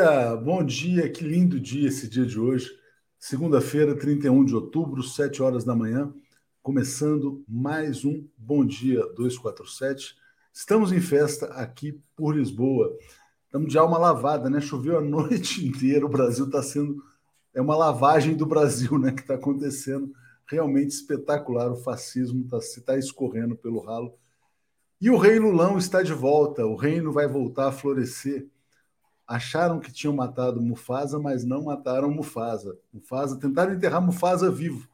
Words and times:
Dia, 0.00 0.34
bom 0.34 0.64
dia, 0.64 1.10
que 1.10 1.22
lindo 1.22 1.60
dia 1.60 1.88
esse 1.88 2.08
dia 2.08 2.24
de 2.24 2.40
hoje. 2.40 2.70
Segunda-feira, 3.18 3.94
31 3.94 4.46
de 4.46 4.54
outubro, 4.54 5.02
7 5.02 5.42
horas 5.42 5.62
da 5.62 5.76
manhã, 5.76 6.10
começando 6.62 7.44
mais 7.46 8.02
um 8.02 8.26
Bom 8.34 8.64
Dia 8.64 9.02
247. 9.14 10.16
Estamos 10.54 10.90
em 10.90 11.02
festa 11.02 11.48
aqui 11.48 12.00
por 12.16 12.34
Lisboa. 12.34 12.96
Estamos 13.44 13.70
de 13.70 13.76
alma 13.76 13.98
lavada, 13.98 14.48
né? 14.48 14.58
Choveu 14.58 14.96
a 14.96 15.02
noite 15.04 15.68
inteira, 15.68 16.06
o 16.06 16.08
Brasil 16.08 16.46
está 16.46 16.62
sendo. 16.62 17.04
É 17.52 17.60
uma 17.60 17.76
lavagem 17.76 18.34
do 18.34 18.46
Brasil, 18.46 18.98
né? 18.98 19.12
Que 19.12 19.20
está 19.20 19.34
acontecendo. 19.34 20.10
Realmente 20.46 20.92
espetacular. 20.92 21.70
O 21.70 21.76
fascismo 21.76 22.42
está 22.42 22.58
tá 22.86 22.98
escorrendo 22.98 23.54
pelo 23.54 23.80
ralo. 23.80 24.14
E 24.98 25.10
o 25.10 25.18
rei 25.18 25.38
Lulão 25.38 25.76
está 25.76 26.02
de 26.02 26.14
volta. 26.14 26.64
O 26.64 26.74
reino 26.74 27.12
vai 27.12 27.28
voltar 27.28 27.68
a 27.68 27.72
florescer 27.72 28.48
acharam 29.30 29.78
que 29.78 29.92
tinham 29.92 30.12
matado 30.12 30.60
Mufasa, 30.60 31.16
mas 31.16 31.44
não 31.44 31.62
mataram 31.62 32.10
Mufasa. 32.10 32.76
Mufasa 32.92 33.38
tentaram 33.38 33.72
enterrar 33.72 34.02
Mufasa 34.02 34.50
vivo, 34.50 34.88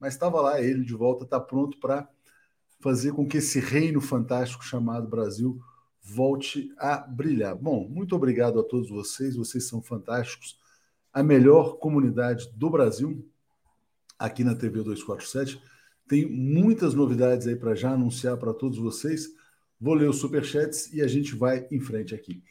mas 0.00 0.14
estava 0.14 0.40
lá 0.40 0.60
ele 0.60 0.84
de 0.84 0.92
volta, 0.92 1.22
está 1.22 1.38
pronto 1.38 1.78
para 1.78 2.08
fazer 2.80 3.12
com 3.12 3.24
que 3.24 3.36
esse 3.36 3.60
reino 3.60 4.00
fantástico 4.00 4.64
chamado 4.64 5.06
Brasil 5.06 5.60
volte 6.02 6.74
a 6.76 6.96
brilhar. 6.96 7.54
Bom, 7.54 7.88
muito 7.88 8.16
obrigado 8.16 8.58
a 8.58 8.64
todos 8.64 8.90
vocês, 8.90 9.36
vocês 9.36 9.68
são 9.68 9.80
fantásticos. 9.80 10.58
A 11.12 11.22
melhor 11.22 11.78
comunidade 11.78 12.50
do 12.56 12.68
Brasil 12.68 13.24
aqui 14.18 14.42
na 14.42 14.56
TV 14.56 14.82
247. 14.82 15.62
Tem 16.08 16.28
muitas 16.28 16.92
novidades 16.92 17.46
aí 17.46 17.54
para 17.54 17.76
já 17.76 17.92
anunciar 17.92 18.36
para 18.36 18.52
todos 18.52 18.78
vocês. 18.78 19.28
Vou 19.80 19.94
ler 19.94 20.10
os 20.10 20.18
superchats 20.18 20.92
e 20.92 21.00
a 21.00 21.06
gente 21.06 21.36
vai 21.36 21.68
em 21.70 21.78
frente 21.78 22.16
aqui. 22.16 22.42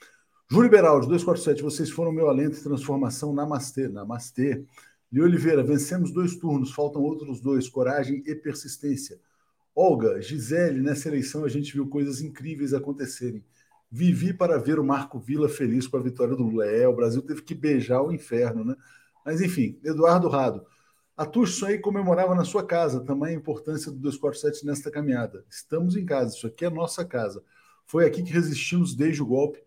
Júlio 0.48 0.70
Beraldi, 0.70 1.08
247, 1.08 1.64
vocês 1.64 1.90
foram 1.90 2.12
meu 2.12 2.30
alento 2.30 2.58
e 2.58 2.62
transformação. 2.62 3.34
Namastê. 3.34 3.88
Namastê. 3.88 4.64
Li 5.12 5.22
Oliveira, 5.22 5.64
vencemos 5.64 6.12
dois 6.12 6.36
turnos, 6.36 6.72
faltam 6.72 7.02
outros 7.02 7.42
dois, 7.42 7.68
coragem 7.68 8.22
e 8.28 8.36
persistência. 8.36 9.20
Olga, 9.74 10.22
Gisele, 10.22 10.82
nessa 10.82 11.08
eleição 11.08 11.44
a 11.46 11.50
gente 11.50 11.74
viu 11.74 11.88
coisas 11.88 12.22
incríveis 12.22 12.74
acontecerem. 12.74 13.44
Vivi 13.90 14.34
para 14.34 14.60
ver 14.60 14.78
o 14.78 14.84
Marco 14.84 15.20
Vila 15.20 15.50
feliz 15.50 15.88
com 15.88 15.98
a 15.98 16.02
vitória 16.02 16.36
do 16.36 16.44
Lula. 16.44 16.66
É, 16.68 16.88
o 16.88 16.96
Brasil 16.96 17.22
teve 17.24 17.42
que 17.42 17.56
beijar 17.56 18.04
o 18.04 18.12
inferno, 18.12 18.64
né? 18.64 18.76
Mas 19.26 19.42
enfim, 19.42 19.80
Eduardo 19.84 20.28
Rado. 20.28 20.66
Atucho 21.18 21.66
aí 21.66 21.80
comemorava 21.80 22.36
na 22.36 22.44
sua 22.44 22.64
casa 22.64 23.00
também 23.00 23.30
a 23.30 23.38
importância 23.38 23.92
do 23.92 23.98
247 23.98 24.66
nesta 24.66 24.92
caminhada. 24.92 25.44
Estamos 25.50 25.96
em 25.96 26.06
casa, 26.06 26.36
isso 26.36 26.46
aqui 26.46 26.66
é 26.66 26.70
nossa 26.70 27.04
casa. 27.04 27.42
Foi 27.88 28.06
aqui 28.06 28.22
que 28.22 28.32
resistimos 28.32 28.94
desde 28.94 29.24
o 29.24 29.26
golpe 29.26 29.65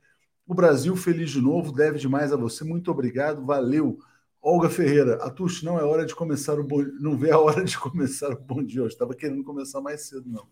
o 0.48 0.54
Brasil 0.54 0.96
feliz 0.96 1.30
de 1.30 1.42
novo, 1.42 1.70
deve 1.70 1.98
demais 1.98 2.32
a 2.32 2.36
você. 2.36 2.64
Muito 2.64 2.90
obrigado, 2.90 3.44
valeu. 3.44 3.98
Olga 4.40 4.70
Ferreira, 4.70 5.16
Atush, 5.16 5.62
não 5.62 5.78
é 5.78 5.84
hora 5.84 6.06
de 6.06 6.14
começar 6.14 6.58
o 6.58 6.64
bom 6.64 6.82
não 6.98 7.18
vê 7.18 7.30
a 7.30 7.38
hora 7.38 7.62
de 7.62 7.76
começar 7.78 8.30
o 8.30 8.40
bom 8.40 8.64
dia 8.64 8.82
hoje. 8.82 8.94
Estava 8.94 9.14
querendo 9.14 9.44
começar 9.44 9.82
mais 9.82 10.08
cedo, 10.08 10.24
não. 10.26 10.48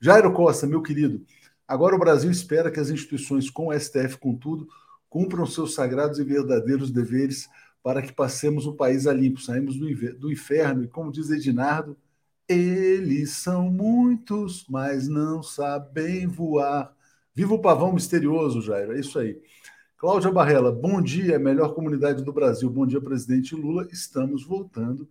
Jairo 0.00 0.32
Costa, 0.32 0.66
meu 0.66 0.80
querido, 0.80 1.22
agora 1.68 1.94
o 1.94 1.98
Brasil 1.98 2.30
espera 2.30 2.70
que 2.70 2.80
as 2.80 2.88
instituições, 2.88 3.50
com 3.50 3.68
o 3.68 3.78
STF, 3.78 4.16
com 4.16 4.34
tudo, 4.34 4.66
cumpram 5.10 5.44
seus 5.44 5.74
sagrados 5.74 6.18
e 6.18 6.24
verdadeiros 6.24 6.90
deveres 6.90 7.46
para 7.82 8.00
que 8.00 8.14
passemos 8.14 8.66
o 8.66 8.72
país 8.72 9.06
a 9.06 9.12
limpo, 9.12 9.42
saímos 9.42 9.76
do 9.76 10.32
inferno, 10.32 10.84
e 10.84 10.88
como 10.88 11.12
diz 11.12 11.28
Edinardo, 11.28 11.98
eles 12.48 13.32
são 13.32 13.70
muitos, 13.70 14.64
mas 14.70 15.06
não 15.06 15.42
sabem 15.42 16.26
voar. 16.26 16.94
Viva 17.34 17.52
o 17.52 17.58
pavão 17.58 17.92
misterioso, 17.92 18.62
Jair. 18.62 18.92
É 18.92 19.00
isso 19.00 19.18
aí. 19.18 19.40
Cláudia 19.96 20.30
Barrela, 20.30 20.70
bom 20.70 21.02
dia, 21.02 21.36
melhor 21.36 21.74
comunidade 21.74 22.22
do 22.22 22.32
Brasil. 22.32 22.70
Bom 22.70 22.86
dia, 22.86 23.00
presidente 23.00 23.56
Lula. 23.56 23.88
Estamos 23.90 24.44
voltando. 24.44 25.08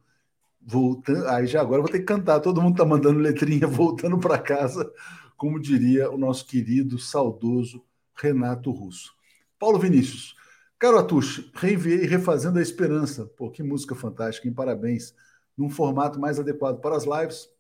Voltando. 0.62 1.28
Aí 1.28 1.46
já 1.46 1.60
agora 1.60 1.82
vou 1.82 1.92
ter 1.92 2.00
que 2.00 2.06
cantar. 2.06 2.40
Todo 2.40 2.62
mundo 2.62 2.76
está 2.76 2.86
mandando 2.86 3.20
letrinha 3.20 3.68
voltando 3.68 4.18
para 4.18 4.38
casa, 4.38 4.90
como 5.36 5.60
diria 5.60 6.10
o 6.10 6.18
nosso 6.18 6.46
querido, 6.48 6.98
saudoso 6.98 7.84
Renato 8.16 8.72
Russo. 8.72 9.12
Paulo 9.60 9.78
Vinícius. 9.78 10.34
Caro 10.80 11.00
Atush, 11.00 11.52
reenviei 11.56 12.06
refazendo 12.06 12.58
a 12.58 12.62
esperança. 12.62 13.26
Pô, 13.26 13.50
que 13.52 13.62
música 13.62 13.96
fantástica, 13.96 14.48
hein? 14.48 14.54
Parabéns. 14.54 15.14
Num 15.58 15.70
formato 15.70 16.20
mais 16.20 16.40
adequado 16.40 16.80
para 16.80 16.96
as 16.96 17.04
lives 17.04 17.53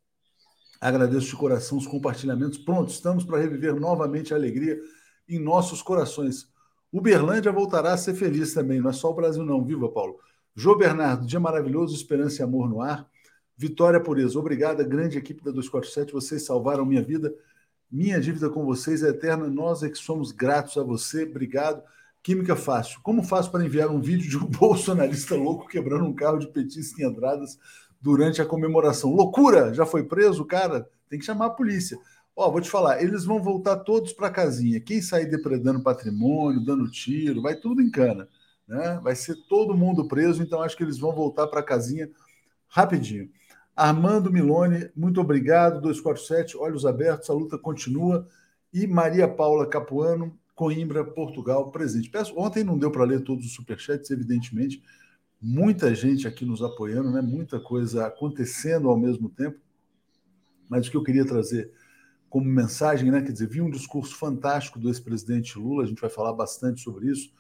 Agradeço 0.83 1.27
de 1.27 1.35
coração 1.37 1.77
os 1.77 1.87
compartilhamentos. 1.87 2.57
Pronto, 2.57 2.89
estamos 2.89 3.23
para 3.23 3.39
reviver 3.39 3.73
novamente 3.73 4.33
a 4.33 4.37
alegria 4.37 4.77
em 5.29 5.39
nossos 5.39 5.81
corações. 5.81 6.45
Uberlândia 6.91 7.53
voltará 7.53 7.93
a 7.93 7.97
ser 7.97 8.13
feliz 8.15 8.53
também, 8.53 8.81
não 8.81 8.89
é 8.89 8.93
só 8.93 9.09
o 9.09 9.13
Brasil, 9.13 9.45
não. 9.45 9.63
Viva, 9.63 9.87
Paulo. 9.87 10.19
Jô 10.53 10.75
Bernardo, 10.75 11.25
dia 11.25 11.39
maravilhoso, 11.39 11.95
esperança 11.95 12.41
e 12.41 12.43
amor 12.43 12.67
no 12.67 12.81
ar. 12.81 13.09
Vitória 13.55 13.97
Pureza, 13.97 14.37
obrigada, 14.37 14.83
grande 14.83 15.17
equipe 15.17 15.41
da 15.41 15.51
247, 15.51 16.11
vocês 16.11 16.45
salvaram 16.45 16.85
minha 16.85 17.01
vida. 17.01 17.33
Minha 17.89 18.19
dívida 18.19 18.49
com 18.49 18.65
vocês 18.65 19.03
é 19.03 19.07
eterna, 19.07 19.47
nós 19.47 19.83
é 19.83 19.89
que 19.89 19.97
somos 19.97 20.33
gratos 20.33 20.77
a 20.77 20.83
você, 20.83 21.23
obrigado. 21.23 21.81
Química 22.21 22.57
Fácil, 22.57 22.99
como 23.01 23.23
faço 23.23 23.49
para 23.49 23.63
enviar 23.63 23.89
um 23.89 24.01
vídeo 24.01 24.29
de 24.29 24.37
um 24.37 24.47
bolsonarista 24.51 25.33
louco 25.33 25.65
quebrando 25.65 26.03
um 26.03 26.13
carro 26.13 26.39
de 26.39 26.47
petista 26.47 27.01
em 27.01 27.05
Andradas 27.05 27.57
durante 28.03 28.41
a 28.41 28.45
comemoração. 28.45 29.15
Loucura! 29.15 29.73
Já 29.73 29.85
foi 29.85 30.03
preso 30.03 30.43
cara? 30.43 30.89
Tem 31.09 31.17
que 31.17 31.25
chamar 31.25 31.45
a 31.45 31.51
polícia. 31.51 31.97
Ó, 32.35 32.51
vou 32.51 32.59
te 32.59 32.69
falar, 32.69 33.01
eles 33.01 33.23
vão 33.23 33.41
voltar 33.41 33.77
todos 33.77 34.11
para 34.11 34.29
casinha. 34.29 34.81
Quem 34.81 35.01
sair 35.01 35.25
depredando 35.25 35.81
patrimônio, 35.81 36.65
dando 36.65 36.91
tiro, 36.91 37.41
vai 37.41 37.55
tudo 37.55 37.81
em 37.81 37.89
cana. 37.89 38.27
Né? 38.67 38.99
Vai 39.01 39.15
ser 39.15 39.35
todo 39.47 39.77
mundo 39.77 40.05
preso, 40.07 40.43
então 40.43 40.61
acho 40.61 40.75
que 40.75 40.83
eles 40.83 40.97
vão 40.97 41.13
voltar 41.13 41.47
para 41.47 41.63
casinha 41.63 42.09
rapidinho. 42.67 43.29
Armando 43.73 44.31
Milone, 44.31 44.89
muito 44.95 45.21
obrigado. 45.21 45.79
247, 45.79 46.57
olhos 46.57 46.85
abertos, 46.85 47.29
a 47.29 47.33
luta 47.33 47.57
continua. 47.57 48.27
E 48.73 48.85
Maria 48.85 49.29
Paula 49.29 49.65
Capuano, 49.65 50.37
Coimbra, 50.55 51.05
Portugal, 51.05 51.71
presente. 51.71 52.09
Peço, 52.09 52.37
ontem 52.37 52.65
não 52.65 52.77
deu 52.77 52.91
para 52.91 53.05
ler 53.05 53.21
todos 53.21 53.45
os 53.45 53.53
superchats, 53.53 54.11
evidentemente 54.11 54.83
muita 55.43 55.93
gente 55.93 56.25
aqui 56.25 56.45
nos 56.45 56.61
apoiando, 56.61 57.11
né? 57.11 57.21
muita 57.21 57.59
coisa 57.59 58.07
acontecendo 58.07 58.87
ao 58.87 58.97
mesmo 58.97 59.29
tempo. 59.29 59.59
Mas 60.69 60.87
o 60.87 60.91
que 60.91 60.95
eu 60.95 61.03
queria 61.03 61.25
trazer 61.25 61.69
como 62.29 62.45
mensagem, 62.45 63.11
né? 63.11 63.21
quer 63.21 63.33
dizer, 63.33 63.49
vi 63.49 63.59
um 63.59 63.69
discurso 63.69 64.15
fantástico 64.15 64.79
do 64.79 64.87
ex-presidente 64.87 65.59
Lula, 65.59 65.83
a 65.83 65.85
gente 65.85 65.99
vai 65.99 66.09
falar 66.09 66.31
bastante 66.31 66.79
sobre 66.79 67.11
isso, 67.11 67.33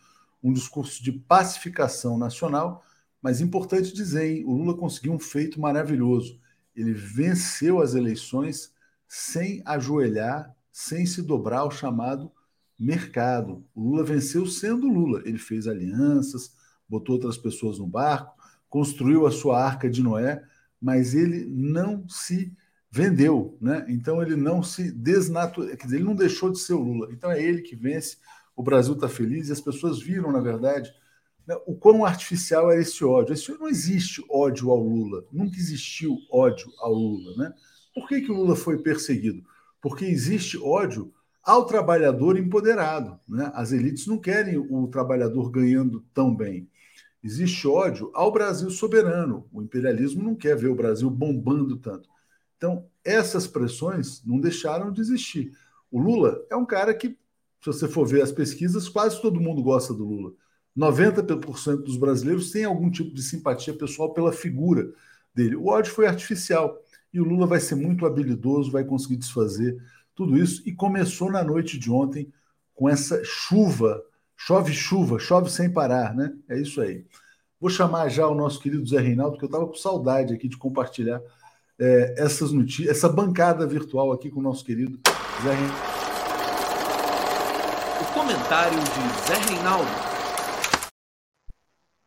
um 0.43 0.51
discurso 0.51 1.01
de 1.01 1.13
pacificação 1.13 2.17
nacional, 2.17 2.83
mas 3.21 3.39
importante 3.39 3.93
dizer, 3.93 4.25
hein? 4.25 4.43
o 4.45 4.51
Lula 4.51 4.75
conseguiu 4.75 5.13
um 5.13 5.19
feito 5.19 5.61
maravilhoso. 5.61 6.37
Ele 6.75 6.91
venceu 6.91 7.79
as 7.79 7.95
eleições 7.95 8.73
sem 9.07 9.61
ajoelhar, 9.63 10.53
sem 10.69 11.05
se 11.05 11.21
dobrar 11.21 11.59
ao 11.59 11.71
chamado 11.71 12.29
mercado. 12.77 13.63
O 13.73 13.81
Lula 13.81 14.03
venceu 14.03 14.45
sendo 14.45 14.89
Lula. 14.89 15.21
Ele 15.23 15.37
fez 15.37 15.67
alianças, 15.67 16.51
botou 16.93 17.15
outras 17.15 17.37
pessoas 17.37 17.79
no 17.79 17.87
barco, 17.87 18.35
construiu 18.69 19.25
a 19.25 19.31
sua 19.31 19.59
arca 19.63 19.89
de 19.89 20.03
Noé, 20.03 20.43
mas 20.79 21.15
ele 21.15 21.45
não 21.45 22.07
se 22.07 22.55
vendeu, 22.91 23.57
né? 23.59 23.83
Então 23.89 24.21
ele 24.21 24.35
não 24.35 24.61
se 24.61 24.91
desnaturou, 24.91 25.69
ele 25.69 26.03
não 26.03 26.13
deixou 26.13 26.51
de 26.51 26.59
ser 26.59 26.73
o 26.73 26.83
Lula. 26.83 27.09
Então 27.11 27.31
é 27.31 27.41
ele 27.41 27.63
que 27.63 27.75
vence. 27.75 28.17
O 28.55 28.61
Brasil 28.61 28.93
está 28.93 29.09
feliz 29.09 29.49
e 29.49 29.51
as 29.51 29.61
pessoas 29.61 29.99
viram, 29.99 30.31
na 30.31 30.39
verdade, 30.39 30.93
né, 31.47 31.55
o 31.65 31.75
quão 31.75 32.05
artificial 32.05 32.71
é 32.71 32.79
esse 32.79 33.03
ódio. 33.03 33.33
Esse, 33.33 33.51
não 33.53 33.67
existe 33.67 34.23
ódio 34.29 34.69
ao 34.69 34.79
Lula, 34.79 35.25
nunca 35.31 35.57
existiu 35.57 36.15
ódio 36.31 36.71
ao 36.77 36.93
Lula, 36.93 37.35
né? 37.37 37.53
Por 37.95 38.07
que, 38.07 38.21
que 38.21 38.31
o 38.31 38.35
Lula 38.35 38.55
foi 38.55 38.77
perseguido? 38.77 39.43
Porque 39.81 40.05
existe 40.05 40.57
ódio 40.57 41.11
ao 41.43 41.65
trabalhador 41.65 42.37
empoderado. 42.37 43.19
Né? 43.27 43.51
As 43.53 43.71
elites 43.71 44.07
não 44.07 44.17
querem 44.17 44.57
o 44.57 44.87
trabalhador 44.87 45.51
ganhando 45.51 46.03
tão 46.13 46.33
bem. 46.33 46.69
Existe 47.23 47.67
ódio 47.67 48.11
ao 48.13 48.31
Brasil 48.31 48.69
soberano. 48.69 49.47
O 49.51 49.61
imperialismo 49.61 50.21
não 50.21 50.35
quer 50.35 50.57
ver 50.57 50.67
o 50.67 50.75
Brasil 50.75 51.09
bombando 51.09 51.77
tanto. 51.77 52.09
Então, 52.57 52.85
essas 53.03 53.47
pressões 53.47 54.21
não 54.25 54.39
deixaram 54.39 54.91
de 54.91 54.99
existir. 54.99 55.51
O 55.89 55.99
Lula 55.99 56.45
é 56.49 56.55
um 56.55 56.65
cara 56.65 56.93
que, 56.93 57.09
se 57.61 57.67
você 57.67 57.87
for 57.87 58.05
ver 58.05 58.21
as 58.21 58.31
pesquisas, 58.31 58.89
quase 58.89 59.21
todo 59.21 59.39
mundo 59.39 59.63
gosta 59.63 59.93
do 59.93 60.03
Lula. 60.03 60.33
90% 60.77 61.83
dos 61.83 61.97
brasileiros 61.97 62.51
têm 62.51 62.65
algum 62.65 62.89
tipo 62.89 63.13
de 63.13 63.21
simpatia 63.21 63.73
pessoal 63.73 64.13
pela 64.13 64.33
figura 64.33 64.91
dele. 65.33 65.55
O 65.55 65.67
ódio 65.67 65.93
foi 65.93 66.07
artificial 66.07 66.77
e 67.13 67.21
o 67.21 67.23
Lula 67.23 67.45
vai 67.45 67.59
ser 67.59 67.75
muito 67.75 68.05
habilidoso, 68.05 68.71
vai 68.71 68.83
conseguir 68.83 69.17
desfazer 69.17 69.77
tudo 70.15 70.37
isso. 70.37 70.61
E 70.65 70.73
começou 70.73 71.31
na 71.31 71.43
noite 71.43 71.77
de 71.77 71.91
ontem 71.91 72.31
com 72.73 72.89
essa 72.89 73.23
chuva 73.23 74.03
Chove 74.45 74.73
chuva, 74.73 75.19
chove 75.19 75.49
sem 75.49 75.71
parar, 75.71 76.13
né? 76.13 76.33
É 76.49 76.59
isso 76.59 76.81
aí. 76.81 77.05
Vou 77.61 77.69
chamar 77.69 78.09
já 78.09 78.27
o 78.27 78.35
nosso 78.35 78.59
querido 78.59 78.85
Zé 78.85 78.99
Reinaldo, 78.99 79.37
que 79.37 79.45
eu 79.45 79.47
estava 79.47 79.65
com 79.65 79.73
saudade 79.73 80.33
aqui 80.33 80.49
de 80.49 80.57
compartilhar 80.57 81.21
é, 81.79 82.15
essas 82.17 82.51
notícias, 82.51 82.89
essa 82.89 83.07
bancada 83.07 83.65
virtual 83.65 84.11
aqui 84.11 84.29
com 84.29 84.41
o 84.41 84.43
nosso 84.43 84.65
querido 84.65 84.99
Zé 85.41 85.53
Reinaldo. 85.53 85.81
O 88.01 88.13
comentário 88.13 88.77
de 88.79 89.27
Zé 89.27 89.53
Reinaldo. 89.53 89.91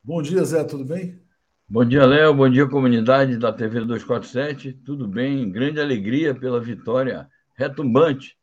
Bom 0.05 0.21
dia, 0.21 0.45
Zé, 0.45 0.63
tudo 0.63 0.85
bem? 0.85 1.19
Bom 1.67 1.87
dia, 1.87 2.05
Léo. 2.05 2.35
Bom 2.35 2.51
dia, 2.51 2.69
comunidade 2.69 3.39
da 3.39 3.51
TV 3.51 3.81
247. 3.81 4.75
Tudo 4.85 5.09
bem? 5.09 5.51
Grande 5.51 5.81
alegria 5.81 6.35
pela 6.35 6.61
vitória 6.61 7.31
retumbante 7.55 8.37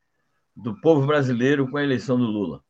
do 0.55 0.81
povo 0.81 1.05
brasileiro 1.05 1.69
com 1.69 1.77
a 1.77 1.83
eleição 1.83 2.17
do 2.17 2.25
Lula. 2.25 2.63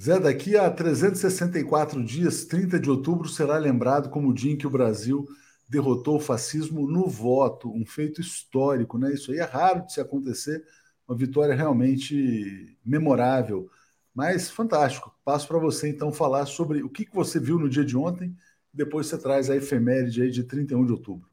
Zé, 0.00 0.18
daqui 0.18 0.56
a 0.56 0.70
364 0.70 2.02
dias, 2.04 2.44
30 2.44 2.78
de 2.78 2.90
outubro, 2.90 3.28
será 3.28 3.56
lembrado 3.58 4.10
como 4.10 4.30
o 4.30 4.34
dia 4.34 4.52
em 4.52 4.56
que 4.56 4.66
o 4.66 4.70
Brasil 4.70 5.26
derrotou 5.68 6.16
o 6.16 6.20
fascismo 6.20 6.88
no 6.90 7.08
voto, 7.08 7.72
um 7.72 7.84
feito 7.86 8.20
histórico, 8.20 8.98
né? 8.98 9.12
Isso 9.12 9.32
aí 9.32 9.38
é 9.38 9.44
raro 9.44 9.86
de 9.86 9.92
se 9.92 10.00
acontecer, 10.00 10.64
uma 11.06 11.16
vitória 11.16 11.54
realmente 11.54 12.76
memorável, 12.84 13.70
mas 14.14 14.50
fantástico. 14.50 15.14
Passo 15.24 15.46
para 15.46 15.58
você 15.58 15.88
então 15.88 16.12
falar 16.12 16.46
sobre 16.46 16.82
o 16.82 16.88
que 16.88 17.08
você 17.12 17.38
viu 17.38 17.58
no 17.58 17.68
dia 17.68 17.84
de 17.84 17.96
ontem, 17.96 18.36
depois 18.72 19.06
você 19.06 19.18
traz 19.18 19.50
a 19.50 19.56
efeméride 19.56 20.22
aí 20.22 20.30
de 20.30 20.44
31 20.44 20.84
de 20.84 20.92
outubro. 20.92 21.28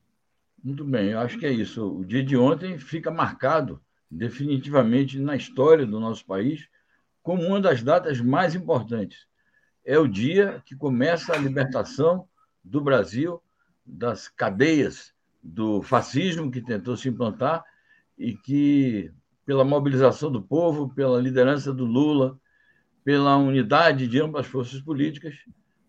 Muito 0.63 0.83
bem, 0.83 1.11
eu 1.11 1.19
acho 1.19 1.37
que 1.37 1.45
é 1.45 1.51
isso. 1.51 1.85
O 1.99 2.05
dia 2.05 2.23
de 2.23 2.35
ontem 2.37 2.77
fica 2.77 3.09
marcado 3.09 3.81
definitivamente 4.11 5.17
na 5.19 5.35
história 5.35 5.85
do 5.85 5.99
nosso 5.99 6.25
país 6.25 6.67
como 7.21 7.43
uma 7.43 7.59
das 7.59 7.81
datas 7.83 8.19
mais 8.21 8.55
importantes. 8.55 9.27
É 9.85 9.97
o 9.97 10.07
dia 10.07 10.61
que 10.65 10.75
começa 10.75 11.33
a 11.33 11.37
libertação 11.37 12.27
do 12.63 12.81
Brasil 12.81 13.41
das 13.85 14.27
cadeias 14.27 15.13
do 15.41 15.81
fascismo 15.81 16.51
que 16.51 16.61
tentou 16.61 16.95
se 16.95 17.09
implantar 17.09 17.63
e 18.17 18.35
que, 18.35 19.11
pela 19.45 19.63
mobilização 19.63 20.31
do 20.31 20.41
povo, 20.41 20.93
pela 20.93 21.19
liderança 21.19 21.73
do 21.73 21.85
Lula, 21.85 22.39
pela 23.03 23.37
unidade 23.37 24.07
de 24.07 24.21
ambas 24.21 24.45
as 24.45 24.51
forças 24.51 24.81
políticas, 24.81 25.35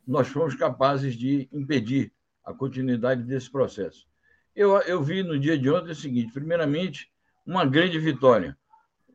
nós 0.06 0.28
fomos 0.28 0.54
capazes 0.54 1.14
de 1.14 1.48
impedir 1.52 2.12
a 2.44 2.54
continuidade 2.54 3.22
desse 3.24 3.50
processo. 3.50 4.08
Eu, 4.54 4.78
eu 4.82 5.02
vi 5.02 5.22
no 5.22 5.38
dia 5.38 5.58
de 5.58 5.70
ontem 5.70 5.90
o 5.90 5.94
seguinte: 5.94 6.32
primeiramente, 6.32 7.10
uma 7.46 7.64
grande 7.64 7.98
vitória 7.98 8.56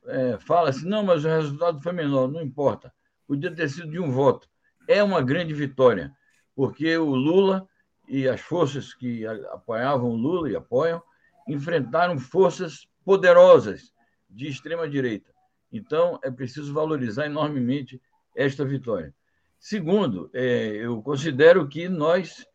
é, 0.08 0.38
fala 0.40 0.70
assim, 0.70 0.88
não, 0.88 1.04
mas 1.04 1.26
o 1.26 1.28
resultado 1.28 1.82
foi 1.82 1.92
menor, 1.92 2.28
não 2.28 2.42
importa. 2.42 2.94
Podia 3.28 3.54
ter 3.54 3.70
sido 3.70 3.90
de 3.90 4.00
um 4.00 4.12
voto. 4.12 4.48
É 4.88 5.02
uma 5.04 5.22
grande 5.22 5.54
vitória, 5.54 6.12
porque 6.56 6.98
o 6.98 7.16
Lula 7.16 7.68
e 8.08 8.28
as 8.28 8.42
forças 8.42 8.94
que 8.94 9.26
apoiavam 9.26 10.10
o 10.10 10.16
Lula 10.16 10.50
e 10.50 10.56
apoiam 10.56 11.02
enfrentaram 11.48 12.18
forças 12.18 12.88
poderosas 13.04 13.92
de 14.30 14.48
extrema 14.48 14.88
direita. 14.88 15.32
Então, 15.72 16.20
é 16.24 16.32
preciso 16.32 16.74
valorizar 16.74 17.26
enormemente 17.26 18.02
esta 18.36 18.64
vitória. 18.64 19.14
Segundo, 19.60 20.30
é, 20.34 20.68
eu 20.76 21.02
considero 21.02 21.68
que 21.68 21.90
nós, 21.90 22.46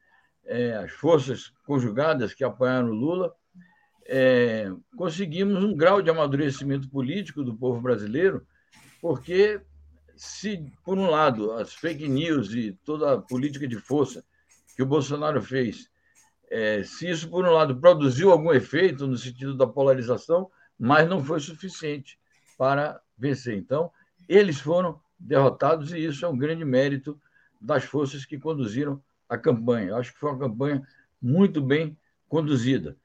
é, 0.44 0.74
as 0.74 0.92
forças 0.92 1.52
conjugadas 1.66 2.34
que 2.34 2.44
apoiaram 2.44 2.90
o 2.90 2.94
Lula, 2.94 3.34
é, 4.12 4.68
conseguimos 4.96 5.62
um 5.62 5.72
grau 5.72 6.02
de 6.02 6.10
amadurecimento 6.10 6.90
político 6.90 7.44
do 7.44 7.54
povo 7.54 7.80
brasileiro, 7.80 8.44
porque 9.00 9.60
se, 10.16 10.66
por 10.84 10.98
um 10.98 11.08
lado, 11.08 11.52
as 11.52 11.72
fake 11.72 12.08
news 12.08 12.52
e 12.52 12.76
toda 12.84 13.12
a 13.12 13.18
política 13.18 13.68
de 13.68 13.76
força 13.76 14.24
que 14.74 14.82
o 14.82 14.86
Bolsonaro 14.86 15.40
fez, 15.40 15.88
é, 16.50 16.82
se 16.82 17.08
isso, 17.08 17.30
por 17.30 17.44
um 17.44 17.52
lado, 17.52 17.80
produziu 17.80 18.32
algum 18.32 18.52
efeito 18.52 19.06
no 19.06 19.16
sentido 19.16 19.56
da 19.56 19.64
polarização, 19.64 20.50
mas 20.76 21.08
não 21.08 21.22
foi 21.22 21.38
suficiente 21.38 22.18
para 22.58 23.00
vencer. 23.16 23.56
Então, 23.56 23.92
eles 24.28 24.58
foram 24.58 25.00
derrotados 25.20 25.92
e 25.92 26.04
isso 26.04 26.26
é 26.26 26.28
um 26.28 26.36
grande 26.36 26.64
mérito 26.64 27.16
das 27.60 27.84
forças 27.84 28.24
que 28.24 28.40
conduziram 28.40 29.00
a 29.28 29.38
campanha. 29.38 29.90
Eu 29.90 29.96
acho 29.98 30.12
que 30.12 30.18
foi 30.18 30.30
uma 30.30 30.40
campanha 30.40 30.82
muito 31.22 31.62
bem 31.62 31.96
conduzida. 32.28 32.96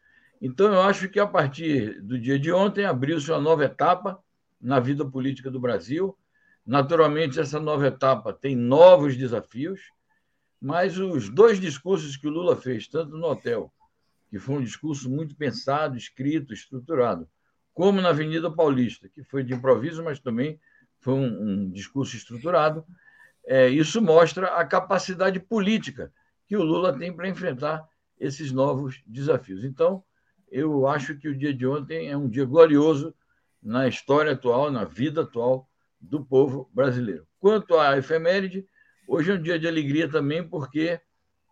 Então, 0.45 0.71
eu 0.71 0.81
acho 0.81 1.09
que 1.09 1.19
a 1.19 1.25
partir 1.25 1.99
do 2.03 2.19
dia 2.19 2.37
de 2.37 2.51
ontem 2.51 2.85
abriu-se 2.85 3.31
uma 3.31 3.41
nova 3.41 3.65
etapa 3.65 4.23
na 4.61 4.79
vida 4.79 5.03
política 5.03 5.49
do 5.49 5.59
Brasil. 5.59 6.15
Naturalmente, 6.63 7.39
essa 7.39 7.59
nova 7.59 7.87
etapa 7.87 8.31
tem 8.31 8.55
novos 8.55 9.17
desafios, 9.17 9.81
mas 10.61 10.99
os 10.99 11.29
dois 11.29 11.59
discursos 11.59 12.15
que 12.15 12.27
o 12.27 12.29
Lula 12.29 12.55
fez, 12.55 12.87
tanto 12.87 13.17
no 13.17 13.25
hotel, 13.25 13.73
que 14.29 14.37
foi 14.37 14.57
um 14.57 14.63
discurso 14.63 15.09
muito 15.09 15.35
pensado, 15.35 15.97
escrito, 15.97 16.53
estruturado, 16.53 17.27
como 17.73 17.99
na 17.99 18.09
Avenida 18.09 18.51
Paulista, 18.51 19.09
que 19.09 19.23
foi 19.23 19.43
de 19.43 19.55
improviso, 19.55 20.03
mas 20.03 20.19
também 20.19 20.59
foi 20.99 21.15
um, 21.15 21.25
um 21.25 21.71
discurso 21.71 22.15
estruturado, 22.15 22.85
é, 23.47 23.67
isso 23.67 23.99
mostra 23.99 24.49
a 24.49 24.63
capacidade 24.63 25.39
política 25.39 26.13
que 26.45 26.55
o 26.55 26.61
Lula 26.61 26.95
tem 26.95 27.11
para 27.11 27.27
enfrentar 27.27 27.83
esses 28.19 28.51
novos 28.51 29.01
desafios. 29.07 29.63
Então, 29.63 30.03
eu 30.51 30.87
acho 30.87 31.17
que 31.17 31.27
o 31.27 31.37
dia 31.37 31.53
de 31.53 31.65
ontem 31.65 32.09
é 32.09 32.17
um 32.17 32.29
dia 32.29 32.45
glorioso 32.45 33.13
na 33.61 33.87
história 33.87 34.33
atual, 34.33 34.71
na 34.71 34.83
vida 34.83 35.21
atual 35.21 35.67
do 35.99 36.23
povo 36.23 36.69
brasileiro. 36.73 37.25
Quanto 37.39 37.77
à 37.77 37.97
efeméride, 37.97 38.67
hoje 39.07 39.31
é 39.31 39.35
um 39.35 39.41
dia 39.41 39.57
de 39.57 39.67
alegria 39.67 40.09
também, 40.09 40.47
porque 40.47 40.99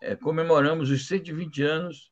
é, 0.01 0.15
comemoramos 0.15 0.89
os 0.89 1.07
120 1.07 1.63
anos 1.63 2.12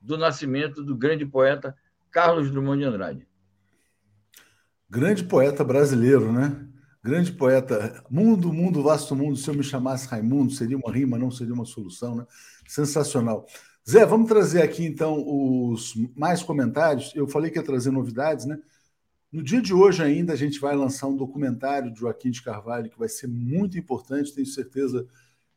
do 0.00 0.16
nascimento 0.16 0.82
do 0.82 0.96
grande 0.96 1.26
poeta 1.26 1.76
Carlos 2.10 2.50
Drummond 2.50 2.78
de 2.78 2.84
Andrade. 2.84 3.28
Grande 4.88 5.24
poeta 5.24 5.64
brasileiro, 5.64 6.32
né? 6.32 6.68
Grande 7.02 7.32
poeta. 7.32 8.04
Mundo, 8.08 8.52
mundo, 8.52 8.82
vasto 8.82 9.16
mundo. 9.16 9.36
Se 9.36 9.48
eu 9.48 9.54
me 9.54 9.64
chamasse 9.64 10.06
Raimundo, 10.06 10.52
seria 10.52 10.76
uma 10.76 10.92
rima, 10.92 11.18
não 11.18 11.30
seria 11.30 11.54
uma 11.54 11.64
solução, 11.64 12.14
né? 12.14 12.26
Sensacional. 12.68 13.46
Zé, 13.88 14.06
vamos 14.06 14.28
trazer 14.28 14.62
aqui 14.62 14.84
então 14.84 15.24
os 15.26 15.94
mais 16.14 16.42
comentários. 16.42 17.12
Eu 17.16 17.26
falei 17.26 17.50
que 17.50 17.58
ia 17.58 17.64
trazer 17.64 17.90
novidades, 17.90 18.46
né? 18.46 18.58
No 19.30 19.42
dia 19.42 19.60
de 19.60 19.74
hoje 19.74 20.02
ainda 20.02 20.34
a 20.34 20.36
gente 20.36 20.60
vai 20.60 20.76
lançar 20.76 21.08
um 21.08 21.16
documentário 21.16 21.92
de 21.92 22.00
Joaquim 22.00 22.30
de 22.30 22.42
Carvalho 22.42 22.90
que 22.90 22.98
vai 22.98 23.08
ser 23.08 23.26
muito 23.26 23.78
importante, 23.78 24.34
tenho 24.34 24.46
certeza 24.46 25.06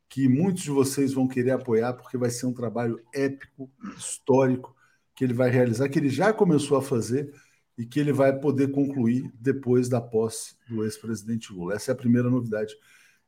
que 0.09 0.27
muitos 0.27 0.63
de 0.63 0.71
vocês 0.71 1.13
vão 1.13 1.27
querer 1.27 1.51
apoiar 1.51 1.93
porque 1.93 2.17
vai 2.17 2.29
ser 2.29 2.45
um 2.45 2.53
trabalho 2.53 2.99
épico, 3.13 3.69
histórico 3.97 4.75
que 5.13 5.23
ele 5.23 5.33
vai 5.33 5.49
realizar, 5.49 5.87
que 5.89 5.99
ele 5.99 6.09
já 6.09 6.33
começou 6.33 6.77
a 6.77 6.81
fazer 6.81 7.31
e 7.77 7.85
que 7.85 7.99
ele 7.99 8.13
vai 8.13 8.37
poder 8.39 8.71
concluir 8.71 9.31
depois 9.35 9.87
da 9.87 10.01
posse 10.01 10.55
do 10.67 10.83
ex-presidente 10.83 11.53
Lula. 11.53 11.75
Essa 11.75 11.91
é 11.91 11.93
a 11.93 11.97
primeira 11.97 12.29
novidade 12.29 12.73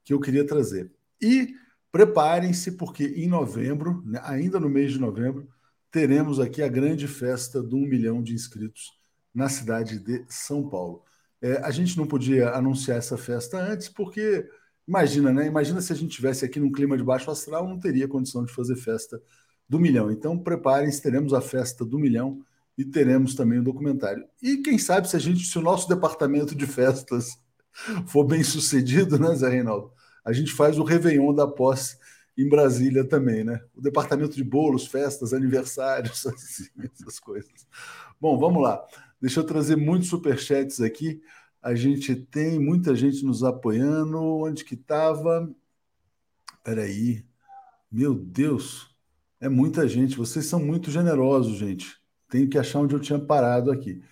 que 0.04 0.14
eu 0.14 0.20
queria 0.20 0.46
trazer. 0.46 0.92
E 1.22 1.54
Preparem-se, 1.92 2.74
porque 2.74 3.06
em 3.06 3.28
novembro, 3.28 4.04
né, 4.06 4.20
ainda 4.24 4.60
no 4.60 4.70
mês 4.70 4.92
de 4.92 5.00
novembro, 5.00 5.48
teremos 5.92 6.40
aqui 6.40 6.62
a 6.62 6.68
grande 6.68 7.08
festa 7.08 7.62
do 7.62 7.78
um 7.78 7.88
milhão 7.88 8.22
de 8.22 8.34
inscritos 8.34 8.92
na 9.34 9.50
cidade 9.50 10.00
de 10.00 10.26
São 10.28 10.68
Paulo. 10.68 11.04
É, 11.42 11.58
a 11.58 11.72
gente 11.72 11.98
não 11.98 12.08
podia 12.08 12.50
anunciar 12.52 12.98
essa 12.98 13.18
festa 13.18 13.58
antes, 13.58 13.88
porque 13.88 14.48
imagina, 14.88 15.32
né? 15.32 15.46
Imagina 15.46 15.82
se 15.82 15.94
a 15.94 15.96
gente 15.96 16.16
tivesse 16.16 16.44
aqui 16.44 16.60
num 16.60 16.72
clima 16.72 16.98
de 16.98 17.04
baixo 17.04 17.30
astral, 17.30 17.68
não 17.68 17.80
teria 17.80 18.08
condição 18.08 18.44
de 18.44 18.54
fazer 18.54 18.76
festa 18.76 19.22
do 19.70 19.80
milhão. 19.80 20.12
Então, 20.12 20.38
preparem-se, 20.38 21.02
teremos 21.02 21.34
a 21.34 21.42
festa 21.42 21.86
do 21.86 22.00
milhão 22.00 22.42
e 22.78 22.86
teremos 22.86 23.36
também 23.36 23.60
o 23.60 23.64
documentário. 23.64 24.26
E 24.42 24.58
quem 24.58 24.78
sabe 24.78 25.10
se 25.10 25.16
a 25.16 25.20
gente, 25.20 25.46
se 25.46 25.58
o 25.58 25.62
nosso 25.62 25.90
departamento 25.90 26.56
de 26.56 26.66
festas 26.66 27.38
for 28.08 28.24
bem 28.24 28.44
sucedido, 28.44 29.20
né, 29.20 29.36
Zé 29.36 29.50
Reinaldo? 29.50 29.92
A 30.28 30.34
gente 30.34 30.52
faz 30.52 30.78
o 30.78 30.84
Réveillon 30.84 31.34
da 31.34 31.48
posse 31.48 31.98
em 32.38 32.50
Brasília 32.50 33.06
também, 33.06 33.46
né? 33.46 33.62
O 33.74 33.82
departamento 33.82 34.36
de 34.36 34.44
bolos, 34.44 34.86
festas, 34.86 35.34
aniversários, 35.34 36.28
assim, 36.28 36.68
essas 36.84 37.18
coisas. 37.18 37.66
Bom, 38.20 38.38
vamos 38.38 38.62
lá. 38.62 38.86
Deixa 39.22 39.40
eu 39.40 39.46
trazer 39.46 39.78
muitos 39.78 40.10
superchats 40.10 40.82
aqui. 40.82 41.22
A 41.62 41.74
gente 41.74 42.14
tem 42.14 42.60
muita 42.60 42.94
gente 42.94 43.24
nos 43.24 43.42
apoiando. 43.42 44.22
Onde 44.22 44.66
que 44.66 44.76
estava? 44.76 45.50
Peraí. 46.62 47.26
Meu 47.90 48.14
Deus. 48.14 48.94
É 49.40 49.48
muita 49.48 49.88
gente. 49.88 50.18
Vocês 50.18 50.46
são 50.46 50.60
muito 50.60 50.92
generosos, 50.92 51.58
gente. 51.58 51.96
Tenho 52.28 52.50
que 52.50 52.58
achar 52.58 52.80
onde 52.80 52.94
eu 52.94 53.00
tinha 53.00 53.18
parado 53.18 53.72
aqui. 53.72 54.04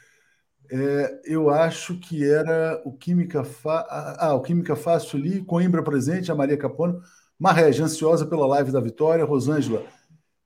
É, 0.72 1.22
eu 1.26 1.50
acho 1.50 2.00
que 2.00 2.24
era 2.28 2.82
o 2.86 2.94
Química, 2.94 3.44
Fa... 3.44 3.86
ah, 4.20 4.34
o 4.34 4.42
Química 4.42 4.76
Fácil 4.76 5.20
ali, 5.20 5.44
Coimbra 5.44 5.84
presente, 5.84 6.32
a 6.32 6.36
Maria 6.36 6.58
Capone, 6.58 7.00
Marrege, 7.38 7.84
ansiosa 7.84 8.26
pela 8.26 8.48
live 8.48 8.72
da 8.72 8.80
vitória, 8.80 9.26
Rosângela. 9.26 9.84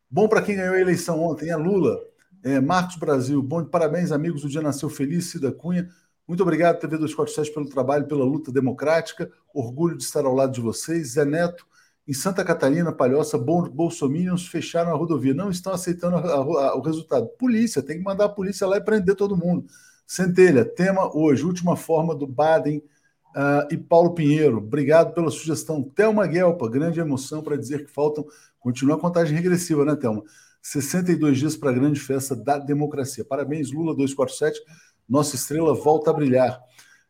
Bom 0.09 0.27
para 0.27 0.41
quem 0.41 0.55
ganhou 0.55 0.75
a 0.75 0.81
eleição 0.81 1.21
ontem, 1.21 1.49
é 1.49 1.55
Lula. 1.55 1.99
É, 2.43 2.59
Marcos 2.59 2.95
Brasil, 2.95 3.41
bom, 3.41 3.63
parabéns, 3.65 4.11
amigos. 4.11 4.43
O 4.43 4.49
dia 4.49 4.61
nasceu 4.61 4.89
feliz, 4.89 5.25
Cida 5.25 5.51
Cunha. 5.51 5.89
Muito 6.27 6.41
obrigado, 6.43 6.79
TV 6.79 6.97
247, 6.97 7.53
pelo 7.53 7.69
trabalho, 7.69 8.07
pela 8.07 8.23
luta 8.23 8.51
democrática. 8.51 9.31
Orgulho 9.53 9.97
de 9.97 10.03
estar 10.03 10.25
ao 10.25 10.33
lado 10.33 10.53
de 10.53 10.61
vocês. 10.61 11.13
Zé 11.13 11.25
Neto, 11.25 11.65
em 12.07 12.13
Santa 12.13 12.43
Catarina, 12.43 12.91
Palhoça, 12.91 13.37
bolsominions 13.37 14.47
fecharam 14.47 14.91
a 14.91 14.95
rodovia. 14.95 15.33
Não 15.33 15.49
estão 15.49 15.73
aceitando 15.73 16.15
a, 16.17 16.21
a, 16.21 16.75
o 16.75 16.81
resultado. 16.81 17.27
Polícia, 17.37 17.83
tem 17.83 17.97
que 17.97 18.03
mandar 18.03 18.25
a 18.25 18.29
polícia 18.29 18.65
lá 18.65 18.77
e 18.77 18.81
prender 18.81 19.15
todo 19.15 19.37
mundo. 19.37 19.67
Centelha, 20.09 20.65
tema 20.65 21.15
hoje, 21.15 21.45
última 21.45 21.75
forma 21.75 22.15
do 22.15 22.25
Baden 22.25 22.81
Uh, 23.29 23.71
e 23.71 23.77
Paulo 23.77 24.15
Pinheiro, 24.15 24.57
obrigado 24.57 25.13
pela 25.13 25.29
sugestão. 25.29 25.83
Thelma 25.83 26.25
Guelpa, 26.25 26.67
grande 26.67 26.99
emoção 26.99 27.43
para 27.43 27.55
dizer 27.55 27.85
que 27.85 27.91
faltam. 27.91 28.25
Continua 28.59 28.95
a 28.95 28.99
contagem 28.99 29.35
regressiva, 29.35 29.85
né, 29.85 29.95
Thelma? 29.95 30.23
62 30.63 31.37
dias 31.37 31.55
para 31.55 31.69
a 31.69 31.73
grande 31.73 31.99
festa 31.99 32.35
da 32.35 32.57
democracia. 32.57 33.23
Parabéns, 33.23 33.71
Lula 33.71 33.95
247. 33.95 34.59
Nossa 35.07 35.35
estrela 35.35 35.75
volta 35.75 36.09
a 36.09 36.13
brilhar. 36.13 36.59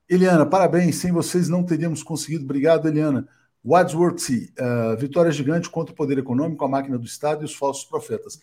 Eliana, 0.10 0.46
parabéns. 0.46 0.98
Sem 0.98 1.13
vocês 1.13 1.48
não 1.48 1.63
teríamos 1.63 2.03
conseguido. 2.03 2.44
Obrigado, 2.44 2.89
Eliana. 2.89 3.25
Wadsworth, 3.63 4.29
uh, 4.29 4.98
vitória 4.98 5.32
gigante 5.32 5.70
contra 5.70 5.94
o 5.94 5.96
poder 5.96 6.18
econômico, 6.18 6.65
a 6.65 6.68
máquina 6.68 6.98
do 6.98 7.06
Estado 7.06 7.44
e 7.44 7.46
os 7.46 7.56
falsos 7.56 7.86
profetas. 7.86 8.41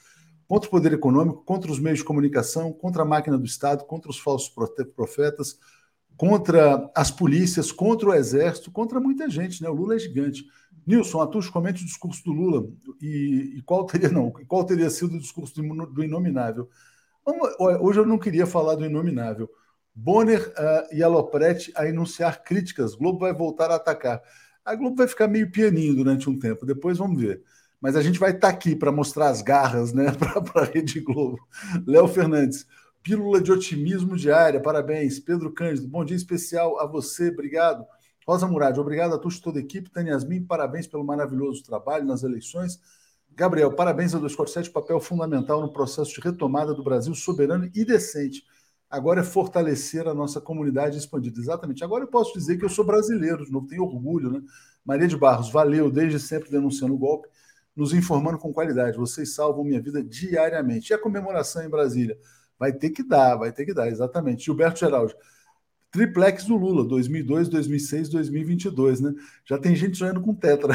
Contra 0.49 0.69
o 0.69 0.71
poder 0.71 0.93
econômico, 0.93 1.43
contra 1.45 1.71
os 1.71 1.81
meios 1.81 1.99
de 1.99 2.05
comunicação, 2.05 2.73
contra 2.73 3.03
a 3.03 3.07
máquina 3.07 3.37
do 3.37 3.45
Estado, 3.45 3.85
contra 3.85 4.11
os 4.11 4.19
falsos 4.19 4.53
profetas, 4.95 5.59
contra 6.17 6.91
as 6.95 7.11
polícias, 7.11 7.73
contra 7.73 8.09
o 8.09 8.15
exército, 8.15 8.71
contra 8.71 9.01
muita 9.01 9.29
gente, 9.29 9.63
né? 9.63 9.69
O 9.69 9.75
Lula 9.75 9.97
é 9.97 9.99
gigante. 9.99 10.45
Nilson, 10.87 11.21
Atush, 11.21 11.51
comente 11.51 11.83
o 11.83 11.87
discurso 11.87 12.23
do 12.25 12.33
Lula 12.33 12.69
e, 13.03 13.55
e, 13.57 13.63
qual 13.63 13.85
teria 13.85 14.09
não, 14.09 14.31
qual 14.47 14.65
teria 14.65 14.89
sido 14.89 15.17
o 15.17 15.19
discurso 15.19 15.55
do, 15.55 15.87
do 15.87 16.05
Inominável. 16.05 16.69
Hoje 17.81 17.99
eu 17.99 18.07
não 18.07 18.19
queria 18.19 18.47
falar 18.47 18.77
do 18.77 18.85
Inominável. 18.85 19.51
Bonner 19.93 20.47
uh, 20.51 20.95
e 20.95 21.03
Aloprete 21.03 21.73
a 21.75 21.89
enunciar 21.89 22.45
críticas. 22.45 22.95
Globo 22.95 23.19
vai 23.19 23.35
voltar 23.35 23.71
a 23.71 23.77
atacar. 23.77 24.23
A 24.65 24.75
Globo 24.75 24.97
vai 24.97 25.09
ficar 25.09 25.27
meio 25.27 25.51
pianinho 25.51 25.97
durante 25.97 26.31
um 26.31 26.39
tempo, 26.39 26.65
depois 26.65 26.99
vamos 26.99 27.21
ver. 27.21 27.43
Mas 27.81 27.97
a 27.97 28.03
gente 28.03 28.19
vai 28.19 28.31
estar 28.31 28.49
tá 28.49 28.55
aqui 28.55 28.75
para 28.75 28.91
mostrar 28.91 29.29
as 29.29 29.43
garras 29.43 29.93
né, 29.93 30.07
para 30.19 30.63
a 30.63 30.65
Rede 30.65 31.01
Globo. 31.01 31.39
Léo 31.87 32.09
Fernandes, 32.09 32.67
pílula 33.03 33.41
de 33.41 33.53
otimismo 33.53 34.17
diária, 34.17 34.61
parabéns. 34.61 35.21
Pedro 35.21 35.53
Cândido, 35.53 35.89
bom 35.89 36.05
dia 36.05 36.17
especial 36.17 36.81
a 36.81 36.87
você, 36.87 37.29
obrigado. 37.29 37.87
Rosa 38.27 38.47
Murad, 38.49 38.77
obrigado 38.79 39.15
a 39.15 39.19
todos, 39.19 39.39
toda 39.39 39.61
a 39.61 39.63
equipe. 39.63 39.91
Tânia 39.91 40.13
Yasmin, 40.13 40.45
parabéns 40.45 40.87
pelo 40.87 41.05
maravilhoso 41.05 41.63
trabalho 41.63 42.05
nas 42.05 42.25
eleições. 42.25 42.81
Gabriel, 43.37 43.71
parabéns 43.71 44.15
a 44.15 44.19
247, 44.19 44.71
papel 44.71 44.99
fundamental 44.99 45.61
no 45.61 45.73
processo 45.73 46.13
de 46.15 46.21
retomada 46.21 46.75
do 46.75 46.83
Brasil 46.83 47.15
soberano 47.15 47.71
e 47.75 47.85
decente. 47.85 48.43
Agora 48.89 49.21
é 49.21 49.25
fortalecer 49.25 50.09
a 50.09 50.15
nossa 50.15 50.41
comunidade 50.41 50.97
expandida. 50.97 51.39
Exatamente. 51.39 51.85
Agora 51.85 52.05
eu 52.05 52.09
posso 52.09 52.33
dizer 52.33 52.57
que 52.57 52.65
eu 52.65 52.69
sou 52.69 52.85
brasileiro, 52.85 53.45
de 53.45 53.53
novo, 53.53 53.67
tenho 53.67 53.85
orgulho, 53.85 54.31
né? 54.31 54.43
Maria 54.85 55.07
de 55.07 55.17
Barros, 55.17 55.51
valeu, 55.51 55.91
desde 55.91 56.19
sempre 56.19 56.51
denunciando 56.51 56.95
o 56.95 56.99
golpe, 56.99 57.29
nos 57.77 57.93
informando 57.93 58.39
com 58.39 58.53
qualidade. 58.53 58.97
Vocês 58.97 59.35
salvam 59.35 59.63
minha 59.63 59.81
vida 59.81 60.03
diariamente. 60.03 60.91
E 60.91 60.95
a 60.95 60.99
comemoração 60.99 61.63
em 61.63 61.69
Brasília? 61.69 62.19
Vai 62.59 62.73
ter 62.73 62.91
que 62.91 63.03
dar, 63.03 63.37
vai 63.37 63.53
ter 63.53 63.67
que 63.67 63.75
dar, 63.75 63.89
exatamente. 63.89 64.47
Gilberto 64.47 64.81
Geraldo, 64.81 65.15
triplex 65.91 66.45
do 66.45 66.57
Lula, 66.57 66.85
2002, 66.87 67.49
2006, 67.49 68.09
2022, 68.09 69.01
né? 69.01 69.15
Já 69.45 69.59
tem 69.59 69.77
gente 69.77 69.99
sonhando 69.99 70.23
com 70.23 70.35
tetra. 70.35 70.75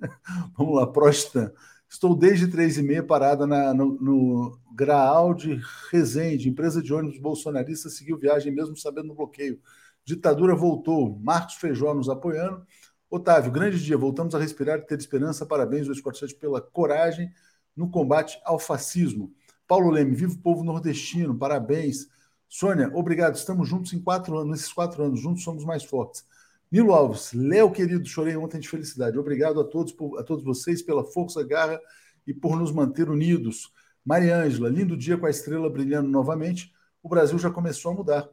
Vamos 0.56 0.74
lá, 0.74 0.86
Prostan. 0.86 1.52
Estou 1.88 2.14
desde 2.14 2.48
três 2.48 2.76
e 2.76 2.82
meia 2.82 3.02
parada 3.02 3.46
na, 3.46 3.72
no, 3.72 3.98
no 4.00 4.60
Graal 4.74 5.32
de 5.32 5.60
Resende, 5.90 6.48
empresa 6.48 6.82
de 6.82 6.92
ônibus 6.92 7.18
bolsonarista, 7.18 7.88
seguiu 7.88 8.18
viagem 8.18 8.52
mesmo 8.52 8.76
sabendo 8.76 9.08
do 9.08 9.14
bloqueio. 9.14 9.58
Ditadura 10.04 10.54
voltou, 10.54 11.18
Marcos 11.18 11.54
Feijó 11.56 11.94
nos 11.94 12.08
apoiando. 12.08 12.66
Otávio, 13.10 13.50
grande 13.50 13.82
dia, 13.82 13.96
voltamos 13.96 14.34
a 14.34 14.38
respirar 14.38 14.78
e 14.78 14.82
ter 14.82 14.98
esperança. 14.98 15.46
Parabéns, 15.46 15.86
247, 15.86 16.38
pela 16.38 16.60
coragem 16.60 17.32
no 17.74 17.90
combate 17.90 18.38
ao 18.44 18.58
fascismo. 18.58 19.32
Paulo 19.66 19.90
Leme, 19.90 20.14
viva 20.14 20.34
o 20.34 20.38
povo 20.38 20.62
nordestino, 20.62 21.36
parabéns. 21.36 22.08
Sônia, 22.48 22.90
obrigado, 22.94 23.36
estamos 23.36 23.68
juntos 23.68 23.92
em 23.92 24.00
quatro 24.00 24.36
anos, 24.36 24.50
nesses 24.50 24.72
quatro 24.72 25.02
anos, 25.02 25.20
juntos 25.20 25.42
somos 25.42 25.64
mais 25.64 25.84
fortes. 25.84 26.24
Nilo 26.70 26.92
Alves, 26.92 27.32
Léo 27.32 27.72
querido, 27.72 28.06
chorei 28.06 28.36
ontem 28.36 28.60
de 28.60 28.68
felicidade. 28.68 29.18
Obrigado 29.18 29.58
a 29.58 29.64
todos, 29.64 29.94
a 30.18 30.22
todos 30.22 30.44
vocês 30.44 30.82
pela 30.82 31.02
força, 31.04 31.42
garra 31.42 31.80
e 32.26 32.34
por 32.34 32.58
nos 32.58 32.70
manter 32.72 33.08
unidos. 33.08 33.72
Mariângela, 34.04 34.68
lindo 34.68 34.96
dia 34.96 35.16
com 35.16 35.24
a 35.24 35.30
estrela 35.30 35.70
brilhando 35.70 36.10
novamente. 36.10 36.72
O 37.02 37.08
Brasil 37.08 37.38
já 37.38 37.50
começou 37.50 37.92
a 37.92 37.94
mudar. 37.94 38.28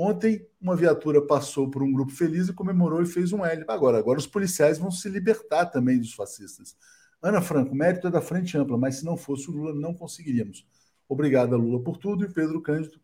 Ontem, 0.00 0.46
uma 0.60 0.76
viatura 0.76 1.20
passou 1.20 1.68
por 1.68 1.82
um 1.82 1.92
grupo 1.92 2.12
feliz 2.12 2.46
e 2.46 2.52
comemorou 2.52 3.02
e 3.02 3.06
fez 3.06 3.32
um 3.32 3.44
L. 3.44 3.64
Agora, 3.66 3.98
agora 3.98 4.16
os 4.16 4.28
policiais 4.28 4.78
vão 4.78 4.92
se 4.92 5.08
libertar 5.08 5.66
também 5.66 5.98
dos 5.98 6.14
fascistas. 6.14 6.76
Ana 7.20 7.42
Franco, 7.42 7.74
mérito 7.74 8.06
é 8.06 8.10
da 8.12 8.20
Frente 8.20 8.56
Ampla, 8.56 8.78
mas 8.78 8.94
se 8.94 9.04
não 9.04 9.16
fosse 9.16 9.50
o 9.50 9.52
Lula, 9.52 9.74
não 9.74 9.92
conseguiríamos. 9.92 10.64
Obrigado, 11.08 11.56
Lula, 11.56 11.82
por 11.82 11.96
tudo. 11.96 12.24
E 12.24 12.32
Pedro 12.32 12.62
Cândido, 12.62 13.00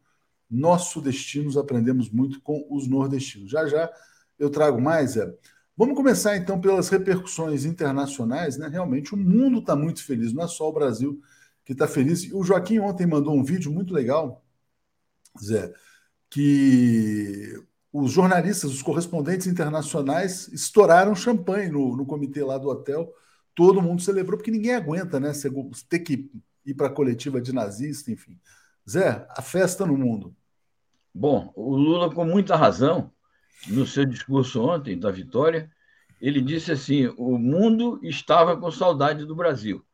nosso 0.48 1.00
destino, 1.00 1.58
aprendemos 1.58 2.10
muito 2.10 2.40
com 2.40 2.64
os 2.70 2.86
nordestinos. 2.86 3.50
Já 3.50 3.66
já 3.66 3.90
eu 4.38 4.48
trago 4.48 4.80
mais, 4.80 5.16
é. 5.16 5.36
Vamos 5.76 5.96
começar 5.96 6.36
então 6.36 6.60
pelas 6.60 6.88
repercussões 6.90 7.64
internacionais, 7.64 8.56
né? 8.56 8.68
Realmente 8.68 9.14
o 9.14 9.16
mundo 9.16 9.58
está 9.58 9.74
muito 9.74 10.04
feliz, 10.04 10.32
não 10.32 10.44
é 10.44 10.46
só 10.46 10.68
o 10.68 10.72
Brasil 10.72 11.20
que 11.64 11.72
está 11.72 11.88
feliz. 11.88 12.32
O 12.32 12.44
Joaquim 12.44 12.78
ontem 12.78 13.04
mandou 13.04 13.34
um 13.34 13.42
vídeo 13.42 13.72
muito 13.72 13.92
legal, 13.92 14.44
Zé, 15.42 15.72
que 16.30 17.54
os 17.92 18.10
jornalistas, 18.10 18.72
os 18.72 18.82
correspondentes 18.82 19.46
internacionais 19.46 20.48
estouraram 20.48 21.14
champanhe 21.14 21.68
no, 21.68 21.96
no 21.96 22.04
comitê 22.04 22.42
lá 22.42 22.58
do 22.58 22.68
hotel. 22.68 23.12
Todo 23.54 23.80
mundo 23.80 24.02
celebrou, 24.02 24.36
porque 24.36 24.50
ninguém 24.50 24.74
aguenta, 24.74 25.20
né? 25.20 25.30
Ter 25.88 26.00
que 26.00 26.28
ir 26.66 26.74
para 26.74 26.88
a 26.88 26.92
coletiva 26.92 27.40
de 27.40 27.52
nazista, 27.52 28.10
enfim. 28.10 28.38
Zé, 28.88 29.26
a 29.30 29.40
festa 29.40 29.86
no 29.86 29.96
mundo. 29.96 30.34
Bom, 31.14 31.52
o 31.54 31.76
Lula, 31.76 32.12
com 32.12 32.24
muita 32.24 32.56
razão, 32.56 33.12
no 33.68 33.86
seu 33.86 34.04
discurso 34.04 34.60
ontem, 34.60 34.98
da 34.98 35.12
vitória, 35.12 35.70
ele 36.20 36.40
disse 36.40 36.72
assim: 36.72 37.06
o 37.16 37.38
mundo 37.38 38.00
estava 38.02 38.56
com 38.56 38.70
saudade 38.70 39.24
do 39.24 39.36
Brasil. 39.36 39.84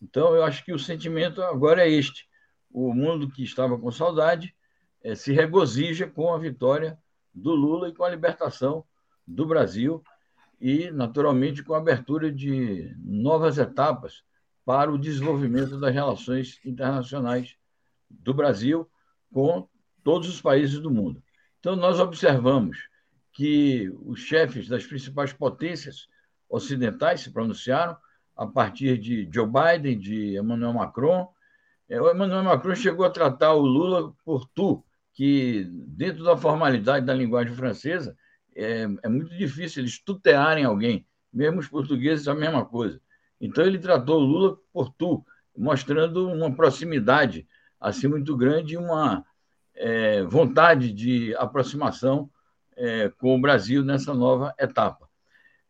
Então, 0.00 0.34
eu 0.34 0.44
acho 0.44 0.64
que 0.64 0.72
o 0.72 0.78
sentimento 0.78 1.42
agora 1.42 1.82
é 1.82 1.90
este: 1.90 2.28
o 2.70 2.94
mundo 2.94 3.28
que 3.28 3.42
estava 3.42 3.76
com 3.76 3.90
saudade 3.90 4.54
é, 5.02 5.14
se 5.14 5.32
regozija 5.32 6.06
com 6.06 6.32
a 6.32 6.38
vitória 6.38 6.98
do 7.34 7.54
Lula 7.54 7.88
e 7.88 7.94
com 7.94 8.04
a 8.04 8.10
libertação 8.10 8.84
do 9.26 9.46
Brasil 9.46 10.02
e, 10.60 10.90
naturalmente, 10.90 11.62
com 11.62 11.74
a 11.74 11.78
abertura 11.78 12.30
de 12.30 12.94
novas 12.98 13.58
etapas 13.58 14.22
para 14.64 14.92
o 14.92 14.98
desenvolvimento 14.98 15.78
das 15.78 15.94
relações 15.94 16.60
internacionais 16.64 17.56
do 18.08 18.34
Brasil 18.34 18.88
com 19.32 19.68
todos 20.02 20.28
os 20.28 20.40
países 20.40 20.80
do 20.80 20.90
mundo. 20.90 21.22
Então, 21.58 21.76
nós 21.76 21.98
observamos 21.98 22.88
que 23.32 23.90
os 24.04 24.20
chefes 24.20 24.68
das 24.68 24.84
principais 24.84 25.32
potências 25.32 26.08
ocidentais 26.48 27.20
se 27.20 27.30
pronunciaram 27.30 27.96
a 28.36 28.46
partir 28.46 28.98
de 28.98 29.28
Joe 29.32 29.46
Biden, 29.46 29.98
de 29.98 30.36
Emmanuel 30.36 30.72
Macron. 30.72 31.32
É, 31.88 32.00
o 32.00 32.10
Emmanuel 32.10 32.42
Macron 32.42 32.74
chegou 32.74 33.04
a 33.04 33.10
tratar 33.10 33.52
o 33.52 33.60
Lula 33.60 34.12
por 34.24 34.48
tu, 34.48 34.84
que 35.12 35.66
dentro 35.70 36.24
da 36.24 36.36
formalidade 36.36 37.04
da 37.06 37.14
linguagem 37.14 37.54
francesa 37.54 38.16
é, 38.54 38.86
é 39.02 39.08
muito 39.08 39.36
difícil 39.36 39.82
eles 39.82 40.02
tutearem 40.02 40.64
alguém, 40.64 41.06
mesmo 41.32 41.60
os 41.60 41.68
portugueses 41.68 42.28
a 42.28 42.34
mesma 42.34 42.64
coisa. 42.64 43.00
Então 43.40 43.64
ele 43.64 43.78
tratou 43.78 44.18
Lula 44.18 44.56
por 44.72 44.90
tu, 44.90 45.24
mostrando 45.56 46.28
uma 46.28 46.54
proximidade 46.54 47.46
assim 47.80 48.06
muito 48.06 48.36
grande 48.36 48.74
e 48.74 48.76
uma 48.76 49.24
é, 49.74 50.22
vontade 50.24 50.92
de 50.92 51.34
aproximação 51.36 52.30
é, 52.76 53.08
com 53.08 53.34
o 53.34 53.40
Brasil 53.40 53.82
nessa 53.84 54.12
nova 54.12 54.54
etapa. 54.58 55.08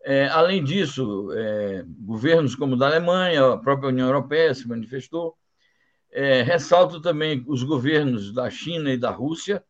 É, 0.03 0.27
além 0.29 0.65
disso, 0.65 1.31
é, 1.33 1.85
governos 2.01 2.55
como 2.55 2.75
o 2.75 2.77
da 2.77 2.87
Alemanha, 2.87 3.53
a 3.53 3.59
própria 3.59 3.89
União 3.89 4.07
Europeia 4.07 4.55
se 4.55 4.67
manifestou. 4.67 5.37
É, 6.13 6.43
ressalto 6.43 7.01
também 7.01 7.45
os 7.47 7.63
governos 7.63 8.33
da 8.33 8.51
China 8.51 8.93
e 8.93 8.97
da 8.97 9.11
Rússia. 9.11 9.63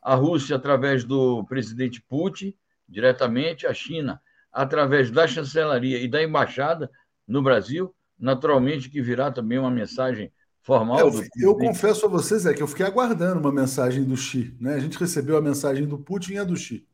A 0.00 0.14
Rússia, 0.14 0.56
através 0.56 1.04
do 1.04 1.44
presidente 1.44 2.00
Putin, 2.00 2.54
diretamente, 2.88 3.66
a 3.66 3.74
China, 3.74 4.20
através 4.52 5.10
da 5.10 5.26
chancelaria 5.26 5.98
e 5.98 6.08
da 6.08 6.22
embaixada 6.22 6.90
no 7.26 7.42
Brasil, 7.42 7.94
naturalmente 8.18 8.88
que 8.88 9.02
virá 9.02 9.30
também 9.30 9.58
uma 9.58 9.70
mensagem 9.70 10.32
formal. 10.62 10.98
Eu, 10.98 11.24
eu 11.36 11.54
confesso 11.56 12.06
a 12.06 12.08
vocês 12.08 12.46
é 12.46 12.54
que 12.54 12.62
eu 12.62 12.66
fiquei 12.68 12.86
aguardando 12.86 13.40
uma 13.40 13.52
mensagem 13.52 14.04
do 14.04 14.16
Xi. 14.16 14.54
Né? 14.60 14.74
A 14.74 14.80
gente 14.80 14.98
recebeu 14.98 15.36
a 15.36 15.42
mensagem 15.42 15.86
do 15.86 15.98
Putin 15.98 16.34
e 16.34 16.38
a 16.38 16.44
do 16.44 16.56
Xi. 16.56 16.86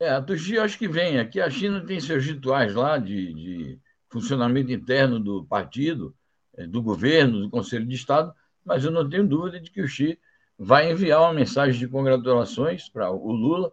É, 0.00 0.10
a 0.10 0.20
do 0.20 0.36
Xi 0.36 0.58
acho 0.58 0.78
que 0.78 0.88
vem. 0.88 1.18
Aqui 1.18 1.40
a 1.40 1.50
China 1.50 1.84
tem 1.84 2.00
seus 2.00 2.24
rituais 2.24 2.74
lá 2.74 2.98
de, 2.98 3.34
de 3.34 3.78
funcionamento 4.08 4.70
interno 4.70 5.18
do 5.18 5.44
partido, 5.44 6.14
é, 6.14 6.17
do 6.66 6.82
governo, 6.82 7.40
do 7.40 7.50
Conselho 7.50 7.86
de 7.86 7.94
Estado, 7.94 8.32
mas 8.64 8.84
eu 8.84 8.90
não 8.90 9.08
tenho 9.08 9.26
dúvida 9.26 9.60
de 9.60 9.70
que 9.70 9.80
o 9.80 9.88
Xi 9.88 10.18
vai 10.58 10.90
enviar 10.90 11.20
uma 11.20 11.32
mensagem 11.32 11.78
de 11.78 11.88
congratulações 11.88 12.88
para 12.88 13.10
o 13.10 13.30
Lula. 13.30 13.72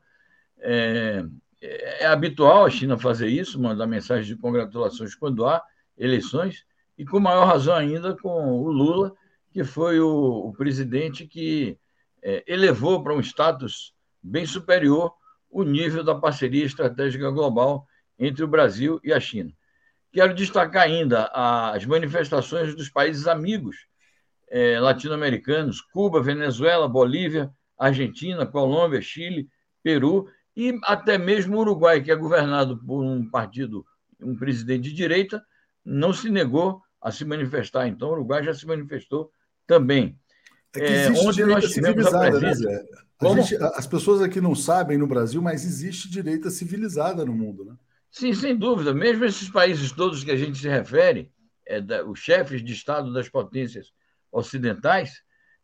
É, 0.59 1.25
é, 1.61 2.03
é 2.03 2.05
habitual 2.05 2.65
a 2.65 2.69
China 2.69 2.97
fazer 2.97 3.27
isso, 3.27 3.59
mandar 3.59 3.87
mensagem 3.87 4.35
de 4.35 4.39
congratulações 4.39 5.15
quando 5.15 5.45
há 5.45 5.63
eleições, 5.97 6.65
e 6.97 7.05
com 7.05 7.19
maior 7.19 7.45
razão 7.45 7.75
ainda 7.75 8.15
com 8.15 8.61
o 8.61 8.71
Lula, 8.71 9.13
que 9.51 9.63
foi 9.63 9.99
o, 9.99 10.47
o 10.47 10.53
presidente 10.53 11.25
que 11.27 11.77
é, 12.21 12.43
elevou 12.47 13.03
para 13.03 13.13
um 13.13 13.19
status 13.19 13.93
bem 14.21 14.45
superior 14.45 15.13
o 15.49 15.63
nível 15.63 16.03
da 16.03 16.15
parceria 16.15 16.65
estratégica 16.65 17.29
global 17.31 17.87
entre 18.19 18.43
o 18.43 18.47
Brasil 18.47 18.99
e 19.03 19.13
a 19.13 19.19
China. 19.19 19.51
Quero 20.15 20.33
destacar 20.33 20.83
ainda 20.83 21.29
as 21.33 21.85
manifestações 21.85 22.73
dos 22.73 22.89
países 22.89 23.27
amigos 23.27 23.75
eh, 24.49 24.79
latino-americanos: 24.79 25.81
Cuba, 25.81 26.23
Venezuela, 26.23 26.87
Bolívia, 26.87 27.51
Argentina, 27.77 28.45
Colômbia, 28.45 29.01
Chile, 29.01 29.49
Peru 29.83 30.29
e 30.55 30.79
até 30.83 31.17
mesmo 31.17 31.57
o 31.57 31.59
Uruguai, 31.59 32.01
que 32.01 32.09
é 32.09 32.15
governado 32.15 32.77
por 32.77 33.03
um 33.03 33.29
partido, 33.29 33.85
um 34.21 34.37
presidente 34.37 34.83
de 34.83 34.93
direita, 34.93 35.43
não 35.83 36.13
se 36.13 36.29
negou 36.29 36.81
a 37.01 37.11
se 37.11 37.25
manifestar. 37.25 37.85
Então, 37.85 38.07
o 38.07 38.11
Uruguai 38.13 38.41
já 38.41 38.53
se 38.53 38.65
manifestou 38.65 39.29
também. 39.67 40.17
É, 40.77 41.07
é 41.07 41.11
ontem 41.11 41.45
nós 41.45 41.69
tivemos 41.69 42.13
a 42.13 42.19
presença. 42.19 42.63
Né, 42.63 42.85
a 43.19 43.27
gente, 43.41 43.55
as 43.57 43.85
pessoas 43.85 44.21
aqui 44.21 44.39
não 44.39 44.55
sabem 44.55 44.97
no 44.97 45.07
Brasil, 45.07 45.41
mas 45.41 45.65
existe 45.65 46.09
direita 46.09 46.49
civilizada 46.49 47.25
no 47.25 47.33
mundo, 47.33 47.65
né? 47.65 47.75
Sim, 48.17 48.33
sem 48.33 48.55
dúvida. 48.55 48.93
Mesmo 48.93 49.25
esses 49.25 49.49
países 49.49 49.91
todos 49.91 50.23
que 50.23 50.31
a 50.31 50.37
gente 50.37 50.57
se 50.57 50.69
refere, 50.69 51.29
é, 51.65 51.81
da, 51.81 52.05
os 52.05 52.17
chefes 52.17 52.63
de 52.63 52.71
Estado 52.71 53.11
das 53.11 53.27
potências 53.27 53.91
ocidentais, 54.31 55.21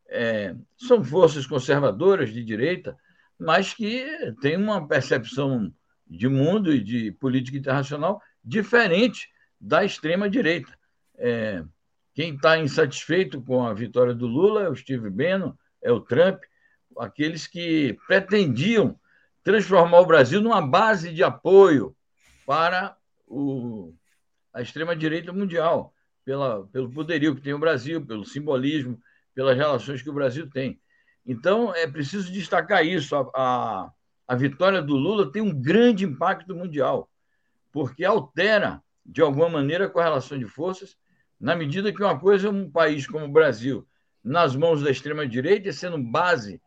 é, 0.09 0.53
são 0.75 1.01
forças 1.01 1.47
conservadoras 1.47 2.33
de 2.33 2.43
direita, 2.43 2.97
mas 3.39 3.73
que 3.73 4.05
têm 4.41 4.57
uma 4.57 4.85
percepção 4.85 5.73
de 6.05 6.27
mundo 6.27 6.73
e 6.73 6.83
de 6.83 7.13
política 7.13 7.57
internacional 7.57 8.21
diferente 8.43 9.29
da 9.57 9.85
extrema-direita. 9.85 10.77
É, 11.19 11.63
quem 12.13 12.35
está 12.35 12.59
insatisfeito 12.59 13.41
com 13.41 13.65
a 13.65 13.73
vitória 13.73 14.13
do 14.13 14.27
Lula 14.27 14.63
é 14.63 14.69
o 14.69 14.75
Steve 14.75 15.09
Bannon, 15.09 15.53
é 15.81 15.89
o 15.89 16.01
Trump, 16.01 16.43
aqueles 16.99 17.47
que 17.47 17.97
pretendiam 18.05 18.99
transformar 19.41 20.01
o 20.01 20.05
Brasil 20.05 20.41
numa 20.41 20.61
base 20.61 21.13
de 21.13 21.23
apoio 21.23 21.95
para 22.51 22.97
o, 23.25 23.93
a 24.53 24.61
extrema-direita 24.61 25.31
mundial, 25.31 25.95
pela, 26.25 26.67
pelo 26.67 26.91
poderio 26.91 27.33
que 27.33 27.39
tem 27.39 27.53
o 27.53 27.59
Brasil, 27.59 28.05
pelo 28.05 28.25
simbolismo, 28.25 29.01
pelas 29.33 29.55
relações 29.55 30.01
que 30.01 30.09
o 30.09 30.13
Brasil 30.13 30.49
tem. 30.49 30.77
Então, 31.25 31.73
é 31.73 31.87
preciso 31.87 32.29
destacar 32.29 32.85
isso. 32.85 33.15
A, 33.15 33.31
a, 33.33 33.91
a 34.27 34.35
vitória 34.35 34.81
do 34.81 34.97
Lula 34.97 35.31
tem 35.31 35.41
um 35.41 35.61
grande 35.61 36.03
impacto 36.03 36.53
mundial, 36.53 37.09
porque 37.71 38.03
altera, 38.03 38.83
de 39.05 39.21
alguma 39.21 39.47
maneira, 39.47 39.85
a 39.85 39.89
correlação 39.89 40.37
de 40.37 40.45
forças, 40.45 40.97
na 41.39 41.55
medida 41.55 41.93
que 41.93 42.03
uma 42.03 42.19
coisa 42.19 42.49
é 42.49 42.51
um 42.51 42.69
país 42.69 43.07
como 43.07 43.23
o 43.23 43.31
Brasil, 43.31 43.87
nas 44.21 44.57
mãos 44.57 44.83
da 44.83 44.91
extrema-direita, 44.91 45.71
sendo 45.71 45.97
base 45.97 46.61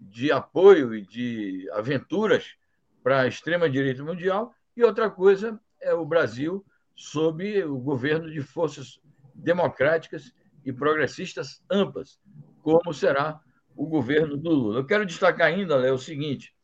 de 0.00 0.32
apoio 0.32 0.96
e 0.96 1.00
de 1.00 1.70
aventuras 1.74 2.56
para 3.04 3.20
a 3.20 3.28
extrema-direita 3.28 4.02
mundial, 4.02 4.52
e 4.78 4.84
outra 4.84 5.10
coisa 5.10 5.60
é 5.80 5.92
o 5.92 6.06
Brasil 6.06 6.64
sob 6.94 7.64
o 7.64 7.78
governo 7.78 8.30
de 8.30 8.40
forças 8.40 9.00
democráticas 9.34 10.32
e 10.64 10.72
progressistas 10.72 11.60
amplas, 11.68 12.20
como 12.62 12.94
será 12.94 13.40
o 13.74 13.86
governo 13.86 14.36
do 14.36 14.50
Lula. 14.50 14.78
Eu 14.78 14.86
quero 14.86 15.04
destacar 15.04 15.48
ainda, 15.48 15.74
Léo, 15.74 15.94
o 15.94 15.98
seguinte, 15.98 16.54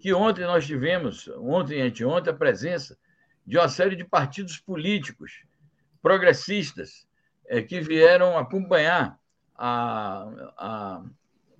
que 0.00 0.14
ontem 0.14 0.46
nós 0.46 0.66
tivemos, 0.66 1.28
ontem 1.36 1.80
e 1.80 1.82
anteontem, 1.82 2.32
a 2.32 2.36
presença 2.36 2.98
de 3.46 3.58
uma 3.58 3.68
série 3.68 3.96
de 3.96 4.04
partidos 4.04 4.56
políticos 4.58 5.44
progressistas 6.00 7.06
é, 7.46 7.60
que 7.60 7.80
vieram 7.80 8.38
acompanhar 8.38 9.18
a, 9.54 10.52
a, 10.56 11.04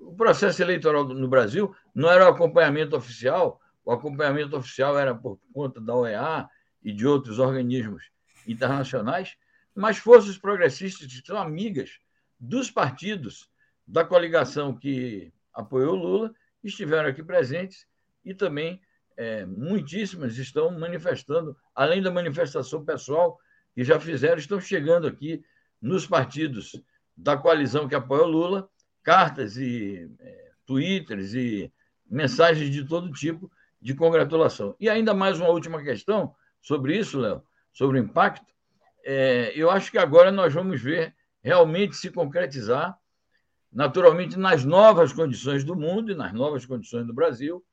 o 0.00 0.14
processo 0.14 0.62
eleitoral 0.62 1.04
no 1.04 1.28
Brasil. 1.28 1.74
Não 1.94 2.10
era 2.10 2.24
o 2.24 2.32
acompanhamento 2.32 2.96
oficial, 2.96 3.60
o 3.88 3.92
acompanhamento 3.92 4.54
oficial 4.54 4.98
era 4.98 5.14
por 5.14 5.40
conta 5.50 5.80
da 5.80 5.94
OEA 5.94 6.46
e 6.82 6.92
de 6.92 7.06
outros 7.06 7.38
organismos 7.38 8.10
internacionais, 8.46 9.34
mas 9.74 9.96
forças 9.96 10.36
progressistas 10.36 11.06
que 11.06 11.26
são 11.26 11.38
amigas 11.38 11.98
dos 12.38 12.70
partidos 12.70 13.48
da 13.86 14.04
coligação 14.04 14.76
que 14.76 15.32
apoiou 15.54 15.94
Lula 15.94 16.34
estiveram 16.62 17.08
aqui 17.08 17.22
presentes 17.22 17.86
e 18.22 18.34
também 18.34 18.78
é, 19.16 19.46
muitíssimas 19.46 20.36
estão 20.36 20.70
manifestando, 20.78 21.56
além 21.74 22.02
da 22.02 22.10
manifestação 22.10 22.84
pessoal 22.84 23.40
que 23.74 23.82
já 23.82 23.98
fizeram, 23.98 24.36
estão 24.36 24.60
chegando 24.60 25.06
aqui 25.06 25.42
nos 25.80 26.06
partidos 26.06 26.78
da 27.16 27.38
coalizão 27.38 27.88
que 27.88 27.94
apoia 27.94 28.26
Lula, 28.26 28.68
cartas 29.02 29.56
e 29.56 30.10
é, 30.20 30.50
twitters 30.66 31.32
e 31.32 31.72
mensagens 32.06 32.70
de 32.70 32.84
todo 32.84 33.10
tipo 33.12 33.50
de 33.80 33.94
congratulação. 33.94 34.74
E 34.78 34.88
ainda 34.88 35.14
mais 35.14 35.38
uma 35.38 35.48
última 35.48 35.82
questão 35.82 36.34
sobre 36.60 36.96
isso, 36.96 37.18
Léo, 37.18 37.42
sobre 37.72 37.98
o 37.98 38.02
impacto. 38.02 38.52
É, 39.04 39.52
eu 39.54 39.70
acho 39.70 39.90
que 39.90 39.98
agora 39.98 40.30
nós 40.30 40.52
vamos 40.52 40.80
ver 40.80 41.14
realmente 41.42 41.96
se 41.96 42.10
concretizar 42.10 42.98
naturalmente 43.72 44.38
nas 44.38 44.64
novas 44.64 45.12
condições 45.12 45.62
do 45.62 45.76
mundo 45.76 46.10
e 46.10 46.14
nas 46.14 46.32
novas 46.32 46.64
condições 46.64 47.06
do 47.06 47.14
Brasil, 47.14 47.64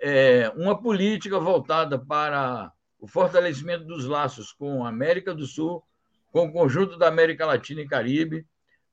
é, 0.00 0.50
uma 0.56 0.80
política 0.80 1.38
voltada 1.38 1.98
para 1.98 2.72
o 2.98 3.06
fortalecimento 3.06 3.84
dos 3.84 4.04
laços 4.04 4.52
com 4.52 4.84
a 4.84 4.88
América 4.88 5.34
do 5.34 5.46
Sul, 5.46 5.82
com 6.30 6.46
o 6.46 6.52
conjunto 6.52 6.96
da 6.98 7.08
América 7.08 7.46
Latina 7.46 7.80
e 7.80 7.88
Caribe, 7.88 8.46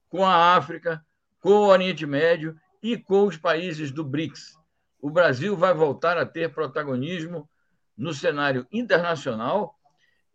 com 0.08 0.26
a 0.26 0.56
África, 0.56 1.04
com 1.40 1.50
o 1.50 1.68
Oriente 1.68 2.06
Médio 2.06 2.56
e 2.82 2.98
com 2.98 3.26
os 3.26 3.38
países 3.38 3.92
do 3.92 4.04
BRICS. 4.04 4.58
O 5.02 5.10
Brasil 5.10 5.56
vai 5.56 5.74
voltar 5.74 6.18
a 6.18 6.26
ter 6.26 6.54
protagonismo 6.54 7.50
no 7.98 8.14
cenário 8.14 8.68
internacional 8.72 9.78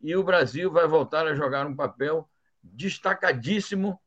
e 0.01 0.15
o 0.17 0.23
Brasil 0.23 0.71
vai 0.71 0.87
voltar 0.87 1.27
a 1.27 1.35
jogar 1.35 1.67
um 1.67 1.75
papel 1.75 2.29
destacadíssimo 2.63 3.99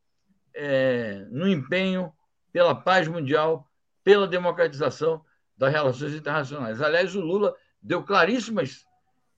é, 0.54 1.26
no 1.30 1.48
empenho 1.48 2.12
pela 2.52 2.74
paz 2.74 3.08
mundial, 3.08 3.70
pela 4.04 4.28
democratização 4.28 5.24
das 5.56 5.72
relações 5.72 6.14
internacionais. 6.14 6.82
Aliás, 6.82 7.16
o 7.16 7.22
Lula 7.22 7.56
deu 7.82 8.04
claríssimas 8.04 8.86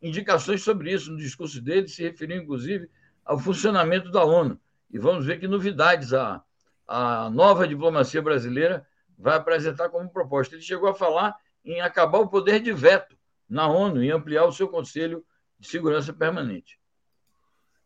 indicações 0.01 0.63
sobre 0.63 0.93
isso 0.93 1.11
no 1.11 1.17
discurso 1.17 1.61
dele, 1.61 1.87
se 1.87 2.03
referiu, 2.03 2.41
inclusive, 2.41 2.89
ao 3.25 3.37
funcionamento 3.37 4.09
da 4.09 4.23
ONU. 4.23 4.59
E 4.89 4.97
vamos 4.97 5.25
ver 5.25 5.39
que 5.39 5.47
novidades 5.47 6.13
a, 6.13 6.41
a 6.87 7.29
nova 7.29 7.67
diplomacia 7.67 8.21
brasileira 8.21 8.87
vai 9.19 9.35
apresentar 9.35 9.89
como 9.89 10.09
proposta. 10.09 10.55
Ele 10.55 10.63
chegou 10.63 10.87
a 10.87 10.95
falar 10.95 11.35
em 11.63 11.81
acabar 11.81 12.19
o 12.19 12.29
poder 12.29 12.61
de 12.61 12.71
veto 12.71 13.17
na 13.47 13.67
ONU 13.67 14.01
e 14.01 14.09
ampliar 14.09 14.45
o 14.45 14.51
seu 14.51 14.67
Conselho 14.67 15.25
de 15.59 15.67
Segurança 15.67 16.13
Permanente. 16.13 16.79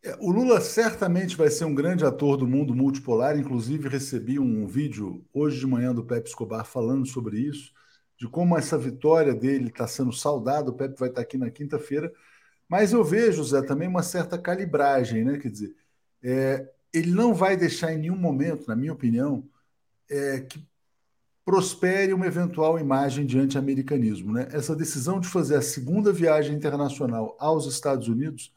É, 0.03 0.15
o 0.19 0.29
Lula 0.29 0.61
certamente 0.61 1.35
vai 1.35 1.49
ser 1.49 1.65
um 1.65 1.73
grande 1.73 2.05
ator 2.05 2.37
do 2.37 2.45
mundo 2.45 2.75
multipolar. 2.75 3.37
Inclusive, 3.37 3.89
recebi 3.89 4.37
um 4.37 4.67
vídeo 4.67 5.25
hoje 5.33 5.59
de 5.59 5.65
manhã 5.65 5.93
do 5.93 6.05
Pepe 6.05 6.29
Escobar 6.29 6.65
falando 6.65 7.07
sobre 7.07 7.39
isso, 7.39 7.73
de 8.17 8.27
como 8.27 8.57
essa 8.57 8.77
vitória 8.77 9.33
dele 9.33 9.69
está 9.69 9.87
sendo 9.87 10.11
saudada. 10.11 10.69
O 10.69 10.75
Pepe 10.75 10.99
vai 10.99 11.09
estar 11.09 11.21
aqui 11.21 11.37
na 11.37 11.49
quinta-feira. 11.49 12.13
Mas 12.67 12.91
eu 12.91 13.03
vejo, 13.03 13.43
Zé, 13.43 13.61
também 13.61 13.87
uma 13.87 14.03
certa 14.03 14.37
calibragem, 14.37 15.23
né? 15.23 15.37
Quer 15.37 15.49
dizer, 15.49 15.75
é, 16.21 16.69
ele 16.93 17.11
não 17.11 17.33
vai 17.33 17.57
deixar 17.57 17.93
em 17.93 17.97
nenhum 17.97 18.17
momento, 18.17 18.67
na 18.67 18.75
minha 18.75 18.93
opinião, 18.93 19.47
é, 20.09 20.41
que 20.41 20.63
prospere 21.45 22.13
uma 22.13 22.27
eventual 22.27 22.79
imagem 22.79 23.25
de 23.25 23.37
anti-americanismo. 23.37 24.31
Né? 24.33 24.47
Essa 24.51 24.75
decisão 24.75 25.19
de 25.19 25.27
fazer 25.27 25.55
a 25.55 25.61
segunda 25.61 26.11
viagem 26.11 26.55
internacional 26.55 27.35
aos 27.39 27.65
Estados 27.65 28.07
Unidos 28.07 28.51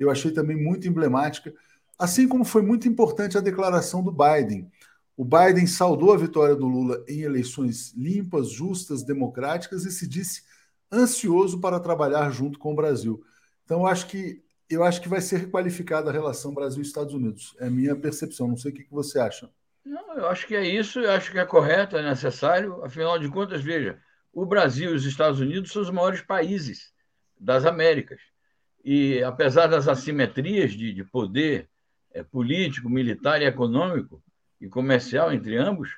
eu 0.00 0.10
achei 0.10 0.30
também 0.30 0.56
muito 0.56 0.88
emblemática, 0.88 1.54
assim 1.98 2.26
como 2.26 2.42
foi 2.42 2.62
muito 2.62 2.88
importante 2.88 3.36
a 3.36 3.42
declaração 3.42 4.02
do 4.02 4.10
Biden. 4.10 4.66
O 5.14 5.24
Biden 5.24 5.66
saudou 5.66 6.14
a 6.14 6.16
vitória 6.16 6.56
do 6.56 6.66
Lula 6.66 7.04
em 7.06 7.20
eleições 7.20 7.92
limpas, 7.92 8.50
justas, 8.50 9.02
democráticas 9.02 9.84
e 9.84 9.92
se 9.92 10.08
disse 10.08 10.42
ansioso 10.90 11.60
para 11.60 11.78
trabalhar 11.78 12.30
junto 12.30 12.58
com 12.58 12.72
o 12.72 12.74
Brasil. 12.74 13.22
Então, 13.64 13.80
eu 13.80 13.86
acho 13.86 14.06
que 14.06 14.42
eu 14.70 14.84
acho 14.84 15.02
que 15.02 15.08
vai 15.08 15.20
ser 15.20 15.38
requalificada 15.38 16.10
a 16.10 16.12
relação 16.12 16.54
Brasil-Estados 16.54 17.12
Unidos. 17.12 17.56
É 17.58 17.66
a 17.66 17.70
minha 17.70 17.94
percepção. 17.96 18.46
Não 18.46 18.56
sei 18.56 18.70
o 18.70 18.74
que 18.74 18.86
você 18.88 19.18
acha. 19.18 19.50
Não, 19.84 20.16
eu 20.16 20.28
acho 20.28 20.46
que 20.46 20.54
é 20.54 20.64
isso, 20.64 21.00
eu 21.00 21.10
acho 21.10 21.32
que 21.32 21.38
é 21.38 21.44
correto, 21.44 21.96
é 21.96 22.02
necessário. 22.02 22.84
Afinal 22.84 23.18
de 23.18 23.28
contas, 23.28 23.62
veja, 23.62 24.00
o 24.32 24.44
Brasil 24.44 24.92
e 24.92 24.94
os 24.94 25.04
Estados 25.04 25.40
Unidos 25.40 25.72
são 25.72 25.82
os 25.82 25.90
maiores 25.90 26.20
países 26.20 26.92
das 27.38 27.64
Américas. 27.64 28.20
E, 28.84 29.22
apesar 29.22 29.66
das 29.66 29.88
assimetrias 29.88 30.72
de, 30.72 30.92
de 30.92 31.04
poder 31.04 31.68
é, 32.12 32.22
político, 32.22 32.88
militar 32.88 33.40
e 33.40 33.46
econômico 33.46 34.22
e 34.60 34.68
comercial 34.68 35.32
entre 35.32 35.56
ambos, 35.56 35.90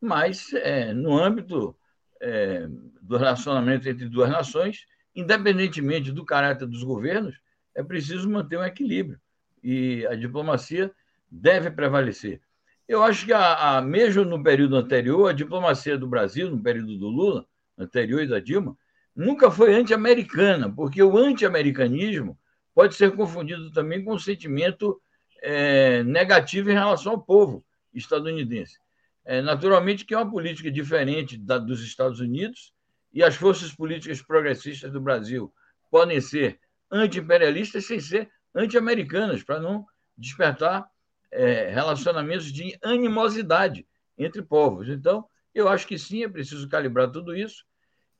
mas 0.00 0.52
é, 0.54 0.92
no 0.92 1.16
âmbito 1.18 1.76
é, 2.20 2.66
do 3.00 3.16
relacionamento 3.16 3.88
entre 3.88 4.08
duas 4.08 4.30
nações, 4.30 4.86
independentemente 5.14 6.12
do 6.12 6.24
caráter 6.24 6.66
dos 6.66 6.82
governos, 6.82 7.40
é 7.74 7.82
preciso 7.82 8.28
manter 8.28 8.58
um 8.58 8.64
equilíbrio 8.64 9.20
e 9.62 10.06
a 10.06 10.14
diplomacia 10.14 10.92
deve 11.30 11.70
prevalecer. 11.70 12.40
Eu 12.88 13.02
acho 13.02 13.26
que, 13.26 13.32
a, 13.34 13.76
a, 13.76 13.82
mesmo 13.82 14.24
no 14.24 14.42
período 14.42 14.74
anterior, 14.74 15.28
a 15.28 15.34
diplomacia 15.34 15.98
do 15.98 16.06
Brasil, 16.08 16.50
no 16.50 16.62
período 16.62 16.96
do 16.96 17.08
Lula, 17.08 17.46
anterior 17.76 18.22
e 18.22 18.26
da 18.26 18.40
Dilma, 18.40 18.76
nunca 19.14 19.50
foi 19.50 19.74
anti-americana, 19.74 20.72
porque 20.74 21.02
o 21.02 21.18
anti-americanismo 21.18 22.38
pode 22.74 22.94
ser 22.94 23.14
confundido 23.14 23.70
também 23.72 24.02
com 24.02 24.14
um 24.14 24.18
sentimento 24.18 24.98
é, 25.42 26.02
negativo 26.02 26.70
em 26.70 26.74
relação 26.74 27.12
ao 27.12 27.20
povo 27.20 27.62
estadunidense. 27.92 28.78
É, 29.24 29.42
naturalmente 29.42 30.06
que 30.06 30.14
é 30.14 30.16
uma 30.16 30.30
política 30.30 30.70
diferente 30.70 31.36
da 31.36 31.58
dos 31.58 31.82
Estados 31.82 32.20
Unidos 32.20 32.72
e 33.12 33.22
as 33.22 33.36
forças 33.36 33.70
políticas 33.74 34.22
progressistas 34.22 34.90
do 34.90 35.00
Brasil 35.00 35.52
podem 35.90 36.20
ser 36.20 36.58
anti-imperialistas 36.90 37.86
sem 37.86 38.00
ser 38.00 38.30
anti-americanas, 38.54 39.42
para 39.42 39.60
não 39.60 39.84
despertar 40.16 40.88
é, 41.30 41.70
relacionamentos 41.70 42.52
de 42.52 42.78
animosidade 42.82 43.86
entre 44.16 44.42
povos. 44.42 44.88
Então, 44.88 45.26
eu 45.54 45.68
acho 45.68 45.86
que 45.86 45.98
sim, 45.98 46.24
é 46.24 46.28
preciso 46.28 46.68
calibrar 46.68 47.10
tudo 47.10 47.36
isso. 47.36 47.64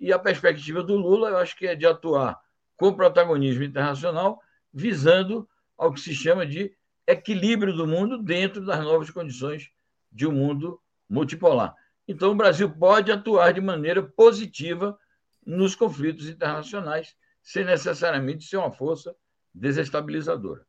E 0.01 0.13
a 0.13 0.19
perspectiva 0.19 0.83
do 0.83 0.97
Lula, 0.97 1.31
eu 1.31 1.37
acho 1.39 1.57
que 1.57 1.67
é 1.67 1.75
de 1.75 1.87
atuar 1.87 2.41
com 2.77 2.93
protagonismo 2.93 3.65
internacional, 3.65 4.41
visando 4.73 5.49
ao 5.77 5.93
que 5.93 6.01
se 6.01 6.15
chama 6.15 6.47
de 6.47 6.73
equilíbrio 7.07 7.73
do 7.75 7.87
mundo 7.87 8.23
dentro 8.23 8.65
das 8.65 8.81
novas 8.81 9.11
condições 9.11 9.71
de 10.13 10.27
um 10.27 10.33
mundo 10.33 10.81
multipolar. 11.09 11.75
Então, 12.07 12.31
o 12.31 12.35
Brasil 12.35 12.71
pode 12.71 13.11
atuar 13.11 13.53
de 13.53 13.61
maneira 13.61 14.03
positiva 14.03 14.99
nos 15.45 15.75
conflitos 15.75 16.29
internacionais, 16.29 17.17
sem 17.43 17.65
necessariamente 17.65 18.45
ser 18.45 18.59
uma 18.59 18.71
força 18.71 19.17
desestabilizadora. 19.53 20.68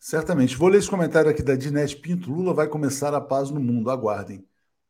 Certamente. 0.00 0.56
Vou 0.56 0.68
ler 0.68 0.78
esse 0.78 0.88
comentário 0.88 1.30
aqui 1.30 1.42
da 1.42 1.54
Dinete 1.54 1.94
Pinto. 1.94 2.32
Lula 2.32 2.54
vai 2.54 2.66
começar 2.66 3.12
a 3.12 3.20
paz 3.20 3.50
no 3.50 3.60
mundo. 3.60 3.90
Aguardem. 3.90 4.42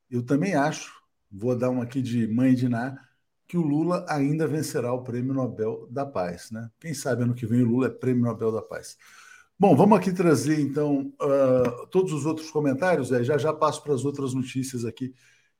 Eu 0.08 0.22
também 0.22 0.54
acho, 0.54 1.02
vou 1.30 1.56
dar 1.56 1.68
um 1.68 1.82
aqui 1.82 2.00
de 2.00 2.28
mãe 2.28 2.54
de 2.54 2.68
Ná, 2.68 2.96
que 3.48 3.58
o 3.58 3.62
Lula 3.62 4.06
ainda 4.08 4.46
vencerá 4.46 4.92
o 4.92 5.02
Prêmio 5.02 5.34
Nobel 5.34 5.88
da 5.90 6.06
Paz. 6.06 6.52
Né? 6.52 6.70
Quem 6.78 6.94
sabe 6.94 7.24
ano 7.24 7.34
que 7.34 7.44
vem 7.44 7.62
o 7.62 7.66
Lula 7.66 7.88
é 7.88 7.90
Prêmio 7.90 8.22
Nobel 8.22 8.52
da 8.52 8.62
Paz. 8.62 8.96
Bom, 9.58 9.74
vamos 9.74 9.98
aqui 9.98 10.12
trazer 10.12 10.60
então 10.60 11.12
uh, 11.20 11.86
todos 11.88 12.12
os 12.12 12.24
outros 12.24 12.48
comentários. 12.48 13.10
É, 13.10 13.24
já 13.24 13.36
já 13.36 13.52
passo 13.52 13.82
para 13.82 13.92
as 13.92 14.04
outras 14.04 14.32
notícias 14.32 14.84
aqui 14.84 15.12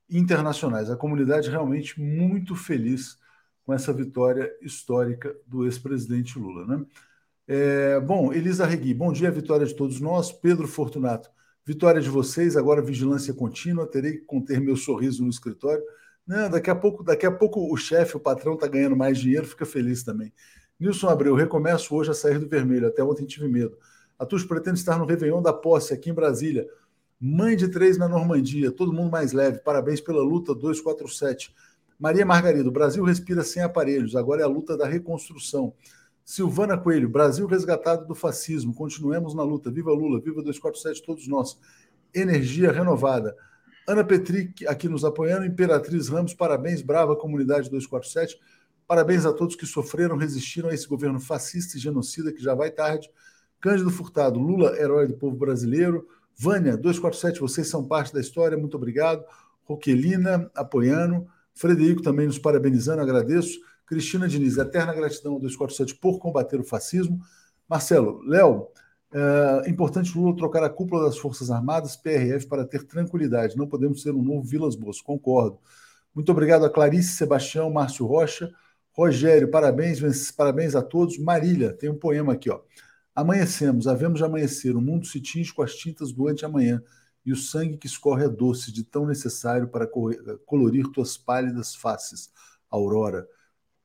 internacionais. 0.08 0.90
A 0.90 0.96
comunidade 0.96 1.50
realmente 1.50 2.00
muito 2.00 2.54
feliz 2.54 3.18
com 3.64 3.74
essa 3.74 3.92
vitória 3.92 4.48
histórica 4.62 5.36
do 5.44 5.64
ex-presidente 5.64 6.38
Lula. 6.38 6.64
Né? 6.66 6.86
É, 7.52 7.98
bom, 7.98 8.32
Elisa 8.32 8.64
Regui, 8.64 8.94
bom 8.94 9.12
dia, 9.12 9.28
vitória 9.28 9.66
de 9.66 9.74
todos 9.74 10.00
nós. 10.00 10.30
Pedro 10.30 10.68
Fortunato, 10.68 11.28
vitória 11.66 12.00
de 12.00 12.08
vocês, 12.08 12.56
agora 12.56 12.80
vigilância 12.80 13.34
contínua, 13.34 13.88
terei 13.88 14.12
que 14.12 14.24
conter 14.24 14.60
meu 14.60 14.76
sorriso 14.76 15.24
no 15.24 15.28
escritório. 15.28 15.82
Não, 16.24 16.48
daqui 16.48 16.70
a 16.70 16.76
pouco, 16.76 17.02
daqui 17.02 17.26
a 17.26 17.32
pouco 17.32 17.74
o 17.74 17.76
chefe, 17.76 18.16
o 18.16 18.20
patrão 18.20 18.54
está 18.54 18.68
ganhando 18.68 18.94
mais 18.94 19.18
dinheiro, 19.18 19.44
fica 19.48 19.66
feliz 19.66 20.04
também. 20.04 20.32
Nilson 20.78 21.08
Abreu, 21.08 21.34
recomeço 21.34 21.92
hoje 21.92 22.12
a 22.12 22.14
sair 22.14 22.38
do 22.38 22.48
vermelho. 22.48 22.86
Até 22.86 23.02
ontem 23.02 23.26
tive 23.26 23.48
medo. 23.48 23.76
A 24.16 24.24
pretende 24.24 24.78
estar 24.78 24.96
no 24.96 25.04
Réveillon 25.04 25.42
da 25.42 25.52
Posse, 25.52 25.92
aqui 25.92 26.08
em 26.10 26.14
Brasília. 26.14 26.68
Mãe 27.20 27.56
de 27.56 27.66
três 27.66 27.98
na 27.98 28.06
Normandia, 28.06 28.70
todo 28.70 28.92
mundo 28.92 29.10
mais 29.10 29.32
leve. 29.32 29.58
Parabéns 29.58 30.00
pela 30.00 30.22
luta 30.22 30.54
247. 30.54 31.52
Maria 31.98 32.24
Margarida, 32.24 32.68
o 32.68 32.72
Brasil 32.72 33.02
respira 33.02 33.42
sem 33.42 33.60
aparelhos, 33.60 34.14
agora 34.14 34.42
é 34.42 34.44
a 34.44 34.48
luta 34.48 34.76
da 34.76 34.86
reconstrução. 34.86 35.74
Silvana 36.30 36.78
Coelho, 36.78 37.08
Brasil 37.08 37.44
resgatado 37.44 38.06
do 38.06 38.14
fascismo. 38.14 38.72
Continuemos 38.72 39.34
na 39.34 39.42
luta. 39.42 39.68
Viva 39.68 39.90
Lula, 39.90 40.20
viva 40.20 40.40
247, 40.40 41.02
todos 41.02 41.26
nós. 41.26 41.58
Energia 42.14 42.70
renovada. 42.70 43.34
Ana 43.84 44.04
Petri, 44.04 44.54
aqui 44.68 44.88
nos 44.88 45.04
apoiando. 45.04 45.44
Imperatriz 45.44 46.08
Ramos, 46.08 46.32
parabéns, 46.32 46.82
brava 46.82 47.16
comunidade 47.16 47.68
247. 47.68 48.38
Parabéns 48.86 49.26
a 49.26 49.32
todos 49.32 49.56
que 49.56 49.66
sofreram, 49.66 50.16
resistiram 50.16 50.68
a 50.68 50.72
esse 50.72 50.86
governo 50.86 51.18
fascista 51.18 51.76
e 51.76 51.80
genocida 51.80 52.32
que 52.32 52.40
já 52.40 52.54
vai 52.54 52.70
tarde. 52.70 53.10
Cândido 53.60 53.90
Furtado, 53.90 54.38
Lula, 54.38 54.78
herói 54.78 55.08
do 55.08 55.14
povo 55.14 55.36
brasileiro. 55.36 56.06
Vânia, 56.36 56.76
247, 56.76 57.40
vocês 57.40 57.66
são 57.66 57.84
parte 57.84 58.14
da 58.14 58.20
história, 58.20 58.56
muito 58.56 58.76
obrigado. 58.76 59.24
Roquelina, 59.64 60.48
apoiando. 60.54 61.26
Frederico 61.52 62.02
também 62.02 62.26
nos 62.26 62.38
parabenizando, 62.38 63.02
agradeço. 63.02 63.58
Cristina 63.90 64.28
Diniz, 64.28 64.56
eterna 64.56 64.94
gratidão 64.94 65.32
ao 65.32 65.40
247 65.40 65.96
por 65.96 66.20
combater 66.20 66.60
o 66.60 66.62
fascismo. 66.62 67.20
Marcelo, 67.68 68.22
Léo, 68.22 68.68
é 69.64 69.68
importante 69.68 70.16
Lula 70.16 70.36
trocar 70.36 70.62
a 70.62 70.70
cúpula 70.70 71.06
das 71.06 71.18
Forças 71.18 71.50
Armadas, 71.50 71.96
PRF, 71.96 72.46
para 72.46 72.64
ter 72.64 72.84
tranquilidade. 72.84 73.56
Não 73.56 73.66
podemos 73.66 74.00
ser 74.00 74.14
um 74.14 74.22
novo 74.22 74.44
Vilas 74.44 74.76
Boas, 74.76 75.00
concordo. 75.00 75.58
Muito 76.14 76.30
obrigado 76.30 76.64
a 76.64 76.70
Clarice, 76.70 77.16
Sebastião, 77.16 77.68
Márcio 77.68 78.06
Rocha. 78.06 78.52
Rogério, 78.92 79.50
parabéns, 79.50 80.30
parabéns 80.30 80.76
a 80.76 80.82
todos. 80.82 81.18
Marília, 81.18 81.72
tem 81.72 81.90
um 81.90 81.98
poema 81.98 82.34
aqui, 82.34 82.48
ó. 82.48 82.60
Amanhecemos, 83.12 83.88
havemos 83.88 84.20
de 84.20 84.24
amanhecer, 84.24 84.76
o 84.76 84.80
mundo 84.80 85.04
se 85.04 85.20
tinge 85.20 85.52
com 85.52 85.62
as 85.62 85.74
tintas 85.74 86.12
do 86.12 86.28
anteamanhã, 86.28 86.80
e 87.26 87.32
o 87.32 87.36
sangue 87.36 87.76
que 87.76 87.88
escorre 87.88 88.24
é 88.24 88.28
doce, 88.28 88.70
de 88.70 88.84
tão 88.84 89.04
necessário 89.04 89.66
para 89.66 89.88
colorir 90.46 90.86
tuas 90.92 91.18
pálidas 91.18 91.74
faces, 91.74 92.30
Aurora. 92.70 93.26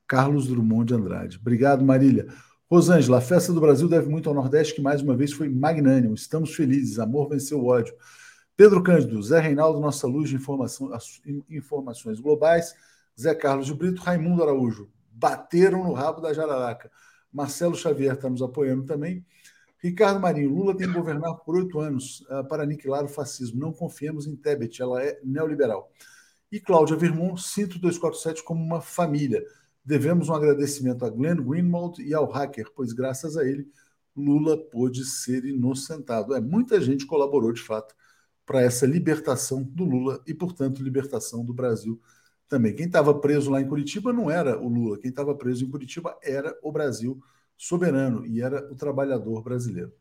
Carlos 0.08 0.48
Drummond 0.48 0.86
de 0.86 0.94
Andrade. 0.94 1.38
Obrigado, 1.40 1.84
Marília. 1.84 2.28
Rosângela, 2.70 3.20
a 3.20 3.22
festa 3.22 3.54
do 3.54 3.62
Brasil 3.62 3.88
deve 3.88 4.10
muito 4.10 4.28
ao 4.28 4.36
Nordeste, 4.36 4.76
que 4.76 4.82
mais 4.82 5.02
uma 5.02 5.16
vez 5.16 5.32
foi 5.32 5.50
magnânimo. 5.50 6.16
Estamos 6.16 6.54
felizes, 6.56 7.00
amor 7.00 7.30
venceu 7.30 7.60
o 7.60 7.68
ódio. 7.68 7.94
Pedro 8.58 8.82
Cândido, 8.82 9.22
Zé 9.22 9.40
Reinaldo, 9.40 9.80
nossa 9.80 10.08
luz 10.08 10.30
de 10.30 10.38
informações 11.50 12.20
globais. 12.20 12.74
Zé 13.20 13.36
Carlos 13.36 13.68
de 13.68 13.74
Brito, 13.74 14.02
Raimundo 14.02 14.44
Araújo, 14.44 14.90
bateram 15.12 15.84
no 15.84 15.94
rabo 15.94 16.22
da 16.22 16.34
jararaca. 16.34 16.92
Marcelo 17.32 17.76
Xavier 17.76 18.16
está 18.16 18.30
nos 18.30 18.42
apoiando 18.42 18.84
também. 18.84 19.26
Ricardo 19.78 20.20
Marinho, 20.20 20.50
Lula 20.50 20.76
tem 20.76 20.88
que 20.88 20.94
governar 20.94 21.36
por 21.36 21.56
oito 21.56 21.80
anos 21.80 22.22
uh, 22.22 22.48
para 22.48 22.64
aniquilar 22.64 23.04
o 23.04 23.10
fascismo. 23.10 23.60
Não 23.60 23.72
confiemos 23.72 24.26
em 24.26 24.36
Tebet, 24.36 24.82
ela 24.82 25.04
é 25.04 25.20
neoliberal. 25.24 25.92
E 26.52 26.60
Cláudia 26.60 26.96
Vermont, 26.96 27.42
sinto 27.42 27.78
247 27.78 28.44
como 28.44 28.64
uma 28.64 28.82
família. 28.82 29.44
Devemos 29.86 30.30
um 30.30 30.34
agradecimento 30.34 31.06
a 31.06 31.10
Glenn 31.10 31.44
Greenwald 31.44 32.02
e 32.02 32.14
ao 32.14 32.30
hacker, 32.30 32.72
pois 32.76 32.92
graças 32.92 33.38
a 33.38 33.46
ele 33.46 33.70
Lula 34.16 34.58
pôde 34.58 35.04
ser 35.04 35.44
inocentado. 35.46 36.34
É, 36.34 36.40
muita 36.40 36.80
gente 36.80 37.06
colaborou 37.06 37.52
de 37.52 37.62
fato 37.62 37.94
para 38.46 38.62
essa 38.62 38.86
libertação 38.86 39.62
do 39.62 39.84
Lula 39.84 40.24
e, 40.26 40.34
portanto, 40.34 40.82
libertação 40.82 41.44
do 41.44 41.54
Brasil 41.54 42.00
também. 42.48 42.74
Quem 42.74 42.86
estava 42.86 43.14
preso 43.14 43.52
lá 43.52 43.60
em 43.60 43.68
Curitiba 43.68 44.14
não 44.14 44.30
era 44.32 44.58
o 44.60 44.68
Lula, 44.68 44.98
quem 44.98 45.10
estava 45.10 45.36
preso 45.36 45.66
em 45.66 45.70
Curitiba 45.70 46.18
era 46.24 46.58
o 46.64 46.72
Brasil 46.72 47.22
soberano 47.58 48.26
e 48.26 48.42
era 48.42 48.72
o 48.72 48.76
trabalhador 48.76 49.42
brasileiro. 49.42 49.92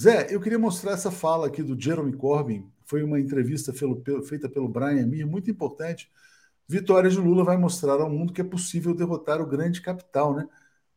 Zé, 0.00 0.26
eu 0.30 0.40
queria 0.40 0.58
mostrar 0.58 0.92
essa 0.92 1.10
fala 1.10 1.46
aqui 1.46 1.62
do 1.62 1.80
Jeremy 1.80 2.14
Corbyn, 2.14 2.70
foi 2.84 3.02
uma 3.02 3.18
entrevista 3.18 3.72
feita 3.72 4.48
pelo 4.48 4.68
Brian 4.68 5.06
Mir, 5.06 5.26
muito 5.26 5.50
importante, 5.50 6.10
Vitória 6.68 7.08
de 7.08 7.18
Lula 7.18 7.44
vai 7.44 7.56
mostrar 7.56 8.00
ao 8.00 8.10
mundo 8.10 8.32
que 8.32 8.40
é 8.40 8.44
possível 8.44 8.94
derrotar 8.94 9.40
o 9.40 9.46
grande 9.46 9.80
capital, 9.80 10.34
né? 10.34 10.48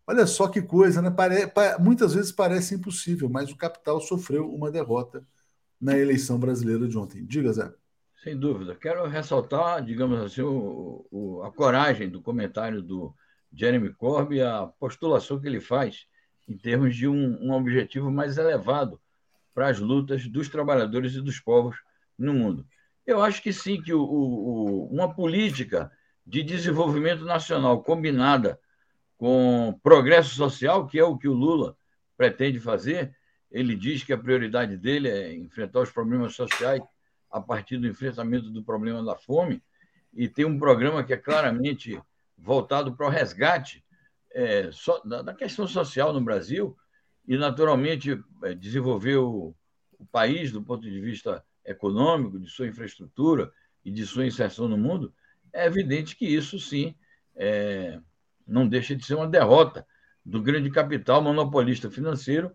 Olha 0.08 0.26
só 0.26 0.48
que 0.48 0.62
coisa, 0.62 1.02
né? 1.02 1.12
Pare... 1.12 1.52
Muitas 1.80 2.16
vezes 2.16 2.32
parece 2.32 2.74
impossível, 2.74 3.30
mas 3.30 3.52
o 3.52 3.58
capital 3.58 4.02
sofreu 4.02 4.52
uma 4.52 4.72
derrota 4.72 5.24
na 5.80 5.98
eleição 5.98 6.40
brasileira 6.40 6.88
de 6.88 6.98
ontem. 6.98 7.24
Diga, 7.24 7.54
Zé. 7.54 7.72
Sem 8.24 8.38
dúvida. 8.38 8.76
Quero 8.76 9.08
ressaltar, 9.08 9.84
digamos 9.86 10.20
assim, 10.20 10.42
o, 10.42 11.06
o, 11.12 11.44
a 11.44 11.52
coragem 11.52 12.10
do 12.10 12.22
comentário 12.22 12.82
do 12.82 13.14
Jeremy 13.54 13.94
Corbyn, 13.94 14.42
a 14.42 14.68
postulação 14.68 15.40
que 15.40 15.48
ele 15.48 15.62
faz 15.62 16.06
em 16.48 16.58
termos 16.58 16.96
de 16.96 17.08
um, 17.08 17.38
um 17.42 17.54
objetivo 17.54 18.12
mais 18.12 18.38
elevado 18.38 19.00
para 19.54 19.70
as 19.70 19.80
lutas 19.80 20.28
dos 20.28 20.50
trabalhadores 20.50 21.14
e 21.14 21.22
dos 21.22 21.40
povos 21.40 21.78
no 22.18 22.34
mundo. 22.34 22.66
Eu 23.10 23.24
acho 23.24 23.42
que 23.42 23.52
sim, 23.52 23.82
que 23.82 23.92
o, 23.92 24.04
o, 24.04 24.86
uma 24.92 25.12
política 25.12 25.92
de 26.24 26.44
desenvolvimento 26.44 27.26
nacional 27.26 27.82
combinada 27.82 28.60
com 29.18 29.80
progresso 29.82 30.36
social, 30.36 30.86
que 30.86 31.00
é 31.00 31.04
o 31.04 31.18
que 31.18 31.28
o 31.28 31.34
Lula 31.34 31.76
pretende 32.16 32.60
fazer, 32.60 33.18
ele 33.50 33.76
diz 33.76 34.04
que 34.04 34.14
a 34.14 34.18
prioridade 34.18 34.78
dele 34.78 35.10
é 35.10 35.34
enfrentar 35.34 35.80
os 35.80 35.90
problemas 35.90 36.36
sociais 36.36 36.84
a 37.32 37.42
partir 37.42 37.80
do 37.80 37.88
enfrentamento 37.88 38.52
do 38.52 38.64
problema 38.64 39.04
da 39.04 39.16
fome, 39.16 39.64
e 40.14 40.30
tem 40.30 40.46
um 40.46 40.60
programa 40.60 41.04
que 41.04 41.12
é 41.12 41.18
claramente 41.18 42.00
voltado 42.38 42.96
para 42.96 43.08
o 43.08 43.10
resgate 43.10 43.84
é, 44.32 44.70
so, 44.72 45.02
da, 45.04 45.24
da, 45.24 45.34
questão 45.34 45.68
social 45.68 46.14
no 46.14 46.22
Brasil, 46.22 46.78
e 47.28 47.36
naturalmente 47.38 48.24
é, 48.44 48.54
desenvolver 48.54 49.18
o, 49.18 49.56
o 49.98 50.06
país 50.06 50.52
do 50.52 50.62
ponto 50.62 50.84
de 50.84 51.02
vista 51.02 51.44
econômico, 51.70 52.40
de 52.40 52.50
sua 52.50 52.68
infraestrutura 52.68 53.52
e 53.84 53.92
de 53.92 54.06
sua 54.06 54.26
inserção 54.26 54.68
no 54.68 54.78
mundo, 54.78 55.14
é 55.54 55.66
evidente 55.66 56.16
que 56.16 56.26
isso 56.26 56.60
sim 56.60 56.96
é, 57.36 58.00
não 58.48 58.68
deixa 58.68 58.96
de 58.96 59.06
ser 59.06 59.16
uma 59.16 59.28
derrota 59.28 59.86
do 60.26 60.42
grande 60.42 60.70
capital 60.70 61.22
monopolista 61.22 61.90
financeiro, 61.90 62.52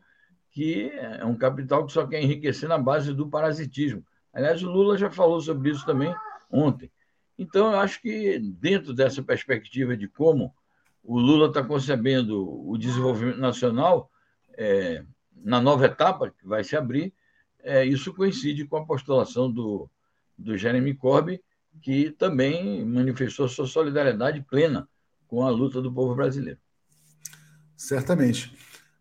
que 0.50 0.90
é 0.90 1.24
um 1.24 1.37
capital 1.37 1.87
que 1.87 1.92
só 1.92 2.07
quer 2.07 2.22
enriquecer 2.22 2.68
na 2.68 2.79
base 2.79 3.12
do 3.12 3.29
parasitismo. 3.29 4.05
Aliás, 4.33 4.62
o 4.62 4.70
Lula 4.70 4.96
já 4.96 5.11
falou 5.11 5.40
sobre 5.40 5.70
isso 5.70 5.85
também 5.85 6.14
ontem. 6.50 6.90
Então, 7.37 7.72
eu 7.72 7.81
acho 7.81 8.00
que, 8.00 8.38
dentro 8.38 8.92
dessa 8.92 9.22
perspectiva 9.22 9.96
de 9.96 10.07
como 10.07 10.55
o 11.03 11.18
Lula 11.18 11.48
está 11.48 11.62
concebendo 11.62 12.68
o 12.68 12.79
desenvolvimento 12.79 13.38
nacional 13.38 14.11
é, 14.57 15.05
na 15.35 15.61
nova 15.61 15.87
etapa 15.87 16.31
que 16.31 16.46
vai 16.46 16.64
se 16.64 16.77
abrir. 16.77 17.12
É, 17.64 17.85
isso 17.85 18.12
coincide 18.12 18.66
com 18.66 18.77
a 18.77 18.85
postulação 18.85 19.50
do, 19.50 19.88
do 20.37 20.57
Jeremy 20.57 20.94
Corbyn, 20.94 21.40
que 21.81 22.11
também 22.11 22.85
manifestou 22.85 23.48
sua 23.48 23.66
solidariedade 23.66 24.42
plena 24.42 24.87
com 25.27 25.44
a 25.44 25.50
luta 25.50 25.81
do 25.81 25.92
povo 25.92 26.14
brasileiro. 26.14 26.59
Certamente. 27.77 28.55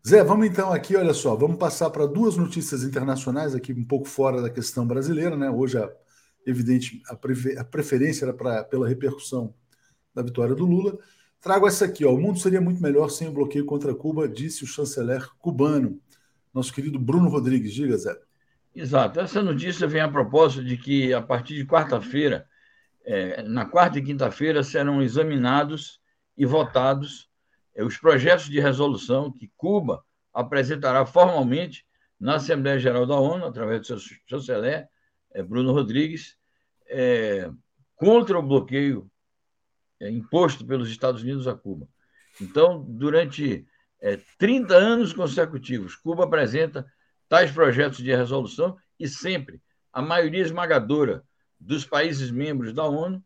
Zé, 0.06 0.24
vamos 0.24 0.46
então 0.46 0.72
aqui, 0.72 0.96
olha 0.96 1.14
só, 1.14 1.34
vamos 1.34 1.56
passar 1.56 1.88
para 1.90 2.06
duas 2.06 2.36
notícias 2.36 2.82
internacionais 2.82 3.54
aqui, 3.54 3.72
um 3.72 3.84
pouco 3.84 4.06
fora 4.06 4.42
da 4.42 4.50
questão 4.50 4.86
brasileira, 4.86 5.36
né? 5.36 5.50
Hoje, 5.50 5.78
a, 5.78 5.90
evidente, 6.46 7.02
a, 7.08 7.14
prefer, 7.14 7.58
a 7.58 7.64
preferência 7.64 8.24
era 8.24 8.34
pra, 8.34 8.64
pela 8.64 8.88
repercussão 8.88 9.54
da 10.14 10.22
vitória 10.22 10.54
do 10.54 10.66
Lula. 10.66 10.98
Trago 11.40 11.66
essa 11.66 11.84
aqui, 11.84 12.04
ó. 12.04 12.12
O 12.12 12.20
mundo 12.20 12.38
seria 12.38 12.60
muito 12.60 12.82
melhor 12.82 13.08
sem 13.10 13.28
o 13.28 13.32
bloqueio 13.32 13.64
contra 13.64 13.94
Cuba, 13.94 14.28
disse 14.28 14.64
o 14.64 14.66
chanceler 14.66 15.26
cubano, 15.38 16.00
nosso 16.52 16.72
querido 16.72 16.98
Bruno 16.98 17.28
Rodrigues. 17.28 17.72
Diga, 17.72 17.96
Zé. 17.96 18.18
Exato. 18.74 19.20
Essa 19.20 19.42
notícia 19.42 19.86
vem 19.86 20.00
a 20.00 20.08
propósito 20.08 20.64
de 20.64 20.76
que, 20.76 21.12
a 21.12 21.22
partir 21.22 21.54
de 21.54 21.64
quarta-feira, 21.64 22.46
é, 23.04 23.42
na 23.42 23.64
quarta 23.66 23.98
e 23.98 24.02
quinta-feira, 24.02 24.64
serão 24.64 25.00
examinados 25.00 26.00
e 26.36 26.44
votados 26.44 27.30
é, 27.74 27.84
os 27.84 27.96
projetos 27.98 28.46
de 28.46 28.58
resolução 28.58 29.30
que 29.30 29.50
Cuba 29.56 30.04
apresentará 30.32 31.06
formalmente 31.06 31.86
na 32.18 32.36
Assembleia 32.36 32.78
Geral 32.78 33.06
da 33.06 33.14
ONU, 33.14 33.44
através 33.44 33.80
do 33.80 33.86
seu 33.86 33.98
chanceler, 34.26 34.88
é, 35.32 35.42
Bruno 35.42 35.72
Rodrigues, 35.72 36.36
é, 36.88 37.50
contra 37.94 38.38
o 38.38 38.42
bloqueio 38.42 39.08
é, 40.00 40.10
imposto 40.10 40.66
pelos 40.66 40.90
Estados 40.90 41.22
Unidos 41.22 41.46
a 41.46 41.54
Cuba. 41.54 41.88
Então, 42.40 42.84
durante 42.88 43.64
é, 44.00 44.18
30 44.38 44.74
anos 44.74 45.12
consecutivos, 45.12 45.94
Cuba 45.94 46.24
apresenta 46.24 46.84
tais 47.28 47.50
projetos 47.50 47.98
de 47.98 48.14
resolução 48.14 48.76
e 48.98 49.08
sempre 49.08 49.60
a 49.92 50.02
maioria 50.02 50.42
esmagadora 50.42 51.24
dos 51.58 51.84
países 51.84 52.30
membros 52.30 52.72
da 52.72 52.84
ONU 52.84 53.22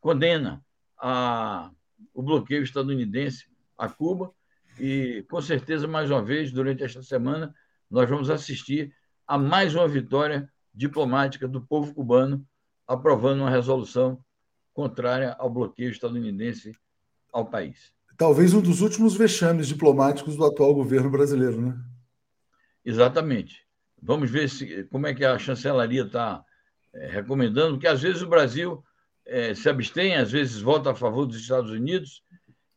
condena 0.00 0.64
a, 0.98 1.70
o 2.14 2.22
bloqueio 2.22 2.62
estadunidense 2.62 3.46
a 3.76 3.88
Cuba 3.88 4.32
e, 4.78 5.24
com 5.30 5.40
certeza, 5.40 5.88
mais 5.88 6.10
uma 6.10 6.22
vez, 6.22 6.52
durante 6.52 6.84
esta 6.84 7.02
semana, 7.02 7.54
nós 7.90 8.08
vamos 8.08 8.30
assistir 8.30 8.94
a 9.26 9.36
mais 9.38 9.74
uma 9.74 9.88
vitória 9.88 10.50
diplomática 10.74 11.48
do 11.48 11.60
povo 11.60 11.94
cubano 11.94 12.46
aprovando 12.86 13.40
uma 13.40 13.50
resolução 13.50 14.22
contrária 14.72 15.34
ao 15.38 15.50
bloqueio 15.50 15.90
estadunidense 15.90 16.72
ao 17.32 17.46
país. 17.46 17.92
Talvez 18.16 18.54
um 18.54 18.60
dos 18.60 18.80
últimos 18.80 19.16
vexames 19.16 19.66
diplomáticos 19.66 20.36
do 20.36 20.44
atual 20.44 20.74
governo 20.74 21.10
brasileiro, 21.10 21.60
né? 21.60 21.78
Exatamente. 22.86 23.66
Vamos 24.00 24.30
ver 24.30 24.48
se, 24.48 24.84
como 24.84 25.08
é 25.08 25.12
que 25.12 25.24
a 25.24 25.36
chancelaria 25.36 26.04
está 26.04 26.44
é, 26.94 27.08
recomendando, 27.08 27.80
que 27.80 27.88
às 27.88 28.00
vezes 28.00 28.22
o 28.22 28.28
Brasil 28.28 28.84
é, 29.26 29.52
se 29.56 29.68
abstém, 29.68 30.14
às 30.14 30.30
vezes 30.30 30.60
vota 30.60 30.92
a 30.92 30.94
favor 30.94 31.26
dos 31.26 31.36
Estados 31.36 31.72
Unidos. 31.72 32.22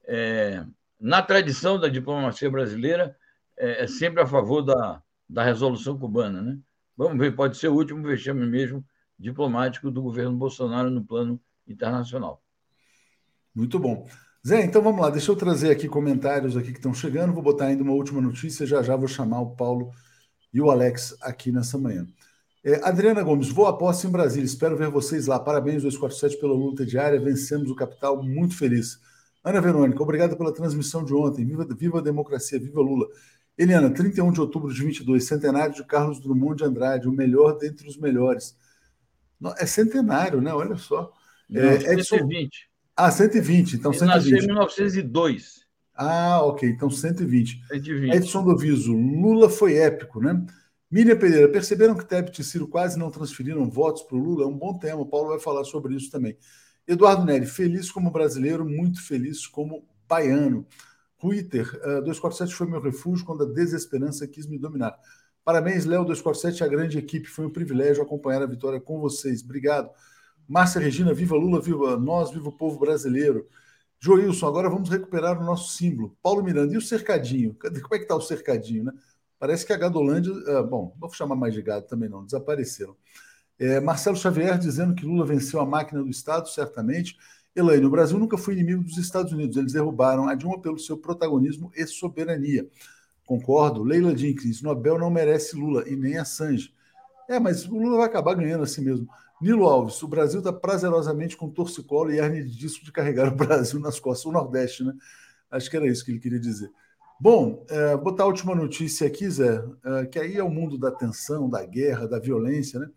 É, 0.06 0.66
na 1.00 1.22
tradição 1.22 1.80
da 1.80 1.88
diplomacia 1.88 2.50
brasileira, 2.50 3.16
é, 3.56 3.84
é, 3.84 3.88
sempre 3.88 4.24
a 4.24 4.26
favor 4.26 4.64
da, 4.64 5.04
da 5.30 5.44
resolução 5.44 5.96
cubana. 6.00 6.42
Né? 6.42 6.58
Vamos 6.98 7.20
ver, 7.20 7.36
pode 7.36 7.56
ser 7.56 7.68
o 7.68 7.76
último 7.76 8.02
vexame 8.02 8.48
mesmo 8.48 8.84
diplomático 9.18 9.92
do 9.92 10.02
governo 10.02 10.36
Bolsonaro 10.36 10.90
no 10.90 11.06
plano 11.06 11.40
internacional. 11.68 12.42
Muito 13.54 13.78
bom. 13.78 14.10
Zé, 14.48 14.64
então 14.64 14.82
vamos 14.82 15.02
lá, 15.02 15.10
deixa 15.10 15.32
eu 15.32 15.36
trazer 15.36 15.70
aqui 15.70 15.88
comentários 15.88 16.56
aqui 16.56 16.72
que 16.72 16.78
estão 16.78 16.94
chegando, 16.94 17.34
vou 17.34 17.44
botar 17.44 17.66
ainda 17.66 17.84
uma 17.84 17.92
última 17.92 18.22
notícia, 18.22 18.66
já 18.66 18.82
já 18.82 18.96
vou 18.96 19.08
chamar 19.08 19.42
o 19.42 19.56
Paulo 19.56 19.92
e 20.54 20.62
o 20.62 20.72
Alex 20.72 21.16
aqui 21.22 21.52
nessa 21.52 21.78
manhã. 21.78 22.08
É, 22.64 22.76
Adriana 22.88 23.22
Gomes, 23.22 23.50
vou 23.50 23.68
à 23.68 23.78
posse 23.78 24.08
em 24.08 24.10
Brasília, 24.10 24.46
espero 24.46 24.78
ver 24.78 24.90
vocês 24.90 25.28
lá. 25.28 25.40
Parabéns, 25.40 25.84
247, 25.84 26.40
pela 26.40 26.54
luta 26.54 26.86
diária, 26.86 27.20
vencemos 27.20 27.70
o 27.70 27.76
capital, 27.76 28.24
muito 28.24 28.58
feliz. 28.58 29.00
Ana 29.44 29.62
Verônica, 29.62 30.02
obrigado 30.02 30.38
pela 30.38 30.54
transmissão 30.54 31.04
de 31.04 31.14
ontem, 31.14 31.46
viva, 31.46 31.68
viva 31.78 32.00
a 32.00 32.02
democracia, 32.02 32.60
viva 32.60 32.80
Lula. 32.82 33.08
Eliana, 33.58 33.90
31 33.90 34.32
de 34.32 34.40
outubro 34.40 34.74
de 34.74 34.82
22, 34.82 35.26
centenário 35.26 35.76
de 35.76 35.84
Carlos 35.84 36.22
Drummond 36.22 36.58
de 36.58 36.64
Andrade, 36.64 37.10
o 37.10 37.12
melhor 37.12 37.58
dentre 37.58 37.88
os 37.88 37.98
melhores. 37.98 38.58
É 39.58 39.66
centenário, 39.66 40.40
né? 40.40 40.54
Olha 40.54 40.78
só. 40.78 41.12
É, 41.54 41.94
Edson... 41.94 42.20
120. 42.20 42.69
Ah, 43.02 43.10
120, 43.10 43.78
então 43.78 43.92
Ele 43.92 44.00
120. 44.00 44.24
Nasceu 44.24 44.44
em 44.44 44.48
1902. 44.48 45.66
Ah, 45.96 46.42
ok, 46.44 46.68
então 46.68 46.90
120. 46.90 47.62
120. 47.70 48.14
Edson 48.14 48.44
Doviso, 48.44 48.94
Lula 48.94 49.50
foi 49.50 49.76
épico, 49.76 50.20
né? 50.20 50.46
Miriam 50.92 51.18
Pereira, 51.18 51.48
perceberam 51.48 51.96
que 51.96 52.04
Tebet 52.04 52.42
e 52.42 52.44
Ciro 52.44 52.68
quase 52.68 53.00
não 53.00 53.10
transferiram 53.10 53.70
votos 53.70 54.04
para 54.04 54.18
o 54.18 54.20
Lula? 54.20 54.44
É 54.44 54.48
um 54.48 54.58
bom 54.58 54.78
tema, 54.78 55.00
o 55.00 55.06
Paulo 55.06 55.30
vai 55.30 55.40
falar 55.40 55.64
sobre 55.64 55.96
isso 55.96 56.12
também. 56.12 56.38
Eduardo 56.86 57.24
Neri, 57.24 57.46
feliz 57.46 57.90
como 57.90 58.12
brasileiro, 58.12 58.66
muito 58.66 59.02
feliz 59.02 59.48
como 59.48 59.88
baiano. 60.06 60.68
Twitter, 61.18 61.70
uh, 61.78 62.02
247 62.02 62.54
foi 62.54 62.68
meu 62.68 62.82
refúgio 62.82 63.26
quando 63.26 63.44
a 63.44 63.54
desesperança 63.54 64.28
quis 64.28 64.46
me 64.46 64.58
dominar. 64.58 64.94
Parabéns, 65.46 65.86
Léo 65.86 66.04
247, 66.04 66.66
a 66.66 66.68
grande 66.68 66.98
equipe. 66.98 67.28
Foi 67.28 67.46
um 67.46 67.50
privilégio 67.50 68.04
acompanhar 68.04 68.42
a 68.42 68.46
vitória 68.46 68.82
com 68.82 69.00
vocês. 69.00 69.42
Obrigado. 69.42 69.90
Márcia 70.50 70.82
Regina, 70.82 71.14
viva 71.14 71.36
Lula, 71.36 71.62
viva 71.62 71.96
nós, 71.96 72.32
viva 72.32 72.50
o 72.50 72.52
povo 72.52 72.80
brasileiro. 72.80 73.48
Joilson, 74.00 74.48
agora 74.48 74.68
vamos 74.68 74.90
recuperar 74.90 75.40
o 75.40 75.46
nosso 75.46 75.72
símbolo. 75.74 76.18
Paulo 76.24 76.44
Miranda, 76.44 76.74
e 76.74 76.78
o 76.78 76.82
cercadinho? 76.82 77.56
Como 77.62 77.96
é 77.96 77.98
que 77.98 78.04
está 78.06 78.16
o 78.16 78.22
cercadinho, 78.22 78.86
né? 78.86 78.94
Parece 79.38 79.64
que 79.64 79.72
a 79.72 79.78
Gadolândia, 79.78 80.34
uh, 80.34 80.68
bom, 80.68 80.92
não 81.00 81.08
vou 81.08 81.14
chamar 81.14 81.36
mais 81.36 81.54
de 81.54 81.62
gado 81.62 81.86
também 81.86 82.10
não, 82.10 82.26
desapareceram. 82.26 82.96
É, 83.60 83.80
Marcelo 83.80 84.18
Xavier 84.18 84.58
dizendo 84.58 84.96
que 84.96 85.06
Lula 85.06 85.24
venceu 85.24 85.60
a 85.60 85.66
máquina 85.66 86.02
do 86.02 86.10
Estado, 86.10 86.50
certamente. 86.50 87.16
Elaine, 87.56 87.86
o 87.86 87.90
Brasil 87.90 88.18
nunca 88.18 88.38
foi 88.38 88.56
inimigo 88.56 88.84
dos 88.84 88.98
Estados 88.98 89.32
Unidos, 89.32 89.56
eles 89.56 89.74
derrubaram 89.74 90.28
a 90.28 90.34
Dilma 90.34 90.60
pelo 90.60 90.80
seu 90.80 90.98
protagonismo 90.98 91.72
e 91.76 91.86
soberania. 91.86 92.68
Concordo. 93.24 93.84
Leila 93.84 94.18
Jenkins, 94.18 94.64
Nobel 94.64 94.98
não 94.98 95.12
merece 95.12 95.56
Lula 95.56 95.88
e 95.88 95.96
nem 95.96 96.18
Assange. 96.18 96.74
É, 97.30 97.40
mas 97.40 97.66
o 97.68 97.78
Lula 97.78 97.98
vai 97.98 98.08
acabar 98.08 98.34
ganhando 98.34 98.64
assim 98.64 98.84
mesmo. 98.84 99.08
Nilo 99.42 99.66
Alves, 99.66 100.02
o 100.04 100.08
Brasil 100.08 100.40
está 100.40 100.52
prazerosamente 100.52 101.38
com 101.38 101.50
torcicolo 101.50 102.12
e 102.12 102.20
hernia 102.20 102.44
de 102.44 102.56
disco 102.56 102.84
de 102.84 102.92
carregar 102.92 103.32
o 103.32 103.36
Brasil 103.36 103.80
nas 103.80 104.00
costas, 104.00 104.26
o 104.26 104.32
Nordeste, 104.32 104.84
né? 104.84 104.94
Acho 105.50 105.70
que 105.70 105.78
era 105.78 105.88
isso 105.88 106.04
que 106.04 106.12
ele 106.12 106.20
queria 106.20 106.40
dizer. 106.40 106.70
Bom, 107.20 107.66
é, 107.70 107.98
botar 107.98 108.24
a 108.24 108.28
última 108.28 108.54
notícia 108.54 109.08
aqui, 109.08 109.30
Zé, 109.30 109.64
é, 109.84 110.06
que 110.06 110.20
aí 110.20 110.38
é 110.38 110.44
o 110.44 110.50
mundo 110.50 110.78
da 110.78 110.92
tensão, 110.92 111.50
da 111.50 111.66
guerra, 111.66 112.08
da 112.08 112.20
violência, 112.20 112.80
né? 112.80 112.90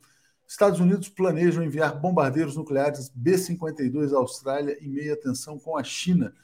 Estados 0.47 0.81
Unidos 0.81 1.09
planejam 1.09 1.65
enviar 1.65 1.99
bombardeiros 1.99 2.57
nucleares 2.57 3.11
B-52 3.15 4.13
à 4.13 4.19
Austrália 4.19 4.77
em 4.83 4.89
meia 4.89 5.17
tensão 5.17 5.59
com 5.59 5.79
a 5.79 5.83
China. 5.83 6.35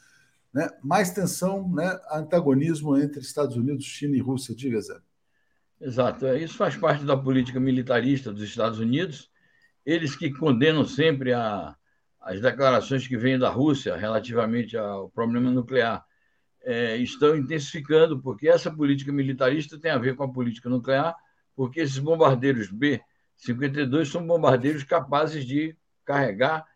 Né? 0.52 0.66
Mais 0.82 1.10
tensão, 1.10 1.70
né? 1.70 2.00
antagonismo 2.10 2.96
entre 2.96 3.20
Estados 3.20 3.54
Unidos, 3.54 3.84
China 3.84 4.16
e 4.16 4.20
Rússia. 4.20 4.54
Diga, 4.54 4.80
Zé. 4.80 4.98
Exato. 5.78 6.24
É, 6.24 6.42
isso 6.42 6.56
faz 6.56 6.74
parte 6.74 7.04
da 7.04 7.16
política 7.18 7.60
militarista 7.60 8.32
dos 8.32 8.42
Estados 8.42 8.78
Unidos 8.78 9.30
eles 9.84 10.14
que 10.14 10.30
condenam 10.30 10.84
sempre 10.84 11.32
a, 11.32 11.74
as 12.20 12.40
declarações 12.40 13.06
que 13.06 13.16
vêm 13.16 13.38
da 13.38 13.48
Rússia 13.48 13.96
relativamente 13.96 14.76
ao 14.76 15.08
problema 15.08 15.50
nuclear, 15.50 16.04
é, 16.62 16.96
estão 16.96 17.34
intensificando, 17.34 18.20
porque 18.20 18.48
essa 18.48 18.70
política 18.70 19.10
militarista 19.10 19.78
tem 19.78 19.90
a 19.90 19.98
ver 19.98 20.14
com 20.14 20.24
a 20.24 20.32
política 20.32 20.68
nuclear, 20.68 21.16
porque 21.56 21.80
esses 21.80 21.98
bombardeiros 21.98 22.70
B-52 22.70 24.06
são 24.06 24.26
bombardeiros 24.26 24.82
capazes 24.82 25.46
de 25.46 25.74
carregar 26.04 26.66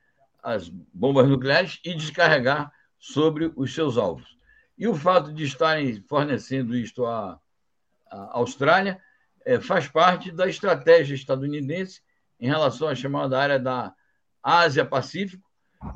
as 0.42 0.68
bombas 0.68 1.28
nucleares 1.28 1.78
e 1.84 1.94
descarregar 1.94 2.72
sobre 2.98 3.53
os 3.55 3.74
seus 3.74 3.96
alvos. 3.98 4.36
E 4.78 4.88
o 4.88 4.94
fato 4.94 5.32
de 5.32 5.44
estarem 5.44 6.03
fornecendo 6.09 6.74
isto 6.74 7.05
à, 7.05 7.38
à 8.11 8.38
Austrália 8.38 9.00
é, 9.44 9.61
faz 9.61 9.86
parte 9.86 10.32
da 10.32 10.48
estratégia 10.48 11.14
estadunidense 11.14 12.00
em 12.43 12.49
relação 12.49 12.88
à 12.88 12.95
chamada 12.95 13.38
área 13.38 13.57
da 13.57 13.95
Ásia-Pacífico, 14.43 15.49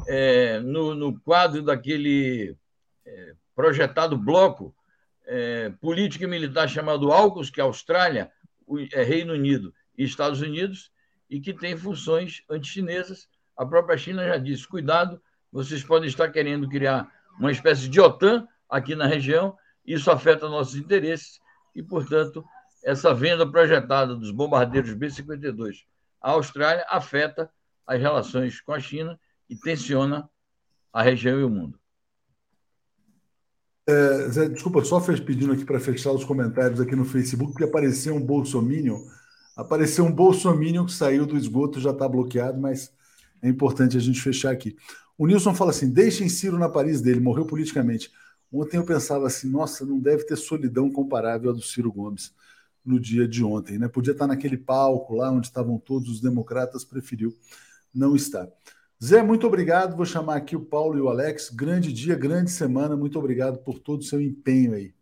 é, 0.06 0.60
no, 0.60 0.94
no, 0.94 1.18
quadro 1.20 1.60
daquele 1.60 2.56
é, 3.04 3.34
projetado 3.52 4.16
bloco 4.16 4.72
é, 5.26 5.70
político 5.80 6.22
e 6.22 6.28
militar 6.28 6.68
chamado 6.68 7.10
AUKUS, 7.10 7.50
que 7.50 7.60
é 7.60 7.64
Austrália, 7.64 8.30
é 8.92 9.02
Reino 9.02 9.32
Unido 9.32 9.74
e 9.98 10.04
Estados 10.04 10.40
Unidos, 10.40 10.92
e 11.28 11.40
que 11.40 11.52
tem 11.52 11.76
funções 11.76 12.44
antichinesas. 12.48 13.28
A 13.56 13.66
própria 13.66 13.98
China 13.98 14.24
já 14.24 14.38
disse: 14.38 14.68
cuidado, 14.68 15.20
vocês 15.50 15.82
podem 15.82 16.08
estar 16.08 16.30
querendo 16.30 16.68
criar 16.68 17.10
uma 17.40 17.50
espécie 17.50 17.88
de 17.88 18.00
OTAN 18.00 18.46
aqui 18.70 18.94
na 18.94 19.08
região, 19.08 19.56
isso 19.84 20.12
afeta 20.12 20.48
nossos 20.48 20.76
interesses, 20.76 21.40
e, 21.74 21.82
portanto, 21.82 22.44
essa 22.84 23.12
venda 23.12 23.44
projetada 23.50 24.14
dos 24.14 24.30
bombardeiros 24.30 24.94
B-52 24.94 25.84
a 26.26 26.30
Austrália 26.30 26.84
afeta 26.88 27.48
as 27.86 28.00
relações 28.00 28.60
com 28.60 28.72
a 28.72 28.80
China 28.80 29.16
e 29.48 29.54
tensiona 29.54 30.28
a 30.92 31.00
região 31.00 31.38
e 31.38 31.44
o 31.44 31.48
mundo. 31.48 31.78
É, 33.88 34.28
Zé, 34.30 34.48
desculpa, 34.48 34.84
só 34.84 35.00
pedindo 35.00 35.52
aqui 35.52 35.64
para 35.64 35.78
fechar 35.78 36.10
os 36.10 36.24
comentários 36.24 36.80
aqui 36.80 36.96
no 36.96 37.04
Facebook, 37.04 37.52
porque 37.52 37.62
apareceu 37.62 38.12
um 38.16 38.20
bolsominion. 38.20 39.00
Apareceu 39.56 40.04
um 40.04 40.10
bolsominion 40.10 40.84
que 40.84 40.92
saiu 40.92 41.26
do 41.26 41.36
esgoto, 41.36 41.78
já 41.78 41.92
está 41.92 42.08
bloqueado, 42.08 42.60
mas 42.60 42.92
é 43.40 43.48
importante 43.48 43.96
a 43.96 44.00
gente 44.00 44.20
fechar 44.20 44.50
aqui. 44.50 44.76
O 45.16 45.28
Nilson 45.28 45.54
fala 45.54 45.70
assim: 45.70 45.92
deixem 45.92 46.28
Ciro 46.28 46.58
na 46.58 46.68
Paris 46.68 47.00
dele, 47.00 47.20
morreu 47.20 47.46
politicamente. 47.46 48.10
Ontem 48.52 48.78
eu 48.78 48.84
pensava 48.84 49.28
assim, 49.28 49.48
nossa, 49.48 49.86
não 49.86 50.00
deve 50.00 50.24
ter 50.24 50.34
solidão 50.34 50.90
comparável 50.90 51.50
à 51.50 51.52
do 51.52 51.62
Ciro 51.62 51.92
Gomes 51.92 52.34
no 52.86 53.00
dia 53.00 53.26
de 53.26 53.42
ontem, 53.44 53.78
né? 53.78 53.88
Podia 53.88 54.12
estar 54.12 54.26
naquele 54.26 54.56
palco 54.56 55.14
lá 55.14 55.30
onde 55.30 55.48
estavam 55.48 55.78
todos 55.78 56.08
os 56.08 56.20
democratas, 56.20 56.84
preferiu 56.84 57.36
não 57.92 58.14
estar. 58.14 58.48
Zé, 59.02 59.22
muito 59.22 59.46
obrigado. 59.46 59.96
Vou 59.96 60.06
chamar 60.06 60.36
aqui 60.36 60.56
o 60.56 60.64
Paulo 60.64 60.96
e 60.96 61.00
o 61.00 61.08
Alex. 61.08 61.50
Grande 61.50 61.92
dia, 61.92 62.14
grande 62.14 62.50
semana. 62.50 62.96
Muito 62.96 63.18
obrigado 63.18 63.58
por 63.58 63.78
todo 63.78 64.00
o 64.00 64.04
seu 64.04 64.20
empenho 64.20 64.74
aí. 64.74 64.94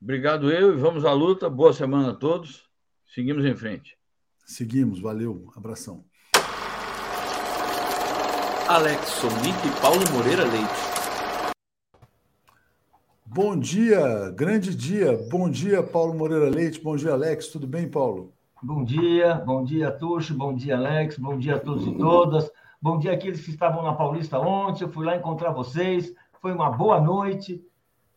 Obrigado 0.00 0.50
eu 0.50 0.72
e 0.74 0.76
vamos 0.76 1.04
à 1.04 1.12
luta. 1.12 1.48
Boa 1.48 1.72
semana 1.72 2.10
a 2.10 2.14
todos. 2.14 2.64
Seguimos 3.14 3.44
em 3.44 3.54
frente. 3.54 3.96
Seguimos, 4.44 5.00
valeu. 5.00 5.52
Abração. 5.54 6.04
Alex 8.68 9.06
Sonic 9.06 9.68
e 9.68 9.80
Paulo 9.80 10.02
Moreira 10.12 10.44
Leite. 10.44 10.91
Bom 13.34 13.58
dia, 13.58 14.30
grande 14.36 14.76
dia. 14.76 15.18
Bom 15.30 15.48
dia, 15.48 15.82
Paulo 15.82 16.12
Moreira 16.12 16.50
Leite. 16.50 16.78
Bom 16.82 16.96
dia, 16.96 17.12
Alex. 17.12 17.46
Tudo 17.46 17.66
bem, 17.66 17.88
Paulo? 17.88 18.30
Bom 18.62 18.84
dia, 18.84 19.36
bom 19.36 19.64
dia, 19.64 19.90
Tuxo. 19.90 20.34
Bom 20.34 20.54
dia, 20.54 20.76
Alex. 20.76 21.16
Bom 21.16 21.38
dia 21.38 21.56
a 21.56 21.58
todos 21.58 21.86
e 21.86 21.94
todas. 21.96 22.50
Bom 22.80 22.98
dia 22.98 23.14
àqueles 23.14 23.42
que 23.42 23.48
estavam 23.48 23.82
na 23.84 23.94
Paulista 23.94 24.38
ontem. 24.38 24.84
Eu 24.84 24.90
fui 24.90 25.06
lá 25.06 25.16
encontrar 25.16 25.50
vocês. 25.50 26.12
Foi 26.42 26.52
uma 26.52 26.68
boa 26.68 27.00
noite. 27.00 27.64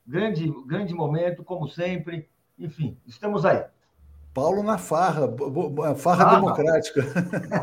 Grande, 0.06 0.54
grande 0.68 0.94
momento, 0.94 1.46
como 1.46 1.66
sempre. 1.66 2.28
Enfim, 2.60 2.98
estamos 3.08 3.46
aí. 3.46 3.64
Paulo 4.34 4.64
na 4.64 4.78
farra, 4.78 5.34
farra 5.96 6.26
ah, 6.26 6.36
democrática. 6.36 7.02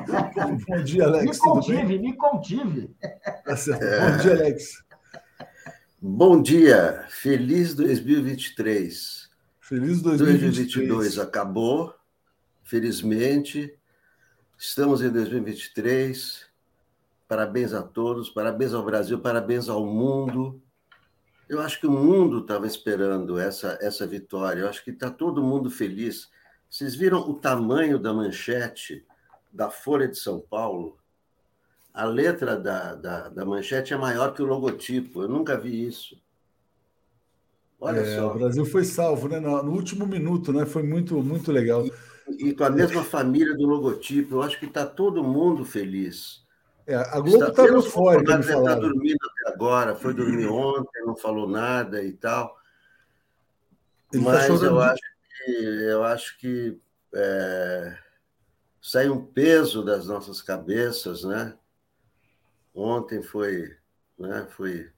bom 0.67 0.83
dia, 0.85 1.05
Alex. 1.05 1.25
Me 1.27 1.39
contive, 1.39 1.99
me 1.99 2.17
contive. 2.17 2.97
Tá 3.45 3.55
certo. 3.59 3.83
Bom 3.83 4.17
dia, 4.23 4.33
Alex. 4.33 4.83
Bom 6.05 6.43
dia, 6.43 7.07
feliz 7.09 7.77
2023. 7.77 9.31
Feliz 9.61 10.03
2023. 10.03 10.75
2022 10.75 11.19
acabou, 11.21 11.95
felizmente. 12.65 13.79
Estamos 14.59 15.01
em 15.01 15.09
2023. 15.11 16.45
Parabéns 17.29 17.73
a 17.73 17.85
todos, 17.85 18.29
parabéns 18.31 18.75
ao 18.75 18.85
Brasil, 18.85 19.21
parabéns 19.21 19.69
ao 19.69 19.87
mundo. 19.87 20.61
Eu 21.49 21.61
acho 21.61 21.79
que 21.79 21.87
o 21.87 21.93
mundo 21.93 22.41
estava 22.41 22.67
esperando 22.67 23.39
essa, 23.39 23.79
essa 23.81 24.05
vitória. 24.05 24.63
Eu 24.63 24.69
acho 24.69 24.83
que 24.83 24.91
está 24.91 25.09
todo 25.09 25.41
mundo 25.41 25.71
feliz. 25.71 26.29
Vocês 26.69 26.97
viram 26.97 27.21
o 27.21 27.35
tamanho 27.35 27.97
da 27.97 28.13
manchete 28.13 29.07
da 29.53 29.71
Folha 29.71 30.09
de 30.09 30.19
São 30.19 30.41
Paulo? 30.41 30.99
A 31.93 32.05
letra 32.05 32.57
da, 32.57 32.95
da, 32.95 33.29
da, 33.29 33.45
manchete 33.45 33.93
é 33.93 33.97
maior 33.97 34.33
que 34.33 34.43
o 34.43 34.47
logotipo. 34.47 35.23
Eu 35.23 35.29
nunca 35.29 35.59
vi 35.59 35.87
isso. 35.87 36.21
Olha 37.81 38.01
é, 38.01 38.17
só. 38.17 38.31
O 38.31 38.39
Brasil 38.39 38.65
foi 38.65 38.85
salvo, 38.85 39.29
né? 39.29 39.39
No, 39.39 39.63
no, 39.63 39.73
último 39.73 40.07
minuto, 40.07 40.53
né? 40.53 40.65
Foi 40.65 40.83
muito, 40.83 41.23
muito 41.23 41.53
legal. 41.53 41.85
E, 41.85 42.49
e 42.49 42.55
com 42.55 42.65
a 42.65 42.71
mesma 42.71 43.05
família 43.05 43.55
do 43.55 43.67
logotipo. 43.67 44.37
Eu 44.37 44.43
acho 44.43 44.59
que 44.59 44.67
está 44.67 44.87
todo 44.87 45.23
mundo 45.23 45.65
feliz. 45.65 46.43
É, 46.87 46.97
a 46.97 47.21
Globo 47.21 47.45
está 47.45 47.65
eufórica. 47.65 48.41
Está 48.41 48.75
dormindo 48.75 49.19
até 49.25 49.55
agora, 49.55 49.95
foi 49.95 50.15
dormir 50.15 50.47
ontem, 50.49 51.05
não 51.05 51.15
falou 51.15 51.49
nada 51.49 52.03
e 52.03 52.13
tal. 52.13 52.57
Ele 54.13 54.25
tá 54.25 54.31
Mas 54.31 54.61
tá 54.61 54.67
eu 54.67 54.81
acho 54.81 55.03
que, 55.29 55.51
eu 55.53 56.05
acho 56.05 56.39
que 56.39 56.81
é, 57.15 57.99
sai 58.81 59.09
um 59.09 59.25
peso 59.25 59.85
das 59.85 60.07
nossas 60.07 60.43
cabeças, 60.43 61.25
né? 61.25 61.55
Ontem 62.75 63.23
foi, 63.23 63.77
né, 64.19 64.47
foi 64.51 64.91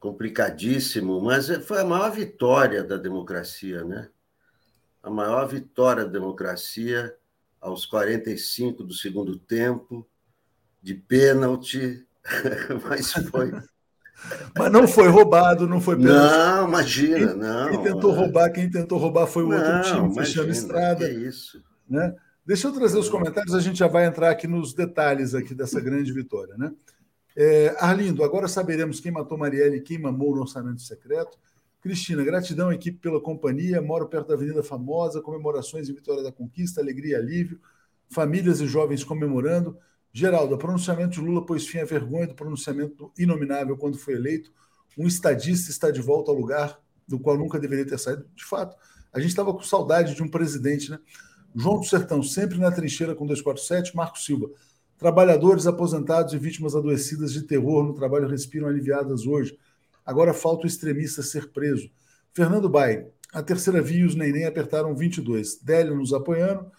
complicadíssimo, 0.00 1.20
mas 1.20 1.48
foi 1.64 1.80
a 1.80 1.84
maior 1.84 2.10
vitória 2.10 2.82
da 2.82 2.96
democracia, 2.96 3.84
né? 3.84 4.08
A 5.00 5.08
maior 5.08 5.46
vitória 5.46 6.04
da 6.04 6.10
democracia 6.10 7.14
aos 7.60 7.86
45 7.86 8.82
do 8.82 8.92
segundo 8.92 9.38
tempo, 9.38 10.08
de 10.82 10.94
pênalti, 10.94 12.04
mas 12.88 13.12
foi. 13.12 13.52
Mas 14.56 14.70
não 14.70 14.86
foi 14.86 15.08
roubado, 15.08 15.66
não 15.66 15.80
foi 15.80 15.96
pênalti. 15.96 16.32
Não, 16.32 16.68
imagina, 16.68 17.28
quem, 17.28 17.36
não. 17.36 17.70
Quem 17.70 17.82
tentou 17.82 18.12
roubar, 18.12 18.52
quem 18.52 18.70
tentou 18.70 18.96
roubar 18.96 19.26
foi 19.26 19.42
o 19.42 19.48
não, 19.48 19.56
outro 19.56 19.92
time, 19.92 20.14
fechando 20.14 20.52
estrada. 20.52 21.04
É 21.06 21.12
isso. 21.12 21.60
Né? 21.88 22.14
Deixa 22.44 22.66
eu 22.66 22.72
trazer 22.72 22.98
os 22.98 23.08
comentários, 23.08 23.54
a 23.54 23.60
gente 23.60 23.78
já 23.78 23.86
vai 23.86 24.04
entrar 24.04 24.30
aqui 24.30 24.48
nos 24.48 24.74
detalhes 24.74 25.32
aqui 25.32 25.54
dessa 25.54 25.80
grande 25.80 26.12
vitória, 26.12 26.56
né? 26.56 26.72
É, 27.36 27.74
Arlindo, 27.78 28.24
agora 28.24 28.48
saberemos 28.48 28.98
quem 28.98 29.12
matou 29.12 29.38
Marielle 29.38 29.76
e 29.76 29.80
quem 29.80 29.96
mamou 29.96 30.34
no 30.34 30.42
orçamento 30.42 30.82
secreto. 30.82 31.38
Cristina, 31.80 32.22
gratidão, 32.24 32.72
equipe, 32.72 32.98
pela 32.98 33.20
companhia. 33.20 33.80
Moro 33.80 34.08
perto 34.08 34.28
da 34.28 34.34
Avenida 34.34 34.62
Famosa, 34.62 35.20
comemorações 35.20 35.88
em 35.88 35.94
Vitória 35.94 36.22
da 36.22 36.30
Conquista, 36.30 36.80
alegria 36.80 37.12
e 37.12 37.14
alívio. 37.14 37.60
Famílias 38.10 38.60
e 38.60 38.66
jovens 38.66 39.02
comemorando. 39.02 39.76
Geraldo, 40.12 40.58
pronunciamento 40.58 41.12
de 41.12 41.20
Lula 41.20 41.46
pôs 41.46 41.66
fim 41.66 41.78
à 41.78 41.84
vergonha 41.84 42.26
do 42.26 42.34
pronunciamento 42.34 43.10
inominável 43.18 43.76
quando 43.76 43.96
foi 43.96 44.14
eleito. 44.14 44.52
Um 44.98 45.06
estadista 45.06 45.70
está 45.70 45.90
de 45.90 46.02
volta 46.02 46.30
ao 46.30 46.36
lugar 46.36 46.78
do 47.08 47.18
qual 47.18 47.38
nunca 47.38 47.58
deveria 47.58 47.86
ter 47.86 47.98
saído. 47.98 48.26
De 48.34 48.44
fato, 48.44 48.76
a 49.12 49.18
gente 49.18 49.30
estava 49.30 49.52
com 49.52 49.62
saudade 49.62 50.14
de 50.14 50.22
um 50.22 50.28
presidente, 50.28 50.90
né? 50.90 50.98
João 51.54 51.80
do 51.80 51.86
Sertão, 51.86 52.22
sempre 52.22 52.58
na 52.58 52.70
trincheira 52.70 53.14
com 53.14 53.26
247. 53.26 53.94
Marco 53.94 54.18
Silva, 54.18 54.50
trabalhadores 54.98 55.66
aposentados 55.66 56.32
e 56.32 56.38
vítimas 56.38 56.74
adoecidas 56.74 57.32
de 57.32 57.42
terror 57.42 57.84
no 57.84 57.94
trabalho 57.94 58.28
respiram 58.28 58.68
aliviadas 58.68 59.26
hoje. 59.26 59.58
Agora 60.04 60.32
falta 60.32 60.64
o 60.64 60.66
extremista 60.66 61.22
ser 61.22 61.50
preso. 61.52 61.90
Fernando 62.32 62.68
Bai, 62.68 63.06
a 63.32 63.42
terceira 63.42 63.80
via 63.80 64.00
e 64.00 64.04
os 64.04 64.14
Neném 64.14 64.44
apertaram 64.44 64.94
22. 64.94 65.60
Délio 65.62 65.96
nos 65.96 66.12
apoiando. 66.12 66.70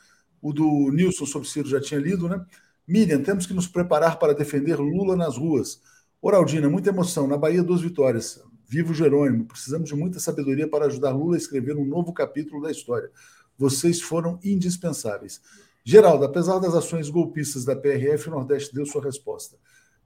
O 0.42 0.52
do 0.52 0.92
Nilson 0.92 1.26
sobre 1.26 1.48
Ciro 1.48 1.70
já 1.70 1.80
tinha 1.80 2.00
lido, 2.00 2.28
né? 2.28 2.46
Miriam, 2.88 3.22
temos 3.24 3.46
que 3.46 3.54
nos 3.54 3.66
preparar 3.68 4.20
para 4.20 4.34
defender 4.34 4.78
Lula 4.78 5.16
nas 5.16 5.38
ruas. 5.38 5.82
Oraldina, 6.22 6.70
muita 6.70 6.90
emoção. 6.90 7.28
Na 7.28 7.38
Bahia, 7.38 7.64
duas 7.64 7.82
vitórias. 7.82 8.44
Vivo 8.68 8.94
Jerônimo. 8.94 9.46
Precisamos 9.46 9.88
de 9.90 9.96
muita 9.96 10.20
sabedoria 10.20 10.68
para 10.68 10.86
ajudar 10.86 11.12
Lula 11.12 11.36
a 11.36 11.38
escrever 11.38 11.78
um 11.78 11.86
novo 11.86 12.12
capítulo 12.12 12.62
da 12.62 12.72
história. 12.72 13.10
Vocês 13.58 14.02
foram 14.02 14.40
indispensáveis. 14.44 15.42
Geraldo, 15.86 16.24
apesar 16.24 16.60
das 16.60 16.74
ações 16.74 17.10
golpistas 17.10 17.66
da 17.66 17.76
PRF, 17.76 18.30
o 18.30 18.32
Nordeste 18.32 18.74
deu 18.74 18.86
sua 18.86 19.04
resposta. 19.04 19.58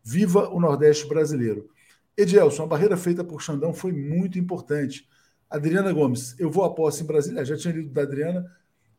Viva 0.04 0.50
o 0.50 0.60
Nordeste 0.60 1.08
brasileiro. 1.08 1.70
Edielson, 2.18 2.64
a 2.64 2.68
barreira 2.68 2.98
feita 2.98 3.24
por 3.24 3.42
Xandão 3.42 3.74
foi 3.74 3.92
muito 3.92 4.40
importante. 4.40 5.08
Adriana 5.50 5.94
Gomes, 5.94 6.36
eu 6.40 6.50
vou 6.50 6.64
à 6.64 6.74
posse 6.74 7.04
em 7.04 7.06
Brasília, 7.06 7.46
já 7.46 7.56
tinha 7.56 7.74
lido 7.74 7.92
da 7.92 8.02
Adriana. 8.02 8.52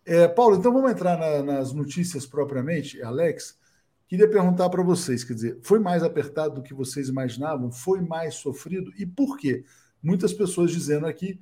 É, 0.04 0.28
Paulo, 0.28 0.56
então 0.56 0.72
vamos 0.72 0.90
entrar 0.90 1.18
na, 1.18 1.42
nas 1.42 1.72
notícias 1.72 2.24
propriamente. 2.24 3.02
Alex, 3.02 3.58
queria 4.06 4.30
perguntar 4.30 4.70
para 4.70 4.82
vocês, 4.82 5.24
quer 5.24 5.34
dizer, 5.34 5.58
foi 5.62 5.80
mais 5.80 6.02
apertado 6.04 6.54
do 6.54 6.62
que 6.62 6.72
vocês 6.72 7.08
imaginavam? 7.08 7.72
Foi 7.72 8.00
mais 8.00 8.36
sofrido? 8.36 8.92
E 8.96 9.04
por 9.04 9.36
quê? 9.36 9.64
Muitas 10.00 10.32
pessoas 10.32 10.70
dizendo 10.70 11.06
aqui 11.06 11.40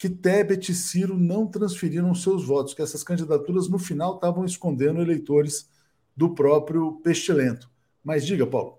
que 0.00 0.08
Tebet 0.08 0.72
e 0.72 0.74
Ciro 0.74 1.14
não 1.14 1.46
transferiram 1.46 2.14
seus 2.14 2.46
votos, 2.46 2.72
que 2.72 2.80
essas 2.80 3.04
candidaturas 3.04 3.68
no 3.68 3.78
final 3.78 4.14
estavam 4.14 4.46
escondendo 4.46 5.02
eleitores 5.02 5.70
do 6.16 6.34
próprio 6.34 6.92
Pestilento. 7.02 7.70
Mas 8.02 8.24
diga, 8.24 8.46
Paulo. 8.46 8.78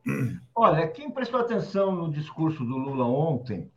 Olha, 0.55 0.88
quem 0.88 1.11
prestou 1.11 1.39
atenção 1.39 1.91
no 1.91 2.11
discurso 2.11 2.65
do 2.65 2.76
Lula 2.76 3.05
ontem, 3.05 3.72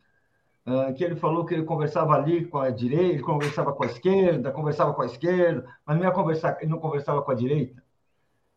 uh, 0.65 0.91
que 0.95 1.03
ele 1.03 1.15
falou 1.15 1.45
que 1.45 1.53
ele 1.53 1.65
conversava 1.65 2.15
ali 2.15 2.47
com 2.47 2.57
a 2.57 2.71
direita, 2.71 3.21
conversava 3.21 3.71
com 3.73 3.83
a 3.83 3.87
esquerda, 3.87 4.51
conversava 4.51 4.91
com 4.95 5.03
a 5.03 5.05
esquerda, 5.05 5.67
mas 5.85 5.97
não 5.97 6.03
ia 6.03 6.11
conversar, 6.11 6.57
ele 6.61 6.71
não 6.71 6.79
conversava 6.79 7.21
com 7.21 7.29
a 7.29 7.35
direita. 7.35 7.83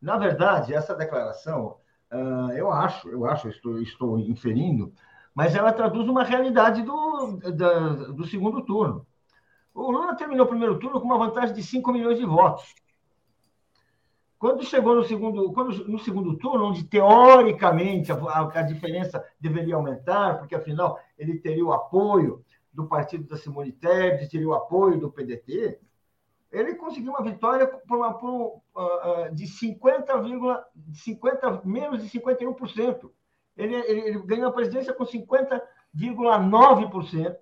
Na 0.01 0.17
verdade, 0.17 0.73
essa 0.73 0.95
declaração, 0.95 1.77
uh, 2.11 2.53
eu 2.53 2.73
acho, 2.73 3.07
eu 3.11 3.27
acho, 3.27 3.51
estou, 3.51 3.83
estou 3.83 4.19
inferindo, 4.19 4.95
mas 5.39 5.55
ela 5.55 5.73
traduz 5.73 6.09
uma 6.09 6.25
realidade 6.25 6.83
do, 6.83 7.37
da, 7.53 7.91
do 8.11 8.27
segundo 8.27 8.61
turno. 8.63 9.07
O 9.73 9.89
Lula 9.93 10.17
terminou 10.17 10.45
o 10.45 10.49
primeiro 10.49 10.81
turno 10.81 11.01
com 11.01 11.07
uma 11.07 11.17
vantagem 11.17 11.55
de 11.55 11.63
5 11.63 11.93
milhões 11.93 12.19
de 12.19 12.27
votos. 12.27 12.75
Quando 14.37 14.65
chegou 14.65 14.97
no 14.97 15.05
segundo, 15.05 15.53
quando, 15.53 15.87
no 15.87 15.97
segundo 16.01 16.37
turno, 16.39 16.65
onde 16.65 16.83
teoricamente 16.83 18.11
a, 18.11 18.17
a, 18.53 18.63
diferença 18.63 19.25
deveria 19.41 19.77
aumentar, 19.77 20.39
porque 20.39 20.57
afinal 20.57 20.99
ele 21.17 21.39
teria 21.39 21.65
o 21.65 21.73
apoio 21.73 22.45
do 22.73 22.89
partido 22.89 23.23
da 23.29 23.37
Simone 23.37 23.71
Tebet, 23.71 24.29
teria 24.29 24.49
o 24.49 24.55
apoio 24.55 24.99
do 24.99 25.09
PDT, 25.09 25.79
ele 26.51 26.75
conseguiu 26.75 27.13
uma 27.13 27.23
vitória 27.23 27.65
por 27.65 27.99
uma, 27.99 28.13
por, 28.13 28.61
uh, 28.75 29.33
de 29.33 29.47
50, 29.47 30.15
50, 30.95 31.63
menos 31.65 32.03
de 32.03 32.11
51% 32.19 33.09
ele, 33.59 33.75
ele, 33.75 34.01
ele 34.01 34.19
ganhou 34.21 34.49
a 34.49 34.53
presidência 34.53 34.95
com 34.95 35.05
50, 35.05 35.61
2,9%, 35.95 37.37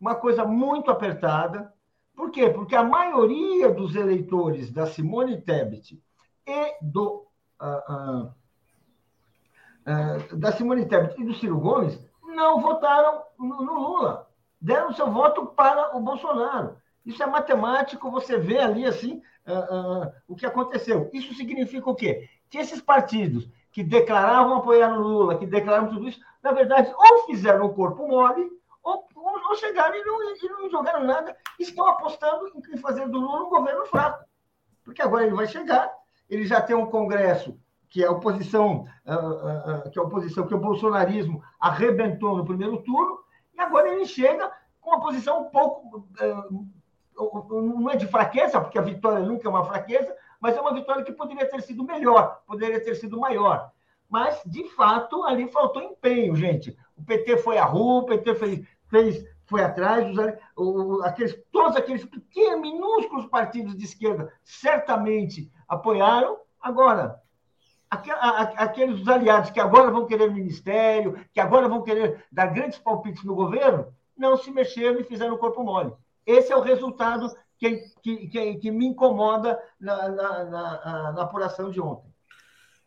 uma 0.00 0.14
coisa 0.14 0.44
muito 0.44 0.90
apertada. 0.90 1.72
Por 2.14 2.30
quê? 2.30 2.48
Porque 2.48 2.76
a 2.76 2.84
maioria 2.84 3.68
dos 3.70 3.96
eleitores 3.96 4.70
da 4.70 4.86
Simone 4.86 5.42
Tebet 5.42 6.00
e 6.46 6.76
do 6.80 7.26
uh, 7.60 7.92
uh, 7.92 8.34
uh, 9.86 10.36
da 10.36 10.52
Simone 10.52 10.86
Tebet 10.86 11.20
e 11.20 11.24
do 11.24 11.34
Ciro 11.34 11.58
Gomes 11.58 11.98
não 12.22 12.60
votaram 12.60 13.22
no, 13.36 13.62
no 13.62 13.74
Lula, 13.74 14.30
deram 14.60 14.92
seu 14.92 15.10
voto 15.10 15.46
para 15.46 15.96
o 15.96 16.00
Bolsonaro. 16.00 16.76
Isso 17.04 17.22
é 17.22 17.26
matemático, 17.26 18.10
você 18.10 18.38
vê 18.38 18.58
ali 18.58 18.86
assim 18.86 19.20
o 20.28 20.36
que 20.36 20.46
aconteceu. 20.46 21.10
Isso 21.12 21.34
significa 21.34 21.90
o 21.90 21.94
quê? 21.94 22.28
Que 22.48 22.58
esses 22.58 22.80
partidos 22.80 23.50
que 23.72 23.82
declaravam 23.82 24.56
apoiar 24.56 24.92
o 24.92 25.00
Lula, 25.00 25.38
que 25.38 25.46
declararam 25.46 25.88
tudo 25.88 26.08
isso, 26.08 26.20
na 26.42 26.52
verdade, 26.52 26.92
ou 26.96 27.26
fizeram 27.26 27.66
o 27.66 27.74
corpo 27.74 28.06
mole, 28.06 28.50
ou, 28.82 29.06
ou 29.14 29.54
chegaram 29.56 29.94
e 29.94 30.04
não, 30.04 30.34
e 30.34 30.48
não 30.48 30.70
jogaram 30.70 31.04
nada, 31.04 31.36
estão 31.58 31.86
apostando 31.86 32.50
em 32.72 32.76
fazer 32.78 33.08
do 33.08 33.20
Lula 33.20 33.44
um 33.44 33.50
governo 33.50 33.86
fraco. 33.86 34.24
Porque 34.84 35.02
agora 35.02 35.26
ele 35.26 35.36
vai 35.36 35.46
chegar, 35.46 35.90
ele 36.28 36.46
já 36.46 36.60
tem 36.60 36.74
um 36.74 36.86
Congresso 36.86 37.58
que 37.90 38.04
é 38.04 38.06
a 38.06 38.12
oposição, 38.12 38.86
uh, 39.04 39.86
uh, 39.86 39.90
que 39.90 39.98
é 39.98 40.02
a 40.02 40.04
oposição, 40.04 40.46
que 40.46 40.54
o 40.54 40.60
bolsonarismo 40.60 41.42
arrebentou 41.58 42.36
no 42.36 42.44
primeiro 42.44 42.80
turno, 42.82 43.18
e 43.52 43.60
agora 43.60 43.88
ele 43.88 44.06
chega 44.06 44.50
com 44.80 44.90
uma 44.90 45.00
posição 45.00 45.42
um 45.42 45.50
pouco. 45.50 46.08
Uh, 46.20 46.68
não 47.50 47.90
é 47.90 47.96
de 47.96 48.06
fraqueza, 48.06 48.60
porque 48.60 48.78
a 48.78 48.82
vitória 48.82 49.20
nunca 49.20 49.46
é 49.46 49.50
uma 49.50 49.64
fraqueza, 49.64 50.16
mas 50.40 50.56
é 50.56 50.60
uma 50.60 50.74
vitória 50.74 51.04
que 51.04 51.12
poderia 51.12 51.48
ter 51.48 51.60
sido 51.62 51.84
melhor, 51.84 52.42
poderia 52.46 52.82
ter 52.82 52.94
sido 52.94 53.20
maior. 53.20 53.70
Mas, 54.08 54.40
de 54.44 54.64
fato, 54.70 55.22
ali 55.24 55.46
faltou 55.48 55.82
empenho, 55.82 56.34
gente. 56.34 56.76
O 56.96 57.04
PT 57.04 57.38
foi 57.38 57.58
à 57.58 57.64
rua, 57.64 58.02
o 58.02 58.06
PT 58.06 58.34
fez, 58.34 58.66
fez 58.88 59.24
foi 59.50 59.62
atrás, 59.62 60.06
os, 60.56 61.02
aqueles, 61.02 61.36
todos 61.50 61.76
aqueles 61.76 62.04
pequenos, 62.04 62.60
minúsculos 62.60 63.26
partidos 63.26 63.76
de 63.76 63.84
esquerda 63.84 64.32
certamente 64.44 65.50
apoiaram. 65.68 66.38
Agora, 66.60 67.20
aqueles 67.90 69.06
aliados 69.08 69.50
que 69.50 69.58
agora 69.58 69.90
vão 69.90 70.06
querer 70.06 70.32
ministério, 70.32 71.18
que 71.32 71.40
agora 71.40 71.68
vão 71.68 71.82
querer 71.82 72.24
dar 72.30 72.46
grandes 72.46 72.78
palpites 72.78 73.24
no 73.24 73.34
governo, 73.34 73.92
não 74.16 74.36
se 74.36 74.52
mexeram 74.52 75.00
e 75.00 75.04
fizeram 75.04 75.34
o 75.34 75.38
corpo 75.38 75.64
mole. 75.64 75.92
Esse 76.24 76.52
é 76.52 76.56
o 76.56 76.60
resultado 76.60 77.34
que, 77.60 77.84
que, 78.02 78.54
que, 78.56 78.70
me 78.70 78.86
incomoda 78.86 79.58
na, 79.78 80.08
na, 80.08 80.44
na, 80.44 81.12
na, 81.12 81.22
apuração 81.22 81.70
de 81.70 81.78
ontem. 81.78 82.10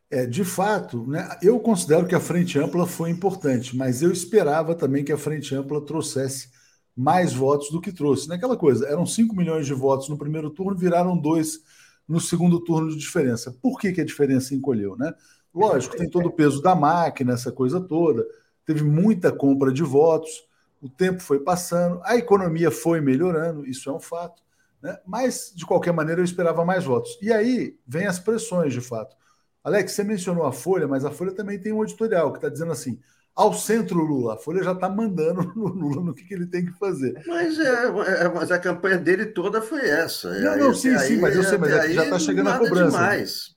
É, 0.09 0.25
de 0.25 0.43
fato, 0.43 1.05
né, 1.07 1.37
eu 1.43 1.59
considero 1.59 2.07
que 2.07 2.15
a 2.15 2.19
Frente 2.19 2.57
Ampla 2.57 2.87
foi 2.87 3.11
importante, 3.11 3.77
mas 3.77 4.01
eu 4.01 4.11
esperava 4.11 4.73
também 4.73 5.03
que 5.03 5.11
a 5.11 5.17
Frente 5.17 5.53
Ampla 5.53 5.79
trouxesse 5.85 6.49
mais 6.95 7.33
votos 7.33 7.69
do 7.69 7.79
que 7.79 7.91
trouxe. 7.91 8.27
Naquela 8.27 8.57
coisa, 8.57 8.87
eram 8.87 9.05
5 9.05 9.35
milhões 9.35 9.67
de 9.67 9.73
votos 9.73 10.09
no 10.09 10.17
primeiro 10.17 10.49
turno, 10.49 10.77
viraram 10.77 11.15
dois 11.15 11.59
no 12.07 12.19
segundo 12.19 12.59
turno 12.59 12.89
de 12.89 12.97
diferença. 12.97 13.55
Por 13.61 13.79
que, 13.79 13.91
que 13.91 14.01
a 14.01 14.05
diferença 14.05 14.55
encolheu? 14.55 14.95
Né? 14.97 15.13
Lógico, 15.53 15.95
tem 15.95 16.09
todo 16.09 16.27
o 16.27 16.33
peso 16.33 16.61
da 16.61 16.75
máquina, 16.75 17.33
essa 17.33 17.51
coisa 17.51 17.79
toda, 17.79 18.25
teve 18.65 18.83
muita 18.83 19.31
compra 19.31 19.71
de 19.71 19.83
votos, 19.83 20.47
o 20.81 20.89
tempo 20.89 21.21
foi 21.21 21.39
passando, 21.39 22.01
a 22.03 22.17
economia 22.17 22.69
foi 22.69 22.99
melhorando, 22.99 23.65
isso 23.65 23.89
é 23.89 23.93
um 23.93 23.99
fato. 23.99 24.43
Né? 24.83 24.97
Mas, 25.05 25.53
de 25.55 25.65
qualquer 25.65 25.93
maneira, 25.93 26.19
eu 26.19 26.25
esperava 26.25 26.65
mais 26.65 26.83
votos. 26.83 27.17
E 27.21 27.31
aí 27.31 27.77
vem 27.87 28.05
as 28.05 28.19
pressões, 28.19 28.73
de 28.73 28.81
fato. 28.81 29.15
Alex, 29.63 29.93
você 29.93 30.03
mencionou 30.03 30.45
a 30.45 30.51
Folha, 30.51 30.89
mas 30.89 31.05
a 31.05 31.09
Folha 31.09 31.31
também 31.31 31.57
tem 31.57 31.71
um 31.71 31.81
editorial 31.81 32.33
que 32.33 32.37
está 32.37 32.49
dizendo 32.49 32.73
assim: 32.73 32.99
ao 33.33 33.53
centro 33.53 33.97
Lula. 33.97 34.33
A 34.33 34.37
Folha 34.37 34.61
já 34.61 34.73
está 34.73 34.89
mandando 34.89 35.41
no 35.55 35.67
Lula 35.67 36.03
no 36.03 36.13
que, 36.13 36.25
que, 36.25 36.33
ele 36.33 36.47
tem 36.47 36.65
que 36.65 36.73
fazer. 36.73 37.23
Mas, 37.25 37.57
é, 37.57 37.85
é, 38.25 38.27
mas 38.27 38.51
a 38.51 38.59
campanha 38.59 38.97
dele 38.97 39.27
toda 39.27 39.61
foi 39.61 39.87
essa. 39.87 40.37
Não, 40.37 40.57
não, 40.57 40.73
sim, 40.73 40.97
sim, 40.99 41.15
mas 41.15 41.33
eu 41.33 41.43
sei, 41.43 41.57
mas 41.57 41.71
é 41.71 41.93
já 41.93 42.03
está 42.03 42.19
chegando 42.19 42.49
a 42.49 42.59
cobrança. 42.59 42.97
Demais. 42.97 43.55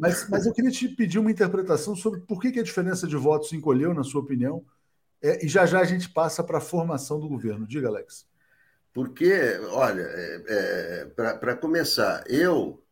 Mas, 0.00 0.28
mas 0.28 0.46
eu 0.46 0.52
queria 0.52 0.70
te 0.70 0.86
pedir 0.86 1.18
uma 1.18 1.32
interpretação 1.32 1.96
sobre 1.96 2.20
por 2.20 2.40
que, 2.40 2.52
que 2.52 2.60
a 2.60 2.62
diferença 2.62 3.04
de 3.04 3.16
votos 3.16 3.52
encolheu, 3.52 3.92
na 3.92 4.04
sua 4.04 4.20
opinião, 4.20 4.64
é, 5.20 5.44
e 5.44 5.48
já 5.48 5.66
já 5.66 5.80
a 5.80 5.84
gente 5.84 6.08
passa 6.08 6.44
para 6.44 6.58
a 6.58 6.60
formação 6.60 7.18
do 7.18 7.28
governo. 7.28 7.66
Diga, 7.66 7.88
Alex. 7.88 8.28
Porque, 8.92 9.32
olha, 9.70 10.02
é, 10.02 10.44
é 10.48 11.04
para 11.14 11.56
começar, 11.56 12.24
eu, 12.26 12.82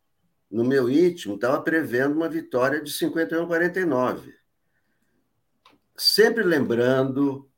no 0.50 0.64
meu 0.64 0.88
íntimo, 0.88 1.34
estava 1.34 1.60
prevendo 1.62 2.14
uma 2.14 2.28
vitória 2.28 2.82
de 2.82 2.92
51 2.92 3.42
a 3.42 3.46
49 3.46 4.36
sempre 5.96 6.44
lembrando 6.44 7.48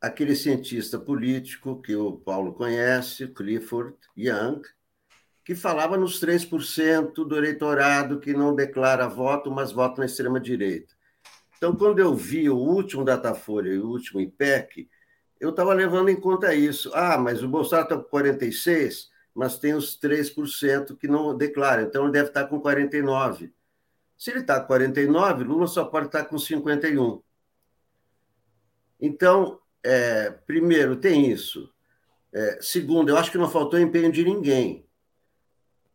aquele 0.00 0.34
cientista 0.34 0.98
político 0.98 1.80
que 1.80 1.94
o 1.94 2.12
Paulo 2.12 2.54
conhece, 2.54 3.28
Clifford 3.28 3.94
Young, 4.16 4.62
que 5.44 5.54
falava 5.54 5.96
nos 5.96 6.20
3% 6.20 7.12
do 7.12 7.36
eleitorado 7.36 8.18
que 8.18 8.32
não 8.32 8.54
declara 8.54 9.08
voto, 9.08 9.50
mas 9.50 9.72
vota 9.72 10.00
na 10.00 10.06
extrema-direita. 10.06 10.94
Então, 11.56 11.76
quando 11.76 11.98
eu 11.98 12.14
vi 12.14 12.48
o 12.48 12.56
último 12.56 13.04
Datafolha 13.04 13.70
e 13.70 13.78
o 13.78 13.88
último 13.88 14.20
IPEC, 14.20 14.88
eu 15.42 15.50
estava 15.50 15.74
levando 15.74 16.08
em 16.08 16.14
conta 16.14 16.54
isso. 16.54 16.92
Ah, 16.94 17.18
mas 17.18 17.42
o 17.42 17.48
Bolsonaro 17.48 17.88
está 17.88 17.96
com 17.96 18.16
46%, 18.16 19.08
mas 19.34 19.58
tem 19.58 19.74
os 19.74 19.98
3% 19.98 20.96
que 20.96 21.08
não 21.08 21.36
declaram, 21.36 21.82
então 21.82 22.04
ele 22.04 22.12
deve 22.12 22.28
estar 22.28 22.46
com 22.46 22.62
49%. 22.62 23.50
Se 24.16 24.30
ele 24.30 24.38
está 24.38 24.60
com 24.60 24.72
49%, 24.72 25.44
Lula 25.44 25.66
só 25.66 25.84
pode 25.84 26.06
estar 26.06 26.26
com 26.26 26.36
51%. 26.36 27.22
Então, 29.00 29.58
é, 29.82 30.30
primeiro, 30.30 30.94
tem 30.94 31.28
isso. 31.28 31.68
É, 32.32 32.58
segundo, 32.60 33.08
eu 33.08 33.16
acho 33.16 33.32
que 33.32 33.36
não 33.36 33.50
faltou 33.50 33.80
empenho 33.80 34.12
de 34.12 34.24
ninguém. 34.24 34.86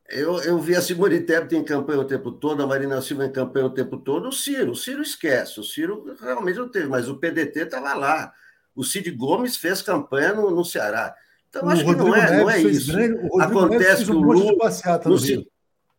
Eu, 0.10 0.42
eu 0.44 0.60
vi 0.60 0.76
a 0.76 0.82
Simone 0.82 1.22
Tebet 1.22 1.56
em 1.56 1.64
campanha 1.64 2.02
o 2.02 2.06
tempo 2.06 2.34
todo, 2.34 2.62
a 2.62 2.68
Marina 2.68 3.02
Silva 3.02 3.26
em 3.26 3.32
campanha 3.32 3.68
o 3.68 3.74
tempo 3.74 3.98
todo, 3.98 4.28
o 4.28 4.32
Ciro, 4.34 4.72
o 4.72 4.76
Ciro 4.76 5.02
esquece, 5.02 5.58
o 5.60 5.64
Ciro 5.64 6.16
realmente 6.20 6.58
não 6.58 6.68
teve, 6.68 6.88
mas 6.88 7.08
o 7.08 7.18
PDT 7.18 7.62
estava 7.62 7.94
lá. 7.94 8.34
O 8.78 8.84
Cid 8.84 9.10
Gomes 9.10 9.58
fez 9.58 9.82
campanha 9.82 10.36
no, 10.36 10.52
no 10.52 10.64
Ceará. 10.64 11.16
Então, 11.50 11.66
o 11.66 11.70
acho 11.70 11.84
que 11.84 11.96
não 11.96 12.16
é, 12.16 12.44
não 12.44 12.50
é 12.50 12.62
isso. 12.62 12.92
Grande, 12.92 13.28
Acontece 13.42 14.06
que 14.06 14.12
o 14.12 14.22
Lula, 14.22 14.70
no, 15.04 15.16
no, 15.16 15.46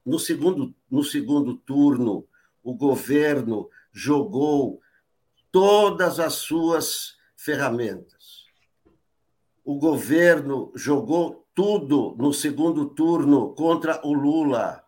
no, 0.07 0.18
segundo, 0.20 0.74
no 0.89 1.03
segundo 1.03 1.57
turno, 1.57 2.24
o 2.62 2.72
governo 2.72 3.68
jogou 3.93 4.81
todas 5.51 6.20
as 6.20 6.35
suas 6.35 7.16
ferramentas. 7.35 8.45
O 9.64 9.76
governo 9.76 10.70
jogou 10.76 11.49
tudo 11.57 12.14
no 12.16 12.33
segundo 12.33 12.87
turno 12.91 13.55
contra 13.55 14.01
o 14.07 14.12
Lula. 14.12 14.85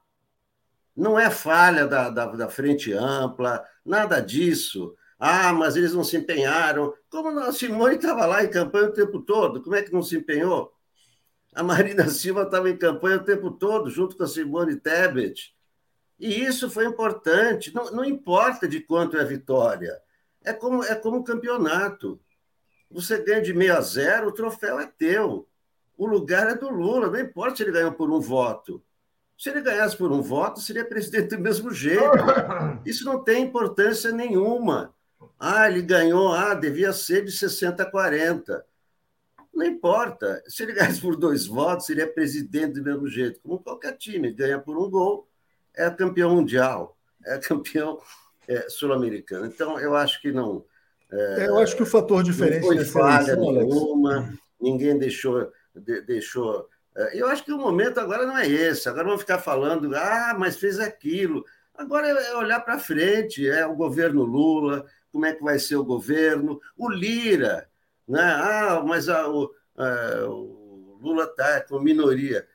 Não 0.96 1.18
é 1.18 1.28
falha 1.28 1.88
da, 1.88 2.08
da, 2.08 2.26
da 2.26 2.48
frente 2.48 2.92
ampla, 2.92 3.64
nada 3.84 4.20
disso. 4.20 4.94
Ah, 5.20 5.52
mas 5.52 5.76
eles 5.76 5.92
não 5.92 6.02
se 6.02 6.16
empenharam. 6.16 6.94
Como 7.10 7.38
a 7.40 7.52
Simone 7.52 7.96
estava 7.96 8.24
lá 8.24 8.42
em 8.42 8.48
campanha 8.48 8.88
o 8.88 8.92
tempo 8.92 9.20
todo, 9.20 9.62
como 9.62 9.76
é 9.76 9.82
que 9.82 9.92
não 9.92 10.02
se 10.02 10.16
empenhou? 10.16 10.72
A 11.54 11.62
Marina 11.62 12.08
Silva 12.10 12.44
estava 12.44 12.70
em 12.70 12.76
campanha 12.76 13.18
o 13.18 13.24
tempo 13.24 13.50
todo, 13.50 13.90
junto 13.90 14.16
com 14.16 14.22
a 14.22 14.26
Simone 14.26 14.76
Tebet. 14.76 15.54
E 16.18 16.42
isso 16.42 16.70
foi 16.70 16.86
importante. 16.86 17.74
Não, 17.74 17.90
não 17.90 18.04
importa 18.04 18.66
de 18.66 18.80
quanto 18.80 19.18
é 19.18 19.20
a 19.20 19.24
vitória. 19.24 20.00
É 20.42 20.54
como, 20.54 20.82
é 20.82 20.94
como 20.94 21.18
um 21.18 21.22
campeonato. 21.22 22.18
Você 22.90 23.22
ganha 23.22 23.42
de 23.42 23.52
meio 23.52 23.76
a 23.76 23.80
zero, 23.82 24.28
o 24.28 24.32
troféu 24.32 24.80
é 24.80 24.86
teu. 24.86 25.46
O 25.98 26.06
lugar 26.06 26.48
é 26.48 26.54
do 26.54 26.70
Lula, 26.70 27.10
não 27.10 27.20
importa 27.20 27.56
se 27.56 27.62
ele 27.62 27.72
ganhou 27.72 27.92
por 27.92 28.10
um 28.10 28.20
voto. 28.20 28.82
Se 29.36 29.50
ele 29.50 29.60
ganhasse 29.60 29.96
por 29.96 30.10
um 30.10 30.22
voto, 30.22 30.60
seria 30.60 30.84
presidente 30.84 31.36
do 31.36 31.38
mesmo 31.38 31.70
jeito. 31.72 32.00
Isso 32.86 33.04
não 33.04 33.22
tem 33.22 33.44
importância 33.44 34.10
nenhuma. 34.10 34.94
Ah, 35.38 35.68
ele 35.68 35.82
ganhou, 35.82 36.32
ah, 36.32 36.54
devia 36.54 36.92
ser 36.92 37.24
de 37.24 37.32
60 37.32 37.82
a 37.82 37.90
40. 37.90 38.64
Não 39.52 39.66
importa. 39.66 40.42
Se 40.46 40.62
ele 40.62 40.72
ganhasse 40.74 41.00
por 41.00 41.16
dois 41.16 41.46
votos, 41.46 41.86
seria 41.86 42.06
presidente 42.06 42.74
do 42.74 42.82
mesmo 42.82 43.08
jeito. 43.08 43.40
Como 43.40 43.58
qualquer 43.58 43.96
time, 43.96 44.32
ganha 44.32 44.58
por 44.58 44.78
um 44.78 44.90
gol, 44.90 45.28
é 45.74 45.88
campeão 45.90 46.34
mundial, 46.34 46.96
é 47.24 47.38
campeão 47.38 48.00
é, 48.48 48.68
sul-americana. 48.68 49.46
Então, 49.46 49.78
eu 49.78 49.94
acho 49.94 50.20
que 50.20 50.32
não. 50.32 50.64
É, 51.10 51.48
eu 51.48 51.58
acho 51.58 51.76
que 51.76 51.82
o 51.82 51.86
fator 51.86 52.22
diferente 52.22 52.60
não 52.60 52.68
foi 52.68 52.84
falha 52.84 53.34
nenhuma, 53.34 54.16
Alex. 54.16 54.38
ninguém 54.60 54.98
deixou. 54.98 55.50
De, 55.74 56.02
deixou 56.02 56.68
é, 56.96 57.20
eu 57.20 57.28
acho 57.28 57.44
que 57.44 57.52
o 57.52 57.58
momento 57.58 57.98
agora 57.98 58.26
não 58.26 58.36
é 58.36 58.48
esse. 58.48 58.88
Agora 58.88 59.04
vamos 59.04 59.20
ficar 59.20 59.38
falando, 59.38 59.94
ah, 59.94 60.34
mas 60.38 60.56
fez 60.56 60.78
aquilo. 60.78 61.44
Agora 61.74 62.08
é 62.08 62.36
olhar 62.36 62.60
para 62.60 62.78
frente, 62.78 63.48
é 63.48 63.66
o 63.66 63.74
governo 63.74 64.22
Lula, 64.22 64.84
como 65.12 65.26
é 65.26 65.34
que 65.34 65.42
vai 65.42 65.58
ser 65.58 65.76
o 65.76 65.84
governo, 65.84 66.60
o 66.76 66.88
Lira, 66.88 67.68
né? 68.08 68.22
Ah, 68.22 68.82
mas 68.86 69.08
a, 69.08 69.28
o, 69.28 69.50
a, 69.76 70.26
o 70.28 70.98
Lula 71.00 71.24
está 71.24 71.60
com 71.62 71.80
minoria. 71.80 72.46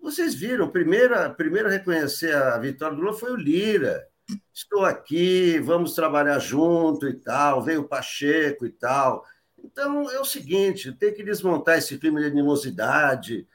Vocês 0.00 0.34
viram, 0.34 0.70
primeiro, 0.70 1.14
primeiro 1.34 1.68
a 1.68 1.72
reconhecer 1.72 2.34
a 2.34 2.58
vitória 2.58 2.96
do 2.96 3.02
Lula 3.02 3.12
foi 3.12 3.32
o 3.32 3.36
Lira 3.36 4.10
estou 4.52 4.84
aqui, 4.84 5.58
vamos 5.60 5.94
trabalhar 5.94 6.38
junto 6.38 7.08
e 7.08 7.14
tal, 7.14 7.62
veio 7.62 7.82
o 7.82 7.88
Pacheco 7.88 8.66
e 8.66 8.70
tal. 8.70 9.24
Então, 9.58 10.10
é 10.10 10.20
o 10.20 10.24
seguinte: 10.24 10.92
tem 10.92 11.12
que 11.12 11.22
desmontar 11.22 11.78
esse 11.78 11.98
clima 11.98 12.20
de 12.20 12.26
animosidade, 12.26 13.46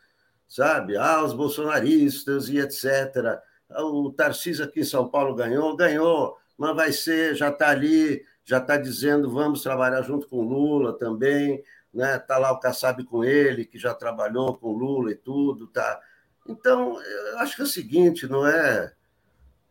sabe? 0.48 0.98
Ah, 0.98 1.24
os 1.24 1.34
bolsonaristas 1.34 2.50
e 2.50 2.60
etc. 2.60 3.40
O 3.70 4.12
Tarcísio 4.12 4.66
aqui 4.66 4.82
em 4.82 4.86
São 4.86 5.08
Paulo 5.10 5.36
ganhou, 5.36 5.76
ganhou, 5.76 6.38
mas 6.58 6.76
vai 6.76 6.92
ser, 6.92 7.36
já 7.36 7.50
está 7.50 7.70
ali, 7.70 8.24
já 8.46 8.60
está 8.60 8.78
dizendo 8.78 9.30
vamos 9.30 9.64
trabalhar 9.64 10.04
junto 10.04 10.28
com 10.28 10.42
Lula 10.42 10.94
também, 10.98 11.64
né? 11.92 12.18
Está 12.18 12.38
lá 12.38 12.52
o 12.52 12.60
Kassab 12.60 13.04
com 13.06 13.24
ele, 13.24 13.66
que 13.66 13.80
já 13.80 13.94
trabalhou 13.94 14.56
com 14.56 14.72
Lula 14.72 15.12
e 15.12 15.16
tudo, 15.16 15.68
tá? 15.68 16.00
Então, 16.48 17.02
eu 17.02 17.40
acho 17.40 17.56
que 17.56 17.62
é 17.62 17.66
o 17.66 17.68
seguinte, 17.68 18.28
não 18.28 18.46
é, 18.46 18.94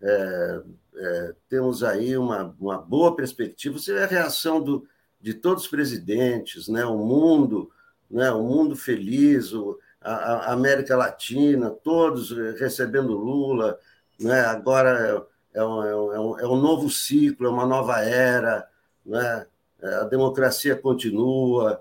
é, 0.02 0.60
é 0.96 1.34
temos 1.48 1.84
aí 1.84 2.16
uma, 2.16 2.54
uma 2.58 2.78
boa 2.78 3.14
perspectiva. 3.14 3.78
Você 3.78 3.94
vê 3.94 4.02
a 4.02 4.06
reação 4.06 4.60
do, 4.60 4.86
de 5.20 5.34
todos 5.34 5.64
os 5.64 5.70
presidentes, 5.70 6.66
né? 6.66 6.84
O 6.84 6.98
mundo, 6.98 7.70
né? 8.10 8.32
O 8.32 8.42
mundo 8.42 8.74
feliz, 8.74 9.52
o, 9.52 9.78
a, 10.00 10.14
a 10.14 10.52
América 10.52 10.96
Latina, 10.96 11.70
todos 11.70 12.32
recebendo 12.58 13.16
Lula, 13.16 13.78
né? 14.18 14.40
Agora 14.46 15.24
é, 15.54 15.60
é 15.60 15.64
um, 15.64 15.82
é, 15.82 16.20
um, 16.20 16.38
é 16.40 16.46
um 16.46 16.60
novo 16.60 16.90
ciclo, 16.90 17.46
é 17.46 17.50
uma 17.50 17.66
nova 17.66 18.00
era, 18.00 18.68
né? 19.04 19.46
A 19.82 20.04
democracia 20.04 20.74
continua. 20.74 21.80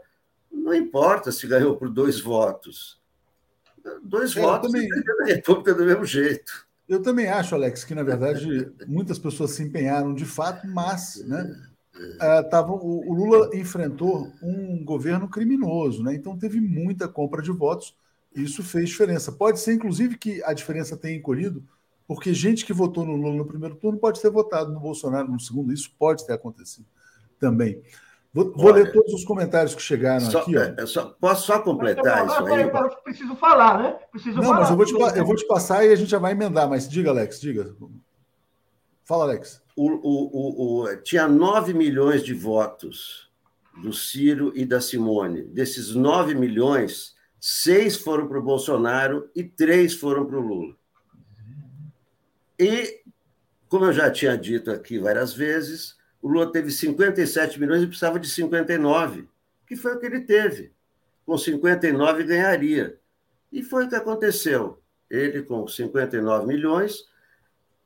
Não 0.51 0.73
importa 0.73 1.31
se 1.31 1.47
ganhou 1.47 1.75
por 1.77 1.89
dois 1.89 2.19
votos. 2.19 3.01
Dois 4.03 4.35
é, 4.35 4.41
votos 4.41 4.71
também... 4.71 4.87
a 5.21 5.25
República 5.25 5.73
do 5.73 5.85
mesmo 5.85 6.05
jeito. 6.05 6.67
Eu 6.87 7.01
também 7.01 7.27
acho, 7.27 7.55
Alex, 7.55 7.83
que 7.83 7.95
na 7.95 8.03
verdade 8.03 8.71
muitas 8.87 9.17
pessoas 9.17 9.51
se 9.51 9.63
empenharam 9.63 10.13
de 10.13 10.25
fato, 10.25 10.67
mas 10.67 11.23
né, 11.25 11.55
uh, 11.95 12.49
tava, 12.49 12.71
o, 12.73 13.09
o, 13.09 13.13
Lula 13.13 13.49
enfrentou 13.55 14.31
um 14.41 14.83
governo 14.83 15.29
criminoso, 15.29 16.03
né? 16.03 16.13
então 16.13 16.37
teve 16.37 16.59
muita 16.59 17.07
compra 17.07 17.41
de 17.41 17.51
votos. 17.51 17.95
Isso 18.35 18.63
fez 18.63 18.89
diferença. 18.89 19.31
Pode 19.31 19.59
ser, 19.59 19.73
inclusive, 19.73 20.17
que 20.17 20.43
a 20.43 20.53
diferença 20.53 20.97
tenha 20.97 21.15
encolhido, 21.15 21.63
porque 22.07 22.33
gente 22.33 22.65
que 22.65 22.73
votou 22.73 23.05
no 23.05 23.15
Lula 23.15 23.35
no 23.35 23.45
primeiro 23.45 23.75
turno 23.75 23.97
pode 23.97 24.21
ter 24.21 24.29
votado 24.29 24.71
no 24.71 24.79
Bolsonaro 24.79 25.31
no 25.31 25.39
segundo. 25.39 25.73
Isso 25.73 25.91
pode 25.97 26.25
ter 26.25 26.33
acontecido 26.33 26.85
também. 27.39 27.81
Vou, 28.33 28.51
vou 28.51 28.71
ler 28.71 28.91
todos 28.91 29.13
os 29.13 29.23
comentários 29.23 29.75
que 29.75 29.81
chegaram 29.81 30.31
só, 30.31 30.39
aqui. 30.39 30.57
Ó. 30.57 30.61
É, 30.61 30.85
só, 30.87 31.15
posso 31.19 31.45
só 31.45 31.59
completar 31.59 32.25
isso 32.25 32.45
aí? 32.45 32.63
Eu 32.63 32.89
preciso 33.03 33.35
falar, 33.35 33.77
né? 33.77 33.99
Preciso 34.11 34.37
Não, 34.37 34.45
falar. 34.45 34.59
mas 34.61 34.69
eu 34.71 34.75
vou, 34.75 34.85
te, 34.85 35.17
eu 35.17 35.25
vou 35.25 35.35
te 35.35 35.45
passar 35.45 35.85
e 35.85 35.91
a 35.91 35.95
gente 35.95 36.09
já 36.09 36.17
vai 36.17 36.31
emendar. 36.31 36.67
Mas 36.67 36.89
diga, 36.89 37.11
Alex, 37.11 37.39
diga. 37.39 37.75
Fala, 39.05 39.25
Alex. 39.25 39.61
O, 39.75 39.91
o, 39.91 40.83
o, 40.83 40.97
tinha 40.97 41.27
9 41.27 41.75
milhões 41.75 42.23
de 42.23 42.33
votos 42.33 43.31
do 43.81 43.93
Ciro 43.93 44.51
e 44.55 44.65
da 44.65 44.81
Simone. 44.81 45.43
Desses 45.43 45.93
9 45.93 46.33
milhões, 46.33 47.15
seis 47.39 47.97
foram 47.97 48.27
para 48.27 48.39
o 48.39 48.43
Bolsonaro 48.43 49.29
e 49.35 49.43
três 49.43 49.93
foram 49.93 50.25
para 50.25 50.37
o 50.37 50.41
Lula. 50.41 50.75
E, 52.59 53.01
como 53.67 53.85
eu 53.85 53.93
já 53.93 54.11
tinha 54.11 54.37
dito 54.37 54.71
aqui 54.71 54.99
várias 54.99 55.33
vezes, 55.33 55.97
o 56.21 56.27
Lula 56.27 56.51
teve 56.51 56.71
57 56.71 57.59
milhões 57.59 57.83
e 57.83 57.87
precisava 57.87 58.19
de 58.19 58.29
59, 58.29 59.27
que 59.67 59.75
foi 59.75 59.95
o 59.95 59.99
que 59.99 60.05
ele 60.05 60.21
teve. 60.21 60.71
Com 61.25 61.37
59 61.37 62.23
ganharia. 62.23 62.97
E 63.51 63.61
foi 63.61 63.85
o 63.85 63.89
que 63.89 63.95
aconteceu. 63.95 64.79
Ele, 65.09 65.41
com 65.43 65.67
59 65.67 66.47
milhões, 66.47 67.05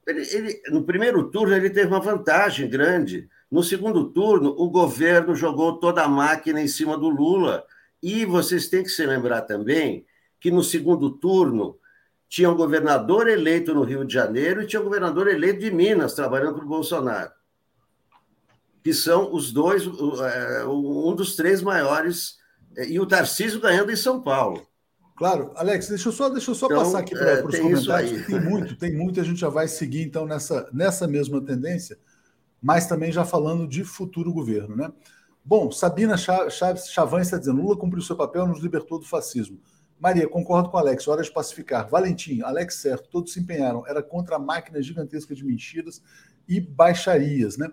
ele, 0.05 0.21
ele, 0.33 0.61
no 0.69 0.83
primeiro 0.83 1.29
turno 1.29 1.53
ele 1.55 1.69
teve 1.69 1.87
uma 1.87 1.99
vantagem 1.99 2.69
grande. 2.69 3.29
No 3.51 3.63
segundo 3.63 4.09
turno, 4.09 4.55
o 4.57 4.69
governo 4.69 5.35
jogou 5.35 5.79
toda 5.79 6.03
a 6.03 6.07
máquina 6.07 6.61
em 6.61 6.67
cima 6.67 6.97
do 6.97 7.09
Lula. 7.09 7.65
E 8.01 8.25
vocês 8.25 8.69
têm 8.69 8.83
que 8.83 8.89
se 8.89 9.05
lembrar 9.05 9.41
também 9.41 10.05
que 10.39 10.51
no 10.51 10.63
segundo 10.63 11.09
turno 11.09 11.77
tinha 12.27 12.49
um 12.49 12.55
governador 12.55 13.27
eleito 13.27 13.73
no 13.73 13.83
Rio 13.83 14.03
de 14.05 14.13
Janeiro 14.13 14.61
e 14.61 14.67
tinha 14.67 14.81
um 14.81 14.85
governador 14.85 15.27
eleito 15.27 15.59
de 15.59 15.71
Minas 15.71 16.13
trabalhando 16.13 16.55
para 16.55 16.65
o 16.65 16.69
Bolsonaro 16.69 17.31
que 18.87 18.93
são 18.93 19.33
os 19.33 19.51
dois, 19.51 19.83
é, 19.83 20.65
um 20.65 21.13
dos 21.13 21.35
três 21.35 21.61
maiores, 21.61 22.37
é, 22.77 22.87
e 22.87 22.97
o 23.01 23.05
Tarcísio 23.05 23.59
ganhando 23.59 23.91
em 23.91 23.97
São 23.97 24.21
Paulo. 24.21 24.65
Claro, 25.17 25.51
Alex, 25.57 25.89
deixa 25.89 26.07
eu 26.07 26.13
só, 26.13 26.29
deixa 26.29 26.51
eu 26.51 26.55
só 26.55 26.67
então, 26.67 26.77
passar 26.77 26.99
aqui 26.99 27.13
para 27.13 27.31
é, 27.31 27.45
os 27.45 27.59
comentários. 27.59 28.25
Tem 28.25 28.39
muito, 28.39 28.77
tem 28.77 28.95
muito, 28.95 29.19
a 29.19 29.25
gente 29.25 29.41
já 29.41 29.49
vai 29.49 29.67
seguir 29.67 30.03
então 30.03 30.25
nessa, 30.25 30.69
nessa 30.71 31.05
mesma 31.05 31.43
tendência, 31.43 31.99
mas 32.61 32.87
também 32.87 33.11
já 33.11 33.25
falando 33.25 33.67
de 33.67 33.83
futuro 33.83 34.31
governo, 34.31 34.73
né? 34.73 34.89
Bom, 35.43 35.69
Sabina 35.69 36.15
Chaves 36.15 36.87
Chavan 36.87 37.19
está 37.19 37.37
dizendo: 37.37 37.61
Lula 37.61 37.75
cumpriu 37.75 38.01
seu 38.01 38.15
papel, 38.15 38.47
nos 38.47 38.63
libertou 38.63 38.99
do 38.99 39.05
fascismo. 39.05 39.59
Maria, 39.99 40.27
concordo 40.27 40.69
com 40.69 40.77
Alex, 40.77 41.07
hora 41.07 41.23
de 41.23 41.31
pacificar. 41.31 41.89
Valentim, 41.89 42.41
Alex 42.41 42.75
certo, 42.75 43.09
todos 43.09 43.33
se 43.33 43.39
empenharam, 43.39 43.85
era 43.87 44.03
contra 44.03 44.35
a 44.35 44.39
máquina 44.39 44.81
gigantesca 44.81 45.33
de 45.33 45.43
mentiras 45.43 46.01
e 46.47 46.61
baixarias, 46.61 47.57
né? 47.57 47.69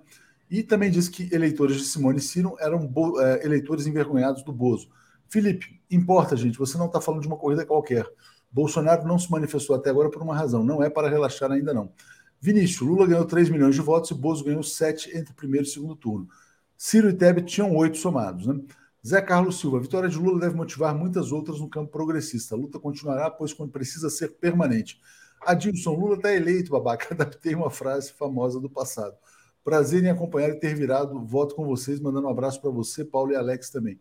E 0.51 0.62
também 0.62 0.91
disse 0.91 1.11
que 1.11 1.29
eleitores 1.35 1.77
de 1.77 1.85
Simone 1.85 2.20
Ciro 2.20 2.57
eram 2.61 2.91
é, 3.20 3.45
eleitores 3.45 3.87
envergonhados 3.87 4.43
do 4.43 4.53
Bozo. 4.53 4.89
Felipe, 5.29 5.81
importa, 5.91 6.37
gente, 6.37 6.59
você 6.59 6.79
não 6.79 6.87
está 6.87 7.01
falando 7.01 7.22
de 7.22 7.27
uma 7.27 7.37
corrida 7.37 7.66
qualquer. 7.66 8.07
Bolsonaro 8.51 9.07
não 9.07 9.18
se 9.18 9.31
manifestou 9.31 9.75
até 9.75 9.91
agora 9.91 10.11
por 10.11 10.22
uma 10.22 10.37
razão, 10.37 10.62
não 10.62 10.83
é 10.83 10.89
para 10.89 11.09
relaxar 11.09 11.51
ainda 11.51 11.75
não. 11.75 11.93
Vinícius, 12.41 12.87
Lula 12.87 13.07
ganhou 13.07 13.25
3 13.25 13.49
milhões 13.49 13.75
de 13.75 13.81
votos 13.81 14.11
e 14.11 14.14
Bozo 14.14 14.45
ganhou 14.45 14.62
7 14.62 15.16
entre 15.16 15.35
primeiro 15.35 15.66
e 15.66 15.70
segundo 15.70 15.97
turno. 15.97 16.29
Ciro 16.77 17.09
e 17.09 17.12
Tebet 17.14 17.47
tinham 17.47 17.75
8 17.75 17.97
somados. 17.97 18.47
Né? 18.47 18.61
Zé 19.07 19.21
Carlos 19.21 19.61
Silva, 19.61 19.77
a 19.77 19.81
vitória 19.81 20.09
de 20.09 20.17
Lula 20.17 20.41
deve 20.41 20.57
motivar 20.57 20.95
muitas 20.95 21.31
outras 21.31 21.61
no 21.61 21.69
campo 21.69 21.93
progressista. 21.93 22.55
A 22.55 22.59
luta 22.59 22.79
continuará, 22.79 23.31
pois 23.31 23.53
quando 23.53 23.71
precisa 23.71 24.09
ser 24.09 24.29
permanente. 24.29 24.99
Adilson, 25.45 25.95
Lula 25.95 26.17
está 26.17 26.33
eleito, 26.33 26.71
babaca. 26.71 27.13
Adaptei 27.15 27.55
uma 27.55 27.69
frase 27.69 28.13
famosa 28.13 28.59
do 28.59 28.71
passado. 28.71 29.15
Prazer 29.63 30.03
em 30.03 30.09
acompanhar 30.09 30.51
e 30.51 30.59
ter 30.59 30.75
virado 30.75 31.23
voto 31.27 31.55
com 31.55 31.67
vocês. 31.67 32.01
Mandando 32.01 32.27
um 32.27 32.31
abraço 32.31 32.61
para 32.63 32.71
você, 32.71 33.05
Paulo 33.05 33.33
e 33.33 33.37
Alex 33.37 33.69
também. 33.69 34.01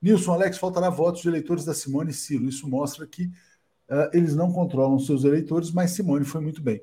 Nilson, 0.00 0.34
Alex, 0.34 0.56
faltará 0.58 0.88
votos 0.88 1.22
de 1.22 1.28
eleitores 1.28 1.64
da 1.64 1.74
Simone 1.74 2.10
e 2.10 2.14
Ciro. 2.14 2.44
Isso 2.44 2.68
mostra 2.68 3.06
que 3.08 3.24
uh, 3.24 4.10
eles 4.12 4.36
não 4.36 4.52
controlam 4.52 4.98
seus 5.00 5.24
eleitores, 5.24 5.72
mas 5.72 5.90
Simone 5.90 6.24
foi 6.24 6.40
muito 6.40 6.62
bem. 6.62 6.80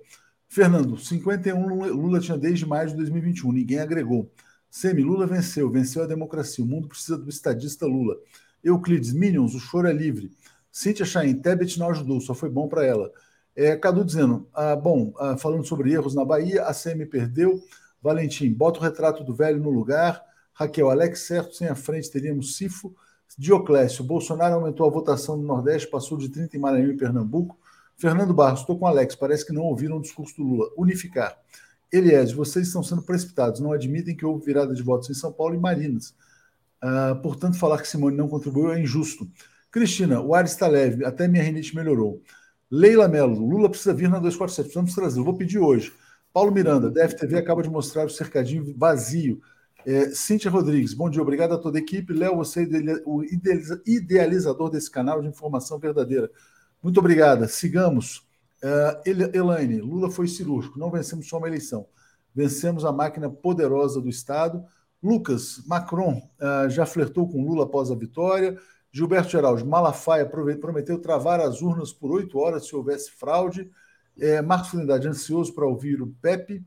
Fernando, 0.50 0.98
51 0.98 1.94
Lula 1.94 2.20
tinha 2.20 2.38
desde 2.38 2.66
maio 2.66 2.90
de 2.90 2.96
2021, 2.98 3.54
ninguém 3.54 3.80
agregou. 3.80 4.30
Semi, 4.72 5.04
Lula 5.04 5.28
venceu, 5.28 5.70
venceu 5.70 6.02
a 6.02 6.08
democracia. 6.08 6.64
O 6.64 6.68
mundo 6.68 6.88
precisa 6.88 7.18
do 7.18 7.30
estadista 7.30 7.86
Lula. 7.86 8.16
Euclides, 8.64 9.12
Minions, 9.12 9.54
o 9.54 9.60
choro 9.60 9.90
é 9.90 9.92
livre. 9.94 10.32
Cíntia 10.72 11.06
Chain, 11.06 11.42
Tebet 11.42 11.78
não 11.78 11.90
ajudou, 11.90 12.22
só 12.22 12.34
foi 12.34 12.50
bom 12.50 12.70
para 12.70 12.86
ela. 12.86 13.12
É, 13.54 13.76
Cadu 13.76 14.06
dizendo, 14.06 14.48
ah, 14.54 14.74
bom, 14.78 15.14
ah, 15.20 15.36
falando 15.36 15.66
sobre 15.66 15.92
erros 15.92 16.16
na 16.16 16.24
Bahia, 16.24 16.64
a 16.64 16.74
Semi 16.74 17.06
perdeu, 17.06 17.62
Valentim, 18.02 18.50
bota 18.54 18.80
o 18.80 18.82
retrato 18.82 19.26
do 19.26 19.36
velho 19.36 19.60
no 19.60 19.70
lugar. 19.70 20.24
Raquel, 20.54 20.90
Alex 20.90 21.20
certo, 21.20 21.54
sem 21.54 21.68
a 21.68 21.76
frente 21.76 22.10
teríamos 22.10 22.56
Cifo. 22.56 22.96
Dioclésio, 23.38 24.06
Bolsonaro 24.06 24.56
aumentou 24.56 24.88
a 24.88 24.90
votação 24.90 25.36
no 25.36 25.44
Nordeste, 25.44 25.90
passou 25.90 26.18
de 26.18 26.30
30 26.30 26.56
em 26.56 26.60
Maranhão 26.60 26.92
e 26.92 26.98
Pernambuco. 26.98 27.60
Fernando 27.98 28.34
Barros, 28.34 28.62
estou 28.62 28.80
com 28.80 28.88
Alex, 28.88 29.16
parece 29.16 29.46
que 29.46 29.52
não 29.52 29.64
ouviram 29.64 29.98
o 29.98 30.02
discurso 30.02 30.38
do 30.38 30.44
Lula. 30.44 30.70
Unificar. 30.78 31.38
Eliés, 31.92 32.32
vocês 32.32 32.68
estão 32.68 32.82
sendo 32.82 33.02
precipitados, 33.02 33.60
não 33.60 33.74
admitem 33.74 34.16
que 34.16 34.26
houve 34.26 34.46
virada 34.46 34.74
de 34.74 34.82
votos 34.82 35.10
em 35.10 35.14
São 35.14 35.32
Paulo 35.32 35.56
e 35.56 35.60
Marinas. 35.60 36.16
Uh, 36.84 37.22
portanto, 37.22 37.58
falar 37.58 37.82
que 37.82 37.88
Simone 37.88 38.16
não 38.16 38.28
contribuiu 38.28 38.72
é 38.72 38.80
injusto. 38.80 39.30
Cristina, 39.70 40.22
o 40.22 40.34
ar 40.34 40.46
está 40.46 40.68
leve, 40.68 41.06
até 41.06 41.28
minha 41.28 41.44
rinite 41.44 41.76
melhorou. 41.76 42.22
Leila 42.70 43.08
Mello, 43.08 43.46
Lula 43.46 43.70
precisa 43.70 43.94
vir 43.94 44.10
na 44.10 44.20
247, 44.20 44.64
precisamos 44.64 44.96
trazer, 44.96 45.22
vou 45.22 45.36
pedir 45.36 45.60
hoje. 45.60 45.94
Paulo 46.34 46.52
Miranda, 46.52 46.90
DFTV 46.90 47.38
acaba 47.38 47.62
de 47.62 47.70
mostrar 47.70 48.06
o 48.06 48.10
cercadinho 48.10 48.74
vazio. 48.78 49.42
É, 49.86 50.12
Cíntia 50.12 50.50
Rodrigues, 50.50 50.94
bom 50.94 51.10
dia, 51.10 51.22
obrigado 51.22 51.54
a 51.54 51.58
toda 51.58 51.78
a 51.78 51.82
equipe. 51.82 52.14
Léo, 52.14 52.38
você 52.38 52.64
é 52.64 53.02
o 53.06 53.24
idealizador 53.86 54.70
desse 54.70 54.90
canal 54.90 55.22
de 55.22 55.28
informação 55.28 55.78
verdadeira. 55.80 56.30
Muito 56.82 57.00
obrigada. 57.00 57.48
Sigamos. 57.48 58.26
Uh, 58.64 59.36
Elaine, 59.36 59.82
Lula 59.82 60.12
foi 60.12 60.28
cirúrgico, 60.28 60.78
não 60.78 60.92
vencemos 60.92 61.28
só 61.28 61.38
uma 61.38 61.48
eleição, 61.48 61.88
vencemos 62.34 62.86
a 62.86 62.92
máquina 62.92 63.30
poderosa 63.30 64.00
do 64.00 64.10
Estado. 64.10 64.64
Lucas, 65.02 65.64
Macron 65.66 66.22
uh, 66.40 66.70
já 66.70 66.86
flertou 66.86 67.28
com 67.28 67.44
Lula 67.44 67.64
após 67.64 67.90
a 67.90 67.96
vitória. 67.96 68.58
Gilberto 68.92 69.30
Geraldo, 69.30 69.66
Malafaia 69.66 70.26
prometeu 70.26 71.00
travar 71.00 71.40
as 71.40 71.62
urnas 71.62 71.94
por 71.94 72.12
oito 72.12 72.38
horas 72.38 72.68
se 72.68 72.76
houvesse 72.76 73.12
fraude. 73.12 73.72
É, 74.20 74.42
Marcos 74.42 74.72
Trindade, 74.72 75.08
ansioso 75.08 75.56
para 75.56 75.66
ouvir 75.66 76.02
o 76.02 76.08
Pepe. 76.22 76.64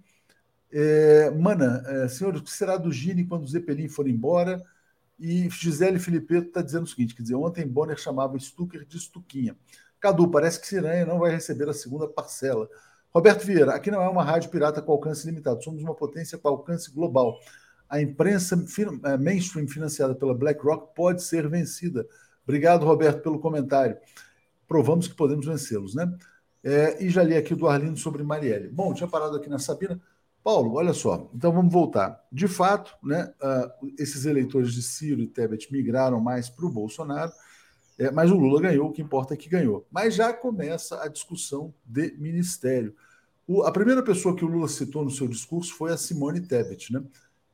É, 0.73 1.31
Mana, 1.31 1.85
é, 1.87 2.09
senhores, 2.09 2.41
o 2.41 2.45
que 2.45 2.51
será 2.51 2.77
do 2.77 2.91
Gini 2.91 3.25
quando 3.25 3.45
o 3.45 3.47
Zeppelin 3.47 3.89
for 3.89 4.09
embora? 4.09 4.63
E 5.19 5.49
Gisele 5.51 5.99
Filipe 5.99 6.35
está 6.35 6.63
dizendo 6.63 6.85
o 6.85 6.87
seguinte: 6.87 7.15
quer 7.15 7.23
dizer, 7.23 7.35
ontem 7.35 7.67
Bonner 7.67 7.99
chamava 7.99 8.39
Stucker 8.39 8.85
de 8.85 8.99
Stuquinha. 8.99 9.57
Cadu, 10.05 10.29
parece 10.29 10.61
que 10.61 10.67
Ciranha 10.67 11.07
não 11.07 11.19
vai 11.19 11.31
receber 11.31 11.67
a 11.67 11.73
segunda 11.73 12.07
parcela. 12.07 12.69
Roberto 13.11 13.47
Vieira, 13.47 13.75
aqui 13.75 13.91
não 13.91 14.03
é 14.03 14.09
uma 14.09 14.23
rádio 14.23 14.51
pirata 14.51 14.83
com 14.83 14.93
alcance 14.93 15.25
limitado, 15.25 15.65
somos 15.65 15.83
uma 15.83 15.95
potência 15.95 16.37
com 16.37 16.47
alcance 16.47 16.93
global. 16.93 17.41
a 17.89 18.03
imprensa 18.03 18.55
eh, 19.05 19.17
mainstream 19.17 19.67
financiada 19.67 20.15
pela 20.15 20.35
BlackRock 20.35 20.95
pode 20.95 21.23
ser 21.23 21.49
vencida. 21.49 22.07
Obrigado, 22.43 22.85
Roberto, 22.85 23.23
pelo 23.23 23.39
comentário. 23.39 23.97
Provamos 24.69 25.09
que 25.09 25.15
podemos 25.15 25.47
vencê-los, 25.47 25.95
né? 25.95 26.13
É, 26.63 27.03
e 27.03 27.09
já 27.09 27.23
li 27.23 27.35
aqui 27.35 27.55
do 27.55 27.67
Arlindo 27.67 27.99
sobre 27.99 28.23
Marielle. 28.23 28.69
Bom, 28.69 28.93
tinha 28.93 29.09
parado 29.09 29.37
aqui 29.37 29.49
na 29.49 29.59
Sabina. 29.59 29.99
Paulo, 30.43 30.75
olha 30.75 30.93
só, 30.93 31.31
então 31.35 31.51
vamos 31.51 31.73
voltar. 31.73 32.23
De 32.31 32.47
fato, 32.47 32.95
né, 33.03 33.33
uh, 33.43 33.91
esses 33.99 34.27
eleitores 34.27 34.75
de 34.75 34.83
Ciro 34.83 35.23
e 35.23 35.27
Tebet 35.27 35.73
migraram 35.73 36.21
mais 36.21 36.51
para 36.51 36.67
o 36.67 36.71
Bolsonaro, 36.71 37.33
é, 37.99 38.11
mas 38.11 38.31
o 38.31 38.37
Lula 38.37 38.61
ganhou, 38.61 38.89
o 38.89 38.93
que 38.93 39.03
importa 39.03 39.35
é 39.35 39.37
que 39.37 39.49
ganhou. 39.49 39.87
Mas 39.91 40.15
já 40.15 40.33
começa 40.33 41.03
a 41.03 41.09
discussão 41.09 41.73
de 41.85 42.13
ministério. 42.19 42.95
O, 43.47 43.63
a 43.63 43.71
primeira 43.71 44.03
pessoa 44.03 44.35
que 44.35 44.45
o 44.45 44.49
Lula 44.49 44.69
citou 44.69 45.05
no 45.05 45.11
seu 45.11 45.29
discurso 45.29 45.75
foi 45.75 45.93
a 45.93 45.97
Simone 45.97 46.41
Tebet. 46.41 46.93
Né? 46.93 47.03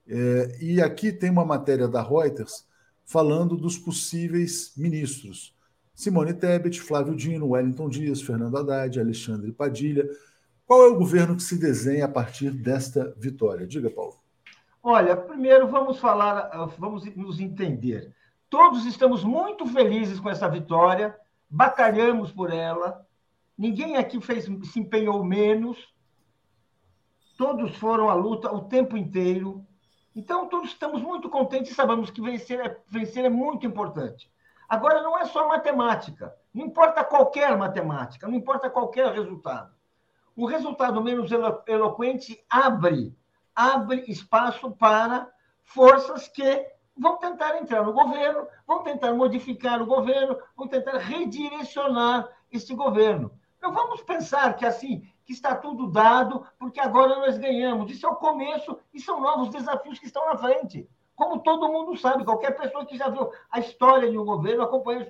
É, 0.09 0.59
e 0.61 0.81
aqui 0.81 1.13
tem 1.13 1.31
uma 1.31 1.45
matéria 1.45 1.87
da 1.87 2.03
Reuters 2.03 2.67
falando 3.05 3.57
dos 3.57 3.77
possíveis 3.77 4.73
ministros. 4.77 5.55
Simone 5.95 6.33
Tebet, 6.33 6.81
Flávio 6.81 7.15
Dino, 7.15 7.51
Wellington 7.51 7.89
Dias, 7.89 8.23
Fernando 8.23 8.57
Haddad, 8.57 8.99
Alexandre 8.99 9.53
Padilha. 9.53 10.09
Qual 10.65 10.83
é 10.85 10.89
o 10.89 10.97
governo 10.97 11.37
que 11.37 11.43
se 11.43 11.59
desenha 11.59 12.07
a 12.07 12.09
partir 12.09 12.51
desta 12.51 13.13
vitória? 13.19 13.67
Diga, 13.67 13.91
Paulo. 13.91 14.15
Olha, 14.83 15.15
primeiro 15.15 15.69
vamos 15.69 15.99
falar, 15.99 16.49
vamos 16.79 17.05
nos 17.15 17.39
entender. 17.39 18.15
Todos 18.51 18.85
estamos 18.85 19.25
muito 19.25 19.67
felizes 19.67 20.21
com 20.21 20.29
essa 20.29 20.49
vitória, 20.49 21.19
batalhamos 21.49 22.31
por 22.31 22.53
ela, 22.53 23.07
Ninguém 23.61 23.99
aqui 23.99 24.19
fez, 24.23 24.47
se 24.73 24.81
empenhou 24.81 25.23
menos. 25.23 25.93
Todos 27.37 27.77
foram 27.77 28.09
à 28.09 28.15
luta 28.15 28.51
o 28.51 28.63
tempo 28.63 28.97
inteiro. 28.97 29.67
Então, 30.17 30.49
todos 30.49 30.71
estamos 30.71 31.03
muito 31.03 31.29
contentes 31.29 31.71
e 31.71 31.75
sabemos 31.75 32.09
que 32.11 32.23
vencer 32.23 32.59
é, 32.59 32.81
vencer 32.89 33.23
é 33.23 33.29
muito 33.29 33.67
importante. 33.67 34.33
Agora, 34.67 35.03
não 35.03 35.19
é 35.19 35.27
só 35.27 35.47
matemática. 35.47 36.35
Não 36.55 36.65
importa 36.65 37.05
qualquer 37.05 37.55
matemática, 37.55 38.27
não 38.27 38.35
importa 38.35 38.71
qualquer 38.71 39.13
resultado. 39.13 39.75
Um 40.35 40.47
resultado 40.47 41.03
menos 41.03 41.31
elo 41.31 41.63
eloquente 41.67 42.43
abre, 42.49 43.15
abre 43.55 44.07
espaço 44.11 44.71
para 44.71 45.31
forças 45.63 46.29
que 46.29 46.67
vão 47.01 47.17
tentar 47.17 47.57
entrar 47.57 47.83
no 47.83 47.95
governo, 47.95 48.47
vão 48.67 48.83
tentar 48.83 49.15
modificar 49.15 49.81
o 49.81 49.87
governo, 49.87 50.39
vão 50.55 50.69
tentar 50.69 50.99
redirecionar 50.99 52.29
este 52.53 52.75
governo. 52.75 53.33
Não 53.61 53.73
vamos 53.73 54.03
pensar 54.03 54.55
que 54.55 54.67
assim 54.67 55.03
que 55.25 55.33
está 55.33 55.55
tudo 55.55 55.91
dado, 55.91 56.47
porque 56.59 56.79
agora 56.79 57.17
nós 57.17 57.39
ganhamos. 57.39 57.91
Isso 57.91 58.07
é 58.07 58.09
o 58.11 58.17
começo 58.17 58.79
e 58.93 59.01
são 59.01 59.21
novos 59.21 59.49
desafios 59.49 59.99
que 59.99 60.07
estão 60.07 60.27
na 60.27 60.37
frente. 60.37 60.87
Como 61.17 61.41
todo 61.41 61.73
mundo 61.73 61.97
sabe, 61.97 62.25
qualquer 62.25 62.57
pessoa 62.57 62.85
que 62.85 62.97
já 62.97 63.09
viu 63.09 63.31
a 63.51 63.61
história 63.61 64.11
de 64.11 64.19
um 64.19 64.25
governo 64.25 64.63
acompanhou, 64.63 65.07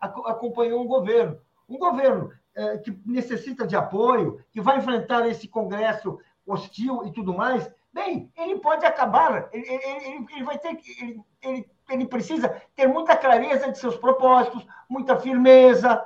acompanhou 0.00 0.80
um 0.80 0.86
governo. 0.86 1.38
Um 1.68 1.78
governo 1.78 2.32
é, 2.54 2.78
que 2.78 2.96
necessita 3.04 3.66
de 3.66 3.74
apoio, 3.74 4.44
que 4.52 4.60
vai 4.60 4.78
enfrentar 4.78 5.26
esse 5.26 5.48
Congresso 5.48 6.18
hostil 6.46 7.04
e 7.06 7.12
tudo 7.12 7.32
mais, 7.34 7.68
bem, 7.92 8.32
ele 8.36 8.58
pode 8.58 8.84
acabar, 8.86 9.48
ele, 9.52 9.66
ele, 9.68 10.26
ele 10.34 10.44
vai 10.44 10.58
ter 10.58 10.80
ele, 11.00 11.20
ele, 11.42 11.70
ele 11.90 12.06
precisa 12.06 12.48
ter 12.74 12.86
muita 12.86 13.16
clareza 13.16 13.70
de 13.70 13.78
seus 13.78 13.96
propósitos, 13.96 14.66
muita 14.88 15.18
firmeza, 15.18 16.02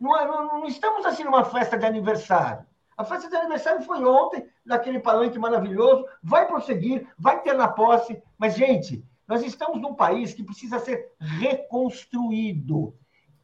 não, 0.00 0.16
é, 0.16 0.26
não, 0.26 0.46
não, 0.46 0.66
estamos 0.66 1.04
assim 1.04 1.24
numa 1.24 1.44
festa 1.44 1.76
de 1.76 1.84
aniversário. 1.84 2.64
A 2.96 3.04
festa 3.04 3.28
de 3.28 3.36
aniversário 3.36 3.82
foi 3.82 4.04
ontem, 4.04 4.46
naquele 4.64 4.98
palanque 4.98 5.38
maravilhoso, 5.38 6.06
vai 6.22 6.46
prosseguir, 6.46 7.06
vai 7.18 7.40
ter 7.42 7.54
na 7.54 7.68
posse. 7.68 8.20
Mas, 8.36 8.56
gente, 8.56 9.04
nós 9.26 9.42
estamos 9.44 9.80
num 9.80 9.94
país 9.94 10.34
que 10.34 10.42
precisa 10.42 10.78
ser 10.78 11.12
reconstruído. 11.18 12.94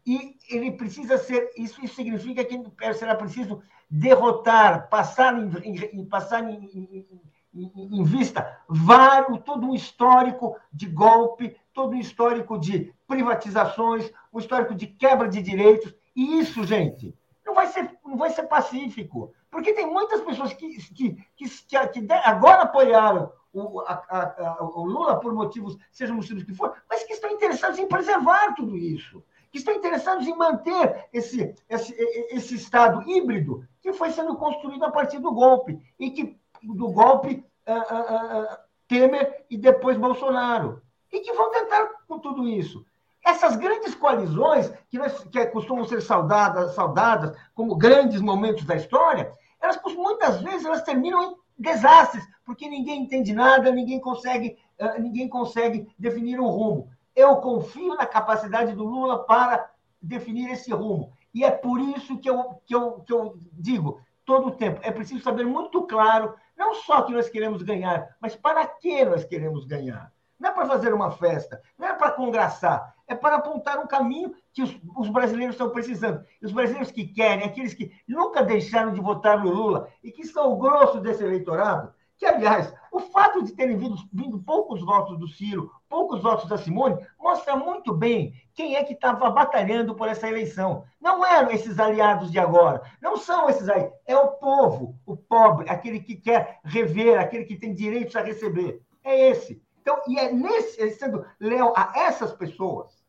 E 0.06 0.36
ele 0.50 0.72
precisa 0.72 1.18
ser. 1.18 1.50
Isso, 1.56 1.82
isso 1.84 1.94
significa 1.94 2.44
que 2.44 2.60
será 2.94 3.14
preciso 3.14 3.62
derrotar, 3.88 4.88
passar 4.88 5.38
em, 5.38 5.76
em 5.92 6.04
passar 6.04 6.42
em, 6.42 6.64
em, 6.64 7.20
em, 7.54 8.02
vista 8.02 8.60
vários, 8.68 9.40
todo 9.40 9.66
um 9.66 9.74
histórico 9.74 10.56
de 10.72 10.86
golpe, 10.86 11.56
todo 11.72 11.94
um 11.94 11.98
histórico 11.98 12.58
de 12.58 12.92
privatizações, 13.06 14.10
um 14.32 14.38
histórico 14.38 14.74
de 14.74 14.86
quebra 14.86 15.28
de 15.28 15.40
direitos. 15.40 15.94
E 16.14 16.38
isso, 16.38 16.64
gente, 16.64 17.16
não 17.46 17.54
vai 17.54 17.66
ser, 17.68 17.96
não 18.04 18.16
vai 18.16 18.30
ser 18.30 18.44
pacífico. 18.44 19.32
Porque 19.50 19.72
tem 19.72 19.86
muitas 19.86 20.20
pessoas 20.20 20.52
que, 20.52 20.76
que, 20.92 21.16
que, 21.36 21.48
que 21.48 22.12
agora 22.24 22.62
apoiaram 22.62 23.30
o, 23.52 23.80
a, 23.82 23.94
a, 24.08 24.64
o, 24.64 24.84
Lula 24.84 25.20
por 25.20 25.32
motivos, 25.32 25.78
sejam 25.92 26.16
motivos 26.16 26.42
que 26.42 26.54
for, 26.54 26.74
mas 26.90 27.04
que 27.04 27.12
estão 27.12 27.30
interessados 27.30 27.78
em 27.78 27.86
preservar 27.86 28.54
tudo 28.54 28.76
isso. 28.76 29.22
Que 29.52 29.58
estão 29.58 29.72
interessados 29.72 30.26
em 30.26 30.36
manter 30.36 31.06
esse, 31.12 31.54
esse, 31.68 31.94
esse 32.32 32.56
Estado 32.56 33.08
híbrido 33.08 33.64
que 33.80 33.92
foi 33.92 34.10
sendo 34.10 34.36
construído 34.36 34.84
a 34.84 34.90
partir 34.90 35.20
do 35.20 35.30
golpe. 35.30 35.80
E 36.00 36.10
que 36.10 36.36
do 36.64 36.90
golpe 36.90 37.44
uh, 37.66 37.72
uh, 37.72 38.56
Temer 38.88 39.44
e 39.50 39.56
depois 39.56 39.98
Bolsonaro. 39.98 40.82
E 41.12 41.20
que 41.20 41.32
vão 41.32 41.50
tentar 41.50 41.88
com 42.08 42.18
tudo 42.18 42.48
isso. 42.48 42.84
Essas 43.24 43.56
grandes 43.56 43.94
coalizões, 43.94 44.70
que, 44.90 44.98
nós, 44.98 45.24
que 45.24 45.46
costumam 45.46 45.84
ser 45.84 46.02
saudadas, 46.02 46.74
saudadas 46.74 47.36
como 47.54 47.76
grandes 47.76 48.20
momentos 48.20 48.64
da 48.64 48.76
história, 48.76 49.32
elas 49.60 49.80
muitas 49.94 50.42
vezes 50.42 50.66
elas 50.66 50.82
terminam 50.82 51.32
em 51.32 51.36
desastres, 51.58 52.24
porque 52.44 52.68
ninguém 52.68 53.02
entende 53.02 53.32
nada, 53.32 53.70
ninguém 53.70 53.98
consegue, 53.98 54.58
uh, 54.78 55.00
ninguém 55.00 55.28
consegue 55.28 55.88
definir 55.98 56.38
um 56.38 56.48
rumo. 56.48 56.90
Eu 57.16 57.36
confio 57.36 57.94
na 57.94 58.06
capacidade 58.06 58.74
do 58.74 58.84
Lula 58.84 59.24
para 59.24 59.70
definir 60.02 60.50
esse 60.50 60.70
rumo. 60.72 61.12
E 61.32 61.44
é 61.44 61.50
por 61.50 61.80
isso 61.80 62.18
que 62.18 62.28
eu, 62.28 62.60
que 62.66 62.74
eu, 62.74 63.00
que 63.00 63.12
eu 63.12 63.38
digo 63.52 64.00
todo 64.24 64.48
o 64.48 64.52
tempo: 64.52 64.80
é 64.82 64.90
preciso 64.90 65.22
saber 65.22 65.46
muito 65.46 65.82
claro, 65.82 66.34
não 66.64 66.74
só 66.76 67.02
que 67.02 67.12
nós 67.12 67.28
queremos 67.28 67.62
ganhar, 67.62 68.16
mas 68.18 68.34
para 68.34 68.66
que 68.66 69.04
nós 69.04 69.22
queremos 69.24 69.66
ganhar. 69.66 70.10
Não 70.40 70.50
é 70.50 70.52
para 70.52 70.66
fazer 70.66 70.92
uma 70.92 71.10
festa, 71.10 71.60
não 71.78 71.88
é 71.88 71.94
para 71.94 72.10
congraçar, 72.10 72.94
é 73.06 73.14
para 73.14 73.36
apontar 73.36 73.78
um 73.78 73.86
caminho 73.86 74.34
que 74.52 74.62
os, 74.62 74.74
os, 74.96 75.08
brasileiros 75.08 75.54
estão 75.54 75.70
precisando. 75.70 76.24
E 76.40 76.46
os 76.46 76.52
brasileiros 76.52 76.90
que 76.90 77.06
querem, 77.06 77.44
aqueles 77.44 77.74
que 77.74 77.92
nunca 78.08 78.42
deixaram 78.42 78.92
de 78.92 79.00
votar 79.00 79.42
no 79.42 79.50
Lula 79.50 79.88
e 80.02 80.10
que 80.10 80.26
são 80.26 80.52
o 80.52 80.56
grosso 80.56 81.00
desse 81.00 81.22
eleitorado, 81.22 81.92
que, 82.16 82.26
aliás, 82.26 82.72
o 82.92 83.00
fato 83.00 83.42
de 83.42 83.52
terem 83.52 83.76
vindo, 83.76 83.96
vindo 84.12 84.38
poucos 84.38 84.80
votos 84.80 85.18
do 85.18 85.26
Ciro, 85.26 85.70
poucos 85.88 86.22
votos 86.22 86.48
da 86.48 86.56
Simone, 86.56 87.04
mostra 87.18 87.56
muito 87.56 87.92
bem 87.92 88.34
quem 88.54 88.76
é 88.76 88.84
que 88.84 88.92
estava 88.92 89.30
batalhando 89.30 89.94
por 89.94 90.08
essa 90.08 90.28
eleição. 90.28 90.84
Não 91.00 91.24
eram 91.24 91.50
esses 91.50 91.78
aliados 91.78 92.30
de 92.30 92.38
agora, 92.38 92.82
não 93.02 93.16
são 93.16 93.48
esses 93.48 93.68
aí, 93.68 93.90
é 94.06 94.16
o 94.16 94.28
povo, 94.28 94.96
o 95.04 95.16
pobre, 95.16 95.68
aquele 95.68 96.00
que 96.00 96.14
quer 96.14 96.60
rever, 96.64 97.18
aquele 97.18 97.44
que 97.44 97.56
tem 97.56 97.74
direitos 97.74 98.14
a 98.14 98.20
receber. 98.20 98.80
É 99.02 99.30
esse. 99.30 99.62
Então, 99.80 100.00
e 100.06 100.18
é 100.18 100.32
nesse, 100.32 100.80
é 100.80 100.90
sendo 100.90 101.26
leal 101.38 101.74
a 101.76 101.92
essas 101.94 102.32
pessoas 102.32 103.04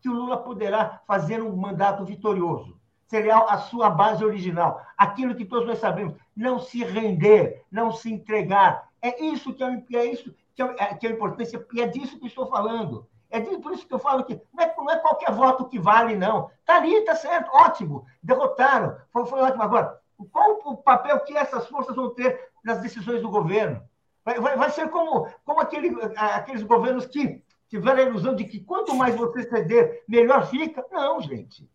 que 0.00 0.08
o 0.08 0.14
Lula 0.14 0.38
poderá 0.38 1.02
fazer 1.06 1.42
um 1.42 1.54
mandato 1.56 2.04
vitorioso. 2.04 2.75
Ser 3.06 3.20
leal 3.20 3.48
à 3.48 3.58
sua 3.58 3.88
base 3.90 4.24
original. 4.24 4.80
Aquilo 4.96 5.34
que 5.34 5.44
todos 5.44 5.66
nós 5.66 5.78
sabemos. 5.78 6.14
Não 6.34 6.58
se 6.58 6.84
render, 6.84 7.64
não 7.70 7.92
se 7.92 8.12
entregar. 8.12 8.88
É 9.00 9.24
isso 9.24 9.52
que 9.54 9.62
é, 9.62 9.84
é 9.94 10.04
isso 10.06 10.34
que 10.54 10.62
é, 10.62 10.74
é 10.78 10.94
que 10.94 11.06
é 11.06 11.10
a 11.10 11.12
importância, 11.12 11.64
e 11.72 11.80
é 11.80 11.86
disso 11.86 12.18
que 12.18 12.26
estou 12.26 12.46
falando. 12.46 13.06
É 13.30 13.40
por 13.40 13.72
isso 13.72 13.86
que 13.86 13.92
eu 13.92 13.98
falo 13.98 14.24
que 14.24 14.40
não 14.54 14.64
é, 14.64 14.74
não 14.76 14.90
é 14.90 14.98
qualquer 14.98 15.32
voto 15.32 15.68
que 15.68 15.78
vale, 15.78 16.16
não. 16.16 16.50
Está 16.60 16.76
ali, 16.76 16.94
está 16.94 17.14
certo, 17.14 17.50
ótimo. 17.52 18.06
Derrotaram, 18.22 18.96
foi, 19.12 19.26
foi 19.26 19.40
ótimo. 19.40 19.62
Agora, 19.62 20.00
qual 20.32 20.58
o 20.64 20.76
papel 20.76 21.20
que 21.20 21.36
essas 21.36 21.66
forças 21.66 21.94
vão 21.94 22.10
ter 22.10 22.50
nas 22.64 22.80
decisões 22.80 23.20
do 23.20 23.30
governo? 23.30 23.82
Vai, 24.24 24.40
vai, 24.40 24.56
vai 24.56 24.70
ser 24.70 24.88
como, 24.88 25.28
como 25.44 25.60
aquele, 25.60 25.94
aqueles 26.16 26.62
governos 26.62 27.06
que 27.06 27.42
tiveram 27.68 27.98
a 27.98 28.06
ilusão 28.06 28.34
de 28.34 28.44
que 28.44 28.60
quanto 28.60 28.94
mais 28.94 29.14
você 29.14 29.42
ceder, 29.42 30.04
melhor 30.08 30.46
fica. 30.46 30.84
Não, 30.90 31.20
gente. 31.20 31.68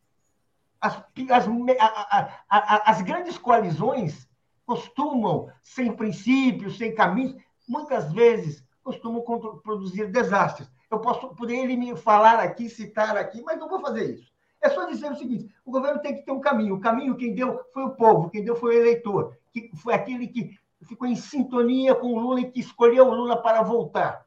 As, 0.82 0.98
as, 0.98 1.48
a, 1.80 2.36
a, 2.50 2.92
as 2.92 3.02
grandes 3.04 3.38
coalizões 3.38 4.28
costumam, 4.66 5.50
sem 5.62 5.96
princípios, 5.96 6.78
sem 6.78 6.96
caminhos, 6.96 7.36
muitas 7.68 8.12
vezes 8.12 8.66
costumam 8.84 9.22
produzir 9.62 10.08
desastres. 10.08 10.70
Eu 10.90 11.00
posso 11.00 11.30
poderia 11.36 11.78
me 11.78 11.96
falar 11.96 12.40
aqui, 12.40 12.70
citar 12.70 13.16
aqui, 13.16 13.42
mas 13.42 13.60
não 13.60 13.70
vou 13.70 13.80
fazer 13.80 14.16
isso. 14.16 14.32
É 14.62 14.70
só 14.70 14.86
dizer 14.86 15.12
o 15.12 15.16
seguinte: 15.16 15.54
o 15.66 15.72
governo 15.72 16.02
tem 16.02 16.16
que 16.16 16.24
ter 16.24 16.32
um 16.32 16.42
caminho. 16.42 16.76
O 16.76 16.82
caminho 16.82 17.16
quem 17.16 17.34
deu 17.34 17.62
foi 17.74 17.84
o 17.84 17.92
povo, 17.92 18.30
quem 18.30 18.44
deu 18.44 18.56
foi 18.56 18.76
o 18.76 18.80
eleitor, 18.80 19.38
que 19.54 19.72
foi 19.78 19.94
aquele 19.94 20.28
que 20.28 20.58
ficou 20.84 21.08
em 21.08 21.16
sintonia 21.16 21.96
com 21.96 22.08
o 22.08 22.20
Lula 22.20 22.42
e 22.42 22.52
que 22.52 22.60
escolheu 22.60 23.08
o 23.08 23.14
Lula 23.14 23.42
para 23.42 23.62
voltar, 23.62 24.26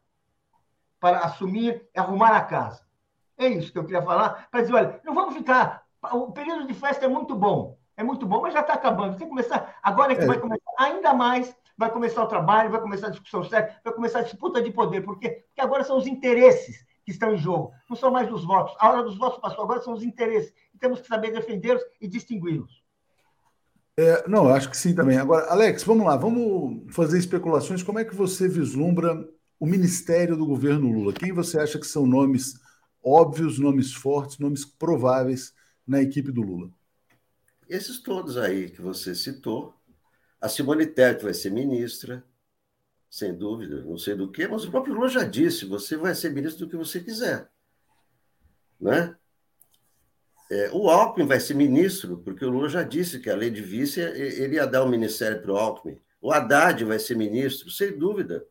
para 1.00 1.20
assumir 1.20 1.88
arrumar 1.94 2.36
a 2.36 2.42
casa. 2.42 2.82
É 3.36 3.48
isso 3.48 3.72
que 3.72 3.78
eu 3.78 3.84
queria 3.84 4.02
falar, 4.02 4.48
para 4.50 4.60
dizer, 4.60 4.74
olha, 4.74 5.00
não 5.04 5.14
vamos 5.14 5.34
ficar. 5.34 5.83
O 6.12 6.32
período 6.32 6.66
de 6.66 6.74
festa 6.74 7.04
é 7.04 7.08
muito 7.08 7.34
bom, 7.34 7.78
é 7.96 8.02
muito 8.02 8.26
bom, 8.26 8.40
mas 8.42 8.52
já 8.52 8.60
está 8.60 8.74
acabando. 8.74 9.16
Tem 9.16 9.26
que 9.26 9.30
começar. 9.30 9.76
Agora 9.82 10.12
é 10.12 10.16
que 10.16 10.22
é. 10.22 10.26
vai 10.26 10.38
começar 10.38 10.64
ainda 10.78 11.14
mais 11.14 11.54
vai 11.76 11.90
começar 11.90 12.22
o 12.22 12.28
trabalho, 12.28 12.70
vai 12.70 12.80
começar 12.80 13.08
a 13.08 13.10
discussão 13.10 13.44
séria, 13.44 13.76
vai 13.82 13.92
começar 13.92 14.20
a 14.20 14.22
disputa 14.22 14.62
de 14.62 14.70
poder. 14.70 15.02
Por 15.02 15.18
quê? 15.18 15.44
Porque 15.46 15.60
agora 15.60 15.84
são 15.84 15.98
os 15.98 16.06
interesses 16.06 16.84
que 17.04 17.10
estão 17.10 17.34
em 17.34 17.38
jogo, 17.38 17.72
não 17.88 17.96
são 17.96 18.10
mais 18.10 18.32
os 18.32 18.44
votos. 18.44 18.74
A 18.78 18.90
hora 18.90 19.02
dos 19.02 19.18
votos 19.18 19.40
passou, 19.40 19.64
agora 19.64 19.82
são 19.82 19.92
os 19.92 20.02
interesses. 20.02 20.52
E 20.72 20.78
temos 20.78 21.00
que 21.00 21.06
saber 21.06 21.32
defendê-los 21.32 21.82
e 22.00 22.08
distingui-los. 22.08 22.82
É, 23.96 24.26
não, 24.28 24.48
acho 24.48 24.70
que 24.70 24.76
sim 24.76 24.94
também. 24.94 25.18
Agora, 25.18 25.46
Alex, 25.50 25.84
vamos 25.84 26.06
lá, 26.06 26.16
vamos 26.16 26.92
fazer 26.94 27.18
especulações. 27.18 27.82
Como 27.82 27.98
é 27.98 28.04
que 28.04 28.14
você 28.14 28.48
vislumbra 28.48 29.28
o 29.60 29.66
ministério 29.66 30.36
do 30.36 30.46
governo 30.46 30.90
Lula? 30.90 31.12
Quem 31.12 31.32
você 31.32 31.60
acha 31.60 31.78
que 31.78 31.86
são 31.86 32.06
nomes 32.06 32.54
óbvios, 33.04 33.58
nomes 33.58 33.92
fortes, 33.92 34.38
nomes 34.38 34.64
prováveis 34.64 35.52
na 35.86 36.02
equipe 36.02 36.30
do 36.30 36.42
Lula? 36.42 36.70
Esses 37.68 37.98
todos 37.98 38.36
aí 38.36 38.70
que 38.70 38.80
você 38.80 39.14
citou. 39.14 39.74
A 40.40 40.48
Simone 40.48 40.86
Tebet 40.86 41.24
vai 41.24 41.32
ser 41.32 41.50
ministra, 41.50 42.22
sem 43.08 43.34
dúvida, 43.34 43.82
não 43.82 43.96
sei 43.96 44.14
do 44.14 44.30
que, 44.30 44.46
mas 44.46 44.64
o 44.64 44.70
próprio 44.70 44.94
Lula 44.94 45.08
já 45.08 45.24
disse: 45.24 45.64
você 45.64 45.96
vai 45.96 46.14
ser 46.14 46.30
ministro 46.30 46.66
do 46.66 46.70
que 46.70 46.76
você 46.76 47.00
quiser. 47.00 47.48
Né? 48.78 49.16
É, 50.50 50.70
o 50.72 50.90
Alckmin 50.90 51.26
vai 51.26 51.40
ser 51.40 51.54
ministro, 51.54 52.18
porque 52.18 52.44
o 52.44 52.50
Lula 52.50 52.68
já 52.68 52.82
disse 52.82 53.18
que 53.18 53.30
a 53.30 53.36
lei 53.36 53.50
de 53.50 53.62
vice 53.62 54.00
ele 54.00 54.56
ia 54.56 54.66
dar 54.66 54.82
o 54.82 54.88
ministério 54.88 55.40
para 55.40 55.52
o 55.52 55.56
Alckmin. 55.56 55.98
O 56.20 56.32
Haddad 56.32 56.84
vai 56.84 56.98
ser 56.98 57.16
ministro, 57.16 57.70
sem 57.70 57.96
dúvida. 57.96 58.46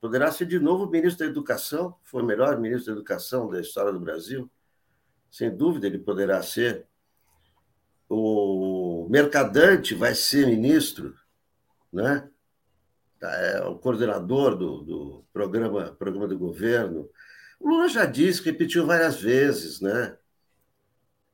Poderá 0.00 0.30
ser 0.30 0.46
de 0.46 0.58
novo 0.58 0.90
ministro 0.90 1.24
da 1.24 1.30
Educação, 1.30 1.96
foi 2.04 2.22
o 2.22 2.26
melhor 2.26 2.58
ministro 2.60 2.86
da 2.86 3.00
Educação 3.00 3.50
da 3.50 3.60
história 3.60 3.92
do 3.92 4.00
Brasil. 4.00 4.50
Sem 5.36 5.54
dúvida, 5.54 5.86
ele 5.86 5.98
poderá 5.98 6.42
ser. 6.42 6.86
O 8.08 9.06
Mercadante 9.10 9.94
vai 9.94 10.14
ser 10.14 10.46
ministro, 10.46 11.14
né? 11.92 12.26
É 13.20 13.60
o 13.64 13.76
coordenador 13.78 14.56
do, 14.56 14.82
do 14.82 15.24
programa, 15.34 15.92
programa 15.92 16.26
do 16.26 16.38
governo. 16.38 17.10
O 17.60 17.68
Lula 17.68 17.86
já 17.86 18.06
disse, 18.06 18.42
repetiu 18.42 18.86
várias 18.86 19.20
vezes, 19.20 19.82
né? 19.82 20.16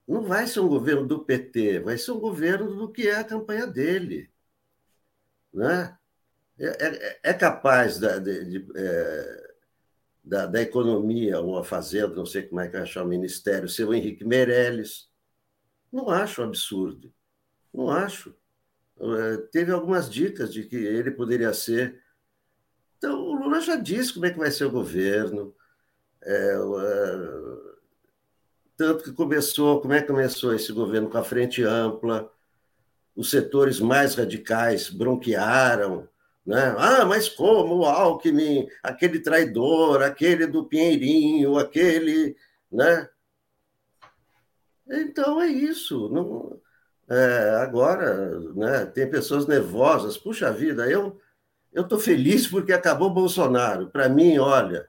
Não 0.09 0.23
vai 0.23 0.49
ser 0.49 0.59
um 0.59 0.69
governo 0.69 1.07
do 1.07 1.25
PT, 1.25 1.79
vai 1.79 1.97
ser 1.97 2.11
um 2.11 2.19
governo 2.19 2.75
do 2.75 2.91
que 2.91 3.07
é 3.07 3.19
a 3.19 3.25
campanha 3.25 3.69
dele. 3.69 4.29
Né? 5.55 5.97
É, 6.59 6.87
é, 6.87 7.21
é 7.23 7.35
capaz 7.35 8.01
da, 8.01 8.19
de, 8.19 8.47
de, 8.47 8.67
é, 8.75 9.52
da, 10.23 10.47
da, 10.47 10.63
economia, 10.63 11.41
uma 11.41 11.65
fazenda, 11.65 12.15
não 12.15 12.27
sei 12.27 12.43
como 12.43 12.61
é 12.61 12.67
que 12.67 12.73
vai 12.73 12.83
achar 12.83 13.03
o 13.03 13.09
ministério, 13.09 13.69
ser 13.69 13.85
o 13.85 13.95
Henrique 13.95 14.25
Meirelles. 14.25 15.09
Não 15.93 16.09
acho 16.09 16.43
absurdo. 16.43 17.13
Não 17.73 17.91
acho. 17.91 18.35
É, 19.01 19.37
teve 19.51 19.73
algumas 19.73 20.09
dicas 20.09 20.53
de 20.53 20.65
que 20.65 20.77
ele 20.77 21.11
poderia 21.11 21.53
ser. 21.53 22.01
Então, 22.99 23.21
o 23.21 23.35
Lula 23.35 23.61
já 23.61 23.77
disse 23.77 24.15
como 24.15 24.27
é 24.27 24.31
que 24.31 24.39
vai 24.39 24.51
ser 24.51 24.67
o 24.67 24.71
governo. 24.71 25.55
É, 26.23 26.55
é, 26.55 27.73
tanto 28.77 29.05
que 29.05 29.13
começou, 29.13 29.81
como 29.81 29.93
é 29.93 30.01
que 30.01 30.07
começou 30.07 30.55
esse 30.55 30.73
governo 30.73 31.11
com 31.11 31.19
a 31.19 31.25
frente 31.25 31.63
ampla, 31.63 32.33
os 33.15 33.31
setores 33.31 33.81
mais 33.81 34.15
radicais 34.15 34.89
bronquearam, 34.89 36.09
né? 36.45 36.75
Ah, 36.77 37.05
mas 37.05 37.29
como 37.29 37.79
o 37.79 37.85
Alckmin, 37.85 38.69
aquele 38.83 39.21
traidor, 39.21 40.03
aquele 40.03 40.47
do 40.47 40.65
Pinheirinho, 40.65 41.57
aquele, 41.57 42.37
né? 42.71 43.09
Então 44.89 45.41
é 45.41 45.47
isso. 45.47 46.09
Não, 46.09 46.61
é, 47.09 47.51
agora, 47.63 48.39
né? 48.55 48.87
Tem 48.87 49.09
pessoas 49.09 49.47
nervosas. 49.47 50.19
Puxa 50.19 50.53
vida, 50.53 50.91
eu 50.91 51.19
estou 51.75 51.99
feliz 51.99 52.47
porque 52.47 52.73
acabou 52.73 53.09
Bolsonaro. 53.09 53.89
Para 53.91 54.09
mim, 54.09 54.39
olha, 54.39 54.89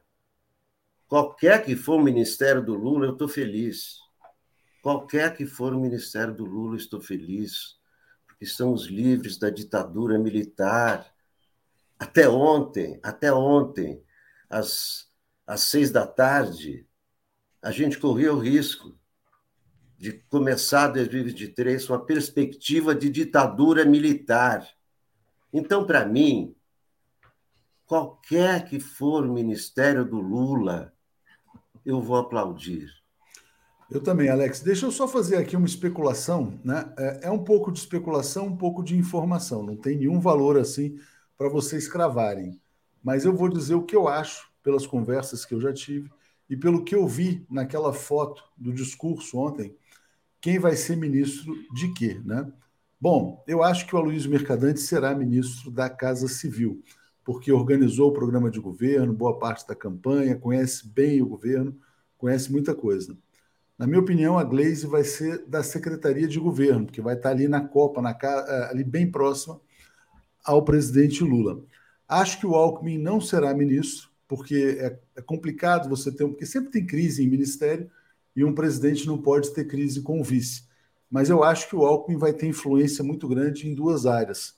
qualquer 1.08 1.64
que 1.64 1.76
for 1.76 2.00
o 2.00 2.04
ministério 2.04 2.64
do 2.66 2.74
Lula, 2.74 3.06
eu 3.06 3.14
estou 3.14 3.28
feliz. 3.28 4.00
Qualquer 4.82 5.36
que 5.36 5.46
for 5.46 5.74
o 5.74 5.80
ministério 5.80 6.34
do 6.34 6.44
Lula, 6.44 6.76
estou 6.76 7.00
feliz, 7.00 7.78
porque 8.28 8.44
estamos 8.44 8.88
livres 8.88 9.38
da 9.38 9.50
ditadura 9.50 10.20
militar 10.20 11.13
até 12.04 12.28
ontem, 12.28 13.00
até 13.02 13.32
ontem, 13.34 14.04
às, 14.50 15.08
às 15.48 15.62
seis 15.62 15.90
da 15.90 16.06
tarde, 16.06 16.86
a 17.62 17.72
gente 17.72 17.98
corria 17.98 18.34
o 18.34 18.40
risco 18.40 18.94
de 19.98 20.12
começar 20.30 20.88
2023 20.88 21.86
com 21.86 21.94
a 21.94 22.04
perspectiva 22.04 22.94
de 22.94 23.10
ditadura 23.10 23.86
militar. 23.86 24.68
Então, 25.54 25.86
para 25.86 26.06
mim, 26.06 26.54
qualquer 27.86 28.66
que 28.66 28.82
for 28.82 29.26
o 29.26 29.34
ministério 29.34 30.04
do 30.04 30.20
Lula, 30.20 30.94
eu 31.86 32.02
vou 32.02 32.18
aplaudir. 32.18 32.90
Eu 33.90 34.04
também, 34.04 34.28
Alex. 34.28 34.60
Deixa 34.60 34.86
eu 34.86 34.92
só 34.92 35.08
fazer 35.08 35.38
aqui 35.38 35.56
uma 35.56 35.68
especulação, 35.68 36.60
né? 36.66 36.94
É, 36.98 37.28
é 37.28 37.32
um 37.32 37.46
pouco 37.46 37.72
de 37.72 37.80
especulação, 37.80 38.48
um 38.48 38.58
pouco 38.58 38.84
de 38.84 38.98
informação. 38.98 39.64
Não 39.64 39.78
tem 39.78 39.98
nenhum 39.98 40.20
valor 40.20 40.58
assim 40.58 40.98
para 41.38 41.50
vocês 41.50 41.88
cravarem. 41.88 42.60
Mas 43.04 43.26
eu 43.26 43.36
vou 43.36 43.50
dizer 43.50 43.76
o 43.76 43.84
que 43.84 43.96
eu 43.96 44.08
acho 44.08 44.52
pelas 44.64 44.88
conversas 44.88 45.46
que 45.46 45.54
eu 45.54 45.60
já 45.60 45.74
tive 45.74 46.10
e 46.50 46.56
pelo 46.56 46.84
que 46.84 46.96
eu 46.96 47.08
vi 47.08 47.46
naquela 47.50 47.94
foto 47.94 48.44
do 48.58 48.72
discurso 48.74 49.38
ontem, 49.38 49.76
quem 50.40 50.60
vai 50.60 50.76
ser 50.76 50.96
ministro 50.96 51.56
de 51.74 51.94
quê, 51.94 52.22
né? 52.24 52.52
Bom, 53.00 53.44
eu 53.48 53.62
acho 53.62 53.86
que 53.86 53.96
o 53.96 53.98
Aloysio 53.98 54.32
Mercadante 54.32 54.80
será 54.80 55.14
ministro 55.14 55.70
da 55.70 55.90
Casa 55.90 56.28
Civil, 56.28 56.82
porque 57.24 57.52
organizou 57.52 58.10
o 58.10 58.14
programa 58.14 58.50
de 58.50 58.60
governo, 58.60 59.14
boa 59.14 59.38
parte 59.38 59.68
da 59.68 59.76
campanha, 59.76 60.38
conhece 60.38 60.88
bem 60.88 61.22
o 61.22 61.28
governo, 61.28 61.78
conhece 62.18 62.52
muita 62.52 62.74
coisa. 62.74 63.18
Na 63.78 63.88
minha 63.88 64.00
opinião, 64.00 64.38
a 64.38 64.44
Glaze 64.44 64.88
vai 64.88 65.04
ser 65.04 65.46
da 65.46 65.64
Secretaria 65.64 66.28
de 66.28 66.40
Governo, 66.40 66.86
que 66.86 67.02
vai 67.02 67.16
estar 67.16 67.32
ali 67.32 67.48
na 67.48 67.60
Copa, 67.68 68.02
na, 68.02 68.12
eh, 68.22 68.68
ali 68.70 68.84
bem 68.84 69.10
próxima 69.10 69.60
ao 70.44 70.64
presidente 70.64 71.24
Lula. 71.24 71.64
Acho 72.08 72.40
que 72.40 72.46
o 72.46 72.56
Alckmin 72.56 72.98
não 72.98 73.22
será 73.22 73.54
ministro, 73.54 74.10
porque 74.28 74.78
é, 74.80 75.00
é 75.16 75.22
complicado 75.22 75.90
você 75.90 76.12
ter, 76.12 76.28
porque 76.28 76.46
sempre 76.46 76.72
tem 76.72 76.86
crise 76.86 77.24
em 77.24 77.30
ministério 77.30 77.90
e 78.36 78.44
um 78.44 78.54
presidente 78.54 79.08
não 79.08 79.18
pode 79.18 79.54
ter 79.54 79.66
crise 79.66 80.02
com 80.02 80.20
o 80.20 80.24
vice. 80.24 80.64
Mas 81.10 81.30
eu 81.30 81.44
acho 81.44 81.70
que 81.70 81.76
o 81.76 81.86
Alckmin 81.86 82.18
vai 82.18 82.34
ter 82.34 82.48
influência 82.48 83.04
muito 83.04 83.28
grande 83.28 83.70
em 83.70 83.76
duas 83.76 84.06
áreas. 84.06 84.56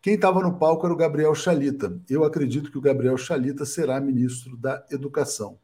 Quem 0.00 0.14
estava 0.14 0.40
no 0.42 0.58
palco 0.58 0.84
era 0.84 0.92
o 0.92 0.96
Gabriel 0.96 1.34
Chalita. 1.34 2.00
Eu 2.10 2.24
acredito 2.24 2.70
que 2.70 2.78
o 2.78 2.80
Gabriel 2.80 3.16
Chalita 3.16 3.64
será 3.64 4.00
ministro 4.00 4.56
da 4.56 4.84
Educação. 4.90 5.58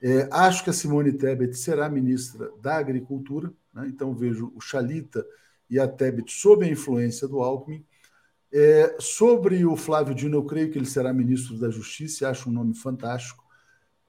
É, 0.00 0.28
acho 0.30 0.62
que 0.62 0.70
a 0.70 0.72
Simone 0.72 1.12
Tebet 1.12 1.54
será 1.54 1.88
ministra 1.88 2.50
da 2.62 2.76
Agricultura, 2.76 3.52
né? 3.74 3.86
então 3.88 4.14
vejo 4.14 4.52
o 4.54 4.60
Chalita 4.60 5.26
e 5.68 5.78
a 5.78 5.88
Tebet 5.88 6.32
sob 6.32 6.64
a 6.64 6.70
influência 6.70 7.26
do 7.26 7.42
Alckmin. 7.42 7.84
É, 8.52 8.96
sobre 8.98 9.64
o 9.66 9.76
Flávio 9.76 10.14
Dino, 10.14 10.38
eu 10.38 10.44
creio 10.44 10.70
que 10.70 10.78
ele 10.78 10.86
será 10.86 11.12
ministro 11.12 11.58
da 11.58 11.68
Justiça, 11.68 12.28
acho 12.28 12.48
um 12.48 12.52
nome 12.52 12.74
fantástico. 12.74 13.44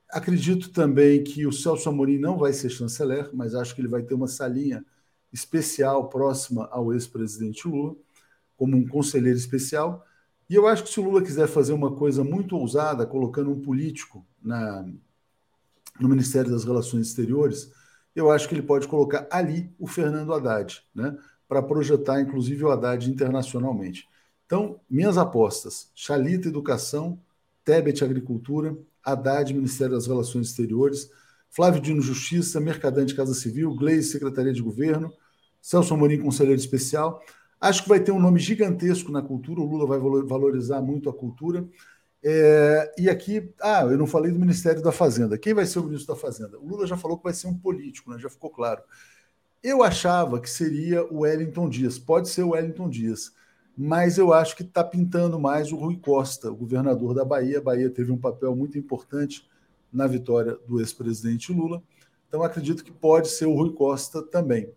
Acredito 0.10 0.72
também 0.72 1.24
que 1.24 1.46
o 1.46 1.52
Celso 1.52 1.90
Amorim 1.90 2.18
não 2.18 2.38
vai 2.38 2.54
ser 2.54 2.70
chanceler, 2.70 3.30
mas 3.34 3.54
acho 3.54 3.76
que 3.76 3.82
ele 3.82 3.88
vai 3.88 4.02
ter 4.02 4.14
uma 4.14 4.28
salinha 4.28 4.84
especial 5.32 6.10
próxima 6.10 6.68
ao 6.72 6.94
ex-presidente 6.94 7.68
Lula, 7.68 7.96
como 8.58 8.76
um 8.76 8.88
conselheiro 8.88 9.38
especial. 9.38 10.06
E 10.50 10.56
eu 10.56 10.68
acho 10.68 10.84
que 10.84 10.90
se 10.90 11.00
o 11.00 11.04
Lula 11.04 11.22
quiser 11.22 11.48
fazer 11.48 11.74
uma 11.74 11.96
coisa 11.96 12.24
muito 12.24 12.56
ousada, 12.56 13.06
colocando 13.06 13.52
um 13.52 13.62
político 13.62 14.26
na, 14.42 14.84
no 16.00 16.10
Ministério 16.10 16.50
das 16.50 16.64
Relações 16.64 17.08
Exteriores, 17.08 17.72
eu 18.16 18.32
acho 18.32 18.48
que 18.48 18.56
ele 18.56 18.64
pode 18.64 18.88
colocar 18.88 19.28
ali 19.32 19.72
o 19.78 19.86
Fernando 19.86 20.34
Haddad, 20.34 20.82
né, 20.96 21.16
para 21.48 21.62
projetar, 21.62 22.20
inclusive, 22.20 22.64
o 22.64 22.72
Haddad 22.72 23.10
internacionalmente. 23.10 24.08
Então, 24.50 24.80
minhas 24.89 25.16
apostas: 25.16 25.91
Chalita 25.93 26.47
Educação, 26.47 27.22
Tebet 27.64 28.04
Agricultura, 28.04 28.76
Haddad 29.06 29.54
Ministério 29.54 29.93
das 29.93 30.08
Relações 30.08 30.47
Exteriores, 30.47 31.08
Flávio 31.52 31.80
Dino 31.80 32.02
Justiça, 32.02 32.60
Mercadante 32.60 33.14
Casa 33.14 33.36
Civil, 33.36 33.76
Gleisi 33.76 34.10
Secretaria 34.10 34.52
de 34.52 34.64
Governo, 34.64 35.14
Celso 35.62 35.93
Amorim 35.93 36.20
Conselheiro 36.20 36.60
Especial. 36.60 37.24
Acho 37.62 37.84
que 37.84 37.89
vai 37.89 38.00
ter 38.00 38.12
um 38.12 38.20
nome 38.20 38.39
gigantesco 38.39 39.12
na 39.12 39.22
cultura, 39.22 39.62
o 39.62 39.66
Lula 39.66 39.86
vai 39.86 40.00
valorizar 40.00 40.82
muito 40.82 41.12
a 41.12 41.14
cultura. 41.14 41.68
É, 42.24 42.91
e 42.97 43.08
aqui, 43.08 43.54
ah, 43.62 43.84
eu 43.84 44.00
não 44.00 44.08
falei 44.08 44.32
do 44.32 44.39
Ministério 44.39 44.82
da 44.82 44.91
Fazenda. 44.91 45.38
Quem 45.38 45.54
vai 45.54 45.68
ser 45.68 45.78
o 45.78 45.84
ministro 45.84 46.16
da 46.16 46.20
Fazenda? 46.20 46.58
O 46.58 46.68
Lula 46.68 46.88
já 46.88 46.97
falou 46.97 47.18
que 47.20 47.24
vai 47.24 47.34
ser 47.34 47.45
um 47.45 47.56
político, 47.56 48.10
né? 48.10 48.18
já 48.18 48.30
ficou 48.32 48.50
claro. 48.50 48.82
Eu 49.62 49.84
achava 49.84 50.39
que 50.41 50.50
seria 50.50 51.04
o 51.06 51.20
Wellington 51.20 51.70
Dias, 51.70 52.00
pode 52.00 52.30
ser 52.30 52.41
o 52.41 52.50
Wellington 52.50 52.89
Dias 52.89 53.38
mas 53.82 54.18
eu 54.18 54.34
acho 54.34 54.58
que 54.58 54.64
está 54.64 54.84
pintando 54.84 55.40
mais 55.40 55.72
o 55.72 55.78
Rui 55.78 55.96
Costa, 55.96 56.52
o 56.52 56.56
governador 56.56 57.14
da 57.14 57.24
Bahia. 57.24 57.60
A 57.60 57.62
Bahia 57.62 57.90
teve 57.90 58.12
um 58.12 58.18
papel 58.18 58.54
muito 58.54 58.78
importante 58.78 59.48
na 59.90 60.06
vitória 60.06 60.58
do 60.68 60.82
ex-presidente 60.82 61.54
Lula, 61.54 61.82
então 62.28 62.44
acredito 62.44 62.84
que 62.84 62.92
pode 62.92 63.30
ser 63.30 63.46
o 63.46 63.54
Rui 63.54 63.72
Costa 63.72 64.22
também. 64.22 64.70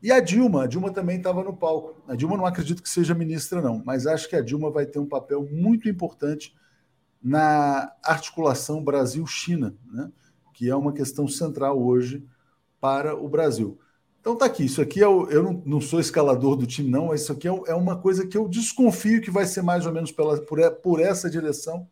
E 0.00 0.12
a 0.12 0.20
Dilma, 0.20 0.62
a 0.62 0.66
Dilma 0.68 0.92
também 0.92 1.16
estava 1.16 1.42
no 1.42 1.56
palco. 1.56 2.00
A 2.06 2.14
Dilma 2.14 2.36
não 2.36 2.46
acredito 2.46 2.84
que 2.84 2.88
seja 2.88 3.16
ministra, 3.16 3.60
não, 3.60 3.82
mas 3.84 4.06
acho 4.06 4.28
que 4.28 4.36
a 4.36 4.40
Dilma 4.40 4.70
vai 4.70 4.86
ter 4.86 5.00
um 5.00 5.06
papel 5.06 5.44
muito 5.50 5.88
importante 5.88 6.54
na 7.20 7.92
articulação 8.00 8.84
Brasil-China, 8.84 9.74
né? 9.92 10.12
que 10.54 10.70
é 10.70 10.76
uma 10.76 10.92
questão 10.92 11.26
central 11.26 11.82
hoje 11.82 12.24
para 12.80 13.12
o 13.16 13.28
Brasil. 13.28 13.76
Então 14.26 14.34
tá 14.34 14.46
aqui, 14.46 14.64
isso 14.64 14.82
aqui 14.82 15.00
é 15.00 15.06
o, 15.06 15.30
eu 15.30 15.40
não, 15.40 15.62
não, 15.64 15.80
sou 15.80 16.00
escalador 16.00 16.56
do 16.56 16.66
time, 16.66 16.90
não, 16.90 17.06
mas 17.06 17.20
isso 17.22 17.30
aqui 17.30 17.46
é, 17.46 17.52
é, 17.68 17.74
uma 17.76 17.96
coisa 17.96 18.26
que 18.26 18.36
eu 18.36 18.48
desconfio 18.48 19.20
que 19.20 19.30
vai 19.30 19.46
ser 19.46 19.62
mais 19.62 19.86
ou 19.86 19.92
menos 19.92 20.10
pela, 20.10 20.36
por, 20.42 20.58
por 20.82 21.00
essa 21.00 21.30
direção, 21.30 21.88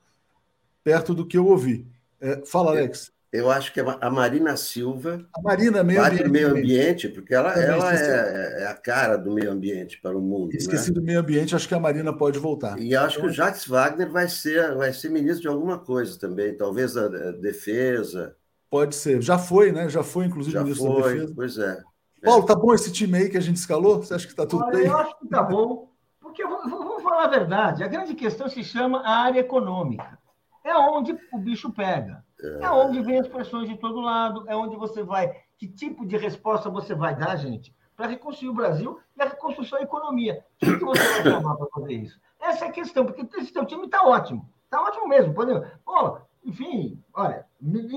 perto 0.83 1.15
do 1.15 1.25
que 1.25 1.39
eu 1.39 1.47
ouvi. 1.47 1.87
É, 2.21 2.43
fala, 2.45 2.73
Alex. 2.73 3.13
Eu 3.33 3.53
acho 3.53 3.73
que 3.73 3.79
a 3.79 4.11
Marina 4.11 4.57
Silva. 4.57 5.25
A 5.33 5.41
Marina 5.41 5.85
meio 5.85 6.05
ambiente. 6.05 6.29
meio 6.29 6.49
ambiente, 6.51 7.09
porque 7.09 7.33
ela, 7.33 7.53
ela 7.53 7.95
é, 7.95 8.63
é, 8.63 8.67
a 8.67 8.75
cara 8.75 9.17
do 9.17 9.33
meio 9.33 9.53
ambiente 9.53 10.01
para 10.01 10.19
o 10.19 10.21
mundo. 10.21 10.49
Né? 10.49 10.59
Esqueci 10.59 10.89
né? 10.89 10.95
do 10.97 11.03
meio 11.03 11.21
ambiente, 11.21 11.55
acho 11.55 11.69
que 11.69 11.75
a 11.75 11.81
Marina 11.81 12.13
pode 12.13 12.41
voltar. 12.41 12.77
E 12.81 12.97
acho 12.97 13.21
que 13.21 13.27
o 13.27 13.33
Jacques 13.33 13.65
Wagner 13.69 14.11
vai 14.11 14.29
ser, 14.29 14.75
vai 14.75 14.93
ser 14.93 15.09
ministro 15.09 15.43
de 15.43 15.49
alguma 15.49 15.79
coisa 15.79 16.19
também, 16.19 16.53
talvez 16.57 16.95
da 16.95 17.07
defesa. 17.31 18.35
Pode 18.69 18.97
ser. 18.97 19.23
Já 19.23 19.39
foi, 19.39 19.71
né? 19.71 19.89
Já 19.89 20.03
foi, 20.03 20.25
inclusive, 20.25 20.55
Já 20.55 20.65
ministro 20.65 20.95
foi, 20.95 21.03
da 21.03 21.09
defesa. 21.11 21.33
Pois 21.37 21.59
é. 21.59 21.94
Paulo, 22.25 22.47
tá 22.47 22.55
bom 22.55 22.75
esse 22.75 22.93
time 22.93 23.19
aí 23.19 23.29
que 23.29 23.37
a 23.37 23.41
gente 23.41 23.57
escalou? 23.57 23.99
Você 23.99 24.15
acha 24.15 24.27
que 24.27 24.33
está 24.33 24.47
tudo 24.47 24.65
Olha, 24.65 24.77
bem? 24.77 24.87
Eu 24.87 24.97
acho 24.97 25.19
que 25.19 25.29
tá 25.29 25.43
bom, 25.43 25.89
porque 26.21 26.45
vamos 26.45 27.03
falar 27.03 27.25
a 27.25 27.29
verdade. 27.29 27.85
A 27.85 27.89
grande 27.89 28.15
questão 28.15 28.49
se 28.49 28.65
chama 28.65 29.01
a 29.01 29.19
área 29.19 29.41
econômica 29.41 30.19
é 30.65 30.75
onde 30.77 31.17
o 31.33 31.39
bicho 31.39 31.71
pega. 31.71 32.25
É 32.61 32.71
onde 32.71 33.01
vem 33.03 33.21
as 33.21 33.29
pressões 33.29 33.69
de 33.69 33.77
todo 33.77 34.01
lado, 34.01 34.45
é 34.49 34.57
onde 34.57 34.77
você 34.77 35.03
vai. 35.03 35.37
Que 35.59 35.69
tipo 35.69 36.07
de 36.07 36.17
resposta 36.17 36.69
você 36.71 36.95
vai 36.95 37.15
dar, 37.15 37.37
gente, 37.37 37.75
para 37.97 38.07
reconstruir 38.07 38.49
o 38.49 38.55
Brasil 38.55 38.99
e 39.17 39.23
a 39.23 39.27
reconstrução 39.27 39.79
da 39.79 39.85
economia? 39.85 40.45
Quem 40.59 40.79
que 40.79 40.85
você 40.85 41.03
vai 41.03 41.23
chamar 41.23 41.57
para 41.57 41.67
fazer 41.69 41.93
isso? 41.93 42.21
Essa 42.41 42.65
é 42.65 42.69
a 42.69 42.73
questão, 42.73 43.07
porque 43.07 43.27
esse 43.39 43.53
teu 43.53 43.65
time 43.65 43.85
está 43.85 44.03
ótimo. 44.03 44.49
Está 44.65 44.83
ótimo 44.83 45.07
mesmo. 45.07 45.33
Pode... 45.33 45.53
Pô, 45.85 46.19
enfim, 46.45 47.03
olha, 47.15 47.47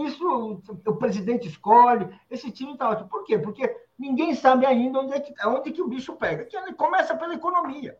isso 0.05 0.61
o 0.85 0.95
presidente 0.95 1.47
escolhe, 1.47 2.07
esse 2.29 2.51
time 2.51 2.73
está 2.73 2.89
ótimo. 2.89 3.09
Por 3.09 3.23
quê? 3.23 3.37
Porque 3.37 3.75
ninguém 3.97 4.35
sabe 4.35 4.65
ainda 4.65 4.99
onde 4.99 5.13
é 5.13 5.19
que, 5.19 5.33
onde 5.47 5.69
é 5.69 5.73
que 5.73 5.81
o 5.81 5.87
bicho 5.87 6.13
pega. 6.15 6.45
Que 6.45 6.73
começa 6.73 7.15
pela 7.15 7.33
economia. 7.33 7.97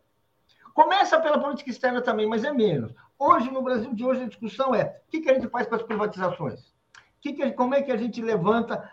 Começa 0.72 1.18
pela 1.20 1.40
política 1.40 1.70
externa 1.70 2.00
também, 2.00 2.26
mas 2.26 2.44
é 2.44 2.52
menos. 2.52 2.94
Hoje, 3.18 3.50
no 3.50 3.62
Brasil 3.62 3.92
de 3.92 4.04
hoje, 4.04 4.22
a 4.22 4.28
discussão 4.28 4.74
é 4.74 5.00
o 5.06 5.10
que, 5.10 5.20
que 5.20 5.30
a 5.30 5.34
gente 5.34 5.48
faz 5.48 5.66
com 5.66 5.74
as 5.74 5.82
privatizações? 5.82 6.72
Que 7.20 7.32
que, 7.32 7.50
como 7.50 7.74
é 7.74 7.82
que 7.82 7.90
a 7.90 7.96
gente 7.96 8.22
levanta, 8.22 8.88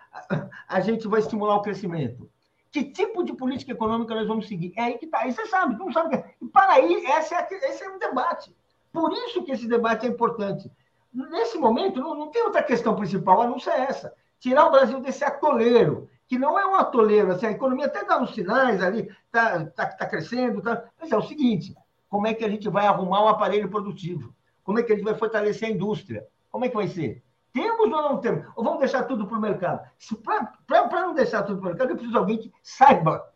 a, 0.68 0.80
gente 0.80 1.08
vai 1.08 1.20
estimular 1.20 1.56
o 1.56 1.62
crescimento? 1.62 2.28
Que 2.72 2.84
tipo 2.84 3.24
de 3.24 3.34
política 3.34 3.72
econômica 3.72 4.16
nós 4.16 4.28
vamos 4.28 4.48
seguir? 4.48 4.74
É 4.76 4.82
aí 4.82 4.98
que 4.98 5.06
está. 5.06 5.20
Aí 5.20 5.32
você 5.32 5.46
sabe, 5.46 5.78
não 5.78 5.92
sabe. 5.92 6.16
É. 6.16 6.34
E 6.42 6.48
para 6.48 6.74
aí, 6.74 7.06
esse 7.06 7.36
é, 7.36 7.48
esse 7.52 7.84
é 7.84 7.90
um 7.90 8.00
debate. 8.00 8.54
Por 8.92 9.14
isso 9.14 9.44
que 9.44 9.52
esse 9.52 9.68
debate 9.68 10.08
é 10.08 10.10
importante. 10.10 10.72
Nesse 11.14 11.58
momento, 11.58 12.00
não, 12.00 12.16
não 12.16 12.28
tem 12.30 12.44
outra 12.44 12.64
questão 12.64 12.96
principal 12.96 13.44
a 13.44 13.48
não 13.48 13.60
ser 13.60 13.80
essa. 13.80 14.14
Tirar 14.40 14.66
o 14.66 14.72
Brasil 14.72 15.00
desse 15.00 15.24
atoleiro, 15.24 16.10
que 16.28 16.38
não 16.38 16.58
é 16.58 16.66
um 16.66 16.76
atoleiro. 16.76 17.32
Assim, 17.32 17.48
a 17.48 17.52
economia 17.52 17.86
até 17.86 18.04
dá 18.04 18.20
uns 18.20 18.34
sinais 18.34 18.82
ali, 18.82 19.10
está 19.26 19.66
tá, 19.66 19.86
tá 19.88 20.06
crescendo, 20.08 20.62
tá, 20.62 20.84
mas 21.00 21.12
é 21.12 21.18
o 21.18 21.22
seguinte: 21.22 21.76
como 22.10 22.28
é 22.28 22.34
que 22.34 22.46
a 22.46 22.50
gente 22.50 22.70
vai 22.70 22.88
arrumar 22.88 23.22
o 23.22 23.26
um 23.26 23.30
aparelho 23.30 23.70
produtivo? 23.70 24.34
Como 24.64 24.80
é 24.80 24.84
que 24.84 24.92
a 24.92 24.96
gente 24.96 25.06
vai 25.06 25.16
fortalecer 25.16 25.70
a 25.70 25.72
indústria? 25.72 26.26
Como 26.50 26.66
é 26.66 26.70
que 26.70 26.76
vai 26.76 26.88
ser? 26.88 27.24
Temos 27.54 27.80
ou 27.80 27.88
não 27.88 28.18
temos? 28.20 28.46
Ou 28.56 28.64
vamos 28.64 28.80
deixar 28.80 29.04
tudo 29.04 29.28
para 29.28 29.38
o 29.38 29.42
mercado? 29.42 29.88
Para 30.68 31.02
não 31.02 31.14
deixar 31.14 31.44
tudo 31.44 31.60
para 31.60 31.68
o 31.68 31.70
mercado, 31.70 31.90
eu 31.90 31.96
preciso 31.96 32.12
de 32.12 32.18
alguém 32.18 32.38
que 32.38 32.52
saiba 32.62 33.32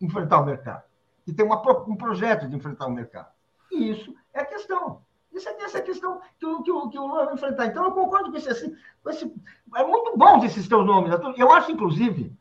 enfrentar 0.00 0.40
o 0.40 0.46
mercado, 0.46 0.82
que 1.24 1.32
tenha 1.32 1.46
uma, 1.46 1.60
um 1.86 1.96
projeto 1.96 2.48
de 2.48 2.56
enfrentar 2.56 2.86
o 2.86 2.90
mercado. 2.90 3.28
E 3.70 3.90
isso 3.90 4.14
é 4.32 4.40
a 4.40 4.46
questão. 4.46 5.02
Isso 5.32 5.48
é 5.48 5.62
essa 5.62 5.80
questão 5.80 6.20
que 6.38 6.46
o, 6.46 6.62
que, 6.62 6.70
o, 6.70 6.88
que 6.88 6.98
o 6.98 7.06
Lula 7.06 7.26
vai 7.26 7.34
enfrentar. 7.34 7.66
Então, 7.66 7.84
eu 7.84 7.92
concordo 7.92 8.30
com 8.30 8.36
isso. 8.36 8.50
Assim, 8.50 8.74
esse, 9.08 9.32
é 9.76 9.84
muito 9.84 10.16
bom 10.16 10.44
esses 10.44 10.68
teus 10.68 10.84
nomes. 10.84 11.12
Eu 11.36 11.50
acho, 11.52 11.70
inclusive, 11.70 12.32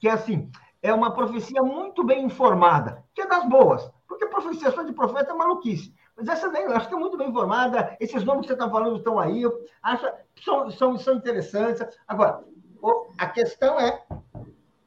que 0.00 0.08
assim, 0.08 0.50
é 0.82 0.92
uma 0.94 1.12
profecia 1.12 1.62
muito 1.62 2.04
bem 2.04 2.24
informada, 2.24 3.04
que 3.14 3.22
é 3.22 3.26
das 3.26 3.48
boas. 3.48 3.90
Porque 4.06 4.26
profecia 4.26 4.70
só 4.70 4.82
de 4.82 4.92
profeta 4.92 5.32
é 5.32 5.34
maluquice. 5.34 5.92
Mas 6.16 6.28
essa 6.28 6.48
daí 6.48 6.64
eu 6.64 6.74
acho 6.74 6.88
que 6.88 6.94
é 6.94 6.98
muito 6.98 7.18
bem 7.18 7.28
informada. 7.28 7.96
Esses 8.00 8.24
nomes 8.24 8.42
que 8.42 8.48
você 8.48 8.52
está 8.54 8.70
falando 8.70 8.96
estão 8.96 9.18
aí. 9.18 9.42
Eu 9.42 9.52
acho, 9.82 10.06
são, 10.42 10.70
são, 10.70 10.98
são 10.98 11.14
interessantes. 11.14 11.84
Agora, 12.06 12.44
a 13.18 13.26
questão 13.26 13.78
é 13.80 14.02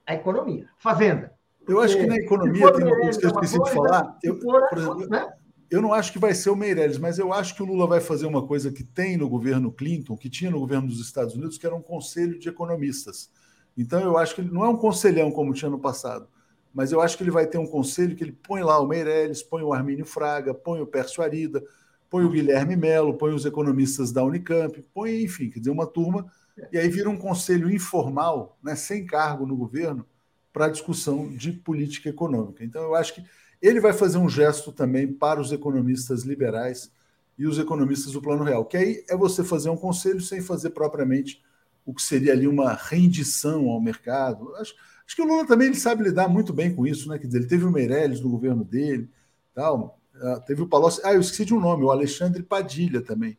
a 0.07 0.15
economia, 0.15 0.67
fazenda. 0.77 1.33
Eu 1.67 1.81
acho 1.81 1.95
que 1.97 2.07
na 2.07 2.15
economia 2.15 2.73
tem 2.73 2.85
uma 2.85 2.95
coisa 2.95 3.19
que 3.19 3.25
eu 3.25 3.29
esqueci 3.29 3.61
de 3.61 3.71
falar. 3.71 4.17
Eu, 4.23 4.39
por 4.39 4.77
exemplo, 4.77 5.07
né? 5.07 5.31
Eu 5.69 5.81
não 5.81 5.93
acho 5.93 6.11
que 6.11 6.19
vai 6.19 6.33
ser 6.33 6.49
o 6.49 6.55
Meirelles, 6.55 6.97
mas 6.97 7.19
eu 7.19 7.31
acho 7.31 7.55
que 7.55 7.63
o 7.63 7.65
Lula 7.65 7.87
vai 7.87 8.01
fazer 8.01 8.25
uma 8.25 8.45
coisa 8.45 8.71
que 8.71 8.83
tem 8.83 9.17
no 9.17 9.29
governo 9.29 9.71
Clinton, 9.71 10.17
que 10.17 10.29
tinha 10.29 10.49
no 10.49 10.59
governo 10.59 10.87
dos 10.87 10.99
Estados 10.99 11.35
Unidos, 11.35 11.57
que 11.57 11.65
era 11.65 11.75
um 11.75 11.81
conselho 11.81 12.39
de 12.39 12.49
economistas. 12.49 13.29
Então 13.77 13.99
eu 14.01 14.17
acho 14.17 14.35
que 14.35 14.41
ele 14.41 14.51
não 14.51 14.65
é 14.65 14.69
um 14.69 14.77
conselhão 14.77 15.31
como 15.31 15.53
tinha 15.53 15.69
no 15.69 15.79
passado 15.79 16.27
mas 16.73 16.91
eu 16.91 17.01
acho 17.01 17.17
que 17.17 17.23
ele 17.23 17.31
vai 17.31 17.47
ter 17.47 17.57
um 17.57 17.65
conselho 17.65 18.15
que 18.15 18.23
ele 18.23 18.31
põe 18.31 18.61
lá 18.61 18.79
o 18.79 18.87
Meirelles, 18.87 19.41
põe 19.41 19.63
o 19.63 19.73
Armínio 19.73 20.05
Fraga, 20.05 20.53
põe 20.53 20.79
o 20.81 20.87
Pércio 20.87 21.23
Arida, 21.23 21.63
põe 22.09 22.23
o 22.23 22.29
Guilherme 22.29 22.75
Melo, 22.75 23.15
põe 23.15 23.33
os 23.33 23.45
economistas 23.45 24.11
da 24.11 24.23
Unicamp, 24.23 24.81
põe, 24.93 25.23
enfim, 25.23 25.49
quer 25.49 25.59
dizer, 25.59 25.71
uma 25.71 25.87
turma, 25.87 26.31
e 26.71 26.77
aí 26.77 26.87
vira 26.89 27.09
um 27.09 27.17
conselho 27.17 27.71
informal, 27.71 28.57
né, 28.63 28.75
sem 28.75 29.05
cargo 29.05 29.45
no 29.45 29.55
governo, 29.55 30.05
para 30.51 30.69
discussão 30.69 31.29
de 31.29 31.51
política 31.51 32.09
econômica. 32.09 32.63
Então, 32.63 32.81
eu 32.83 32.95
acho 32.95 33.15
que 33.15 33.23
ele 33.61 33.79
vai 33.79 33.93
fazer 33.93 34.17
um 34.17 34.29
gesto 34.29 34.71
também 34.71 35.07
para 35.11 35.39
os 35.39 35.51
economistas 35.51 36.23
liberais 36.23 36.91
e 37.37 37.45
os 37.47 37.57
economistas 37.57 38.13
do 38.13 38.21
Plano 38.21 38.43
Real, 38.43 38.65
que 38.65 38.77
aí 38.77 39.03
é 39.09 39.15
você 39.15 39.43
fazer 39.43 39.69
um 39.69 39.77
conselho 39.77 40.21
sem 40.21 40.41
fazer 40.41 40.71
propriamente 40.71 41.41
o 41.85 41.93
que 41.93 42.01
seria 42.01 42.33
ali 42.33 42.47
uma 42.47 42.73
rendição 42.73 43.69
ao 43.69 43.81
mercado. 43.81 44.53
Acho, 44.57 44.75
Acho 45.09 45.15
que 45.15 45.23
o 45.23 45.25
Lula 45.25 45.43
também 45.43 45.69
ele 45.69 45.75
sabe 45.75 46.03
lidar 46.03 46.27
muito 46.27 46.53
bem 46.53 46.75
com 46.75 46.85
isso, 46.85 47.09
né? 47.09 47.17
Quer 47.17 47.25
dizer, 47.25 47.39
ele 47.39 47.47
teve 47.47 47.65
o 47.65 47.71
Meirelles 47.71 48.21
no 48.21 48.29
governo 48.29 48.63
dele, 48.63 49.09
tal. 49.55 49.99
Uh, 50.13 50.39
teve 50.45 50.61
o 50.61 50.67
Palocci. 50.67 51.01
Ah, 51.03 51.15
eu 51.15 51.19
esqueci 51.19 51.45
de 51.45 51.53
um 51.55 51.59
nome, 51.59 51.83
o 51.83 51.89
Alexandre 51.89 52.43
Padilha 52.43 53.01
também. 53.01 53.35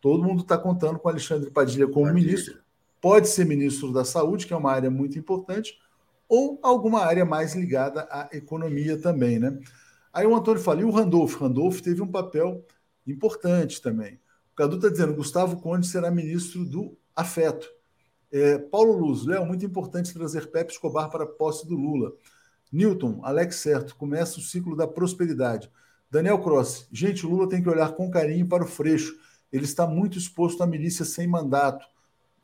Todo 0.00 0.22
mundo 0.22 0.42
está 0.42 0.56
contando 0.56 0.96
com 0.96 1.08
o 1.08 1.10
Alexandre 1.10 1.50
Padilha 1.50 1.88
como 1.88 2.06
Padilha. 2.06 2.24
ministro. 2.24 2.60
Pode 3.00 3.26
ser 3.26 3.44
ministro 3.46 3.92
da 3.92 4.04
Saúde, 4.04 4.46
que 4.46 4.52
é 4.52 4.56
uma 4.56 4.70
área 4.70 4.92
muito 4.92 5.18
importante, 5.18 5.76
ou 6.28 6.60
alguma 6.62 7.00
área 7.00 7.24
mais 7.24 7.54
ligada 7.54 8.06
à 8.10 8.28
economia 8.32 9.00
também, 9.00 9.38
né? 9.38 9.58
Aí 10.12 10.26
o 10.26 10.36
Antônio 10.36 10.60
fala, 10.60 10.80
e 10.80 10.84
o 10.84 10.90
Randolph? 10.90 11.36
Randolph 11.36 11.80
teve 11.80 12.02
um 12.02 12.10
papel 12.10 12.64
importante 13.06 13.80
também. 13.80 14.20
O 14.52 14.56
Cadu 14.56 14.76
está 14.76 14.88
dizendo, 14.88 15.14
Gustavo 15.14 15.60
Conde 15.60 15.86
será 15.86 16.10
ministro 16.10 16.64
do 16.64 16.96
afeto. 17.14 17.68
É, 18.30 18.58
Paulo 18.58 18.92
Luz, 18.92 19.24
Léo, 19.24 19.46
muito 19.46 19.64
importante 19.64 20.12
trazer 20.12 20.50
Pepe 20.50 20.72
Escobar 20.72 21.08
para 21.10 21.24
a 21.24 21.26
posse 21.26 21.66
do 21.66 21.74
Lula. 21.74 22.12
Newton, 22.70 23.20
Alex 23.22 23.56
Certo, 23.56 23.96
começa 23.96 24.38
o 24.38 24.42
ciclo 24.42 24.76
da 24.76 24.86
prosperidade. 24.86 25.70
Daniel 26.10 26.38
Cross, 26.40 26.88
gente, 26.92 27.26
Lula 27.26 27.48
tem 27.48 27.62
que 27.62 27.68
olhar 27.68 27.92
com 27.92 28.10
carinho 28.10 28.46
para 28.46 28.64
o 28.64 28.66
Freixo. 28.66 29.16
Ele 29.52 29.64
está 29.64 29.86
muito 29.86 30.18
exposto 30.18 30.62
à 30.62 30.66
milícia 30.66 31.04
sem 31.04 31.26
mandato. 31.26 31.86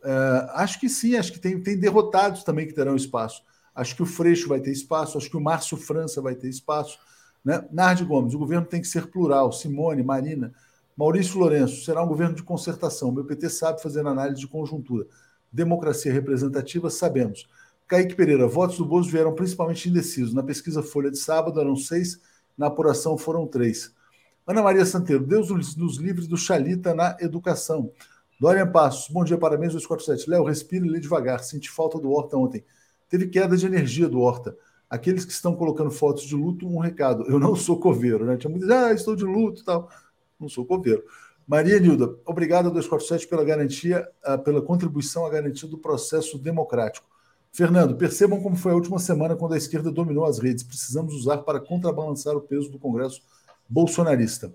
É, 0.02 0.46
acho 0.54 0.80
que 0.80 0.88
sim, 0.88 1.16
acho 1.16 1.32
que 1.32 1.38
tem, 1.38 1.60
tem 1.62 1.78
derrotados 1.78 2.42
também 2.44 2.66
que 2.66 2.72
terão 2.72 2.96
espaço. 2.96 3.42
Acho 3.74 3.96
que 3.96 4.02
o 4.02 4.06
Freixo 4.06 4.48
vai 4.48 4.60
ter 4.60 4.70
espaço, 4.70 5.18
acho 5.18 5.28
que 5.28 5.36
o 5.36 5.40
Márcio 5.40 5.76
França 5.76 6.22
vai 6.22 6.34
ter 6.34 6.48
espaço. 6.48 6.98
Né? 7.44 7.66
Nardi 7.72 8.04
Gomes, 8.04 8.34
o 8.34 8.38
governo 8.38 8.66
tem 8.66 8.80
que 8.80 8.86
ser 8.86 9.08
plural. 9.08 9.52
Simone, 9.52 10.02
Marina, 10.02 10.52
Maurício 10.96 11.38
Lourenço, 11.38 11.84
será 11.84 12.02
um 12.02 12.08
governo 12.08 12.34
de 12.34 12.42
concertação. 12.42 13.08
O 13.08 13.12
meu 13.12 13.24
PT 13.24 13.50
sabe 13.50 13.82
fazer 13.82 14.06
análise 14.06 14.40
de 14.40 14.46
conjuntura 14.46 15.06
democracia 15.54 16.12
representativa, 16.12 16.90
sabemos. 16.90 17.48
Kaique 17.86 18.16
Pereira, 18.16 18.48
votos 18.48 18.76
do 18.76 18.84
Bozo 18.84 19.08
vieram 19.08 19.32
principalmente 19.34 19.88
indecisos. 19.88 20.34
Na 20.34 20.42
pesquisa 20.42 20.82
Folha 20.82 21.10
de 21.10 21.18
sábado 21.18 21.60
eram 21.60 21.76
seis, 21.76 22.20
na 22.58 22.66
apuração 22.66 23.16
foram 23.16 23.46
três. 23.46 23.94
Ana 24.44 24.62
Maria 24.62 24.84
Santeiro, 24.84 25.24
Deus 25.24 25.48
nos 25.76 25.96
livre 25.96 26.26
do 26.26 26.36
Chalita 26.36 26.92
na 26.92 27.16
educação. 27.20 27.92
Dorian 28.40 28.70
Passos, 28.70 29.08
bom 29.08 29.22
dia, 29.22 29.38
parabéns, 29.38 29.72
247. 29.72 30.28
Léo, 30.28 30.42
respire 30.42 30.84
e 30.84 30.90
lê 30.90 30.98
devagar. 30.98 31.38
Senti 31.44 31.70
falta 31.70 31.98
do 31.98 32.10
Horta 32.10 32.36
ontem. 32.36 32.64
Teve 33.08 33.28
queda 33.28 33.56
de 33.56 33.66
energia 33.66 34.08
do 34.08 34.20
Horta. 34.20 34.56
Aqueles 34.88 35.24
que 35.24 35.32
estão 35.32 35.54
colocando 35.54 35.90
fotos 35.90 36.24
de 36.24 36.34
luto, 36.34 36.68
um 36.68 36.78
recado. 36.78 37.24
Eu 37.24 37.38
não 37.38 37.56
sou 37.56 37.78
coveiro, 37.78 38.24
né? 38.24 38.36
Tinha 38.36 38.50
muitos, 38.50 38.68
ah, 38.70 38.92
estou 38.92 39.16
de 39.16 39.24
luto 39.24 39.64
tal. 39.64 39.88
Não 40.38 40.48
sou 40.48 40.64
coveiro. 40.64 41.02
Maria 41.46 41.78
Nilda, 41.78 42.16
obrigado 42.24 42.70
247 42.70 43.28
pela 43.28 43.44
garantia, 43.44 44.08
ah, 44.22 44.38
pela 44.38 44.62
contribuição 44.62 45.26
à 45.26 45.30
garantia 45.30 45.68
do 45.68 45.76
processo 45.76 46.38
democrático. 46.38 47.06
Fernando, 47.52 47.96
percebam 47.96 48.42
como 48.42 48.56
foi 48.56 48.72
a 48.72 48.74
última 48.74 48.98
semana 48.98 49.36
quando 49.36 49.54
a 49.54 49.56
esquerda 49.56 49.90
dominou 49.90 50.24
as 50.24 50.38
redes. 50.38 50.64
Precisamos 50.64 51.14
usar 51.14 51.38
para 51.38 51.60
contrabalançar 51.60 52.34
o 52.34 52.40
peso 52.40 52.70
do 52.70 52.78
Congresso 52.78 53.22
bolsonarista. 53.68 54.52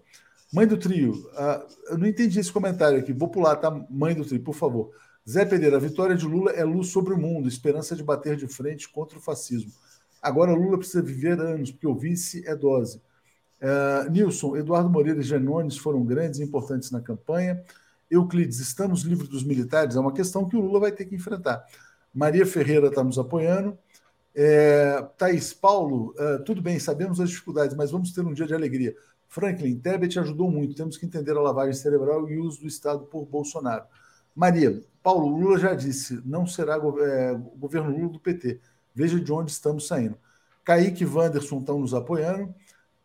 Mãe 0.51 0.65
do 0.65 0.77
trio, 0.77 1.11
uh, 1.11 1.65
eu 1.89 1.97
não 1.97 2.07
entendi 2.07 2.39
esse 2.39 2.51
comentário 2.51 2.99
aqui. 2.99 3.13
Vou 3.13 3.29
pular, 3.29 3.55
tá? 3.55 3.69
Mãe 3.89 4.15
do 4.15 4.25
trio, 4.25 4.41
por 4.41 4.55
favor. 4.55 4.91
Zé 5.29 5.45
Pereira, 5.45 5.77
a 5.77 5.79
vitória 5.79 6.15
de 6.15 6.25
Lula 6.25 6.49
é 6.53 6.63
luz 6.63 6.87
sobre 6.87 7.13
o 7.13 7.17
mundo, 7.17 7.47
esperança 7.47 7.95
de 7.95 8.03
bater 8.03 8.35
de 8.35 8.47
frente 8.47 8.89
contra 8.89 9.19
o 9.19 9.21
fascismo. 9.21 9.71
Agora 10.19 10.53
Lula 10.53 10.79
precisa 10.79 11.03
viver 11.03 11.39
anos, 11.39 11.69
porque 11.69 11.85
o 11.85 11.93
vice 11.93 12.43
é 12.47 12.55
dose. 12.55 12.99
Uh, 13.61 14.09
Nilson, 14.09 14.57
Eduardo 14.57 14.89
Moreira 14.89 15.19
e 15.19 15.23
Genones 15.23 15.77
foram 15.77 16.03
grandes 16.03 16.39
e 16.39 16.43
importantes 16.43 16.89
na 16.89 16.99
campanha. 16.99 17.63
Euclides, 18.09 18.59
estamos 18.59 19.03
livres 19.03 19.29
dos 19.29 19.43
militares? 19.43 19.95
É 19.95 19.99
uma 19.99 20.11
questão 20.11 20.49
que 20.49 20.55
o 20.55 20.61
Lula 20.61 20.79
vai 20.79 20.91
ter 20.91 21.05
que 21.05 21.13
enfrentar. 21.13 21.63
Maria 22.11 22.43
Ferreira 22.43 22.87
está 22.87 23.03
nos 23.03 23.19
apoiando. 23.19 23.77
É, 24.33 25.05
Thaís, 25.15 25.53
Paulo, 25.53 26.15
uh, 26.17 26.43
tudo 26.43 26.59
bem, 26.59 26.79
sabemos 26.79 27.19
as 27.19 27.29
dificuldades, 27.29 27.75
mas 27.75 27.91
vamos 27.91 28.11
ter 28.13 28.21
um 28.21 28.33
dia 28.33 28.47
de 28.47 28.55
alegria. 28.55 28.95
Franklin, 29.27 29.77
Tebet 29.77 30.17
ajudou 30.17 30.49
muito, 30.49 30.73
temos 30.73 30.97
que 30.97 31.05
entender 31.05 31.37
a 31.37 31.41
lavagem 31.41 31.73
cerebral 31.73 32.27
e 32.27 32.35
o 32.35 32.45
uso 32.45 32.61
do 32.61 32.67
Estado 32.67 33.05
por 33.05 33.27
Bolsonaro. 33.27 33.85
Maria, 34.39 34.81
Paulo, 35.03 35.27
Lula 35.27 35.59
já 35.59 35.75
disse, 35.75 36.21
não 36.23 36.47
será 36.47 36.75
é, 36.75 37.33
governo 37.57 37.91
Lula 37.91 38.13
do 38.13 38.21
PT. 38.21 38.61
Veja 38.95 39.19
de 39.19 39.29
onde 39.33 39.51
estamos 39.51 39.85
saindo. 39.85 40.17
Kaique 40.63 41.03
e 41.03 41.05
Wanderson 41.05 41.59
estão 41.59 41.77
nos 41.77 41.93
apoiando. 41.93 42.55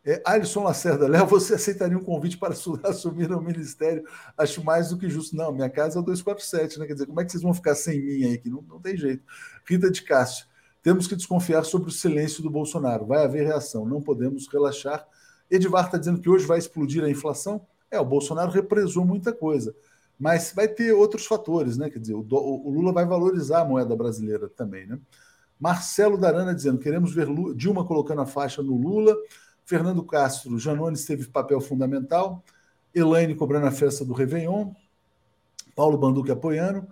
É, 0.05 0.23
Alisson 0.25 0.63
Lacerda, 0.63 1.09
Léo, 1.11 1.27
você 1.27 1.55
aceitaria 1.55 1.99
um 1.99 2.05
convite 2.05 2.39
para 2.39 2.55
assumir 2.89 3.33
o 3.33 3.41
ministério? 3.41 4.05
Acho 4.39 4.63
mais 4.63 4.91
do 4.91 4.97
que 4.97 5.11
justo. 5.11 5.35
Não, 5.35 5.51
minha 5.51 5.69
casa 5.69 5.99
é 5.99 6.01
o 6.01 6.05
247, 6.05 6.79
né? 6.79 6.87
Quer 6.87 6.93
dizer, 6.93 7.07
como 7.07 7.21
é 7.21 7.25
que 7.25 7.33
vocês 7.33 7.43
vão 7.43 7.53
ficar 7.53 7.75
sem 7.75 8.01
mim 8.01 8.27
aí? 8.27 8.39
Que 8.39 8.49
não, 8.49 8.63
não 8.63 8.81
tem 8.81 8.97
jeito. 8.97 9.25
Rita 9.69 9.91
de 9.91 10.03
Cássio, 10.03 10.47
temos 10.85 11.09
que 11.09 11.17
desconfiar 11.17 11.65
sobre 11.65 11.89
o 11.89 11.93
silêncio 11.93 12.45
do 12.45 12.51
Bolsonaro. 12.51 13.07
Vai 13.07 13.25
haver 13.25 13.45
reação, 13.45 13.85
não 13.85 14.01
podemos 14.01 14.47
relaxar. 14.47 15.05
Edivar 15.51 15.87
está 15.87 15.99
dizendo 15.99 16.21
que 16.21 16.31
hoje 16.31 16.47
vai 16.47 16.59
explodir 16.59 17.03
a 17.03 17.11
inflação. 17.11 17.67
É, 17.91 17.99
o 17.99 18.05
Bolsonaro 18.05 18.53
represou 18.53 19.05
muita 19.05 19.33
coisa. 19.33 19.75
Mas 20.25 20.55
vai 20.57 20.67
ter 20.67 20.91
outros 20.91 21.27
fatores, 21.27 21.77
né? 21.77 21.91
Quer 21.91 21.99
dizer, 21.99 22.15
o, 22.15 22.27
o 22.31 22.71
Lula 22.71 22.95
vai 22.95 23.05
valorizar 23.05 23.61
a 23.61 23.65
moeda 23.67 23.95
brasileira 23.95 24.49
também, 24.49 24.87
né? 24.87 24.99
Marcelo 25.61 26.17
Darana 26.17 26.55
dizendo: 26.55 26.79
queremos 26.79 27.15
ver 27.15 27.29
Lula, 27.29 27.55
Dilma 27.55 27.85
colocando 27.85 28.23
a 28.23 28.27
faixa 28.27 28.63
no 28.63 28.75
Lula. 28.75 29.15
Fernando 29.67 30.03
Castro, 30.03 30.59
Janones 30.59 31.05
teve 31.05 31.27
papel 31.27 31.61
fundamental. 31.61 32.43
Elaine 32.95 33.35
cobrando 33.35 33.67
a 33.67 33.71
festa 33.71 34.03
do 34.03 34.15
Réveillon. 34.15 34.73
Paulo 35.77 35.99
Banduque 35.99 36.31
apoiando. 36.31 36.89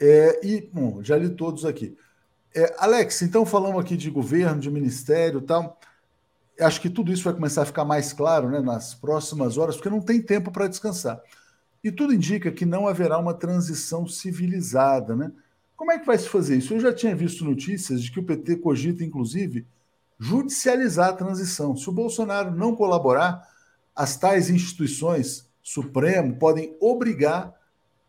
É, 0.00 0.40
e, 0.42 0.70
bom, 0.72 1.02
já 1.02 1.18
li 1.18 1.28
todos 1.28 1.66
aqui. 1.66 1.94
É, 2.54 2.74
Alex, 2.78 3.20
então 3.20 3.44
falamos 3.44 3.78
aqui 3.78 3.94
de 3.94 4.08
governo, 4.08 4.58
de 4.58 4.70
ministério 4.70 5.42
tal. 5.42 5.78
Acho 6.58 6.80
que 6.80 6.88
tudo 6.88 7.12
isso 7.12 7.24
vai 7.24 7.34
começar 7.34 7.60
a 7.60 7.66
ficar 7.66 7.84
mais 7.84 8.14
claro 8.14 8.48
né, 8.48 8.60
nas 8.60 8.94
próximas 8.94 9.58
horas, 9.58 9.76
porque 9.76 9.90
não 9.90 10.00
tem 10.00 10.22
tempo 10.22 10.50
para 10.50 10.66
descansar. 10.66 11.20
E 11.82 11.90
tudo 11.90 12.14
indica 12.14 12.52
que 12.52 12.66
não 12.66 12.86
haverá 12.86 13.18
uma 13.18 13.34
transição 13.34 14.06
civilizada. 14.06 15.16
Né? 15.16 15.32
Como 15.76 15.90
é 15.92 15.98
que 15.98 16.06
vai 16.06 16.18
se 16.18 16.28
fazer 16.28 16.56
isso? 16.56 16.74
Eu 16.74 16.80
já 16.80 16.92
tinha 16.92 17.14
visto 17.14 17.44
notícias 17.44 18.02
de 18.02 18.10
que 18.10 18.20
o 18.20 18.24
PT 18.24 18.56
cogita, 18.56 19.02
inclusive, 19.02 19.66
judicializar 20.18 21.08
a 21.08 21.14
transição. 21.14 21.74
Se 21.74 21.88
o 21.88 21.92
Bolsonaro 21.92 22.50
não 22.50 22.76
colaborar, 22.76 23.48
as 23.96 24.16
tais 24.16 24.50
instituições, 24.50 25.48
Supremo, 25.62 26.36
podem 26.36 26.76
obrigar 26.80 27.54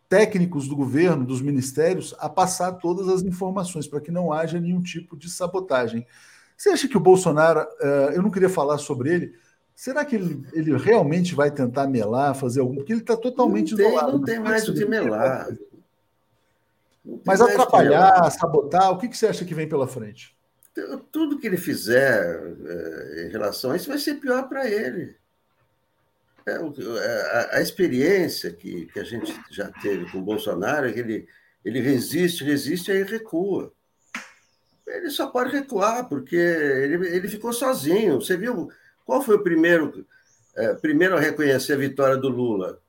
técnicos 0.10 0.68
do 0.68 0.76
governo, 0.76 1.26
dos 1.26 1.42
ministérios, 1.42 2.14
a 2.20 2.28
passar 2.28 2.74
todas 2.74 3.08
as 3.08 3.22
informações 3.22 3.88
para 3.88 4.02
que 4.02 4.12
não 4.12 4.34
haja 4.34 4.60
nenhum 4.60 4.82
tipo 4.82 5.16
de 5.16 5.30
sabotagem. 5.30 6.06
Você 6.58 6.70
acha 6.70 6.88
que 6.88 6.98
o 6.98 7.00
Bolsonaro, 7.00 7.66
eh, 7.80 8.14
eu 8.16 8.22
não 8.22 8.30
queria 8.30 8.50
falar 8.50 8.78
sobre 8.78 9.14
ele, 9.14 9.34
será 9.82 10.06
que 10.06 10.16
ele, 10.16 10.46
ele 10.54 10.78
realmente 10.78 11.34
vai 11.34 11.50
tentar 11.50 11.88
melar, 11.88 12.36
fazer 12.36 12.60
algum? 12.60 12.76
Porque 12.76 12.94
ele 12.94 13.02
está 13.02 13.18
totalmente 13.18 13.72
não 13.72 13.78
tem, 13.78 13.88
isolado. 13.88 14.12
Não 14.12 14.24
tem 14.24 14.40
mais 14.40 14.70
o 14.70 14.76
que 14.76 14.86
melar. 14.86 15.48
Mas 17.26 17.42
atrapalhar, 17.42 18.30
sabotar, 18.30 18.92
o 18.92 19.00
que, 19.00 19.08
que 19.08 19.18
você 19.18 19.26
acha 19.26 19.44
que 19.44 19.56
vem 19.56 19.68
pela 19.68 19.88
frente? 19.88 20.38
Tudo 21.12 21.40
que 21.40 21.48
ele 21.48 21.58
fizer 21.58 22.56
é, 22.64 23.26
em 23.26 23.32
relação 23.32 23.72
a 23.72 23.76
isso 23.76 23.90
vai 23.90 23.98
ser 23.98 24.20
pior 24.20 24.48
para 24.48 24.70
ele. 24.70 25.16
É, 26.46 26.52
é, 26.52 27.50
a, 27.56 27.58
a, 27.58 27.62
experiência 27.62 28.54
que, 28.54 28.86
que 28.86 29.00
a 29.00 29.04
gente 29.04 29.34
já 29.50 29.72
teve 29.82 30.12
com 30.12 30.20
o 30.20 30.24
Bolsonaro 30.24 30.90
é 30.90 30.94
que 30.94 31.00
ele, 31.00 31.28
ele 31.66 31.80
resiste, 31.80 32.44
resiste 32.44 32.92
e 32.92 32.98
aí 32.98 33.04
recua. 33.04 33.74
Ele 34.86 35.10
só 35.10 35.26
pode 35.26 35.52
recuar, 35.52 36.08
porque 36.08 36.36
ele, 36.36 37.08
ele 37.08 37.28
ficou 37.28 37.52
sozinho. 37.52 38.22
Você 38.22 38.38
viu 38.38 38.70
qual 39.12 39.22
foi 39.22 39.36
o 39.36 39.44
primeiro, 39.44 40.08
é, 40.56 40.74
primeiro 40.76 41.18
a 41.18 41.20
reconhecer 41.20 41.74
a 41.74 41.76
vitória 41.76 42.16
do 42.16 42.30
Lula? 42.30 42.80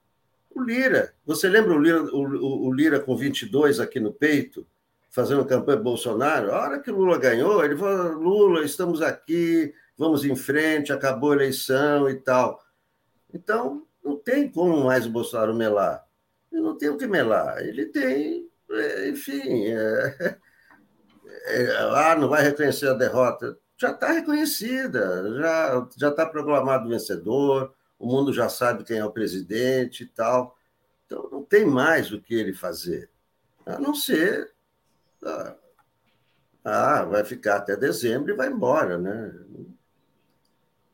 O 0.54 0.62
Lira. 0.62 1.12
Você 1.26 1.48
lembra 1.48 1.74
o 1.74 1.78
Lira, 1.80 2.00
o, 2.00 2.68
o 2.68 2.72
Lira 2.72 3.00
com 3.00 3.16
22 3.16 3.80
aqui 3.80 3.98
no 3.98 4.12
peito? 4.12 4.64
fazendo 5.10 5.44
campanha 5.44 5.76
Bolsonaro, 5.76 6.52
a 6.52 6.60
hora 6.62 6.80
que 6.80 6.90
o 6.90 6.96
Lula 6.96 7.18
ganhou, 7.18 7.62
ele 7.62 7.76
falou: 7.76 8.12
Lula, 8.12 8.64
estamos 8.64 9.02
aqui, 9.02 9.74
vamos 9.98 10.24
em 10.24 10.34
frente, 10.34 10.92
acabou 10.92 11.32
a 11.32 11.34
eleição 11.34 12.08
e 12.08 12.14
tal. 12.14 12.62
Então, 13.34 13.84
não 14.02 14.16
tem 14.16 14.48
como 14.48 14.84
mais 14.84 15.04
o 15.04 15.10
Bolsonaro 15.10 15.54
melar. 15.54 16.06
Ele 16.52 16.62
não 16.62 16.78
tem 16.78 16.88
o 16.88 16.96
que 16.96 17.06
melar. 17.06 17.58
Ele 17.58 17.86
tem, 17.86 18.48
é, 18.70 19.08
enfim. 19.10 19.66
É, 19.66 20.38
é, 21.48 21.76
ah, 21.76 22.16
não 22.16 22.28
vai 22.28 22.42
reconhecer 22.44 22.88
a 22.88 22.94
derrota. 22.94 23.58
Já 23.82 23.90
está 23.90 24.12
reconhecida, 24.12 25.34
já 25.40 25.88
já 25.96 26.08
está 26.10 26.24
proclamado 26.24 26.88
vencedor, 26.88 27.74
o 27.98 28.06
mundo 28.06 28.32
já 28.32 28.48
sabe 28.48 28.84
quem 28.84 28.98
é 28.98 29.04
o 29.04 29.10
presidente 29.10 30.04
e 30.04 30.06
tal. 30.06 30.56
Então, 31.04 31.28
não 31.32 31.42
tem 31.42 31.66
mais 31.66 32.12
o 32.12 32.20
que 32.20 32.32
ele 32.32 32.52
fazer, 32.52 33.10
a 33.66 33.80
não 33.80 33.92
ser 33.92 34.52
ah, 35.24 35.56
ah, 36.64 37.04
vai 37.06 37.24
ficar 37.24 37.56
até 37.56 37.76
dezembro 37.76 38.32
e 38.32 38.36
vai 38.36 38.50
embora, 38.50 38.98
né? 38.98 39.34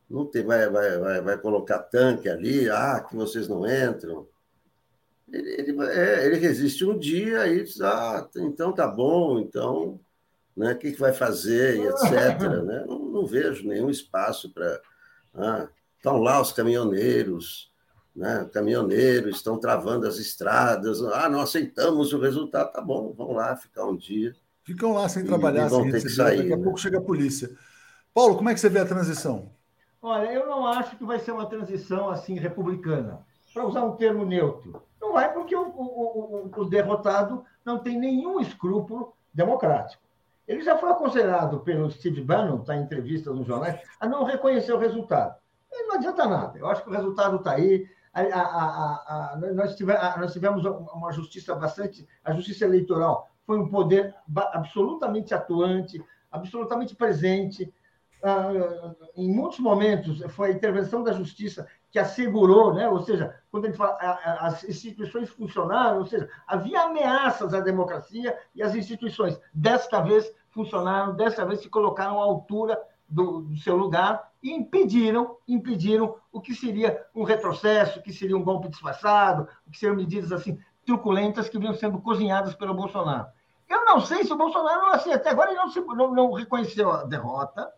Não 0.09 0.25
tem, 0.25 0.43
vai, 0.43 0.67
vai, 0.67 0.97
vai, 0.97 1.21
vai 1.21 1.37
colocar 1.37 1.77
tanque 1.77 2.27
ali, 2.27 2.67
ah, 2.71 3.05
que 3.07 3.15
vocês 3.15 3.47
não 3.47 3.67
entram. 3.67 4.27
Ele, 5.31 5.47
ele, 5.47 5.85
é, 5.91 6.25
ele 6.25 6.37
resiste 6.37 6.83
um 6.83 6.97
dia 6.97 7.45
e 7.45 7.63
diz, 7.63 7.79
ah, 7.81 8.27
então 8.37 8.73
tá 8.73 8.87
bom, 8.87 9.39
então, 9.39 9.99
né, 10.59 10.73
o 10.73 10.77
que, 10.77 10.91
que 10.91 10.99
vai 10.99 11.13
fazer, 11.13 11.77
e 11.77 11.87
etc. 11.87 12.37
né? 12.65 12.83
Não, 12.85 12.99
não 12.99 13.25
vejo 13.25 13.65
nenhum 13.65 13.89
espaço 13.89 14.53
para. 14.53 14.81
Ah, 15.33 15.69
estão 15.95 16.17
lá 16.17 16.41
os 16.41 16.51
caminhoneiros, 16.51 17.71
né? 18.13 18.49
caminhoneiros 18.51 19.37
estão 19.37 19.57
travando 19.57 20.05
as 20.05 20.17
estradas. 20.17 21.01
Ah, 21.01 21.29
não 21.29 21.39
aceitamos 21.39 22.11
o 22.11 22.19
resultado. 22.19 22.73
Tá 22.73 22.81
bom, 22.81 23.13
vão 23.13 23.31
lá 23.31 23.55
ficar 23.55 23.85
um 23.85 23.95
dia. 23.95 24.35
Ficam 24.65 24.93
lá 24.93 25.07
sem 25.07 25.25
trabalhar, 25.25 25.67
e 25.67 25.69
vão 25.69 25.89
ter 25.89 26.01
que 26.01 26.09
sair. 26.09 26.39
Daqui 26.39 26.53
a 26.53 26.57
né? 26.57 26.63
pouco 26.63 26.77
chega 26.77 26.97
a 26.97 27.01
polícia. 27.01 27.49
Paulo, 28.13 28.35
como 28.35 28.49
é 28.49 28.53
que 28.53 28.59
você 28.59 28.69
vê 28.69 28.79
a 28.79 28.85
transição? 28.85 29.49
Olha, 30.01 30.31
eu 30.33 30.45
não 30.45 30.67
acho 30.67 30.97
que 30.97 31.05
vai 31.05 31.19
ser 31.19 31.31
uma 31.31 31.45
transição 31.45 32.09
assim 32.09 32.35
republicana, 32.35 33.25
para 33.53 33.65
usar 33.65 33.83
um 33.83 33.95
termo 33.95 34.25
neutro. 34.25 34.83
Não 34.99 35.13
vai 35.13 35.33
porque 35.33 35.55
o, 35.55 35.67
o, 35.67 36.49
o, 36.53 36.61
o 36.61 36.65
derrotado 36.65 37.45
não 37.63 37.79
tem 37.79 37.97
nenhum 37.97 38.41
escrúpulo 38.41 39.13
democrático. 39.33 40.08
Ele 40.49 40.63
já 40.63 40.75
foi 40.75 40.89
aconselhado 40.89 41.59
pelo 41.59 41.91
Steve 41.91 42.23
Bannon, 42.23 42.61
está 42.61 42.75
em 42.75 42.81
entrevistas 42.81 43.35
nos 43.35 43.45
jornais, 43.45 43.79
a 43.99 44.07
não 44.07 44.23
reconhecer 44.23 44.73
o 44.73 44.79
resultado. 44.79 45.35
E 45.71 45.83
não 45.83 45.95
adianta 45.95 46.25
nada. 46.25 46.57
Eu 46.57 46.65
acho 46.65 46.81
que 46.83 46.89
o 46.89 46.91
resultado 46.91 47.35
está 47.35 47.51
aí, 47.51 47.87
a, 48.11 48.21
a, 48.21 49.33
a, 49.33 49.37
nós, 49.53 49.75
tivemos, 49.75 50.01
nós 50.17 50.33
tivemos 50.33 50.65
uma 50.65 51.11
justiça 51.11 51.53
bastante. 51.53 52.07
A 52.23 52.33
justiça 52.33 52.65
eleitoral 52.65 53.29
foi 53.45 53.59
um 53.59 53.69
poder 53.69 54.15
absolutamente 54.35 55.35
atuante, 55.35 56.03
absolutamente 56.31 56.95
presente. 56.95 57.71
Uh, 58.23 58.95
em 59.15 59.31
muitos 59.31 59.59
momentos, 59.59 60.19
foi 60.33 60.49
a 60.49 60.53
intervenção 60.53 61.03
da 61.03 61.13
justiça 61.13 61.67
que 61.91 61.99
assegurou, 61.99 62.73
né? 62.73 62.89
ou 62.89 63.01
seja, 63.03 63.35
quando 63.51 63.65
a 63.65 63.67
gente 63.67 63.77
fala, 63.77 63.97
as 64.39 64.63
instituições 64.63 65.29
funcionaram, 65.29 65.99
ou 65.99 66.05
seja, 66.05 66.27
havia 66.47 66.81
ameaças 66.81 67.53
à 67.53 67.59
democracia 67.59 68.37
e 68.53 68.61
as 68.61 68.75
instituições, 68.75 69.39
desta 69.53 70.01
vez, 70.01 70.31
funcionaram, 70.59 71.15
desta 71.15 71.45
vez 71.45 71.61
se 71.61 71.69
colocaram 71.69 72.19
à 72.19 72.23
altura 72.23 72.77
do, 73.07 73.41
do 73.41 73.57
seu 73.57 73.77
lugar 73.77 74.29
e 74.43 74.51
impediram, 74.51 75.37
impediram 75.47 76.15
o 76.33 76.41
que 76.41 76.53
seria 76.53 77.05
um 77.15 77.23
retrocesso, 77.23 77.99
o 77.99 78.01
que 78.03 78.11
seria 78.11 78.35
um 78.35 78.43
golpe 78.43 78.67
disfarçado, 78.67 79.47
o 79.65 79.71
que 79.71 79.79
seriam 79.79 79.95
medidas 79.95 80.33
assim 80.33 80.59
truculentas 80.85 81.47
que 81.47 81.57
vinham 81.57 81.73
sendo 81.73 82.01
cozinhadas 82.01 82.55
pelo 82.55 82.73
Bolsonaro. 82.73 83.27
Eu 83.69 83.85
não 83.85 84.01
sei 84.01 84.23
se 84.25 84.33
o 84.33 84.37
Bolsonaro, 84.37 84.87
assim, 84.87 85.13
até 85.13 85.29
agora 85.29 85.51
ele 85.51 85.59
não, 85.59 85.69
se, 85.69 85.79
não, 85.79 86.13
não 86.13 86.31
reconheceu 86.33 86.91
a 86.91 87.03
derrota, 87.03 87.71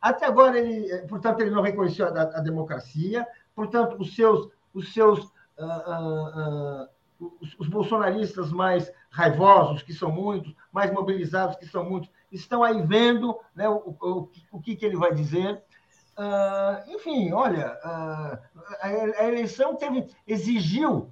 até 0.00 0.26
agora 0.26 0.58
ele, 0.58 1.06
portanto, 1.06 1.40
ele 1.40 1.50
não 1.50 1.62
reconheceu 1.62 2.08
a, 2.08 2.22
a 2.22 2.40
democracia, 2.40 3.26
portanto, 3.54 3.96
os 4.00 4.14
seus, 4.14 4.48
os 4.72 4.92
seus 4.92 5.20
uh, 5.20 5.64
uh, 5.86 6.82
uh, 6.82 7.34
os, 7.40 7.54
os 7.58 7.68
bolsonaristas 7.68 8.50
mais 8.50 8.90
raivosos, 9.10 9.82
que 9.82 9.92
são 9.92 10.10
muitos, 10.10 10.54
mais 10.72 10.92
mobilizados, 10.92 11.56
que 11.56 11.66
são 11.66 11.84
muitos, 11.84 12.10
estão 12.34 12.62
aí 12.62 12.82
vendo 12.82 13.38
né, 13.54 13.68
o, 13.68 13.96
o, 14.00 14.28
o 14.52 14.60
que, 14.60 14.76
que 14.76 14.84
ele 14.84 14.96
vai 14.96 15.14
dizer. 15.14 15.62
Uh, 16.16 16.94
enfim, 16.94 17.32
olha, 17.32 17.76
uh, 17.84 18.38
a, 18.80 18.88
a, 19.18 19.26
eleição 19.26 19.74
teve, 19.74 20.06
exigiu 20.26 21.10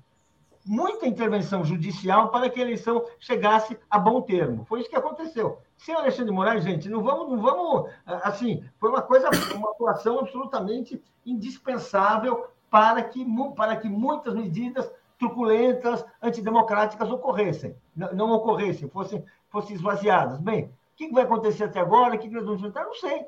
muita 0.65 1.07
intervenção 1.07 1.65
judicial 1.65 2.29
para 2.29 2.49
que 2.49 2.61
a 2.61 2.63
eleição 2.63 3.05
chegasse 3.19 3.77
a 3.91 3.99
bom 3.99 4.23
termo. 4.23 4.65
Foi 4.65 4.81
isso 4.81 4.91
que 4.91 4.97
aconteceu. 4.97 5.59
sem 5.77 5.95
Alexandre 5.95 6.27
de 6.27 6.33
Moraes, 6.33 6.65
gente, 6.65 6.89
não 6.89 7.03
vamos, 7.03 7.31
não 7.31 7.41
vamos, 7.41 7.91
assim, 8.07 8.65
foi 8.79 8.91
uma 8.91 9.03
coisa, 9.03 9.29
uma 9.57 9.71
atuação 9.71 10.21
absolutamente 10.21 11.03
indispensável 11.27 12.47
para 12.71 13.03
que, 13.03 13.27
para 13.57 13.77
que 13.77 13.89
muitas 13.89 14.35
medidas 14.35 14.91
truculentas, 15.19 16.05
antidemocráticas 16.21 17.11
ocorressem, 17.11 17.77
não, 17.95 18.13
não 18.13 18.33
ocorressem, 18.33 18.89
fossem, 18.89 19.25
fossem 19.49 19.77
esvaziadas. 19.77 20.41
Bem, 20.41 20.71
o 20.93 20.97
que 20.97 21.13
vai 21.13 21.25
acontecer 21.25 21.65
até 21.65 21.81
agora? 21.81 22.15
O 22.15 22.19
que 22.19 22.29
nós 22.29 22.45
vamos 22.45 22.61
enfrentar? 22.61 22.85
Não 22.85 22.95
sei. 22.95 23.25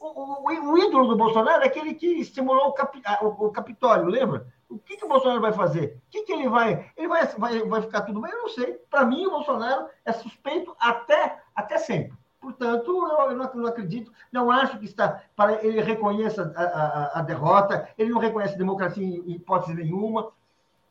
O, 0.00 0.50
o, 0.50 0.72
o, 0.72 0.78
ídolo 0.78 1.08
do 1.08 1.16
Bolsonaro 1.16 1.62
é 1.62 1.66
aquele 1.66 1.94
que 1.94 2.06
estimulou 2.20 2.68
o, 2.68 2.72
cap, 2.72 3.00
o, 3.22 3.46
o 3.46 3.50
Capitólio, 3.50 4.06
lembra? 4.06 4.46
O 4.68 4.78
que, 4.78 4.96
que 4.96 5.04
o 5.04 5.08
Bolsonaro 5.08 5.40
vai 5.40 5.52
fazer? 5.52 5.98
O 6.06 6.10
que, 6.10 6.22
que 6.22 6.32
ele 6.32 6.48
vai. 6.48 6.90
Ele 6.96 7.08
vai, 7.08 7.26
vai, 7.26 7.62
vai 7.62 7.82
ficar 7.82 8.02
tudo 8.02 8.20
bem? 8.20 8.32
Eu 8.32 8.42
não 8.42 8.48
sei. 8.48 8.74
Para 8.90 9.06
mim, 9.06 9.24
o 9.26 9.30
Bolsonaro 9.30 9.86
é 10.04 10.12
suspeito 10.12 10.74
até, 10.78 11.38
até 11.54 11.78
sempre. 11.78 12.18
Portanto, 12.40 12.90
eu, 12.90 13.30
eu 13.30 13.36
não, 13.36 13.66
acredito, 13.66 14.12
não 14.30 14.50
acho 14.50 14.78
que 14.78 14.84
está. 14.84 15.22
Para 15.34 15.64
ele 15.64 15.80
reconheça 15.80 16.52
a, 16.54 16.62
a, 16.62 17.20
a 17.20 17.22
derrota, 17.22 17.88
ele 17.96 18.10
não 18.10 18.18
reconhece 18.18 18.58
democracia 18.58 19.02
em 19.02 19.30
hipótese 19.30 19.74
nenhuma. 19.74 20.30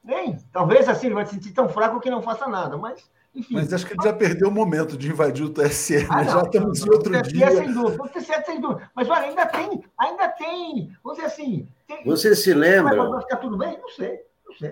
Nem. 0.04 0.38
Talvez 0.52 0.90
assim 0.90 1.08
ele 1.08 1.16
vai 1.16 1.26
se 1.26 1.36
sentir 1.36 1.52
tão 1.52 1.70
fraco 1.70 2.00
que 2.00 2.10
não 2.10 2.24
faça 2.24 2.48
nada, 2.48 2.78
mas. 2.78 3.08
Enfim. 3.36 3.56
Mas 3.56 3.74
acho 3.74 3.86
que 3.88 3.94
ele 3.94 4.04
já 4.04 4.14
perdeu 4.14 4.48
o 4.48 4.52
momento 4.52 4.96
de 4.96 5.10
invadir 5.10 5.44
o 5.46 5.50
TSE, 5.50 6.06
ah, 6.10 6.18
né? 6.18 6.32
já 6.32 6.42
estamos 6.44 6.86
em 6.86 6.90
outro 6.92 7.12
TSE, 7.12 7.34
dia. 7.34 7.52
Sem 7.52 7.74
dúvida, 7.74 8.04
o 8.04 8.10
TSE 8.10 8.46
sem 8.46 8.62
dúvida. 8.62 8.92
Mas 8.96 9.10
olha, 9.10 9.22
ainda 9.22 9.46
tem, 9.48 9.84
ainda 10.00 10.28
tem, 10.30 10.96
vamos 11.04 11.18
dizer 11.18 11.26
assim. 11.26 11.68
Tem, 11.88 12.04
você 12.06 12.36
se 12.36 12.54
lembra? 12.54 13.10
Vai 13.10 13.22
ficar 13.22 13.38
tudo 13.38 13.58
bem? 13.58 13.78
Não 13.80 13.90
sei. 13.90 14.22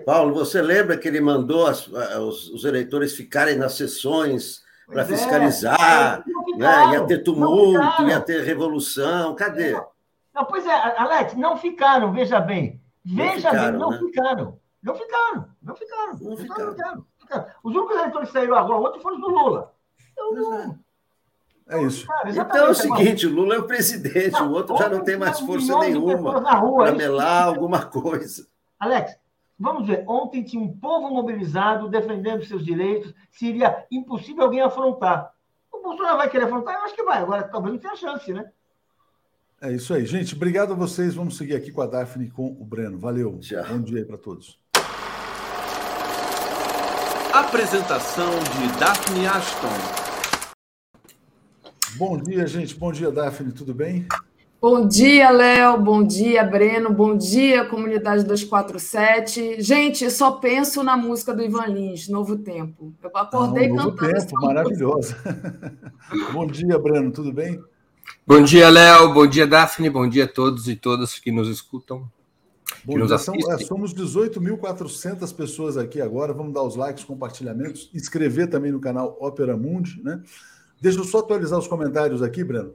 Paulo, 0.06 0.32
você 0.32 0.62
lembra 0.62 0.96
que 0.96 1.08
ele 1.08 1.20
mandou 1.20 1.66
as, 1.66 1.88
os, 1.88 2.50
os, 2.50 2.64
eleitores 2.64 3.16
ficarem 3.16 3.56
nas 3.56 3.74
sessões 3.74 4.62
para 4.86 5.02
é, 5.02 5.04
fiscalizar? 5.04 6.22
É, 6.54 6.56
né? 6.56 6.92
Ia 6.92 7.04
ter 7.04 7.18
tumulto, 7.18 8.02
ia 8.06 8.20
ter 8.20 8.44
revolução. 8.44 9.34
Cadê? 9.34 9.72
Não, 9.72 9.86
não, 10.34 10.44
pois 10.44 10.64
é, 10.64 10.72
Alex, 10.72 11.34
não 11.34 11.56
ficaram, 11.56 12.12
veja 12.12 12.40
bem. 12.40 12.80
Veja 13.04 13.24
não 13.24 13.34
ficaram, 13.34 13.70
bem, 13.70 13.80
não 13.80 13.90
né? 13.90 13.98
ficaram. 13.98 14.58
Não 14.82 14.94
ficaram, 14.94 15.48
não 15.62 15.76
ficaram. 15.76 16.18
Não 16.20 16.36
ficaram. 16.36 16.36
Não 16.36 16.36
ficaram, 16.36 16.72
ficaram. 16.72 17.06
Os 17.62 17.74
únicos 17.74 17.96
eleitores 17.96 18.28
que 18.28 18.32
saíram 18.32 18.56
agora 18.56 18.88
ontem 18.88 19.00
foram 19.00 19.16
os 19.16 19.22
do 19.22 19.28
Lula. 19.28 19.72
Eu 20.16 20.32
não. 20.32 20.78
É 21.68 21.82
isso. 21.82 22.06
então 22.26 22.66
é 22.66 22.70
o 22.70 22.74
seguinte, 22.74 23.26
o 23.26 23.34
Lula 23.34 23.54
é 23.54 23.58
o 23.58 23.66
presidente, 23.66 24.32
não, 24.32 24.50
o 24.50 24.52
outro 24.52 24.76
já 24.76 24.88
não 24.88 25.02
tem 25.02 25.16
mais 25.16 25.40
força 25.40 25.78
nenhuma 25.78 26.42
para 26.42 26.88
é 26.88 26.92
melar 26.92 27.46
alguma 27.46 27.86
coisa. 27.86 28.46
Alex, 28.78 29.16
vamos 29.58 29.86
ver, 29.86 30.04
ontem 30.06 30.42
tinha 30.42 30.62
um 30.62 30.76
povo 30.76 31.08
mobilizado 31.08 31.88
defendendo 31.88 32.44
seus 32.44 32.64
direitos, 32.64 33.14
seria 33.30 33.86
impossível 33.90 34.44
alguém 34.44 34.60
afrontar. 34.60 35.32
O 35.72 35.82
Bolsonaro 35.82 36.18
vai 36.18 36.28
querer 36.28 36.44
afrontar? 36.44 36.74
Eu 36.74 36.82
acho 36.82 36.94
que 36.94 37.04
vai, 37.04 37.18
agora 37.18 37.44
talvez 37.44 37.74
não 37.74 37.80
tenha 37.80 37.96
chance, 37.96 38.32
né? 38.32 38.50
É 39.62 39.70
isso 39.70 39.94
aí, 39.94 40.04
gente. 40.04 40.34
Obrigado 40.34 40.72
a 40.72 40.76
vocês. 40.76 41.14
Vamos 41.14 41.36
seguir 41.36 41.54
aqui 41.54 41.70
com 41.70 41.80
a 41.80 41.86
Daphne 41.86 42.26
e 42.26 42.30
com 42.30 42.48
o 42.48 42.64
Breno. 42.64 42.98
Valeu. 42.98 43.38
Tchau. 43.38 43.64
Bom 43.68 43.80
dia 43.80 43.98
aí 43.98 44.04
para 44.04 44.18
todos. 44.18 44.58
Apresentação 47.32 48.28
de 48.28 48.78
Daphne 48.78 49.26
Ashton. 49.26 49.66
Bom 51.96 52.18
dia, 52.18 52.46
gente. 52.46 52.74
Bom 52.74 52.92
dia, 52.92 53.10
Daphne. 53.10 53.52
Tudo 53.52 53.72
bem? 53.72 54.06
Bom 54.60 54.86
dia, 54.86 55.30
Léo. 55.30 55.80
Bom 55.80 56.02
dia, 56.02 56.44
Breno. 56.44 56.92
Bom 56.92 57.16
dia, 57.16 57.64
comunidade 57.64 58.24
247. 58.24 59.62
Gente, 59.62 60.10
só 60.10 60.32
penso 60.32 60.82
na 60.82 60.94
música 60.94 61.32
do 61.32 61.42
Ivan 61.42 61.68
Lins, 61.68 62.06
Novo 62.06 62.36
Tempo. 62.36 62.92
Eu 63.02 63.10
acordei 63.14 63.70
ah, 63.70 63.74
Novo 63.76 63.96
cantando. 63.96 64.26
Tempo, 64.26 64.40
maravilhosa. 64.42 65.16
Bom 66.34 66.46
dia, 66.46 66.78
Breno. 66.78 67.10
Tudo 67.12 67.32
bem? 67.32 67.58
Bom 68.26 68.42
dia, 68.42 68.68
Léo. 68.68 69.14
Bom 69.14 69.26
dia, 69.26 69.46
Daphne. 69.46 69.88
Bom 69.88 70.06
dia 70.06 70.24
a 70.24 70.28
todos 70.28 70.68
e 70.68 70.76
todas 70.76 71.18
que 71.18 71.32
nos 71.32 71.48
escutam. 71.48 72.06
Bom, 72.84 73.06
já 73.06 73.18
são, 73.18 73.34
é, 73.34 73.58
somos 73.58 73.94
18.400 73.94 75.34
pessoas 75.34 75.76
aqui 75.76 76.00
agora. 76.00 76.32
Vamos 76.32 76.52
dar 76.52 76.62
os 76.62 76.76
likes, 76.76 77.04
compartilhamentos, 77.04 77.90
inscrever 77.94 78.48
também 78.48 78.72
no 78.72 78.80
canal 78.80 79.16
Ópera 79.20 79.56
Mundi, 79.56 80.02
né? 80.02 80.22
Deixa 80.80 80.98
eu 80.98 81.04
só 81.04 81.20
atualizar 81.20 81.58
os 81.58 81.68
comentários 81.68 82.22
aqui, 82.22 82.42
Breno. 82.42 82.74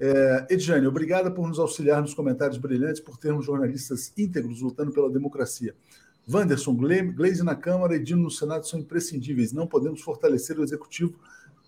É, 0.00 0.46
Edjane, 0.50 0.86
obrigada 0.86 1.30
por 1.30 1.46
nos 1.46 1.58
auxiliar 1.58 2.00
nos 2.00 2.14
comentários 2.14 2.56
brilhantes, 2.56 3.00
por 3.00 3.18
termos 3.18 3.44
jornalistas 3.44 4.12
íntegros 4.16 4.62
lutando 4.62 4.92
pela 4.92 5.10
democracia. 5.10 5.74
Wanderson, 6.32 6.74
Glaze 6.74 7.42
na 7.42 7.54
Câmara 7.54 7.96
e 7.96 7.98
Dino 7.98 8.22
no 8.22 8.30
Senado 8.30 8.66
são 8.66 8.78
imprescindíveis. 8.78 9.52
Não 9.52 9.66
podemos 9.66 10.00
fortalecer 10.00 10.58
o 10.58 10.62
Executivo 10.62 11.18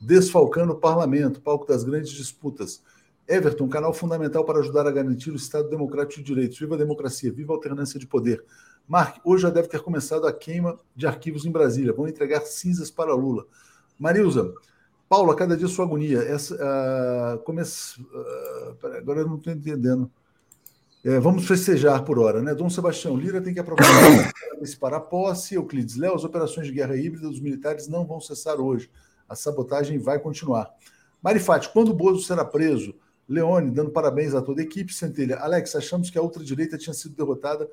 desfalcando 0.01 0.73
o 0.73 0.77
parlamento, 0.77 1.41
palco 1.41 1.67
das 1.67 1.85
grandes 1.85 2.13
disputas. 2.13 2.83
Everton, 3.29 3.69
canal 3.69 3.95
fundamental 3.95 4.45
para 4.45 4.59
ajudar 4.59 4.87
a 4.87 4.91
garantir 4.91 5.31
o 5.31 5.37
Estado 5.37 5.69
Democrático 5.69 6.21
de 6.21 6.27
Direitos. 6.27 6.59
Viva 6.59 6.75
a 6.75 6.79
democracia, 6.79 7.33
viva 7.33 7.53
a 7.53 7.57
alternância 7.57 7.99
de 7.99 8.07
poder. 8.07 8.45
Mark, 8.87 9.21
hoje 9.25 9.43
já 9.43 9.51
deve 9.51 9.69
ter 9.69 9.81
começado 9.81 10.27
a 10.27 10.33
queima 10.33 10.79
de 10.95 11.07
arquivos 11.07 11.47
em 11.47 11.51
Brasília. 11.51 11.93
Vão 11.93 12.09
entregar 12.09 12.41
cinzas 12.41 12.91
para 12.91 13.15
Lula. 13.15 13.47
Marilza, 13.99 14.53
Paulo, 15.09 15.31
a 15.31 15.37
cada 15.37 15.57
dia 15.57 15.69
sua 15.69 15.85
agonia. 15.85 16.19
Essa, 16.19 16.55
uh, 16.55 17.39
come... 17.45 17.63
uh, 17.63 18.87
agora 18.97 19.21
eu 19.21 19.29
não 19.29 19.37
estou 19.37 19.53
entendendo. 19.53 20.11
É, 21.05 21.19
vamos 21.19 21.47
festejar 21.47 22.05
por 22.05 22.19
hora, 22.19 22.41
né? 22.41 22.55
Dom 22.55 22.71
Sebastião 22.71 23.17
Lira 23.17 23.41
tem 23.41 23.53
que 23.53 23.59
aprovar 23.59 23.85
para 24.79 24.97
a 24.97 25.01
posse. 25.01 25.55
Euclides 25.55 25.97
Léo, 25.97 26.15
as 26.15 26.23
operações 26.23 26.69
de 26.69 26.73
guerra 26.73 26.97
híbrida 26.97 27.29
dos 27.29 27.41
militares 27.41 27.89
não 27.89 28.07
vão 28.07 28.21
cessar 28.21 28.61
hoje. 28.61 28.89
A 29.29 29.35
sabotagem 29.35 29.99
vai 29.99 30.21
continuar. 30.21 30.71
Marifate, 31.21 31.71
quando 31.73 31.91
o 31.91 31.95
Bozo 31.95 32.23
será 32.23 32.45
preso? 32.45 32.95
Leone, 33.33 33.71
dando 33.71 33.91
parabéns 33.91 34.35
a 34.35 34.43
toda 34.43 34.61
a 34.61 34.65
equipe. 34.65 34.93
Centelha, 34.93 35.39
Alex, 35.39 35.75
achamos 35.75 36.11
que 36.11 36.19
a 36.19 36.23
ultradireita 36.23 36.77
tinha 36.77 36.93
sido 36.93 37.17
derrotada 37.17 37.69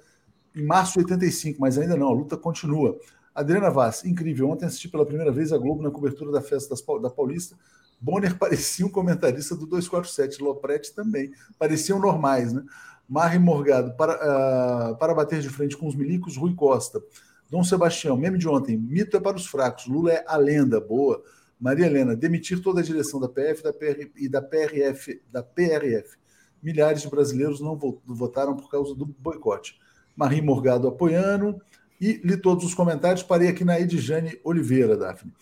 em 0.55 0.63
março 0.63 0.93
de 0.93 0.99
85, 0.99 1.59
mas 1.59 1.77
ainda 1.77 1.95
não, 1.95 2.07
a 2.07 2.13
luta 2.13 2.37
continua. 2.37 2.97
Adriana 3.35 3.69
Vaz, 3.69 4.03
incrível. 4.03 4.49
Ontem 4.49 4.65
assisti 4.65 4.87
pela 4.87 5.05
primeira 5.05 5.31
vez 5.31 5.51
a 5.51 5.57
Globo 5.57 5.83
na 5.83 5.91
cobertura 5.91 6.31
da 6.31 6.41
festa 6.41 6.69
das, 6.69 6.83
da 7.01 7.09
Paulista. 7.09 7.55
Bonner 7.99 8.35
parecia 8.39 8.85
um 8.85 8.89
comentarista 8.89 9.55
do 9.55 9.65
247, 9.65 10.41
Lopretti 10.41 10.93
também. 10.93 11.31
Pareciam 11.57 11.99
normais, 11.99 12.53
né? 12.53 12.63
Marre 13.07 13.39
Morgado, 13.39 13.95
para, 13.97 14.13
uh, 14.13 14.95
para 14.97 15.15
bater 15.15 15.41
de 15.41 15.49
frente 15.49 15.75
com 15.75 15.87
os 15.87 15.95
milicos, 15.95 16.37
Rui 16.37 16.53
Costa. 16.53 17.01
Dom 17.49 17.63
Sebastião, 17.63 18.15
meme 18.15 18.37
de 18.37 18.47
ontem, 18.47 18.77
mito 18.77 19.17
é 19.17 19.19
para 19.19 19.35
os 19.35 19.47
fracos, 19.47 19.87
Lula 19.87 20.11
é 20.11 20.23
a 20.27 20.37
lenda, 20.37 20.79
boa. 20.79 21.23
Maria 21.59 21.87
Helena, 21.87 22.15
demitir 22.15 22.61
toda 22.61 22.79
a 22.79 22.83
direção 22.83 23.19
da 23.19 23.27
PF 23.27 23.61
da 23.61 23.73
PR, 23.73 24.09
e 24.15 24.29
da 24.29 24.41
PRF, 24.41 25.21
da 25.29 25.43
PRF. 25.43 26.17
Milhares 26.63 27.01
de 27.01 27.09
brasileiros 27.09 27.59
não 27.59 27.77
votaram 28.05 28.55
por 28.55 28.69
causa 28.69 28.95
do 28.95 29.05
boicote. 29.05 29.77
Marie 30.15 30.41
Morgado 30.41 30.87
apoiando. 30.87 31.59
E 31.99 32.21
li 32.23 32.37
todos 32.37 32.63
os 32.63 32.73
comentários. 32.73 33.23
Parei 33.23 33.49
aqui 33.49 33.65
na 33.65 33.79
Edjane 33.79 34.39
Oliveira, 34.43 34.95
Daphne. 34.95 35.33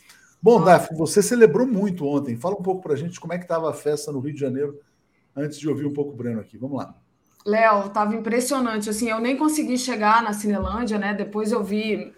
Bom, 0.41 0.63
Daphne, 0.63 0.97
você 0.97 1.21
celebrou 1.21 1.67
muito 1.67 2.05
ontem. 2.05 2.35
Fala 2.35 2.55
um 2.55 2.63
pouco 2.63 2.81
para 2.81 2.93
a 2.93 2.95
gente 2.95 3.19
como 3.19 3.33
é 3.33 3.37
que 3.37 3.43
estava 3.43 3.69
a 3.69 3.73
festa 3.73 4.11
no 4.11 4.19
Rio 4.19 4.33
de 4.33 4.39
Janeiro, 4.39 4.79
antes 5.35 5.59
de 5.59 5.69
ouvir 5.69 5.85
um 5.85 5.93
pouco 5.93 6.13
o 6.13 6.15
Breno 6.15 6.39
aqui. 6.39 6.57
Vamos 6.57 6.77
lá. 6.77 6.95
Léo, 7.45 7.87
estava 7.87 8.15
impressionante. 8.15 8.89
Assim, 8.89 9.09
eu 9.09 9.19
nem 9.19 9.37
consegui 9.37 9.77
chegar 9.77 10.23
na 10.23 10.33
Cinelândia, 10.33 10.97
né? 10.97 11.13
Depois 11.13 11.51
eu 11.51 11.63
vi 11.63 12.11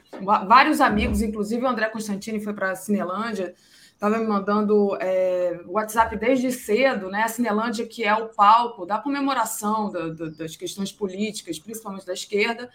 vários 0.47 0.79
amigos, 0.79 1.21
inclusive 1.21 1.63
o 1.63 1.67
André 1.67 1.89
Constantini 1.89 2.39
foi 2.39 2.53
para 2.53 2.71
a 2.71 2.75
Cinelândia 2.75 3.53
estava 3.99 4.17
me 4.17 4.25
mandando 4.25 4.95
é, 5.01 5.59
WhatsApp 5.67 6.15
desde 6.15 6.53
cedo, 6.53 7.09
né? 7.09 7.23
A 7.23 7.27
Cinelândia, 7.27 7.85
que 7.85 8.05
é 8.05 8.15
o 8.15 8.29
palco 8.29 8.85
da 8.85 8.97
comemoração 8.97 9.91
da, 9.91 10.07
da, 10.07 10.29
das 10.29 10.55
questões 10.55 10.89
políticas, 10.89 11.59
principalmente 11.59 12.05
da 12.05 12.13
esquerda. 12.13 12.71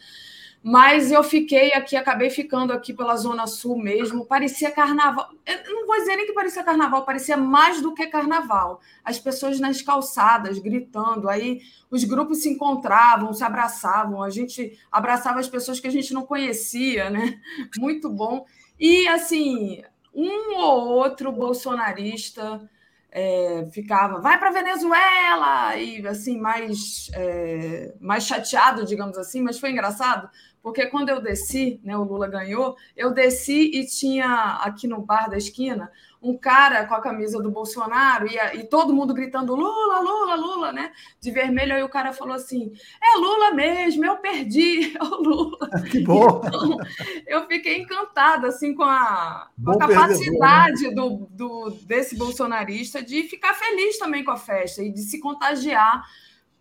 Mas 0.63 1.11
eu 1.11 1.23
fiquei 1.23 1.73
aqui, 1.73 1.97
acabei 1.97 2.29
ficando 2.29 2.75
aqui 2.75 2.93
pela 2.93 3.17
Zona 3.17 3.47
Sul 3.47 3.79
mesmo. 3.79 4.27
Parecia 4.27 4.71
carnaval. 4.71 5.31
Eu 5.47 5.75
não 5.75 5.87
vou 5.87 5.97
dizer 5.97 6.15
nem 6.15 6.27
que 6.27 6.33
parecia 6.35 6.63
carnaval, 6.63 7.07
parecia 7.07 7.39
mais 7.39 7.81
do 7.81 7.95
que 7.95 8.07
carnaval. 8.07 8.81
As 9.03 9.19
pessoas 9.19 9.59
nas 9.59 9.81
calçadas, 9.81 10.59
gritando. 10.59 11.29
Aí 11.31 11.63
os 11.91 12.05
grupos 12.05 12.43
se 12.43 12.51
encontravam, 12.51 13.33
se 13.33 13.45
abraçavam. 13.45 14.23
A 14.23 14.29
gente 14.29 14.79
abraçava 14.93 15.41
as 15.41 15.49
pessoas 15.49 15.81
que 15.81 15.87
a 15.87 15.93
gente 15.93 16.13
não 16.13 16.27
conhecia, 16.27 17.09
né? 17.09 17.41
Muito 17.79 18.11
bom. 18.11 18.45
E 18.79 19.07
assim, 19.09 19.83
um 20.15 20.57
ou 20.59 20.89
outro 20.89 21.33
bolsonarista 21.33 22.69
é, 23.11 23.69
ficava, 23.71 24.21
vai 24.21 24.39
para 24.39 24.51
Venezuela, 24.51 25.77
e 25.77 26.05
assim, 26.07 26.39
mais, 26.39 27.11
é, 27.15 27.95
mais 28.01 28.27
chateado, 28.27 28.85
digamos 28.85 29.17
assim, 29.17 29.41
mas 29.41 29.59
foi 29.59 29.71
engraçado, 29.71 30.29
porque 30.61 30.87
quando 30.87 31.11
eu 31.11 31.21
desci, 31.21 31.81
né, 31.85 31.97
o 31.97 32.03
Lula 32.03 32.27
ganhou, 32.27 32.77
eu 32.97 33.13
desci 33.13 33.71
e 33.73 33.87
tinha 33.87 34.59
aqui 34.63 34.89
no 34.89 35.01
bar 35.01 35.31
da 35.31 35.37
esquina 35.37 35.93
um 36.25 36.37
cara 36.39 36.87
com 36.87 36.95
a 36.95 37.01
camisa 37.01 37.41
do 37.41 37.51
Bolsonaro 37.51 38.27
e, 38.27 38.37
e 38.59 38.65
todo 38.65 38.95
mundo 38.95 39.13
gritando 39.13 39.55
Lula, 39.55 40.01
Lula, 40.01 40.35
Lula, 40.35 40.35
Lula, 40.35 40.73
né? 40.73 40.93
De 41.21 41.31
vermelho, 41.31 41.75
aí 41.75 41.83
o 41.83 41.89
cara 41.89 42.13
falou 42.13 42.35
assim: 42.35 42.73
é 43.03 43.19
Lula 43.19 43.53
mesmo, 43.53 44.05
eu 44.05 44.17
perdi, 44.17 44.97
é 44.99 45.03
o 45.03 45.23
Lula. 45.23 45.71
Que 45.91 46.01
bom! 46.01 46.41
Então, 46.45 46.79
eu 47.27 47.47
fiquei 47.47 47.79
encantada 47.79 48.49
assim, 48.49 48.75
com 48.75 48.83
a, 48.83 49.49
com 49.63 49.73
a 49.73 49.79
capacidade 49.79 50.89
né? 50.89 50.95
do, 50.95 51.29
do, 51.31 51.71
desse 51.83 52.17
bolsonarista 52.17 53.03
de 53.03 53.25
ficar 53.25 53.55
feliz 53.55 53.99
também 53.99 54.25
com 54.25 54.31
a 54.31 54.37
festa 54.37 54.83
e 54.83 54.91
de 54.91 55.01
se 55.03 55.21
contagiar 55.21 56.03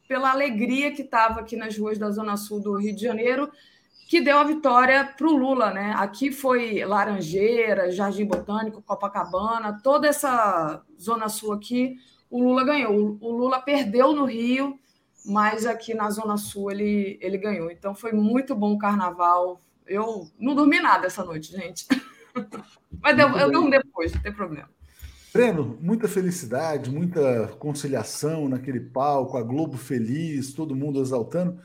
pela 0.08 0.32
alegria 0.32 0.92
que 0.92 1.02
estava 1.02 1.40
aqui 1.40 1.56
nas 1.56 1.78
ruas 1.78 1.98
da 1.98 2.12
Zona 2.12 2.36
Sul 2.36 2.60
do 2.60 2.76
Rio 2.76 2.94
de 2.94 3.02
Janeiro 3.02 3.50
que 4.14 4.22
deu 4.22 4.38
a 4.38 4.44
vitória 4.44 5.04
para 5.18 5.26
o 5.26 5.36
Lula, 5.36 5.74
né? 5.74 5.92
Aqui 5.98 6.32
foi 6.32 6.86
Laranjeira, 6.86 7.90
Jardim 7.90 8.26
Botânico, 8.26 8.80
Copacabana, 8.80 9.80
toda 9.82 10.08
essa 10.08 10.84
zona 11.02 11.28
sul 11.28 11.52
aqui, 11.52 11.96
o 12.30 12.40
Lula 12.40 12.64
ganhou. 12.64 13.18
O 13.20 13.32
Lula 13.32 13.60
perdeu 13.60 14.14
no 14.14 14.26
Rio, 14.26 14.78
mas 15.26 15.66
aqui 15.66 15.96
na 15.96 16.12
zona 16.12 16.38
sul 16.38 16.70
ele, 16.70 17.18
ele 17.20 17.40
ganhou. 17.40 17.72
Então 17.72 17.96
foi 17.96 18.12
muito 18.12 18.54
bom 18.54 18.74
o 18.74 18.78
carnaval. 18.78 19.60
Eu 19.84 20.30
não 20.38 20.54
dormi 20.54 20.80
nada 20.80 21.08
essa 21.08 21.26
noite, 21.26 21.52
gente. 21.52 21.88
Mas 23.02 23.18
eu, 23.18 23.30
eu 23.30 23.52
durmo 23.52 23.72
depois, 23.72 24.14
não 24.14 24.22
tem 24.22 24.32
problema. 24.32 24.70
Breno, 25.34 25.76
muita 25.82 26.08
felicidade, 26.08 26.92
muita 26.92 27.48
conciliação 27.58 28.48
naquele 28.48 28.80
palco, 28.80 29.38
a 29.38 29.42
Globo 29.42 29.76
feliz, 29.76 30.54
todo 30.54 30.76
mundo 30.76 31.02
exaltando 31.02 31.60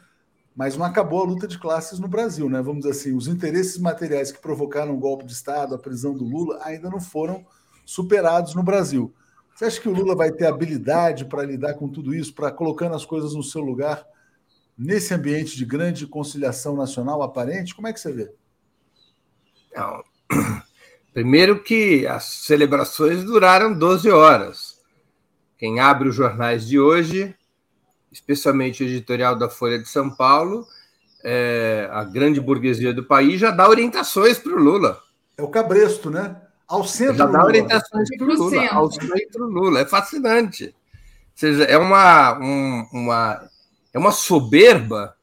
mas 0.59 0.77
não 0.77 0.85
acabou 0.85 1.21
a 1.21 1.25
luta 1.25 1.47
de 1.47 1.57
classes 1.57 2.01
no 2.01 2.09
Brasil, 2.09 2.51
né? 2.51 2.61
Vamos 2.61 2.81
dizer 2.81 2.91
assim, 2.91 3.15
os 3.15 3.29
interesses 3.29 3.79
materiais 3.79 4.33
que 4.33 4.41
provocaram 4.41 4.93
o 4.93 4.99
golpe 4.99 5.25
de 5.25 5.33
Estado, 5.33 5.73
a 5.73 5.79
prisão 5.79 6.13
do 6.13 6.25
Lula, 6.25 6.59
ainda 6.65 6.91
não 6.91 7.01
foram 7.01 7.47
superados 7.87 8.57
no 8.57 8.63
Brasil. 8.65 9.15
Você 9.55 9.67
acha 9.67 9.81
que 9.81 9.89
o 9.89 9.95
Lula 9.95 10.17
vai 10.17 10.33
ter 10.33 10.47
habilidade 10.47 11.27
para 11.27 11.45
lidar 11.45 11.75
com 11.75 11.89
tudo 11.89 12.13
isso, 12.13 12.35
para 12.35 12.51
colocando 12.51 12.97
as 12.97 13.07
coisas 13.07 13.35
no 13.35 13.43
seu 13.45 13.61
lugar 13.61 14.05
nesse 14.77 15.15
ambiente 15.15 15.57
de 15.57 15.65
grande 15.65 16.09
conciliação 16.09 16.75
nacional 16.75 17.23
aparente? 17.23 17.73
Como 17.73 17.87
é 17.87 17.93
que 17.93 18.01
você 18.01 18.13
vê? 18.13 18.33
Não. 19.77 20.03
Primeiro 21.15 21.63
que 21.63 22.05
as 22.05 22.25
celebrações 22.25 23.23
duraram 23.23 23.79
12 23.79 24.11
horas. 24.11 24.81
Quem 25.57 25.79
abre 25.79 26.09
os 26.09 26.17
jornais 26.17 26.67
de 26.67 26.81
hoje 26.81 27.38
especialmente 28.13 28.83
o 28.83 28.87
editorial 28.87 29.37
da 29.37 29.49
Folha 29.49 29.79
de 29.79 29.89
São 29.89 30.11
Paulo, 30.11 30.67
é, 31.23 31.89
a 31.91 32.05
grande 32.05 32.41
burguesia 32.41 32.93
do 32.93 33.05
país 33.05 33.41
já 33.41 33.51
dá 33.51 33.69
orientações 33.69 34.39
para 34.39 34.53
o 34.53 34.59
Lula. 34.59 35.01
É 35.37 35.43
o 35.43 35.49
cabresto, 35.49 36.11
né? 36.11 36.37
Ao 36.67 36.85
centro 36.85 37.17
já 37.17 37.27
dá 37.27 37.45
orientações 37.45 38.09
para 38.17 38.27
o 38.27 38.35
Lula, 38.35 38.69
ao 38.69 38.91
centro 38.91 39.47
Lula. 39.47 39.81
É 39.81 39.87
fascinante. 39.87 40.67
Ou 40.67 40.73
seja, 41.35 41.65
é 41.65 41.79
uma, 41.79 42.39
um, 42.39 42.87
uma, 42.93 43.49
é 43.93 43.99
uma 43.99 44.13
soberba 44.13 45.15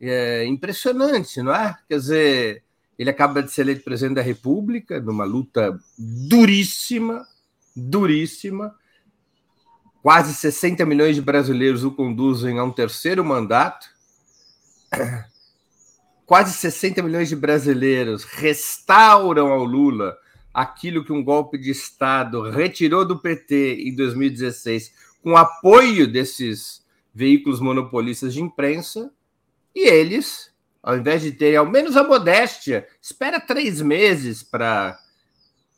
é, 0.00 0.44
impressionante, 0.44 1.40
não 1.40 1.54
é? 1.54 1.76
Quer 1.88 1.98
dizer, 1.98 2.62
ele 2.98 3.10
acaba 3.10 3.42
de 3.42 3.50
ser 3.50 3.62
eleito 3.62 3.84
presidente 3.84 4.16
da 4.16 4.22
República 4.22 5.00
numa 5.00 5.24
luta 5.24 5.78
duríssima, 5.98 7.26
duríssima, 7.74 8.74
Quase 10.04 10.34
60 10.34 10.84
milhões 10.84 11.16
de 11.16 11.22
brasileiros 11.22 11.82
o 11.82 11.90
conduzem 11.90 12.58
a 12.58 12.64
um 12.64 12.70
terceiro 12.70 13.24
mandato. 13.24 13.88
Quase 16.26 16.52
60 16.52 17.02
milhões 17.02 17.30
de 17.30 17.34
brasileiros 17.34 18.22
restauram 18.24 19.50
ao 19.50 19.64
Lula 19.64 20.14
aquilo 20.52 21.06
que 21.06 21.10
um 21.10 21.24
golpe 21.24 21.56
de 21.56 21.70
Estado 21.70 22.50
retirou 22.50 23.08
do 23.08 23.18
PT 23.18 23.76
em 23.80 23.96
2016, 23.96 24.92
com 25.22 25.38
apoio 25.38 26.06
desses 26.06 26.84
veículos 27.14 27.58
monopolistas 27.58 28.34
de 28.34 28.42
imprensa, 28.42 29.10
e 29.74 29.88
eles, 29.88 30.52
ao 30.82 30.98
invés 30.98 31.22
de 31.22 31.32
terem 31.32 31.56
ao 31.56 31.64
menos 31.64 31.96
a 31.96 32.04
modéstia, 32.04 32.86
espera 33.00 33.40
três 33.40 33.80
meses 33.80 34.42
para 34.42 34.98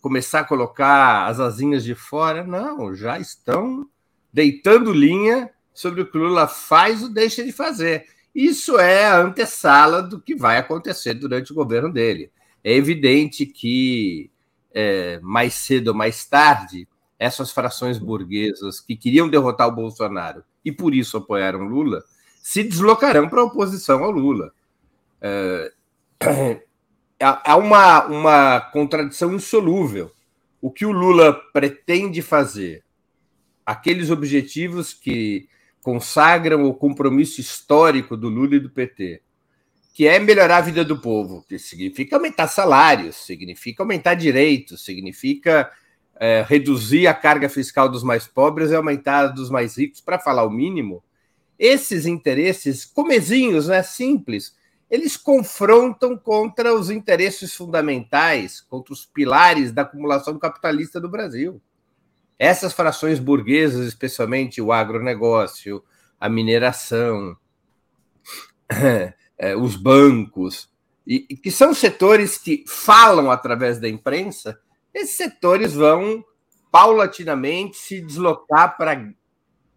começar 0.00 0.40
a 0.40 0.44
colocar 0.44 1.28
as 1.28 1.38
asinhas 1.38 1.84
de 1.84 1.94
fora, 1.94 2.42
não, 2.42 2.92
já 2.92 3.20
estão 3.20 3.88
deitando 4.32 4.92
linha 4.92 5.50
sobre 5.72 6.00
o 6.00 6.10
que 6.10 6.16
Lula 6.16 6.48
faz 6.48 7.02
ou 7.02 7.08
deixa 7.08 7.44
de 7.44 7.52
fazer. 7.52 8.06
Isso 8.34 8.78
é 8.78 9.06
a 9.06 9.20
antessala 9.20 10.02
do 10.02 10.20
que 10.20 10.34
vai 10.34 10.58
acontecer 10.58 11.14
durante 11.14 11.52
o 11.52 11.54
governo 11.54 11.92
dele. 11.92 12.30
É 12.62 12.74
evidente 12.74 13.46
que 13.46 14.30
é, 14.74 15.18
mais 15.22 15.54
cedo 15.54 15.88
ou 15.88 15.94
mais 15.94 16.24
tarde, 16.26 16.86
essas 17.18 17.50
frações 17.50 17.98
burguesas 17.98 18.80
que 18.80 18.94
queriam 18.94 19.28
derrotar 19.28 19.68
o 19.68 19.74
Bolsonaro 19.74 20.44
e 20.64 20.70
por 20.70 20.94
isso 20.94 21.16
apoiaram 21.16 21.60
Lula, 21.60 22.02
se 22.42 22.62
deslocarão 22.62 23.28
para 23.28 23.40
a 23.40 23.44
oposição 23.44 24.02
ao 24.04 24.10
Lula. 24.10 24.52
É, 25.20 25.72
há 27.20 27.56
uma, 27.56 28.04
uma 28.06 28.60
contradição 28.60 29.34
insolúvel. 29.34 30.12
O 30.60 30.70
que 30.70 30.84
o 30.84 30.92
Lula 30.92 31.32
pretende 31.52 32.20
fazer 32.20 32.82
aqueles 33.66 34.10
objetivos 34.10 34.94
que 34.94 35.48
consagram 35.82 36.64
o 36.64 36.74
compromisso 36.74 37.40
histórico 37.40 38.16
do 38.16 38.28
Lula 38.28 38.56
e 38.56 38.60
do 38.60 38.70
PT, 38.70 39.20
que 39.92 40.06
é 40.06 40.18
melhorar 40.18 40.58
a 40.58 40.60
vida 40.60 40.84
do 40.84 41.00
povo, 41.00 41.44
que 41.48 41.58
significa 41.58 42.16
aumentar 42.16 42.48
salários, 42.48 43.16
significa 43.16 43.82
aumentar 43.82 44.14
direitos, 44.14 44.84
significa 44.84 45.70
é, 46.18 46.44
reduzir 46.46 47.06
a 47.06 47.14
carga 47.14 47.48
fiscal 47.48 47.88
dos 47.88 48.02
mais 48.02 48.26
pobres 48.26 48.70
e 48.70 48.74
aumentar 48.74 49.24
a 49.24 49.26
dos 49.28 49.50
mais 49.50 49.76
ricos, 49.76 50.00
para 50.00 50.18
falar 50.18 50.44
o 50.44 50.50
mínimo. 50.50 51.02
Esses 51.58 52.06
interesses, 52.06 52.84
comezinhos, 52.84 53.68
né, 53.68 53.82
simples, 53.82 54.54
eles 54.90 55.16
confrontam 55.16 56.16
contra 56.16 56.74
os 56.74 56.90
interesses 56.90 57.54
fundamentais, 57.54 58.60
contra 58.60 58.92
os 58.92 59.04
pilares 59.04 59.72
da 59.72 59.82
acumulação 59.82 60.38
capitalista 60.38 61.00
do 61.00 61.08
Brasil. 61.08 61.60
Essas 62.38 62.72
frações 62.72 63.18
burguesas, 63.18 63.86
especialmente 63.86 64.60
o 64.60 64.72
agronegócio, 64.72 65.82
a 66.20 66.28
mineração, 66.28 67.36
é, 69.38 69.56
os 69.56 69.76
bancos, 69.76 70.70
e, 71.06 71.20
que 71.20 71.50
são 71.50 71.72
setores 71.72 72.36
que 72.36 72.64
falam 72.66 73.30
através 73.30 73.78
da 73.78 73.88
imprensa, 73.88 74.58
esses 74.92 75.16
setores 75.16 75.72
vão 75.72 76.24
paulatinamente 76.70 77.76
se 77.76 78.00
deslocar 78.00 78.76
para 78.76 79.14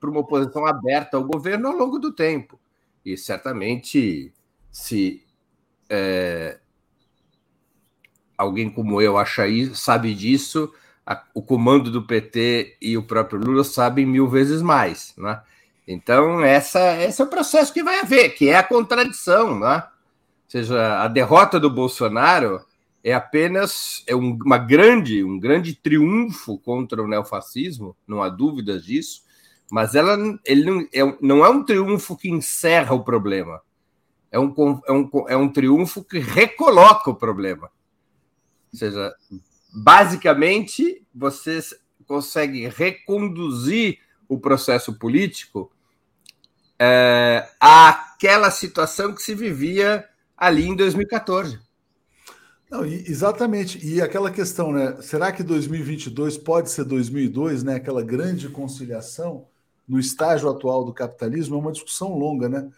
uma 0.04 0.20
oposição 0.20 0.66
aberta 0.66 1.18
ao 1.18 1.24
governo 1.24 1.70
ao 1.70 1.76
longo 1.76 2.00
do 2.00 2.12
tempo. 2.12 2.60
E 3.06 3.16
certamente, 3.16 4.34
se 4.72 5.24
é, 5.90 6.60
alguém 8.38 8.70
como 8.70 9.02
eu 9.02 9.18
acha 9.18 9.48
isso, 9.48 9.76
sabe 9.76 10.14
disso, 10.14 10.74
a, 11.10 11.24
o 11.34 11.42
comando 11.42 11.90
do 11.90 12.04
PT 12.04 12.78
e 12.80 12.96
o 12.96 13.02
próprio 13.02 13.40
Lula 13.40 13.64
sabem 13.64 14.06
mil 14.06 14.30
vezes 14.30 14.62
mais, 14.62 15.16
né? 15.18 15.42
Então, 15.88 16.44
essa, 16.44 17.02
esse 17.02 17.20
é 17.20 17.26
o 17.26 17.30
processo 17.30 17.74
que 17.74 17.82
vai 17.82 18.00
haver, 18.00 18.36
que 18.36 18.48
é 18.48 18.56
a 18.56 18.64
contradição, 18.64 19.60
né? 19.60 19.78
Ou 19.78 20.52
seja, 20.52 21.02
a 21.02 21.08
derrota 21.08 21.60
do 21.60 21.68
Bolsonaro 21.68 22.64
é 23.04 23.12
apenas 23.12 24.04
é 24.06 24.16
um, 24.16 24.38
uma 24.46 24.60
grande, 24.60 25.24
um 25.24 25.40
grande 25.40 25.74
triunfo 25.74 26.60
contra 26.60 27.02
o 27.02 27.08
neofascismo, 27.08 27.98
não 28.08 28.22
há 28.22 28.30
dúvidas 28.30 28.86
disso, 28.86 29.24
mas 29.72 29.96
ela, 29.96 30.16
ele 30.46 30.64
não 30.64 30.82
é, 30.94 31.18
não 31.20 31.44
é 31.44 31.50
um 31.50 31.64
triunfo 31.64 32.16
que 32.16 32.30
encerra 32.30 32.94
o 32.94 33.04
problema, 33.04 33.60
é 34.32 34.40
um, 34.40 34.54
é, 34.88 34.92
um, 34.92 35.10
é 35.30 35.36
um 35.36 35.50
triunfo 35.50 36.04
que 36.04 36.20
recoloca 36.20 37.10
o 37.10 37.16
problema. 37.16 37.72
Ou 38.72 38.78
seja, 38.78 39.12
basicamente, 39.74 41.06
você 41.14 41.60
consegue 42.06 42.68
reconduzir 42.68 44.00
o 44.28 44.40
processo 44.40 44.98
político 44.98 45.72
é, 46.80 47.48
àquela 47.60 48.50
situação 48.50 49.14
que 49.14 49.22
se 49.22 49.36
vivia 49.36 50.08
ali 50.38 50.68
em 50.68 50.76
2014. 50.76 51.60
Não, 52.70 52.86
exatamente. 52.86 53.84
E 53.86 54.00
aquela 54.02 54.30
questão, 54.30 54.72
né? 54.72 54.98
Será 55.02 55.32
que 55.32 55.42
2022 55.42 56.38
pode 56.38 56.70
ser 56.70 56.86
2002, 56.86 57.64
né? 57.64 57.76
Aquela 57.76 58.04
grande 58.04 58.48
conciliação 58.48 59.48
no 59.88 60.00
estágio 60.00 60.48
atual 60.48 60.86
do 60.86 60.94
capitalismo 60.94 61.56
é 61.56 61.60
uma 61.60 61.72
discussão 61.72 62.16
longa, 62.16 62.48
né? 62.48 62.70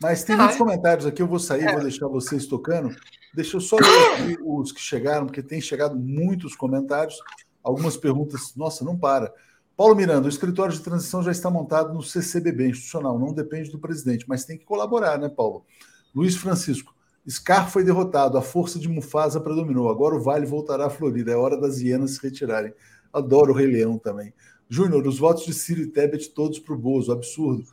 Mas 0.00 0.24
tem 0.24 0.36
muitos 0.36 0.56
é. 0.56 0.58
comentários 0.58 1.06
aqui, 1.06 1.22
eu 1.22 1.26
vou 1.26 1.38
sair, 1.38 1.64
é. 1.64 1.72
vou 1.72 1.82
deixar 1.82 2.06
vocês 2.08 2.46
tocando. 2.46 2.94
Deixa 3.34 3.56
eu 3.56 3.60
só 3.60 3.76
ler 3.76 4.12
aqui 4.12 4.38
os 4.44 4.72
que 4.72 4.80
chegaram, 4.80 5.26
porque 5.26 5.42
tem 5.42 5.60
chegado 5.60 5.96
muitos 5.96 6.54
comentários, 6.54 7.18
algumas 7.62 7.96
perguntas. 7.96 8.54
Nossa, 8.56 8.84
não 8.84 8.96
para. 8.96 9.32
Paulo 9.76 9.94
Miranda, 9.94 10.26
o 10.26 10.30
escritório 10.30 10.72
de 10.72 10.80
transição 10.80 11.22
já 11.22 11.30
está 11.30 11.50
montado 11.50 11.92
no 11.92 12.02
CCBB 12.02 12.70
institucional, 12.70 13.18
não 13.18 13.32
depende 13.32 13.70
do 13.70 13.78
presidente, 13.78 14.24
mas 14.26 14.44
tem 14.44 14.56
que 14.56 14.64
colaborar, 14.64 15.18
né, 15.18 15.28
Paulo? 15.28 15.66
Luiz 16.14 16.34
Francisco, 16.34 16.94
Scar 17.28 17.70
foi 17.70 17.84
derrotado, 17.84 18.38
a 18.38 18.42
força 18.42 18.78
de 18.78 18.88
Mufasa 18.88 19.38
predominou, 19.38 19.90
agora 19.90 20.14
o 20.14 20.20
Vale 20.20 20.46
voltará 20.46 20.86
à 20.86 20.90
Florida, 20.90 21.32
é 21.32 21.36
hora 21.36 21.60
das 21.60 21.78
hienas 21.78 22.12
se 22.12 22.22
retirarem. 22.22 22.72
Adoro 23.12 23.52
o 23.52 23.54
Rei 23.54 23.66
Leão 23.66 23.98
também. 23.98 24.32
Júnior, 24.68 25.06
os 25.06 25.18
votos 25.18 25.44
de 25.44 25.52
Ciro 25.52 25.82
e 25.82 25.86
Tebet 25.86 26.30
todos 26.30 26.58
para 26.58 26.74
o 26.74 26.78
Bozo, 26.78 27.12
absurdo. 27.12 27.64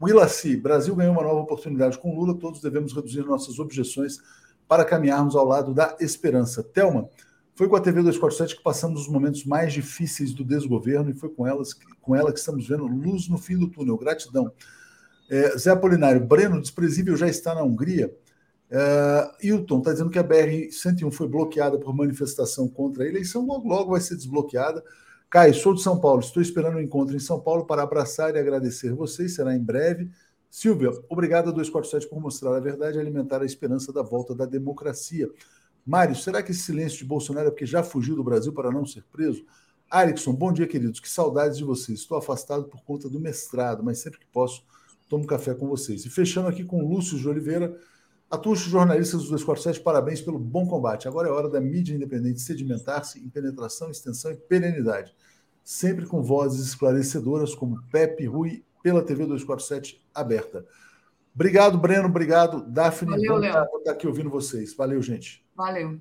Willaci, 0.00 0.56
Brasil 0.56 0.94
ganhou 0.94 1.12
uma 1.12 1.22
nova 1.22 1.40
oportunidade 1.40 1.98
com 1.98 2.14
Lula, 2.14 2.34
todos 2.34 2.60
devemos 2.60 2.92
reduzir 2.92 3.24
nossas 3.24 3.58
objeções 3.58 4.18
para 4.66 4.84
caminharmos 4.84 5.34
ao 5.34 5.44
lado 5.44 5.72
da 5.72 5.96
esperança. 6.00 6.62
Telma, 6.62 7.08
foi 7.54 7.68
com 7.68 7.74
a 7.74 7.80
TV 7.80 8.02
247 8.02 8.56
que 8.56 8.62
passamos 8.62 9.02
os 9.02 9.08
momentos 9.08 9.44
mais 9.44 9.72
difíceis 9.72 10.32
do 10.32 10.44
desgoverno 10.44 11.10
e 11.10 11.14
foi 11.14 11.28
com, 11.28 11.46
elas, 11.46 11.74
com 12.00 12.14
ela 12.14 12.32
que 12.32 12.38
estamos 12.38 12.68
vendo 12.68 12.86
luz 12.86 13.28
no 13.28 13.38
fim 13.38 13.58
do 13.58 13.68
túnel. 13.68 13.96
Gratidão. 13.96 14.52
É, 15.30 15.58
Zé 15.58 15.70
Apolinário, 15.70 16.24
Breno, 16.24 16.60
desprezível 16.60 17.16
já 17.16 17.26
está 17.26 17.54
na 17.54 17.62
Hungria. 17.62 18.14
É, 18.70 19.30
Hilton 19.42 19.78
está 19.78 19.92
dizendo 19.92 20.10
que 20.10 20.18
a 20.18 20.24
BR-101 20.24 21.10
foi 21.10 21.26
bloqueada 21.26 21.78
por 21.78 21.94
manifestação 21.94 22.68
contra 22.68 23.04
a 23.04 23.08
eleição, 23.08 23.44
logo, 23.46 23.68
logo 23.68 23.90
vai 23.90 24.00
ser 24.00 24.16
desbloqueada. 24.16 24.82
Caio, 25.30 25.54
sou 25.54 25.74
de 25.74 25.82
São 25.82 26.00
Paulo, 26.00 26.20
estou 26.20 26.42
esperando 26.42 26.76
o 26.76 26.78
um 26.78 26.80
encontro 26.80 27.14
em 27.14 27.18
São 27.18 27.38
Paulo 27.38 27.66
para 27.66 27.82
abraçar 27.82 28.34
e 28.34 28.38
agradecer 28.38 28.94
vocês, 28.94 29.34
será 29.34 29.54
em 29.54 29.62
breve. 29.62 30.10
Silvia, 30.50 30.90
obrigado 31.06 31.50
a 31.50 31.52
247 31.52 32.08
por 32.08 32.18
mostrar 32.18 32.56
a 32.56 32.60
verdade 32.60 32.96
e 32.96 33.00
alimentar 33.00 33.42
a 33.42 33.44
esperança 33.44 33.92
da 33.92 34.02
volta 34.02 34.34
da 34.34 34.46
democracia. 34.46 35.28
Mário, 35.84 36.16
será 36.16 36.42
que 36.42 36.50
esse 36.50 36.62
silêncio 36.62 36.98
de 36.98 37.04
Bolsonaro 37.04 37.48
é 37.48 37.50
porque 37.50 37.66
já 37.66 37.82
fugiu 37.82 38.16
do 38.16 38.24
Brasil 38.24 38.54
para 38.54 38.70
não 38.70 38.86
ser 38.86 39.04
preso? 39.12 39.44
Erickson, 39.94 40.32
bom 40.32 40.50
dia, 40.50 40.66
queridos. 40.66 40.98
Que 40.98 41.08
saudades 41.08 41.58
de 41.58 41.64
vocês. 41.64 42.00
Estou 42.00 42.16
afastado 42.16 42.64
por 42.64 42.82
conta 42.82 43.08
do 43.08 43.20
mestrado, 43.20 43.82
mas 43.84 43.98
sempre 43.98 44.18
que 44.18 44.26
posso, 44.26 44.64
tomo 45.10 45.26
café 45.26 45.54
com 45.54 45.66
vocês. 45.66 46.06
E 46.06 46.10
fechando 46.10 46.48
aqui 46.48 46.64
com 46.64 46.82
Lúcio 46.82 47.18
de 47.18 47.28
Oliveira, 47.28 47.74
Atucho, 48.30 48.68
jornalistas 48.68 49.22
do 49.22 49.30
247, 49.30 49.80
parabéns 49.80 50.20
pelo 50.20 50.38
bom 50.38 50.66
combate. 50.66 51.08
Agora 51.08 51.28
é 51.28 51.30
hora 51.30 51.48
da 51.48 51.60
mídia 51.60 51.94
independente 51.94 52.40
sedimentar-se 52.40 53.18
em 53.18 53.28
penetração, 53.28 53.90
extensão 53.90 54.30
e 54.30 54.36
perenidade. 54.36 55.14
Sempre 55.64 56.04
com 56.04 56.22
vozes 56.22 56.66
esclarecedoras 56.66 57.54
como 57.54 57.82
Pepe 57.90 58.26
Rui 58.26 58.62
pela 58.82 59.02
TV 59.02 59.24
247 59.24 60.02
aberta. 60.14 60.66
Obrigado, 61.34 61.78
Breno. 61.78 62.08
Obrigado, 62.08 62.62
Daphne. 62.68 63.12
Valeu, 63.12 63.36
Léo. 63.36 63.64
estar 63.78 63.92
aqui 63.92 64.06
ouvindo 64.06 64.28
vocês. 64.28 64.74
Valeu, 64.74 65.00
gente. 65.00 65.44
Valeu. 65.54 65.98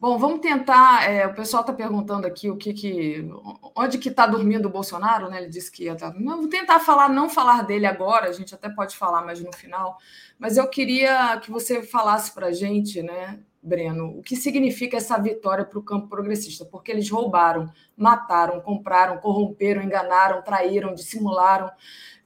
Bom, 0.00 0.16
vamos 0.16 0.40
tentar. 0.40 1.10
É, 1.10 1.26
o 1.26 1.34
pessoal 1.34 1.60
está 1.60 1.74
perguntando 1.74 2.26
aqui 2.26 2.48
o 2.48 2.56
que, 2.56 2.72
que 2.72 3.28
onde 3.76 3.98
que 3.98 4.08
está 4.08 4.26
dormindo 4.26 4.64
o 4.64 4.70
Bolsonaro, 4.70 5.28
né? 5.28 5.42
Ele 5.42 5.50
disse 5.50 5.70
que 5.70 5.84
ia 5.84 5.92
estar. 5.92 6.10
Tá... 6.10 6.18
Vou 6.18 6.48
tentar 6.48 6.80
falar, 6.80 7.10
não 7.10 7.28
falar 7.28 7.64
dele 7.64 7.84
agora. 7.84 8.30
A 8.30 8.32
gente 8.32 8.54
até 8.54 8.70
pode 8.70 8.96
falar, 8.96 9.22
mas 9.26 9.42
no 9.42 9.52
final. 9.52 9.98
Mas 10.38 10.56
eu 10.56 10.66
queria 10.68 11.38
que 11.40 11.50
você 11.50 11.82
falasse 11.82 12.32
para 12.32 12.46
a 12.46 12.52
gente, 12.52 13.02
né, 13.02 13.40
Breno, 13.62 14.18
o 14.18 14.22
que 14.22 14.36
significa 14.36 14.96
essa 14.96 15.18
vitória 15.18 15.66
para 15.66 15.78
o 15.78 15.82
campo 15.82 16.08
progressista? 16.08 16.64
Porque 16.64 16.90
eles 16.90 17.10
roubaram, 17.10 17.70
mataram, 17.94 18.58
compraram, 18.62 19.18
corromperam, 19.18 19.82
enganaram, 19.82 20.40
traíram, 20.42 20.94
dissimularam, 20.94 21.70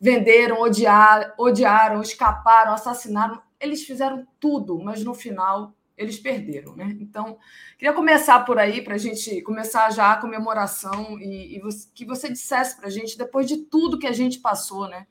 venderam, 0.01 0.61
odiar, 0.61 1.35
odiaram, 1.37 2.01
escaparam, 2.01 2.73
assassinaram. 2.73 3.43
Eles 3.59 3.83
fizeram 3.85 4.25
tudo, 4.39 4.79
mas 4.79 5.03
no 5.03 5.13
final 5.13 5.75
eles 5.97 6.19
perderam, 6.19 6.75
né? 6.75 6.97
Então, 7.01 7.39
queria 7.79 7.93
começar 7.93 8.41
por 8.41 8.59
aí 8.59 8.83
para 8.83 8.95
a 8.95 8.99
gente 8.99 9.41
começar 9.43 9.91
já 9.91 10.13
a 10.13 10.21
comemoração 10.21 11.19
e, 11.21 11.57
e 11.57 11.61
você, 11.61 11.89
que 11.95 12.05
você 12.05 12.29
dissesse 12.31 12.77
para 12.77 12.89
a 12.89 12.91
gente, 12.91 13.17
depois 13.17 13.47
de 13.47 13.59
tudo 13.59 13.99
que 13.99 14.07
a 14.07 14.13
gente 14.13 14.41
passou, 14.41 14.89
né? 14.89 15.07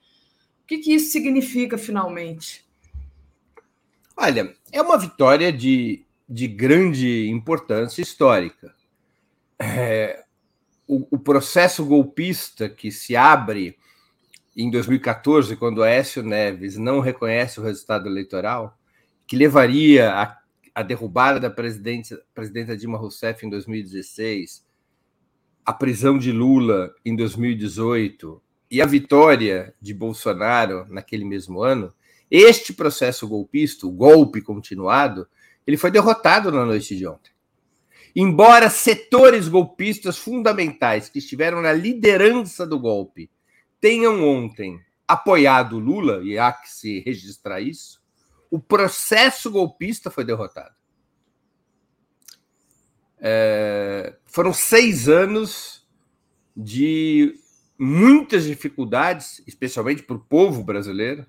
O 0.63 0.67
que, 0.67 0.77
que 0.77 0.93
isso 0.93 1.11
significa 1.11 1.77
finalmente? 1.77 2.65
Olha, 4.15 4.55
é 4.71 4.81
uma 4.81 4.97
vitória 4.97 5.51
de, 5.51 6.05
de 6.27 6.47
grande 6.47 7.27
importância 7.27 8.01
histórica. 8.01 8.73
É, 9.57 10.23
o, 10.87 11.07
o 11.15 11.19
processo 11.19 11.85
golpista 11.85 12.69
que 12.69 12.91
se 12.91 13.15
abre 13.15 13.77
em 14.55 14.69
2014, 14.69 15.55
quando 15.55 15.81
Aécio 15.81 16.21
Neves 16.21 16.77
não 16.77 16.99
reconhece 16.99 17.59
o 17.59 17.63
resultado 17.63 18.07
eleitoral, 18.07 18.77
que 19.25 19.35
levaria 19.35 20.13
a 20.13 20.42
a 20.73 20.81
derrubada 20.81 21.39
da 21.39 21.49
presidenta 21.49 22.75
Dilma 22.75 22.97
Rousseff 22.97 23.45
em 23.45 23.49
2016, 23.49 24.65
a 25.65 25.71
prisão 25.71 26.17
de 26.17 26.31
Lula 26.31 26.93
em 27.05 27.15
2018 27.15 28.41
e 28.69 28.81
a 28.81 28.85
vitória 28.85 29.73
de 29.79 29.93
Bolsonaro 29.93 30.85
naquele 30.89 31.23
mesmo 31.23 31.61
ano, 31.61 31.93
este 32.29 32.73
processo 32.73 33.27
golpista, 33.27 33.85
o 33.85 33.91
golpe 33.91 34.41
continuado, 34.41 35.27
ele 35.65 35.77
foi 35.77 35.91
derrotado 35.91 36.51
na 36.51 36.65
noite 36.65 36.95
de 36.97 37.07
ontem. 37.07 37.31
Embora 38.15 38.69
setores 38.69 39.47
golpistas 39.47 40.17
fundamentais 40.17 41.09
que 41.09 41.19
estiveram 41.19 41.61
na 41.61 41.71
liderança 41.71 42.65
do 42.65 42.79
golpe 42.79 43.29
tenham 43.79 44.23
ontem 44.23 44.79
apoiado 45.07 45.79
Lula, 45.79 46.21
e 46.23 46.37
há 46.37 46.51
que 46.51 46.69
se 46.69 46.99
registrar 47.01 47.61
isso, 47.61 48.02
o 48.53 48.59
processo 48.59 49.49
golpista 49.49 50.11
foi 50.11 50.23
derrotado. 50.23 50.75
É, 53.19 54.15
foram 54.27 54.53
seis 54.53 55.09
anos 55.09 55.89
de 56.55 57.33
muitas 57.79 58.43
dificuldades, 58.43 59.41
especialmente 59.47 60.03
para 60.03 60.17
o 60.17 60.23
povo 60.23 60.63
brasileiro, 60.63 61.25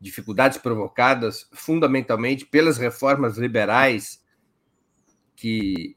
dificuldades 0.00 0.58
provocadas 0.58 1.48
fundamentalmente 1.52 2.44
pelas 2.44 2.78
reformas 2.78 3.38
liberais 3.38 4.20
que 5.36 5.96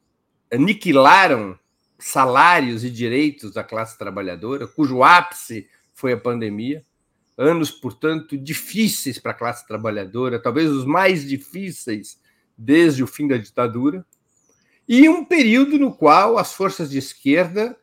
aniquilaram 0.53 1.57
salários 1.97 2.83
e 2.83 2.91
direitos 2.91 3.53
da 3.55 3.63
classe 3.63 3.97
trabalhadora, 3.97 4.67
cujo 4.67 5.01
ápice 5.01 5.67
foi 5.95 6.13
a 6.13 6.17
pandemia 6.17 6.85
anos, 7.37 7.69
portanto, 7.69 8.37
difíceis 8.37 9.19
para 9.19 9.31
a 9.31 9.35
classe 9.35 9.67
trabalhadora, 9.67 10.41
talvez 10.41 10.69
os 10.69 10.85
mais 10.85 11.27
difíceis 11.27 12.19
desde 12.57 13.03
o 13.03 13.07
fim 13.07 13.27
da 13.27 13.37
ditadura, 13.37 14.03
e 14.87 15.07
um 15.07 15.23
período 15.23 15.77
no 15.77 15.93
qual 15.93 16.37
as 16.37 16.53
forças 16.53 16.89
de 16.89 16.97
esquerda 16.97 17.77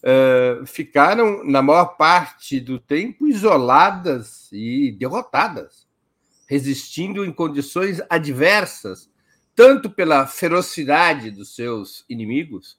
uh, 0.00 0.66
ficaram, 0.66 1.44
na 1.44 1.62
maior 1.62 1.96
parte 1.96 2.58
do 2.58 2.78
tempo, 2.78 3.26
isoladas 3.28 4.48
e 4.50 4.90
derrotadas, 4.92 5.86
resistindo 6.48 7.24
em 7.24 7.32
condições 7.32 8.00
adversas, 8.08 9.08
tanto 9.54 9.90
pela 9.90 10.26
ferocidade 10.26 11.30
dos 11.30 11.54
seus 11.54 12.04
inimigos, 12.08 12.78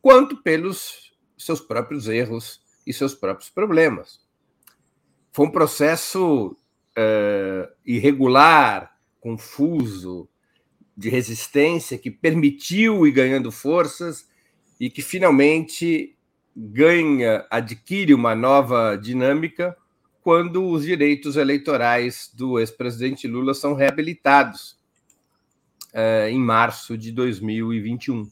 quanto 0.00 0.36
pelos 0.42 1.12
seus 1.36 1.60
próprios 1.60 2.06
erros 2.08 2.60
e 2.86 2.92
seus 2.92 3.14
próprios 3.14 3.50
problemas. 3.50 4.27
Foi 5.38 5.46
um 5.46 5.52
processo 5.52 6.56
uh, 6.98 7.72
irregular, 7.86 8.92
confuso, 9.20 10.28
de 10.96 11.08
resistência 11.08 11.96
que 11.96 12.10
permitiu 12.10 13.06
ir 13.06 13.12
ganhando 13.12 13.52
forças 13.52 14.28
e 14.80 14.90
que 14.90 15.00
finalmente 15.00 16.16
ganha, 16.56 17.46
adquire 17.48 18.12
uma 18.12 18.34
nova 18.34 18.96
dinâmica 18.96 19.76
quando 20.22 20.68
os 20.68 20.82
direitos 20.82 21.36
eleitorais 21.36 22.32
do 22.34 22.58
ex-presidente 22.58 23.28
Lula 23.28 23.54
são 23.54 23.74
reabilitados 23.74 24.76
uh, 25.94 26.28
em 26.28 26.40
março 26.40 26.98
de 26.98 27.12
2021. 27.12 28.28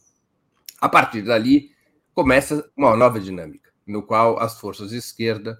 A 0.81 0.89
partir 0.89 1.23
dali, 1.23 1.70
começa 2.12 2.69
uma 2.77 2.97
nova 2.97 3.20
dinâmica, 3.20 3.70
no 3.87 4.03
qual 4.03 4.41
as 4.41 4.59
forças 4.59 4.91
de 4.91 4.97
esquerda 4.97 5.57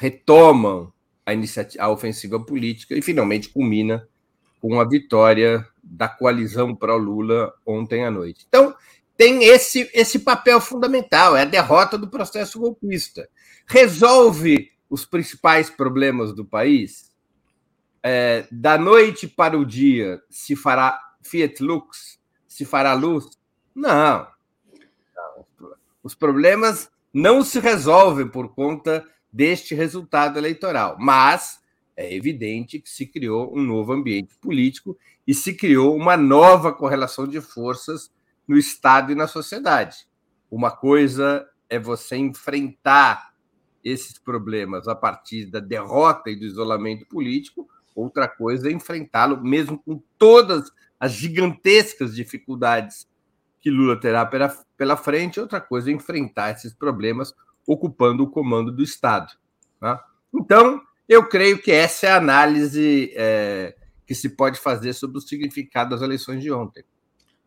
retomam 0.00 0.90
a, 1.26 1.34
iniciativa, 1.34 1.84
a 1.84 1.90
ofensiva 1.90 2.40
política 2.40 2.96
e 2.96 3.02
finalmente 3.02 3.50
culmina 3.50 4.08
com 4.58 4.80
a 4.80 4.88
vitória 4.88 5.68
da 5.82 6.08
coalizão 6.08 6.74
pró-Lula 6.74 7.52
ontem 7.66 8.06
à 8.06 8.10
noite. 8.10 8.46
Então, 8.48 8.74
tem 9.14 9.44
esse, 9.44 9.90
esse 9.92 10.20
papel 10.20 10.58
fundamental, 10.58 11.36
é 11.36 11.42
a 11.42 11.44
derrota 11.44 11.98
do 11.98 12.08
processo 12.08 12.58
golpista. 12.58 13.28
Resolve 13.66 14.72
os 14.88 15.04
principais 15.04 15.68
problemas 15.68 16.32
do 16.32 16.46
país? 16.46 17.12
É, 18.02 18.46
da 18.50 18.78
noite 18.78 19.28
para 19.28 19.58
o 19.58 19.66
dia 19.66 20.22
se 20.30 20.56
fará 20.56 20.98
Fiat 21.20 21.62
Lux? 21.62 22.18
Se 22.48 22.64
fará 22.64 22.94
luz? 22.94 23.26
Não. 23.74 24.26
Os 26.02 26.14
problemas 26.14 26.90
não 27.12 27.44
se 27.44 27.60
resolvem 27.60 28.26
por 28.26 28.54
conta 28.54 29.06
deste 29.32 29.74
resultado 29.74 30.38
eleitoral. 30.38 30.96
Mas 30.98 31.60
é 31.96 32.14
evidente 32.14 32.78
que 32.78 32.88
se 32.88 33.06
criou 33.06 33.56
um 33.56 33.62
novo 33.62 33.92
ambiente 33.92 34.34
político 34.40 34.96
e 35.26 35.34
se 35.34 35.54
criou 35.54 35.94
uma 35.94 36.16
nova 36.16 36.72
correlação 36.72 37.26
de 37.26 37.40
forças 37.40 38.10
no 38.48 38.56
Estado 38.56 39.12
e 39.12 39.14
na 39.14 39.26
sociedade. 39.26 40.06
Uma 40.50 40.70
coisa 40.70 41.46
é 41.68 41.78
você 41.78 42.16
enfrentar 42.16 43.30
esses 43.84 44.18
problemas 44.18 44.88
a 44.88 44.94
partir 44.94 45.46
da 45.46 45.60
derrota 45.60 46.30
e 46.30 46.36
do 46.36 46.44
isolamento 46.44 47.06
político, 47.06 47.68
outra 47.94 48.28
coisa 48.28 48.68
é 48.68 48.72
enfrentá-lo 48.72 49.42
mesmo 49.42 49.78
com 49.78 50.02
todas 50.18 50.70
as 50.98 51.12
gigantescas 51.12 52.14
dificuldades 52.14 53.08
que 53.60 53.70
Lula 53.70 53.98
terá 53.98 54.24
pela, 54.26 54.48
pela 54.76 54.96
frente, 54.96 55.38
outra 55.38 55.60
coisa 55.60 55.90
é 55.90 55.94
enfrentar 55.94 56.50
esses 56.50 56.72
problemas 56.74 57.34
ocupando 57.72 58.24
o 58.24 58.30
comando 58.30 58.72
do 58.72 58.82
Estado. 58.82 59.32
Tá? 59.78 60.04
Então, 60.34 60.80
eu 61.08 61.28
creio 61.28 61.62
que 61.62 61.70
essa 61.70 62.06
é 62.06 62.10
a 62.10 62.16
análise 62.16 63.12
é, 63.14 63.76
que 64.04 64.14
se 64.14 64.30
pode 64.30 64.58
fazer 64.58 64.92
sobre 64.92 65.18
o 65.18 65.20
significado 65.20 65.90
das 65.90 66.02
eleições 66.02 66.42
de 66.42 66.50
ontem. 66.50 66.84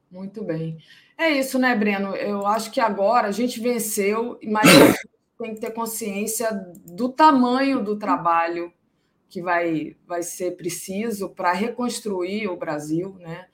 Muito 0.10 0.44
bem. 0.44 0.78
É 1.18 1.30
isso, 1.30 1.60
né, 1.60 1.76
Breno? 1.76 2.16
Eu 2.16 2.48
acho 2.48 2.72
que 2.72 2.80
agora 2.80 3.28
a 3.28 3.32
gente 3.32 3.60
venceu, 3.60 4.40
mas 4.46 4.66
tem 5.38 5.56
que 5.56 5.62
ter 5.62 5.72
consciência 5.72 6.50
do 6.86 7.10
tamanho 7.10 7.84
do 7.84 7.98
trabalho 7.98 8.72
que 9.28 9.42
vai, 9.42 9.98
vai 10.08 10.24
ser 10.24 10.56
preciso 10.56 11.30
para 11.30 11.52
reconstruir 11.52 12.48
o 12.48 12.56
Brasil, 12.56 13.18
né? 13.20 13.48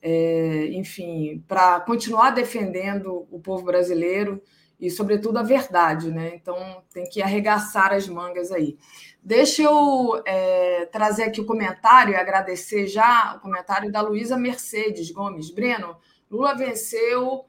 É, 0.00 0.68
enfim, 0.72 1.44
para 1.46 1.80
continuar 1.80 2.30
defendendo 2.30 3.26
o 3.30 3.38
povo 3.40 3.64
brasileiro 3.64 4.42
e, 4.78 4.90
sobretudo, 4.90 5.38
a 5.38 5.42
verdade, 5.42 6.10
né? 6.10 6.34
Então, 6.34 6.82
tem 6.92 7.08
que 7.08 7.20
arregaçar 7.20 7.92
as 7.92 8.06
mangas 8.08 8.52
aí. 8.52 8.78
Deixa 9.22 9.62
eu 9.62 10.22
é, 10.24 10.86
trazer 10.86 11.24
aqui 11.24 11.40
o 11.40 11.46
comentário 11.46 12.12
e 12.12 12.16
agradecer 12.16 12.86
já 12.86 13.34
o 13.36 13.40
comentário 13.40 13.90
da 13.90 14.00
Luísa 14.00 14.36
Mercedes 14.36 15.10
Gomes. 15.10 15.50
Breno, 15.50 15.96
Lula 16.30 16.54
venceu 16.54 17.44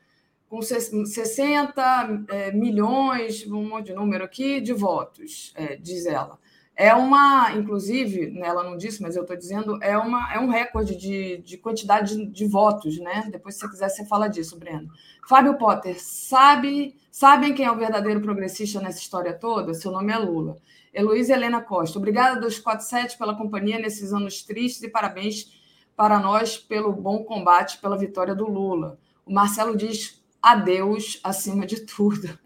com 0.49 0.61
60 0.61 2.25
é, 2.27 2.51
milhões, 2.51 3.45
um 3.45 3.69
monte 3.69 3.87
de 3.87 3.93
número 3.93 4.23
aqui, 4.23 4.59
de 4.59 4.73
votos, 4.73 5.53
é, 5.55 5.75
diz 5.75 6.07
ela. 6.07 6.39
É 6.81 6.95
uma, 6.95 7.51
inclusive, 7.57 8.31
né, 8.31 8.47
ela 8.47 8.63
não 8.63 8.77
disse, 8.77 9.01
mas 9.01 9.17
eu 9.17 9.23
estou 9.23 9.35
dizendo, 9.35 9.77
é, 9.83 9.97
uma, 9.97 10.33
é 10.33 10.39
um 10.39 10.47
recorde 10.47 10.95
de, 10.95 11.39
de 11.39 11.57
quantidade 11.57 12.15
de, 12.15 12.25
de, 12.25 12.45
votos, 12.45 12.97
né? 12.99 13.27
Depois, 13.29 13.55
se 13.55 13.59
você 13.59 13.69
quiser, 13.69 13.89
você 13.89 14.05
fala 14.05 14.29
disso, 14.29 14.57
Breno. 14.57 14.87
Fábio 15.27 15.57
Potter, 15.57 16.01
sabe, 16.01 16.95
sabem 17.11 17.53
quem 17.53 17.65
é 17.65 17.71
o 17.71 17.75
verdadeiro 17.75 18.21
progressista 18.21 18.79
nessa 18.79 18.99
história 18.99 19.33
toda? 19.33 19.73
Seu 19.73 19.91
nome 19.91 20.13
é 20.13 20.17
Lula. 20.17 20.55
Heloísa 20.93 21.33
Helena 21.33 21.59
Costa, 21.59 21.97
obrigada, 21.99 22.39
247, 22.39 23.17
pela 23.17 23.35
companhia 23.35 23.77
nesses 23.77 24.13
anos 24.13 24.41
tristes 24.41 24.81
e 24.81 24.87
parabéns 24.87 25.51
para 25.97 26.17
nós 26.17 26.57
pelo 26.57 26.93
bom 26.93 27.25
combate, 27.25 27.79
pela 27.79 27.97
vitória 27.97 28.33
do 28.33 28.49
Lula. 28.49 28.97
O 29.25 29.33
Marcelo 29.33 29.75
diz 29.75 30.23
a 30.41 30.55
Deus 30.55 31.19
acima 31.25 31.65
de 31.65 31.81
tudo. 31.85 32.39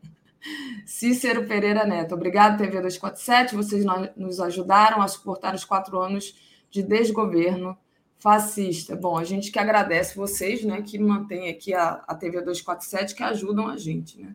Cícero 0.85 1.45
Pereira 1.45 1.85
Neto, 1.85 2.15
obrigado, 2.15 2.57
TV 2.57 2.81
247. 2.81 3.55
Vocês 3.55 3.85
nos 4.15 4.39
ajudaram 4.39 5.01
a 5.01 5.07
suportar 5.07 5.55
os 5.55 5.65
quatro 5.65 5.99
anos 5.99 6.35
de 6.69 6.81
desgoverno 6.83 7.77
fascista. 8.19 8.95
Bom, 8.95 9.17
a 9.17 9.23
gente 9.23 9.51
que 9.51 9.59
agradece 9.59 10.15
vocês, 10.15 10.63
né, 10.63 10.81
que 10.81 10.97
mantêm 10.97 11.49
aqui 11.49 11.73
a, 11.73 12.03
a 12.07 12.15
TV 12.15 12.41
247, 12.41 13.15
que 13.15 13.23
ajudam 13.23 13.67
a 13.67 13.77
gente, 13.77 14.19
né. 14.19 14.33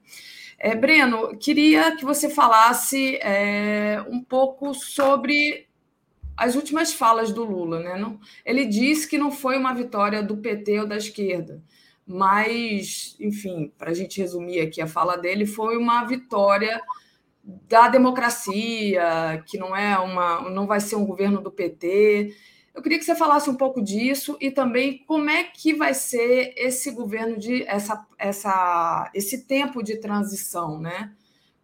É, 0.59 0.75
Breno, 0.75 1.37
queria 1.39 1.95
que 1.95 2.05
você 2.05 2.29
falasse 2.29 3.17
é, 3.23 4.05
um 4.09 4.21
pouco 4.21 4.75
sobre 4.75 5.69
as 6.37 6.57
últimas 6.57 6.93
falas 6.93 7.33
do 7.33 7.45
Lula, 7.45 7.81
né? 7.81 8.19
Ele 8.45 8.67
disse 8.67 9.09
que 9.09 9.17
não 9.17 9.31
foi 9.31 9.57
uma 9.57 9.73
vitória 9.73 10.21
do 10.23 10.37
PT 10.37 10.81
ou 10.81 10.87
da 10.87 10.97
esquerda, 10.97 11.63
mas, 12.09 13.15
enfim, 13.21 13.71
para 13.77 13.91
a 13.91 13.95
gente 13.95 14.19
resumir 14.19 14.61
aqui 14.61 14.81
a 14.81 14.87
fala 14.87 15.15
dele, 15.15 15.45
foi 15.45 15.77
uma 15.77 16.05
vitória 16.05 16.81
da 17.45 17.89
democracia, 17.89 19.45
que 19.47 19.59
não 19.59 19.77
é 19.77 19.99
uma, 19.99 20.49
não 20.49 20.67
vai 20.67 20.81
ser 20.81 20.97
um 20.97 21.05
governo 21.05 21.43
do 21.43 21.51
PT. 21.51 22.35
Eu 22.75 22.81
queria 22.81 22.99
que 22.99 23.05
você 23.05 23.15
falasse 23.15 23.51
um 23.51 23.55
pouco 23.55 23.83
disso 23.83 24.39
e 24.41 24.51
também 24.51 25.05
como 25.07 25.29
é 25.29 25.45
que 25.45 25.75
vai 25.75 25.93
ser 25.93 26.55
esse 26.57 26.91
governo 26.93 27.39
de 27.39 27.63
essa, 27.65 28.07
essa 28.19 29.11
esse 29.13 29.45
tempo 29.45 29.83
de 29.83 29.99
transição, 29.99 30.81
né? 30.81 31.13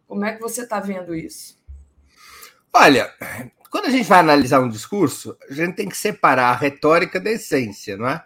Como 0.07 0.23
é 0.25 0.33
que 0.33 0.41
você 0.41 0.61
está 0.61 0.79
vendo 0.79 1.15
isso? 1.15 1.57
Olha, 2.71 3.11
quando 3.71 3.85
a 3.85 3.89
gente 3.89 4.07
vai 4.07 4.19
analisar 4.19 4.59
um 4.59 4.69
discurso, 4.69 5.35
a 5.49 5.53
gente 5.53 5.75
tem 5.75 5.89
que 5.89 5.97
separar 5.97 6.49
a 6.49 6.55
retórica 6.55 7.19
da 7.19 7.31
essência, 7.31 7.97
não 7.97 8.07
é? 8.07 8.23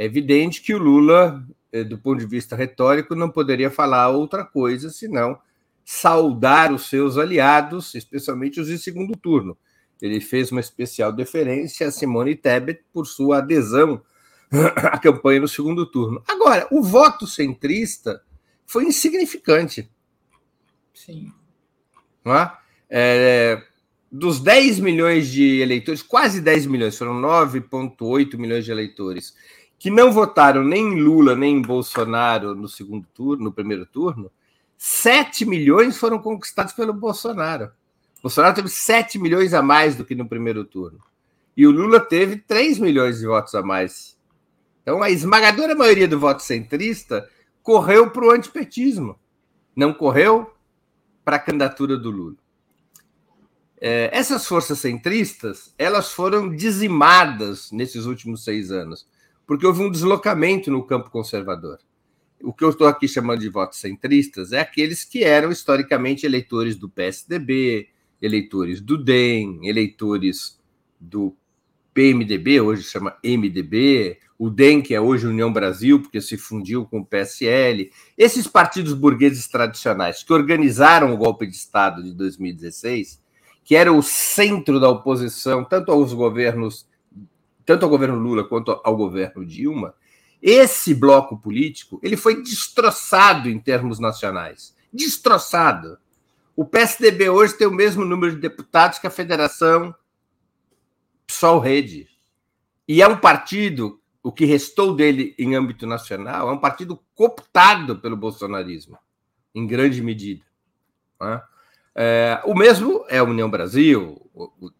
É 0.00 0.04
evidente 0.06 0.62
que 0.62 0.72
o 0.72 0.78
Lula, 0.78 1.46
eh, 1.70 1.84
do 1.84 1.98
ponto 1.98 2.20
de 2.20 2.26
vista 2.26 2.56
retórico, 2.56 3.14
não 3.14 3.28
poderia 3.28 3.70
falar 3.70 4.08
outra 4.08 4.42
coisa 4.46 4.88
senão 4.88 5.38
saudar 5.84 6.72
os 6.72 6.88
seus 6.88 7.18
aliados, 7.18 7.94
especialmente 7.94 8.58
os 8.58 8.68
de 8.68 8.78
segundo 8.78 9.14
turno. 9.14 9.58
Ele 10.00 10.18
fez 10.18 10.50
uma 10.50 10.60
especial 10.62 11.12
deferência 11.12 11.86
a 11.86 11.90
Simone 11.90 12.34
Tebet 12.34 12.82
por 12.90 13.06
sua 13.06 13.40
adesão 13.40 14.00
à 14.90 14.98
campanha 14.98 15.40
no 15.40 15.48
segundo 15.48 15.84
turno. 15.84 16.22
Agora, 16.26 16.66
o 16.70 16.82
voto 16.82 17.26
centrista 17.26 18.22
foi 18.64 18.86
insignificante. 18.86 19.86
Sim. 20.94 21.30
Não 22.24 22.34
é? 22.34 22.56
É, 22.88 23.62
dos 24.10 24.40
10 24.40 24.80
milhões 24.80 25.28
de 25.28 25.60
eleitores, 25.60 26.00
quase 26.00 26.40
10 26.40 26.64
milhões, 26.64 26.96
foram 26.96 27.20
9,8 27.20 28.38
milhões 28.38 28.64
de 28.64 28.70
eleitores 28.70 29.34
que 29.80 29.88
não 29.88 30.12
votaram 30.12 30.62
nem 30.62 30.92
em 30.92 31.00
Lula 31.00 31.34
nem 31.34 31.56
em 31.56 31.62
Bolsonaro 31.62 32.54
no 32.54 32.68
segundo 32.68 33.06
turno, 33.14 33.44
no 33.44 33.52
primeiro 33.52 33.86
turno, 33.86 34.30
7 34.76 35.46
milhões 35.46 35.96
foram 35.96 36.18
conquistados 36.18 36.74
pelo 36.74 36.92
Bolsonaro. 36.92 37.72
O 38.18 38.22
Bolsonaro 38.24 38.54
teve 38.54 38.68
7 38.68 39.18
milhões 39.18 39.54
a 39.54 39.62
mais 39.62 39.96
do 39.96 40.04
que 40.04 40.14
no 40.14 40.28
primeiro 40.28 40.66
turno. 40.66 41.00
E 41.56 41.66
o 41.66 41.70
Lula 41.70 41.98
teve 41.98 42.36
3 42.36 42.78
milhões 42.78 43.20
de 43.20 43.26
votos 43.26 43.54
a 43.54 43.62
mais. 43.62 44.18
Então, 44.82 45.02
a 45.02 45.08
esmagadora 45.08 45.74
maioria 45.74 46.06
do 46.06 46.20
voto 46.20 46.42
centrista 46.42 47.26
correu 47.62 48.10
para 48.10 48.24
o 48.26 48.30
antipetismo, 48.30 49.18
não 49.74 49.94
correu 49.94 50.52
para 51.24 51.36
a 51.36 51.40
candidatura 51.40 51.96
do 51.96 52.10
Lula. 52.10 52.36
É, 53.80 54.10
essas 54.12 54.46
forças 54.46 54.78
centristas 54.78 55.74
elas 55.78 56.12
foram 56.12 56.54
dizimadas 56.54 57.72
nesses 57.72 58.04
últimos 58.04 58.44
seis 58.44 58.70
anos 58.70 59.08
porque 59.50 59.66
houve 59.66 59.82
um 59.82 59.90
deslocamento 59.90 60.70
no 60.70 60.80
campo 60.84 61.10
conservador. 61.10 61.80
O 62.40 62.52
que 62.52 62.62
eu 62.62 62.70
estou 62.70 62.86
aqui 62.86 63.08
chamando 63.08 63.40
de 63.40 63.48
votos 63.48 63.80
centristas 63.80 64.52
é 64.52 64.60
aqueles 64.60 65.04
que 65.04 65.24
eram 65.24 65.50
historicamente 65.50 66.24
eleitores 66.24 66.76
do 66.76 66.88
PSDB, 66.88 67.88
eleitores 68.22 68.80
do 68.80 68.96
DEM, 68.96 69.58
eleitores 69.64 70.56
do 71.00 71.34
PMDB, 71.92 72.60
hoje 72.60 72.84
chama 72.84 73.16
MDB, 73.24 74.18
o 74.38 74.48
DEM, 74.48 74.80
que 74.80 74.94
é 74.94 75.00
hoje 75.00 75.26
União 75.26 75.52
Brasil, 75.52 76.00
porque 76.00 76.20
se 76.20 76.36
fundiu 76.36 76.86
com 76.86 77.00
o 77.00 77.04
PSL. 77.04 77.90
Esses 78.16 78.46
partidos 78.46 78.94
burgueses 78.94 79.48
tradicionais 79.48 80.22
que 80.22 80.32
organizaram 80.32 81.12
o 81.12 81.16
golpe 81.16 81.44
de 81.44 81.56
Estado 81.56 82.04
de 82.04 82.14
2016, 82.14 83.20
que 83.64 83.74
era 83.74 83.92
o 83.92 84.00
centro 84.00 84.78
da 84.78 84.88
oposição, 84.88 85.64
tanto 85.64 85.90
aos 85.90 86.12
governos 86.12 86.88
tanto 87.64 87.84
ao 87.84 87.90
governo 87.90 88.18
Lula 88.18 88.44
quanto 88.44 88.80
ao 88.84 88.96
governo 88.96 89.44
Dilma, 89.44 89.94
esse 90.42 90.94
bloco 90.94 91.38
político 91.38 92.00
ele 92.02 92.16
foi 92.16 92.42
destroçado 92.42 93.48
em 93.48 93.58
termos 93.58 93.98
nacionais. 93.98 94.74
Destroçado. 94.92 95.98
O 96.56 96.64
PSDB 96.64 97.28
hoje 97.28 97.54
tem 97.54 97.66
o 97.66 97.72
mesmo 97.72 98.04
número 98.04 98.34
de 98.34 98.40
deputados 98.40 98.98
que 98.98 99.06
a 99.06 99.10
Federação 99.10 99.94
PSOL-Rede. 101.26 102.08
E 102.88 103.00
é 103.00 103.06
um 103.06 103.16
partido, 103.16 104.00
o 104.22 104.32
que 104.32 104.44
restou 104.44 104.94
dele 104.94 105.34
em 105.38 105.54
âmbito 105.54 105.86
nacional, 105.86 106.48
é 106.48 106.52
um 106.52 106.58
partido 106.58 107.00
cooptado 107.14 107.98
pelo 107.98 108.16
bolsonarismo, 108.16 108.98
em 109.54 109.66
grande 109.66 110.02
medida. 110.02 110.42
É? 111.22 111.42
É, 111.94 112.42
o 112.44 112.54
mesmo 112.54 113.04
é 113.08 113.18
a 113.18 113.24
União 113.24 113.50
Brasil, 113.50 114.20
o, 114.34 114.72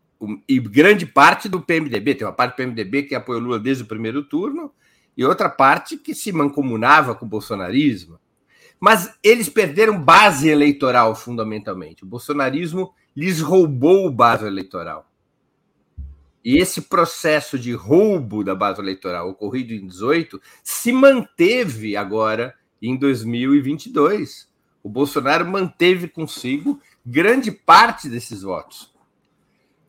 e 0.49 0.59
grande 0.59 1.07
parte 1.07 1.49
do 1.49 1.61
PMDB, 1.61 2.15
tem 2.15 2.27
uma 2.27 2.33
parte 2.33 2.53
do 2.53 2.57
PMDB 2.57 3.05
que 3.05 3.15
apoiou 3.15 3.41
Lula 3.41 3.59
desde 3.59 3.85
o 3.85 3.87
primeiro 3.87 4.23
turno, 4.23 4.73
e 5.17 5.25
outra 5.25 5.49
parte 5.49 5.97
que 5.97 6.15
se 6.15 6.33
mancomunava 6.33 7.15
com 7.15 7.25
o 7.25 7.29
bolsonarismo. 7.29 8.19
Mas 8.79 9.15
eles 9.23 9.49
perderam 9.49 10.01
base 10.01 10.49
eleitoral, 10.49 11.15
fundamentalmente. 11.15 12.05
O 12.05 12.07
bolsonarismo 12.07 12.95
lhes 13.15 13.41
roubou 13.41 14.11
base 14.11 14.47
eleitoral. 14.47 15.11
E 16.43 16.57
esse 16.57 16.83
processo 16.83 17.59
de 17.59 17.73
roubo 17.73 18.43
da 18.43 18.55
base 18.55 18.81
eleitoral 18.81 19.29
ocorrido 19.29 19.75
em 19.75 19.87
18 19.87 20.41
se 20.65 20.91
manteve 20.91 21.97
agora 21.97 22.55
em 22.81 22.97
2022. 22.97 24.49
O 24.83 24.89
Bolsonaro 24.89 25.47
manteve 25.47 26.09
consigo 26.09 26.81
grande 27.05 27.53
parte 27.53 28.09
desses 28.09 28.41
votos. 28.41 28.90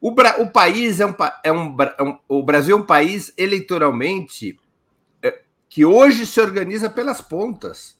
O, 0.01 0.11
Bra 0.11 0.41
o 0.41 0.49
país 0.49 0.99
é 0.99 1.05
um, 1.05 1.15
é 1.43 1.51
um, 1.51 1.77
é 1.97 2.03
um, 2.03 2.17
O 2.27 2.43
Brasil 2.43 2.75
é 2.75 2.79
um 2.79 2.85
país 2.85 3.31
eleitoralmente 3.37 4.59
é, 5.21 5.41
que 5.69 5.85
hoje 5.85 6.25
se 6.25 6.41
organiza 6.41 6.89
pelas 6.89 7.21
pontas. 7.21 7.97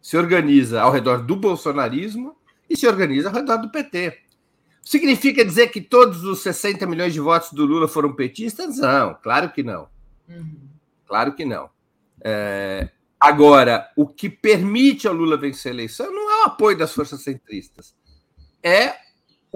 Se 0.00 0.16
organiza 0.16 0.80
ao 0.80 0.92
redor 0.92 1.18
do 1.18 1.34
bolsonarismo 1.34 2.36
e 2.70 2.76
se 2.76 2.86
organiza 2.86 3.28
ao 3.28 3.34
redor 3.34 3.56
do 3.56 3.70
PT. 3.70 4.16
Significa 4.80 5.44
dizer 5.44 5.68
que 5.68 5.80
todos 5.80 6.22
os 6.22 6.40
60 6.42 6.86
milhões 6.86 7.12
de 7.12 7.18
votos 7.18 7.52
do 7.52 7.66
Lula 7.66 7.88
foram 7.88 8.14
petistas? 8.14 8.78
Não, 8.78 9.14
claro 9.14 9.50
que 9.50 9.64
não. 9.64 9.88
Uhum. 10.28 10.68
Claro 11.04 11.34
que 11.34 11.44
não. 11.44 11.68
É, 12.22 12.88
Agora, 13.18 13.90
o 13.96 14.06
que 14.06 14.28
permite 14.28 15.08
ao 15.08 15.14
Lula 15.14 15.36
vencer 15.36 15.72
a 15.72 15.74
eleição 15.74 16.12
não 16.12 16.30
é 16.30 16.42
o 16.42 16.46
apoio 16.46 16.76
das 16.76 16.92
forças 16.92 17.22
centristas, 17.22 17.94
é 18.62 18.94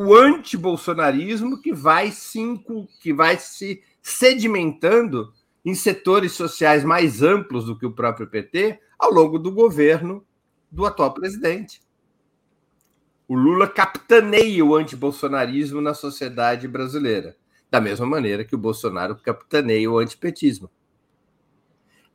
o 0.03 0.15
anti-bolsonarismo 0.15 1.61
que 1.61 1.75
vai 1.75 2.11
cinco, 2.11 2.89
que 3.03 3.13
vai 3.13 3.39
se 3.39 3.83
sedimentando 4.01 5.31
em 5.63 5.75
setores 5.75 6.33
sociais 6.33 6.83
mais 6.83 7.23
amplos 7.23 7.67
do 7.67 7.79
que 7.79 7.85
o 7.85 7.93
próprio 7.93 8.27
PT 8.27 8.81
ao 8.99 9.13
longo 9.13 9.39
do 9.39 9.53
governo 9.53 10.25
do 10.71 10.87
atual 10.87 11.13
presidente. 11.13 11.83
O 13.29 13.35
Lula 13.35 13.69
capitaneia 13.69 14.65
o 14.65 14.75
antibolsonarismo 14.75 15.83
na 15.83 15.93
sociedade 15.93 16.67
brasileira, 16.67 17.37
da 17.71 17.79
mesma 17.79 18.07
maneira 18.07 18.43
que 18.43 18.55
o 18.55 18.59
Bolsonaro 18.59 19.17
capitaneia 19.17 19.91
o 19.91 19.99
antipetismo. 19.99 20.71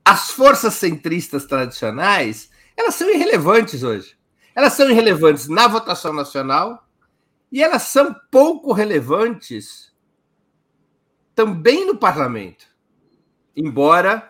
As 0.03 0.31
forças 0.31 0.73
centristas 0.73 1.45
tradicionais, 1.45 2.49
elas 2.75 2.95
são 2.95 3.07
irrelevantes 3.11 3.83
hoje. 3.83 4.17
Elas 4.55 4.73
são 4.73 4.89
irrelevantes 4.89 5.47
na 5.47 5.67
votação 5.67 6.11
nacional 6.11 6.84
e 7.55 7.63
elas 7.63 7.83
são 7.83 8.13
pouco 8.29 8.73
relevantes 8.73 9.95
também 11.33 11.87
no 11.87 11.97
parlamento. 11.97 12.65
Embora 13.55 14.29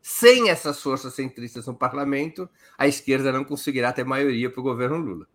sem 0.00 0.48
essas 0.48 0.80
forças 0.80 1.12
centristas 1.12 1.66
no 1.66 1.74
parlamento, 1.74 2.48
a 2.78 2.88
esquerda 2.88 3.30
não 3.30 3.44
conseguirá 3.44 3.92
ter 3.92 4.04
maioria 4.04 4.48
para 4.48 4.60
o 4.60 4.62
governo 4.62 4.96
Lula. 4.96 5.28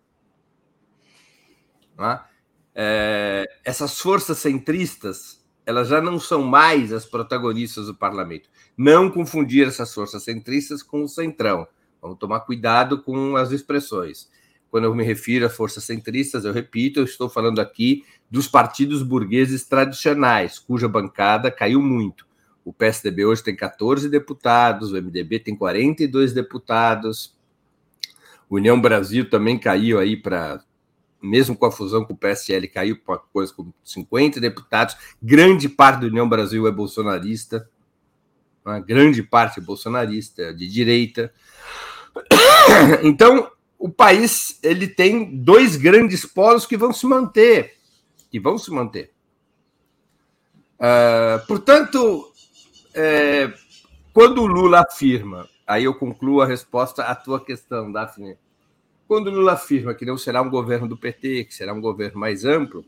É, 2.73 3.45
essas 3.63 3.99
forças 3.99 4.39
centristas 4.39 5.45
elas 5.63 5.89
já 5.89 6.01
não 6.01 6.19
são 6.19 6.41
mais 6.41 6.91
as 6.91 7.05
protagonistas 7.05 7.85
do 7.85 7.93
parlamento. 7.93 8.49
Não 8.75 9.11
confundir 9.11 9.67
essas 9.67 9.93
forças 9.93 10.23
centristas 10.23 10.81
com 10.81 11.03
o 11.03 11.07
centrão. 11.07 11.67
Vamos 12.01 12.17
tomar 12.17 12.39
cuidado 12.39 13.03
com 13.03 13.35
as 13.35 13.51
expressões. 13.51 14.27
Quando 14.69 14.83
eu 14.83 14.95
me 14.95 15.03
refiro 15.03 15.45
a 15.45 15.49
forças 15.49 15.83
centristas, 15.83 16.45
eu 16.45 16.53
repito, 16.53 16.99
eu 16.99 17.05
estou 17.05 17.29
falando 17.29 17.59
aqui 17.59 18.03
dos 18.29 18.47
partidos 18.47 19.01
burgueses 19.01 19.65
tradicionais, 19.65 20.59
cuja 20.59 20.87
bancada 20.87 21.49
caiu 21.49 21.81
muito. 21.81 22.27
O 22.65 22.73
PSDB 22.73 23.25
hoje 23.25 23.43
tem 23.43 23.55
14 23.55 24.09
deputados, 24.09 24.91
o 24.91 25.01
MDB 25.01 25.39
tem 25.39 25.55
42 25.55 26.33
deputados. 26.33 27.37
União 28.49 28.79
Brasil 28.79 29.29
também 29.29 29.57
caiu 29.57 29.99
aí 29.99 30.17
para 30.17 30.61
mesmo 31.21 31.55
com 31.55 31.65
a 31.65 31.71
fusão 31.71 32.05
com 32.05 32.13
o 32.13 32.17
PSL, 32.17 32.67
caiu 32.67 32.97
para 32.97 33.17
coisa 33.17 33.53
com 33.53 33.71
50 33.83 34.39
deputados. 34.39 34.95
Grande 35.21 35.67
parte 35.67 36.01
da 36.01 36.07
União 36.07 36.27
Brasil 36.27 36.67
é 36.67 36.71
bolsonarista, 36.71 37.69
uma 38.63 38.79
grande 38.79 39.23
parte 39.23 39.59
é 39.59 39.63
bolsonarista, 39.63 40.53
de 40.53 40.67
direita. 40.67 41.33
Então, 43.03 43.49
o 43.77 43.89
país 43.89 44.59
ele 44.63 44.87
tem 44.87 45.37
dois 45.37 45.75
grandes 45.75 46.25
polos 46.25 46.65
que 46.65 46.77
vão 46.77 46.91
se 46.91 47.05
manter, 47.05 47.75
que 48.29 48.39
vão 48.39 48.57
se 48.57 48.71
manter. 48.71 49.11
Uh, 50.79 51.45
portanto, 51.47 52.31
é, 52.93 53.51
quando 54.13 54.41
o 54.41 54.47
Lula 54.47 54.81
afirma, 54.81 55.47
aí 55.65 55.83
eu 55.83 55.93
concluo 55.93 56.41
a 56.41 56.45
resposta 56.45 57.03
à 57.03 57.15
tua 57.15 57.43
questão, 57.43 57.91
Daphne 57.91 58.37
quando 59.07 59.31
Lula 59.31 59.53
afirma 59.53 59.93
que 59.93 60.05
não 60.05 60.17
será 60.17 60.41
um 60.41 60.49
governo 60.49 60.87
do 60.87 60.97
PT, 60.97 61.45
que 61.45 61.55
será 61.55 61.73
um 61.73 61.79
governo 61.79 62.19
mais 62.19 62.43
amplo, 62.43 62.85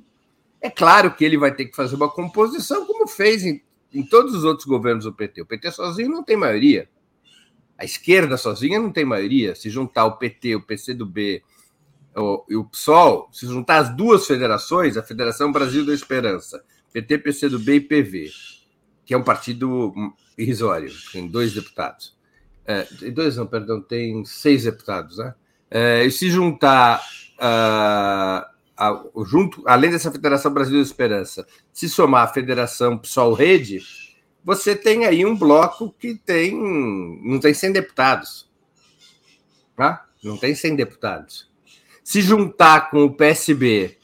é 0.62 0.70
claro 0.70 1.16
que 1.16 1.24
ele 1.24 1.38
vai 1.38 1.56
ter 1.56 1.66
que 1.66 1.76
fazer 1.76 1.96
uma 1.96 2.10
composição, 2.10 2.86
como 2.86 3.08
fez 3.08 3.46
em, 3.46 3.62
em 3.94 4.04
todos 4.04 4.36
os 4.36 4.44
outros 4.44 4.68
governos 4.68 5.06
do 5.06 5.14
PT. 5.14 5.42
O 5.42 5.46
PT 5.46 5.72
sozinho 5.72 6.10
não 6.10 6.22
tem 6.22 6.36
maioria. 6.36 6.90
A 7.80 7.86
esquerda 7.86 8.36
sozinha 8.36 8.78
não 8.78 8.92
tem 8.92 9.06
maioria. 9.06 9.56
Se 9.56 9.70
juntar 9.70 10.06
o 10.06 10.18
PT, 10.18 10.58
o 10.58 10.62
PCdoB 10.62 11.42
o, 12.14 12.46
e 12.50 12.56
o 12.58 12.66
PSOL, 12.66 13.30
se 13.32 13.46
juntar 13.46 13.78
as 13.78 13.96
duas 13.96 14.28
federações, 14.28 14.98
a 14.98 15.04
Federação 15.04 15.50
Brasil 15.50 15.86
da 15.86 15.94
Esperança, 15.94 16.62
PT, 16.92 17.20
PCdoB 17.20 17.76
e 17.76 17.80
PV, 17.80 18.32
que 19.06 19.14
é 19.14 19.18
um 19.18 19.24
partido 19.24 19.94
irrisório, 20.38 20.92
tem 21.14 21.28
dois 21.28 21.54
deputados. 21.54 22.18
É, 22.66 22.86
dois 23.12 23.38
não, 23.38 23.48
perdão, 23.48 23.82
tem 23.82 24.26
seis 24.26 24.64
deputados, 24.64 25.18
né? 25.18 25.34
é, 25.72 26.04
e 26.04 26.12
se 26.12 26.30
juntar, 26.30 27.02
uh, 27.38 28.46
a, 28.78 29.04
junto, 29.26 29.64
além 29.66 29.92
dessa 29.92 30.12
Federação 30.12 30.54
Brasil 30.54 30.76
de 30.76 30.88
Esperança, 30.88 31.48
se 31.72 31.88
somar 31.88 32.24
a 32.24 32.34
Federação 32.34 32.98
PSOL 32.98 33.34
Rede, 33.34 33.82
você 34.44 34.76
tem 34.76 35.06
aí 35.06 35.26
um 35.26 35.38
bloco 35.38 35.94
que 35.98 36.16
tem 36.16 36.56
não 37.24 37.40
tem 37.40 37.54
100 37.54 37.72
deputados. 37.74 38.50
Tá? 39.76 40.06
Não 40.24 40.38
tem 40.38 40.54
100 40.54 40.76
deputados. 40.76 41.50
Se 42.04 42.22
juntar 42.22 42.90
com 42.90 43.04
o 43.04 43.14
PSB 43.14 43.98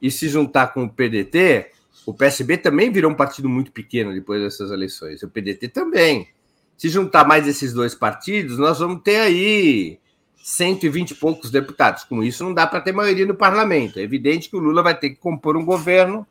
e 0.00 0.10
se 0.10 0.28
juntar 0.28 0.68
com 0.68 0.84
o 0.84 0.88
PDT, 0.90 1.72
o 2.04 2.14
PSB 2.14 2.58
também 2.58 2.92
virou 2.92 3.10
um 3.10 3.14
partido 3.14 3.48
muito 3.48 3.72
pequeno 3.72 4.12
depois 4.12 4.42
dessas 4.42 4.70
eleições. 4.70 5.22
O 5.22 5.30
PDT 5.30 5.68
também. 5.68 6.28
Se 6.76 6.88
juntar 6.88 7.26
mais 7.26 7.48
esses 7.48 7.72
dois 7.72 7.94
partidos, 7.94 8.58
nós 8.58 8.78
vamos 8.78 9.02
ter 9.02 9.16
aí 9.16 9.98
120 10.36 11.10
e 11.10 11.14
poucos 11.14 11.50
deputados. 11.50 12.04
Com 12.04 12.22
isso, 12.22 12.44
não 12.44 12.54
dá 12.54 12.66
para 12.66 12.80
ter 12.80 12.92
maioria 12.92 13.26
no 13.26 13.34
parlamento. 13.34 13.98
É 13.98 14.02
evidente 14.02 14.48
que 14.48 14.56
o 14.56 14.60
Lula 14.60 14.82
vai 14.82 14.96
ter 14.96 15.10
que 15.10 15.16
compor 15.16 15.56
um 15.56 15.64
governo 15.64 16.26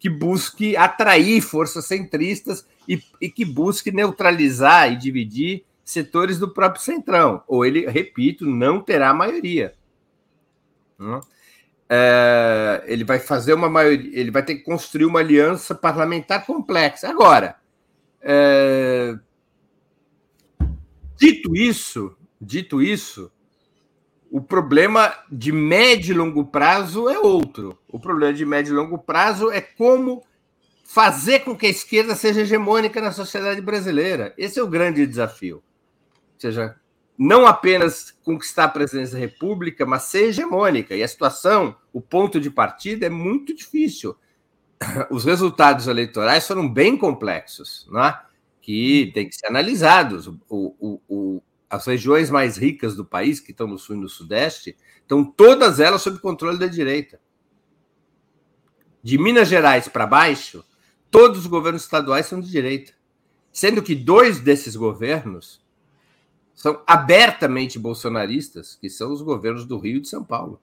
que 0.00 0.08
busque 0.08 0.74
atrair 0.76 1.42
forças 1.42 1.84
centristas 1.84 2.66
e, 2.88 3.00
e 3.20 3.30
que 3.30 3.44
busque 3.44 3.92
neutralizar 3.92 4.90
e 4.90 4.96
dividir 4.96 5.64
setores 5.84 6.38
do 6.38 6.48
próprio 6.48 6.82
centrão. 6.82 7.44
Ou 7.46 7.66
ele, 7.66 7.86
repito, 7.86 8.46
não 8.46 8.80
terá 8.80 9.12
maioria. 9.12 9.74
É, 11.88 12.82
ele 12.86 13.04
vai 13.04 13.18
fazer 13.18 13.52
uma 13.52 13.68
maioria, 13.68 14.18
ele 14.18 14.30
vai 14.30 14.42
ter 14.42 14.54
que 14.56 14.62
construir 14.62 15.04
uma 15.04 15.20
aliança 15.20 15.74
parlamentar 15.74 16.46
complexa. 16.46 17.08
Agora, 17.08 17.56
é, 18.22 19.18
dito 21.16 21.54
isso, 21.54 22.16
dito 22.40 22.80
isso, 22.80 23.30
o 24.30 24.40
problema 24.40 25.12
de 25.30 25.50
médio 25.50 26.12
e 26.12 26.16
longo 26.16 26.44
prazo 26.44 27.08
é 27.08 27.18
outro. 27.18 27.76
O 27.88 27.98
problema 27.98 28.32
de 28.32 28.46
médio 28.46 28.72
e 28.72 28.76
longo 28.76 28.96
prazo 28.96 29.50
é 29.50 29.60
como 29.60 30.24
fazer 30.84 31.40
com 31.40 31.56
que 31.56 31.66
a 31.66 31.70
esquerda 31.70 32.14
seja 32.14 32.42
hegemônica 32.42 33.00
na 33.00 33.10
sociedade 33.10 33.60
brasileira. 33.60 34.32
Esse 34.38 34.60
é 34.60 34.62
o 34.62 34.68
grande 34.68 35.06
desafio. 35.06 35.56
Ou 35.56 36.40
seja, 36.40 36.76
não 37.18 37.44
apenas 37.44 38.12
conquistar 38.24 38.64
a 38.64 38.68
presidência 38.68 39.14
da 39.14 39.20
República, 39.20 39.84
mas 39.84 40.04
ser 40.04 40.28
hegemônica. 40.28 40.94
E 40.94 41.02
a 41.02 41.08
situação, 41.08 41.76
o 41.92 42.00
ponto 42.00 42.40
de 42.40 42.50
partida 42.50 43.06
é 43.06 43.10
muito 43.10 43.54
difícil. 43.54 44.16
Os 45.10 45.24
resultados 45.24 45.88
eleitorais 45.88 46.46
foram 46.46 46.68
bem 46.68 46.96
complexos, 46.96 47.88
é? 47.96 48.14
que 48.62 49.10
têm 49.12 49.28
que 49.28 49.34
ser 49.34 49.48
analisados. 49.48 50.28
O, 50.28 50.38
o, 50.48 51.00
o, 51.08 51.42
as 51.70 51.86
regiões 51.86 52.28
mais 52.30 52.56
ricas 52.56 52.96
do 52.96 53.04
país, 53.04 53.38
que 53.38 53.52
estão 53.52 53.68
no 53.68 53.78
sul 53.78 53.94
e 53.94 54.00
no 54.00 54.08
sudeste, 54.08 54.76
estão 55.00 55.24
todas 55.24 55.78
elas 55.78 56.02
sob 56.02 56.18
controle 56.18 56.58
da 56.58 56.66
direita. 56.66 57.20
De 59.00 59.16
Minas 59.16 59.48
Gerais 59.48 59.86
para 59.86 60.04
baixo, 60.04 60.64
todos 61.10 61.38
os 61.38 61.46
governos 61.46 61.82
estaduais 61.82 62.26
são 62.26 62.40
de 62.40 62.50
direita. 62.50 62.92
Sendo 63.52 63.82
que 63.82 63.94
dois 63.94 64.40
desses 64.40 64.74
governos 64.74 65.64
são 66.54 66.82
abertamente 66.86 67.78
bolsonaristas, 67.78 68.74
que 68.74 68.90
são 68.90 69.12
os 69.12 69.22
governos 69.22 69.64
do 69.64 69.78
Rio 69.78 69.98
e 69.98 70.00
de 70.00 70.08
São 70.08 70.24
Paulo. 70.24 70.60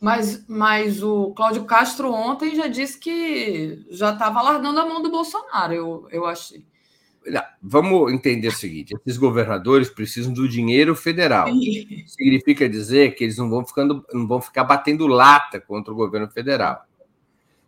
Mas, 0.00 0.44
mas 0.48 1.02
o 1.02 1.32
Cláudio 1.32 1.64
Castro 1.64 2.12
ontem 2.12 2.54
já 2.54 2.68
disse 2.68 2.98
que 2.98 3.84
já 3.90 4.12
estava 4.12 4.40
largando 4.40 4.80
a 4.80 4.86
mão 4.86 5.02
do 5.02 5.10
Bolsonaro, 5.10 5.72
eu, 5.72 6.08
eu 6.10 6.26
achei. 6.26 6.64
Vamos 7.62 8.12
entender 8.12 8.48
o 8.48 8.52
seguinte: 8.52 8.94
esses 8.94 9.18
governadores 9.18 9.88
precisam 9.88 10.32
do 10.32 10.48
dinheiro 10.48 10.94
federal. 10.94 11.48
Significa 12.06 12.68
dizer 12.68 13.14
que 13.14 13.24
eles 13.24 13.36
não 13.36 13.48
vão, 13.48 13.64
ficando, 13.64 14.04
não 14.12 14.26
vão 14.26 14.40
ficar 14.40 14.64
batendo 14.64 15.06
lata 15.06 15.60
contra 15.60 15.92
o 15.92 15.96
governo 15.96 16.28
federal. 16.28 16.84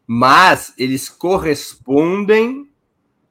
Mas 0.06 0.74
eles 0.76 1.08
correspondem 1.08 2.68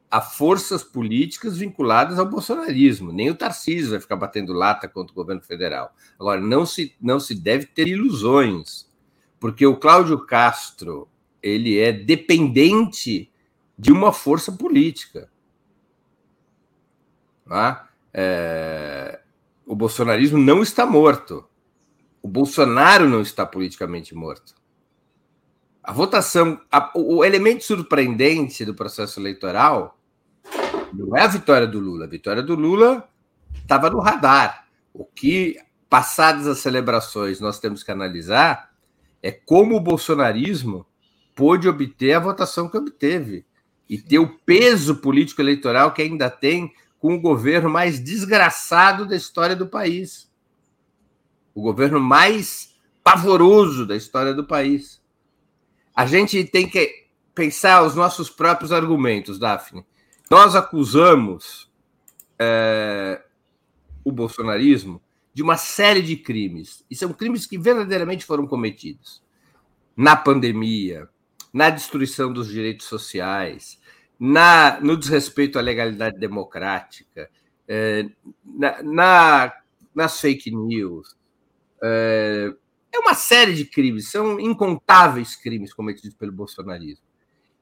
a 0.09 0.21
forças 0.21 0.83
políticas 0.83 1.57
vinculadas 1.57 2.17
ao 2.17 2.25
bolsonarismo. 2.25 3.11
Nem 3.11 3.29
o 3.29 3.35
Tarcísio 3.35 3.91
vai 3.91 3.99
ficar 3.99 4.15
batendo 4.15 4.53
lata 4.53 4.87
contra 4.87 5.11
o 5.11 5.15
governo 5.15 5.41
federal. 5.41 5.93
Agora, 6.19 6.41
não 6.41 6.65
se, 6.65 6.95
não 6.99 7.19
se 7.19 7.35
deve 7.35 7.67
ter 7.67 7.87
ilusões, 7.87 8.89
porque 9.39 9.65
o 9.65 9.77
Cláudio 9.77 10.25
Castro 10.25 11.07
ele 11.41 11.77
é 11.77 11.91
dependente 11.91 13.31
de 13.77 13.91
uma 13.91 14.11
força 14.11 14.51
política. 14.51 15.29
Tá? 17.49 17.89
É, 18.13 19.19
o 19.65 19.75
bolsonarismo 19.75 20.37
não 20.37 20.61
está 20.61 20.85
morto. 20.85 21.43
O 22.21 22.27
Bolsonaro 22.27 23.09
não 23.09 23.21
está 23.21 23.43
politicamente 23.43 24.13
morto. 24.13 24.53
A 25.81 25.91
votação, 25.91 26.61
a, 26.71 26.91
o 26.93 27.25
elemento 27.25 27.63
surpreendente 27.63 28.63
do 28.63 28.75
processo 28.75 29.19
eleitoral 29.19 29.97
não 30.93 31.17
é 31.17 31.23
a 31.23 31.27
vitória 31.27 31.65
do 31.65 31.79
Lula. 31.79 32.05
A 32.05 32.07
vitória 32.07 32.43
do 32.43 32.53
Lula 32.53 33.09
estava 33.55 33.89
no 33.89 33.99
radar. 33.99 34.67
O 34.93 35.03
que, 35.03 35.57
passadas 35.89 36.45
as 36.45 36.59
celebrações, 36.59 37.39
nós 37.39 37.59
temos 37.59 37.81
que 37.81 37.91
analisar 37.91 38.69
é 39.23 39.31
como 39.31 39.75
o 39.75 39.81
bolsonarismo 39.81 40.85
pôde 41.35 41.67
obter 41.67 42.13
a 42.13 42.19
votação 42.19 42.69
que 42.69 42.77
obteve 42.77 43.43
e 43.89 43.97
ter 43.97 44.19
o 44.19 44.27
peso 44.27 44.97
político 44.97 45.41
eleitoral 45.41 45.93
que 45.93 46.01
ainda 46.03 46.29
tem 46.29 46.71
com 46.99 47.15
o 47.15 47.21
governo 47.21 47.69
mais 47.69 47.99
desgraçado 47.99 49.05
da 49.07 49.15
história 49.15 49.55
do 49.55 49.67
país. 49.67 50.29
O 51.55 51.61
governo 51.61 51.99
mais 51.99 52.75
pavoroso 53.03 53.85
da 53.85 53.95
história 53.95 54.33
do 54.33 54.43
país. 54.43 55.01
A 55.95 56.05
gente 56.05 56.43
tem 56.43 56.69
que 56.69 57.07
pensar 57.33 57.83
os 57.83 57.95
nossos 57.95 58.29
próprios 58.29 58.71
argumentos, 58.71 59.39
Daphne. 59.39 59.85
Nós 60.29 60.55
acusamos 60.55 61.71
é, 62.37 63.23
o 64.03 64.11
bolsonarismo 64.11 65.01
de 65.33 65.41
uma 65.41 65.57
série 65.57 66.01
de 66.01 66.17
crimes, 66.17 66.83
e 66.89 66.95
são 66.95 67.13
crimes 67.13 67.45
que 67.45 67.57
verdadeiramente 67.57 68.25
foram 68.25 68.45
cometidos 68.45 69.23
na 69.95 70.15
pandemia, 70.15 71.07
na 71.53 71.69
destruição 71.69 72.31
dos 72.31 72.47
direitos 72.47 72.87
sociais, 72.87 73.78
na, 74.19 74.79
no 74.81 74.97
desrespeito 74.97 75.57
à 75.57 75.61
legalidade 75.61 76.19
democrática, 76.19 77.29
é, 77.67 78.09
na, 78.43 78.83
na, 78.83 79.53
nas 79.95 80.19
fake 80.19 80.51
news. 80.51 81.15
É, 81.81 82.53
é 82.91 82.99
uma 82.99 83.13
série 83.13 83.53
de 83.53 83.65
crimes, 83.65 84.09
são 84.09 84.39
incontáveis 84.39 85.35
crimes 85.35 85.73
cometidos 85.73 86.15
pelo 86.15 86.31
bolsonarismo. 86.31 87.05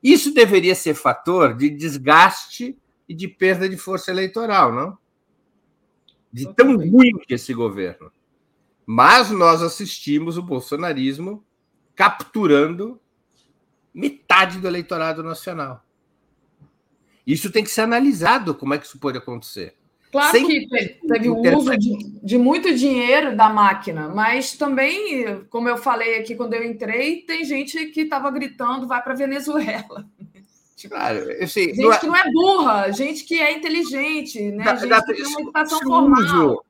Isso 0.02 0.34
deveria 0.34 0.74
ser 0.74 0.94
fator 0.94 1.56
de 1.56 1.70
desgaste 1.70 2.78
e 3.08 3.14
de 3.14 3.28
perda 3.28 3.68
de 3.68 3.78
força 3.78 4.12
eleitoral, 4.12 4.74
não? 4.74 4.98
De 6.32 6.52
tão 6.54 6.76
ruim 6.78 7.18
que 7.26 7.34
esse 7.34 7.54
governo. 7.54 8.12
Mas 8.86 9.30
nós 9.32 9.62
assistimos 9.62 10.38
o 10.38 10.42
bolsonarismo 10.42 11.44
capturando 11.96 13.00
metade 13.94 14.60
do 14.60 14.68
eleitorado 14.68 15.24
nacional. 15.24 15.84
Isso 17.28 17.52
tem 17.52 17.62
que 17.62 17.70
ser 17.70 17.82
analisado, 17.82 18.56
como 18.56 18.74
é 18.74 18.78
que 18.78 18.86
isso 18.86 18.98
pode 18.98 19.18
acontecer. 19.18 19.76
Claro 20.10 20.32
Sem 20.32 20.48
que 20.48 20.68
teve 21.06 21.30
o 21.30 21.58
uso 21.58 21.78
de, 21.78 22.20
de, 22.24 22.38
muito 22.38 22.74
dinheiro 22.74 23.36
da 23.36 23.50
máquina, 23.50 24.08
mas 24.08 24.54
também, 24.54 25.44
como 25.50 25.68
eu 25.68 25.78
falei 25.78 26.18
aqui 26.18 26.34
quando 26.34 26.54
eu 26.54 26.64
entrei, 26.64 27.24
tem 27.24 27.44
gente 27.44 27.88
que 27.88 28.02
estava 28.02 28.32
gritando 28.32 28.88
vai 28.88 29.04
para 29.04 29.14
Venezuela. 29.14 30.08
Tipo, 30.78 30.94
claro, 30.94 31.26
sei, 31.48 31.74
gente 31.74 31.82
não 31.82 31.92
é... 31.92 31.98
que 31.98 32.06
não 32.06 32.16
é 32.16 32.32
burra, 32.32 32.92
gente 32.92 33.24
que 33.24 33.40
é 33.40 33.52
inteligente, 33.52 34.52
né? 34.52 34.64
Da, 34.64 34.76
gente 34.76 34.90
da, 34.90 35.02
que 35.02 35.14
tem 35.16 35.26
uma 35.26 35.42
educação 35.42 35.80
formal. 35.80 36.64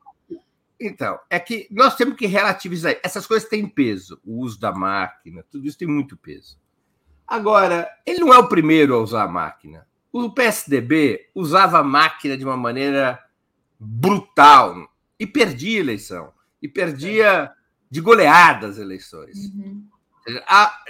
Então, 0.80 1.18
é 1.28 1.38
que 1.38 1.66
nós 1.70 1.94
temos 1.94 2.16
que 2.16 2.26
relativizar. 2.26 2.98
Essas 3.02 3.26
coisas 3.26 3.46
têm 3.46 3.68
peso. 3.68 4.18
O 4.24 4.40
uso 4.40 4.58
da 4.58 4.72
máquina, 4.72 5.44
tudo 5.50 5.66
isso 5.66 5.76
tem 5.76 5.86
muito 5.86 6.16
peso. 6.16 6.58
Agora, 7.26 7.86
ele 8.06 8.20
não 8.20 8.32
é 8.32 8.38
o 8.38 8.48
primeiro 8.48 8.94
a 8.94 9.02
usar 9.02 9.24
a 9.24 9.28
máquina. 9.28 9.86
O 10.24 10.30
PSDB 10.32 11.30
usava 11.34 11.78
a 11.78 11.84
máquina 11.84 12.36
de 12.36 12.44
uma 12.44 12.56
maneira 12.56 13.22
brutal 13.78 14.88
e 15.18 15.26
perdia 15.26 15.78
a 15.78 15.80
eleição. 15.80 16.32
E 16.60 16.66
perdia 16.66 17.52
de 17.90 18.00
goleada 18.00 18.66
as 18.66 18.78
eleições. 18.78 19.36
Uhum. 19.54 19.86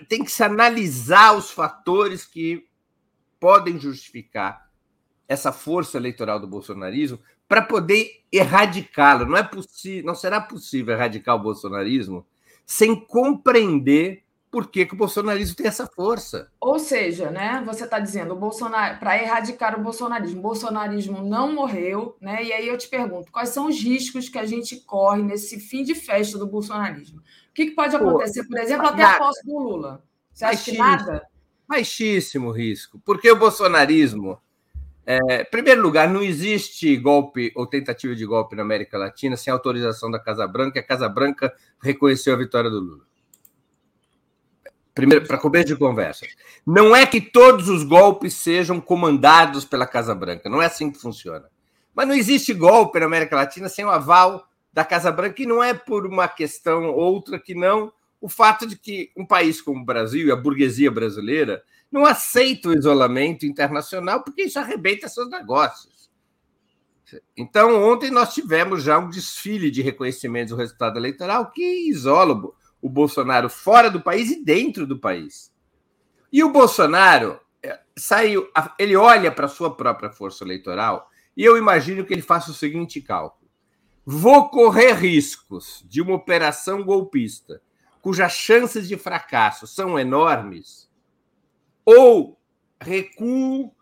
Tem 0.08 0.24
que 0.24 0.30
se 0.30 0.42
analisar 0.42 1.36
os 1.36 1.50
fatores 1.50 2.24
que 2.24 2.66
podem 3.38 3.78
justificar 3.78 4.68
essa 5.28 5.52
força 5.52 5.98
eleitoral 5.98 6.40
do 6.40 6.46
bolsonarismo 6.46 7.20
para 7.46 7.60
poder 7.62 8.24
erradicá-lo. 8.32 9.26
Não 9.26 9.36
é 9.36 9.42
possível, 9.42 10.06
não 10.06 10.14
será 10.14 10.40
possível 10.40 10.94
erradicar 10.94 11.36
o 11.36 11.42
bolsonarismo 11.42 12.26
sem 12.64 12.98
compreender 12.98 14.24
por 14.50 14.70
que, 14.70 14.86
que, 14.86 14.94
o 14.94 14.96
bolsonarismo 14.96 15.56
tem 15.56 15.66
essa 15.66 15.86
força. 15.86 16.50
Ou 16.60 16.78
seja, 16.78 17.30
né, 17.30 17.62
você 17.66 17.84
está 17.84 17.98
dizendo, 17.98 18.32
o 18.32 18.36
Bolsonaro, 18.36 18.98
para 18.98 19.20
erradicar 19.20 19.78
o 19.78 19.82
bolsonarismo, 19.82 20.38
o 20.38 20.42
bolsonarismo 20.42 21.22
não 21.22 21.52
morreu, 21.52 22.16
né? 22.20 22.42
E 22.42 22.52
aí 22.52 22.68
eu 22.68 22.78
te 22.78 22.88
pergunto, 22.88 23.30
quais 23.30 23.50
são 23.50 23.66
os 23.66 23.78
riscos 23.82 24.28
que 24.28 24.38
a 24.38 24.46
gente 24.46 24.76
corre 24.76 25.22
nesse 25.22 25.60
fim 25.60 25.82
de 25.82 25.94
festa 25.94 26.38
do 26.38 26.46
bolsonarismo? 26.46 27.18
O 27.18 27.54
que, 27.54 27.66
que 27.66 27.72
pode 27.72 27.94
acontecer, 27.94 28.44
por 28.44 28.58
exemplo, 28.58 28.86
até 28.86 29.02
nada. 29.02 29.16
a 29.16 29.18
posse 29.18 29.46
do 29.46 29.58
Lula? 29.58 30.02
Você 30.32 30.44
acha 30.44 30.54
Baixíssimo, 30.54 30.76
que 30.76 30.82
nada? 30.82 31.26
Baixíssimo 31.68 32.50
risco, 32.50 33.00
porque 33.04 33.30
o 33.30 33.36
bolsonarismo, 33.36 34.38
é, 35.04 35.42
em 35.42 35.50
primeiro 35.50 35.82
lugar, 35.82 36.08
não 36.08 36.22
existe 36.22 36.96
golpe 36.96 37.52
ou 37.54 37.66
tentativa 37.66 38.14
de 38.14 38.24
golpe 38.24 38.56
na 38.56 38.62
América 38.62 38.96
Latina 38.96 39.36
sem 39.36 39.52
autorização 39.52 40.10
da 40.10 40.18
Casa 40.18 40.46
Branca, 40.46 40.78
e 40.78 40.80
a 40.80 40.86
Casa 40.86 41.08
Branca 41.08 41.52
reconheceu 41.82 42.32
a 42.34 42.38
vitória 42.38 42.70
do 42.70 42.80
Lula 42.80 43.07
primeiro 44.98 45.24
para 45.28 45.38
começo 45.38 45.66
de 45.66 45.76
conversa. 45.76 46.26
Não 46.66 46.94
é 46.94 47.06
que 47.06 47.20
todos 47.20 47.68
os 47.68 47.84
golpes 47.84 48.34
sejam 48.34 48.80
comandados 48.80 49.64
pela 49.64 49.86
Casa 49.86 50.12
Branca, 50.12 50.50
não 50.50 50.60
é 50.60 50.66
assim 50.66 50.90
que 50.90 50.98
funciona. 50.98 51.44
Mas 51.94 52.08
não 52.08 52.16
existe 52.16 52.52
golpe 52.52 52.98
na 52.98 53.06
América 53.06 53.36
Latina 53.36 53.68
sem 53.68 53.84
o 53.84 53.90
aval 53.90 54.48
da 54.72 54.84
Casa 54.84 55.12
Branca, 55.12 55.40
e 55.40 55.46
não 55.46 55.62
é 55.62 55.72
por 55.72 56.04
uma 56.04 56.26
questão 56.26 56.90
outra 56.90 57.38
que 57.38 57.54
não 57.54 57.92
o 58.20 58.28
fato 58.28 58.66
de 58.66 58.76
que 58.76 59.12
um 59.16 59.24
país 59.24 59.62
como 59.62 59.82
o 59.82 59.84
Brasil 59.84 60.26
e 60.26 60.32
a 60.32 60.36
burguesia 60.36 60.90
brasileira 60.90 61.62
não 61.92 62.04
aceita 62.04 62.68
o 62.68 62.74
isolamento 62.76 63.46
internacional 63.46 64.24
porque 64.24 64.42
isso 64.42 64.58
arrebenta 64.58 65.08
seus 65.08 65.30
negócios. 65.30 66.10
Então, 67.36 67.84
ontem 67.84 68.10
nós 68.10 68.34
tivemos 68.34 68.82
já 68.82 68.98
um 68.98 69.08
desfile 69.08 69.70
de 69.70 69.80
reconhecimento 69.80 70.50
do 70.50 70.56
resultado 70.56 70.98
eleitoral 70.98 71.52
que 71.52 71.88
isola 71.88 72.34
o 72.80 72.88
Bolsonaro 72.88 73.48
fora 73.48 73.90
do 73.90 74.00
país 74.00 74.30
e 74.30 74.44
dentro 74.44 74.86
do 74.86 74.98
país. 74.98 75.52
E 76.32 76.44
o 76.44 76.52
Bolsonaro 76.52 77.40
é, 77.62 77.80
saiu, 77.96 78.48
ele 78.78 78.96
olha 78.96 79.32
para 79.32 79.46
a 79.46 79.48
sua 79.48 79.74
própria 79.74 80.10
força 80.10 80.44
eleitoral 80.44 81.10
e 81.36 81.44
eu 81.44 81.56
imagino 81.56 82.04
que 82.04 82.12
ele 82.12 82.22
faça 82.22 82.50
o 82.50 82.54
seguinte 82.54 83.00
cálculo: 83.00 83.50
vou 84.04 84.48
correr 84.48 84.92
riscos 84.94 85.84
de 85.88 86.00
uma 86.00 86.14
operação 86.14 86.82
golpista 86.82 87.60
cujas 88.00 88.32
chances 88.32 88.88
de 88.88 88.96
fracasso 88.96 89.66
são 89.66 89.98
enormes, 89.98 90.90
ou 91.84 92.40
recuo, 92.80 93.74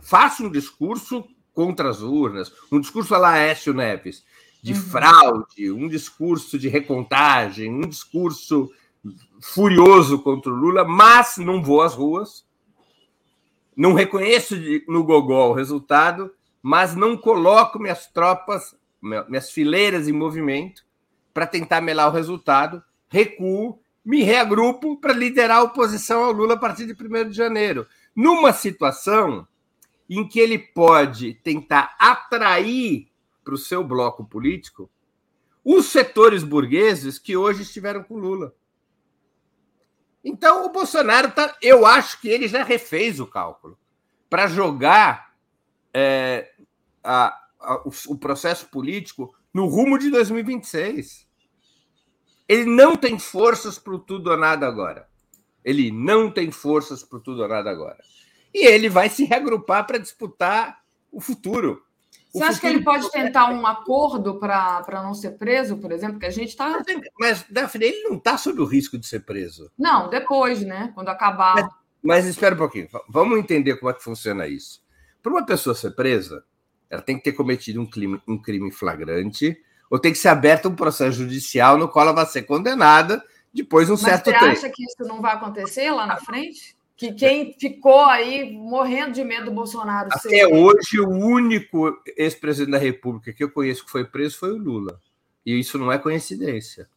faço 0.00 0.44
um 0.44 0.50
discurso 0.50 1.24
contra 1.52 1.90
as 1.90 2.00
urnas, 2.00 2.52
um 2.70 2.80
discurso 2.80 3.14
a 3.14 3.18
Laércio 3.18 3.74
Neves, 3.74 4.24
de 4.62 4.72
uhum. 4.72 4.80
fraude, 4.80 5.70
um 5.70 5.88
discurso 5.88 6.58
de 6.58 6.68
recontagem, 6.68 7.72
um 7.72 7.88
discurso 7.88 8.70
furioso 9.40 10.18
contra 10.18 10.52
o 10.52 10.54
Lula, 10.54 10.84
mas 10.84 11.38
não 11.38 11.62
vou 11.62 11.82
às 11.82 11.94
ruas, 11.94 12.44
não 13.76 13.94
reconheço 13.94 14.54
no 14.86 15.02
gogol 15.02 15.50
o 15.50 15.54
resultado, 15.54 16.30
mas 16.62 16.94
não 16.94 17.16
coloco 17.16 17.78
minhas 17.78 18.06
tropas, 18.06 18.76
minhas 19.00 19.50
fileiras 19.50 20.06
em 20.06 20.12
movimento 20.12 20.84
para 21.32 21.46
tentar 21.46 21.80
melar 21.80 22.08
o 22.08 22.12
resultado, 22.12 22.82
recuo, 23.08 23.80
me 24.04 24.22
reagrupo 24.22 24.96
para 25.00 25.12
liderar 25.12 25.58
a 25.58 25.62
oposição 25.62 26.24
ao 26.24 26.32
Lula 26.32 26.54
a 26.54 26.58
partir 26.58 26.86
de 26.86 26.92
1 26.92 27.30
de 27.30 27.36
janeiro. 27.36 27.86
Numa 28.14 28.52
situação 28.52 29.46
em 30.08 30.26
que 30.26 30.40
ele 30.40 30.58
pode 30.58 31.34
tentar 31.34 31.94
atrair 31.98 33.09
para 33.50 33.54
o 33.56 33.58
seu 33.58 33.82
bloco 33.82 34.24
político 34.24 34.88
os 35.64 35.86
setores 35.86 36.44
burgueses 36.44 37.18
que 37.18 37.36
hoje 37.36 37.62
estiveram 37.62 38.04
com 38.04 38.16
Lula. 38.16 38.54
Então, 40.24 40.64
o 40.66 40.70
Bolsonaro, 40.70 41.32
tá, 41.32 41.56
eu 41.60 41.84
acho 41.84 42.20
que 42.20 42.28
ele 42.28 42.46
já 42.46 42.62
refez 42.62 43.18
o 43.18 43.26
cálculo 43.26 43.76
para 44.28 44.46
jogar 44.46 45.34
é, 45.92 46.52
a, 47.02 47.36
a, 47.58 47.82
o, 47.84 47.90
o 48.08 48.16
processo 48.16 48.66
político 48.68 49.34
no 49.52 49.66
rumo 49.66 49.98
de 49.98 50.10
2026. 50.10 51.28
Ele 52.48 52.66
não 52.66 52.96
tem 52.96 53.18
forças 53.18 53.78
para 53.78 53.98
tudo 53.98 54.30
ou 54.30 54.36
nada 54.36 54.66
agora. 54.66 55.08
Ele 55.64 55.90
não 55.90 56.30
tem 56.30 56.52
forças 56.52 57.02
para 57.02 57.18
tudo 57.18 57.42
ou 57.42 57.48
nada 57.48 57.68
agora. 57.68 57.98
E 58.54 58.66
ele 58.66 58.88
vai 58.88 59.08
se 59.08 59.24
reagrupar 59.24 59.86
para 59.86 59.98
disputar 59.98 60.82
o 61.10 61.20
futuro. 61.20 61.84
Você 62.32 62.44
acha 62.44 62.60
que 62.60 62.66
ele 62.66 62.84
pode 62.84 63.10
tentar 63.10 63.50
um 63.50 63.66
acordo 63.66 64.38
para 64.38 65.02
não 65.02 65.12
ser 65.14 65.32
preso, 65.32 65.76
por 65.78 65.90
exemplo? 65.90 66.18
Que 66.18 66.26
a 66.26 66.30
gente 66.30 66.50
está. 66.50 66.68
Mas, 66.68 66.84
mas, 67.18 67.44
Daphne, 67.50 67.86
ele 67.86 68.02
não 68.08 68.16
está 68.16 68.38
sob 68.38 68.60
o 68.60 68.64
risco 68.64 68.96
de 68.96 69.06
ser 69.06 69.20
preso. 69.20 69.70
Não, 69.76 70.08
depois, 70.08 70.62
né? 70.62 70.92
Quando 70.94 71.08
acabar. 71.08 71.54
Mas, 71.56 71.68
mas 72.02 72.26
espera 72.26 72.54
um 72.54 72.58
pouquinho. 72.58 72.88
Vamos 73.08 73.38
entender 73.38 73.76
como 73.76 73.90
é 73.90 73.94
que 73.94 74.02
funciona 74.02 74.46
isso. 74.46 74.80
Para 75.20 75.32
uma 75.32 75.44
pessoa 75.44 75.74
ser 75.74 75.90
presa, 75.90 76.44
ela 76.88 77.02
tem 77.02 77.16
que 77.18 77.24
ter 77.24 77.32
cometido 77.32 77.80
um 77.80 77.86
crime, 77.86 78.20
um 78.26 78.40
crime 78.40 78.70
flagrante, 78.70 79.60
ou 79.90 79.98
tem 79.98 80.12
que 80.12 80.18
ser 80.18 80.28
aberto 80.28 80.68
um 80.68 80.74
processo 80.74 81.18
judicial 81.18 81.76
no 81.76 81.88
qual 81.88 82.06
ela 82.06 82.14
vai 82.14 82.26
ser 82.26 82.42
condenada 82.42 83.22
depois 83.52 83.88
de 83.88 83.92
um 83.92 83.96
mas 83.96 84.04
certo 84.04 84.26
tempo. 84.26 84.38
Você 84.38 84.50
acha 84.50 84.70
que 84.70 84.84
isso 84.84 85.02
não 85.08 85.20
vai 85.20 85.34
acontecer 85.34 85.90
lá 85.90 86.06
na 86.06 86.16
frente? 86.16 86.76
Que 87.00 87.14
quem 87.14 87.56
ficou 87.58 88.04
aí 88.04 88.52
morrendo 88.52 89.12
de 89.12 89.24
medo 89.24 89.46
do 89.46 89.52
Bolsonaro 89.52 90.10
Até 90.12 90.46
hoje, 90.46 91.00
o 91.00 91.08
único 91.08 91.98
ex-presidente 92.14 92.72
da 92.72 92.78
República 92.78 93.32
que 93.32 93.42
eu 93.42 93.50
conheço 93.50 93.86
que 93.86 93.90
foi 93.90 94.04
preso 94.04 94.36
foi 94.36 94.52
o 94.52 94.58
Lula. 94.58 95.00
E 95.46 95.58
isso 95.58 95.78
não 95.78 95.90
é 95.90 95.96
coincidência. 95.96 96.90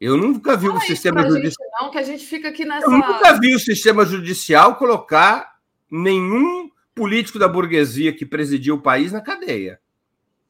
Eu 0.00 0.16
nunca 0.16 0.56
vi 0.56 0.68
o 0.68 0.80
sistema 0.80 1.22
judicial. 1.22 1.68
Não, 1.80 1.92
que 1.92 1.98
a 1.98 2.02
gente 2.02 2.26
fica 2.26 2.48
aqui 2.48 2.64
nessa. 2.64 2.84
Eu 2.84 2.90
nunca 2.90 3.38
vi 3.38 3.54
o 3.54 3.60
sistema 3.60 4.04
judicial 4.04 4.74
colocar 4.74 5.56
nenhum 5.88 6.68
político 6.92 7.38
da 7.38 7.46
burguesia 7.46 8.12
que 8.12 8.26
presidiu 8.26 8.74
o 8.74 8.82
país 8.82 9.12
na 9.12 9.20
cadeia. 9.20 9.80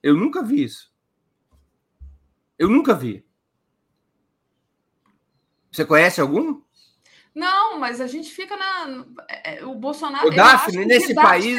Eu 0.02 0.16
nunca 0.16 0.42
vi 0.42 0.64
isso. 0.64 0.90
Eu 2.58 2.70
nunca 2.70 2.94
vi. 2.94 3.22
Você 5.70 5.84
conhece 5.84 6.22
algum? 6.22 6.62
Não, 7.34 7.78
mas 7.78 8.00
a 8.00 8.06
gente 8.06 8.30
fica 8.30 8.56
na. 8.56 9.06
É, 9.28 9.58
é, 9.58 9.64
o 9.64 9.74
Bolsonaro. 9.74 10.28
O 10.28 10.30
Daphne, 10.30 10.84
nesse 10.84 11.14
país. 11.14 11.58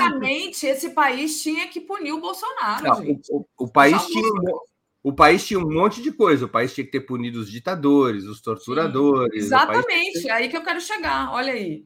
esse 0.63 0.91
país 0.91 1.41
tinha 1.41 1.67
que 1.67 1.81
punir 1.81 2.11
o 2.11 2.21
Bolsonaro. 2.21 2.83
Não, 2.83 3.17
o, 3.31 3.47
o, 3.57 3.67
país 3.67 4.05
tinha, 4.05 4.29
o 5.01 5.11
país 5.11 5.45
tinha 5.45 5.59
um 5.59 5.71
monte 5.71 6.01
de 6.01 6.11
coisa. 6.11 6.45
O 6.45 6.49
país 6.49 6.73
tinha 6.73 6.85
que 6.85 6.91
ter 6.91 7.01
punido 7.01 7.39
os 7.39 7.49
ditadores, 7.49 8.25
os 8.25 8.39
torturadores. 8.39 9.41
Sim, 9.41 9.47
exatamente, 9.47 10.21
tinha... 10.21 10.35
aí 10.35 10.47
que 10.47 10.55
eu 10.55 10.63
quero 10.63 10.79
chegar. 10.79 11.31
Olha 11.33 11.53
aí. 11.53 11.83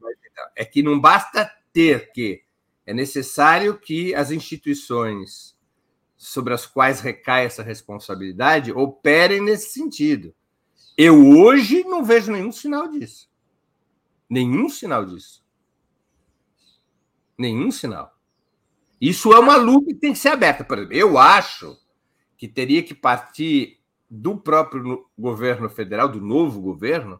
É 0.56 0.66
que 0.66 0.84
não 0.84 1.00
basta 1.00 1.50
ter 1.72 2.12
que. 2.12 2.44
É 2.86 2.94
necessário 2.94 3.78
que 3.78 4.14
as 4.14 4.32
instituições 4.32 5.56
sobre 6.18 6.54
as 6.54 6.66
quais 6.66 7.00
recai 7.00 7.46
essa 7.46 7.64
responsabilidade 7.64 8.72
operem 8.72 9.42
nesse 9.42 9.70
sentido. 9.70 10.34
Eu 10.98 11.38
hoje 11.38 11.84
não 11.84 12.04
vejo 12.04 12.32
nenhum 12.32 12.52
sinal 12.52 12.90
disso. 12.90 13.30
Nenhum 14.30 14.70
sinal 14.70 15.06
disso. 15.06 15.44
Nenhum 17.38 17.72
sinal. 17.72 18.18
Isso 19.00 19.32
é 19.32 19.40
uma 19.40 19.56
luta 19.56 19.88
que 19.88 19.96
tem 19.96 20.14
que 20.14 20.20
ser 20.20 20.30
aberta. 20.30 20.64
Por 20.64 20.78
exemplo, 20.78 20.96
eu 20.96 21.18
acho 21.18 21.78
que 22.36 22.48
teria 22.48 22.84
que 22.84 22.94
partir 22.94 23.80
do 24.10 24.38
próprio 24.38 25.08
governo 25.18 25.70
federal, 25.70 26.08
do 26.08 26.22
novo 26.22 26.62
governo, 26.62 27.20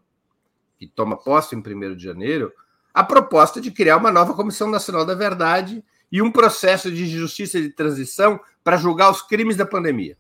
que 0.78 0.88
toma 0.88 1.18
posse 1.18 1.56
em 1.56 1.60
1 1.60 1.96
de 1.96 2.04
janeiro, 2.04 2.52
a 2.94 3.04
proposta 3.04 3.60
de 3.62 3.72
criar 3.72 3.98
uma 3.98 4.12
nova 4.12 4.34
Comissão 4.34 4.70
Nacional 4.70 5.06
da 5.06 5.14
Verdade 5.14 5.84
e 6.12 6.22
um 6.22 6.32
processo 6.32 6.92
de 6.92 7.06
justiça 7.08 7.62
de 7.62 7.70
transição 7.70 8.40
para 8.64 8.78
julgar 8.78 9.12
os 9.12 9.22
crimes 9.22 9.56
da 9.56 9.66
pandemia. 9.66 10.18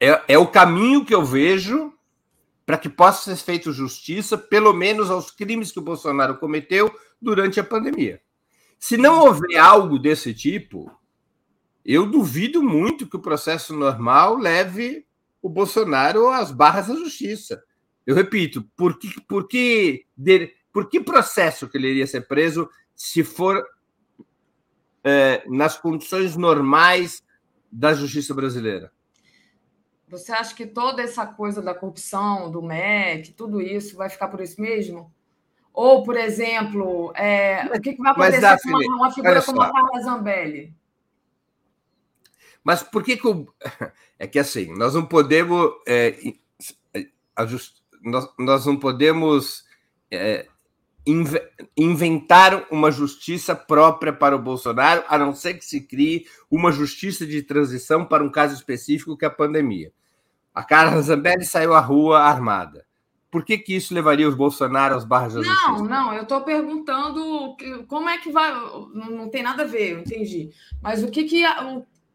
É, 0.00 0.22
é 0.28 0.38
o 0.38 0.46
caminho 0.46 1.04
que 1.04 1.14
eu 1.14 1.24
vejo 1.24 1.94
para 2.66 2.78
que 2.78 2.88
possa 2.88 3.34
ser 3.34 3.42
feita 3.42 3.72
justiça, 3.72 4.38
pelo 4.38 4.72
menos 4.72 5.10
aos 5.10 5.30
crimes 5.30 5.70
que 5.70 5.78
o 5.78 5.82
Bolsonaro 5.82 6.38
cometeu 6.38 6.92
durante 7.20 7.60
a 7.60 7.64
pandemia. 7.64 8.20
Se 8.78 8.96
não 8.96 9.20
houver 9.20 9.56
algo 9.56 9.98
desse 9.98 10.32
tipo, 10.34 10.90
eu 11.84 12.06
duvido 12.06 12.62
muito 12.62 13.06
que 13.06 13.16
o 13.16 13.22
processo 13.22 13.74
normal 13.74 14.36
leve 14.36 15.06
o 15.42 15.48
Bolsonaro 15.48 16.28
às 16.28 16.50
barras 16.50 16.86
da 16.86 16.94
justiça. 16.94 17.62
Eu 18.06 18.14
repito, 18.14 18.62
por 18.76 18.98
que, 18.98 19.20
por 19.22 19.46
que, 19.46 20.06
por 20.72 20.88
que 20.88 21.00
processo 21.00 21.68
que 21.68 21.76
ele 21.76 21.88
iria 21.88 22.06
ser 22.06 22.26
preso 22.26 22.68
se 22.94 23.22
for 23.22 23.62
é, 25.02 25.44
nas 25.46 25.76
condições 25.76 26.36
normais 26.36 27.22
da 27.70 27.92
justiça 27.92 28.32
brasileira? 28.32 28.90
Você 30.18 30.32
acha 30.32 30.54
que 30.54 30.66
toda 30.66 31.02
essa 31.02 31.26
coisa 31.26 31.60
da 31.60 31.74
corrupção, 31.74 32.50
do 32.50 32.62
MEC, 32.62 33.32
tudo 33.32 33.60
isso 33.60 33.96
vai 33.96 34.08
ficar 34.08 34.28
por 34.28 34.40
isso 34.40 34.60
mesmo? 34.60 35.12
Ou, 35.72 36.04
por 36.04 36.16
exemplo, 36.16 37.12
é, 37.16 37.66
o 37.66 37.80
que, 37.80 37.94
que 37.94 38.02
vai 38.02 38.12
acontecer 38.12 38.40
Mas, 38.40 38.62
com 38.62 38.68
uma, 38.68 38.96
uma 38.96 39.10
figura 39.10 39.42
como 39.42 39.60
a 39.60 39.72
Carla 39.72 40.02
Zambelli? 40.02 40.72
Mas 42.62 42.82
por 42.82 43.02
que, 43.02 43.16
que 43.16 43.26
o... 43.26 43.46
é 44.18 44.26
que 44.26 44.38
assim 44.38 44.72
nós 44.76 44.94
não 44.94 45.04
podemos 45.04 45.72
é, 45.86 46.16
ajust... 47.36 47.82
nós, 48.02 48.28
nós 48.38 48.64
não 48.64 48.76
podemos 48.76 49.64
é, 50.10 50.46
inv... 51.04 51.36
inventar 51.76 52.66
uma 52.70 52.90
justiça 52.90 53.54
própria 53.54 54.12
para 54.12 54.36
o 54.36 54.42
Bolsonaro, 54.42 55.04
a 55.08 55.18
não 55.18 55.34
ser 55.34 55.54
que 55.54 55.64
se 55.64 55.80
crie 55.80 56.26
uma 56.50 56.72
justiça 56.72 57.26
de 57.26 57.42
transição 57.42 58.04
para 58.04 58.24
um 58.24 58.30
caso 58.30 58.54
específico 58.54 59.16
que 59.16 59.24
é 59.24 59.28
a 59.28 59.30
pandemia. 59.30 59.92
A 60.54 60.62
Carla 60.62 61.02
Zambelli 61.02 61.44
saiu 61.44 61.74
à 61.74 61.80
rua 61.80 62.20
armada. 62.20 62.86
Por 63.28 63.44
que, 63.44 63.58
que 63.58 63.74
isso 63.74 63.92
levaria 63.92 64.28
os 64.28 64.36
Bolsonaro 64.36 64.94
às 64.94 65.04
barras 65.04 65.34
da 65.34 65.40
não, 65.40 65.46
justiça? 65.46 65.72
Não, 65.72 65.84
não, 65.84 66.14
eu 66.14 66.22
estou 66.22 66.42
perguntando 66.42 67.56
como 67.88 68.08
é 68.08 68.16
que 68.18 68.30
vai. 68.30 68.52
Não, 68.52 69.10
não, 69.10 69.28
tem 69.28 69.42
nada 69.42 69.64
a 69.64 69.66
ver, 69.66 69.94
eu 69.94 69.98
entendi. 69.98 70.50
Mas 70.80 71.02
o 71.02 71.10
que, 71.10 71.24
que 71.24 71.42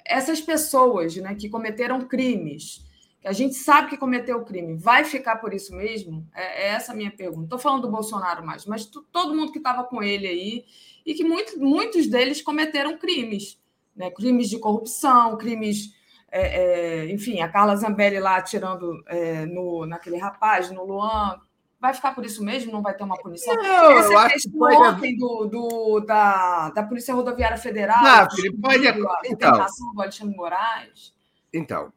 essas 0.05 0.39
pessoas 0.39 1.17
né, 1.17 1.35
que 1.35 1.49
cometeram 1.49 1.99
crimes, 2.07 2.85
que 3.19 3.27
a 3.27 3.33
gente 3.33 3.55
sabe 3.55 3.89
que 3.89 3.97
cometeu 3.97 4.45
crime, 4.45 4.77
vai 4.77 5.03
ficar 5.03 5.35
por 5.35 5.53
isso 5.53 5.75
mesmo? 5.75 6.25
É, 6.33 6.67
é 6.67 6.67
essa 6.69 6.93
a 6.93 6.95
minha 6.95 7.11
pergunta. 7.11 7.43
Estou 7.43 7.59
falando 7.59 7.81
do 7.81 7.91
Bolsonaro 7.91 8.45
mais, 8.45 8.65
mas 8.65 8.85
todo 8.85 9.35
mundo 9.35 9.51
que 9.51 9.57
estava 9.57 9.83
com 9.83 10.01
ele 10.01 10.25
aí, 10.25 10.65
e 11.05 11.13
que 11.13 11.25
muito, 11.25 11.59
muitos 11.59 12.07
deles 12.07 12.41
cometeram 12.41 12.97
crimes, 12.97 13.59
né? 13.93 14.09
crimes 14.09 14.49
de 14.49 14.57
corrupção, 14.57 15.37
crimes 15.37 15.98
é, 16.31 16.41
é, 16.41 17.11
enfim, 17.11 17.41
a 17.41 17.49
Carla 17.49 17.75
Zambelli 17.75 18.19
lá 18.19 18.37
atirando 18.37 19.03
é, 19.07 19.45
no, 19.45 19.85
naquele 19.85 20.17
rapaz, 20.17 20.69
no 20.71 20.85
Luan, 20.85 21.39
vai 21.79 21.93
ficar 21.93 22.13
por 22.13 22.25
isso 22.25 22.43
mesmo? 22.43 22.71
Não 22.71 22.81
vai 22.81 22.93
ter 22.93 23.03
uma 23.03 23.17
punição? 23.17 23.55
Não, 23.55 23.91
Essa 23.91 24.13
eu 24.13 24.17
acho 24.19 24.49
que 24.49 24.57
pode... 24.57 24.75
ontem 24.75 25.17
do, 25.17 25.45
do, 25.45 25.99
da, 26.01 26.69
da 26.69 26.83
Polícia 26.83 27.13
Rodoviária 27.13 27.57
Federal, 27.57 28.03
não, 28.03 28.27
ele 28.37 28.51
pode... 28.57 28.87
a 28.87 28.95
então, 29.25 29.51
do 29.93 30.01
Alexandre 30.01 30.35
Moraes. 30.35 31.13
Então, 31.53 31.91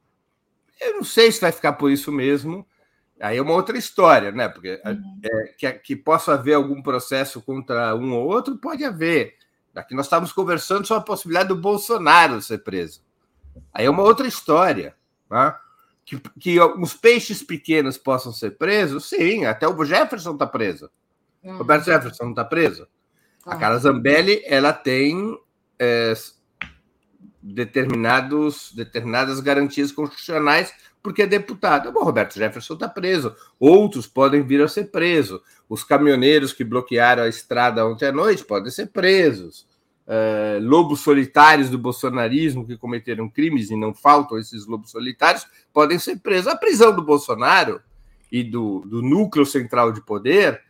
eu 0.80 0.94
não 0.94 1.04
sei 1.04 1.30
se 1.30 1.40
vai 1.40 1.52
ficar 1.52 1.74
por 1.74 1.90
isso 1.90 2.10
mesmo. 2.10 2.66
Aí 3.20 3.36
é 3.36 3.42
uma 3.42 3.52
outra 3.52 3.78
história, 3.78 4.32
né? 4.32 4.48
Porque 4.48 4.80
uhum. 4.84 5.20
é, 5.22 5.44
que, 5.56 5.72
que 5.74 5.96
possa 5.96 6.34
haver 6.34 6.54
algum 6.54 6.82
processo 6.82 7.40
contra 7.40 7.94
um 7.94 8.14
ou 8.14 8.26
outro, 8.26 8.56
pode 8.56 8.84
haver. 8.84 9.36
Aqui 9.74 9.94
nós 9.94 10.06
estávamos 10.06 10.32
conversando 10.32 10.84
sobre 10.86 11.02
a 11.02 11.06
possibilidade 11.06 11.48
do 11.48 11.56
Bolsonaro 11.56 12.42
ser 12.42 12.58
preso. 12.58 13.00
Aí 13.72 13.86
é 13.86 13.90
uma 13.90 14.02
outra 14.02 14.26
história. 14.26 14.94
Né? 15.30 15.54
Que, 16.04 16.18
que 16.38 16.60
os 16.60 16.94
peixes 16.94 17.42
pequenos 17.42 17.96
possam 17.96 18.32
ser 18.32 18.52
presos, 18.58 19.08
sim, 19.08 19.44
até 19.44 19.68
o 19.68 19.84
Jefferson 19.84 20.32
está 20.32 20.46
preso. 20.46 20.90
Uhum. 21.42 21.58
Roberto 21.58 21.84
Jefferson 21.84 22.24
não 22.24 22.30
está 22.30 22.44
preso. 22.44 22.86
A 23.46 23.56
Carla 23.56 23.78
Zambelli 23.78 24.42
ela 24.46 24.72
tem 24.72 25.36
é, 25.78 26.12
determinados, 27.42 28.72
determinadas 28.72 29.40
garantias 29.40 29.90
constitucionais 29.90 30.72
porque 31.02 31.22
é 31.22 31.26
deputado. 31.26 31.90
Bom, 31.90 32.04
Roberto 32.04 32.34
Jefferson 32.34 32.74
está 32.74 32.88
preso. 32.88 33.34
Outros 33.58 34.06
podem 34.06 34.42
vir 34.42 34.62
a 34.62 34.68
ser 34.68 34.84
presos. 34.84 35.40
Os 35.68 35.82
caminhoneiros 35.82 36.52
que 36.52 36.62
bloquearam 36.62 37.24
a 37.24 37.28
estrada 37.28 37.84
ontem 37.84 38.06
à 38.06 38.12
noite 38.12 38.44
podem 38.44 38.70
ser 38.70 38.86
presos. 38.86 39.66
Eh, 40.06 40.58
lobos 40.60 41.00
solitários 41.00 41.70
do 41.70 41.78
bolsonarismo 41.78 42.66
que 42.66 42.76
cometeram 42.76 43.28
crimes 43.28 43.70
e 43.70 43.76
não 43.76 43.94
faltam 43.94 44.36
esses 44.36 44.66
lobos 44.66 44.90
solitários 44.90 45.46
podem 45.72 45.98
ser 45.98 46.18
presos. 46.18 46.48
A 46.48 46.56
prisão 46.56 46.94
do 46.94 47.02
Bolsonaro 47.02 47.80
e 48.30 48.42
do, 48.42 48.80
do 48.80 49.00
núcleo 49.00 49.46
central 49.46 49.92
de 49.92 50.00
poder 50.00 50.62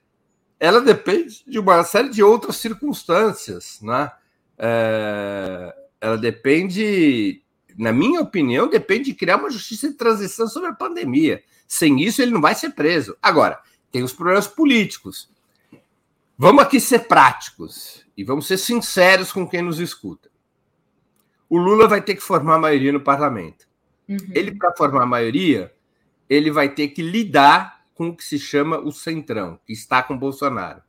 ela 0.62 0.80
depende 0.80 1.42
de 1.44 1.58
uma 1.58 1.82
série 1.82 2.08
de 2.08 2.22
outras 2.22 2.54
circunstâncias, 2.54 3.80
né? 3.82 4.12
É, 4.56 5.74
ela 6.00 6.16
depende, 6.16 7.42
na 7.76 7.90
minha 7.90 8.20
opinião, 8.20 8.68
depende 8.68 9.06
de 9.06 9.14
criar 9.14 9.38
uma 9.38 9.50
justiça 9.50 9.88
de 9.88 9.94
transição 9.94 10.46
sobre 10.46 10.68
a 10.68 10.72
pandemia. 10.72 11.42
Sem 11.66 12.00
isso, 12.00 12.22
ele 12.22 12.30
não 12.30 12.40
vai 12.40 12.54
ser 12.54 12.70
preso. 12.70 13.16
Agora, 13.20 13.58
tem 13.90 14.04
os 14.04 14.12
problemas 14.12 14.46
políticos. 14.46 15.28
Vamos 16.36 16.62
aqui 16.62 16.80
ser 16.80 17.00
práticos 17.00 18.04
e 18.16 18.24
vamos 18.24 18.46
ser 18.46 18.58
sinceros 18.58 19.32
com 19.32 19.48
quem 19.48 19.62
nos 19.62 19.78
escuta. 19.78 20.30
O 21.48 21.58
Lula 21.58 21.86
vai 21.86 22.00
ter 22.00 22.14
que 22.14 22.22
formar 22.22 22.58
maioria 22.58 22.92
no 22.92 23.00
parlamento. 23.00 23.66
Uhum. 24.08 24.16
Ele, 24.34 24.56
para 24.56 24.74
formar 24.74 25.06
maioria, 25.06 25.72
ele 26.28 26.50
vai 26.50 26.68
ter 26.68 26.88
que 26.88 27.02
lidar 27.02 27.84
com 27.94 28.08
o 28.08 28.16
que 28.16 28.24
se 28.24 28.38
chama 28.38 28.78
o 28.78 28.90
centrão, 28.90 29.60
que 29.66 29.72
está 29.72 30.02
com 30.02 30.16
Bolsonaro. 30.16 30.82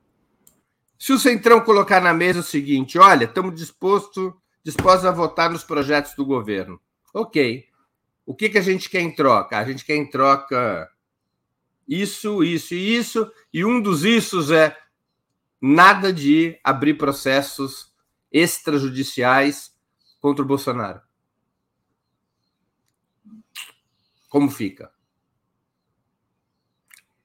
Se 0.97 1.11
o 1.11 1.19
centrão 1.19 1.59
colocar 1.59 2.01
na 2.01 2.13
mesa 2.13 2.39
o 2.39 2.43
seguinte: 2.43 2.97
olha, 2.97 3.25
estamos 3.25 3.55
disposto, 3.55 4.33
dispostos 4.63 5.05
a 5.05 5.11
votar 5.11 5.49
nos 5.49 5.63
projetos 5.63 6.15
do 6.15 6.25
governo. 6.25 6.79
Ok. 7.13 7.65
O 8.25 8.33
que, 8.33 8.47
que 8.47 8.57
a 8.57 8.61
gente 8.61 8.89
quer 8.89 9.01
em 9.01 9.13
troca? 9.13 9.57
A 9.57 9.65
gente 9.65 9.83
quer 9.83 9.97
em 9.97 10.09
troca 10.09 10.89
isso, 11.85 12.41
isso 12.41 12.73
e 12.73 12.95
isso, 12.95 13.31
e 13.53 13.65
um 13.65 13.81
dos 13.81 14.05
issos 14.05 14.49
é 14.49 14.77
nada 15.65 16.11
de 16.11 16.59
abrir 16.61 16.95
processos 16.95 17.89
extrajudiciais 18.29 19.73
contra 20.19 20.43
o 20.43 20.47
Bolsonaro. 20.47 20.99
Como 24.27 24.51
fica? 24.51 24.91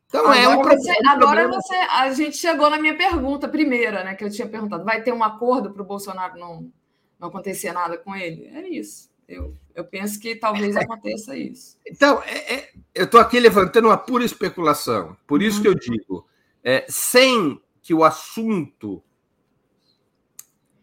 Então 0.07 0.21
agora 0.21 0.39
é 0.39 0.49
um, 0.49 0.63
você, 0.63 0.93
um 0.93 1.09
agora 1.09 1.49
você, 1.49 1.75
a 1.75 2.13
gente 2.13 2.37
chegou 2.37 2.71
na 2.71 2.79
minha 2.79 2.97
pergunta 2.97 3.49
primeira, 3.49 4.05
né? 4.05 4.15
Que 4.15 4.23
eu 4.23 4.31
tinha 4.31 4.49
perguntado: 4.49 4.85
vai 4.85 5.03
ter 5.03 5.13
um 5.13 5.25
acordo 5.25 5.73
para 5.73 5.83
o 5.83 5.87
Bolsonaro 5.87 6.39
não, 6.39 6.73
não 7.19 7.29
acontecer 7.29 7.73
nada 7.73 7.99
com 7.99 8.15
ele? 8.15 8.47
É 8.47 8.69
isso. 8.69 9.11
Eu, 9.27 9.59
eu 9.75 9.85
penso 9.85 10.19
que 10.21 10.37
talvez 10.37 10.77
aconteça 10.77 11.37
isso. 11.37 11.77
Então, 11.85 12.23
é, 12.23 12.55
é, 12.55 12.73
eu 12.95 13.05
estou 13.05 13.21
aqui 13.21 13.41
levantando 13.41 13.89
uma 13.89 13.99
pura 13.99 14.25
especulação. 14.25 15.17
Por 15.27 15.43
isso 15.43 15.57
uhum. 15.57 15.63
que 15.63 15.69
eu 15.69 15.75
digo, 15.75 16.27
é, 16.63 16.87
sem 16.89 17.61
que 17.89 17.95
o 17.95 18.05
assunto 18.05 19.03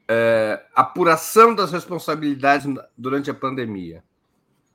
é, 0.07 0.65
apuração 0.73 1.53
das 1.53 1.71
responsabilidades 1.71 2.65
durante 2.97 3.29
a 3.29 3.33
pandemia, 3.35 4.03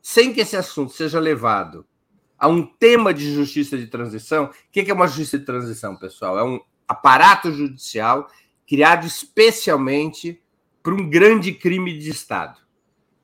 sem 0.00 0.32
que 0.32 0.40
esse 0.40 0.56
assunto 0.56 0.92
seja 0.92 1.18
levado 1.18 1.84
a 2.38 2.46
um 2.46 2.64
tema 2.64 3.12
de 3.12 3.34
justiça 3.34 3.76
de 3.76 3.88
transição. 3.88 4.44
O 4.44 4.50
que 4.70 4.88
é 4.88 4.94
uma 4.94 5.08
justiça 5.08 5.40
de 5.40 5.44
transição, 5.44 5.96
pessoal? 5.96 6.38
É 6.38 6.44
um 6.44 6.60
aparato 6.86 7.50
judicial 7.50 8.30
criado 8.64 9.08
especialmente 9.08 10.40
para 10.84 10.94
um 10.94 11.10
grande 11.10 11.52
crime 11.52 11.98
de 11.98 12.10
Estado. 12.10 12.60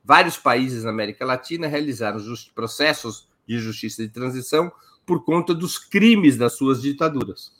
Vários 0.03 0.35
países 0.35 0.83
na 0.83 0.89
América 0.89 1.25
Latina 1.25 1.65
realizaram 1.65 2.19
processos 2.53 3.29
de 3.47 3.57
justiça 3.57 4.03
de 4.03 4.09
transição 4.09 4.69
por 5.05 5.23
conta 5.23 5.55
dos 5.55 5.77
crimes 5.77 6.35
das 6.35 6.57
suas 6.57 6.81
ditaduras. 6.81 7.55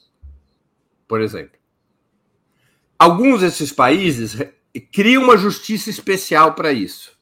Por 1.08 1.22
exemplo, 1.22 1.58
alguns 3.00 3.42
desses 3.42 3.72
países 3.72 4.36
criam 4.92 5.24
uma 5.24 5.38
justiça 5.38 5.90
especial 5.90 6.54
para 6.54 6.72
isso. 6.74 7.18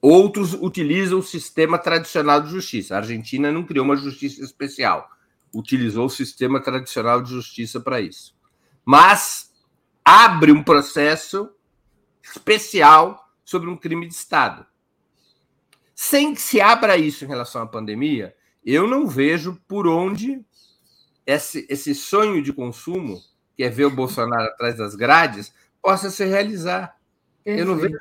Outros 0.00 0.54
utilizam 0.54 1.18
o 1.18 1.22
sistema 1.22 1.78
tradicional 1.78 2.40
de 2.40 2.50
justiça. 2.50 2.94
A 2.94 2.98
Argentina 2.98 3.50
não 3.50 3.64
criou 3.64 3.84
uma 3.84 3.96
justiça 3.96 4.42
especial, 4.42 5.10
utilizou 5.52 6.06
o 6.06 6.10
sistema 6.10 6.60
tradicional 6.60 7.20
de 7.20 7.30
justiça 7.30 7.80
para 7.80 8.00
isso. 8.00 8.34
Mas 8.84 9.52
abre 10.04 10.52
um 10.52 10.62
processo 10.62 11.50
especial 12.22 13.28
sobre 13.44 13.68
um 13.68 13.76
crime 13.76 14.06
de 14.06 14.14
Estado. 14.14 14.64
Sem 15.94 16.34
que 16.34 16.40
se 16.40 16.60
abra 16.60 16.96
isso 16.96 17.24
em 17.24 17.28
relação 17.28 17.62
à 17.62 17.66
pandemia, 17.66 18.36
eu 18.64 18.86
não 18.86 19.06
vejo 19.06 19.60
por 19.66 19.86
onde 19.86 20.44
esse, 21.26 21.66
esse 21.68 21.94
sonho 21.94 22.42
de 22.42 22.52
consumo, 22.52 23.20
que 23.56 23.64
é 23.64 23.68
ver 23.68 23.86
o 23.86 23.94
Bolsonaro 23.94 24.44
atrás 24.44 24.76
das 24.76 24.94
grades, 24.94 25.52
possa 25.82 26.10
se 26.10 26.24
realizar. 26.24 26.96
Perfeito. 27.42 27.68
Eu 27.68 27.74
não 27.74 27.80
vejo 27.80 27.98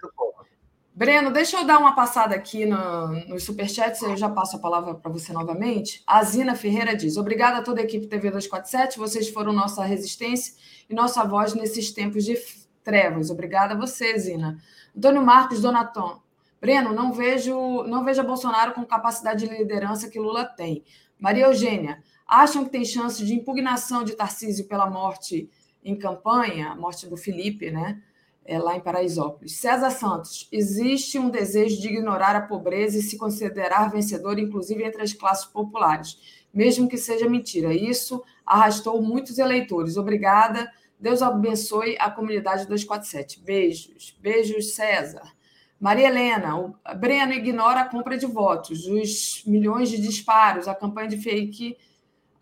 Breno, 0.98 1.30
deixa 1.30 1.58
eu 1.58 1.66
dar 1.66 1.78
uma 1.78 1.94
passada 1.94 2.34
aqui 2.34 2.66
no, 2.66 3.08
nos 3.28 3.44
superchats, 3.44 4.02
eu 4.02 4.16
já 4.16 4.30
passo 4.30 4.56
a 4.56 4.60
palavra 4.60 4.96
para 4.96 5.12
você 5.12 5.34
novamente. 5.34 6.02
A 6.08 6.24
Zina 6.24 6.56
Ferreira 6.56 6.96
diz: 6.96 7.18
Obrigada 7.18 7.58
a 7.58 7.62
toda 7.62 7.82
a 7.82 7.84
equipe 7.84 8.08
TV 8.08 8.32
247, 8.32 8.98
vocês 8.98 9.28
foram 9.28 9.52
nossa 9.52 9.84
resistência 9.84 10.54
e 10.90 10.96
nossa 10.96 11.26
voz 11.26 11.54
nesses 11.54 11.92
tempos 11.92 12.24
de 12.24 12.38
trevas. 12.82 13.30
Obrigada 13.30 13.74
a 13.74 13.78
você, 13.78 14.18
Zina. 14.18 14.58
Antônio 14.96 15.22
Marcos 15.22 15.60
Donaton. 15.60 16.22
Breno, 16.62 16.94
não 16.94 17.12
vejo, 17.12 17.84
não 17.84 18.06
vejo 18.06 18.24
Bolsonaro 18.24 18.74
com 18.74 18.86
capacidade 18.86 19.46
de 19.46 19.54
liderança 19.54 20.10
que 20.10 20.18
Lula 20.18 20.46
tem. 20.46 20.82
Maria 21.20 21.48
Eugênia, 21.48 22.02
acham 22.28 22.64
que 22.64 22.72
tem 22.72 22.86
chance 22.86 23.24
de 23.24 23.34
impugnação 23.34 24.04
de 24.04 24.16
Tarcísio 24.16 24.66
pela 24.66 24.90
morte 24.90 25.50
em 25.84 25.96
campanha, 25.96 26.70
a 26.70 26.76
morte 26.76 27.08
do 27.08 27.16
Felipe, 27.16 27.70
né? 27.72 28.02
é, 28.46 28.60
lá 28.60 28.78
em 28.78 28.80
Paraisópolis. 28.80 29.58
César 29.58 29.90
Santos, 29.90 30.48
existe 30.52 31.18
um 31.18 31.30
desejo 31.30 31.82
de 31.82 31.88
ignorar 31.88 32.36
a 32.36 32.42
pobreza 32.42 33.00
e 33.00 33.02
se 33.02 33.18
considerar 33.18 33.92
vencedor, 33.92 34.38
inclusive 34.38 34.84
entre 34.84 35.02
as 35.02 35.14
classes 35.14 35.46
populares, 35.46 36.46
mesmo 36.54 36.88
que 36.88 36.98
seja 36.98 37.28
mentira. 37.28 37.74
Isso 37.74 38.24
arrastou 38.46 39.02
muitos 39.02 39.40
eleitores. 39.40 39.98
Obrigada. 39.98 40.72
Deus 41.00 41.22
abençoe 41.22 41.98
a 42.00 42.10
comunidade 42.10 42.68
247. 42.68 43.42
Beijos. 43.42 44.16
Beijos, 44.22 44.76
César. 44.76 45.34
Maria 45.78 46.08
Helena, 46.08 46.58
o 46.58 46.74
Breno 46.98 47.34
ignora 47.34 47.82
a 47.82 47.90
compra 47.90 48.18
de 48.18 48.26
votos, 48.26 48.88
os 48.88 49.44
milhões 49.46 49.90
de 49.90 50.02
disparos, 50.02 50.70
a 50.70 50.74
campanha 50.74 51.10
de 51.10 51.18
fake 51.18 51.78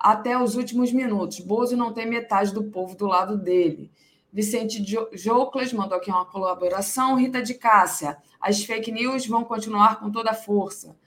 até 0.04 0.38
os 0.38 0.56
últimos 0.58 0.92
minutos. 0.92 1.40
Bozo 1.40 1.78
não 1.78 1.94
tem 1.94 2.06
metade 2.06 2.54
do 2.54 2.66
povo 2.66 2.94
do 2.94 3.08
lado 3.08 3.38
dele. 3.38 3.90
Vicente 4.34 4.84
Joclas 5.14 5.72
mandou 5.72 5.98
aqui 5.98 6.12
uma 6.12 6.26
colaboração. 6.26 7.16
Rita 7.16 7.42
de 7.42 7.54
Cássia, 7.54 8.18
as 8.42 8.62
fake 8.62 8.92
news 8.92 9.26
vão 9.26 9.46
continuar 9.46 10.02
com 10.02 10.12
toda 10.12 10.32
a 10.32 10.36
força. 10.36 10.98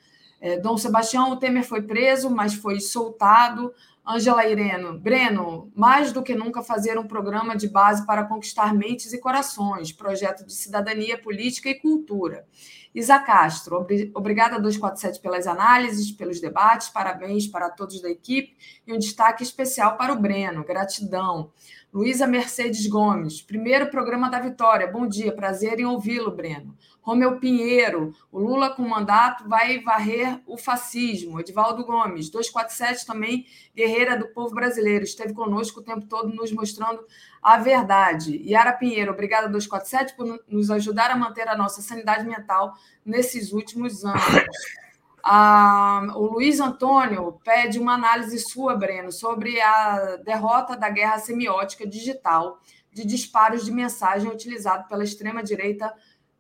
É, 0.41 0.59
Dom 0.59 0.79
Sebastião, 0.79 1.33
o 1.33 1.37
Temer 1.37 1.65
foi 1.65 1.83
preso, 1.83 2.31
mas 2.31 2.55
foi 2.55 2.81
soltado. 2.81 3.75
Ângela 4.09 4.47
Ireno, 4.47 4.97
Breno, 4.97 5.73
mais 5.75 6.13
do 6.13 6.23
que 6.23 6.33
nunca 6.33 6.63
fazer 6.63 6.97
um 6.97 7.09
programa 7.09 7.57
de 7.57 7.69
base 7.69 8.07
para 8.07 8.25
conquistar 8.25 8.73
mentes 8.73 9.13
e 9.13 9.19
corações, 9.19 9.91
projeto 9.91 10.47
de 10.47 10.53
cidadania, 10.53 11.21
política 11.21 11.69
e 11.69 11.75
cultura. 11.75 12.47
Isa 12.95 13.19
Castro, 13.19 13.85
obrigada 14.15 14.61
247 14.61 15.21
pelas 15.21 15.49
análises, 15.49 16.13
pelos 16.13 16.41
debates, 16.41 16.89
parabéns 16.89 17.49
para 17.49 17.69
todos 17.69 18.01
da 18.01 18.09
equipe 18.09 18.57
e 18.87 18.93
um 18.93 18.99
destaque 18.99 19.43
especial 19.43 19.97
para 19.97 20.13
o 20.13 20.21
Breno, 20.21 20.65
gratidão. 20.65 21.51
Luísa 21.93 22.29
Mercedes 22.29 22.87
Gomes, 22.87 23.43
primeiro 23.43 23.91
programa 23.91 24.31
da 24.31 24.39
Vitória. 24.39 24.87
Bom 24.87 25.09
dia, 25.09 25.35
prazer 25.35 25.81
em 25.81 25.85
ouvi-lo, 25.85 26.31
Breno. 26.31 26.76
Romeu 27.07 27.39
Pinheiro, 27.39 28.13
o 28.33 28.41
Lula 28.41 28.69
com 28.69 28.83
mandato 28.83 29.49
vai 29.49 29.79
varrer 29.79 30.43
o 30.45 30.59
fascismo. 30.59 31.39
Edivaldo 31.39 31.85
Gomes, 31.85 32.29
247 32.29 33.07
também, 33.07 33.47
guerreira 33.77 34.19
do 34.19 34.27
povo 34.27 34.53
brasileiro, 34.53 35.05
esteve 35.05 35.33
conosco 35.33 35.79
o 35.79 35.85
tempo 35.85 36.05
todo 36.07 36.35
nos 36.35 36.51
mostrando 36.51 37.07
a 37.41 37.59
verdade. 37.59 38.43
Yara 38.45 38.73
Pinheiro, 38.73 39.13
obrigada 39.13 39.49
247 39.49 40.17
por 40.17 40.43
nos 40.49 40.69
ajudar 40.69 41.13
a 41.13 41.17
manter 41.17 41.47
a 41.47 41.57
nossa 41.57 41.81
sanidade 41.81 42.27
mental 42.27 42.75
nesses 43.05 43.53
últimos 43.53 44.05
anos. 44.05 44.21
Ah, 45.29 46.07
o 46.15 46.35
Luiz 46.35 46.61
Antônio 46.61 47.41
pede 47.45 47.81
uma 47.81 47.95
análise 47.95 48.39
sua, 48.39 48.77
Breno, 48.77 49.11
sobre 49.11 49.61
a 49.61 50.19
derrota 50.25 50.77
da 50.77 50.89
guerra 50.89 51.19
semiótica 51.19 51.85
digital 51.85 52.61
de 52.93 53.05
disparos 53.05 53.65
de 53.65 53.73
mensagem 53.73 54.31
utilizado 54.31 54.87
pela 54.87 55.03
extrema-direita 55.03 55.93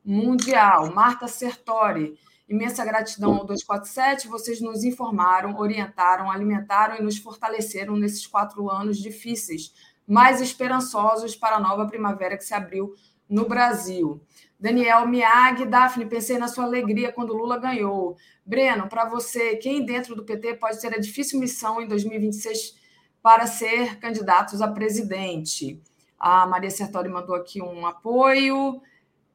mundial. 0.06 0.92
Marta 0.94 1.26
Sertori, 1.26 2.16
imensa 2.48 2.84
gratidão 2.84 3.34
ao 3.34 3.44
247. 3.44 4.28
Vocês 4.28 4.60
nos 4.60 4.84
informaram, 4.84 5.58
orientaram, 5.58 6.30
alimentaram 6.30 6.96
e 6.96 7.02
nos 7.02 7.18
fortaleceram 7.18 7.96
nesses 7.96 8.24
quatro 8.24 8.70
anos 8.70 8.98
difíceis, 8.98 9.74
mais 10.06 10.40
esperançosos 10.40 11.34
para 11.34 11.56
a 11.56 11.60
nova 11.60 11.86
primavera 11.86 12.36
que 12.36 12.44
se 12.44 12.54
abriu 12.54 12.94
no 13.28 13.48
Brasil. 13.48 14.20
Daniel 14.58 15.06
Miag, 15.06 15.66
Daphne, 15.66 16.06
pensei 16.06 16.38
na 16.38 16.46
sua 16.46 16.64
alegria 16.64 17.12
quando 17.12 17.34
Lula 17.34 17.58
ganhou. 17.58 18.16
Breno, 18.44 18.88
para 18.88 19.04
você, 19.04 19.56
quem 19.56 19.84
dentro 19.84 20.14
do 20.14 20.24
PT 20.24 20.54
pode 20.54 20.80
ter 20.80 20.94
a 20.94 21.00
difícil 21.00 21.40
missão 21.40 21.82
em 21.82 21.88
2026 21.88 22.76
para 23.20 23.46
ser 23.46 23.98
candidatos 23.98 24.62
a 24.62 24.68
presidente? 24.68 25.82
A 26.18 26.46
Maria 26.46 26.70
Sertori 26.70 27.08
mandou 27.08 27.34
aqui 27.34 27.60
um 27.60 27.84
apoio 27.84 28.80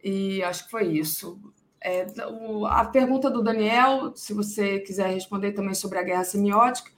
e 0.04 0.44
acho 0.44 0.66
que 0.66 0.72
foi 0.72 0.88
isso. 0.88 1.40
É, 1.84 2.06
o, 2.28 2.66
a 2.66 2.86
pergunta 2.86 3.30
do 3.30 3.42
Daniel, 3.42 4.14
se 4.16 4.34
você 4.34 4.80
quiser 4.80 5.12
responder 5.14 5.54
também 5.54 5.74
sobre 5.74 5.98
a 5.98 6.04
guerra 6.04 6.24
semiótica, 6.24 6.92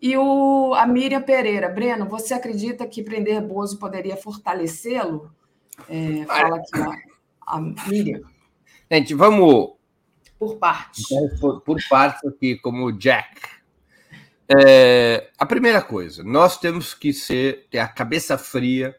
e 0.00 0.16
o, 0.16 0.74
a 0.74 0.84
Miriam 0.84 1.22
Pereira. 1.22 1.68
Breno, 1.68 2.08
você 2.08 2.34
acredita 2.34 2.86
que 2.88 3.04
prender 3.04 3.40
Bozo 3.40 3.78
poderia 3.78 4.16
fortalecê-lo? 4.16 5.30
É, 5.88 6.24
fala 6.26 6.56
aqui 6.56 6.80
a, 7.46 7.56
a 7.56 7.60
Miriam. 7.60 8.20
Gente, 8.90 9.14
vamos. 9.14 9.74
Por 10.38 10.56
partes. 10.56 11.06
Por, 11.40 11.60
por 11.60 11.78
partes 11.88 12.24
aqui, 12.28 12.56
como 12.56 12.86
o 12.86 12.92
Jack. 12.92 13.42
É, 14.48 15.30
a 15.38 15.46
primeira 15.46 15.80
coisa, 15.80 16.24
nós 16.24 16.58
temos 16.58 16.94
que 16.94 17.12
ser, 17.12 17.68
ter 17.70 17.78
a 17.78 17.86
cabeça 17.86 18.36
fria 18.36 18.96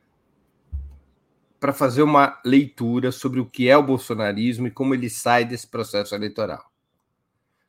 para 1.63 1.71
fazer 1.71 2.03
uma 2.03 2.41
leitura 2.43 3.09
sobre 3.09 3.39
o 3.39 3.45
que 3.45 3.69
é 3.69 3.77
o 3.77 3.81
bolsonarismo 3.81 4.67
e 4.67 4.71
como 4.71 4.93
ele 4.93 5.09
sai 5.09 5.45
desse 5.45 5.65
processo 5.65 6.13
eleitoral. 6.13 6.69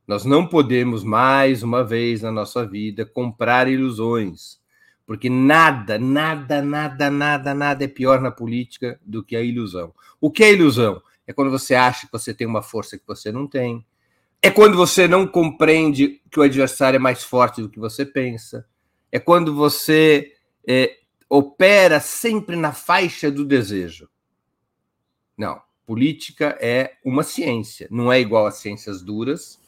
Nós 0.05 0.25
não 0.25 0.49
podemos 0.49 1.05
mais 1.05 1.63
uma 1.63 1.85
vez 1.85 2.21
na 2.21 2.33
nossa 2.33 2.67
vida 2.67 3.07
comprar 3.07 3.69
ilusões 3.69 4.59
porque 5.07 5.31
nada, 5.31 5.97
nada, 5.97 6.61
nada, 6.61 7.09
nada, 7.09 7.55
nada 7.55 7.85
é 7.85 7.87
pior 7.87 8.21
na 8.21 8.33
política 8.33 8.99
do 9.01 9.23
que 9.23 9.37
a 9.37 9.43
ilusão. 9.43 9.95
O 10.21 10.29
que 10.29 10.43
é 10.43 10.53
ilusão? 10.53 11.01
É 11.25 11.33
quando 11.33 11.53
você 11.53 11.77
acha 11.77 12.07
que 12.07 12.13
você 12.13 12.35
tem 12.35 12.49
uma 12.49 12.63
força 12.63 12.99
que 12.99 13.07
você 13.07 13.31
não 13.31 13.47
tem. 13.47 13.87
É 14.43 14.51
quando 14.51 14.77
você 14.77 15.07
não 15.07 15.25
compreende 15.25 16.21
que 16.33 16.41
o 16.41 16.43
adversário 16.43 16.97
é 16.97 16.99
mais 16.99 17.23
forte 17.23 17.63
do 17.63 17.69
que 17.69 17.79
você 17.79 18.05
pensa. 18.05 18.67
É 19.13 19.21
quando 19.21 19.55
você 19.55 20.33
é, 20.67 20.97
opera 21.29 22.01
sempre 22.01 22.57
na 22.57 22.73
faixa 22.73 23.31
do 23.31 23.45
desejo. 23.45 24.09
Não. 25.37 25.61
Política 25.87 26.57
é 26.61 26.95
uma 27.05 27.23
ciência. 27.23 27.87
Não 27.91 28.11
é 28.11 28.19
igual 28.19 28.47
às 28.47 28.57
ciências 28.57 29.03
duras, 29.03 29.61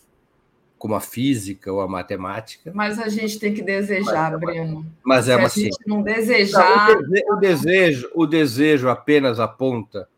como 0.78 0.94
a 0.94 1.00
física 1.00 1.70
ou 1.70 1.80
a 1.80 1.88
matemática. 1.88 2.72
Mas 2.74 2.98
a 2.98 3.08
gente 3.08 3.38
tem 3.38 3.52
que 3.52 3.62
desejar, 3.62 4.32
mas, 4.32 4.40
Breno. 4.40 4.86
Mas 5.04 5.28
é 5.28 5.36
uma 5.36 5.48
Se 5.48 5.60
a 5.60 5.64
gente 5.64 5.86
não 5.86 6.02
desejar. 6.02 6.96
Não, 7.02 7.36
o, 7.36 7.40
desejo, 7.40 8.10
o 8.14 8.26
desejo 8.26 8.88
apenas 8.88 9.38
aponta 9.38 10.08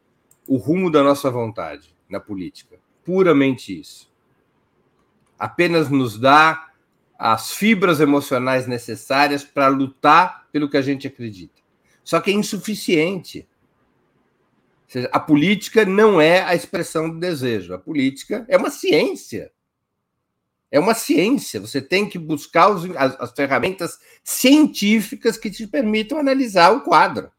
o 0.46 0.56
rumo 0.56 0.90
da 0.90 1.02
nossa 1.02 1.30
vontade 1.30 1.94
na 2.08 2.20
política. 2.20 2.78
Puramente 3.04 3.78
isso. 3.78 4.08
Apenas 5.36 5.90
nos 5.90 6.18
dá 6.18 6.67
as 7.18 7.50
fibras 7.50 7.98
emocionais 7.98 8.68
necessárias 8.68 9.42
para 9.42 9.66
lutar 9.66 10.46
pelo 10.52 10.70
que 10.70 10.76
a 10.76 10.82
gente 10.82 11.08
acredita. 11.08 11.60
Só 12.04 12.20
que 12.20 12.30
é 12.30 12.34
insuficiente. 12.34 13.46
Seja, 14.86 15.10
a 15.12 15.18
política 15.18 15.84
não 15.84 16.20
é 16.20 16.42
a 16.42 16.54
expressão 16.54 17.10
do 17.10 17.18
desejo. 17.18 17.74
A 17.74 17.78
política 17.78 18.46
é 18.48 18.56
uma 18.56 18.70
ciência. 18.70 19.50
É 20.70 20.78
uma 20.78 20.94
ciência. 20.94 21.60
Você 21.60 21.82
tem 21.82 22.08
que 22.08 22.18
buscar 22.18 22.70
os, 22.70 22.84
as, 22.96 23.20
as 23.20 23.32
ferramentas 23.32 23.98
científicas 24.22 25.36
que 25.36 25.50
te 25.50 25.66
permitam 25.66 26.18
analisar 26.18 26.70
o 26.70 26.82
quadro. 26.82 27.30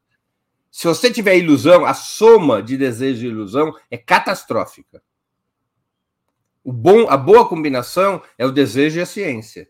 Se 0.70 0.86
você 0.88 1.10
tiver 1.10 1.38
ilusão, 1.38 1.86
a 1.86 1.94
soma 1.94 2.62
de 2.62 2.78
desejo 2.78 3.26
e 3.26 3.30
ilusão 3.30 3.74
é 3.90 3.98
catastrófica. 3.98 5.02
O 6.70 6.72
bom, 6.72 7.10
a 7.10 7.18
boa 7.18 7.50
combinação 7.50 8.22
é 8.38 8.46
o 8.46 8.52
desejo 8.52 9.00
e 9.00 9.02
a 9.02 9.06
ciência, 9.08 9.68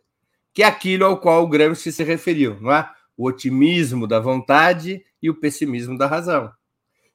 que 0.53 0.61
é 0.61 0.65
aquilo 0.65 1.05
ao 1.05 1.17
qual 1.17 1.45
o 1.45 1.47
Gramsci 1.47 1.93
se 1.93 2.03
referiu, 2.03 2.59
não 2.59 2.73
é? 2.73 2.91
O 3.15 3.25
otimismo 3.25 4.05
da 4.05 4.19
vontade 4.19 5.01
e 5.23 5.29
o 5.29 5.33
pessimismo 5.33 5.97
da 5.97 6.07
razão. 6.07 6.51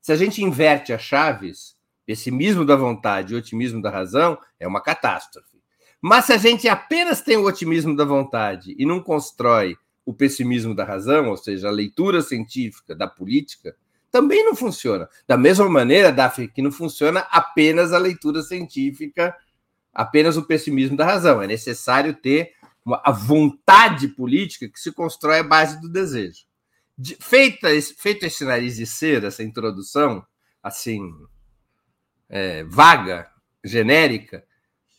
Se 0.01 0.11
a 0.11 0.17
gente 0.17 0.43
inverte 0.43 0.91
as 0.91 1.03
chaves, 1.03 1.77
pessimismo 2.07 2.65
da 2.65 2.77
vontade 2.77 3.35
e 3.35 3.37
otimismo 3.37 3.83
da 3.83 3.91
razão, 3.91 4.39
é 4.59 4.67
uma 4.67 4.81
catástrofe. 4.81 5.61
Mas 6.01 6.25
se 6.25 6.33
a 6.33 6.39
gente 6.39 6.67
apenas 6.67 7.21
tem 7.21 7.37
o 7.37 7.45
otimismo 7.45 7.95
da 7.95 8.07
vontade 8.07 8.75
e 8.79 8.87
não 8.87 9.03
constrói 9.03 9.77
o 10.07 10.15
pessimismo 10.15 10.75
da 10.75 10.85
razão, 10.85 11.29
ou 11.29 11.37
seja, 11.37 11.69
a 11.69 11.71
leitura 11.71 12.23
científica 12.23 12.97
da 12.97 13.07
política, 13.07 13.77
também 14.11 14.43
não 14.47 14.57
funciona. 14.57 15.11
Da 15.27 15.37
mesma 15.37 15.69
maneira, 15.69 16.11
Daphne, 16.11 16.49
que 16.49 16.63
não 16.63 16.73
funciona 16.73 17.21
apenas 17.31 17.93
a 17.93 17.99
leitura 17.99 18.41
científica, 18.41 19.37
apenas 19.95 20.37
o 20.37 20.47
pessimismo 20.47 20.97
da 20.97 21.05
razão. 21.05 21.41
É 21.41 21.47
necessário 21.47 22.15
ter 22.15 22.53
uma, 22.85 23.01
a 23.05 23.13
vontade 23.13 24.09
política 24.09 24.69
que 24.69 24.81
se 24.81 24.93
constrói 24.93 25.39
à 25.39 25.43
base 25.43 25.81
do 25.81 25.89
desejo. 25.89 26.45
De, 26.97 27.17
feita, 27.21 27.69
feito 27.97 28.25
esse 28.25 28.45
nariz 28.45 28.77
de 28.77 28.87
cera, 28.87 29.29
essa 29.29 29.43
introdução, 29.43 30.25
assim, 30.63 31.13
é, 32.29 32.65
vaga, 32.65 33.31
genérica, 33.65 34.45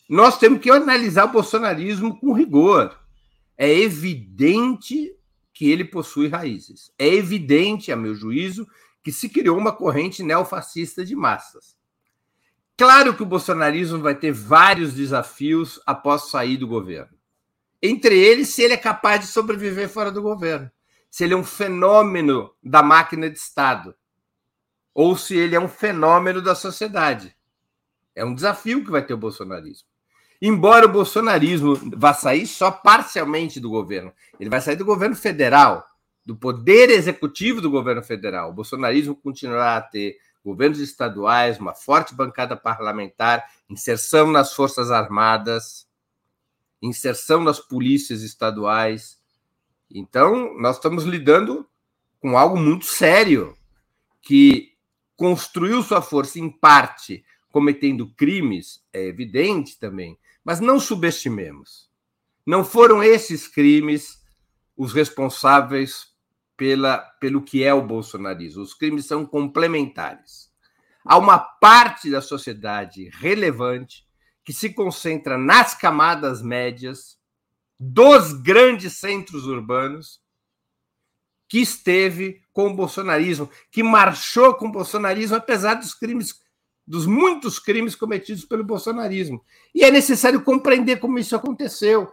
nós 0.09 0.37
temos 0.37 0.59
que 0.59 0.69
analisar 0.69 1.25
o 1.25 1.31
bolsonarismo 1.31 2.19
com 2.19 2.33
rigor. 2.33 2.99
É 3.57 3.69
evidente 3.69 5.13
que 5.53 5.71
ele 5.71 5.85
possui 5.85 6.27
raízes. 6.27 6.91
É 6.99 7.07
evidente, 7.07 7.91
a 7.91 7.95
meu 7.95 8.13
juízo, 8.13 8.67
que 9.03 9.11
se 9.11 9.29
criou 9.29 9.57
uma 9.57 9.71
corrente 9.71 10.21
neofascista 10.21 11.05
de 11.05 11.15
massas. 11.15 11.74
Claro 12.77 13.15
que 13.15 13.23
o 13.23 13.25
bolsonarismo 13.25 13.99
vai 13.99 14.15
ter 14.15 14.31
vários 14.31 14.93
desafios 14.93 15.79
após 15.85 16.29
sair 16.29 16.57
do 16.57 16.67
governo. 16.67 17.15
Entre 17.81 18.17
eles, 18.17 18.49
se 18.49 18.61
ele 18.61 18.73
é 18.73 18.77
capaz 18.77 19.21
de 19.21 19.27
sobreviver 19.27 19.87
fora 19.87 20.11
do 20.11 20.21
governo. 20.21 20.69
Se 21.09 21.23
ele 21.23 21.33
é 21.33 21.37
um 21.37 21.43
fenômeno 21.43 22.51
da 22.61 22.83
máquina 22.83 23.29
de 23.29 23.37
Estado. 23.37 23.95
Ou 24.93 25.15
se 25.15 25.37
ele 25.37 25.55
é 25.55 25.59
um 25.59 25.69
fenômeno 25.69 26.41
da 26.41 26.53
sociedade. 26.53 27.33
É 28.13 28.25
um 28.25 28.35
desafio 28.35 28.83
que 28.83 28.91
vai 28.91 29.05
ter 29.05 29.13
o 29.13 29.17
bolsonarismo. 29.17 29.87
Embora 30.41 30.85
o 30.85 30.91
bolsonarismo 30.91 31.75
vá 31.95 32.13
sair 32.13 32.45
só 32.45 32.69
parcialmente 32.69 33.59
do 33.59 33.69
governo, 33.69 34.11
ele 34.37 34.49
vai 34.49 34.59
sair 34.59 34.75
do 34.75 34.83
governo 34.83 35.15
federal, 35.15 35.85
do 36.25 36.35
poder 36.35 36.89
executivo 36.89 37.61
do 37.61 37.71
governo 37.71 38.03
federal. 38.03 38.49
O 38.49 38.53
bolsonarismo 38.53 39.15
continuará 39.15 39.77
a 39.77 39.81
ter 39.81 40.17
governos 40.45 40.79
estaduais, 40.79 41.59
uma 41.59 41.73
forte 41.73 42.13
bancada 42.13 42.55
parlamentar, 42.55 43.51
inserção 43.67 44.31
nas 44.31 44.53
Forças 44.53 44.91
Armadas, 44.91 45.87
inserção 46.79 47.43
nas 47.43 47.59
polícias 47.59 48.21
estaduais. 48.21 49.19
Então, 49.89 50.55
nós 50.59 50.75
estamos 50.75 51.03
lidando 51.03 51.67
com 52.19 52.37
algo 52.37 52.55
muito 52.55 52.85
sério, 52.85 53.57
que 54.21 54.73
construiu 55.15 55.81
sua 55.81 56.01
força 56.01 56.39
em 56.39 56.49
parte 56.49 57.25
cometendo 57.49 58.09
crimes, 58.11 58.83
é 58.93 59.03
evidente 59.07 59.79
também, 59.79 60.19
mas 60.43 60.59
não 60.59 60.79
subestimemos. 60.79 61.89
Não 62.45 62.63
foram 62.63 63.01
esses 63.01 63.47
crimes 63.47 64.21
os 64.77 64.93
responsáveis 64.93 66.13
pela, 66.57 66.97
pelo 67.19 67.41
que 67.41 67.63
é 67.63 67.73
o 67.73 67.81
bolsonarismo. 67.81 68.63
Os 68.63 68.73
crimes 68.73 69.05
são 69.05 69.25
complementares. 69.25 70.51
Há 71.03 71.17
uma 71.17 71.37
parte 71.37 72.09
da 72.09 72.21
sociedade 72.21 73.09
relevante 73.13 74.05
que 74.43 74.53
se 74.53 74.69
concentra 74.69 75.37
nas 75.37 75.75
camadas 75.75 76.41
médias 76.41 77.17
dos 77.79 78.33
grandes 78.33 78.93
centros 78.97 79.45
urbanos 79.45 80.21
que 81.47 81.59
esteve 81.59 82.41
com 82.51 82.67
o 82.67 82.75
bolsonarismo, 82.75 83.49
que 83.71 83.83
marchou 83.83 84.55
com 84.55 84.67
o 84.67 84.71
bolsonarismo 84.71 85.35
apesar 85.35 85.75
dos 85.75 85.93
crimes 85.93 86.41
dos 86.87 87.05
muitos 87.05 87.57
crimes 87.57 87.95
cometidos 87.95 88.45
pelo 88.45 88.63
bolsonarismo. 88.63 89.43
E 89.73 89.83
é 89.83 89.89
necessário 89.89 90.43
compreender 90.43 90.97
como 90.97 91.17
isso 91.17 91.35
aconteceu. 91.35 92.11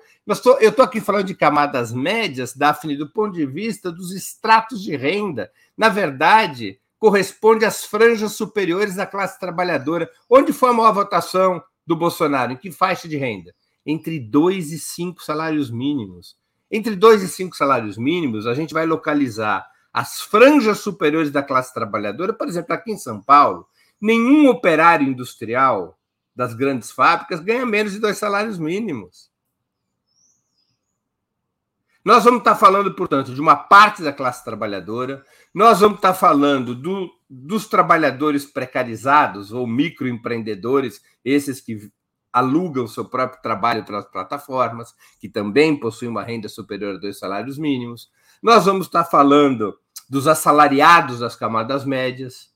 Eu 0.61 0.70
estou 0.70 0.85
aqui 0.85 1.01
falando 1.01 1.27
de 1.27 1.35
camadas 1.35 1.93
médias, 1.93 2.55
Daphne, 2.55 2.97
do 2.97 3.11
ponto 3.11 3.35
de 3.35 3.44
vista 3.44 3.93
dos 3.93 4.12
estratos 4.12 4.82
de 4.82 4.97
renda. 4.97 5.51
Na 5.77 5.89
verdade, 5.89 6.81
corresponde 6.99 7.65
às 7.65 7.85
franjas 7.85 8.32
superiores 8.32 8.94
da 8.94 9.05
classe 9.05 9.39
trabalhadora. 9.39 10.09
Onde 10.31 10.53
foi 10.53 10.70
a 10.70 10.73
maior 10.73 10.93
votação 10.93 11.62
do 11.86 11.97
Bolsonaro? 11.97 12.53
Em 12.53 12.57
que 12.57 12.70
faixa 12.70 13.09
de 13.09 13.16
renda? 13.16 13.53
Entre 13.85 14.19
dois 14.20 14.73
e 14.73 14.78
cinco 14.78 15.23
salários 15.23 15.70
mínimos. 15.70 16.36
Entre 16.70 16.97
dois 16.97 17.23
e 17.23 17.28
cinco 17.28 17.57
salários 17.57 17.99
mínimos, 17.99 18.47
a 18.47 18.55
gente 18.55 18.73
vai 18.73 18.86
localizar 18.86 19.66
as 19.93 20.23
franjas 20.23 20.78
superiores 20.78 21.31
da 21.31 21.43
classe 21.43 21.74
trabalhadora, 21.74 22.32
por 22.32 22.49
exemplo, 22.49 22.73
aqui 22.73 22.93
em 22.93 22.97
São 22.97 23.20
Paulo, 23.20 23.66
nenhum 24.02 24.48
operário 24.48 25.06
industrial 25.06 25.96
das 26.34 26.54
grandes 26.54 26.90
fábricas 26.90 27.38
ganha 27.38 27.64
menos 27.64 27.92
de 27.92 28.00
dois 28.00 28.18
salários 28.18 28.58
mínimos. 28.58 29.30
Nós 32.04 32.24
vamos 32.24 32.40
estar 32.40 32.56
falando, 32.56 32.92
portanto, 32.94 33.32
de 33.32 33.40
uma 33.40 33.54
parte 33.54 34.02
da 34.02 34.12
classe 34.12 34.44
trabalhadora, 34.44 35.24
nós 35.54 35.78
vamos 35.78 35.98
estar 35.98 36.14
falando 36.14 36.74
do, 36.74 37.08
dos 37.30 37.68
trabalhadores 37.68 38.44
precarizados 38.44 39.52
ou 39.52 39.68
microempreendedores, 39.68 41.00
esses 41.24 41.60
que 41.60 41.92
alugam 42.32 42.88
seu 42.88 43.04
próprio 43.04 43.40
trabalho 43.40 43.84
pelas 43.84 44.06
plataformas, 44.06 44.94
que 45.20 45.28
também 45.28 45.78
possuem 45.78 46.10
uma 46.10 46.24
renda 46.24 46.48
superior 46.48 46.96
a 46.96 46.98
dois 46.98 47.18
salários 47.18 47.56
mínimos. 47.56 48.10
Nós 48.42 48.64
vamos 48.64 48.86
estar 48.86 49.04
falando 49.04 49.78
dos 50.08 50.26
assalariados 50.26 51.20
das 51.20 51.36
camadas 51.36 51.84
médias, 51.84 52.51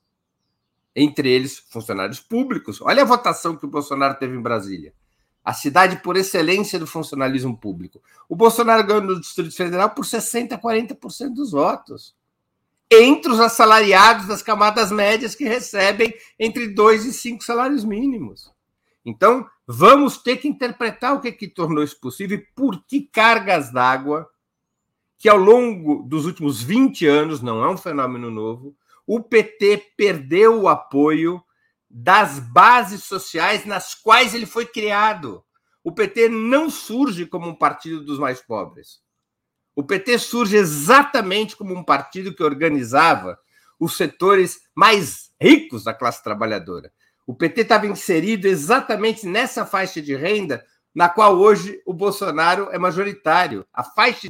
entre 0.97 1.29
eles 1.29 1.59
funcionários 1.69 2.19
públicos. 2.19 2.81
Olha 2.81 3.03
a 3.03 3.05
votação 3.05 3.55
que 3.55 3.65
o 3.65 3.69
Bolsonaro 3.69 4.17
teve 4.17 4.35
em 4.35 4.41
Brasília. 4.41 4.91
A 5.45 5.53
cidade 5.53 5.97
por 5.97 6.17
excelência 6.17 6.79
do 6.79 6.87
funcionalismo 6.87 7.55
público. 7.55 8.01
O 8.27 8.35
Bolsonaro 8.35 8.83
ganhou 8.83 9.03
no 9.03 9.21
Distrito 9.21 9.55
Federal 9.55 9.91
por 9.91 10.03
60% 10.03 10.53
a 10.53 10.57
40% 10.57 11.35
dos 11.35 11.51
votos. 11.51 12.15
Entre 12.91 13.31
os 13.31 13.39
assalariados 13.39 14.25
das 14.25 14.41
camadas 14.41 14.91
médias 14.91 15.35
que 15.35 15.43
recebem 15.43 16.11
entre 16.39 16.67
dois 16.67 17.05
e 17.05 17.13
cinco 17.13 17.43
salários 17.43 17.85
mínimos. 17.85 18.51
Então, 19.05 19.47
vamos 19.67 20.17
ter 20.17 20.37
que 20.37 20.47
interpretar 20.47 21.13
o 21.13 21.21
que, 21.21 21.31
que 21.31 21.47
tornou 21.47 21.83
isso 21.83 21.99
possível 21.99 22.39
e 22.39 22.45
por 22.55 22.83
que 22.85 23.01
cargas 23.01 23.71
d'água 23.71 24.27
que 25.19 25.29
ao 25.29 25.37
longo 25.37 26.03
dos 26.03 26.25
últimos 26.25 26.61
20 26.61 27.05
anos, 27.05 27.41
não 27.41 27.63
é 27.63 27.69
um 27.69 27.77
fenômeno 27.77 28.29
novo, 28.29 28.75
o 29.07 29.23
PT 29.23 29.93
perdeu 29.95 30.61
o 30.61 30.67
apoio 30.67 31.41
das 31.89 32.39
bases 32.39 33.05
sociais 33.05 33.65
nas 33.65 33.95
quais 33.95 34.35
ele 34.35 34.45
foi 34.45 34.65
criado. 34.65 35.41
O 35.81 35.93
PT 35.93 36.27
não 36.27 36.69
surge 36.69 37.25
como 37.25 37.47
um 37.47 37.55
partido 37.55 38.03
dos 38.03 38.19
mais 38.19 38.41
pobres. 38.41 38.99
O 39.73 39.81
PT 39.81 40.19
surge 40.19 40.57
exatamente 40.57 41.55
como 41.55 41.73
um 41.73 41.83
partido 41.83 42.35
que 42.35 42.43
organizava 42.43 43.39
os 43.79 43.95
setores 43.95 44.59
mais 44.75 45.29
ricos 45.39 45.85
da 45.85 45.93
classe 45.93 46.21
trabalhadora. 46.21 46.91
O 47.25 47.33
PT 47.33 47.61
estava 47.61 47.87
inserido 47.87 48.45
exatamente 48.45 49.25
nessa 49.25 49.65
faixa 49.65 50.01
de 50.01 50.15
renda 50.15 50.65
na 50.93 51.07
qual 51.07 51.37
hoje 51.37 51.81
o 51.85 51.93
Bolsonaro 51.93 52.69
é 52.71 52.77
majoritário. 52.77 53.65
A 53.71 53.83
faixa 53.83 54.27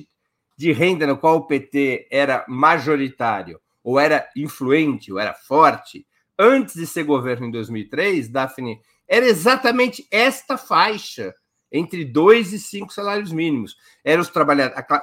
de 0.56 0.72
renda 0.72 1.08
na 1.08 1.16
qual 1.16 1.38
o 1.38 1.48
PT 1.48 2.08
era 2.12 2.46
majoritário 2.48 3.60
ou 3.88 3.98
era 3.98 4.30
influente, 4.36 5.14
ou 5.14 5.18
era 5.18 5.34
forte, 5.34 6.06
antes 6.38 6.76
de 6.76 6.86
ser 6.86 7.04
governo 7.04 7.46
em 7.48 7.52
2003, 7.52 8.28
Daphne, 8.28 8.82
era 9.08 9.26
exatamente 9.26 10.06
esta 10.12 10.58
faixa 10.58 11.34
entre 11.72 12.04
dois 12.04 12.52
e 12.52 12.60
cinco 12.60 12.92
salários 12.92 13.32
mínimos. 13.32 13.78
Eram 14.04 14.22
os, 14.22 14.32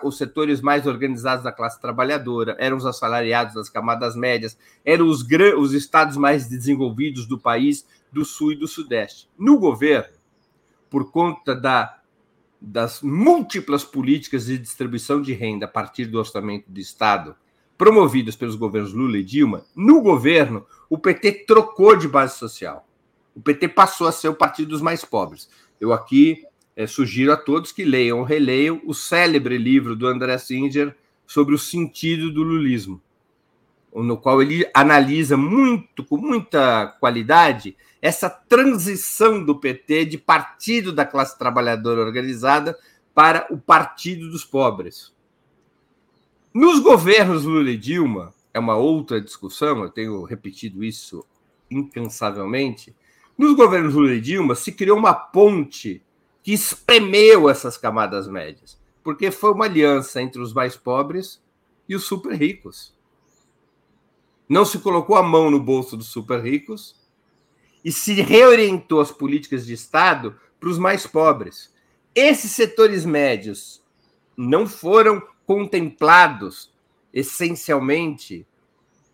os 0.02 0.18
setores 0.18 0.60
mais 0.60 0.86
organizados 0.86 1.42
da 1.42 1.50
classe 1.50 1.80
trabalhadora, 1.80 2.58
eram 2.58 2.76
os 2.76 2.84
assalariados 2.84 3.54
das 3.54 3.70
camadas 3.70 4.14
médias, 4.14 4.54
eram 4.84 5.08
os, 5.08 5.26
os 5.56 5.72
estados 5.72 6.18
mais 6.18 6.46
desenvolvidos 6.46 7.24
do 7.24 7.38
país, 7.38 7.86
do 8.12 8.22
sul 8.22 8.52
e 8.52 8.56
do 8.56 8.68
sudeste. 8.68 9.30
No 9.38 9.58
governo, 9.58 10.12
por 10.90 11.10
conta 11.10 11.56
da, 11.56 12.00
das 12.60 13.00
múltiplas 13.00 13.82
políticas 13.82 14.44
de 14.44 14.58
distribuição 14.58 15.22
de 15.22 15.32
renda 15.32 15.64
a 15.64 15.68
partir 15.68 16.04
do 16.04 16.18
orçamento 16.18 16.70
do 16.70 16.78
Estado, 16.78 17.34
promovidas 17.84 18.34
pelos 18.34 18.56
governos 18.56 18.94
Lula 18.94 19.18
e 19.18 19.22
Dilma, 19.22 19.62
no 19.76 20.00
governo, 20.00 20.64
o 20.88 20.96
PT 20.96 21.44
trocou 21.46 21.94
de 21.94 22.08
base 22.08 22.38
social. 22.38 22.88
O 23.34 23.42
PT 23.42 23.68
passou 23.68 24.06
a 24.06 24.12
ser 24.12 24.30
o 24.30 24.34
partido 24.34 24.70
dos 24.70 24.80
mais 24.80 25.04
pobres. 25.04 25.50
Eu 25.78 25.92
aqui 25.92 26.46
é, 26.74 26.86
sugiro 26.86 27.30
a 27.30 27.36
todos 27.36 27.72
que 27.72 27.84
leiam 27.84 28.20
ou 28.20 28.24
releiam 28.24 28.80
o 28.86 28.94
célebre 28.94 29.58
livro 29.58 29.94
do 29.94 30.06
André 30.06 30.38
Singer 30.38 30.96
sobre 31.26 31.54
o 31.54 31.58
sentido 31.58 32.32
do 32.32 32.42
lulismo, 32.42 33.02
no 33.94 34.16
qual 34.16 34.40
ele 34.40 34.66
analisa 34.72 35.36
muito, 35.36 36.02
com 36.04 36.16
muita 36.16 36.86
qualidade, 36.86 37.76
essa 38.00 38.30
transição 38.30 39.44
do 39.44 39.60
PT 39.60 40.06
de 40.06 40.16
partido 40.16 40.90
da 40.90 41.04
classe 41.04 41.38
trabalhadora 41.38 42.00
organizada 42.00 42.78
para 43.14 43.46
o 43.50 43.58
partido 43.58 44.30
dos 44.30 44.42
pobres. 44.42 45.13
Nos 46.54 46.78
governos 46.78 47.42
Lula 47.42 47.70
e 47.70 47.76
Dilma, 47.76 48.32
é 48.52 48.60
uma 48.60 48.76
outra 48.76 49.20
discussão, 49.20 49.82
eu 49.82 49.90
tenho 49.90 50.22
repetido 50.22 50.84
isso 50.84 51.26
incansavelmente. 51.68 52.94
Nos 53.36 53.56
governos 53.56 53.94
Lula 53.94 54.12
e 54.12 54.20
Dilma 54.20 54.54
se 54.54 54.70
criou 54.70 54.96
uma 54.96 55.12
ponte 55.12 56.00
que 56.44 56.52
espremeu 56.52 57.50
essas 57.50 57.76
camadas 57.76 58.28
médias, 58.28 58.80
porque 59.02 59.32
foi 59.32 59.50
uma 59.50 59.64
aliança 59.64 60.22
entre 60.22 60.40
os 60.40 60.52
mais 60.52 60.76
pobres 60.76 61.42
e 61.88 61.96
os 61.96 62.04
super 62.04 62.36
ricos. 62.36 62.94
Não 64.48 64.64
se 64.64 64.78
colocou 64.78 65.16
a 65.16 65.24
mão 65.24 65.50
no 65.50 65.58
bolso 65.58 65.96
dos 65.96 66.06
super 66.06 66.40
ricos 66.40 66.94
e 67.84 67.90
se 67.90 68.14
reorientou 68.22 69.00
as 69.00 69.10
políticas 69.10 69.66
de 69.66 69.72
Estado 69.72 70.38
para 70.60 70.68
os 70.68 70.78
mais 70.78 71.04
pobres. 71.04 71.74
Esses 72.14 72.52
setores 72.52 73.04
médios 73.04 73.82
não 74.36 74.68
foram 74.68 75.20
contemplados 75.46 76.72
essencialmente 77.12 78.46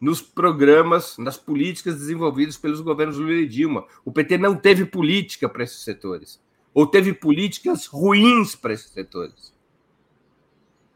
nos 0.00 0.22
programas, 0.22 1.18
nas 1.18 1.36
políticas 1.36 1.96
desenvolvidas 1.96 2.56
pelos 2.56 2.80
governos 2.80 3.18
Lula 3.18 3.32
e 3.34 3.46
Dilma. 3.46 3.84
O 4.04 4.10
PT 4.10 4.38
não 4.38 4.56
teve 4.56 4.86
política 4.86 5.48
para 5.48 5.64
esses 5.64 5.82
setores 5.82 6.40
ou 6.72 6.86
teve 6.86 7.12
políticas 7.12 7.86
ruins 7.86 8.54
para 8.54 8.72
esses 8.72 8.90
setores. 8.90 9.52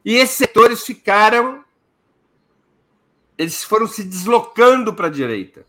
E 0.04 0.16
esses 0.16 0.36
setores 0.36 0.84
ficaram. 0.84 1.64
Eles 3.36 3.64
foram 3.64 3.88
se 3.88 4.04
deslocando 4.04 4.94
para 4.94 5.08
a 5.08 5.10
direita, 5.10 5.66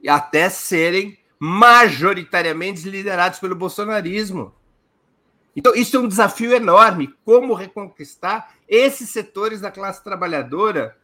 e 0.00 0.08
até 0.08 0.48
serem 0.48 1.18
majoritariamente 1.38 2.88
liderados 2.88 3.38
pelo 3.38 3.54
bolsonarismo. 3.54 4.54
Então, 5.54 5.74
isso 5.74 5.96
é 5.96 6.00
um 6.00 6.08
desafio 6.08 6.52
enorme. 6.52 7.14
Como 7.24 7.54
reconquistar 7.54 8.54
esses 8.68 9.10
setores 9.10 9.60
da 9.60 9.70
classe 9.70 10.02
trabalhadora 10.02 10.96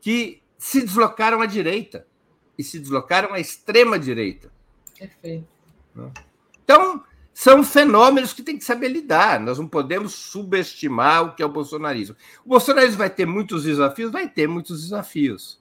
que 0.00 0.42
se 0.58 0.80
deslocaram 0.80 1.40
à 1.40 1.46
direita 1.46 2.06
e 2.58 2.64
se 2.64 2.78
deslocaram 2.78 3.32
à 3.32 3.40
extrema 3.40 3.98
direita. 3.98 4.52
Perfeito. 4.98 5.46
Então, 6.64 7.04
são 7.32 7.64
fenômenos 7.64 8.32
que 8.32 8.42
tem 8.42 8.56
que 8.56 8.64
saber 8.64 8.88
lidar. 8.88 9.40
Nós 9.40 9.58
não 9.58 9.66
podemos 9.66 10.14
subestimar 10.14 11.24
o 11.24 11.34
que 11.34 11.42
é 11.42 11.46
o 11.46 11.48
bolsonarismo. 11.48 12.16
O 12.44 12.50
bolsonarismo 12.50 12.98
vai 12.98 13.10
ter 13.10 13.26
muitos 13.26 13.64
desafios? 13.64 14.12
Vai 14.12 14.28
ter 14.28 14.48
muitos 14.48 14.82
desafios 14.82 15.60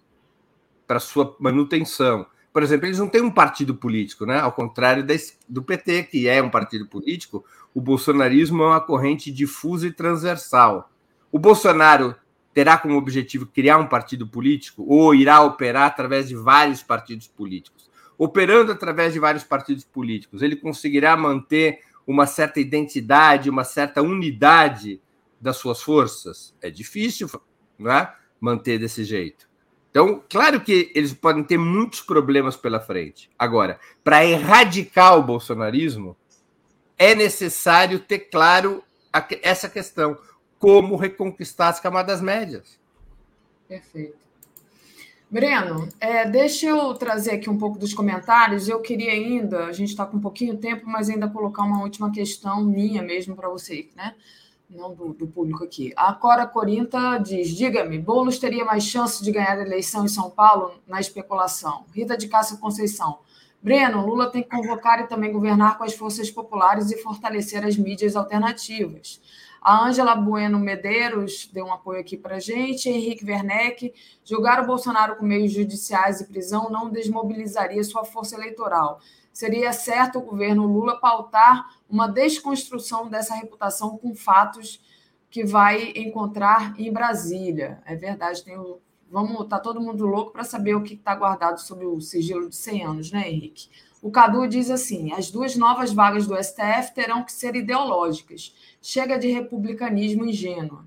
para 0.87 0.99
sua 0.99 1.35
manutenção. 1.39 2.27
Por 2.53 2.61
exemplo, 2.61 2.85
eles 2.85 2.99
não 2.99 3.09
têm 3.09 3.21
um 3.21 3.31
partido 3.31 3.73
político, 3.73 4.25
né? 4.25 4.39
Ao 4.39 4.51
contrário 4.51 5.05
do 5.49 5.63
PT, 5.63 6.03
que 6.03 6.27
é 6.27 6.41
um 6.41 6.51
partido 6.51 6.87
político, 6.87 7.43
o 7.73 7.81
bolsonarismo 7.81 8.61
é 8.61 8.67
uma 8.67 8.81
corrente 8.81 9.31
difusa 9.31 9.87
e 9.87 9.91
transversal. 9.91 10.91
O 11.31 11.39
Bolsonaro 11.39 12.15
terá 12.53 12.77
como 12.77 12.95
objetivo 12.95 13.47
criar 13.47 13.79
um 13.79 13.87
partido 13.87 14.27
político 14.27 14.85
ou 14.87 15.15
irá 15.15 15.41
operar 15.41 15.87
através 15.87 16.29
de 16.29 16.35
vários 16.35 16.83
partidos 16.83 17.27
políticos? 17.27 17.91
operando 18.17 18.71
através 18.71 19.13
de 19.13 19.19
vários 19.19 19.43
partidos 19.43 19.83
políticos, 19.83 20.41
ele 20.41 20.55
conseguirá 20.55 21.15
manter 21.17 21.81
uma 22.05 22.25
certa 22.25 22.59
identidade, 22.59 23.49
uma 23.49 23.63
certa 23.63 24.01
unidade 24.01 25.01
das 25.39 25.57
suas 25.57 25.81
forças? 25.81 26.55
É 26.61 26.69
difícil 26.69 27.29
é? 27.85 28.09
manter 28.39 28.79
desse 28.79 29.03
jeito. 29.03 29.49
Então, 29.93 30.23
claro 30.27 30.59
que 30.59 30.91
eles 30.95 31.13
podem 31.13 31.43
ter 31.43 31.55
muitos 31.55 32.01
problemas 32.01 32.57
pela 32.57 32.79
frente. 32.79 33.29
Agora, 33.37 33.79
para 34.03 34.25
erradicar 34.25 35.15
o 35.19 35.21
bolsonarismo, 35.21 36.17
é 36.97 37.13
necessário 37.13 37.99
ter 37.99 38.17
claro 38.31 38.83
essa 39.43 39.69
questão: 39.69 40.17
como 40.57 40.95
reconquistar 40.95 41.67
as 41.67 41.79
camadas 41.79 42.21
médias. 42.21 42.79
Perfeito. 43.67 44.17
Breno, 45.29 45.87
é, 45.99 46.25
deixa 46.25 46.65
eu 46.65 46.91
trazer 46.95 47.33
aqui 47.33 47.47
um 47.47 47.57
pouco 47.59 47.77
dos 47.77 47.93
comentários. 47.93 48.67
Eu 48.67 48.81
queria 48.81 49.11
ainda, 49.11 49.65
a 49.65 49.71
gente 49.71 49.89
está 49.89 50.07
com 50.07 50.17
um 50.17 50.21
pouquinho 50.21 50.57
tempo, 50.57 50.87
mas 50.87 51.07
ainda 51.07 51.27
colocar 51.27 51.61
uma 51.61 51.83
última 51.83 52.11
questão 52.11 52.63
minha 52.63 53.03
mesmo 53.03 53.35
para 53.35 53.47
você, 53.47 53.89
né? 53.95 54.15
Não 54.75 54.95
do, 54.95 55.13
do, 55.13 55.27
público 55.27 55.63
aqui. 55.63 55.93
A 55.95 56.11
Cora 56.13 56.47
Corinta 56.47 57.17
diz: 57.19 57.49
diga-me, 57.49 57.99
Boulos 57.99 58.39
teria 58.39 58.65
mais 58.65 58.83
chance 58.83 59.23
de 59.23 59.31
ganhar 59.31 59.59
a 59.59 59.61
eleição 59.61 60.03
em 60.03 60.07
São 60.07 60.31
Paulo 60.31 60.73
na 60.87 60.99
especulação? 60.99 61.85
Rita 61.93 62.17
de 62.17 62.27
Cássia 62.27 62.57
Conceição. 62.57 63.19
Breno, 63.61 64.05
Lula 64.05 64.31
tem 64.31 64.41
que 64.41 64.49
convocar 64.49 64.99
e 64.99 65.07
também 65.07 65.31
governar 65.31 65.77
com 65.77 65.83
as 65.83 65.93
forças 65.93 66.31
populares 66.31 66.91
e 66.91 66.97
fortalecer 66.97 67.63
as 67.63 67.77
mídias 67.77 68.15
alternativas. 68.15 69.21
A 69.61 69.85
Ângela 69.85 70.15
Bueno 70.15 70.59
Medeiros 70.59 71.49
deu 71.53 71.65
um 71.65 71.71
apoio 71.71 72.01
aqui 72.01 72.17
para 72.17 72.39
gente. 72.39 72.89
Henrique 72.89 73.23
Werneck. 73.23 73.93
Julgar 74.25 74.61
o 74.61 74.65
Bolsonaro 74.65 75.15
com 75.15 75.25
meios 75.25 75.53
judiciais 75.53 76.19
e 76.19 76.27
prisão 76.27 76.69
não 76.69 76.89
desmobilizaria 76.89 77.83
sua 77.83 78.03
força 78.03 78.35
eleitoral. 78.35 78.99
Seria 79.33 79.73
certo 79.73 80.19
o 80.19 80.21
governo 80.21 80.67
Lula 80.67 80.99
pautar 80.99 81.75
uma 81.89 82.07
desconstrução 82.07 83.09
dessa 83.09 83.33
reputação 83.33 83.97
com 83.97 84.13
fatos 84.13 84.79
que 85.29 85.43
vai 85.43 85.91
encontrar 85.95 86.79
em 86.79 86.93
Brasília. 86.93 87.81
É 87.85 87.95
verdade, 87.95 88.43
tem 88.43 88.57
o... 88.57 88.79
Vamos, 89.09 89.47
tá 89.47 89.59
todo 89.59 89.81
mundo 89.81 90.05
louco 90.05 90.31
para 90.31 90.43
saber 90.43 90.75
o 90.75 90.83
que 90.83 90.93
está 90.93 91.13
guardado 91.15 91.59
sobre 91.59 91.85
o 91.85 91.99
sigilo 91.99 92.49
de 92.49 92.55
100 92.55 92.85
anos, 92.85 93.11
né, 93.11 93.29
Henrique? 93.29 93.69
O 94.03 94.11
Cadu 94.11 94.47
diz 94.47 94.69
assim: 94.69 95.13
as 95.13 95.31
duas 95.31 95.55
novas 95.55 95.93
vagas 95.93 96.27
do 96.27 96.35
STF 96.35 96.93
terão 96.93 97.23
que 97.23 97.31
ser 97.31 97.55
ideológicas 97.55 98.53
Chega 98.81 99.17
de 99.17 99.31
republicanismo 99.31 100.25
ingênuo. 100.25 100.83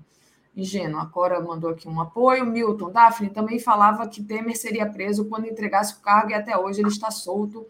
Ingênuo. 0.55 0.99
A 0.99 1.07
Cora 1.07 1.41
mandou 1.41 1.71
aqui 1.71 1.87
um 1.87 1.99
apoio. 1.99 2.45
Milton 2.45 2.91
Daphne 2.91 3.31
também 3.31 3.59
falava 3.59 4.07
que 4.07 4.21
Temer 4.21 4.55
seria 4.55 4.85
preso 4.85 5.25
quando 5.25 5.47
entregasse 5.47 5.95
o 5.95 5.99
cargo 5.99 6.29
e 6.29 6.35
até 6.35 6.55
hoje 6.55 6.81
ele 6.81 6.89
está 6.89 7.09
solto 7.09 7.65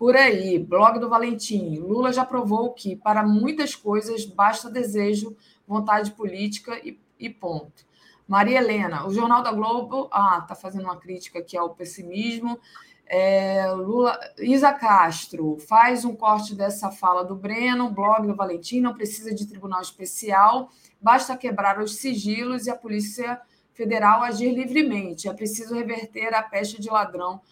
por 0.00 0.16
aí. 0.16 0.58
Blog 0.58 0.98
do 0.98 1.10
Valentim. 1.10 1.76
Lula 1.76 2.10
já 2.10 2.24
provou 2.24 2.72
que, 2.72 2.96
para 2.96 3.22
muitas 3.22 3.76
coisas, 3.76 4.24
basta 4.24 4.70
desejo, 4.70 5.36
vontade 5.68 6.12
política 6.12 6.80
e, 6.82 6.98
e 7.18 7.28
ponto. 7.28 7.84
Maria 8.26 8.60
Helena, 8.60 9.06
o 9.06 9.12
Jornal 9.12 9.42
da 9.42 9.52
Globo. 9.52 10.08
Ah, 10.10 10.38
está 10.40 10.54
fazendo 10.54 10.84
uma 10.84 10.96
crítica 10.96 11.40
aqui 11.40 11.54
ao 11.54 11.74
pessimismo. 11.74 12.58
É, 13.06 13.70
Lula, 13.72 14.18
Isa 14.38 14.72
Castro 14.72 15.58
faz 15.68 16.02
um 16.02 16.16
corte 16.16 16.54
dessa 16.54 16.90
fala 16.90 17.22
do 17.22 17.36
Breno, 17.36 17.90
blog 17.90 18.26
do 18.26 18.34
Valentim, 18.34 18.80
não 18.80 18.94
precisa 18.94 19.34
de 19.34 19.46
tribunal 19.46 19.82
especial, 19.82 20.70
basta 20.98 21.36
quebrar 21.36 21.78
os 21.78 21.96
sigilos 21.96 22.66
e 22.66 22.70
a 22.70 22.76
Polícia 22.76 23.38
Federal 23.74 24.22
agir 24.22 24.54
livremente. 24.54 25.28
É 25.28 25.34
preciso 25.34 25.74
reverter 25.74 26.32
a 26.32 26.42
peste 26.42 26.80
de 26.80 26.88
ladrão 26.88 27.42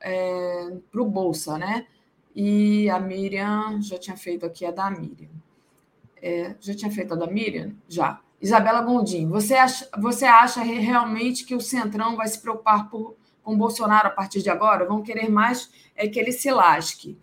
é, 0.00 0.76
para 0.90 1.02
o 1.02 1.06
Bolsa, 1.06 1.58
né? 1.58 1.86
E 2.34 2.88
a 2.90 3.00
Miriam, 3.00 3.80
já 3.82 3.98
tinha 3.98 4.16
feito 4.16 4.46
aqui 4.46 4.64
a 4.64 4.70
da 4.70 4.90
Miriam. 4.90 5.30
É, 6.20 6.54
já 6.60 6.74
tinha 6.74 6.90
feito 6.90 7.14
a 7.14 7.16
da 7.16 7.26
Miriam? 7.26 7.72
Já. 7.88 8.20
Isabela 8.40 8.82
Gondim, 8.82 9.28
você 9.28 9.54
acha, 9.54 9.88
você 9.98 10.24
acha 10.24 10.62
realmente 10.62 11.44
que 11.44 11.54
o 11.54 11.60
Centrão 11.60 12.16
vai 12.16 12.28
se 12.28 12.40
preocupar 12.40 12.88
por 12.88 13.16
com 13.48 13.56
Bolsonaro 13.56 14.08
a 14.08 14.10
partir 14.10 14.42
de 14.42 14.50
agora, 14.50 14.84
vão 14.84 15.02
querer 15.02 15.30
mais 15.30 15.70
é 15.96 16.06
que 16.06 16.18
ele 16.18 16.32
se 16.32 16.50
lasque. 16.50 17.18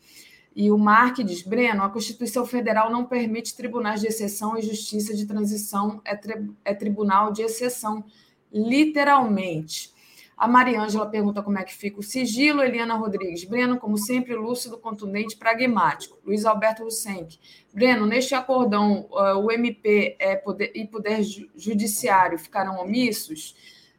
E 0.56 0.72
o 0.72 0.77
Mark 0.77 1.18
diz: 1.19 1.43
Breno, 1.43 1.84
a 1.84 1.89
Constituição 1.89 2.47
Federal 2.47 2.89
não 2.89 3.06
permite 3.06 3.56
tribunais 3.56 4.02
de 4.02 4.07
exceção 4.07 4.57
e 4.57 4.64
justiça 4.64 5.14
de 5.14 5.27
transição 5.27 6.02
é, 6.03 6.15
tri 6.15 6.49
é 6.65 6.73
tribunal 6.73 7.31
de 7.31 7.43
exceção, 7.43 8.03
literalmente. 8.52 9.93
A 10.38 10.48
Mariângela 10.48 11.06
pergunta 11.06 11.41
como 11.41 11.57
é 11.57 11.64
que 11.64 11.74
fica 11.74 11.99
o 11.99 12.03
sigilo. 12.03 12.62
Eliana 12.62 12.95
Rodrigues. 12.95 13.45
Breno, 13.45 13.80
como 13.80 13.98
sempre, 13.98 14.36
lúcido, 14.36 14.78
contundente, 14.78 15.38
pragmático. 15.38 16.18
Luiz 16.26 16.45
Alberto 16.45 16.84
Lusenck. 16.84 17.40
Breno, 17.74 18.06
neste 18.06 18.36
acordão, 18.36 19.07
uh, 19.12 19.38
o 19.38 19.52
MP 19.52 20.18
é 20.20 20.41
e 20.74 20.88
Poder 20.88 21.24
Judiciário 21.56 22.38
ficarão 22.38 22.80
omissos? 22.80 23.56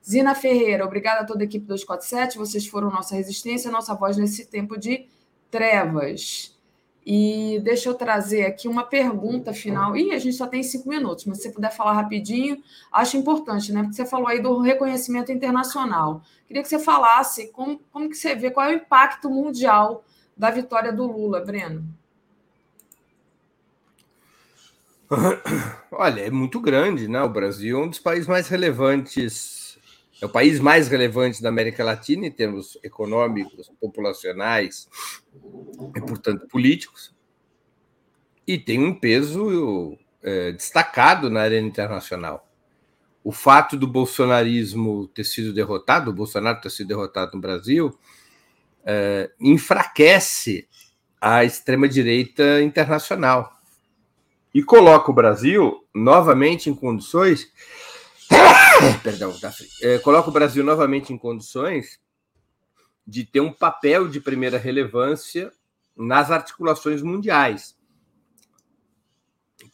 Zina 0.08 0.34
Ferreira, 0.34 0.84
obrigada 0.84 1.22
a 1.22 1.24
toda 1.24 1.42
a 1.42 1.46
equipe 1.46 1.66
247. 1.66 2.38
Vocês 2.38 2.66
foram 2.66 2.90
nossa 2.90 3.16
resistência, 3.16 3.70
nossa 3.70 3.94
voz 3.94 4.16
nesse 4.16 4.46
tempo 4.46 4.78
de 4.78 5.08
trevas. 5.50 6.55
E 7.08 7.60
deixa 7.62 7.88
eu 7.88 7.94
trazer 7.94 8.46
aqui 8.46 8.66
uma 8.66 8.82
pergunta 8.82 9.52
final. 9.52 9.96
E 9.96 10.10
a 10.10 10.18
gente 10.18 10.36
só 10.36 10.44
tem 10.48 10.64
cinco 10.64 10.88
minutos, 10.88 11.24
mas 11.24 11.36
se 11.36 11.44
você 11.44 11.50
puder 11.50 11.70
falar 11.70 11.92
rapidinho, 11.92 12.60
acho 12.90 13.16
importante, 13.16 13.72
né? 13.72 13.82
Porque 13.82 13.94
você 13.94 14.04
falou 14.04 14.26
aí 14.26 14.42
do 14.42 14.58
reconhecimento 14.60 15.30
internacional. 15.30 16.22
Queria 16.48 16.64
que 16.64 16.68
você 16.68 16.80
falasse 16.80 17.46
como, 17.52 17.80
como 17.92 18.08
que 18.08 18.16
você 18.16 18.34
vê, 18.34 18.50
qual 18.50 18.66
é 18.66 18.70
o 18.70 18.76
impacto 18.76 19.30
mundial 19.30 20.04
da 20.36 20.50
vitória 20.50 20.92
do 20.92 21.06
Lula, 21.06 21.40
Breno. 21.40 21.84
Olha, 25.92 26.22
é 26.22 26.30
muito 26.30 26.60
grande, 26.60 27.06
né? 27.06 27.22
O 27.22 27.28
Brasil 27.28 27.78
é 27.78 27.82
um 27.84 27.88
dos 27.88 28.00
países 28.00 28.26
mais 28.26 28.48
relevantes, 28.48 29.65
é 30.20 30.26
o 30.26 30.28
país 30.28 30.58
mais 30.60 30.88
relevante 30.88 31.42
da 31.42 31.48
América 31.48 31.84
Latina 31.84 32.26
em 32.26 32.30
termos 32.30 32.78
econômicos, 32.82 33.70
populacionais, 33.80 34.88
e, 35.94 36.00
portanto, 36.00 36.46
políticos, 36.48 37.14
e 38.46 38.58
tem 38.58 38.78
um 38.78 38.94
peso 38.94 39.98
é, 40.22 40.52
destacado 40.52 41.28
na 41.28 41.42
arena 41.42 41.66
internacional. 41.66 42.48
O 43.22 43.32
fato 43.32 43.76
do 43.76 43.86
bolsonarismo 43.86 45.08
ter 45.08 45.24
sido 45.24 45.52
derrotado, 45.52 46.10
o 46.10 46.14
Bolsonaro 46.14 46.60
ter 46.60 46.70
sido 46.70 46.88
derrotado 46.88 47.32
no 47.34 47.40
Brasil, 47.40 47.98
é, 48.84 49.30
enfraquece 49.40 50.68
a 51.20 51.44
extrema-direita 51.44 52.62
internacional 52.62 53.52
e 54.54 54.62
coloca 54.62 55.10
o 55.10 55.14
Brasil 55.14 55.84
novamente 55.92 56.70
em 56.70 56.74
condições. 56.74 57.52
Perdão, 59.02 59.32
tá 59.38 59.52
é, 59.82 59.98
coloca 59.98 60.28
o 60.28 60.32
Brasil 60.32 60.62
novamente 60.62 61.12
em 61.12 61.18
condições 61.18 61.98
de 63.06 63.24
ter 63.24 63.40
um 63.40 63.52
papel 63.52 64.08
de 64.08 64.20
primeira 64.20 64.58
relevância 64.58 65.52
nas 65.96 66.30
articulações 66.30 67.02
mundiais. 67.02 67.76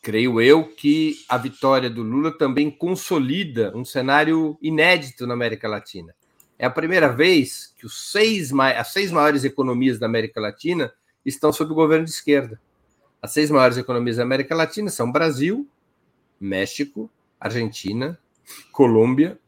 Creio 0.00 0.40
eu 0.40 0.64
que 0.64 1.16
a 1.28 1.36
vitória 1.38 1.88
do 1.88 2.02
Lula 2.02 2.36
também 2.36 2.70
consolida 2.70 3.72
um 3.74 3.84
cenário 3.84 4.58
inédito 4.60 5.26
na 5.26 5.34
América 5.34 5.68
Latina. 5.68 6.14
É 6.58 6.66
a 6.66 6.70
primeira 6.70 7.08
vez 7.08 7.72
que 7.76 7.86
os 7.86 8.10
seis, 8.10 8.52
as 8.52 8.92
seis 8.92 9.10
maiores 9.10 9.44
economias 9.44 9.98
da 9.98 10.06
América 10.06 10.40
Latina 10.40 10.92
estão 11.24 11.52
sob 11.52 11.72
o 11.72 11.74
governo 11.74 12.04
de 12.04 12.10
esquerda. 12.10 12.60
As 13.20 13.32
seis 13.32 13.50
maiores 13.50 13.76
economias 13.76 14.16
da 14.16 14.22
América 14.22 14.54
Latina 14.54 14.90
são 14.90 15.10
Brasil, 15.10 15.68
México, 16.40 17.10
Argentina, 17.38 18.18
Colômbia, 18.70 19.38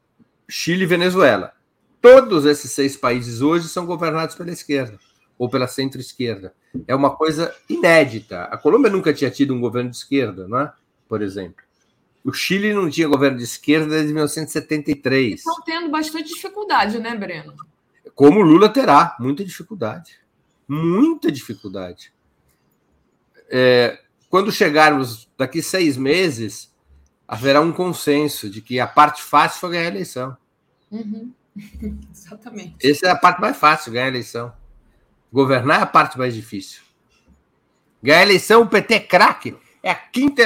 Chile 0.48 0.85
e 0.85 0.86
Venezuela. 0.86 1.52
Todos 2.01 2.44
esses 2.44 2.70
seis 2.72 2.97
países 2.97 3.40
hoje 3.40 3.68
são 3.68 3.86
governados 3.86 4.35
pela 4.35 4.51
esquerda 4.51 4.98
ou 5.39 5.48
pela 5.48 5.66
centro-esquerda. 5.66 6.55
É 6.86 6.94
uma 6.94 7.14
coisa 7.16 7.55
inédita. 7.68 8.43
A 8.44 8.56
Colômbia 8.56 8.90
nunca 8.90 9.12
tinha 9.12 9.31
tido 9.31 9.55
um 9.55 9.60
governo 9.60 9.90
de 9.90 9.97
esquerda, 9.97 10.47
não 10.47 10.60
é? 10.60 10.72
Por 11.09 11.22
exemplo. 11.22 11.64
O 12.24 12.32
Chile 12.32 12.72
não 12.72 12.89
tinha 12.89 13.06
governo 13.06 13.39
de 13.39 13.44
esquerda 13.44 13.89
desde 13.89 14.12
1973. 14.12 15.35
Estão 15.35 15.60
tendo 15.62 15.90
bastante 15.90 16.28
dificuldade, 16.28 16.98
né, 16.98 17.14
Breno? 17.14 17.55
Como 18.14 18.40
Lula 18.40 18.68
terá, 18.68 19.16
muita 19.20 19.44
dificuldade. 19.44 20.18
Muita 20.66 21.31
dificuldade. 21.31 22.12
É, 23.51 24.01
quando 24.31 24.51
chegarmos 24.51 25.31
daqui 25.36 25.62
seis 25.62 25.97
meses, 25.97 26.73
haverá 27.26 27.60
um 27.60 27.72
consenso 27.72 28.48
de 28.48 28.60
que 28.60 28.78
a 28.78 28.86
parte 28.86 29.22
fácil 29.22 29.60
foi 29.60 29.70
ganhar 29.70 29.84
a 29.84 29.88
eleição. 29.88 30.36
Uhum. 30.90 31.32
Exatamente. 32.12 32.76
Essa 32.82 33.06
é 33.06 33.10
a 33.10 33.16
parte 33.16 33.40
mais 33.40 33.56
fácil, 33.56 33.92
ganhar 33.92 34.06
a 34.06 34.09
eleição. 34.09 34.52
Governar 35.32 35.80
é 35.80 35.82
a 35.82 35.86
parte 35.86 36.18
mais 36.18 36.34
difícil. 36.34 36.82
Ganhar 38.02 38.20
a 38.20 38.22
eleição, 38.22 38.62
o 38.62 38.68
PT 38.68 38.94
é 38.94 39.01
craque. 39.01 39.56
É 39.82 39.90
a 39.90 39.94
quinta 39.94 40.42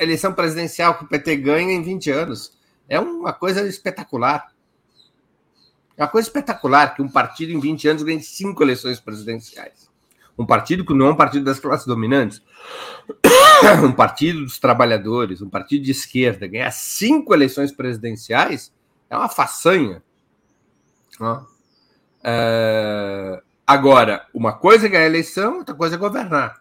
eleição 0.00 0.32
presidencial 0.32 0.96
que 0.96 1.04
o 1.04 1.08
PT 1.08 1.36
ganha 1.36 1.72
em 1.72 1.82
20 1.82 2.10
anos. 2.10 2.56
É 2.88 3.00
uma 3.00 3.32
coisa 3.32 3.66
espetacular. 3.66 4.52
É 5.96 6.02
uma 6.02 6.08
coisa 6.08 6.28
espetacular 6.28 6.94
que 6.94 7.02
um 7.02 7.08
partido 7.08 7.52
em 7.52 7.58
20 7.58 7.88
anos 7.88 8.02
ganhe 8.02 8.22
cinco 8.22 8.62
eleições 8.62 9.00
presidenciais. 9.00 9.90
Um 10.38 10.44
partido 10.44 10.84
que 10.84 10.92
não 10.92 11.06
é 11.06 11.10
um 11.10 11.16
partido 11.16 11.44
das 11.44 11.58
classes 11.58 11.86
dominantes, 11.86 12.42
um 13.84 13.92
partido 13.92 14.40
dos 14.40 14.58
trabalhadores, 14.58 15.40
um 15.40 15.48
partido 15.48 15.84
de 15.84 15.90
esquerda, 15.90 16.46
ganhar 16.46 16.70
cinco 16.70 17.32
eleições 17.32 17.72
presidenciais 17.72 18.72
é 19.08 19.16
uma 19.16 19.28
façanha. 19.28 20.02
É, 22.22 23.42
agora, 23.66 24.26
uma 24.34 24.52
coisa 24.52 24.86
é 24.86 24.88
ganhar 24.88 25.06
eleição, 25.06 25.58
outra 25.58 25.74
coisa 25.74 25.94
é 25.94 25.98
governar. 25.98 26.60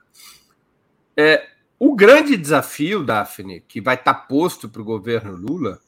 É, 1.18 1.47
o 1.77 1.95
grande 1.95 2.38
desafio, 2.38 3.03
Daphne, 3.03 3.61
que 3.61 3.81
vai 3.81 3.95
estar 3.95 4.14
posto 4.14 4.69
para 4.69 4.81
o 4.81 4.85
governo 4.85 5.35
Lula, 5.35 5.80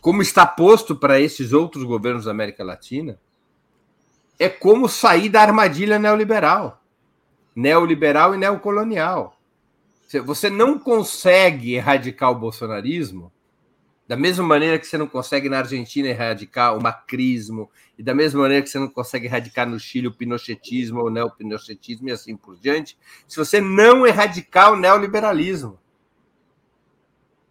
como 0.00 0.22
está 0.22 0.46
posto 0.46 0.94
para 0.94 1.18
esses 1.18 1.52
outros 1.52 1.82
governos 1.82 2.26
da 2.26 2.30
América 2.30 2.62
Latina, 2.62 3.18
é 4.38 4.48
como 4.48 4.88
sair 4.88 5.28
da 5.28 5.40
armadilha 5.40 5.98
neoliberal. 5.98 6.83
Neoliberal 7.54 8.34
e 8.34 8.38
neocolonial. 8.38 9.38
Você 10.24 10.48
não 10.48 10.78
consegue 10.78 11.74
erradicar 11.74 12.30
o 12.30 12.34
bolsonarismo 12.34 13.32
da 14.06 14.16
mesma 14.16 14.44
maneira 14.44 14.78
que 14.78 14.86
você 14.86 14.98
não 14.98 15.06
consegue 15.06 15.48
na 15.48 15.58
Argentina 15.58 16.08
erradicar 16.08 16.76
o 16.76 16.82
macrismo, 16.82 17.70
e 17.98 18.02
da 18.02 18.14
mesma 18.14 18.42
maneira 18.42 18.62
que 18.62 18.68
você 18.68 18.78
não 18.78 18.88
consegue 18.88 19.26
erradicar 19.26 19.68
no 19.68 19.80
Chile 19.80 20.08
o 20.08 20.12
pinochetismo 20.12 21.00
ou 21.00 21.06
o 21.06 21.10
neopinochetismo 21.10 22.08
e 22.08 22.12
assim 22.12 22.36
por 22.36 22.58
diante, 22.58 22.98
se 23.26 23.36
você 23.36 23.60
não 23.60 24.06
erradicar 24.06 24.72
o 24.72 24.76
neoliberalismo. 24.76 25.78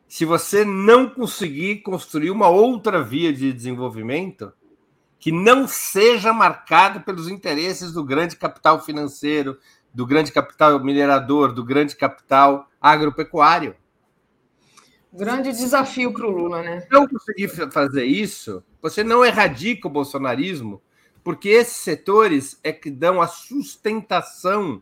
Se 0.07 0.25
você 0.25 0.63
não 0.63 1.09
conseguir 1.09 1.77
construir 1.77 2.29
uma 2.29 2.47
outra 2.47 3.01
via 3.01 3.33
de 3.33 3.51
desenvolvimento 3.51 4.53
que 5.19 5.31
não 5.31 5.67
seja 5.67 6.31
marcada 6.31 6.99
pelos 6.99 7.29
interesses 7.29 7.91
do 7.93 8.03
grande 8.03 8.35
capital 8.35 8.83
financeiro, 8.83 9.57
do 9.93 10.05
grande 10.05 10.31
capital 10.31 10.83
minerador, 10.83 11.53
do 11.53 11.63
grande 11.63 11.95
capital 11.95 12.69
agropecuário. 12.81 13.75
Grande 15.11 15.51
desafio 15.51 16.11
para 16.11 16.25
o 16.25 16.31
Lula, 16.31 16.63
né? 16.63 16.81
Se 16.81 16.91
não 16.91 17.07
conseguir 17.07 17.47
fazer 17.71 18.05
isso, 18.05 18.63
você 18.81 19.03
não 19.03 19.23
erradica 19.23 19.87
o 19.87 19.91
bolsonarismo, 19.91 20.81
porque 21.23 21.49
esses 21.49 21.77
setores 21.77 22.59
é 22.63 22.73
que 22.73 22.89
dão 22.89 23.21
a 23.21 23.27
sustentação 23.27 24.81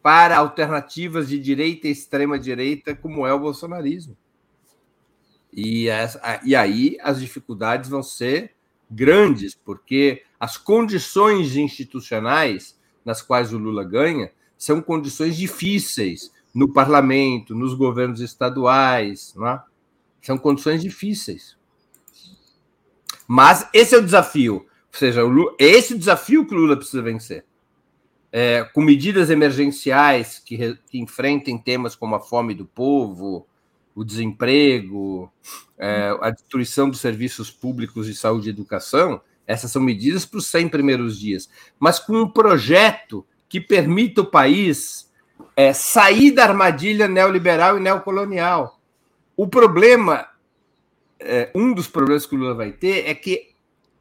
para 0.00 0.38
alternativas 0.38 1.28
de 1.28 1.40
direita 1.40 1.88
e 1.88 1.90
extrema-direita, 1.90 2.94
como 2.94 3.26
é 3.26 3.32
o 3.32 3.40
bolsonarismo. 3.40 4.16
E, 5.52 5.88
essa, 5.88 6.40
e 6.44 6.54
aí 6.54 6.96
as 7.02 7.18
dificuldades 7.18 7.90
vão 7.90 8.02
ser 8.02 8.54
grandes, 8.88 9.56
porque 9.56 10.22
as 10.38 10.56
condições 10.56 11.56
institucionais 11.56 12.77
nas 13.08 13.22
quais 13.22 13.54
o 13.54 13.58
Lula 13.58 13.82
ganha 13.84 14.30
são 14.58 14.82
condições 14.82 15.34
difíceis 15.34 16.30
no 16.54 16.70
parlamento, 16.70 17.54
nos 17.54 17.72
governos 17.72 18.20
estaduais. 18.20 19.34
É? 19.34 19.60
São 20.20 20.36
condições 20.36 20.82
difíceis. 20.82 21.56
Mas 23.26 23.66
esse 23.72 23.94
é 23.94 23.98
o 23.98 24.04
desafio. 24.04 24.56
Ou 24.56 24.98
seja, 24.98 25.22
Lula, 25.22 25.54
é 25.58 25.64
esse 25.64 25.94
o 25.94 25.98
desafio 25.98 26.46
que 26.46 26.54
o 26.54 26.58
Lula 26.58 26.76
precisa 26.76 27.00
vencer. 27.00 27.46
É, 28.30 28.62
com 28.74 28.82
medidas 28.82 29.30
emergenciais 29.30 30.38
que, 30.38 30.76
que, 30.90 30.98
enfrentem 30.98 31.56
temas 31.56 31.96
como 31.96 32.14
a 32.14 32.20
fome 32.20 32.52
do 32.52 32.66
povo, 32.66 33.46
o 33.94 34.04
desemprego, 34.04 35.32
é, 35.78 36.14
a 36.20 36.28
destruição 36.28 36.90
dos 36.90 37.00
serviços 37.00 37.50
públicos 37.50 38.06
de 38.06 38.14
saúde 38.14 38.48
e 38.48 38.50
educação, 38.50 39.22
essas 39.48 39.72
são 39.72 39.80
medidas 39.80 40.26
para 40.26 40.38
os 40.38 40.46
100 40.46 40.68
primeiros 40.68 41.18
dias, 41.18 41.48
mas 41.80 41.98
com 41.98 42.12
um 42.12 42.28
projeto 42.28 43.26
que 43.48 43.58
permita 43.58 44.20
o 44.20 44.30
país 44.30 45.10
é, 45.56 45.72
sair 45.72 46.32
da 46.32 46.44
armadilha 46.44 47.08
neoliberal 47.08 47.78
e 47.78 47.80
neocolonial. 47.80 48.78
O 49.34 49.48
problema, 49.48 50.28
é, 51.18 51.50
um 51.54 51.72
dos 51.72 51.88
problemas 51.88 52.26
que 52.26 52.36
o 52.36 52.38
Lula 52.38 52.54
vai 52.54 52.72
ter 52.72 53.08
é 53.08 53.14
que 53.14 53.54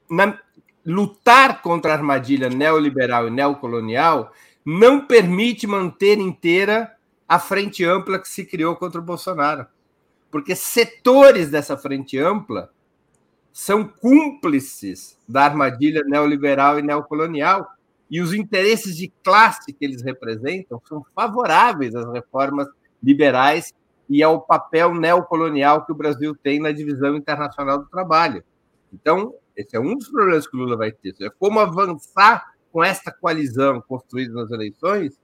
na, 0.10 0.38
lutar 0.86 1.62
contra 1.62 1.92
a 1.92 1.96
armadilha 1.96 2.50
neoliberal 2.50 3.28
e 3.28 3.32
neocolonial 3.32 4.34
não 4.66 5.06
permite 5.08 5.66
manter 5.66 6.18
inteira 6.18 6.94
a 7.26 7.40
frente 7.40 7.86
ampla 7.86 8.20
que 8.20 8.28
se 8.28 8.44
criou 8.44 8.76
contra 8.76 9.00
o 9.00 9.04
Bolsonaro. 9.04 9.66
Porque 10.30 10.56
setores 10.56 11.50
dessa 11.50 11.78
frente 11.78 12.18
ampla 12.18 12.70
são 13.58 13.88
cúmplices 13.88 15.18
da 15.28 15.46
armadilha 15.46 16.04
neoliberal 16.06 16.78
e 16.78 16.84
neocolonial, 16.84 17.68
e 18.08 18.22
os 18.22 18.32
interesses 18.32 18.96
de 18.96 19.12
classe 19.24 19.74
que 19.74 19.84
eles 19.84 20.04
representam 20.04 20.80
são 20.88 21.04
favoráveis 21.16 21.96
às 21.96 22.08
reformas 22.14 22.68
liberais 23.02 23.74
e 24.08 24.22
ao 24.22 24.42
papel 24.42 24.94
neocolonial 24.94 25.84
que 25.84 25.92
o 25.92 25.96
Brasil 25.96 26.36
tem 26.36 26.60
na 26.60 26.72
divisão 26.72 27.16
internacional 27.16 27.80
do 27.80 27.90
trabalho. 27.90 28.44
Então, 28.94 29.34
esse 29.56 29.76
é 29.76 29.80
um 29.80 29.96
dos 29.96 30.08
problemas 30.08 30.48
que 30.48 30.56
o 30.56 30.60
Lula 30.60 30.78
vai 30.78 30.92
ter. 30.92 31.16
É 31.20 31.30
como 31.32 31.60
avançar 31.60 32.54
com 32.72 32.84
esta 32.84 33.12
coalizão 33.12 33.82
construída 33.82 34.36
nas 34.36 34.52
eleições 34.52 35.20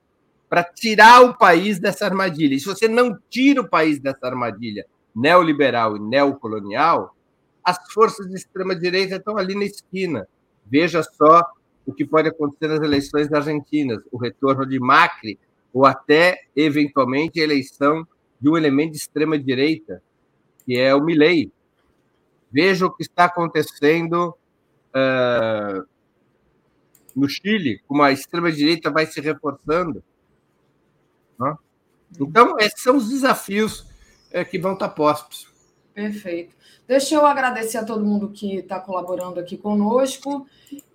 para 0.49 0.63
tirar 0.63 1.21
o 1.21 1.37
país 1.37 1.79
dessa 1.79 2.05
armadilha. 2.05 2.55
E 2.55 2.59
se 2.59 2.65
você 2.65 2.87
não 2.87 3.15
tira 3.29 3.61
o 3.61 3.69
país 3.69 3.99
dessa 3.99 4.25
armadilha 4.25 4.87
neoliberal 5.15 5.95
e 5.95 5.99
neocolonial, 5.99 7.15
as 7.63 7.77
forças 7.91 8.27
de 8.27 8.35
extrema-direita 8.35 9.15
estão 9.15 9.37
ali 9.37 9.55
na 9.55 9.65
esquina. 9.65 10.27
Veja 10.65 11.03
só 11.03 11.45
o 11.85 11.93
que 11.93 12.05
pode 12.05 12.29
acontecer 12.29 12.67
nas 12.67 12.81
eleições 12.81 13.31
argentinas, 13.31 13.99
o 14.11 14.17
retorno 14.17 14.65
de 14.65 14.79
Macri, 14.79 15.39
ou 15.73 15.85
até, 15.85 16.41
eventualmente, 16.55 17.39
a 17.39 17.43
eleição 17.43 18.07
de 18.39 18.49
um 18.49 18.57
elemento 18.57 18.91
de 18.91 18.97
extrema-direita, 18.97 20.01
que 20.65 20.77
é 20.77 20.93
o 20.93 21.03
Milley. 21.03 21.51
Veja 22.51 22.85
o 22.85 22.91
que 22.91 23.03
está 23.03 23.25
acontecendo 23.25 24.35
uh, 24.89 25.87
no 27.15 27.27
Chile, 27.27 27.81
como 27.87 28.03
a 28.03 28.11
extrema-direita 28.11 28.91
vai 28.91 29.05
se 29.05 29.19
reforçando. 29.19 30.03
Né? 31.39 31.55
Então, 32.19 32.55
esses 32.59 32.81
são 32.81 32.97
os 32.97 33.09
desafios 33.09 33.81
uh, 34.31 34.45
que 34.49 34.59
vão 34.59 34.73
estar 34.73 34.89
postos. 34.89 35.52
Perfeito. 35.93 36.55
Deixa 36.87 37.13
eu 37.13 37.25
agradecer 37.25 37.77
a 37.77 37.85
todo 37.85 38.03
mundo 38.03 38.29
que 38.29 38.57
está 38.57 38.79
colaborando 38.79 39.39
aqui 39.39 39.55
conosco 39.55 40.47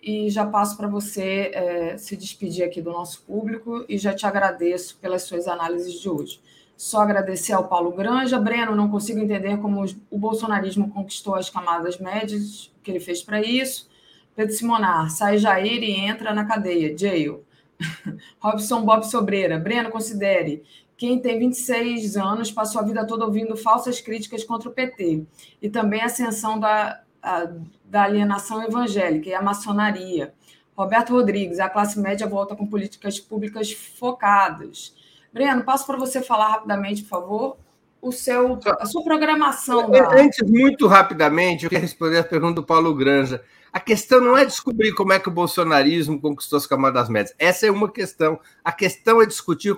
e 0.03 0.29
já 0.29 0.45
passo 0.45 0.77
para 0.77 0.89
você 0.89 1.53
é, 1.55 1.97
se 1.97 2.17
despedir 2.17 2.65
aqui 2.65 2.83
do 2.83 2.91
nosso 2.91 3.23
público 3.23 3.85
e 3.89 3.97
já 3.97 4.13
te 4.13 4.27
agradeço 4.27 4.99
pelas 4.99 5.23
suas 5.23 5.47
análises 5.47 6.01
de 6.01 6.09
hoje. 6.09 6.41
Só 6.77 7.01
agradecer 7.01 7.53
ao 7.53 7.69
Paulo 7.69 7.93
Granja. 7.93 8.39
Breno, 8.39 8.75
não 8.75 8.91
consigo 8.91 9.21
entender 9.21 9.57
como 9.59 9.85
o 10.11 10.19
bolsonarismo 10.19 10.91
conquistou 10.91 11.37
as 11.37 11.49
camadas 11.49 11.99
médias, 11.99 12.67
o 12.67 12.83
que 12.83 12.91
ele 12.91 13.01
fez 13.01 13.23
para 13.23 13.41
isso. 13.41 13.89
Pedro 14.35 14.55
Simonar, 14.55 15.11
sai 15.11 15.39
Jair 15.39 15.83
e 15.83 15.93
entra 15.93 16.33
na 16.33 16.45
cadeia, 16.45 16.97
jail. 16.97 17.45
Robson 18.41 18.85
Bob 18.85 19.05
Sobreira, 19.05 19.59
Breno, 19.59 19.91
considere 19.91 20.63
quem 20.99 21.21
tem 21.21 21.39
26 21.39 22.17
anos 22.17 22.51
passou 22.51 22.81
a 22.81 22.85
vida 22.85 23.07
toda 23.07 23.25
ouvindo 23.25 23.57
falsas 23.57 24.01
críticas 24.01 24.43
contra 24.43 24.69
o 24.69 24.73
PT 24.73 25.25
e 25.63 25.71
também 25.71 26.03
a 26.03 26.07
ascensão 26.07 26.59
da, 26.59 27.01
a, 27.23 27.49
da 27.85 28.03
alienação 28.03 28.63
evangélica 28.65 29.29
e 29.29 29.35
a 29.35 29.41
maçonaria. 29.41 30.35
Roberto 30.77 31.13
Rodrigues, 31.13 31.61
a 31.61 31.69
classe 31.69 32.01
média 32.01 32.27
volta 32.27 32.57
com 32.57 32.67
políticas 32.67 33.21
públicas 33.21 33.73
focadas. 33.73 34.93
Breno, 35.33 35.63
passo 35.63 35.87
para 35.87 35.97
você 35.97 36.21
falar 36.21 36.49
rapidamente, 36.49 37.03
por 37.03 37.09
favor, 37.09 37.57
o 38.03 38.11
seu, 38.11 38.59
a 38.81 38.87
sua 38.87 39.05
programação. 39.05 39.89
Da... 39.91 40.21
Antes, 40.21 40.49
muito 40.49 40.89
rapidamente, 40.89 41.65
eu 41.65 41.71
queria 41.71 41.83
responder 41.83 42.19
a 42.19 42.25
pergunta 42.25 42.55
do 42.55 42.65
Paulo 42.65 42.93
Granja. 42.93 43.41
A 43.79 43.81
questão 43.81 44.21
não 44.21 44.37
é 44.37 44.45
descobrir 44.45 44.93
como 44.93 45.13
é 45.13 45.21
que 45.21 45.29
o 45.29 45.31
bolsonarismo 45.31 46.21
conquistou 46.21 46.57
as 46.57 46.67
camadas 46.67 47.09
médias. 47.09 47.33
Essa 47.39 47.67
é 47.67 47.71
uma 47.71 47.89
questão. 47.89 48.41
A 48.65 48.73
questão 48.73 49.23
é 49.23 49.25
discutir 49.25 49.73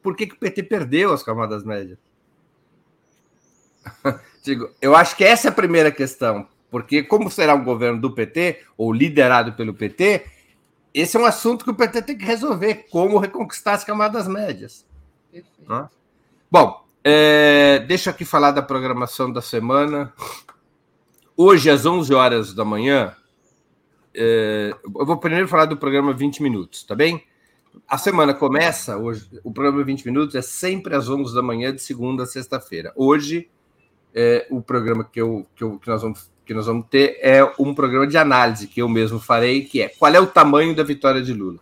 por 0.00 0.14
que, 0.14 0.28
que 0.28 0.34
o 0.34 0.38
PT 0.38 0.62
perdeu 0.62 1.12
as 1.12 1.24
camadas 1.24 1.64
médias. 1.64 1.98
Digo, 4.44 4.70
eu 4.80 4.94
acho 4.94 5.16
que 5.16 5.24
essa 5.24 5.48
é 5.48 5.50
a 5.50 5.52
primeira 5.52 5.90
questão. 5.90 6.46
Porque, 6.70 7.02
como 7.02 7.28
será 7.28 7.56
um 7.56 7.64
governo 7.64 8.00
do 8.00 8.14
PT, 8.14 8.62
ou 8.76 8.92
liderado 8.92 9.54
pelo 9.54 9.74
PT, 9.74 10.26
esse 10.94 11.16
é 11.16 11.20
um 11.20 11.26
assunto 11.26 11.64
que 11.64 11.72
o 11.72 11.74
PT 11.74 12.02
tem 12.02 12.16
que 12.16 12.24
resolver: 12.24 12.86
como 12.88 13.18
reconquistar 13.18 13.74
as 13.74 13.82
camadas 13.82 14.28
médias. 14.28 14.86
Bom, 16.48 16.84
é, 17.02 17.80
deixa 17.80 18.10
aqui 18.10 18.24
falar 18.24 18.52
da 18.52 18.62
programação 18.62 19.32
da 19.32 19.42
semana. 19.42 20.12
Hoje, 21.36 21.68
às 21.68 21.84
11 21.84 22.14
horas 22.14 22.54
da 22.54 22.64
manhã, 22.64 23.16
é, 24.14 24.74
eu 24.82 25.06
vou 25.06 25.16
primeiro 25.18 25.48
falar 25.48 25.66
do 25.66 25.76
programa 25.76 26.12
20 26.12 26.42
Minutos, 26.42 26.82
tá 26.82 26.94
bem? 26.94 27.24
A 27.86 27.96
semana 27.96 28.34
começa 28.34 28.96
hoje, 28.96 29.28
o 29.44 29.52
programa 29.52 29.82
20 29.84 30.04
Minutos 30.04 30.34
é 30.34 30.42
sempre 30.42 30.94
às 30.94 31.08
11 31.08 31.34
da 31.34 31.42
manhã, 31.42 31.74
de 31.74 31.80
segunda 31.80 32.24
a 32.24 32.26
sexta-feira. 32.26 32.92
Hoje, 32.96 33.48
é, 34.14 34.46
o 34.50 34.60
programa 34.60 35.04
que, 35.04 35.20
eu, 35.20 35.46
que, 35.54 35.62
eu, 35.62 35.78
que, 35.78 35.88
nós 35.88 36.02
vamos, 36.02 36.30
que 36.44 36.52
nós 36.52 36.66
vamos 36.66 36.86
ter 36.88 37.18
é 37.20 37.44
um 37.58 37.74
programa 37.74 38.06
de 38.06 38.18
análise 38.18 38.66
que 38.66 38.82
eu 38.82 38.88
mesmo 38.88 39.20
farei, 39.20 39.64
que 39.64 39.80
é 39.80 39.88
qual 39.88 40.12
é 40.12 40.20
o 40.20 40.26
tamanho 40.26 40.74
da 40.74 40.82
vitória 40.82 41.22
de 41.22 41.32
Lula. 41.32 41.60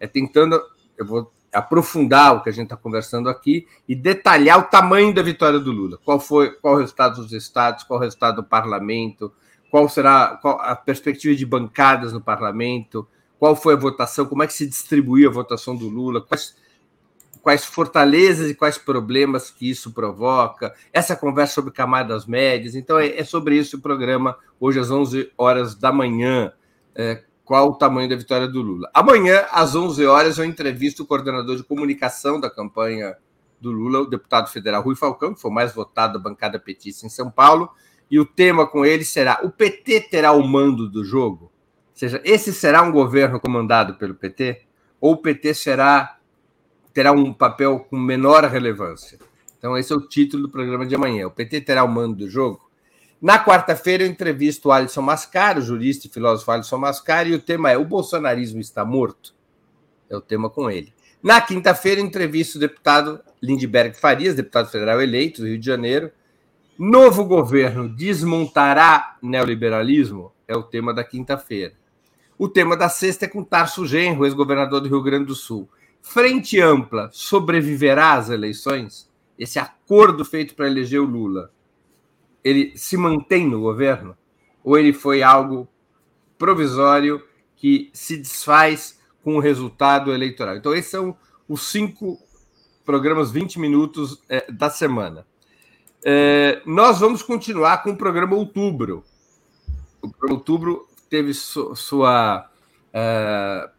É 0.00 0.06
tentando, 0.06 0.60
eu 0.98 1.06
vou 1.06 1.32
aprofundar 1.52 2.34
o 2.34 2.42
que 2.42 2.48
a 2.48 2.52
gente 2.52 2.64
está 2.64 2.76
conversando 2.76 3.28
aqui 3.28 3.66
e 3.88 3.94
detalhar 3.94 4.58
o 4.58 4.64
tamanho 4.64 5.14
da 5.14 5.22
vitória 5.22 5.60
do 5.60 5.70
Lula. 5.70 5.98
Qual 6.04 6.18
foi, 6.18 6.50
qual 6.50 6.74
o 6.74 6.78
resultado 6.78 7.22
dos 7.22 7.32
estados, 7.32 7.84
qual 7.84 8.00
o 8.00 8.02
resultado 8.02 8.36
do 8.36 8.44
parlamento, 8.44 9.32
qual 9.74 9.88
será 9.88 10.38
qual 10.40 10.60
a 10.60 10.76
perspectiva 10.76 11.34
de 11.34 11.44
bancadas 11.44 12.12
no 12.12 12.20
parlamento, 12.20 13.08
qual 13.40 13.56
foi 13.56 13.74
a 13.74 13.76
votação, 13.76 14.24
como 14.24 14.44
é 14.44 14.46
que 14.46 14.52
se 14.52 14.68
distribuiu 14.68 15.28
a 15.28 15.32
votação 15.32 15.74
do 15.74 15.88
Lula, 15.88 16.20
quais, 16.20 16.54
quais 17.42 17.64
fortalezas 17.64 18.48
e 18.48 18.54
quais 18.54 18.78
problemas 18.78 19.50
que 19.50 19.68
isso 19.68 19.90
provoca, 19.90 20.72
essa 20.92 21.16
conversa 21.16 21.54
sobre 21.54 21.72
camadas 21.72 22.24
médias. 22.24 22.76
Então, 22.76 23.00
é, 23.00 23.18
é 23.18 23.24
sobre 23.24 23.56
isso 23.56 23.78
o 23.78 23.80
programa, 23.80 24.38
hoje 24.60 24.78
às 24.78 24.92
11 24.92 25.32
horas 25.36 25.74
da 25.74 25.90
manhã. 25.90 26.52
É, 26.94 27.24
qual 27.44 27.70
o 27.70 27.74
tamanho 27.74 28.08
da 28.08 28.14
vitória 28.14 28.46
do 28.46 28.62
Lula? 28.62 28.88
Amanhã, 28.94 29.44
às 29.50 29.74
11 29.74 30.06
horas, 30.06 30.38
eu 30.38 30.44
entrevisto 30.44 31.02
o 31.02 31.06
coordenador 31.06 31.56
de 31.56 31.64
comunicação 31.64 32.38
da 32.38 32.48
campanha 32.48 33.16
do 33.60 33.72
Lula, 33.72 34.02
o 34.02 34.06
deputado 34.06 34.48
federal 34.52 34.82
Rui 34.84 34.94
Falcão, 34.94 35.34
que 35.34 35.40
foi 35.40 35.50
mais 35.50 35.74
votado 35.74 36.12
da 36.12 36.20
bancada 36.20 36.60
petista 36.60 37.04
em 37.04 37.10
São 37.10 37.28
Paulo 37.28 37.68
e 38.10 38.18
o 38.18 38.24
tema 38.24 38.66
com 38.66 38.84
ele 38.84 39.04
será: 39.04 39.40
o 39.42 39.50
PT 39.50 40.02
terá 40.02 40.32
o 40.32 40.42
mando 40.42 40.88
do 40.88 41.04
jogo? 41.04 41.44
Ou 41.44 41.50
seja, 41.94 42.20
esse 42.24 42.52
será 42.52 42.82
um 42.82 42.92
governo 42.92 43.40
comandado 43.40 43.94
pelo 43.94 44.14
PT? 44.14 44.62
Ou 45.00 45.12
o 45.12 45.16
PT 45.16 45.54
será 45.54 46.18
terá 46.92 47.12
um 47.12 47.32
papel 47.32 47.80
com 47.80 47.96
menor 47.96 48.44
relevância? 48.44 49.18
Então, 49.58 49.76
esse 49.76 49.92
é 49.92 49.96
o 49.96 50.00
título 50.00 50.44
do 50.44 50.48
programa 50.50 50.86
de 50.86 50.94
amanhã. 50.94 51.26
O 51.26 51.30
PT 51.30 51.62
terá 51.62 51.82
o 51.82 51.88
mando 51.88 52.16
do 52.16 52.28
jogo? 52.28 52.70
Na 53.20 53.42
quarta-feira, 53.42 54.04
eu 54.04 54.08
entrevisto 54.08 54.68
o 54.68 54.72
Alisson 54.72 55.00
Mascaro, 55.00 55.62
jurista 55.62 56.06
e 56.06 56.10
filósofo 56.10 56.50
Alisson 56.50 56.76
Mascaro, 56.76 57.30
e 57.30 57.34
o 57.34 57.40
tema 57.40 57.70
é: 57.70 57.78
o 57.78 57.84
bolsonarismo 57.84 58.60
está 58.60 58.84
morto? 58.84 59.34
É 60.10 60.16
o 60.16 60.20
tema 60.20 60.50
com 60.50 60.70
ele. 60.70 60.92
Na 61.22 61.40
quinta-feira, 61.40 62.02
entrevisto 62.02 62.58
o 62.58 62.60
deputado 62.60 63.18
Lindbergh 63.42 63.96
Farias, 63.96 64.34
deputado 64.34 64.70
federal 64.70 65.00
eleito 65.00 65.40
do 65.40 65.48
Rio 65.48 65.58
de 65.58 65.64
Janeiro, 65.64 66.12
Novo 66.78 67.24
governo 67.24 67.88
desmontará 67.88 69.16
neoliberalismo? 69.22 70.32
É 70.46 70.56
o 70.56 70.62
tema 70.62 70.92
da 70.92 71.04
quinta-feira. 71.04 71.74
O 72.36 72.48
tema 72.48 72.76
da 72.76 72.88
sexta 72.88 73.26
é 73.26 73.28
com 73.28 73.44
Tarso 73.44 73.86
Genro, 73.86 74.24
ex-governador 74.26 74.80
do 74.80 74.88
Rio 74.88 75.00
Grande 75.00 75.26
do 75.26 75.36
Sul. 75.36 75.68
Frente 76.02 76.60
ampla 76.60 77.08
sobreviverá 77.12 78.14
às 78.14 78.28
eleições? 78.28 79.08
Esse 79.38 79.60
acordo 79.60 80.24
feito 80.24 80.56
para 80.56 80.66
eleger 80.66 81.00
o 81.00 81.04
Lula, 81.04 81.52
ele 82.42 82.76
se 82.76 82.96
mantém 82.96 83.48
no 83.48 83.60
governo? 83.60 84.16
Ou 84.64 84.76
ele 84.76 84.92
foi 84.92 85.22
algo 85.22 85.68
provisório 86.36 87.22
que 87.54 87.88
se 87.92 88.16
desfaz 88.16 88.98
com 89.22 89.36
o 89.36 89.40
resultado 89.40 90.12
eleitoral? 90.12 90.56
Então, 90.56 90.74
esses 90.74 90.90
são 90.90 91.16
os 91.48 91.70
cinco 91.70 92.18
programas 92.84 93.30
20 93.30 93.60
minutos 93.60 94.20
é, 94.28 94.50
da 94.50 94.68
semana. 94.68 95.24
É, 96.06 96.60
nós 96.66 97.00
vamos 97.00 97.22
continuar 97.22 97.82
com 97.82 97.92
o 97.92 97.96
programa 97.96 98.36
Outubro. 98.36 99.02
O 100.02 100.10
programa 100.10 100.34
Outubro 100.34 100.86
teve 101.08 101.32
su, 101.32 101.74
sua. 101.74 102.50
Uh, 102.92 103.72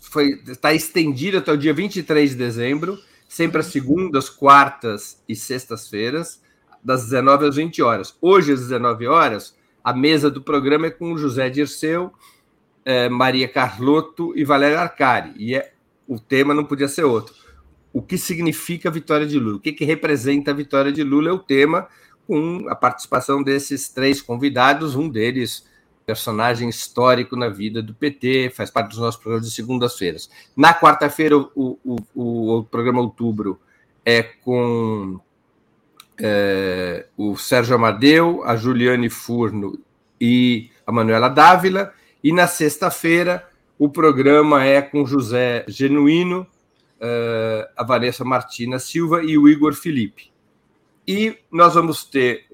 foi, 0.00 0.40
está 0.46 0.72
estendido 0.72 1.38
até 1.38 1.50
o 1.52 1.56
dia 1.56 1.74
23 1.74 2.30
de 2.30 2.36
dezembro, 2.36 3.00
sempre 3.28 3.58
às 3.60 3.66
segundas, 3.66 4.30
quartas 4.30 5.20
e 5.28 5.34
sextas-feiras, 5.34 6.40
das 6.82 7.04
19 7.04 7.48
às 7.48 7.56
20 7.56 7.82
horas. 7.82 8.16
Hoje, 8.20 8.52
às 8.52 8.60
19 8.60 9.08
horas, 9.08 9.56
a 9.82 9.92
mesa 9.92 10.30
do 10.30 10.40
programa 10.40 10.86
é 10.86 10.90
com 10.90 11.18
José 11.18 11.50
Dirceu, 11.50 12.12
eh, 12.84 13.08
Maria 13.08 13.48
Carlotto 13.48 14.32
e 14.36 14.44
Valéria 14.44 14.80
Arcari. 14.80 15.34
E 15.36 15.54
é, 15.54 15.72
o 16.08 16.18
tema 16.18 16.54
não 16.54 16.64
podia 16.64 16.88
ser 16.88 17.04
outro 17.04 17.34
o 17.92 18.00
que 18.02 18.16
significa 18.16 18.88
a 18.88 18.92
vitória 18.92 19.26
de 19.26 19.38
Lula, 19.38 19.56
o 19.56 19.60
que, 19.60 19.72
que 19.72 19.84
representa 19.84 20.50
a 20.50 20.54
vitória 20.54 20.92
de 20.92 21.02
Lula 21.02 21.30
é 21.30 21.32
o 21.32 21.38
tema, 21.38 21.88
com 22.26 22.66
a 22.68 22.74
participação 22.74 23.42
desses 23.42 23.88
três 23.88 24.22
convidados, 24.22 24.94
um 24.94 25.08
deles 25.08 25.68
personagem 26.10 26.68
histórico 26.68 27.36
na 27.36 27.48
vida 27.48 27.80
do 27.80 27.94
PT, 27.94 28.50
faz 28.50 28.68
parte 28.68 28.88
dos 28.88 28.98
nossos 28.98 29.20
programas 29.20 29.48
de 29.48 29.54
segundas-feiras. 29.54 30.28
Na 30.56 30.74
quarta-feira, 30.74 31.36
o, 31.36 31.48
o, 31.54 31.96
o, 32.14 32.58
o, 32.58 32.64
programa 32.64 33.00
Outubro 33.00 33.60
é 34.04 34.20
com 34.22 35.20
é, 36.20 37.06
o 37.16 37.36
Sérgio 37.36 37.76
Amadeu, 37.76 38.42
a 38.44 38.56
Juliane 38.56 39.08
Furno 39.08 39.78
e 40.20 40.70
a 40.84 40.90
Manuela 40.90 41.28
Dávila. 41.28 41.92
E 42.24 42.32
na 42.32 42.48
sexta-feira, 42.48 43.48
o 43.78 43.88
programa 43.88 44.64
é 44.64 44.82
com 44.82 45.06
José 45.06 45.64
Genuíno, 45.68 46.44
uh, 47.00 47.68
a 47.76 47.84
Vanessa 47.84 48.24
Martina 48.24 48.78
Silva 48.78 49.22
e 49.22 49.36
o 49.38 49.48
Igor 49.48 49.74
Felipe. 49.74 50.30
E 51.06 51.38
nós 51.50 51.74
vamos 51.74 52.04
ter 52.04 52.46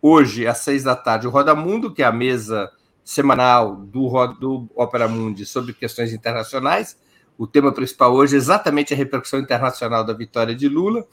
hoje, 0.00 0.46
às 0.46 0.58
seis 0.58 0.82
da 0.82 0.96
tarde, 0.96 1.26
o 1.26 1.30
Roda 1.30 1.54
Mundo, 1.54 1.92
que 1.92 2.02
é 2.02 2.06
a 2.06 2.12
mesa 2.12 2.70
semanal 3.04 3.76
do, 3.76 4.26
do 4.38 4.68
Opera 4.74 5.08
Mundi 5.08 5.46
sobre 5.46 5.72
questões 5.72 6.12
internacionais. 6.12 6.98
O 7.38 7.46
tema 7.46 7.72
principal 7.72 8.12
hoje 8.12 8.34
é 8.34 8.38
exatamente 8.38 8.92
a 8.92 8.96
repercussão 8.96 9.40
internacional 9.40 10.04
da 10.04 10.12
vitória 10.12 10.54
de 10.54 10.68
Lula. 10.68 11.06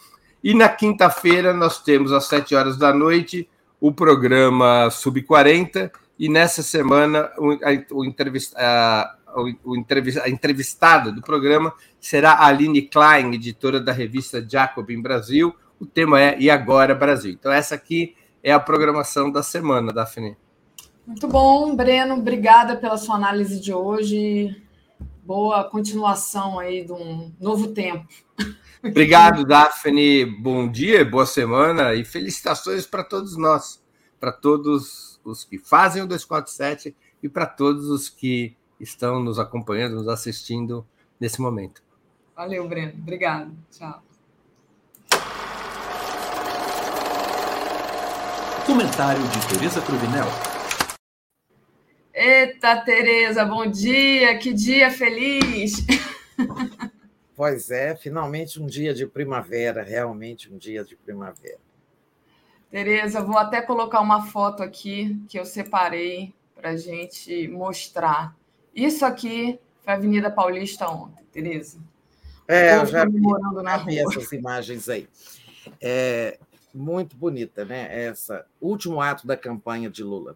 E 0.44 0.54
na 0.54 0.70
quinta-feira 0.70 1.54
nós 1.54 1.82
temos, 1.82 2.12
às 2.12 2.26
sete 2.26 2.56
horas 2.56 2.78
da 2.78 2.94
noite, 2.94 3.50
o 3.80 3.92
programa 3.92 4.90
Sub-40. 4.90 5.92
E 6.18 6.28
nessa 6.28 6.62
semana, 6.62 7.32
o, 7.38 8.00
o, 8.00 8.06
entrevista, 8.06 8.58
a, 8.60 9.16
o, 9.64 9.76
entrevista, 9.76 10.24
a 10.24 10.30
entrevistada 10.30 11.12
do 11.12 11.22
programa 11.22 11.74
será 12.00 12.34
a 12.34 12.48
Aline 12.48 12.82
Klein, 12.82 13.34
editora 13.34 13.80
da 13.80 13.92
revista 13.92 14.46
Jacob 14.48 14.90
em 14.90 15.02
Brasil. 15.02 15.56
O 15.80 15.86
tema 15.86 16.22
é 16.22 16.38
E 16.40 16.50
Agora 16.50 16.96
Brasil. 16.96 17.32
Então, 17.32 17.52
essa 17.52 17.76
aqui 17.76 18.16
é 18.44 18.52
a 18.52 18.60
programação 18.60 19.32
da 19.32 19.44
semana, 19.44 19.92
Daphne. 19.92 20.38
Muito 21.06 21.28
bom, 21.28 21.76
Breno. 21.76 22.16
Obrigada 22.16 22.76
pela 22.76 22.98
sua 22.98 23.16
análise 23.16 23.60
de 23.60 23.74
hoje. 23.74 24.62
Boa 25.24 25.64
continuação 25.64 26.60
aí 26.60 26.86
de 26.86 26.92
um 26.92 27.32
novo 27.40 27.70
tempo. 27.70 28.08
Obrigado, 28.84 29.44
Daphne. 29.44 30.26
Bom 30.26 30.70
dia, 30.70 31.04
boa 31.04 31.26
semana 31.26 31.94
e 31.96 32.06
felicitações 32.06 32.86
para 32.86 33.04
todos 33.04 33.38
nós, 33.38 33.84
para 34.20 34.32
todos 34.32 35.20
os 35.24 35.44
que 35.44 35.58
fazem 35.58 36.02
o 36.02 36.08
247 36.08 36.96
e 37.22 37.28
para 37.28 37.46
todos 37.46 37.90
os 37.90 38.08
que 38.08 38.56
estão 38.80 39.22
nos 39.22 39.38
acompanhando, 39.38 39.96
nos 39.96 40.08
assistindo 40.08 40.86
nesse 41.20 41.42
momento. 41.42 41.84
Valeu, 42.40 42.66
Breno. 42.70 42.94
Obrigado. 42.94 43.52
Tchau. 43.70 44.02
Comentário 48.66 49.22
de 49.28 49.48
Tereza 49.50 49.82
Cruvinel. 49.82 50.26
Eita, 52.14 52.78
Tereza, 52.78 53.44
bom 53.44 53.66
dia. 53.66 54.38
Que 54.38 54.54
dia 54.54 54.90
feliz. 54.90 55.86
Pois 57.36 57.72
é, 57.72 57.96
finalmente 57.96 58.62
um 58.62 58.66
dia 58.66 58.94
de 58.94 59.08
primavera, 59.08 59.82
realmente 59.82 60.52
um 60.52 60.58
dia 60.58 60.84
de 60.84 60.98
primavera. 60.98 61.58
Tereza, 62.70 63.22
vou 63.22 63.38
até 63.38 63.62
colocar 63.62 64.02
uma 64.02 64.26
foto 64.26 64.62
aqui 64.62 65.18
que 65.30 65.40
eu 65.40 65.46
separei 65.46 66.34
para 66.54 66.72
a 66.72 66.76
gente 66.76 67.48
mostrar. 67.48 68.36
Isso 68.76 69.06
aqui 69.06 69.58
foi 69.82 69.94
a 69.94 69.96
Avenida 69.96 70.30
Paulista 70.30 70.90
ontem, 70.90 71.24
Tereza. 71.32 71.80
É, 72.50 72.76
eu 72.78 72.86
já 72.88 73.06
vi, 73.06 73.22
na 73.64 73.78
vi 73.78 74.00
essas 74.00 74.32
imagens 74.32 74.90
aí. 74.90 75.08
É, 75.80 76.40
muito 76.74 77.16
bonita, 77.16 77.64
né? 77.64 78.06
Essa 78.06 78.44
último 78.60 79.00
ato 79.00 79.28
da 79.28 79.38
campanha 79.38 79.88
de 79.88 80.04
Lula. 80.04 80.36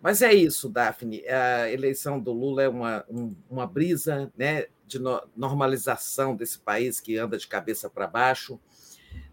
Mas 0.00 0.22
é 0.22 0.32
isso, 0.32 0.68
Daphne. 0.68 1.26
A 1.26 1.68
eleição 1.72 2.20
do 2.20 2.32
Lula 2.32 2.62
é 2.62 2.68
uma, 2.68 3.04
um, 3.10 3.34
uma 3.50 3.66
brisa 3.66 4.32
né, 4.36 4.66
de 4.86 5.00
no, 5.00 5.20
normalização 5.36 6.36
desse 6.36 6.60
país 6.60 7.00
que 7.00 7.18
anda 7.18 7.36
de 7.36 7.48
cabeça 7.48 7.90
para 7.90 8.06
baixo. 8.06 8.60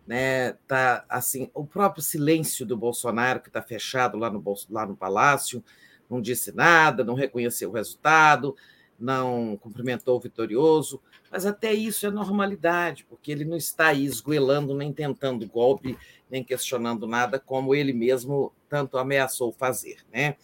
Né, 0.07 0.53
tá 0.67 1.03
assim 1.09 1.49
o 1.51 1.65
próprio 1.65 2.03
silêncio 2.03 2.63
do 2.63 2.77
Bolsonaro 2.77 3.39
que 3.39 3.49
está 3.49 3.59
fechado 3.59 4.19
lá 4.19 4.29
no 4.29 4.43
lá 4.69 4.85
no 4.85 4.95
palácio 4.95 5.63
não 6.07 6.21
disse 6.21 6.51
nada 6.51 7.03
não 7.03 7.15
reconheceu 7.15 7.71
o 7.71 7.73
resultado 7.73 8.55
não 8.99 9.57
cumprimentou 9.57 10.15
o 10.15 10.19
vitorioso 10.19 11.01
mas 11.35 11.45
até 11.45 11.73
isso 11.73 12.07
é 12.07 12.09
normalidade, 12.09 13.03
porque 13.09 13.29
ele 13.29 13.43
não 13.43 13.57
está 13.57 13.87
aí 13.87 14.05
esguelando, 14.05 14.73
nem 14.73 14.93
tentando 14.93 15.45
golpe, 15.45 15.97
nem 16.31 16.41
questionando 16.41 17.05
nada, 17.05 17.37
como 17.37 17.75
ele 17.75 17.91
mesmo 17.91 18.53
tanto 18.69 18.97
ameaçou 18.97 19.51
fazer. 19.51 19.97
Né? 20.13 20.37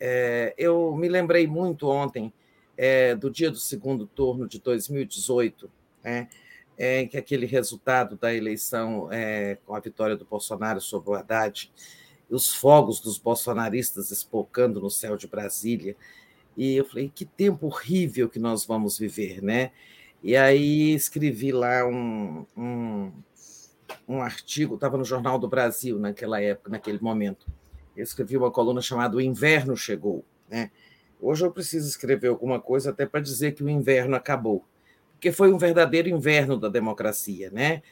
É, 0.00 0.52
eu 0.58 0.96
me 0.96 1.08
lembrei 1.08 1.46
muito 1.46 1.88
ontem 1.88 2.32
é, 2.76 3.14
do 3.14 3.30
dia 3.30 3.52
do 3.52 3.58
segundo 3.58 4.04
turno 4.04 4.48
de 4.48 4.58
2018, 4.58 5.70
né? 6.02 6.28
É, 6.76 7.02
em 7.02 7.06
que 7.06 7.16
aquele 7.16 7.46
resultado 7.46 8.16
da 8.16 8.34
eleição 8.34 9.12
é, 9.12 9.58
com 9.64 9.76
a 9.76 9.80
vitória 9.80 10.16
do 10.16 10.24
Bolsonaro 10.24 10.80
sobre 10.80 11.10
o 11.10 11.14
Haddad, 11.14 11.70
os 12.28 12.52
fogos 12.52 12.98
dos 12.98 13.16
bolsonaristas 13.16 14.10
espocando 14.10 14.80
no 14.80 14.90
céu 14.90 15.16
de 15.16 15.28
Brasília, 15.28 15.94
e 16.56 16.74
eu 16.74 16.84
falei, 16.84 17.12
que 17.14 17.24
tempo 17.24 17.66
horrível 17.68 18.28
que 18.28 18.40
nós 18.40 18.64
vamos 18.64 18.98
viver, 18.98 19.40
né? 19.40 19.70
E 20.22 20.36
aí 20.36 20.92
escrevi 20.92 21.50
lá 21.50 21.86
um, 21.86 22.46
um, 22.56 23.12
um 24.06 24.20
artigo, 24.20 24.74
estava 24.74 24.98
no 24.98 25.04
Jornal 25.04 25.38
do 25.38 25.48
Brasil 25.48 25.98
naquela 25.98 26.40
época, 26.40 26.70
naquele 26.70 27.00
momento. 27.00 27.46
Eu 27.96 28.04
escrevi 28.04 28.36
uma 28.36 28.50
coluna 28.50 28.82
chamada 28.82 29.16
O 29.16 29.20
Inverno 29.20 29.76
Chegou. 29.76 30.24
Né? 30.48 30.70
Hoje 31.20 31.44
eu 31.44 31.50
preciso 31.50 31.88
escrever 31.88 32.28
alguma 32.28 32.60
coisa 32.60 32.90
até 32.90 33.06
para 33.06 33.20
dizer 33.20 33.52
que 33.52 33.62
o 33.62 33.68
inverno 33.68 34.16
acabou, 34.16 34.64
porque 35.12 35.30
foi 35.30 35.52
um 35.52 35.58
verdadeiro 35.58 36.08
inverno 36.08 36.58
da 36.58 36.68
democracia, 36.68 37.50
né? 37.50 37.82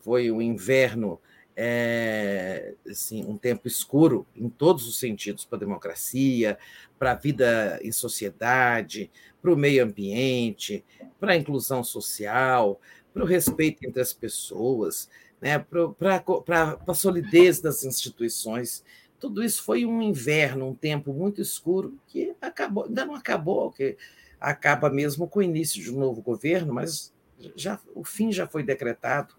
Foi 0.00 0.30
um 0.30 0.40
inverno 0.40 1.20
é, 1.54 2.74
assim, 2.88 3.24
um 3.26 3.36
tempo 3.36 3.68
escuro 3.68 4.26
em 4.34 4.48
todos 4.48 4.88
os 4.88 4.98
sentidos 4.98 5.44
para 5.44 5.56
a 5.56 5.60
democracia, 5.60 6.56
para 6.98 7.10
a 7.10 7.14
vida 7.14 7.78
em 7.82 7.92
sociedade, 7.92 9.10
para 9.40 9.52
o 9.52 9.56
meio 9.56 9.84
ambiente, 9.84 10.84
para 11.18 11.32
a 11.32 11.36
inclusão 11.36 11.82
social, 11.82 12.80
para 13.12 13.22
o 13.22 13.26
respeito 13.26 13.84
entre 13.86 14.00
as 14.00 14.12
pessoas, 14.12 15.08
né, 15.40 15.58
para 15.58 16.78
a 16.86 16.94
solidez 16.94 17.60
das 17.60 17.84
instituições. 17.84 18.84
Tudo 19.18 19.42
isso 19.42 19.62
foi 19.62 19.84
um 19.84 20.00
inverno, 20.00 20.68
um 20.68 20.74
tempo 20.74 21.12
muito 21.12 21.40
escuro 21.40 21.98
que 22.06 22.34
acabou, 22.40 22.84
ainda 22.84 23.04
não 23.04 23.14
acabou, 23.14 23.70
que 23.70 23.96
acaba 24.40 24.88
mesmo 24.88 25.26
com 25.26 25.40
o 25.40 25.42
início 25.42 25.82
de 25.82 25.90
um 25.90 25.98
novo 25.98 26.22
governo, 26.22 26.72
mas 26.72 27.12
já 27.56 27.80
o 27.94 28.04
fim 28.04 28.32
já 28.32 28.46
foi 28.46 28.62
decretado. 28.62 29.34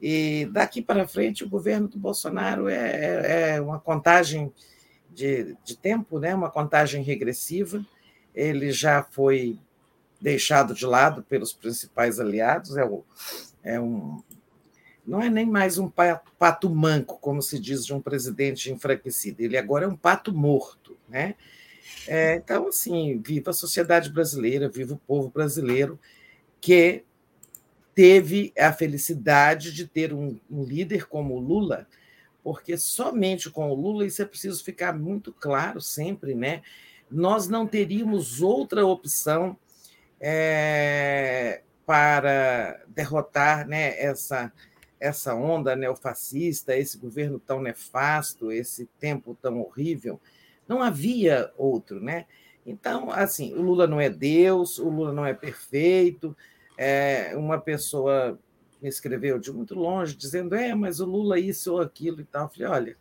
E 0.00 0.48
daqui 0.50 0.80
para 0.80 1.06
frente, 1.06 1.44
o 1.44 1.48
governo 1.48 1.86
do 1.86 1.98
Bolsonaro 1.98 2.68
é, 2.68 2.74
é, 2.74 3.50
é 3.56 3.60
uma 3.60 3.78
contagem 3.78 4.50
de, 5.10 5.56
de 5.62 5.76
tempo, 5.76 6.18
né? 6.18 6.34
uma 6.34 6.50
contagem 6.50 7.02
regressiva. 7.02 7.84
Ele 8.34 8.72
já 8.72 9.02
foi 9.02 9.58
deixado 10.20 10.74
de 10.74 10.84
lado 10.84 11.22
pelos 11.22 11.52
principais 11.52 12.20
aliados, 12.20 12.76
é, 12.76 12.84
o, 12.84 13.04
é 13.62 13.80
um, 13.80 14.22
não 15.06 15.20
é 15.20 15.30
nem 15.30 15.46
mais 15.46 15.78
um 15.78 15.90
pato 16.38 16.68
manco, 16.68 17.18
como 17.20 17.40
se 17.40 17.58
diz 17.58 17.86
de 17.86 17.94
um 17.94 18.00
presidente 18.00 18.70
enfraquecido, 18.70 19.42
ele 19.42 19.56
agora 19.56 19.86
é 19.86 19.88
um 19.88 19.96
pato 19.96 20.32
morto. 20.32 20.96
Né? 21.08 21.34
É, 22.06 22.36
então, 22.36 22.68
assim, 22.68 23.20
viva 23.24 23.50
a 23.50 23.54
sociedade 23.54 24.10
brasileira, 24.10 24.68
viva 24.68 24.94
o 24.94 24.98
povo 24.98 25.30
brasileiro, 25.30 25.98
que 26.60 27.02
teve 27.94 28.52
a 28.58 28.72
felicidade 28.72 29.72
de 29.72 29.86
ter 29.86 30.12
um, 30.12 30.38
um 30.50 30.62
líder 30.62 31.08
como 31.08 31.34
o 31.34 31.40
Lula, 31.40 31.86
porque 32.42 32.76
somente 32.76 33.50
com 33.50 33.70
o 33.70 33.74
Lula, 33.74 34.06
isso 34.06 34.22
é 34.22 34.24
preciso 34.24 34.62
ficar 34.62 34.96
muito 34.96 35.32
claro 35.32 35.80
sempre, 35.80 36.34
né? 36.34 36.62
Nós 37.10 37.48
não 37.48 37.66
teríamos 37.66 38.40
outra 38.40 38.86
opção 38.86 39.56
é, 40.20 41.62
para 41.84 42.80
derrotar 42.88 43.66
né, 43.66 44.00
essa, 44.00 44.52
essa 44.98 45.34
onda 45.34 45.74
neofascista, 45.74 46.76
esse 46.76 46.98
governo 46.98 47.38
tão 47.40 47.60
nefasto, 47.60 48.52
esse 48.52 48.86
tempo 48.98 49.36
tão 49.40 49.60
horrível. 49.60 50.20
Não 50.68 50.82
havia 50.82 51.52
outro, 51.56 52.00
né? 52.00 52.26
Então, 52.64 53.10
assim, 53.10 53.54
o 53.54 53.62
Lula 53.62 53.86
não 53.86 54.00
é 54.00 54.08
Deus, 54.08 54.78
o 54.78 54.88
Lula 54.88 55.12
não 55.12 55.24
é 55.24 55.34
perfeito, 55.34 56.36
é, 56.76 57.32
uma 57.36 57.58
pessoa 57.58 58.38
me 58.80 58.88
escreveu 58.88 59.38
de 59.38 59.52
muito 59.52 59.74
longe, 59.74 60.16
dizendo: 60.16 60.54
é, 60.54 60.74
mas 60.74 61.00
o 61.00 61.06
Lula 61.06 61.38
isso 61.38 61.72
ou 61.72 61.80
aquilo 61.80 62.20
e 62.20 62.24
tal. 62.24 62.44
Eu 62.44 62.48
falei: 62.48 62.68
olha, 62.68 62.96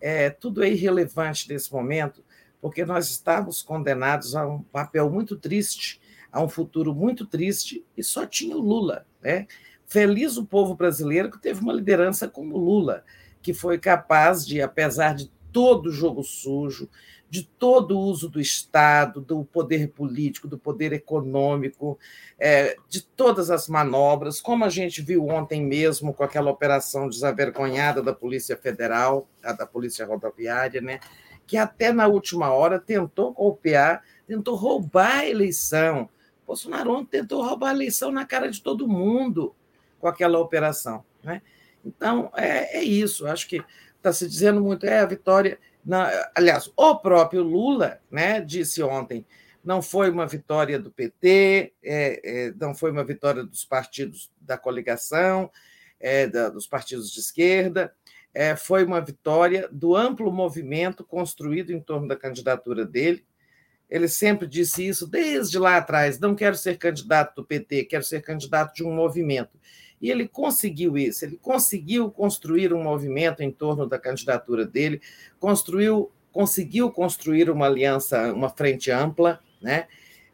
é, 0.00 0.30
tudo 0.30 0.64
é 0.64 0.70
irrelevante 0.70 1.48
nesse 1.48 1.72
momento, 1.72 2.24
porque 2.62 2.84
nós 2.84 3.10
estávamos 3.10 3.60
condenados 3.60 4.36
a 4.36 4.46
um 4.46 4.62
papel 4.62 5.10
muito 5.10 5.36
triste, 5.36 6.00
a 6.30 6.40
um 6.40 6.48
futuro 6.48 6.94
muito 6.94 7.26
triste, 7.26 7.84
e 7.96 8.04
só 8.04 8.24
tinha 8.24 8.56
o 8.56 8.60
Lula. 8.60 9.04
Né? 9.20 9.48
Feliz 9.84 10.36
o 10.36 10.46
povo 10.46 10.76
brasileiro 10.76 11.28
que 11.28 11.42
teve 11.42 11.60
uma 11.60 11.72
liderança 11.72 12.28
como 12.28 12.56
Lula, 12.56 13.04
que 13.42 13.52
foi 13.52 13.80
capaz 13.80 14.46
de, 14.46 14.62
apesar 14.62 15.16
de 15.16 15.28
todo 15.50 15.86
o 15.86 15.92
jogo 15.92 16.22
sujo, 16.22 16.88
de 17.28 17.42
todo 17.42 17.98
o 17.98 18.00
uso 18.00 18.28
do 18.28 18.40
Estado, 18.40 19.20
do 19.20 19.44
poder 19.44 19.88
político, 19.88 20.46
do 20.46 20.58
poder 20.58 20.92
econômico, 20.92 21.98
é, 22.38 22.76
de 22.88 23.02
todas 23.02 23.50
as 23.50 23.66
manobras, 23.66 24.40
como 24.40 24.64
a 24.64 24.68
gente 24.68 25.02
viu 25.02 25.26
ontem 25.26 25.64
mesmo 25.64 26.14
com 26.14 26.22
aquela 26.22 26.50
operação 26.50 27.08
desavergonhada 27.08 28.02
da 28.02 28.12
Polícia 28.12 28.56
Federal, 28.56 29.28
da 29.42 29.66
Polícia 29.66 30.06
Rodoviária, 30.06 30.80
né? 30.80 31.00
Que 31.46 31.56
até 31.56 31.92
na 31.92 32.06
última 32.06 32.52
hora 32.52 32.78
tentou 32.78 33.32
golpear, 33.32 34.02
tentou 34.26 34.54
roubar 34.54 35.20
a 35.20 35.28
eleição. 35.28 36.08
Bolsonaro 36.46 37.04
tentou 37.04 37.42
roubar 37.42 37.70
a 37.70 37.74
eleição 37.74 38.10
na 38.10 38.24
cara 38.24 38.50
de 38.50 38.62
todo 38.62 38.88
mundo 38.88 39.54
com 39.98 40.08
aquela 40.08 40.38
operação. 40.38 41.04
Né? 41.22 41.42
Então, 41.84 42.30
é, 42.36 42.78
é 42.78 42.82
isso. 42.82 43.26
Acho 43.26 43.48
que 43.48 43.62
está 43.96 44.12
se 44.12 44.28
dizendo 44.28 44.60
muito, 44.60 44.86
é 44.86 45.00
a 45.00 45.06
vitória 45.06 45.58
aliás, 46.34 46.70
o 46.76 46.96
próprio 46.96 47.42
Lula 47.42 48.00
né, 48.10 48.40
disse 48.40 48.82
ontem 48.82 49.26
não 49.64 49.80
foi 49.80 50.10
uma 50.10 50.26
vitória 50.26 50.76
do 50.76 50.90
PT, 50.90 51.72
é, 51.84 52.20
é, 52.24 52.52
não 52.58 52.74
foi 52.74 52.90
uma 52.90 53.04
vitória 53.04 53.44
dos 53.44 53.64
partidos 53.64 54.28
da 54.40 54.58
coligação, 54.58 55.48
é, 56.00 56.26
da, 56.26 56.48
dos 56.48 56.66
partidos 56.66 57.12
de 57.12 57.20
esquerda, 57.20 57.94
é, 58.34 58.56
foi 58.56 58.84
uma 58.84 59.00
vitória 59.00 59.68
do 59.70 59.94
amplo 59.94 60.32
movimento 60.32 61.04
construído 61.04 61.70
em 61.70 61.80
torno 61.80 62.08
da 62.08 62.16
candidatura 62.16 62.84
dele. 62.84 63.24
Ele 63.90 64.08
sempre 64.08 64.46
disse 64.46 64.86
isso 64.86 65.06
desde 65.06 65.58
lá 65.58 65.76
atrás: 65.76 66.18
não 66.18 66.34
quero 66.34 66.56
ser 66.56 66.78
candidato 66.78 67.36
do 67.36 67.44
PT, 67.44 67.84
quero 67.84 68.02
ser 68.02 68.22
candidato 68.22 68.74
de 68.74 68.84
um 68.84 68.94
movimento. 68.94 69.58
E 70.00 70.10
ele 70.10 70.26
conseguiu 70.26 70.96
isso, 70.96 71.24
ele 71.24 71.38
conseguiu 71.40 72.10
construir 72.10 72.72
um 72.72 72.82
movimento 72.82 73.40
em 73.42 73.52
torno 73.52 73.86
da 73.86 73.98
candidatura 73.98 74.66
dele, 74.66 75.00
construiu, 75.38 76.10
conseguiu 76.32 76.90
construir 76.90 77.48
uma 77.50 77.66
aliança, 77.66 78.32
uma 78.32 78.48
frente 78.48 78.90
ampla, 78.90 79.40
né? 79.60 79.86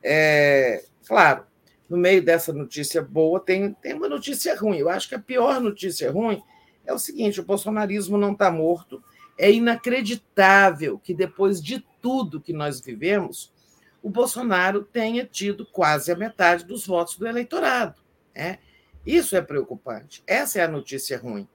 É, 0.03 0.85
claro, 1.07 1.45
no 1.89 1.99
meio 1.99 2.23
dessa 2.23 2.53
notícia 2.53 3.03
boa 3.03 3.41
tem, 3.41 3.75
tem 3.75 3.93
uma 3.93 4.09
notícia 4.09 4.55
ruim. 4.57 4.79
Eu 4.79 4.89
acho 4.89 5.09
que 5.09 5.17
a 5.17 5.21
pior 5.21 5.61
notícia 5.61 6.11
ruim 6.11 6.43
é 6.89 6.93
o 6.93 6.99
seguinte: 6.99 7.41
o 7.41 7.45
bolsonarismo 7.45 8.17
não 8.17 8.33
está 8.33 8.51
morto. 8.51 9.03
É 9.39 9.53
inacreditável 9.53 10.99
que 10.99 11.15
depois 11.15 11.63
de 11.63 11.85
tudo 12.03 12.41
que 12.41 12.53
nós 12.53 12.81
vivemos, 12.81 13.53
o 14.03 14.09
Bolsonaro 14.11 14.83
tenha 14.83 15.25
tido 15.25 15.67
quase 15.67 16.11
a 16.11 16.17
metade 16.17 16.65
dos 16.65 16.87
votos 16.87 17.17
do 17.17 17.27
eleitorado. 17.27 18.01
Né? 18.35 18.59
Isso 19.07 19.37
é 19.37 19.41
preocupante. 19.41 20.25
Essa 20.27 20.61
é 20.61 20.65
a 20.65 20.69
notícia 20.69 21.19
ruim. 21.19 21.47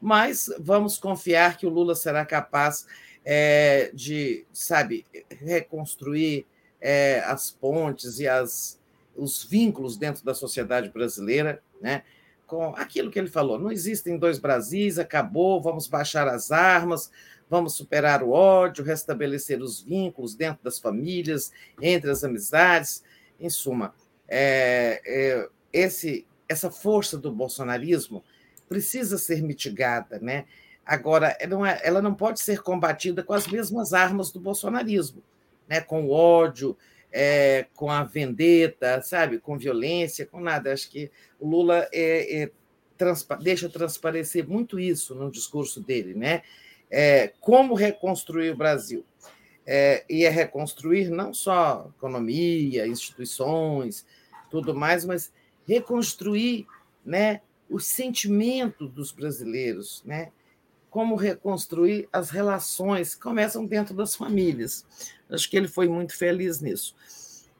Mas 0.00 0.48
vamos 0.58 0.98
confiar 0.98 1.58
que 1.58 1.66
o 1.66 1.70
Lula 1.70 1.94
será 1.94 2.24
capaz 2.24 2.86
é, 3.24 3.90
de, 3.92 4.46
sabe, 4.52 5.04
reconstruir 5.28 6.46
é, 6.80 7.20
as 7.26 7.50
pontes 7.50 8.20
e 8.20 8.28
as, 8.28 8.80
os 9.16 9.42
vínculos 9.42 9.96
dentro 9.96 10.24
da 10.24 10.34
sociedade 10.34 10.90
brasileira, 10.90 11.60
né? 11.80 12.02
Com 12.46 12.74
aquilo 12.76 13.10
que 13.10 13.18
ele 13.18 13.28
falou: 13.28 13.58
não 13.58 13.72
existem 13.72 14.18
dois 14.18 14.38
Brasis, 14.38 14.98
acabou, 14.98 15.60
vamos 15.60 15.88
baixar 15.88 16.28
as 16.28 16.52
armas, 16.52 17.10
vamos 17.50 17.74
superar 17.74 18.22
o 18.22 18.30
ódio, 18.30 18.84
restabelecer 18.84 19.60
os 19.60 19.82
vínculos 19.82 20.34
dentro 20.34 20.62
das 20.62 20.78
famílias, 20.78 21.52
entre 21.80 22.10
as 22.10 22.22
amizades. 22.22 23.02
Em 23.38 23.50
suma, 23.50 23.94
é, 24.26 25.02
é, 25.04 25.48
esse 25.72 26.26
essa 26.48 26.70
força 26.70 27.18
do 27.18 27.32
bolsonarismo 27.32 28.24
precisa 28.68 29.18
ser 29.18 29.42
mitigada, 29.42 30.18
né? 30.18 30.46
Agora, 30.84 31.36
não 31.48 31.66
é, 31.66 31.80
ela 31.82 32.00
não 32.00 32.14
pode 32.14 32.40
ser 32.40 32.62
combatida 32.62 33.22
com 33.22 33.32
as 33.32 33.46
mesmas 33.46 33.92
armas 33.92 34.30
do 34.30 34.38
bolsonarismo, 34.38 35.22
né? 35.68 35.80
Com 35.80 36.06
o 36.06 36.10
ódio, 36.10 36.76
é, 37.18 37.66
com 37.74 37.90
a 37.90 38.04
vendetta, 38.04 39.00
sabe? 39.00 39.38
Com 39.38 39.56
violência, 39.56 40.26
com 40.26 40.38
nada. 40.38 40.70
Acho 40.70 40.90
que 40.90 41.10
o 41.40 41.48
Lula 41.48 41.88
é, 41.90 42.42
é, 42.42 42.50
transpa 42.98 43.36
deixa 43.36 43.70
transparecer 43.70 44.46
muito 44.46 44.78
isso 44.78 45.14
no 45.14 45.30
discurso 45.30 45.80
dele, 45.80 46.12
né? 46.12 46.42
É, 46.90 47.32
como 47.40 47.72
reconstruir 47.72 48.50
o 48.50 48.56
Brasil? 48.56 49.02
É, 49.66 50.04
e 50.10 50.26
é 50.26 50.28
reconstruir 50.28 51.08
não 51.08 51.32
só 51.32 51.90
economia, 51.96 52.86
instituições, 52.86 54.06
tudo 54.50 54.74
mais, 54.74 55.02
mas 55.06 55.32
reconstruir 55.66 56.66
né, 57.04 57.40
os 57.68 57.86
sentimentos 57.86 58.90
dos 58.90 59.10
brasileiros, 59.10 60.02
né? 60.04 60.30
Como 60.96 61.14
reconstruir 61.14 62.08
as 62.10 62.30
relações 62.30 63.14
que 63.14 63.20
começam 63.20 63.66
dentro 63.66 63.94
das 63.94 64.16
famílias. 64.16 64.82
Acho 65.28 65.50
que 65.50 65.54
ele 65.54 65.68
foi 65.68 65.86
muito 65.90 66.16
feliz 66.16 66.62
nisso. 66.62 66.96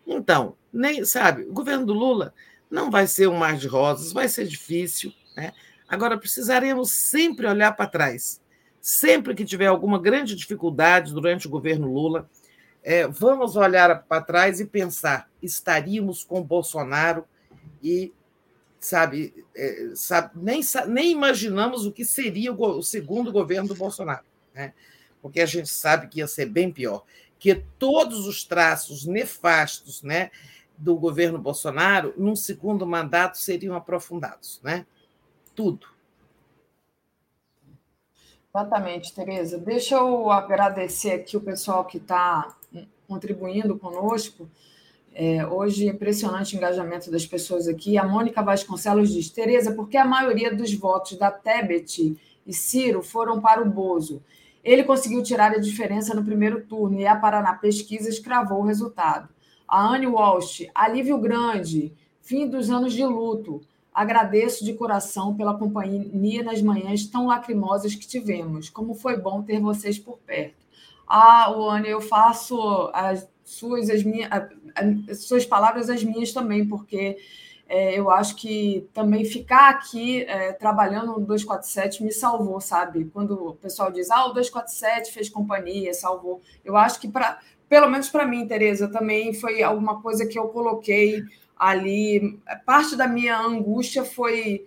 Então, 0.07 0.57
nem 0.73 1.05
sabe, 1.05 1.43
o 1.43 1.53
governo 1.53 1.85
do 1.85 1.93
Lula 1.93 2.33
não 2.71 2.91
vai 2.91 3.07
ser 3.07 3.29
um 3.29 3.37
mar 3.37 3.59
de 3.59 3.69
rosas, 3.69 4.11
vai 4.11 4.27
ser 4.27 4.47
difícil. 4.47 5.13
Né? 5.37 5.53
Agora, 5.87 6.17
precisaremos 6.17 6.93
sempre 6.93 7.47
olhar 7.47 7.73
para 7.73 7.87
trás. 7.87 8.41
Sempre 8.81 9.35
que 9.35 9.45
tiver 9.45 9.67
alguma 9.67 10.01
grande 10.01 10.35
dificuldade 10.35 11.13
durante 11.13 11.47
o 11.47 11.51
governo 11.51 11.93
Lula, 11.93 12.31
é, 12.83 13.07
vamos 13.07 13.55
olhar 13.55 14.05
para 14.05 14.23
trás 14.23 14.61
e 14.61 14.65
pensar: 14.65 15.29
estaríamos 15.43 16.25
com 16.25 16.43
Bolsonaro 16.43 17.27
e 17.83 18.15
sabe, 18.79 19.45
é, 19.55 19.91
sabe 19.95 20.31
nem, 20.37 20.61
nem 20.89 21.13
imaginamos 21.13 21.87
o 21.87 21.93
que 21.93 22.05
seria 22.05 22.53
o, 22.53 22.79
o 22.79 22.83
segundo 22.83 23.33
governo 23.33 23.69
do 23.69 23.75
Bolsonaro, 23.75 24.25
né? 24.55 24.73
porque 25.21 25.41
a 25.41 25.47
gente 25.47 25.69
sabe 25.69 26.09
que 26.09 26.21
ia 26.21 26.27
ser 26.27 26.47
bem 26.47 26.71
pior, 26.71 27.05
que 27.39 27.55
todos 27.79 28.27
os 28.27 28.45
traços 28.45 29.05
nefastos 29.05 30.03
né, 30.03 30.31
do 30.77 30.97
governo 30.97 31.39
Bolsonaro, 31.39 32.15
num 32.17 32.37
segundo 32.37 32.87
mandato, 32.87 33.39
seriam 33.39 33.75
aprofundados. 33.75 34.61
Né? 34.63 34.87
Tudo. 35.55 35.89
Exatamente, 38.55 39.15
Tereza. 39.15 39.59
Deixa 39.59 39.97
eu 39.97 40.31
agradecer 40.31 41.13
aqui 41.13 41.37
o 41.37 41.41
pessoal 41.41 41.85
que 41.85 41.99
está 41.99 42.57
contribuindo 43.07 43.79
conosco. 43.79 44.49
É, 45.19 45.47
hoje, 45.47 45.89
impressionante 45.89 46.55
o 46.55 46.59
engajamento 46.59 47.11
das 47.11 47.25
pessoas 47.25 47.67
aqui. 47.67 47.97
A 47.97 48.07
Mônica 48.07 48.43
Vasconcelos 48.43 49.11
diz: 49.11 49.31
Tereza, 49.31 49.73
por 49.73 49.89
que 49.89 49.97
a 49.97 50.05
maioria 50.05 50.55
dos 50.55 50.75
votos 50.75 51.17
da 51.17 51.31
Tebet 51.31 52.15
e 52.47 52.53
Ciro 52.53 53.03
foram 53.03 53.41
para 53.41 53.63
o 53.63 53.65
Bozo? 53.65 54.23
Ele 54.63 54.85
conseguiu 54.85 55.23
tirar 55.23 55.53
a 55.53 55.59
diferença 55.59 56.15
no 56.15 56.23
primeiro 56.23 56.67
turno 56.67 57.01
e 57.01 57.07
a 57.07 57.17
Paraná 57.17 57.55
Pesquisas 57.55 58.19
cravou 58.19 58.61
o 58.61 58.67
resultado. 58.67 59.31
A 59.67 59.81
Anne 59.81 60.07
Walsh, 60.07 60.67
alívio 60.75 61.17
grande, 61.17 61.95
fim 62.21 62.47
dos 62.47 62.69
anos 62.69 62.93
de 62.93 63.07
luto. 63.07 63.63
Agradeço 63.95 64.67
de 64.67 64.75
coração 64.75 65.35
pela 65.35 65.57
companhia 65.57 66.43
nas 66.43 66.61
manhãs 66.61 67.07
tão 67.07 67.27
lacrimosas 67.27 67.95
que 67.95 68.07
tivemos. 68.07 68.69
Como 68.69 68.93
foi 68.93 69.17
bom 69.17 69.43
ter 69.43 69.61
vocês 69.61 69.99
por 69.99 70.19
perto. 70.19 70.67
Ah, 71.09 71.51
Anne, 71.51 71.89
eu 71.89 72.03
faço 72.03 72.91
as 72.93 73.27
suas, 73.47 73.89
as 73.89 74.03
minhas, 74.03 74.31
as 75.09 75.25
suas 75.25 75.47
palavras, 75.47 75.89
as 75.89 76.03
minhas 76.03 76.33
também, 76.33 76.67
porque 76.67 77.17
é, 77.69 77.99
eu 77.99 78.11
acho 78.11 78.37
que 78.37 78.89
também 78.93 79.25
ficar 79.25 79.71
aqui 79.71 80.23
é, 80.23 80.53
trabalhando 80.53 81.19
no 81.19 81.27
247 81.27 82.05
me 82.05 82.13
salvou, 82.13 82.61
sabe? 82.61 83.07
Quando 83.07 83.49
o 83.49 83.55
pessoal 83.55 83.91
diz, 83.91 84.11
ah, 84.11 84.27
o 84.27 84.33
247 84.33 85.13
fez 85.13 85.29
companhia, 85.29 85.93
salvou. 85.95 86.43
Eu 86.65 86.77
acho 86.77 87.01
que, 87.01 87.09
pra, 87.09 87.41
pelo 87.69 87.89
menos 87.89 88.09
para 88.09 88.27
mim, 88.27 88.47
Tereza, 88.47 88.89
também 88.89 89.33
foi 89.33 89.63
alguma 89.63 90.01
coisa 90.01 90.27
que 90.27 90.39
eu 90.39 90.49
coloquei 90.49 91.23
ali. 91.57 92.39
Parte 92.65 92.95
da 92.97 93.09
minha 93.09 93.39
angústia 93.39 94.05
foi 94.05 94.67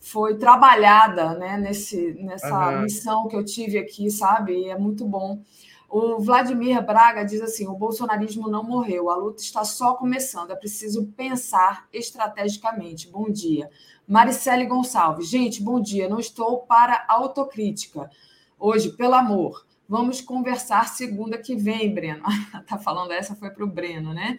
foi 0.00 0.36
trabalhada 0.36 1.34
né, 1.34 1.58
nesse, 1.58 2.14
nessa 2.20 2.70
uhum. 2.70 2.82
missão 2.82 3.28
que 3.28 3.36
eu 3.36 3.44
tive 3.44 3.78
aqui, 3.78 4.10
sabe? 4.10 4.52
E 4.52 4.70
é 4.70 4.78
muito 4.78 5.04
bom. 5.04 5.42
O 5.88 6.18
Vladimir 6.20 6.84
Braga 6.84 7.24
diz 7.24 7.40
assim: 7.40 7.66
o 7.66 7.74
bolsonarismo 7.74 8.48
não 8.48 8.62
morreu, 8.62 9.10
a 9.10 9.16
luta 9.16 9.42
está 9.42 9.64
só 9.64 9.94
começando, 9.94 10.50
é 10.50 10.56
preciso 10.56 11.06
pensar 11.16 11.88
estrategicamente. 11.90 13.08
Bom 13.08 13.30
dia. 13.30 13.70
Maricele 14.06 14.66
Gonçalves, 14.66 15.28
gente, 15.28 15.62
bom 15.62 15.80
dia. 15.80 16.08
Não 16.08 16.20
estou 16.20 16.58
para 16.58 17.06
autocrítica. 17.08 18.10
Hoje, 18.58 18.90
pelo 18.90 19.14
amor, 19.14 19.64
vamos 19.88 20.20
conversar 20.20 20.88
segunda 20.88 21.38
que 21.38 21.56
vem, 21.56 21.94
Breno. 21.94 22.22
tá 22.68 22.76
falando 22.76 23.12
essa 23.12 23.34
foi 23.34 23.50
para 23.50 23.64
o 23.64 23.68
Breno, 23.68 24.12
né? 24.12 24.38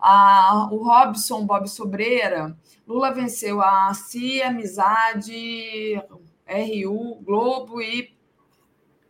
Ah, 0.00 0.68
o 0.72 0.82
Robson 0.82 1.46
Bob 1.46 1.68
Sobreira, 1.68 2.56
Lula 2.86 3.12
venceu 3.12 3.62
a 3.62 3.94
CIA, 3.94 4.48
Amizade, 4.48 6.02
RU, 6.48 7.22
Globo 7.22 7.80
e 7.80 8.17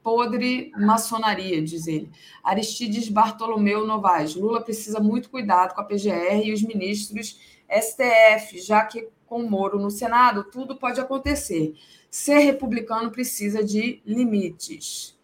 podre 0.02 0.72
maçonaria, 0.76 1.62
diz 1.62 1.86
ele. 1.86 2.10
Aristides 2.42 3.08
Bartolomeu 3.08 3.86
Novaes. 3.86 4.34
Lula 4.34 4.60
precisa 4.60 5.00
muito 5.00 5.30
cuidado 5.30 5.74
com 5.74 5.80
a 5.80 5.84
PGR 5.84 6.44
e 6.44 6.52
os 6.52 6.62
ministros 6.62 7.40
STF, 7.70 8.60
já 8.60 8.84
que 8.84 9.08
com 9.26 9.42
Moro 9.42 9.78
no 9.78 9.90
Senado 9.90 10.44
tudo 10.44 10.76
pode 10.76 11.00
acontecer. 11.00 11.74
Ser 12.10 12.38
republicano 12.38 13.10
precisa 13.10 13.62
de 13.62 14.00
limites. 14.06 15.16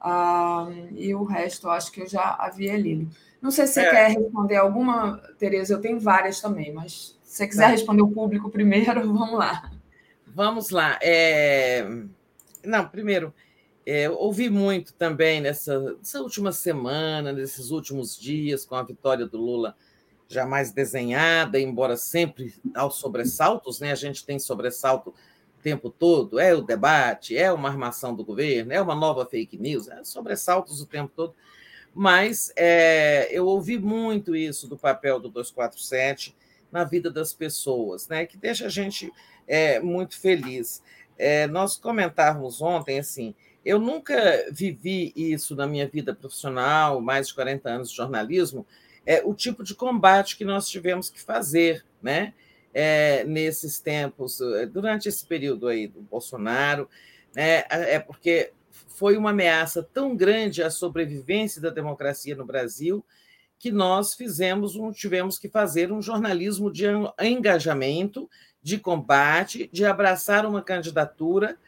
Ah, 0.00 0.68
e 0.92 1.14
o 1.14 1.24
resto 1.24 1.66
eu 1.66 1.72
acho 1.72 1.92
que 1.92 2.02
eu 2.02 2.06
já 2.06 2.36
havia 2.38 2.76
lido. 2.76 3.10
Não 3.42 3.50
sei 3.50 3.66
se 3.66 3.74
você 3.74 3.80
é. 3.80 3.90
quer 3.90 4.08
responder 4.10 4.56
alguma, 4.56 5.18
Tereza, 5.38 5.74
eu 5.74 5.80
tenho 5.80 5.98
várias 5.98 6.40
também, 6.40 6.72
mas 6.72 7.18
se 7.22 7.36
você 7.36 7.46
quiser 7.46 7.64
tá. 7.64 7.68
responder 7.68 8.02
o 8.02 8.10
público 8.10 8.50
primeiro, 8.50 9.00
vamos 9.12 9.38
lá. 9.38 9.70
Vamos 10.26 10.70
lá. 10.70 10.98
É... 11.02 11.86
Não, 12.64 12.86
primeiro, 12.86 13.34
é, 13.86 14.08
ouvi 14.10 14.50
muito 14.50 14.92
também 14.94 15.40
nessa, 15.40 15.78
nessa 15.94 16.20
última 16.20 16.52
semana, 16.52 17.32
nesses 17.32 17.70
últimos 17.70 18.16
dias, 18.18 18.64
com 18.64 18.74
a 18.74 18.82
vitória 18.82 19.26
do 19.26 19.38
Lula 19.38 19.76
jamais 20.28 20.70
desenhada, 20.70 21.58
embora 21.58 21.96
sempre 21.96 22.54
aos 22.74 22.96
sobressaltos, 22.96 23.80
né? 23.80 23.90
A 23.90 23.96
gente 23.96 24.24
tem 24.24 24.38
sobressalto 24.38 25.10
o 25.10 25.62
tempo 25.62 25.90
todo, 25.90 26.38
é 26.38 26.54
o 26.54 26.62
debate, 26.62 27.36
é 27.36 27.52
uma 27.52 27.68
armação 27.68 28.14
do 28.14 28.24
governo, 28.24 28.72
é 28.72 28.80
uma 28.80 28.94
nova 28.94 29.26
fake 29.26 29.58
news, 29.58 29.88
é 29.88 30.04
sobressaltos 30.04 30.80
o 30.80 30.86
tempo 30.86 31.12
todo. 31.14 31.34
Mas 31.92 32.52
é, 32.54 33.28
eu 33.32 33.46
ouvi 33.46 33.76
muito 33.76 34.36
isso 34.36 34.68
do 34.68 34.78
papel 34.78 35.18
do 35.18 35.28
247 35.28 36.36
na 36.70 36.84
vida 36.84 37.10
das 37.10 37.32
pessoas, 37.32 38.06
né? 38.06 38.24
Que 38.24 38.36
deixa 38.36 38.66
a 38.66 38.70
gente 38.70 39.12
é, 39.48 39.80
muito 39.80 40.16
feliz. 40.16 40.80
É, 41.18 41.48
nós 41.48 41.76
comentávamos 41.76 42.62
ontem 42.62 43.00
assim 43.00 43.34
eu 43.64 43.78
nunca 43.78 44.46
vivi 44.50 45.12
isso 45.14 45.54
na 45.54 45.66
minha 45.66 45.86
vida 45.86 46.14
profissional, 46.14 47.00
mais 47.00 47.28
de 47.28 47.34
40 47.34 47.68
anos 47.68 47.90
de 47.90 47.96
jornalismo, 47.96 48.66
é 49.04 49.22
o 49.24 49.34
tipo 49.34 49.62
de 49.62 49.74
combate 49.74 50.36
que 50.36 50.44
nós 50.44 50.68
tivemos 50.68 51.10
que 51.10 51.20
fazer, 51.20 51.84
né? 52.02 52.34
É, 52.72 53.24
nesses 53.24 53.80
tempos, 53.80 54.40
é, 54.40 54.64
durante 54.64 55.08
esse 55.08 55.26
período 55.26 55.66
aí 55.66 55.88
do 55.88 56.00
Bolsonaro, 56.02 56.88
né? 57.34 57.64
É 57.68 57.98
porque 57.98 58.52
foi 58.86 59.16
uma 59.16 59.30
ameaça 59.30 59.82
tão 59.82 60.14
grande 60.14 60.62
à 60.62 60.70
sobrevivência 60.70 61.60
da 61.60 61.70
democracia 61.70 62.36
no 62.36 62.44
Brasil 62.44 63.04
que 63.58 63.70
nós 63.70 64.14
fizemos, 64.14 64.74
um, 64.74 64.90
tivemos 64.90 65.38
que 65.38 65.46
fazer 65.46 65.92
um 65.92 66.00
jornalismo 66.00 66.72
de 66.72 66.86
engajamento, 67.20 68.28
de 68.62 68.78
combate, 68.78 69.68
de 69.70 69.84
abraçar 69.84 70.46
uma 70.46 70.62
candidatura 70.62 71.58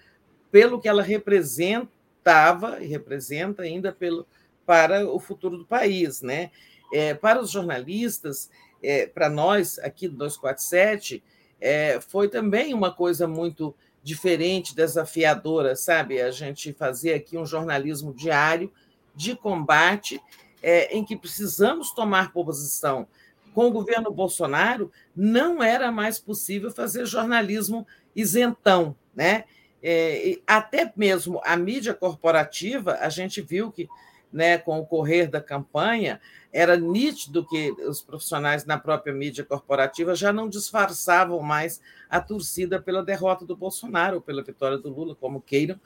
pelo 0.53 0.79
que 0.79 0.89
ela 0.89 1.03
representava 1.03 2.81
e 2.81 2.87
representa 2.87 3.63
ainda 3.63 3.91
pelo, 3.91 4.27
para 4.65 5.09
o 5.11 5.19
futuro 5.19 5.57
do 5.57 5.65
país. 5.65 6.23
Né? 6.23 6.51
É, 6.93 7.15
para 7.15 7.41
os 7.41 7.51
jornalistas, 7.51 8.51
é, 8.83 9.07
para 9.07 9.29
nós 9.31 9.79
aqui 9.79 10.07
do 10.07 10.17
247, 10.19 11.25
é, 11.61 12.01
foi 12.01 12.29
também 12.29 12.75
uma 12.75 12.93
coisa 12.93 13.27
muito 13.27 13.75
diferente, 14.03 14.75
desafiadora, 14.75 15.75
sabe? 15.75 16.21
A 16.21 16.31
gente 16.31 16.73
fazer 16.73 17.15
aqui 17.15 17.39
um 17.39 17.47
jornalismo 17.47 18.13
diário 18.13 18.71
de 19.15 19.35
combate 19.37 20.21
é, 20.63 20.95
em 20.97 21.05
que 21.05 21.17
precisamos 21.17 21.93
tomar 21.93 22.33
posição. 22.33 23.07
Com 23.55 23.67
o 23.67 23.71
governo 23.71 24.11
Bolsonaro, 24.11 24.91
não 25.15 25.63
era 25.63 25.93
mais 25.93 26.19
possível 26.19 26.71
fazer 26.71 27.07
jornalismo 27.07 27.87
isentão, 28.15 28.97
né? 29.15 29.45
É, 29.83 30.39
até 30.47 30.93
mesmo 30.97 31.41
a 31.45 31.57
mídia 31.57 31.93
corporativa, 31.93 32.99
a 33.01 33.09
gente 33.09 33.41
viu 33.41 33.73
que, 33.73 33.89
né, 34.33 34.57
com 34.57 34.79
o 34.79 34.87
correr 34.87 35.27
da 35.27 35.41
campanha, 35.41 36.21
era 36.53 36.77
nítido 36.77 37.47
que 37.47 37.73
os 37.73 38.01
profissionais 38.01 38.65
na 38.65 38.79
própria 38.79 39.13
mídia 39.13 39.45
corporativa 39.45 40.15
já 40.15 40.33
não 40.33 40.49
disfarçavam 40.49 41.41
mais 41.41 41.81
a 42.09 42.21
torcida 42.21 42.81
pela 42.81 43.03
derrota 43.03 43.45
do 43.45 43.57
Bolsonaro, 43.57 44.17
ou 44.17 44.23
pela 44.23 44.43
vitória 44.43 44.79
do 44.79 44.91
Lula, 44.91 45.15
como 45.15 45.41
queiram, 45.41 45.81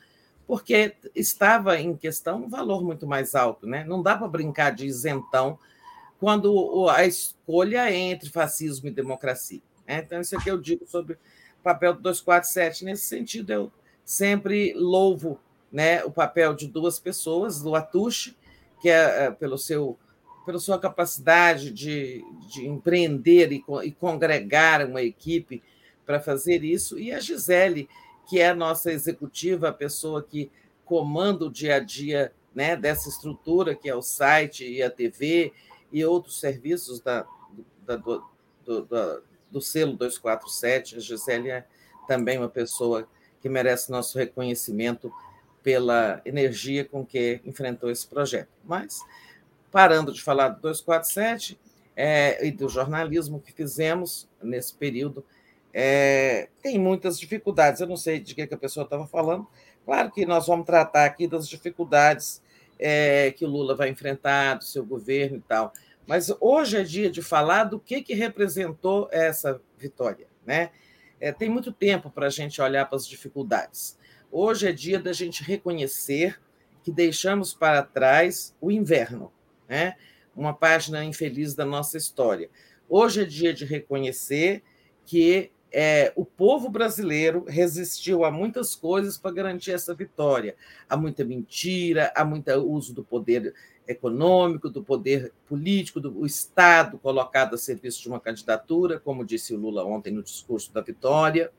porque 0.47 0.95
estava 1.15 1.79
em 1.81 1.97
questão 1.97 2.45
um 2.45 2.49
valor 2.49 2.85
muito 2.85 3.07
mais 3.07 3.35
alto. 3.35 3.67
Né? 3.67 3.85
Não 3.85 4.03
dá 4.03 4.17
para 4.17 4.29
brincar 4.29 4.71
de 4.71 4.87
isentão 4.87 5.59
quando 6.19 6.89
a 6.89 7.05
escolha 7.05 7.91
é 7.91 7.95
entre 7.95 8.29
fascismo 8.29 8.89
e 8.89 8.91
democracia. 8.91 9.61
Né? 9.87 10.03
Então, 10.05 10.21
isso 10.21 10.37
aqui 10.37 10.51
eu 10.51 10.59
digo 10.59 10.87
sobre 10.87 11.15
o 11.15 11.63
papel 11.63 11.95
do 11.95 12.03
247. 12.03 12.85
Nesse 12.85 13.07
sentido, 13.07 13.53
eu 13.53 13.73
sempre 14.07 14.73
louvo 14.75 15.39
né, 15.71 16.05
o 16.05 16.11
papel 16.13 16.55
de 16.55 16.69
duas 16.69 16.99
pessoas, 16.99 17.61
do 17.61 17.75
Atushi, 17.75 18.37
que 18.81 18.89
é, 18.89 19.25
é 19.25 19.31
pelo 19.31 19.59
seu 19.59 19.99
pela 20.47 20.61
sua 20.61 20.79
capacidade 20.79 21.73
de, 21.73 22.25
de 22.49 22.69
empreender 22.69 23.51
e, 23.51 23.65
e 23.83 23.91
congregar 23.91 24.87
uma 24.87 25.03
equipe 25.03 25.61
para 26.07 26.21
fazer 26.21 26.63
isso, 26.63 26.97
e 27.01 27.11
a 27.11 27.19
Gisele, 27.19 27.89
que 28.29 28.39
é 28.39 28.51
a 28.51 28.55
nossa 28.55 28.93
executiva, 28.93 29.69
a 29.69 29.73
pessoa 29.73 30.23
que 30.23 30.49
comanda 30.85 31.47
o 31.47 31.51
dia 31.51 31.75
a 31.75 31.79
dia 31.81 32.33
né, 32.55 32.77
dessa 32.77 33.09
estrutura, 33.09 33.75
que 33.75 33.89
é 33.89 33.95
o 33.95 34.01
site 34.01 34.65
e 34.65 34.81
a 34.85 34.89
TV 34.89 35.53
e 35.93 36.05
outros 36.05 36.39
serviços 36.39 37.01
da, 37.01 37.27
da 37.85 37.97
do, 37.97 38.25
do, 38.65 38.83
do, 38.83 39.23
do 39.51 39.61
selo 39.61 39.95
247. 39.95 40.97
A 40.97 41.01
Gisele 41.01 41.51
é 41.51 41.67
também 42.07 42.39
uma 42.39 42.49
pessoa 42.49 43.09
que 43.41 43.49
merece 43.49 43.91
nosso 43.91 44.19
reconhecimento 44.19 45.13
pela 45.63 46.21
energia 46.25 46.85
com 46.85 47.05
que 47.05 47.41
enfrentou 47.45 47.91
esse 47.91 48.07
projeto. 48.07 48.49
Mas, 48.65 49.01
parando 49.71 50.13
de 50.13 50.23
falar 50.23 50.51
do 50.51 50.61
247 50.61 51.59
é, 51.97 52.47
e 52.47 52.53
do 52.53 52.69
jornalismo 52.69 53.41
que 53.41 53.53
fizemos 53.53 54.29
nesse 54.43 54.75
período, 54.75 55.25
é, 55.73 56.49
tem 56.63 56.79
muitas 56.79 57.19
dificuldades. 57.19 57.81
Eu 57.81 57.87
não 57.87 57.97
sei 57.97 58.21
de 58.21 58.35
que, 58.35 58.47
que 58.47 58.55
a 58.55 58.59
pessoa 58.59 58.85
estava 58.85 59.07
falando. 59.07 59.47
Claro 59.85 60.11
que 60.11 60.25
nós 60.25 60.47
vamos 60.47 60.67
tratar 60.67 61.05
aqui 61.05 61.27
das 61.27 61.49
dificuldades 61.49 62.41
é, 62.79 63.31
que 63.33 63.45
o 63.45 63.49
Lula 63.49 63.75
vai 63.75 63.89
enfrentar, 63.89 64.55
do 64.55 64.65
seu 64.65 64.85
governo 64.85 65.39
e 65.39 65.43
tal. 65.43 65.73
Mas 66.07 66.33
hoje 66.41 66.79
é 66.79 66.83
dia 66.83 67.11
de 67.11 67.21
falar 67.21 67.65
do 67.65 67.81
que, 67.81 68.03
que 68.03 68.15
representou 68.15 69.09
essa 69.11 69.61
vitória. 69.77 70.27
Né? 70.47 70.71
É, 71.21 71.33
tem 71.33 71.49
muito 71.49 71.73
tempo 71.73 72.11
para 72.11 72.27
a 72.27 72.31
gente 72.31 72.61
olhar 72.61 72.87
para 72.87 72.97
as 72.97 73.07
dificuldades. 73.07 73.99
Hoje 74.31 74.69
é 74.69 74.73
dia 74.73 74.99
da 74.99 75.13
gente 75.13 75.43
reconhecer 75.43 76.41
que 76.83 76.93
deixamos 76.93 77.55
para 77.55 77.83
trás 77.83 78.55
o 78.61 78.71
inverno, 78.71 79.33
né? 79.69 79.95
uma 80.35 80.53
página 80.53 81.05
infeliz 81.05 81.55
da 81.55 81.65
nossa 81.65 81.97
história. 81.97 82.51
Hoje 82.89 83.23
é 83.23 83.25
dia 83.25 83.53
de 83.53 83.65
reconhecer 83.65 84.63
que 85.05 85.51
é, 85.73 86.13
o 86.15 86.25
povo 86.25 86.69
brasileiro 86.69 87.45
resistiu 87.49 88.25
a 88.25 88.31
muitas 88.31 88.75
coisas 88.75 89.19
para 89.19 89.35
garantir 89.35 89.73
essa 89.73 89.95
vitória. 89.95 90.55
Há 90.89 90.97
muita 90.97 91.25
mentira, 91.25 92.13
há 92.15 92.25
muito 92.25 92.51
uso 92.53 92.95
do 92.95 93.03
poder 93.03 93.55
econômico, 93.87 94.69
do 94.69 94.83
poder 94.83 95.33
político, 95.47 96.01
do 96.01 96.25
Estado 96.27 96.99
colocado 96.99 97.55
a 97.55 97.59
serviço 97.59 98.03
de 98.03 98.09
uma 98.09 98.21
candidatura, 98.21 98.99
como 98.99 99.25
disse 99.25 99.55
o 99.55 99.59
Lula 99.59 99.85
ontem 99.85 100.13
no 100.13 100.23
discurso 100.23 100.73
da 100.73 100.81
vitória. 100.81 101.53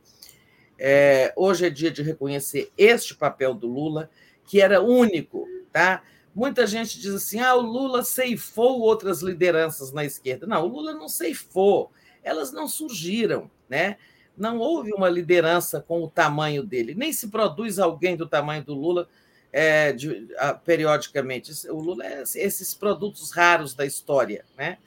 É, 0.80 1.34
hoje 1.36 1.66
é 1.66 1.70
dia 1.70 1.90
de 1.90 2.04
reconhecer 2.04 2.72
este 2.78 3.16
papel 3.16 3.54
do 3.54 3.68
Lula, 3.68 4.10
que 4.46 4.62
era 4.62 4.82
único. 4.82 5.48
Tá? 5.72 6.04
Muita 6.34 6.68
gente 6.68 7.00
diz 7.00 7.14
assim: 7.14 7.40
ah, 7.40 7.56
o 7.56 7.62
Lula 7.62 8.04
ceifou 8.04 8.80
outras 8.82 9.22
lideranças 9.22 9.92
na 9.92 10.06
esquerda. 10.06 10.46
Não, 10.46 10.64
o 10.64 10.68
Lula 10.68 10.94
não 10.94 11.08
ceifou, 11.08 11.92
elas 12.24 12.52
não 12.52 12.68
surgiram. 12.68 13.50
Né? 13.68 13.98
Não 14.38 14.60
houve 14.60 14.94
uma 14.94 15.10
liderança 15.10 15.82
com 15.82 16.04
o 16.04 16.10
tamanho 16.10 16.64
dele, 16.64 16.94
nem 16.94 17.12
se 17.12 17.30
produz 17.30 17.80
alguém 17.80 18.16
do 18.16 18.28
tamanho 18.28 18.64
do 18.64 18.76
Lula 18.76 19.10
é, 19.52 19.92
de, 19.94 20.28
a, 20.38 20.54
periodicamente. 20.54 21.52
O 21.70 21.80
Lula 21.80 22.06
é 22.06 22.22
esses 22.22 22.74
produtos 22.74 23.32
raros 23.32 23.74
da 23.74 23.86
história, 23.86 24.46
né? 24.58 24.78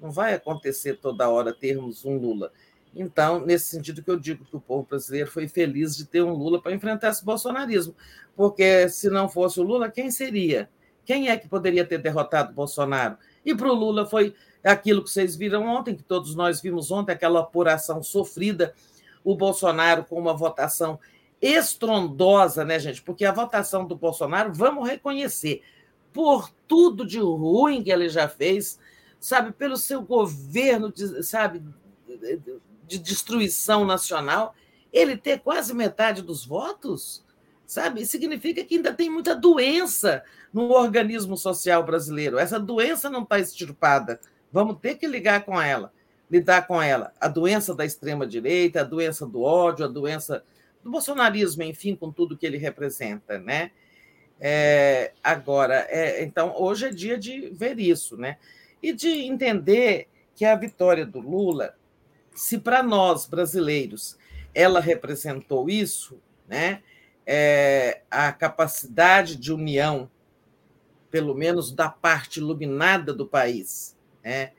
Não 0.00 0.10
vai 0.10 0.34
acontecer 0.34 0.98
toda 0.98 1.28
hora 1.28 1.52
termos 1.52 2.04
um 2.04 2.16
Lula. 2.16 2.52
Então, 2.94 3.40
nesse 3.40 3.66
sentido 3.66 4.02
que 4.02 4.10
eu 4.10 4.18
digo 4.18 4.44
que 4.44 4.56
o 4.56 4.60
povo 4.60 4.86
brasileiro 4.88 5.30
foi 5.30 5.48
feliz 5.48 5.96
de 5.96 6.04
ter 6.04 6.22
um 6.22 6.34
Lula 6.34 6.60
para 6.60 6.72
enfrentar 6.72 7.08
esse 7.08 7.24
bolsonarismo, 7.24 7.94
porque 8.36 8.88
se 8.88 9.08
não 9.08 9.28
fosse 9.28 9.60
o 9.60 9.62
Lula, 9.62 9.90
quem 9.90 10.10
seria? 10.10 10.68
Quem 11.04 11.28
é 11.28 11.36
que 11.36 11.48
poderia 11.48 11.84
ter 11.84 11.98
derrotado 11.98 12.52
o 12.52 12.54
Bolsonaro? 12.54 13.16
E 13.44 13.54
para 13.54 13.68
o 13.68 13.74
Lula 13.74 14.06
foi 14.06 14.34
aquilo 14.62 15.02
que 15.02 15.10
vocês 15.10 15.34
viram 15.34 15.66
ontem, 15.66 15.96
que 15.96 16.02
todos 16.02 16.34
nós 16.34 16.60
vimos 16.60 16.90
ontem, 16.90 17.12
aquela 17.12 17.40
apuração 17.40 18.02
sofrida, 18.02 18.74
o 19.24 19.34
Bolsonaro 19.34 20.04
com 20.04 20.18
uma 20.18 20.34
votação 20.34 20.98
estrondosa, 21.42 22.64
né, 22.64 22.78
gente? 22.78 23.02
Porque 23.02 23.24
a 23.24 23.32
votação 23.32 23.84
do 23.84 23.96
Bolsonaro, 23.96 24.52
vamos 24.54 24.88
reconhecer, 24.88 25.62
por 26.12 26.48
tudo 26.68 27.04
de 27.04 27.18
ruim 27.18 27.82
que 27.82 27.90
ele 27.90 28.08
já 28.08 28.28
fez, 28.28 28.78
sabe, 29.18 29.50
pelo 29.50 29.76
seu 29.76 30.00
governo, 30.02 30.92
de, 30.92 31.22
sabe, 31.24 31.62
de 32.86 32.98
destruição 32.98 33.84
nacional, 33.84 34.54
ele 34.92 35.16
ter 35.16 35.40
quase 35.40 35.74
metade 35.74 36.22
dos 36.22 36.44
votos, 36.44 37.24
sabe, 37.66 38.06
significa 38.06 38.62
que 38.64 38.76
ainda 38.76 38.92
tem 38.92 39.10
muita 39.10 39.34
doença 39.34 40.22
no 40.52 40.70
organismo 40.70 41.36
social 41.36 41.82
brasileiro. 41.82 42.38
Essa 42.38 42.60
doença 42.60 43.08
não 43.08 43.22
está 43.22 43.40
extirpada. 43.40 44.20
Vamos 44.52 44.78
ter 44.80 44.96
que 44.96 45.06
ligar 45.06 45.44
com 45.44 45.60
ela, 45.60 45.90
lidar 46.30 46.66
com 46.66 46.80
ela. 46.80 47.12
A 47.18 47.26
doença 47.26 47.74
da 47.74 47.86
extrema 47.86 48.26
direita, 48.26 48.82
a 48.82 48.84
doença 48.84 49.26
do 49.26 49.40
ódio, 49.40 49.86
a 49.86 49.88
doença 49.88 50.44
do 50.82 50.90
bolsonarismo, 50.90 51.62
enfim, 51.62 51.94
com 51.94 52.10
tudo 52.10 52.36
que 52.36 52.46
ele 52.46 52.58
representa, 52.58 53.38
né? 53.38 53.70
É, 54.40 55.12
agora, 55.22 55.86
é, 55.88 56.22
então, 56.24 56.54
hoje 56.58 56.86
é 56.86 56.90
dia 56.90 57.16
de 57.16 57.50
ver 57.50 57.78
isso, 57.78 58.16
né? 58.16 58.38
E 58.82 58.92
de 58.92 59.08
entender 59.08 60.08
que 60.34 60.44
a 60.44 60.56
vitória 60.56 61.06
do 61.06 61.20
Lula, 61.20 61.76
se 62.34 62.58
para 62.58 62.82
nós 62.82 63.26
brasileiros 63.26 64.18
ela 64.54 64.80
representou 64.80 65.70
isso, 65.70 66.20
né? 66.48 66.82
É, 67.24 68.02
a 68.10 68.32
capacidade 68.32 69.36
de 69.36 69.52
união, 69.52 70.10
pelo 71.10 71.34
menos 71.34 71.70
da 71.70 71.88
parte 71.88 72.40
iluminada 72.40 73.14
do 73.14 73.26
país, 73.26 73.96
né? 74.24 74.52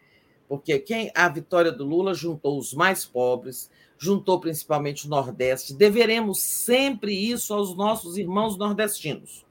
Porque 0.47 0.79
quem 0.79 1.11
a 1.13 1.27
vitória 1.27 1.71
do 1.71 1.83
Lula 1.83 2.13
juntou 2.13 2.57
os 2.57 2.73
mais 2.73 3.05
pobres, 3.05 3.69
juntou 4.03 4.37
principalmente 4.37 5.05
o 5.05 5.09
Nordeste. 5.09 5.73
Deveremos 5.73 6.41
sempre 6.41 7.13
isso 7.13 7.53
aos 7.53 7.73
nossos 7.73 8.17
irmãos 8.17 8.57
nordestinos. 8.57 9.45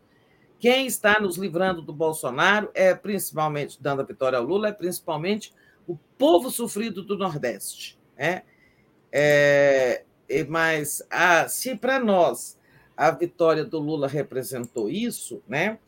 Quem 0.58 0.86
está 0.86 1.18
nos 1.18 1.38
livrando 1.38 1.80
do 1.80 1.92
Bolsonaro 1.92 2.70
é 2.74 2.94
principalmente, 2.94 3.82
dando 3.82 4.02
a 4.02 4.04
vitória 4.04 4.38
ao 4.38 4.44
Lula, 4.44 4.68
é 4.68 4.72
principalmente 4.72 5.54
o 5.86 5.96
povo 6.18 6.50
sofrido 6.50 7.02
do 7.02 7.16
Nordeste. 7.16 7.98
Né? 8.16 8.42
É, 9.10 10.04
mas 10.48 11.02
a, 11.10 11.48
se 11.48 11.74
para 11.74 11.98
nós 11.98 12.58
a 12.94 13.10
vitória 13.10 13.64
do 13.64 13.78
Lula 13.78 14.06
representou 14.06 14.90
isso, 14.90 15.42
né? 15.48 15.78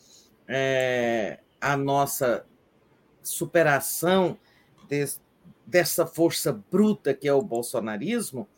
É, 0.48 1.38
a 1.60 1.76
nossa 1.76 2.44
superação 3.22 4.38
de, 4.88 5.04
dessa 5.66 6.06
força 6.06 6.52
bruta 6.70 7.14
que 7.14 7.28
é 7.28 7.32
o 7.32 7.42
bolsonarismo, 7.42 8.48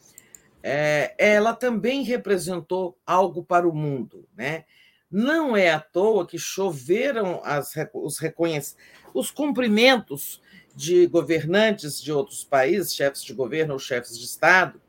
é, 0.69 1.15
ela 1.17 1.55
também 1.55 2.03
representou 2.03 2.99
algo 3.07 3.45
para 3.45 3.69
o 3.69 3.73
mundo, 3.73 4.27
né? 4.37 4.65
Não 5.09 5.57
é 5.57 5.71
à 5.71 5.79
toa 5.79 6.27
que 6.27 6.37
choveram 6.37 7.41
as, 7.45 7.73
os, 7.95 8.19
os 9.15 9.31
cumprimentos 9.31 10.43
de 10.75 11.07
governantes 11.07 12.03
de 12.03 12.11
outros 12.11 12.43
países, 12.43 12.97
chefes 12.97 13.23
de 13.23 13.33
governo 13.33 13.75
ou 13.75 13.79
chefes 13.79 14.19
de 14.19 14.25
Estado, 14.25 14.81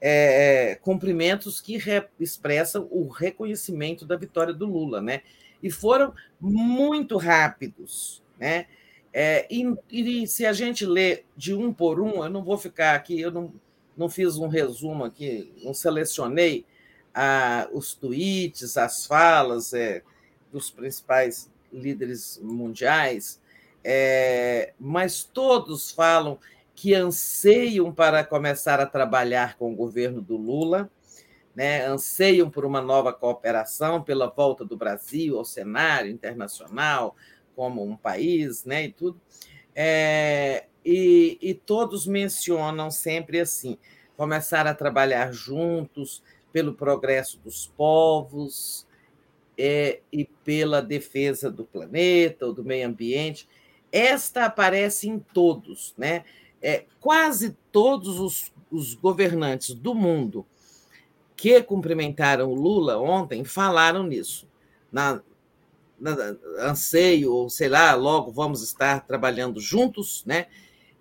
é, 0.00 0.74
cumprimentos 0.82 1.60
que 1.60 1.78
re, 1.78 2.04
expressam 2.18 2.88
o 2.90 3.06
reconhecimento 3.06 4.04
da 4.04 4.16
vitória 4.16 4.52
do 4.52 4.66
Lula, 4.66 5.00
né? 5.00 5.22
E 5.62 5.70
foram 5.70 6.12
muito 6.40 7.16
rápidos, 7.16 8.24
né? 8.36 8.66
É, 9.12 9.46
e, 9.48 9.72
e, 9.88 10.26
se 10.26 10.44
a 10.44 10.52
gente 10.52 10.84
lê 10.84 11.22
de 11.36 11.54
um 11.54 11.72
por 11.72 12.00
um, 12.00 12.24
eu 12.24 12.30
não 12.30 12.42
vou 12.42 12.58
ficar 12.58 12.96
aqui, 12.96 13.20
eu 13.20 13.30
não, 13.30 13.54
não 13.96 14.08
fiz 14.08 14.36
um 14.36 14.48
resumo 14.48 15.04
aqui, 15.04 15.52
não 15.62 15.74
selecionei, 15.74 16.64
a, 17.14 17.68
os 17.72 17.94
tweets, 17.94 18.76
as 18.76 19.06
falas 19.06 19.72
é, 19.72 20.02
dos 20.50 20.70
principais 20.70 21.50
líderes 21.72 22.38
mundiais, 22.42 23.40
é, 23.84 24.72
mas 24.78 25.24
todos 25.24 25.90
falam 25.90 26.38
que 26.74 26.94
anseiam 26.94 27.92
para 27.92 28.24
começar 28.24 28.80
a 28.80 28.86
trabalhar 28.86 29.56
com 29.56 29.72
o 29.72 29.76
governo 29.76 30.20
do 30.20 30.36
Lula, 30.36 30.90
né, 31.54 31.86
anseiam 31.86 32.48
por 32.48 32.64
uma 32.64 32.80
nova 32.80 33.12
cooperação, 33.12 34.02
pela 34.02 34.28
volta 34.28 34.64
do 34.64 34.76
Brasil 34.76 35.38
ao 35.38 35.44
cenário 35.44 36.10
internacional 36.10 37.14
como 37.54 37.84
um 37.84 37.96
país, 37.96 38.64
né, 38.64 38.84
e 38.84 38.92
tudo. 38.92 39.20
É, 39.74 40.66
e, 40.84 41.38
e 41.40 41.54
todos 41.54 42.06
mencionam 42.06 42.90
sempre 42.90 43.40
assim: 43.40 43.78
começar 44.16 44.66
a 44.66 44.74
trabalhar 44.74 45.32
juntos, 45.32 46.22
pelo 46.52 46.74
progresso 46.74 47.38
dos 47.38 47.66
povos 47.76 48.86
é, 49.56 50.00
e 50.12 50.24
pela 50.44 50.82
defesa 50.82 51.50
do 51.50 51.64
planeta 51.64 52.46
ou 52.46 52.52
do 52.52 52.62
meio 52.62 52.86
ambiente. 52.86 53.48
Esta 53.90 54.44
aparece 54.44 55.08
em 55.08 55.18
todos, 55.18 55.94
né? 55.96 56.24
É, 56.60 56.84
quase 57.00 57.56
todos 57.72 58.20
os, 58.20 58.52
os 58.70 58.94
governantes 58.94 59.74
do 59.74 59.94
mundo 59.94 60.46
que 61.34 61.60
cumprimentaram 61.62 62.48
o 62.50 62.54
Lula 62.54 62.98
ontem 62.98 63.44
falaram 63.44 64.04
nisso. 64.04 64.46
Na, 64.92 65.20
na, 65.98 66.36
anseio, 66.60 67.32
ou 67.32 67.50
sei 67.50 67.68
lá, 67.68 67.94
logo 67.94 68.30
vamos 68.30 68.62
estar 68.62 69.04
trabalhando 69.06 69.60
juntos, 69.60 70.22
né? 70.24 70.46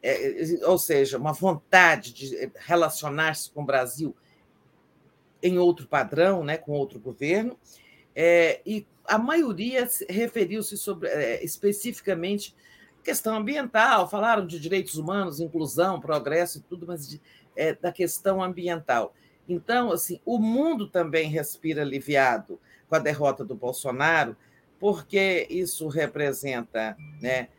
É, 0.03 0.57
ou 0.63 0.77
seja, 0.77 1.17
uma 1.17 1.31
vontade 1.31 2.13
de 2.13 2.51
relacionar-se 2.55 3.51
com 3.51 3.61
o 3.61 3.65
Brasil 3.65 4.15
em 5.43 5.57
outro 5.59 5.87
padrão, 5.87 6.43
né, 6.43 6.57
com 6.57 6.71
outro 6.71 6.99
governo, 6.99 7.57
é, 8.15 8.61
e 8.65 8.85
a 9.05 9.17
maioria 9.17 9.87
referiu-se 10.09 10.77
sobre, 10.77 11.09
é, 11.09 11.43
especificamente 11.43 12.55
questão 13.03 13.35
ambiental, 13.35 14.07
falaram 14.07 14.45
de 14.45 14.59
direitos 14.59 14.95
humanos, 14.95 15.39
inclusão, 15.39 15.99
progresso 15.99 16.59
e 16.59 16.61
tudo, 16.61 16.85
mas 16.85 17.07
de, 17.07 17.21
é, 17.55 17.73
da 17.73 17.91
questão 17.91 18.41
ambiental. 18.41 19.13
Então, 19.49 19.91
assim, 19.91 20.19
o 20.25 20.37
mundo 20.37 20.87
também 20.87 21.29
respira 21.29 21.81
aliviado 21.81 22.59
com 22.87 22.95
a 22.95 22.99
derrota 22.99 23.43
do 23.43 23.55
Bolsonaro, 23.55 24.35
porque 24.79 25.47
isso 25.49 25.87
representa 25.87 26.95
né, 27.19 27.49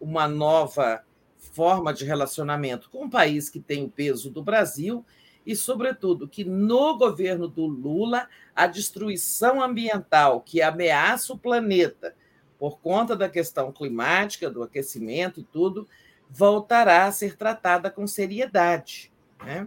uma 0.00 0.26
nova 0.26 1.04
forma 1.50 1.92
de 1.92 2.04
relacionamento 2.04 2.88
com 2.90 3.04
um 3.04 3.10
país 3.10 3.48
que 3.48 3.60
tem 3.60 3.84
o 3.84 3.90
peso 3.90 4.30
do 4.30 4.42
Brasil 4.42 5.04
e, 5.44 5.56
sobretudo, 5.56 6.28
que 6.28 6.44
no 6.44 6.96
governo 6.96 7.48
do 7.48 7.66
Lula, 7.66 8.28
a 8.54 8.66
destruição 8.66 9.62
ambiental 9.62 10.40
que 10.40 10.62
ameaça 10.62 11.32
o 11.32 11.38
planeta 11.38 12.14
por 12.58 12.78
conta 12.78 13.16
da 13.16 13.28
questão 13.28 13.72
climática, 13.72 14.50
do 14.50 14.62
aquecimento 14.62 15.40
e 15.40 15.44
tudo, 15.44 15.88
voltará 16.28 17.06
a 17.06 17.12
ser 17.12 17.36
tratada 17.36 17.90
com 17.90 18.06
seriedade. 18.06 19.10
Né? 19.42 19.66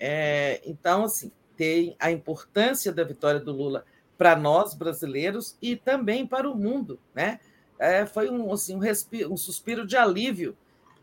É, 0.00 0.60
então, 0.66 1.04
assim, 1.04 1.30
tem 1.56 1.96
a 1.98 2.10
importância 2.10 2.92
da 2.92 3.04
vitória 3.04 3.40
do 3.40 3.52
Lula 3.52 3.84
para 4.18 4.34
nós 4.34 4.74
brasileiros 4.74 5.56
e 5.62 5.76
também 5.76 6.26
para 6.26 6.50
o 6.50 6.56
mundo. 6.56 6.98
Né? 7.14 7.38
É, 7.78 8.04
foi 8.04 8.28
um, 8.28 8.52
assim, 8.52 8.74
um, 8.74 8.80
respiro, 8.80 9.32
um 9.32 9.36
suspiro 9.36 9.86
de 9.86 9.96
alívio 9.96 10.56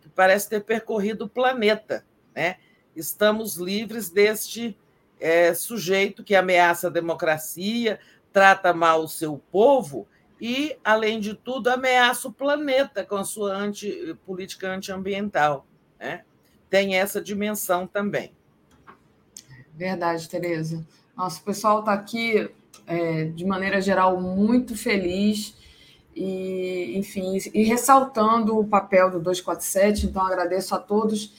que 0.06 0.16
parece 0.16 0.50
ter 0.50 0.64
percorrido 0.64 1.26
o 1.26 1.30
planeta. 1.30 2.06
Né? 2.34 2.58
estamos 2.96 3.58
livres 3.58 4.10
deste 4.10 4.78
é, 5.20 5.54
sujeito 5.54 6.24
que 6.24 6.36
ameaça 6.36 6.88
a 6.88 6.92
democracia, 6.92 8.00
trata 8.32 8.74
mal 8.74 9.04
o 9.04 9.08
seu 9.08 9.38
povo 9.52 10.08
e, 10.40 10.78
além 10.84 11.20
de 11.20 11.34
tudo, 11.34 11.70
ameaça 11.70 12.28
o 12.28 12.34
planeta 12.34 13.06
com 13.06 13.16
a 13.16 13.24
sua 13.24 13.54
anti, 13.54 14.16
política 14.26 14.70
antiambiental. 14.70 15.66
Né? 16.00 16.24
Tem 16.70 16.96
essa 16.96 17.22
dimensão 17.22 17.88
também. 17.88 18.34
Verdade, 19.74 20.30
Tereza. 20.30 20.86
Nosso 21.16 21.44
pessoal 21.44 21.80
está 21.80 21.94
aqui, 21.94 22.50
é, 22.88 23.26
de 23.26 23.46
maneira 23.46 23.82
geral, 23.82 24.20
muito 24.22 24.76
feliz 24.76 25.56
e, 26.16 26.94
enfim, 26.98 27.38
e 27.54 27.64
ressaltando 27.64 28.58
o 28.58 28.66
papel 28.66 29.12
do 29.12 29.20
247. 29.20 30.06
Então, 30.06 30.26
agradeço 30.26 30.74
a 30.74 30.80
todos 30.80 31.32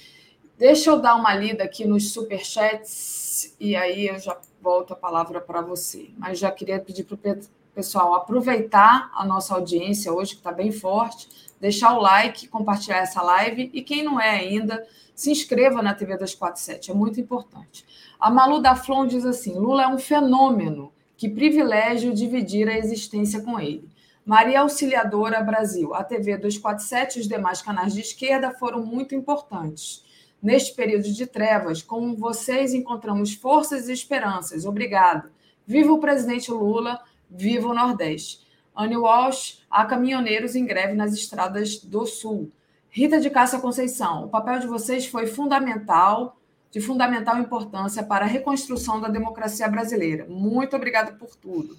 Deixa 0.59 0.89
eu 0.89 0.99
dar 0.99 1.17
uma 1.17 1.35
lida 1.35 1.65
aqui 1.65 1.87
nos 1.87 2.13
superchats 2.13 3.55
e 3.61 3.77
aí 3.77 4.09
eu 4.09 4.19
já 4.19 4.39
volto 4.63 4.95
a 4.95 4.97
palavra 4.97 5.39
para 5.39 5.61
você. 5.61 6.09
Mas 6.17 6.39
já 6.39 6.51
queria 6.51 6.81
pedir 6.81 7.05
para 7.05 7.15
o 7.15 7.39
pessoal 7.75 8.15
aproveitar 8.15 9.11
a 9.15 9.23
nossa 9.23 9.55
audiência 9.55 10.11
hoje, 10.15 10.31
que 10.33 10.39
está 10.39 10.51
bem 10.51 10.73
forte, 10.73 11.29
deixar 11.61 11.93
o 11.93 12.01
like, 12.01 12.49
compartilhar 12.49 12.97
essa 12.97 13.21
live 13.21 13.71
e 13.71 13.83
quem 13.83 14.03
não 14.03 14.19
é 14.19 14.31
ainda, 14.31 14.83
se 15.15 15.31
inscreva 15.31 15.83
na 15.83 15.93
TV 15.93 16.15
247, 16.15 16.91
é 16.91 16.95
muito 16.95 17.21
importante. 17.21 17.85
A 18.19 18.31
Malu 18.31 18.59
da 18.59 18.75
Flon 18.75 19.07
diz 19.07 19.27
assim: 19.27 19.59
Lula 19.59 19.83
é 19.83 19.89
um 19.89 19.99
fenômeno, 19.99 20.91
que 21.19 21.29
privilégio 21.29 22.15
dividir 22.15 22.67
a 22.67 22.79
existência 22.79 23.43
com 23.43 23.61
ele. 23.61 23.87
Maria 24.27 24.63
Auxiliadora 24.63 25.41
Brasil, 25.41 25.95
a 25.95 26.03
TV 26.03 26.37
247 26.37 27.17
e 27.17 27.21
os 27.21 27.29
demais 27.29 27.63
canais 27.63 27.95
de 27.95 28.01
esquerda 28.01 28.51
foram 28.51 28.85
muito 28.85 29.15
importantes. 29.15 30.05
Neste 30.43 30.75
período 30.75 31.05
de 31.13 31.27
trevas, 31.29 31.81
com 31.81 32.13
vocês 32.17 32.75
encontramos 32.75 33.35
forças 33.35 33.89
e 33.89 33.93
esperanças. 33.93 34.65
Obrigado. 34.65 35.31
Viva 35.65 35.93
o 35.93 36.01
presidente 36.01 36.51
Lula, 36.51 37.01
viva 37.31 37.69
o 37.69 37.75
Nordeste. 37.75 38.45
Anne 38.77 38.97
Walsh, 38.97 39.65
há 39.71 39.85
caminhoneiros 39.85 40.57
em 40.57 40.67
greve 40.67 40.95
nas 40.95 41.15
estradas 41.15 41.79
do 41.79 42.05
Sul. 42.05 42.51
Rita 42.91 43.21
de 43.21 43.31
Cássia 43.31 43.61
Conceição, 43.61 44.25
o 44.25 44.29
papel 44.29 44.59
de 44.59 44.67
vocês 44.67 45.07
foi 45.07 45.29
fundamental, 45.29 46.37
de 46.73 46.81
fundamental 46.81 47.39
importância 47.39 48.03
para 48.03 48.25
a 48.25 48.29
reconstrução 48.29 49.01
da 49.01 49.07
democracia 49.07 49.69
brasileira. 49.69 50.27
Muito 50.29 50.75
obrigada 50.75 51.13
por 51.13 51.37
tudo. 51.37 51.77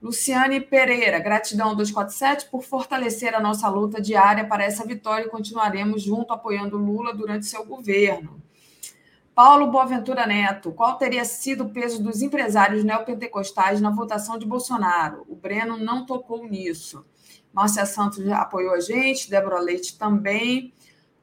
Luciane 0.00 0.60
Pereira, 0.60 1.18
gratidão 1.18 1.74
247 1.74 2.50
por 2.50 2.62
fortalecer 2.62 3.34
a 3.34 3.40
nossa 3.40 3.66
luta 3.68 4.00
diária 4.00 4.46
para 4.46 4.62
essa 4.62 4.84
vitória 4.84 5.24
e 5.24 5.30
continuaremos 5.30 6.02
junto 6.02 6.34
apoiando 6.34 6.76
Lula 6.76 7.14
durante 7.14 7.46
seu 7.46 7.64
governo. 7.64 8.42
Paulo 9.34 9.70
Boaventura 9.70 10.26
Neto, 10.26 10.70
qual 10.72 10.96
teria 10.96 11.24
sido 11.24 11.64
o 11.64 11.70
peso 11.70 12.02
dos 12.02 12.20
empresários 12.20 12.84
neopentecostais 12.84 13.80
na 13.80 13.90
votação 13.90 14.38
de 14.38 14.46
Bolsonaro? 14.46 15.24
O 15.28 15.34
Breno 15.34 15.78
não 15.78 16.04
tocou 16.04 16.46
nisso. 16.46 17.04
Márcia 17.52 17.86
Santos 17.86 18.26
apoiou 18.28 18.74
a 18.74 18.80
gente, 18.80 19.30
Débora 19.30 19.60
Leite 19.60 19.98
também. 19.98 20.74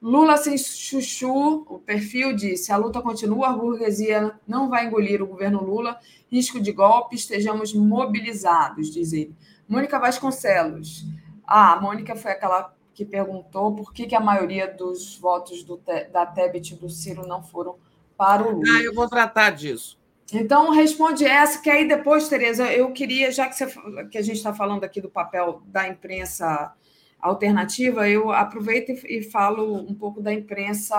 Lula 0.02 0.36
sem 0.36 0.58
chuchu, 0.58 1.66
o 1.68 1.80
perfil 1.80 2.36
disse: 2.36 2.72
a 2.72 2.78
luta 2.78 3.02
continua, 3.02 3.50
a 3.50 3.54
burguesia 3.54 4.38
não 4.48 4.68
vai 4.68 4.88
engolir 4.88 5.22
o 5.22 5.28
governo 5.28 5.64
Lula, 5.64 5.98
risco 6.34 6.60
de 6.60 6.72
golpe, 6.72 7.16
estejamos 7.16 7.76
mobilizados, 7.76 8.92
diz 8.92 9.14
ele. 9.14 9.36
Mônica 9.70 10.00
Vasconcelos. 10.00 11.06
Ah, 11.46 11.74
a 11.74 11.82
Mônica 11.82 12.16
foi 12.16 12.32
aquela 12.32 12.74
que 12.92 13.06
perguntou 13.06 13.76
por 13.76 13.94
que, 13.94 14.08
que 14.08 14.16
a 14.16 14.20
maioria 14.20 14.68
dos 14.68 15.16
votos 15.18 15.64
do, 15.64 15.80
da 16.12 16.26
Tebet 16.26 16.76
do 16.76 16.90
Ciro 16.90 17.28
não 17.28 17.44
foram 17.44 17.76
para 18.18 18.44
o 18.44 18.52
Lula. 18.52 18.66
Ah, 18.68 18.82
eu 18.82 18.96
vou 18.96 19.08
tratar 19.08 19.52
disso. 19.52 20.02
Então, 20.32 20.72
responde 20.72 21.24
essa, 21.24 21.62
que 21.62 21.70
aí 21.70 21.88
depois, 21.88 22.28
Tereza, 22.28 22.72
eu 22.72 22.92
queria, 22.92 23.32
já 23.32 23.48
que, 23.48 23.56
você, 23.56 23.68
que 24.10 24.18
a 24.18 24.22
gente 24.22 24.38
está 24.38 24.54
falando 24.54 24.84
aqui 24.84 25.00
do 25.00 25.10
papel 25.10 25.62
da 25.68 25.88
imprensa 25.88 26.74
alternativa, 27.20 28.10
eu 28.10 28.32
aproveito 28.32 28.90
e, 28.90 29.20
e 29.20 29.24
falo 29.24 29.76
um 29.76 29.94
pouco 29.94 30.20
da 30.20 30.34
imprensa 30.34 30.98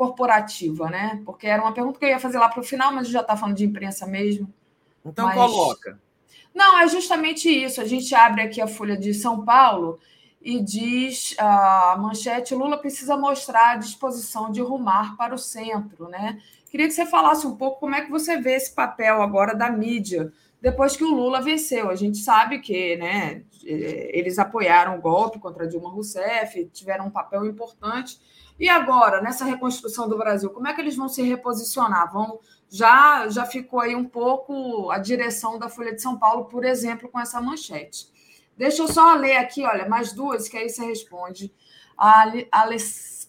corporativa, 0.00 0.88
né? 0.88 1.20
Porque 1.26 1.46
era 1.46 1.60
uma 1.60 1.74
pergunta 1.74 1.98
que 1.98 2.06
eu 2.06 2.08
ia 2.08 2.18
fazer 2.18 2.38
lá 2.38 2.48
para 2.48 2.60
o 2.60 2.64
final, 2.64 2.90
mas 2.90 3.06
já 3.06 3.20
está 3.20 3.36
falando 3.36 3.58
de 3.58 3.66
imprensa 3.66 4.06
mesmo. 4.06 4.50
Então, 5.04 5.26
mas... 5.26 5.36
coloca. 5.36 6.00
Não, 6.54 6.78
é 6.78 6.88
justamente 6.88 7.50
isso. 7.50 7.82
A 7.82 7.84
gente 7.84 8.14
abre 8.14 8.40
aqui 8.40 8.62
a 8.62 8.66
Folha 8.66 8.96
de 8.96 9.12
São 9.12 9.44
Paulo 9.44 9.98
e 10.40 10.58
diz 10.58 11.34
a 11.38 11.98
manchete: 11.98 12.54
Lula 12.54 12.78
precisa 12.78 13.14
mostrar 13.14 13.72
a 13.72 13.76
disposição 13.76 14.50
de 14.50 14.62
rumar 14.62 15.18
para 15.18 15.34
o 15.34 15.38
centro, 15.38 16.08
né? 16.08 16.40
Queria 16.70 16.86
que 16.86 16.94
você 16.94 17.04
falasse 17.04 17.46
um 17.46 17.54
pouco 17.54 17.78
como 17.80 17.94
é 17.94 18.00
que 18.00 18.10
você 18.10 18.40
vê 18.40 18.54
esse 18.54 18.74
papel 18.74 19.20
agora 19.20 19.54
da 19.54 19.70
mídia 19.70 20.32
depois 20.62 20.96
que 20.96 21.04
o 21.04 21.14
Lula 21.14 21.42
venceu. 21.42 21.90
A 21.90 21.94
gente 21.94 22.16
sabe 22.16 22.60
que, 22.60 22.96
né? 22.96 23.42
Eles 23.62 24.38
apoiaram 24.38 24.96
o 24.96 25.00
golpe 25.02 25.38
contra 25.38 25.68
Dilma 25.68 25.90
Rousseff, 25.90 26.64
tiveram 26.72 27.08
um 27.08 27.10
papel 27.10 27.44
importante. 27.44 28.18
E 28.60 28.68
agora, 28.68 29.22
nessa 29.22 29.46
reconstrução 29.46 30.06
do 30.06 30.18
Brasil, 30.18 30.50
como 30.50 30.68
é 30.68 30.74
que 30.74 30.82
eles 30.82 30.94
vão 30.94 31.08
se 31.08 31.22
reposicionar? 31.22 32.12
Vão 32.12 32.38
já 32.68 33.26
já 33.30 33.46
ficou 33.46 33.80
aí 33.80 33.96
um 33.96 34.04
pouco 34.04 34.90
a 34.90 34.98
direção 34.98 35.58
da 35.58 35.68
Folha 35.68 35.94
de 35.94 36.02
São 36.02 36.18
Paulo, 36.18 36.44
por 36.44 36.62
exemplo, 36.64 37.08
com 37.08 37.18
essa 37.18 37.40
manchete. 37.40 38.06
Deixa 38.54 38.82
eu 38.82 38.88
só 38.88 39.14
ler 39.14 39.38
aqui, 39.38 39.64
olha, 39.64 39.88
mais 39.88 40.12
duas, 40.12 40.46
que 40.46 40.58
aí 40.58 40.68
você 40.68 40.84
responde. 40.84 41.50
A 41.96 42.30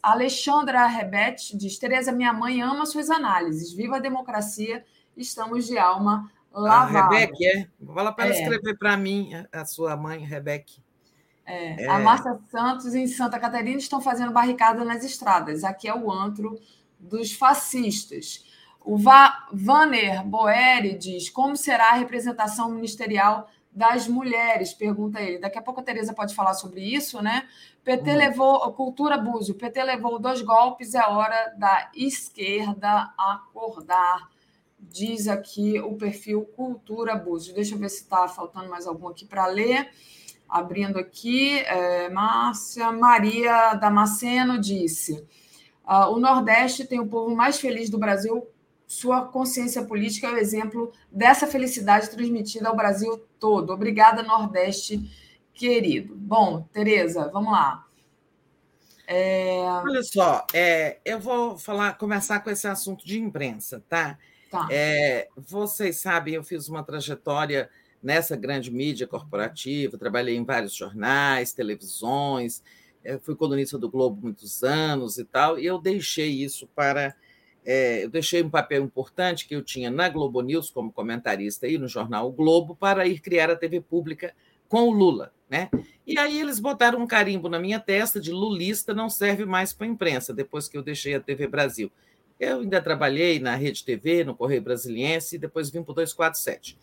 Alexandra 0.04 0.86
Rebete 0.86 1.56
diz: 1.56 1.80
Tereza, 1.80 2.12
minha 2.12 2.34
mãe 2.34 2.62
ama 2.62 2.86
suas 2.86 3.10
análises. 3.10 3.72
Viva 3.72 3.96
a 3.96 4.02
democracia, 4.02 4.84
estamos 5.16 5.66
de 5.66 5.78
alma 5.78 6.30
lavada. 6.52 7.00
A 7.00 7.20
Rebeca, 7.20 7.38
é? 7.42 7.68
Fala 7.86 8.12
para 8.12 8.26
ela 8.26 8.36
é. 8.36 8.42
escrever 8.42 8.78
para 8.78 8.98
mim, 8.98 9.32
a 9.50 9.64
sua 9.64 9.96
mãe, 9.96 10.20
Rebeca. 10.26 10.74
É. 11.52 11.84
É. 11.84 11.88
A 11.88 12.00
Márcia 12.00 12.40
Santos 12.50 12.96
em 12.96 13.08
Santa 13.08 13.38
Catarina 13.38 13.78
estão 13.78 14.00
fazendo 14.00 14.32
barricada 14.32 14.86
nas 14.86 15.04
estradas. 15.04 15.64
Aqui 15.64 15.88
é 15.88 15.94
o 15.94 16.10
antro 16.10 16.58
dos 16.98 17.34
fascistas. 17.34 18.46
O 18.80 18.98
Va 18.98 19.48
Vanner 19.52 20.26
Boeri 20.26 20.98
diz: 20.98 21.30
como 21.30 21.58
será 21.58 21.90
a 21.90 21.96
representação 21.96 22.70
ministerial 22.70 23.50
das 23.72 24.08
mulheres? 24.08 24.74
Pergunta 24.74 25.20
ele. 25.22 25.40
Daqui 25.40 25.58
a 25.58 25.62
pouco 25.62 25.82
a 25.82 25.84
Tereza 25.84 26.14
pode 26.14 26.34
falar 26.34 26.54
sobre 26.54 26.82
isso, 26.82 27.22
né? 27.22 27.48
PT 27.84 28.12
hum. 28.12 28.16
levou, 28.16 28.74
cultura 28.74 29.18
Búzio, 29.18 29.56
PT 29.56 29.84
levou 29.84 30.20
dois 30.20 30.42
golpes, 30.42 30.94
é 30.94 31.02
hora 31.02 31.54
da 31.58 31.92
esquerda 31.96 33.14
acordar. 33.18 34.30
Diz 34.80 35.28
aqui 35.28 35.80
o 35.80 35.96
perfil 35.96 36.44
Cultura 36.56 37.16
Búzio. 37.16 37.54
Deixa 37.54 37.76
eu 37.76 37.80
ver 37.80 37.90
se 37.90 38.02
está 38.02 38.28
faltando 38.28 38.70
mais 38.70 38.88
algum 38.88 39.08
aqui 39.10 39.26
para 39.26 39.46
ler. 39.46 39.92
Abrindo 40.52 41.00
aqui, 41.00 41.60
é, 41.60 42.10
Márcia 42.10 42.92
Maria 42.92 43.74
Damasceno 43.76 44.60
disse: 44.60 45.26
uh, 45.86 46.12
o 46.12 46.20
Nordeste 46.20 46.86
tem 46.86 47.00
o 47.00 47.08
povo 47.08 47.34
mais 47.34 47.60
feliz 47.60 47.90
do 47.90 47.98
Brasil 47.98 48.46
sua 48.92 49.26
consciência 49.26 49.86
política 49.86 50.28
é 50.28 50.34
o 50.34 50.38
exemplo 50.38 50.92
dessa 51.10 51.48
felicidade 51.48 52.10
transmitida 52.10 52.68
ao 52.68 52.76
Brasil 52.76 53.26
todo. 53.40 53.72
Obrigada, 53.72 54.22
Nordeste 54.22 55.10
querido. 55.54 56.14
Bom, 56.14 56.64
Tereza, 56.74 57.30
vamos 57.32 57.54
lá. 57.54 57.86
É... 59.08 59.62
Olha 59.62 60.04
só, 60.04 60.46
é, 60.54 61.00
eu 61.06 61.22
vou 61.22 61.58
falar, 61.58 61.98
começar 61.98 62.42
com 62.42 62.50
esse 62.50 62.68
assunto 62.68 63.06
de 63.06 63.18
imprensa, 63.18 63.82
tá? 63.88 64.18
tá. 64.52 64.68
É, 64.70 65.30
vocês 65.38 66.02
sabem, 66.02 66.34
eu 66.34 66.44
fiz 66.44 66.68
uma 66.68 66.84
trajetória 66.84 67.70
nessa 68.02 68.36
grande 68.36 68.72
mídia 68.72 69.08
corporativa, 69.08 69.98
trabalhei 69.98 70.36
em 70.36 70.44
vários 70.44 70.74
jornais, 70.74 71.54
televisões, 71.54 72.64
é, 73.04 73.18
fui 73.18 73.36
colunista 73.36 73.78
do 73.78 73.90
Globo 73.90 74.20
muitos 74.22 74.64
anos 74.64 75.18
e 75.18 75.26
tal, 75.26 75.60
e 75.60 75.66
eu 75.66 75.80
deixei 75.80 76.30
isso 76.30 76.68
para 76.76 77.16
é, 77.64 78.06
eu 78.06 78.10
deixei 78.10 78.42
um 78.42 78.50
papel 78.50 78.84
importante 78.84 79.48
que 79.48 79.56
eu 79.56 79.62
tinha 79.62 79.92
na 79.92 80.10
Globo 80.10 80.42
News 80.42 80.72
como 80.72 80.92
comentarista 80.92 81.68
e 81.68 81.78
no 81.78 81.88
jornal 81.88 82.28
o 82.28 82.32
Globo 82.32 82.76
para 82.76 83.06
ir 83.06 83.20
criar 83.20 83.52
a 83.52 83.56
TV 83.56 83.82
pública 83.82 84.34
com 84.68 84.88
o 84.88 84.92
Lula. 84.92 85.32
Né? 85.50 85.70
E 86.08 86.18
aí 86.18 86.40
eles 86.40 86.60
botaram 86.60 87.00
um 87.00 87.06
carimbo 87.06 87.50
na 87.50 87.60
minha 87.60 87.80
testa 87.80 88.20
de 88.20 88.32
lulista 88.32 88.94
não 88.94 89.10
serve 89.10 89.46
mais 89.46 89.74
para 89.74 89.86
a 89.86 89.90
imprensa, 89.90 90.34
depois 90.34 90.68
que 90.68 90.78
eu 90.78 90.82
deixei 90.82 91.14
a 91.14 91.20
TV 91.20 91.46
Brasil. 91.46 91.92
Eu 92.40 92.62
ainda 92.62 92.82
trabalhei 92.82 93.40
na 93.40 93.54
Rede 93.54 93.84
TV, 93.84 94.24
no 94.24 94.36
Correio 94.36 94.64
Brasiliense, 94.64 95.36
e 95.36 95.40
depois 95.40 95.70
vim 95.70 95.84
para 95.84 95.92
o 95.92 95.96
247. 95.96 96.76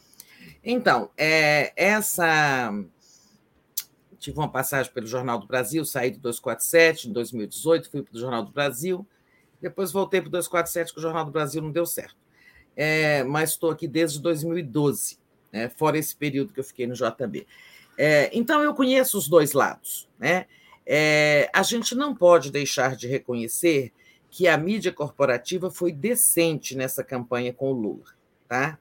Então, 0.65 1.11
é, 1.17 1.73
essa. 1.77 2.73
Tive 4.19 4.39
uma 4.39 4.51
passagem 4.51 4.93
pelo 4.93 5.07
Jornal 5.07 5.39
do 5.39 5.47
Brasil, 5.47 5.85
saí 5.85 6.11
do 6.11 6.19
247 6.19 7.09
em 7.09 7.13
2018, 7.13 7.91
fui 7.91 8.03
para 8.03 8.17
o 8.17 8.19
Jornal 8.19 8.45
do 8.45 8.51
Brasil, 8.51 9.07
depois 9.61 9.93
voltei 9.93 10.21
para 10.21 10.27
o 10.27 10.31
247, 10.31 10.93
que 10.93 10.99
o 10.99 11.03
Jornal 11.03 11.25
do 11.25 11.31
Brasil 11.31 11.63
não 11.63 11.71
deu 11.71 11.87
certo. 11.87 12.17
É, 12.77 13.23
mas 13.23 13.51
estou 13.51 13.71
aqui 13.71 13.87
desde 13.87 14.21
2012, 14.21 15.19
né, 15.53 15.69
fora 15.69 15.97
esse 15.97 16.17
período 16.17 16.53
que 16.53 16.59
eu 16.59 16.65
fiquei 16.65 16.87
no 16.87 16.95
JB. 16.95 17.47
É, 17.97 18.31
então, 18.33 18.63
eu 18.63 18.75
conheço 18.75 19.19
os 19.19 19.29
dois 19.29 19.53
lados. 19.53 20.09
Né? 20.19 20.47
É, 20.87 21.51
a 21.53 21.63
gente 21.63 21.95
não 21.95 22.15
pode 22.15 22.53
deixar 22.53 22.95
de 22.95 23.09
reconhecer 23.09 23.93
que 24.31 24.47
a 24.47 24.57
mídia 24.57 24.93
corporativa 24.93 25.71
foi 25.71 25.93
decente 25.93 26.77
nessa 26.77 27.03
campanha 27.03 27.53
com 27.53 27.73
o 27.73 27.75
Lula. 27.75 28.05
Tá? 28.49 28.79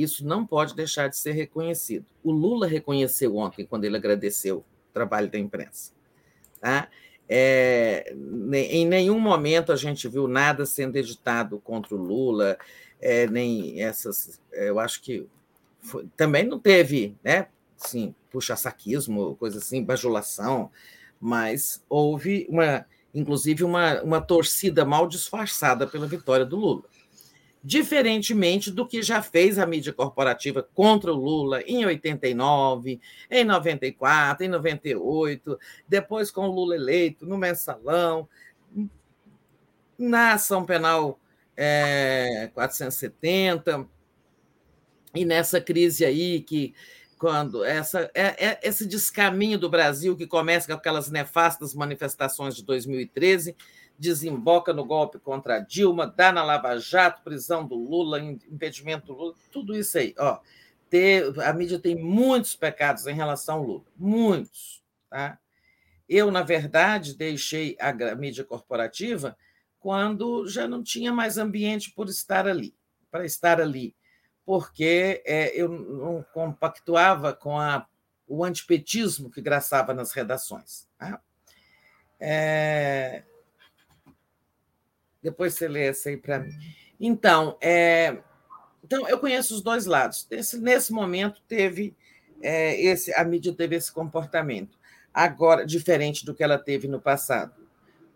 Isso 0.00 0.26
não 0.26 0.46
pode 0.46 0.74
deixar 0.74 1.08
de 1.08 1.16
ser 1.16 1.32
reconhecido. 1.32 2.06
O 2.22 2.32
Lula 2.32 2.66
reconheceu 2.66 3.36
ontem, 3.36 3.66
quando 3.66 3.84
ele 3.84 3.96
agradeceu 3.96 4.58
o 4.58 4.92
trabalho 4.92 5.30
da 5.30 5.38
imprensa. 5.38 5.92
Tá? 6.60 6.88
É, 7.28 8.14
em 8.70 8.86
nenhum 8.86 9.20
momento 9.20 9.72
a 9.72 9.76
gente 9.76 10.08
viu 10.08 10.26
nada 10.26 10.64
sendo 10.64 10.96
editado 10.96 11.58
contra 11.60 11.94
o 11.94 11.98
Lula, 11.98 12.58
é, 13.00 13.26
nem 13.26 13.82
essas. 13.82 14.40
Eu 14.52 14.78
acho 14.78 15.02
que 15.02 15.26
foi, 15.80 16.06
também 16.16 16.44
não 16.44 16.58
teve, 16.58 17.16
né? 17.22 17.48
Sim, 17.76 18.14
puxa-saquismo, 18.30 19.36
coisa 19.36 19.58
assim, 19.58 19.82
bajulação, 19.82 20.70
mas 21.20 21.82
houve 21.88 22.46
uma, 22.48 22.84
inclusive, 23.14 23.64
uma, 23.64 24.02
uma 24.02 24.20
torcida 24.20 24.84
mal 24.84 25.06
disfarçada 25.06 25.86
pela 25.86 26.06
vitória 26.06 26.44
do 26.44 26.56
Lula 26.56 26.84
diferentemente 27.62 28.70
do 28.70 28.86
que 28.86 29.02
já 29.02 29.20
fez 29.20 29.58
a 29.58 29.66
mídia 29.66 29.92
corporativa 29.92 30.66
contra 30.74 31.12
o 31.12 31.16
Lula 31.16 31.62
em 31.66 31.84
89, 31.84 33.00
em 33.30 33.44
94, 33.44 34.46
em 34.46 34.48
98, 34.48 35.58
depois 35.86 36.30
com 36.30 36.48
o 36.48 36.52
Lula 36.52 36.74
eleito 36.74 37.26
no 37.26 37.36
mensalão, 37.36 38.26
na 39.98 40.32
ação 40.32 40.64
penal 40.64 41.20
é, 41.54 42.50
470 42.54 43.86
e 45.14 45.24
nessa 45.26 45.60
crise 45.60 46.04
aí 46.04 46.40
que 46.40 46.74
quando 47.18 47.62
essa 47.62 48.10
é, 48.14 48.46
é, 48.46 48.60
esse 48.62 48.86
descaminho 48.86 49.58
do 49.58 49.68
Brasil 49.68 50.16
que 50.16 50.26
começa 50.26 50.66
com 50.66 50.72
aquelas 50.72 51.10
nefastas 51.10 51.74
manifestações 51.74 52.56
de 52.56 52.64
2013 52.64 53.54
desemboca 54.00 54.72
no 54.72 54.82
golpe 54.82 55.18
contra 55.18 55.60
Dilma, 55.60 56.06
dá 56.06 56.32
na 56.32 56.42
Lava 56.42 56.78
Jato, 56.78 57.22
prisão 57.22 57.66
do 57.66 57.74
Lula, 57.74 58.18
impedimento 58.18 59.08
do 59.08 59.12
Lula, 59.12 59.34
tudo 59.52 59.76
isso 59.76 59.98
aí. 59.98 60.14
Ó, 60.18 60.40
ter, 60.88 61.38
a 61.42 61.52
mídia 61.52 61.78
tem 61.78 61.94
muitos 61.94 62.56
pecados 62.56 63.06
em 63.06 63.14
relação 63.14 63.58
ao 63.58 63.62
Lula, 63.62 63.84
muitos. 63.94 64.82
Tá? 65.10 65.38
Eu, 66.08 66.30
na 66.30 66.42
verdade, 66.42 67.14
deixei 67.14 67.76
a 67.78 67.92
mídia 68.16 68.42
corporativa 68.42 69.36
quando 69.78 70.48
já 70.48 70.66
não 70.66 70.82
tinha 70.82 71.12
mais 71.12 71.36
ambiente 71.36 71.90
por 71.90 72.08
estar 72.08 72.48
ali, 72.48 72.74
para 73.10 73.26
estar 73.26 73.60
ali, 73.60 73.94
porque 74.46 75.22
é, 75.26 75.54
eu 75.54 75.68
não 75.68 76.24
compactuava 76.32 77.34
com 77.34 77.60
a, 77.60 77.86
o 78.26 78.42
antipetismo 78.42 79.30
que 79.30 79.42
graçava 79.42 79.92
nas 79.92 80.12
redações. 80.12 80.88
Tá? 80.98 81.20
É, 82.18 83.24
Depois 85.22 85.54
você 85.54 85.68
lê 85.68 85.86
essa 85.86 86.08
aí 86.08 86.16
para 86.16 86.40
mim. 86.40 86.52
Então, 86.98 87.56
é, 87.60 88.18
então, 88.84 89.08
eu 89.08 89.18
conheço 89.18 89.54
os 89.54 89.62
dois 89.62 89.86
lados. 89.86 90.26
Nesse, 90.30 90.58
nesse 90.58 90.92
momento, 90.92 91.40
teve 91.46 91.94
é, 92.42 92.80
esse, 92.80 93.12
a 93.14 93.22
mídia 93.24 93.52
teve 93.52 93.76
esse 93.76 93.92
comportamento, 93.92 94.78
agora 95.12 95.66
diferente 95.66 96.24
do 96.24 96.34
que 96.34 96.42
ela 96.42 96.58
teve 96.58 96.88
no 96.88 97.00
passado. 97.00 97.54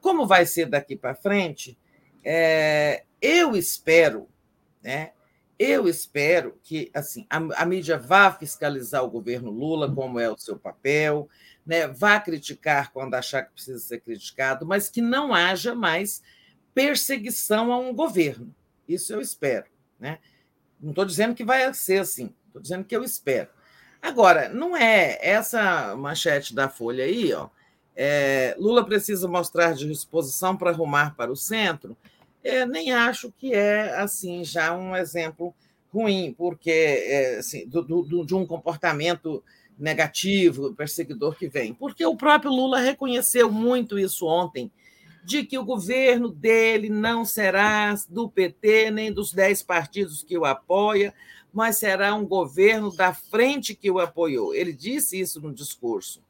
Como 0.00 0.26
vai 0.26 0.46
ser 0.46 0.66
daqui 0.66 0.96
para 0.96 1.14
frente? 1.14 1.78
É, 2.24 3.04
eu 3.20 3.54
espero, 3.54 4.28
né? 4.82 5.12
Eu 5.56 5.86
espero 5.86 6.58
que 6.64 6.90
assim 6.92 7.26
a, 7.30 7.36
a, 7.62 7.64
mídia 7.64 7.96
vá 7.96 8.32
fiscalizar 8.32 9.04
o 9.04 9.10
governo 9.10 9.50
Lula, 9.50 9.94
como 9.94 10.18
é 10.18 10.28
o 10.28 10.36
seu 10.36 10.58
papel, 10.58 11.28
né? 11.64 11.86
vá 11.86 12.18
criticar 12.18 12.92
quando 12.92 13.14
achar 13.14 13.44
que 13.44 13.52
precisa 13.52 13.78
ser 13.78 14.00
criticado, 14.00 14.66
mas 14.66 14.88
que 14.88 15.00
não 15.00 15.32
haja 15.32 15.72
mais 15.74 16.22
perseguição 16.74 17.72
a 17.72 17.78
um 17.78 17.94
governo. 17.94 18.54
Isso 18.88 19.12
eu 19.12 19.20
espero. 19.20 19.66
Né? 19.98 20.18
Não 20.80 20.90
estou 20.90 21.04
dizendo 21.04 21.34
que 21.34 21.44
vai 21.44 21.72
ser 21.72 22.00
assim, 22.00 22.34
estou 22.46 22.60
dizendo 22.60 22.84
que 22.84 22.96
eu 22.96 23.02
espero. 23.02 23.48
Agora, 24.02 24.50
não 24.50 24.76
é 24.76 25.18
essa 25.22 25.96
manchete 25.96 26.54
da 26.54 26.68
Folha 26.68 27.04
aí, 27.04 27.32
ó. 27.32 27.48
É, 27.96 28.56
Lula 28.58 28.84
precisa 28.84 29.28
mostrar 29.28 29.72
disposição 29.72 30.56
para 30.56 30.70
arrumar 30.70 31.14
para 31.16 31.30
o 31.30 31.36
centro. 31.36 31.96
É, 32.42 32.66
nem 32.66 32.92
acho 32.92 33.32
que 33.32 33.54
é 33.54 33.94
assim 33.96 34.44
já 34.44 34.76
um 34.76 34.94
exemplo 34.94 35.54
ruim, 35.92 36.34
porque 36.36 36.70
é, 36.70 37.36
assim, 37.36 37.66
do, 37.68 37.82
do, 37.82 38.26
de 38.26 38.34
um 38.34 38.44
comportamento 38.44 39.42
negativo, 39.78 40.74
perseguidor 40.74 41.36
que 41.36 41.48
vem. 41.48 41.72
Porque 41.72 42.04
o 42.04 42.16
próprio 42.16 42.50
Lula 42.50 42.80
reconheceu 42.80 43.50
muito 43.50 43.98
isso 43.98 44.26
ontem 44.26 44.70
de 45.24 45.44
que 45.44 45.58
o 45.58 45.64
governo 45.64 46.28
dele 46.28 46.88
não 46.90 47.24
será 47.24 47.94
do 48.08 48.28
PT 48.28 48.90
nem 48.90 49.12
dos 49.12 49.32
dez 49.32 49.62
partidos 49.62 50.22
que 50.22 50.36
o 50.36 50.44
apoia, 50.44 51.14
mas 51.52 51.78
será 51.78 52.14
um 52.14 52.26
governo 52.26 52.94
da 52.94 53.14
frente 53.14 53.74
que 53.74 53.90
o 53.90 53.98
apoiou. 53.98 54.54
Ele 54.54 54.72
disse 54.72 55.18
isso 55.18 55.40
no 55.40 55.54
discurso. 55.54 56.22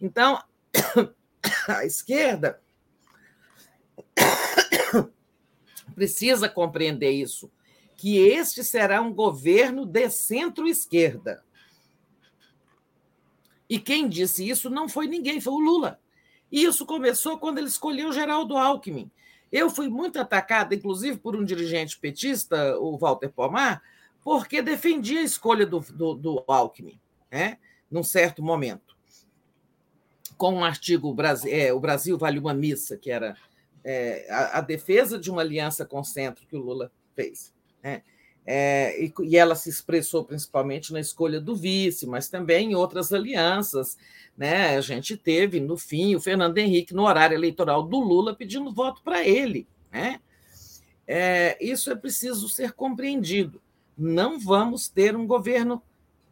Então, 0.00 0.42
a 1.68 1.84
esquerda 1.86 2.60
precisa 5.94 6.48
compreender 6.48 7.10
isso, 7.10 7.50
que 7.96 8.18
este 8.18 8.62
será 8.62 9.00
um 9.00 9.14
governo 9.14 9.86
de 9.86 10.10
centro-esquerda. 10.10 11.42
E 13.68 13.78
quem 13.78 14.08
disse 14.08 14.48
isso 14.48 14.68
não 14.68 14.88
foi 14.88 15.06
ninguém, 15.06 15.40
foi 15.40 15.54
o 15.54 15.58
Lula. 15.58 16.00
E 16.50 16.64
isso 16.64 16.86
começou 16.86 17.38
quando 17.38 17.58
ele 17.58 17.68
escolheu 17.68 18.12
Geraldo 18.12 18.56
Alckmin. 18.56 19.10
Eu 19.50 19.70
fui 19.70 19.88
muito 19.88 20.18
atacada, 20.18 20.74
inclusive, 20.74 21.18
por 21.18 21.36
um 21.36 21.44
dirigente 21.44 21.98
petista, 21.98 22.78
o 22.78 22.96
Walter 22.98 23.30
Pomar, 23.30 23.82
porque 24.22 24.60
defendia 24.60 25.20
a 25.20 25.24
escolha 25.24 25.64
do, 25.64 25.80
do, 25.80 26.14
do 26.14 26.44
Alckmin, 26.48 27.00
né? 27.30 27.58
num 27.90 28.02
certo 28.02 28.42
momento. 28.42 28.96
Com 30.36 30.54
um 30.54 30.64
artigo, 30.64 31.14
é, 31.48 31.72
O 31.72 31.80
Brasil 31.80 32.18
Vale 32.18 32.38
uma 32.38 32.52
Missa, 32.52 32.96
que 32.96 33.10
era 33.10 33.36
é, 33.84 34.26
a, 34.28 34.58
a, 34.58 34.60
defesa 34.60 35.18
de 35.18 35.30
uma 35.30 35.42
aliança 35.42 35.86
com 35.86 36.00
o 36.00 36.04
centro 36.04 36.46
que 36.46 36.56
o 36.56 36.60
Lula 36.60 36.92
fez. 37.14 37.54
Né? 37.82 38.02
É, 38.46 39.04
e, 39.04 39.12
e, 39.24 39.36
ela 39.36 39.56
se 39.56 39.68
expressou 39.68 40.24
principalmente 40.24 40.92
na 40.92 41.00
escolha 41.00 41.40
do 41.40 41.56
vice, 41.56 42.06
mas 42.06 42.28
também 42.28 42.70
em 42.70 42.74
outras 42.76 43.12
alianças. 43.12 43.98
Né? 44.36 44.76
A 44.76 44.80
gente 44.80 45.16
teve, 45.16 45.58
no 45.58 45.76
fim, 45.76 46.14
o 46.14 46.20
Fernando 46.20 46.56
Henrique, 46.56 46.94
no 46.94 47.02
horário 47.02 47.34
eleitoral 47.34 47.82
do 47.82 47.98
Lula, 47.98 48.36
pedindo 48.36 48.72
voto 48.72 49.02
para 49.02 49.26
ele. 49.26 49.66
Né? 49.90 50.20
É, 51.08 51.58
isso 51.60 51.90
é 51.90 51.96
preciso 51.96 52.48
ser 52.48 52.72
compreendido. 52.72 53.60
Não 53.98 54.38
vamos 54.38 54.88
ter 54.88 55.16
um 55.16 55.26
governo 55.26 55.82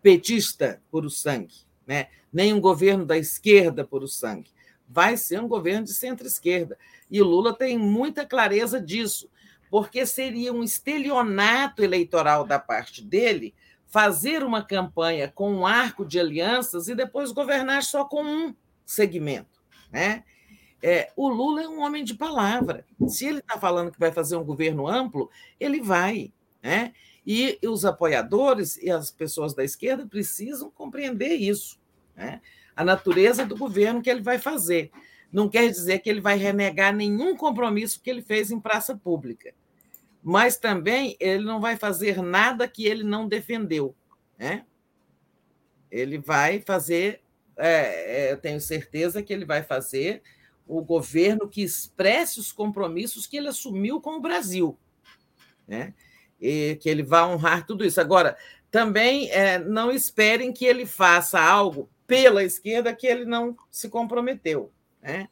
petista 0.00 0.80
por 0.90 1.04
o 1.04 1.10
sangue, 1.10 1.54
né? 1.86 2.08
nem 2.32 2.52
um 2.52 2.60
governo 2.60 3.04
da 3.04 3.18
esquerda 3.18 3.84
por 3.84 4.04
o 4.04 4.08
sangue. 4.08 4.50
Vai 4.88 5.16
ser 5.16 5.40
um 5.40 5.48
governo 5.48 5.86
de 5.86 5.94
centro-esquerda. 5.94 6.78
E 7.10 7.20
o 7.20 7.24
Lula 7.24 7.54
tem 7.54 7.76
muita 7.76 8.24
clareza 8.24 8.80
disso 8.80 9.28
porque 9.74 10.06
seria 10.06 10.52
um 10.52 10.62
estelionato 10.62 11.82
eleitoral 11.82 12.46
da 12.46 12.60
parte 12.60 13.02
dele 13.02 13.52
fazer 13.88 14.44
uma 14.44 14.62
campanha 14.62 15.26
com 15.34 15.52
um 15.52 15.66
arco 15.66 16.04
de 16.04 16.20
alianças 16.20 16.86
e 16.86 16.94
depois 16.94 17.32
governar 17.32 17.82
só 17.82 18.04
com 18.04 18.22
um 18.22 18.54
segmento. 18.86 19.60
Né? 19.90 20.22
É, 20.80 21.10
o 21.16 21.28
Lula 21.28 21.64
é 21.64 21.68
um 21.68 21.80
homem 21.80 22.04
de 22.04 22.14
palavra. 22.14 22.86
Se 23.08 23.26
ele 23.26 23.40
está 23.40 23.58
falando 23.58 23.90
que 23.90 23.98
vai 23.98 24.12
fazer 24.12 24.36
um 24.36 24.44
governo 24.44 24.86
amplo, 24.86 25.28
ele 25.58 25.80
vai. 25.80 26.32
Né? 26.62 26.92
E 27.26 27.58
os 27.66 27.84
apoiadores 27.84 28.76
e 28.76 28.92
as 28.92 29.10
pessoas 29.10 29.54
da 29.54 29.64
esquerda 29.64 30.06
precisam 30.06 30.70
compreender 30.70 31.34
isso. 31.34 31.80
Né? 32.14 32.40
A 32.76 32.84
natureza 32.84 33.44
do 33.44 33.56
governo 33.56 34.00
que 34.00 34.08
ele 34.08 34.22
vai 34.22 34.38
fazer. 34.38 34.92
Não 35.32 35.48
quer 35.48 35.68
dizer 35.68 35.98
que 35.98 36.08
ele 36.08 36.20
vai 36.20 36.36
renegar 36.36 36.94
nenhum 36.94 37.36
compromisso 37.36 38.00
que 38.00 38.08
ele 38.08 38.22
fez 38.22 38.52
em 38.52 38.60
praça 38.60 38.96
pública 38.96 39.52
mas 40.24 40.56
também 40.56 41.18
ele 41.20 41.44
não 41.44 41.60
vai 41.60 41.76
fazer 41.76 42.22
nada 42.22 42.66
que 42.66 42.86
ele 42.86 43.04
não 43.04 43.28
defendeu. 43.28 43.94
Né? 44.38 44.64
Ele 45.90 46.16
vai 46.16 46.62
fazer, 46.62 47.20
é, 47.58 48.28
é, 48.28 48.32
eu 48.32 48.38
tenho 48.38 48.58
certeza 48.58 49.22
que 49.22 49.34
ele 49.34 49.44
vai 49.44 49.62
fazer 49.62 50.22
o 50.66 50.80
governo 50.80 51.46
que 51.46 51.62
expresse 51.62 52.40
os 52.40 52.50
compromissos 52.50 53.26
que 53.26 53.36
ele 53.36 53.48
assumiu 53.48 54.00
com 54.00 54.16
o 54.16 54.20
Brasil. 54.20 54.78
Né? 55.68 55.92
E 56.40 56.78
que 56.80 56.88
ele 56.88 57.02
vai 57.02 57.22
honrar 57.24 57.66
tudo 57.66 57.84
isso. 57.84 58.00
Agora, 58.00 58.34
também 58.70 59.30
é, 59.30 59.58
não 59.58 59.92
esperem 59.92 60.54
que 60.54 60.64
ele 60.64 60.86
faça 60.86 61.38
algo 61.38 61.90
pela 62.06 62.42
esquerda 62.42 62.94
que 62.94 63.06
ele 63.06 63.26
não 63.26 63.54
se 63.70 63.90
comprometeu. 63.90 64.72
Né? 65.02 65.28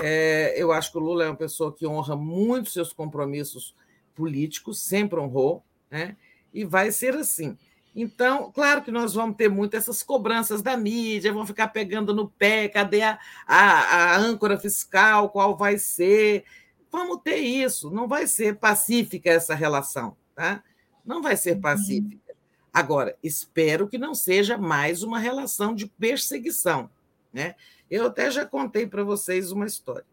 É, 0.00 0.54
eu 0.56 0.70
acho 0.70 0.92
que 0.92 0.98
o 0.98 1.00
Lula 1.00 1.24
é 1.24 1.26
uma 1.26 1.36
pessoa 1.36 1.74
que 1.74 1.84
honra 1.84 2.14
muito 2.14 2.70
seus 2.70 2.92
compromissos 2.92 3.74
político, 4.20 4.74
sempre 4.74 5.18
honrou, 5.18 5.64
né? 5.90 6.14
e 6.52 6.62
vai 6.62 6.92
ser 6.92 7.16
assim. 7.16 7.56
Então, 7.96 8.52
claro 8.52 8.82
que 8.82 8.90
nós 8.90 9.14
vamos 9.14 9.34
ter 9.34 9.48
muito 9.48 9.78
essas 9.78 10.02
cobranças 10.02 10.60
da 10.60 10.76
mídia, 10.76 11.32
vão 11.32 11.46
ficar 11.46 11.68
pegando 11.68 12.14
no 12.14 12.28
pé, 12.28 12.68
cadê 12.68 13.00
a, 13.00 13.18
a, 13.46 14.14
a 14.14 14.16
âncora 14.18 14.58
fiscal, 14.58 15.30
qual 15.30 15.56
vai 15.56 15.78
ser. 15.78 16.44
Vamos 16.92 17.22
ter 17.24 17.36
isso, 17.36 17.90
não 17.90 18.06
vai 18.06 18.26
ser 18.26 18.58
pacífica 18.58 19.30
essa 19.30 19.54
relação, 19.54 20.14
tá? 20.34 20.62
Não 21.02 21.22
vai 21.22 21.34
ser 21.34 21.54
uhum. 21.54 21.62
pacífica. 21.62 22.34
Agora, 22.70 23.16
espero 23.22 23.88
que 23.88 23.96
não 23.96 24.14
seja 24.14 24.58
mais 24.58 25.02
uma 25.02 25.18
relação 25.18 25.74
de 25.74 25.86
perseguição. 25.86 26.90
Né? 27.32 27.54
Eu 27.90 28.06
até 28.06 28.30
já 28.30 28.44
contei 28.44 28.86
para 28.86 29.02
vocês 29.02 29.50
uma 29.50 29.66
história 29.66 30.04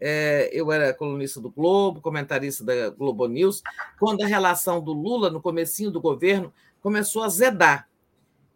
é, 0.00 0.48
eu 0.52 0.72
era 0.72 0.94
colunista 0.94 1.40
do 1.40 1.50
Globo, 1.50 2.00
comentarista 2.00 2.64
da 2.64 2.88
Globo 2.88 3.26
News, 3.26 3.62
quando 3.98 4.22
a 4.22 4.26
relação 4.26 4.80
do 4.80 4.92
Lula, 4.92 5.30
no 5.30 5.40
comecinho 5.40 5.90
do 5.90 6.00
governo, 6.00 6.52
começou 6.80 7.22
a 7.22 7.28
zedar. 7.28 7.88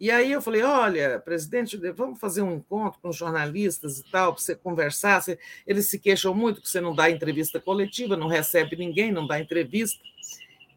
E 0.01 0.11
aí 0.11 0.33
eu 0.33 0.43
falei, 0.43 0.63
olha, 0.63 1.21
presidente, 1.21 1.77
vamos 1.93 2.19
fazer 2.19 2.43
um 2.43 2.55
encontro 2.55 2.99
com 3.01 3.13
jornalistas 3.13 3.99
e 3.99 4.11
tal, 4.11 4.33
para 4.33 4.43
você 4.43 4.55
conversar. 4.55 5.23
Eles 5.67 5.89
se 5.89 5.99
queixam 5.99 6.35
muito 6.35 6.61
que 6.61 6.69
você 6.69 6.81
não 6.81 6.95
dá 6.95 7.11
entrevista 7.11 7.61
coletiva, 7.61 8.17
não 8.17 8.27
recebe 8.27 8.77
ninguém, 8.77 9.13
não 9.13 9.27
dá 9.27 9.39
entrevista. 9.39 10.03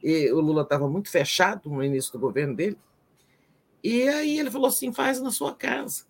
E 0.04 0.32
o 0.32 0.40
Lula 0.40 0.62
estava 0.62 0.88
muito 0.88 1.10
fechado 1.10 1.70
no 1.70 1.84
início 1.84 2.12
do 2.12 2.20
governo 2.20 2.56
dele. 2.56 2.78
E 3.84 4.08
aí 4.08 4.40
ele 4.40 4.52
falou 4.52 4.68
assim, 4.68 4.94
faz 4.94 5.20
na 5.22 5.32
sua 5.32 5.54
casa. 5.54 6.04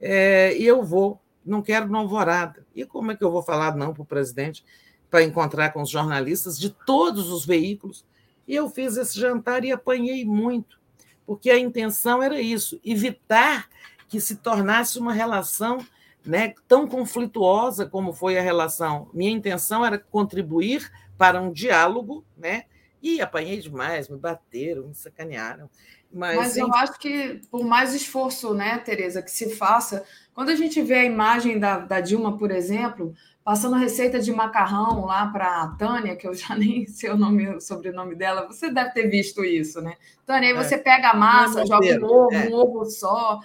É, 0.00 0.56
e 0.56 0.66
eu 0.66 0.82
vou 0.82 1.20
não 1.46 1.62
quero 1.62 1.94
Alvorada. 1.96 2.66
E 2.74 2.84
como 2.84 3.12
é 3.12 3.16
que 3.16 3.24
eu 3.24 3.30
vou 3.30 3.42
falar 3.42 3.76
não 3.76 3.94
para 3.94 4.02
o 4.02 4.06
presidente 4.06 4.64
para 5.10 5.22
encontrar 5.22 5.70
com 5.70 5.80
os 5.80 5.90
jornalistas 5.90 6.58
de 6.58 6.70
todos 6.70 7.30
os 7.30 7.46
veículos? 7.46 8.04
E 8.46 8.54
eu 8.54 8.68
fiz 8.68 8.96
esse 8.96 9.18
jantar 9.18 9.64
e 9.64 9.72
apanhei 9.72 10.24
muito, 10.24 10.78
porque 11.24 11.50
a 11.50 11.58
intenção 11.58 12.22
era 12.22 12.40
isso, 12.40 12.80
evitar 12.84 13.68
que 14.08 14.20
se 14.20 14.36
tornasse 14.36 14.98
uma 14.98 15.12
relação 15.12 15.84
né, 16.24 16.54
tão 16.66 16.86
conflituosa 16.86 17.86
como 17.86 18.12
foi 18.12 18.38
a 18.38 18.42
relação. 18.42 19.08
Minha 19.12 19.30
intenção 19.30 19.84
era 19.84 19.98
contribuir 19.98 20.90
para 21.16 21.40
um 21.40 21.52
diálogo, 21.52 22.24
né? 22.36 22.64
E 23.00 23.20
apanhei 23.20 23.60
demais, 23.60 24.08
me 24.08 24.16
bateram, 24.16 24.88
me 24.88 24.94
sacanearam. 24.94 25.70
Mas, 26.12 26.36
Mas 26.36 26.56
eu 26.56 26.72
acho 26.74 26.98
que 26.98 27.40
por 27.50 27.64
mais 27.64 27.94
esforço, 27.94 28.54
né, 28.54 28.78
Tereza, 28.78 29.22
que 29.22 29.30
se 29.30 29.54
faça, 29.54 30.04
quando 30.36 30.50
a 30.50 30.54
gente 30.54 30.82
vê 30.82 30.96
a 30.96 31.04
imagem 31.04 31.58
da, 31.58 31.78
da 31.78 31.98
Dilma, 31.98 32.36
por 32.36 32.50
exemplo, 32.50 33.14
passando 33.42 33.74
receita 33.74 34.20
de 34.20 34.30
macarrão 34.30 35.06
lá 35.06 35.26
para 35.28 35.62
a 35.62 35.68
Tânia, 35.68 36.14
que 36.14 36.28
eu 36.28 36.34
já 36.34 36.52
nem 36.54 36.86
sei 36.86 37.08
o 37.08 37.16
nome, 37.16 37.48
o 37.48 37.58
sobrenome 37.58 38.14
dela, 38.14 38.46
você 38.46 38.70
deve 38.70 38.90
ter 38.90 39.08
visto 39.08 39.42
isso, 39.42 39.80
né? 39.80 39.96
Tânia, 40.26 40.50
aí 40.50 40.54
é. 40.54 40.62
você 40.62 40.76
pega 40.76 41.12
a 41.12 41.16
massa, 41.16 41.64
joga 41.64 41.86
um 41.98 42.04
ovo, 42.04 42.34
é. 42.34 42.48
um 42.50 42.52
ovo 42.52 42.84
só. 42.84 43.40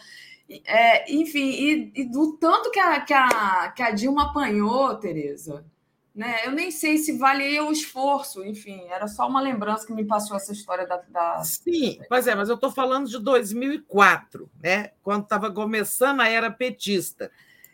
É, 0.65 1.09
enfim, 1.09 1.49
e, 1.51 1.91
e, 1.95 2.03
do 2.11 2.33
tanto 2.33 2.69
que 2.71 2.79
a, 2.79 2.99
que, 2.99 3.13
a, 3.13 3.71
que 3.73 3.81
a 3.81 3.91
Dilma 3.91 4.23
apanhou, 4.23 4.93
Tereza, 4.95 5.63
né? 6.13 6.45
Eu 6.45 6.51
nem 6.51 6.69
sei 6.71 6.97
se 6.97 7.17
valia 7.17 7.63
o 7.63 7.71
esforço, 7.71 8.43
enfim, 8.43 8.85
era 8.89 9.07
só 9.07 9.27
uma 9.27 9.41
lembrança 9.41 9.87
que 9.87 9.93
me 9.93 10.03
passou 10.03 10.35
essa 10.35 10.51
história 10.51 10.85
da. 10.85 10.97
da... 11.07 11.43
Sim, 11.43 11.99
pois 12.09 12.27
é, 12.27 12.35
mas 12.35 12.49
eu 12.49 12.55
estou 12.55 12.71
falando 12.71 13.09
de 13.09 13.17
2004, 13.17 14.49
né? 14.61 14.91
quando 15.01 15.23
estava 15.23 15.51
começando 15.51 16.21
a 16.21 16.27
era 16.27 16.51
petista. 16.51 17.31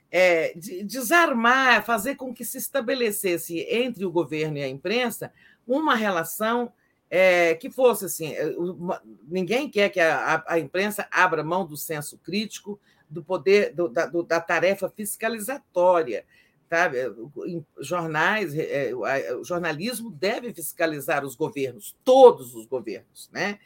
É, 0.10 0.54
de 0.56 0.84
desarmar, 0.84 1.84
fazer 1.84 2.16
com 2.16 2.34
que 2.34 2.46
se 2.46 2.58
estabelecesse 2.58 3.60
entre 3.70 4.06
o 4.06 4.12
governo 4.12 4.58
e 4.58 4.64
a 4.64 4.70
imprensa 4.70 5.34
uma 5.68 5.96
relação 5.96 6.72
é, 7.10 7.56
que 7.56 7.70
fosse 7.70 8.06
assim. 8.06 8.34
É, 8.34 8.56
ninguém 9.28 9.70
quer 9.70 9.90
que 9.90 10.00
a, 10.00 10.44
a, 10.48 10.60
imprensa 10.60 11.06
abra 11.12 11.44
mão 11.44 11.66
do 11.66 11.76
senso 11.76 12.18
crítico, 12.20 12.80
do 13.10 13.22
poder, 13.22 13.74
do, 13.74 13.90
da, 13.90 14.06
do, 14.06 14.24
da 14.24 14.40
tarefa 14.40 14.90
fiscalizatória 14.90 16.24
sabe? 16.70 16.98
Jornais, 17.80 18.54
é, 18.58 18.92
o 19.36 19.44
jornalismo 19.44 20.12
deve 20.12 20.54
fiscalizar 20.54 21.26
os 21.26 21.36
governos, 21.36 21.96
todos 22.04 22.56
os 22.56 22.66
governos, 22.66 23.30
né? 23.32 23.60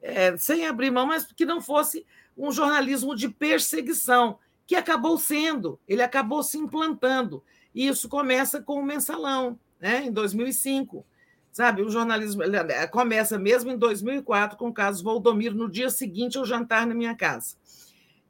É, 0.00 0.36
sem 0.36 0.66
abrir 0.66 0.90
mão, 0.90 1.06
mas 1.06 1.26
que 1.32 1.44
não 1.44 1.60
fosse 1.60 2.06
um 2.36 2.52
jornalismo 2.52 3.16
de 3.16 3.28
perseguição, 3.28 4.38
que 4.66 4.76
acabou 4.76 5.18
sendo, 5.18 5.80
ele 5.88 6.02
acabou 6.02 6.42
se 6.42 6.58
implantando. 6.58 7.42
E 7.74 7.88
isso 7.88 8.08
começa 8.08 8.62
com 8.62 8.74
o 8.74 8.84
mensalão, 8.84 9.58
né? 9.80 10.04
em 10.04 10.12
2005. 10.12 11.04
Sabe, 11.50 11.82
o 11.82 11.90
jornalismo 11.90 12.42
começa 12.92 13.38
mesmo 13.38 13.70
em 13.72 13.78
2004 13.78 14.56
com 14.56 14.68
o 14.68 14.72
caso 14.72 15.02
Voldomiro, 15.02 15.56
no 15.56 15.68
dia 15.68 15.90
seguinte 15.90 16.38
ao 16.38 16.44
jantar 16.44 16.86
na 16.86 16.94
minha 16.94 17.16
casa. 17.16 17.56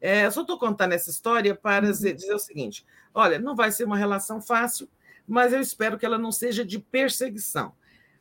É, 0.01 0.27
eu 0.27 0.33
só 0.33 0.43
estou 0.43 0.59
contando 0.59 0.93
essa 0.93 1.11
história 1.11 1.55
para 1.55 1.87
uhum. 1.87 1.93
dizer 1.93 2.35
o 2.35 2.39
seguinte: 2.39 2.87
olha, 3.15 3.39
não 3.39 3.55
vai 3.55 3.71
ser 3.71 3.85
uma 3.85 3.97
relação 3.97 4.41
fácil, 4.41 4.89
mas 5.27 5.53
eu 5.53 5.61
espero 5.61 5.99
que 5.99 6.07
ela 6.07 6.19
não 6.19 6.33
seja 6.33 6.65
de 6.65 6.79
perseguição. 6.79 7.73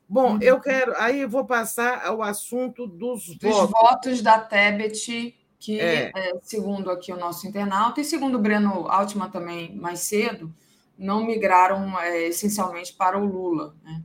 Bom, 0.10 0.34
uhum. 0.34 0.40
eu 0.42 0.60
quero. 0.60 0.94
Aí 0.98 1.22
eu 1.22 1.30
vou 1.30 1.46
passar 1.46 2.06
ao 2.06 2.22
assunto 2.22 2.88
dos, 2.88 3.28
dos 3.28 3.40
votos. 3.40 3.70
votos 3.72 4.22
da 4.22 4.40
Tebet, 4.40 5.36
que, 5.60 5.80
é. 5.80 6.12
É, 6.16 6.34
segundo 6.42 6.90
aqui 6.90 7.12
o 7.12 7.18
nosso 7.18 7.48
internauta, 7.48 8.02
e 8.02 8.06
segundo 8.06 8.36
o 8.36 8.42
Breno 8.42 8.88
Altman 8.88 9.30
também 9.30 9.76
mais 9.76 10.00
cedo, 10.02 10.54
não 10.98 11.26
migraram 11.26 12.00
é, 12.00 12.28
essencialmente 12.28 12.94
para 12.94 13.18
o 13.20 13.26
Lula. 13.26 13.76
Né? 13.84 14.02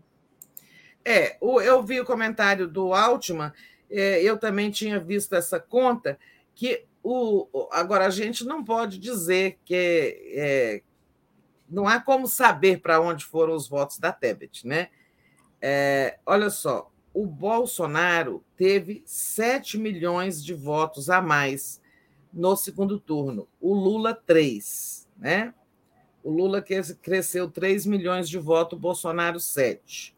É, 1.04 1.36
eu 1.40 1.82
vi 1.82 2.00
o 2.00 2.04
comentário 2.04 2.66
do 2.66 2.92
Altman, 2.92 3.52
é, 3.90 4.22
eu 4.22 4.38
também 4.38 4.70
tinha 4.70 4.98
visto 4.98 5.34
essa 5.34 5.60
conta, 5.60 6.18
que 6.54 6.84
o, 7.02 7.68
agora, 7.72 8.06
a 8.06 8.10
gente 8.10 8.44
não 8.44 8.62
pode 8.64 8.98
dizer 8.98 9.58
que 9.64 10.32
é, 10.34 10.82
não 11.68 11.88
há 11.88 12.00
como 12.00 12.26
saber 12.26 12.80
para 12.80 13.00
onde 13.00 13.24
foram 13.24 13.54
os 13.54 13.68
votos 13.68 13.98
da 13.98 14.12
Tebet, 14.12 14.66
né? 14.66 14.88
É, 15.60 16.18
olha 16.26 16.50
só, 16.50 16.90
o 17.14 17.26
Bolsonaro 17.26 18.44
teve 18.56 19.02
7 19.04 19.78
milhões 19.78 20.44
de 20.44 20.54
votos 20.54 21.10
a 21.10 21.20
mais 21.20 21.80
no 22.32 22.56
segundo 22.56 22.98
turno, 22.98 23.46
o 23.60 23.74
Lula 23.74 24.14
3, 24.14 25.08
né? 25.18 25.52
O 26.24 26.30
Lula 26.30 26.62
cresceu 26.62 27.50
3 27.50 27.84
milhões 27.84 28.28
de 28.28 28.38
votos, 28.38 28.78
o 28.78 28.80
Bolsonaro 28.80 29.40
7. 29.40 30.14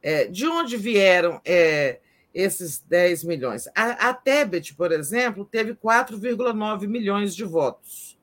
É, 0.00 0.26
de 0.26 0.46
onde 0.46 0.76
vieram 0.76 1.40
é, 1.44 2.00
esses 2.34 2.80
10 2.80 3.24
milhões. 3.24 3.66
A, 3.74 4.08
a 4.08 4.14
Tebet, 4.14 4.74
por 4.74 4.92
exemplo, 4.92 5.44
teve 5.44 5.74
4,9 5.74 6.86
milhões 6.86 7.34
de 7.34 7.44
votos. 7.44 8.18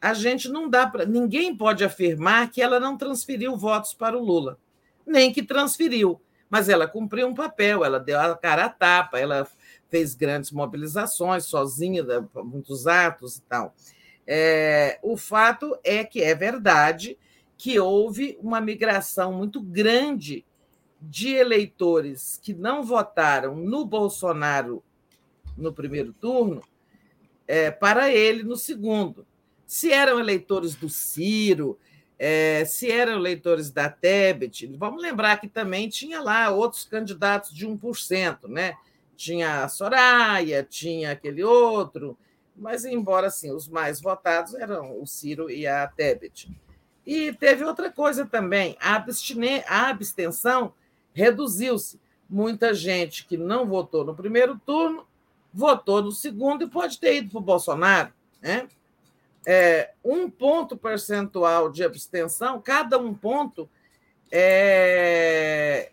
A 0.00 0.14
gente 0.14 0.48
não 0.48 0.68
dá 0.68 0.86
para. 0.86 1.04
Ninguém 1.04 1.54
pode 1.54 1.84
afirmar 1.84 2.50
que 2.50 2.62
ela 2.62 2.80
não 2.80 2.96
transferiu 2.96 3.56
votos 3.56 3.92
para 3.92 4.16
o 4.16 4.24
Lula, 4.24 4.58
nem 5.06 5.32
que 5.32 5.42
transferiu, 5.42 6.20
mas 6.48 6.68
ela 6.68 6.88
cumpriu 6.88 7.26
um 7.26 7.34
papel, 7.34 7.84
ela 7.84 8.00
deu 8.00 8.18
a 8.18 8.36
cara 8.36 8.64
a 8.64 8.68
tapa, 8.68 9.18
ela 9.18 9.46
fez 9.90 10.14
grandes 10.14 10.50
mobilizações 10.52 11.44
sozinha, 11.44 12.04
muitos 12.44 12.86
atos 12.86 13.36
e 13.36 13.42
tal. 13.42 13.74
É, 14.26 14.98
o 15.02 15.16
fato 15.16 15.76
é 15.82 16.04
que 16.04 16.22
é 16.22 16.34
verdade 16.34 17.18
que 17.58 17.78
houve 17.78 18.38
uma 18.40 18.60
migração 18.60 19.32
muito 19.32 19.60
grande 19.60 20.46
de 21.00 21.34
eleitores 21.34 22.38
que 22.42 22.52
não 22.52 22.82
votaram 22.82 23.56
no 23.56 23.84
Bolsonaro 23.84 24.82
no 25.56 25.72
primeiro 25.72 26.12
turno 26.12 26.62
é, 27.46 27.70
para 27.70 28.10
ele 28.10 28.42
no 28.42 28.56
segundo. 28.56 29.26
Se 29.66 29.92
eram 29.92 30.20
eleitores 30.20 30.74
do 30.74 30.88
Ciro, 30.88 31.78
é, 32.18 32.64
se 32.64 32.90
eram 32.90 33.14
eleitores 33.14 33.70
da 33.70 33.88
Tebet, 33.88 34.66
vamos 34.76 35.00
lembrar 35.00 35.40
que 35.40 35.48
também 35.48 35.88
tinha 35.88 36.20
lá 36.20 36.50
outros 36.50 36.84
candidatos 36.84 37.54
de 37.54 37.66
1%, 37.66 38.46
né? 38.48 38.74
Tinha 39.16 39.64
a 39.64 39.68
Soraya, 39.68 40.62
tinha 40.62 41.12
aquele 41.12 41.42
outro, 41.42 42.18
mas 42.54 42.84
embora 42.84 43.28
assim, 43.28 43.50
os 43.52 43.68
mais 43.68 44.00
votados 44.00 44.54
eram 44.54 45.00
o 45.00 45.06
Ciro 45.06 45.50
e 45.50 45.66
a 45.66 45.86
Tebet. 45.86 46.50
E 47.06 47.32
teve 47.32 47.64
outra 47.64 47.90
coisa 47.90 48.26
também, 48.26 48.76
a, 48.80 49.02
a 49.66 49.88
abstenção 49.88 50.74
reduziu-se. 51.14 52.00
Muita 52.28 52.72
gente 52.72 53.26
que 53.26 53.36
não 53.36 53.66
votou 53.66 54.04
no 54.04 54.14
primeiro 54.14 54.58
turno 54.64 55.06
votou 55.52 56.02
no 56.02 56.12
segundo 56.12 56.64
e 56.64 56.70
pode 56.70 56.98
ter 56.98 57.16
ido 57.16 57.30
para 57.30 57.38
o 57.38 57.42
Bolsonaro. 57.42 58.12
Né? 58.40 58.68
É, 59.46 59.92
um 60.04 60.30
ponto 60.30 60.76
percentual 60.76 61.70
de 61.70 61.82
abstenção, 61.82 62.60
cada 62.60 62.98
um 62.98 63.12
ponto 63.12 63.68
é, 64.30 65.90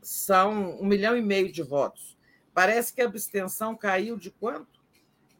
são 0.00 0.78
um 0.80 0.86
milhão 0.86 1.16
e 1.16 1.22
meio 1.22 1.50
de 1.50 1.62
votos. 1.62 2.16
Parece 2.54 2.92
que 2.92 3.02
a 3.02 3.06
abstenção 3.06 3.74
caiu 3.76 4.16
de 4.16 4.30
quanto? 4.30 4.80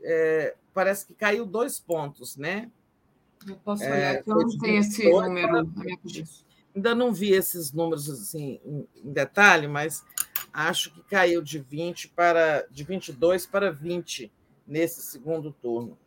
É, 0.03 0.55
parece 0.75 1.07
que 1.07 1.15
caiu 1.15 1.47
dois 1.47 1.79
pontos, 1.79 2.37
né? 2.37 2.71
Eu 3.47 3.57
posso 3.57 3.85
olhar 3.85 4.15
é, 4.17 4.23
que 4.23 4.31
eu 4.31 4.37
não 4.37 4.59
tenho 4.59 4.81
esse 4.81 5.09
número 5.09 5.53
na 5.53 5.63
minha 5.65 5.97
cabeça. 5.97 6.46
Ainda 6.77 6.95
não 6.95 7.11
vi 7.11 7.33
esses 7.33 7.73
números 7.73 8.11
assim 8.11 8.61
em 8.65 9.11
detalhe, 9.11 9.67
mas 9.67 10.05
acho 10.53 10.93
que 10.93 11.03
caiu 11.05 11.41
de 11.41 11.59
20 11.59 12.09
para 12.09 12.67
de 12.71 12.85
22 12.85 13.47
para 13.47 13.73
20 13.73 14.31
nesse 14.67 15.01
segundo 15.01 15.51
turno. 15.51 15.99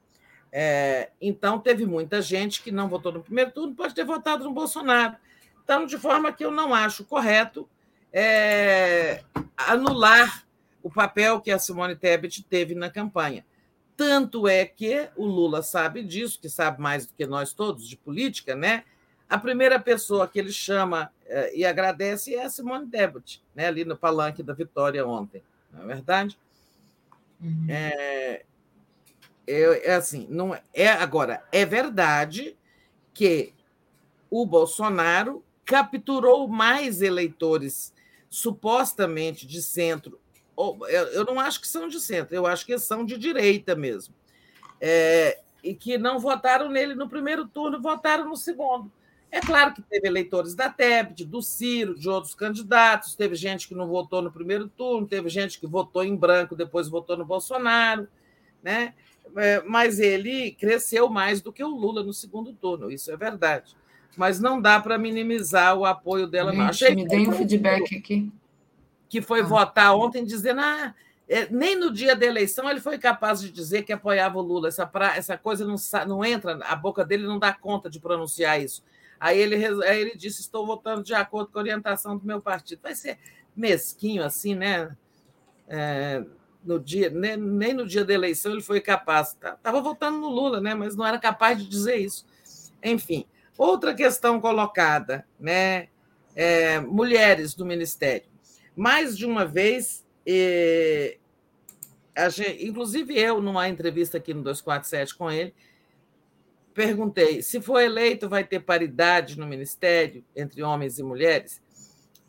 É, 0.52 1.10
então 1.20 1.60
teve 1.60 1.88
muita 1.88 2.22
gente 2.22 2.62
que 2.62 2.72
não 2.72 2.88
votou 2.88 3.12
no 3.12 3.24
primeiro 3.24 3.52
turno, 3.52 3.76
pode 3.76 3.96
ter 3.96 4.06
votado 4.06 4.44
no 4.44 4.54
Bolsonaro. 4.54 5.16
Então, 5.64 5.88
de 5.88 5.98
forma 5.98 6.32
que 6.32 6.46
eu 6.46 6.52
não 6.52 6.72
acho 6.72 7.04
correto 7.04 7.68
é, 8.14 9.24
anular 9.58 10.48
o 10.84 10.90
papel 10.90 11.42
que 11.42 11.50
a 11.50 11.58
Simone 11.58 11.96
Tebet 11.96 12.44
teve 12.44 12.76
na 12.76 12.92
campanha. 12.92 13.44
Tanto 13.98 14.48
é 14.48 14.66
que 14.66 15.10
o 15.16 15.26
Lula 15.26 15.64
sabe 15.64 16.04
disso, 16.04 16.40
que 16.40 16.48
sabe 16.48 16.80
mais 16.80 17.08
do 17.08 17.14
que 17.14 17.26
nós 17.26 17.54
todos 17.54 17.88
de 17.88 17.98
política, 17.98 18.56
né? 18.56 18.84
A 19.30 19.38
primeira 19.38 19.80
pessoa 19.80 20.28
que 20.28 20.40
ele 20.40 20.52
chama 20.52 21.12
eh, 21.28 21.58
e 21.58 21.66
agradece 21.66 22.34
é 22.34 22.44
a 22.44 22.50
Simone 22.50 22.88
Tebet, 22.88 23.44
né, 23.54 23.68
ali 23.68 23.86
no 23.86 23.96
palanque 23.96 24.42
da 24.42 24.54
Vitória 24.54 25.06
ontem, 25.06 25.44
não 25.72 25.84
é 25.84 25.86
verdade? 25.86 26.38
Uhum. 27.40 27.68
É, 27.70 28.44
é, 29.48 29.90
é, 29.90 29.96
assim, 29.96 30.28
não 30.30 30.54
é, 30.54 30.62
é 30.74 30.90
agora 30.90 31.44
é 31.52 31.66
verdade 31.66 32.58
que 33.14 33.54
o 34.30 34.46
Bolsonaro 34.46 35.44
capturou 35.66 36.48
mais 36.48 37.02
eleitores 37.02 37.94
supostamente 38.30 39.46
de 39.46 39.62
centro. 39.62 40.20
Eu 41.14 41.24
não 41.26 41.40
acho 41.40 41.62
que 41.62 41.68
são 41.68 41.88
de 41.88 42.00
centro, 42.00 42.36
eu 42.36 42.46
acho 42.46 42.66
que 42.66 42.78
são 42.78 43.06
de 43.06 43.18
direita 43.18 43.76
mesmo. 43.76 44.14
É, 44.82 45.40
e 45.64 45.74
que 45.74 45.98
não 45.98 46.20
votaram 46.20 46.70
nele 46.70 46.96
no 46.96 47.10
primeiro 47.10 47.48
turno, 47.48 47.82
votaram 47.82 48.28
no 48.28 48.36
segundo. 48.36 48.92
É 49.32 49.40
claro 49.40 49.74
que 49.74 49.82
teve 49.82 50.08
eleitores 50.08 50.56
da 50.56 50.70
Tebet, 50.70 51.24
do 51.24 51.42
Ciro, 51.42 51.98
de 51.98 52.10
outros 52.10 52.34
candidatos, 52.34 53.16
teve 53.16 53.36
gente 53.36 53.68
que 53.68 53.76
não 53.76 53.88
votou 53.88 54.22
no 54.22 54.32
primeiro 54.32 54.68
turno, 54.68 55.08
teve 55.08 55.30
gente 55.30 55.60
que 55.60 55.68
votou 55.68 56.04
em 56.04 56.16
branco, 56.16 56.56
depois 56.56 56.88
votou 56.88 57.16
no 57.16 57.26
Bolsonaro, 57.26 58.08
né? 58.64 58.94
É, 59.38 59.62
mas 59.62 60.00
ele 60.00 60.52
cresceu 60.52 61.08
mais 61.08 61.42
do 61.42 61.54
que 61.54 61.64
o 61.64 61.68
Lula 61.68 62.04
no 62.04 62.14
segundo 62.14 62.52
turno, 62.54 62.92
isso 62.92 63.12
é 63.12 63.18
verdade. 63.18 63.76
Mas 64.18 64.40
não 64.40 64.60
dá 64.60 64.80
para 64.80 64.98
minimizar 64.98 65.78
o 65.78 65.86
apoio 65.86 66.26
dela. 66.26 66.52
Gente, 66.52 66.60
não. 66.60 66.68
Achei 66.68 66.96
me 66.96 67.08
dê 67.08 67.18
um 67.20 67.32
feedback 67.32 67.96
aqui. 67.96 68.32
Que 69.08 69.22
foi 69.22 69.42
ah. 69.42 69.46
votar 69.46 69.96
ontem 69.96 70.26
dizendo, 70.26 70.62
ah, 70.62 70.96
é, 71.28 71.48
nem 71.52 71.76
no 71.76 71.94
dia 71.94 72.16
da 72.16 72.26
eleição 72.26 72.68
ele 72.68 72.80
foi 72.80 72.98
capaz 72.98 73.40
de 73.40 73.52
dizer 73.52 73.84
que 73.84 73.94
apoiava 73.94 74.40
o 74.40 74.42
Lula. 74.42 74.68
Essa, 74.68 74.86
pra, 74.88 75.16
essa 75.16 75.38
coisa 75.38 75.64
não, 75.64 75.76
não 76.08 76.26
entra, 76.26 76.60
a 76.66 76.76
boca 76.76 77.06
dele 77.06 77.28
não 77.28 77.38
dá 77.38 77.54
conta 77.54 77.88
de 77.90 78.00
pronunciar 78.00 78.60
isso. 78.60 78.84
Aí 79.20 79.40
ele, 79.40 79.56
aí 79.84 80.02
ele 80.02 80.16
disse: 80.16 80.42
estou 80.42 80.66
votando 80.66 81.04
de 81.04 81.14
acordo 81.14 81.52
com 81.52 81.60
a 81.60 81.62
orientação 81.62 82.18
do 82.18 82.26
meu 82.26 82.42
partido. 82.42 82.82
Vai 82.82 82.96
ser 82.96 83.18
mesquinho 83.56 84.24
assim, 84.24 84.56
né? 84.56 84.96
É, 85.68 86.24
no 86.64 86.80
dia, 86.80 87.10
nem, 87.10 87.38
nem, 87.38 87.74
no 87.74 87.86
dia 87.86 88.04
da 88.04 88.14
eleição 88.14 88.52
ele 88.52 88.62
foi 88.62 88.82
capaz. 88.82 89.30
Estava 89.30 89.58
tá, 89.58 89.72
votando 89.72 90.18
no 90.18 90.30
Lula, 90.30 90.60
né? 90.60 90.74
mas 90.74 90.96
não 90.96 91.06
era 91.06 91.20
capaz 91.20 91.58
de 91.58 91.68
dizer 91.68 91.98
isso. 91.98 92.26
Enfim, 92.84 93.26
Outra 93.60 93.94
questão 93.94 94.40
colocada, 94.40 95.26
né? 95.38 95.90
É, 96.34 96.80
mulheres 96.80 97.54
do 97.54 97.66
Ministério. 97.66 98.26
Mais 98.74 99.18
de 99.18 99.26
uma 99.26 99.46
vez, 99.46 100.06
gente, 102.32 102.66
inclusive 102.66 103.20
eu, 103.20 103.42
numa 103.42 103.68
entrevista 103.68 104.18
aqui 104.18 104.34
no 104.34 104.42
247 104.44 105.14
com 105.14 105.30
ele, 105.30 105.54
perguntei: 106.80 107.42
se 107.42 107.60
for 107.60 107.82
eleito, 107.82 108.30
vai 108.30 108.46
ter 108.46 108.62
paridade 108.62 109.38
no 109.38 109.46
Ministério 109.46 110.24
entre 110.34 110.64
homens 110.64 110.98
e 110.98 111.04
mulheres? 111.04 111.62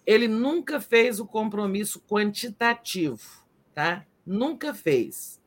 Ele 0.05 0.27
nunca 0.27 0.81
fez 0.81 1.21
o 1.21 1.25
compromisso 1.25 2.01
quantitativo, 2.01 3.23
tá? 3.73 4.05
Nunca 4.27 4.75
fez. 4.75 5.41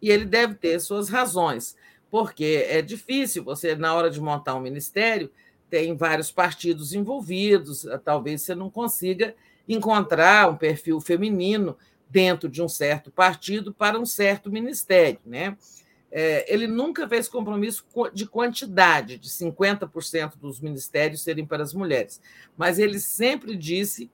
E 0.00 0.08
ele 0.08 0.24
deve 0.24 0.54
ter 0.54 0.78
suas 0.78 1.08
razões, 1.08 1.76
porque 2.08 2.64
é 2.68 2.80
difícil 2.80 3.42
você, 3.42 3.74
na 3.74 3.92
hora 3.92 4.08
de 4.08 4.20
montar 4.20 4.54
um 4.54 4.60
ministério, 4.60 5.32
tem 5.68 5.96
vários 5.96 6.30
partidos 6.30 6.94
envolvidos, 6.94 7.84
talvez 8.04 8.42
você 8.42 8.54
não 8.54 8.70
consiga 8.70 9.34
encontrar 9.68 10.48
um 10.48 10.56
perfil 10.56 11.00
feminino 11.00 11.76
dentro 12.08 12.48
de 12.48 12.62
um 12.62 12.68
certo 12.68 13.10
partido 13.10 13.74
para 13.74 13.98
um 13.98 14.06
certo 14.06 14.48
ministério, 14.48 15.18
né? 15.26 15.56
É, 16.16 16.44
ele 16.52 16.68
nunca 16.68 17.08
fez 17.08 17.26
compromisso 17.26 17.84
de 18.12 18.24
quantidade, 18.24 19.18
de 19.18 19.28
50% 19.28 20.36
dos 20.36 20.60
ministérios 20.60 21.22
serem 21.22 21.44
para 21.44 21.64
as 21.64 21.74
mulheres, 21.74 22.20
mas 22.56 22.78
ele 22.78 23.00
sempre 23.00 23.56
disse 23.56 24.08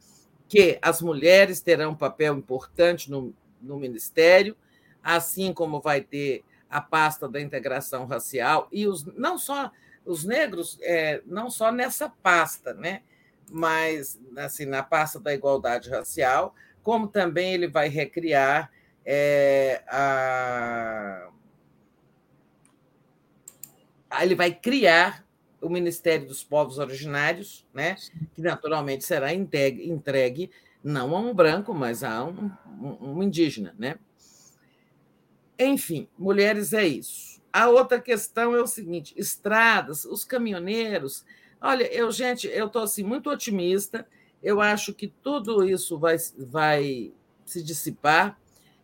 que 0.49 0.79
as 0.81 1.03
mulheres 1.03 1.61
terão 1.61 1.91
um 1.91 1.95
papel 1.95 2.39
importante 2.39 3.11
no, 3.11 3.35
no 3.61 3.77
ministério, 3.77 4.57
assim 5.03 5.53
como 5.53 5.79
vai 5.79 6.01
ter 6.01 6.43
a 6.71 6.81
pasta 6.81 7.29
da 7.29 7.39
integração 7.39 8.07
racial 8.07 8.67
e 8.73 8.87
os 8.89 9.05
não 9.05 9.37
só 9.37 9.71
os 10.07 10.25
negros, 10.25 10.79
é, 10.81 11.21
não 11.27 11.51
só 11.51 11.71
nessa 11.71 12.09
pasta, 12.09 12.73
né? 12.73 13.03
mas 13.51 14.19
assim 14.39 14.65
na 14.65 14.83
pasta 14.83 15.21
da 15.21 15.35
igualdade 15.35 15.91
racial, 15.91 16.55
como 16.83 17.09
também 17.09 17.53
ele 17.53 17.69
vai 17.69 17.89
recriar 17.89 18.71
é, 19.05 19.83
a 19.87 21.29
ele 24.23 24.35
vai 24.35 24.53
criar 24.53 25.25
o 25.61 25.69
Ministério 25.69 26.27
dos 26.27 26.43
Povos 26.43 26.79
Originários, 26.79 27.67
né? 27.73 27.97
que 28.35 28.41
naturalmente 28.41 29.05
será 29.05 29.33
entregue, 29.33 30.51
não 30.83 31.15
a 31.15 31.21
um 31.21 31.35
branco, 31.35 31.75
mas 31.75 32.03
a 32.03 32.25
um, 32.25 32.51
um, 32.81 33.13
um 33.13 33.23
indígena. 33.23 33.75
Né? 33.79 33.97
Enfim, 35.59 36.09
mulheres 36.19 36.73
é 36.73 36.87
isso. 36.87 37.41
A 37.53 37.69
outra 37.69 38.01
questão 38.01 38.55
é 38.55 38.63
o 38.63 38.67
seguinte: 38.67 39.13
estradas, 39.17 40.05
os 40.05 40.25
caminhoneiros. 40.25 41.25
Olha, 41.61 41.85
eu, 41.93 42.11
gente, 42.11 42.47
eu 42.47 42.67
estou 42.67 42.83
assim, 42.83 43.03
muito 43.03 43.29
otimista. 43.29 44.07
Eu 44.43 44.61
acho 44.61 44.95
que 44.95 45.09
tudo 45.23 45.63
isso 45.69 45.99
vai, 45.99 46.17
vai 46.39 47.13
se 47.45 47.63
dissipar. 47.63 48.41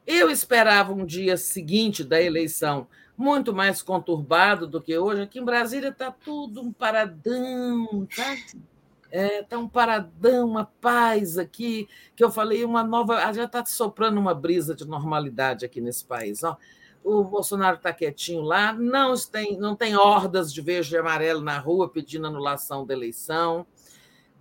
Eu 0.06 0.30
esperava 0.30 0.92
um 0.92 1.06
dia 1.06 1.36
seguinte 1.38 2.04
da 2.04 2.20
eleição 2.20 2.86
muito 3.16 3.54
mais 3.54 3.80
conturbado 3.82 4.66
do 4.66 4.80
que 4.80 4.96
hoje. 4.96 5.22
Aqui 5.22 5.38
em 5.38 5.44
Brasília 5.44 5.88
está 5.88 6.10
tudo 6.10 6.60
um 6.60 6.72
paradão, 6.72 8.06
tá? 8.14 8.36
É, 9.10 9.42
tá 9.42 9.56
um 9.56 9.68
paradão, 9.68 10.48
uma 10.48 10.66
paz 10.80 11.38
aqui, 11.38 11.88
que 12.14 12.22
eu 12.22 12.30
falei, 12.30 12.64
uma 12.64 12.82
nova. 12.84 13.24
Ah, 13.24 13.32
já 13.32 13.44
está 13.44 13.64
soprando 13.64 14.18
uma 14.18 14.34
brisa 14.34 14.74
de 14.74 14.86
normalidade 14.86 15.64
aqui 15.64 15.80
nesse 15.80 16.04
país. 16.04 16.42
Ó. 16.44 16.56
O 17.02 17.22
Bolsonaro 17.22 17.76
está 17.76 17.92
quietinho 17.92 18.42
lá, 18.42 18.72
não 18.72 19.14
tem, 19.16 19.56
não 19.56 19.76
tem 19.76 19.96
hordas 19.96 20.52
de 20.52 20.60
verde 20.60 20.94
e 20.94 20.98
amarelo 20.98 21.40
na 21.40 21.56
rua 21.56 21.88
pedindo 21.88 22.26
anulação 22.26 22.84
da 22.84 22.92
eleição. 22.92 23.64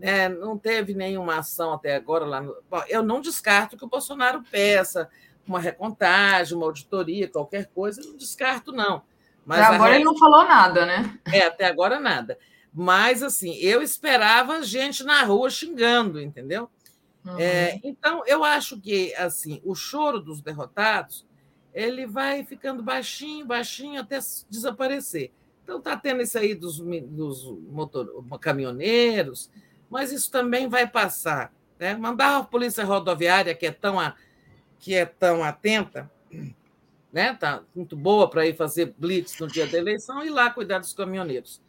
É, 0.02 0.28
não 0.28 0.58
teve 0.58 0.94
nenhuma 0.94 1.38
ação 1.38 1.74
até 1.74 1.96
agora 1.96 2.26
lá. 2.26 2.42
No... 2.42 2.58
Bom, 2.70 2.84
eu 2.90 3.04
não 3.04 3.22
descarto 3.22 3.78
que 3.78 3.86
o 3.86 3.90
Bolsonaro 3.90 4.44
peça 4.52 5.10
uma 5.48 5.60
recontagem, 5.60 6.56
uma 6.56 6.66
auditoria, 6.66 7.28
qualquer 7.28 7.68
coisa, 7.68 8.02
não 8.02 8.18
descarto, 8.18 8.72
não. 8.72 9.04
Mas 9.46 9.62
até 9.62 9.76
agora 9.76 9.96
ele 9.96 10.04
não 10.04 10.18
falou 10.18 10.44
nada, 10.44 10.86
né? 10.86 11.20
É, 11.32 11.44
até 11.44 11.66
agora 11.66 12.00
nada. 12.00 12.38
Mas, 12.74 13.24
assim, 13.24 13.54
eu 13.56 13.82
esperava 13.82 14.62
gente 14.64 15.04
na 15.04 15.24
rua 15.24 15.50
xingando, 15.50 16.20
entendeu? 16.20 16.70
Uhum. 17.24 17.40
É, 17.40 17.80
então, 17.84 18.24
eu 18.26 18.44
acho 18.44 18.80
que, 18.82 19.14
assim, 19.16 19.62
o 19.64 19.74
choro 19.74 20.20
dos 20.20 20.42
derrotados, 20.42 21.26
ele 21.74 22.06
vai 22.06 22.44
ficando 22.44 22.84
baixinho, 22.84 23.46
baixinho, 23.46 24.02
até 24.02 24.20
desaparecer. 24.50 25.32
Então, 25.64 25.78
está 25.78 25.96
tendo 25.96 26.22
isso 26.22 26.38
aí 26.38 26.54
dos, 26.54 26.80
dos 26.80 27.44
motor, 27.70 28.24
caminhoneiros, 28.40 29.50
mas 29.90 30.12
isso 30.12 30.30
também 30.30 30.68
vai 30.68 30.86
passar. 30.86 31.54
Né? 31.80 31.96
Mandar 31.96 32.38
a 32.38 32.44
polícia 32.44 32.84
rodoviária, 32.84 33.56
que 33.56 33.66
é 33.66 33.72
tão 33.72 34.00
a, 34.00 34.16
que 34.86 34.94
é 34.94 35.04
tão 35.04 35.44
atenta, 35.44 36.12
né? 37.12 37.34
Tá 37.34 37.64
muito 37.74 37.98
boa 37.98 38.30
para 38.30 38.46
ir 38.46 38.56
fazer 38.56 38.94
blitz 38.96 39.40
no 39.40 39.48
dia 39.48 39.66
da 39.66 39.80
eleição 39.80 40.24
e 40.24 40.30
lá 40.30 40.52
cuidar 40.52 40.78
dos 40.78 40.94
caminhoneiros. 40.94 41.60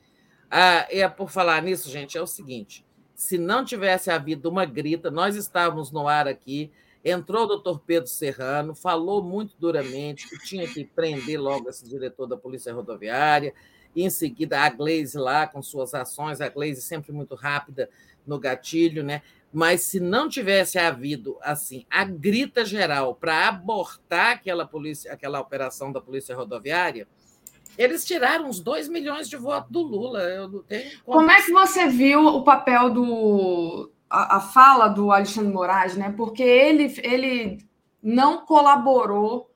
Ah, 0.50 0.86
é 0.90 1.08
por 1.08 1.30
falar 1.30 1.62
nisso, 1.62 1.88
gente, 1.88 2.18
é 2.18 2.20
o 2.20 2.26
seguinte: 2.26 2.84
se 3.14 3.38
não 3.38 3.64
tivesse 3.64 4.10
havido 4.10 4.50
uma 4.50 4.66
grita, 4.66 5.10
nós 5.10 5.34
estávamos 5.34 5.90
no 5.90 6.06
ar 6.06 6.28
aqui. 6.28 6.70
Entrou 7.02 7.44
o 7.44 7.46
doutor 7.46 7.80
Pedro 7.86 8.06
Serrano, 8.06 8.74
falou 8.74 9.22
muito 9.22 9.54
duramente 9.58 10.28
que 10.28 10.38
tinha 10.44 10.68
que 10.68 10.84
prender 10.84 11.40
logo 11.40 11.70
esse 11.70 11.88
diretor 11.88 12.26
da 12.26 12.36
Polícia 12.36 12.74
Rodoviária, 12.74 13.54
e 13.94 14.02
em 14.02 14.10
seguida 14.10 14.60
a 14.60 14.68
Glaze 14.68 15.16
lá 15.16 15.46
com 15.46 15.62
suas 15.62 15.94
ações, 15.94 16.42
a 16.42 16.50
Glaze 16.50 16.82
sempre 16.82 17.12
muito 17.12 17.34
rápida 17.34 17.88
no 18.26 18.38
gatilho, 18.38 19.02
né? 19.02 19.22
Mas 19.56 19.84
se 19.84 19.98
não 19.98 20.28
tivesse 20.28 20.78
havido 20.78 21.38
assim 21.40 21.86
a 21.90 22.04
grita 22.04 22.62
geral 22.62 23.14
para 23.14 23.48
abortar 23.48 24.32
aquela 24.32 24.66
polícia, 24.66 25.10
aquela 25.10 25.40
operação 25.40 25.90
da 25.90 25.98
polícia 25.98 26.36
rodoviária, 26.36 27.08
eles 27.78 28.04
tiraram 28.04 28.50
uns 28.50 28.60
2 28.60 28.86
milhões 28.90 29.30
de 29.30 29.36
votos 29.38 29.72
do 29.72 29.80
Lula. 29.80 30.20
Eu 30.24 30.46
não 30.46 30.62
tenho 30.62 30.90
como... 31.02 31.30
é 31.30 31.40
que 31.40 31.52
você 31.52 31.86
viu 31.86 32.26
o 32.26 32.44
papel 32.44 32.90
do 32.90 33.90
a, 34.10 34.36
a 34.36 34.40
fala 34.40 34.88
do 34.88 35.10
Alexandre 35.10 35.50
Moraes, 35.50 35.96
né? 35.96 36.12
Porque 36.14 36.42
ele 36.42 36.94
ele 37.02 37.66
não 38.02 38.44
colaborou 38.44 39.50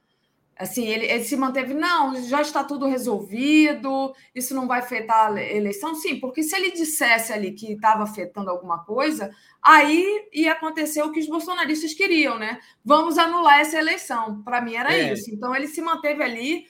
Assim, 0.60 0.86
ele, 0.86 1.06
ele, 1.06 1.24
se 1.24 1.39
manteve, 1.39 1.72
não, 1.72 2.22
já 2.22 2.42
está 2.42 2.62
tudo 2.62 2.86
resolvido, 2.86 4.14
isso 4.34 4.55
não 4.55 4.68
vai 4.68 4.80
afetar 4.80 5.32
a 5.32 5.42
eleição. 5.42 5.94
Sim, 5.94 6.20
porque 6.20 6.42
se 6.42 6.55
ele 6.55 6.70
dissesse 6.72 7.32
ali 7.32 7.52
que 7.52 7.72
estava 7.72 8.02
afetando 8.02 8.50
alguma 8.50 8.84
coisa, 8.84 9.34
aí 9.62 10.28
ia 10.30 10.52
acontecer 10.52 11.02
o 11.02 11.12
que 11.12 11.18
os 11.18 11.26
bolsonaristas 11.26 11.94
queriam, 11.94 12.39
né? 12.39 12.60
Vamos 12.84 13.16
anular 13.16 13.60
essa 13.60 13.78
eleição. 13.78 14.42
Para 14.42 14.60
mim 14.60 14.74
era 14.74 14.94
é. 14.94 15.14
isso. 15.14 15.34
Então 15.34 15.56
ele 15.56 15.66
se 15.66 15.80
manteve 15.80 16.22
ali, 16.22 16.66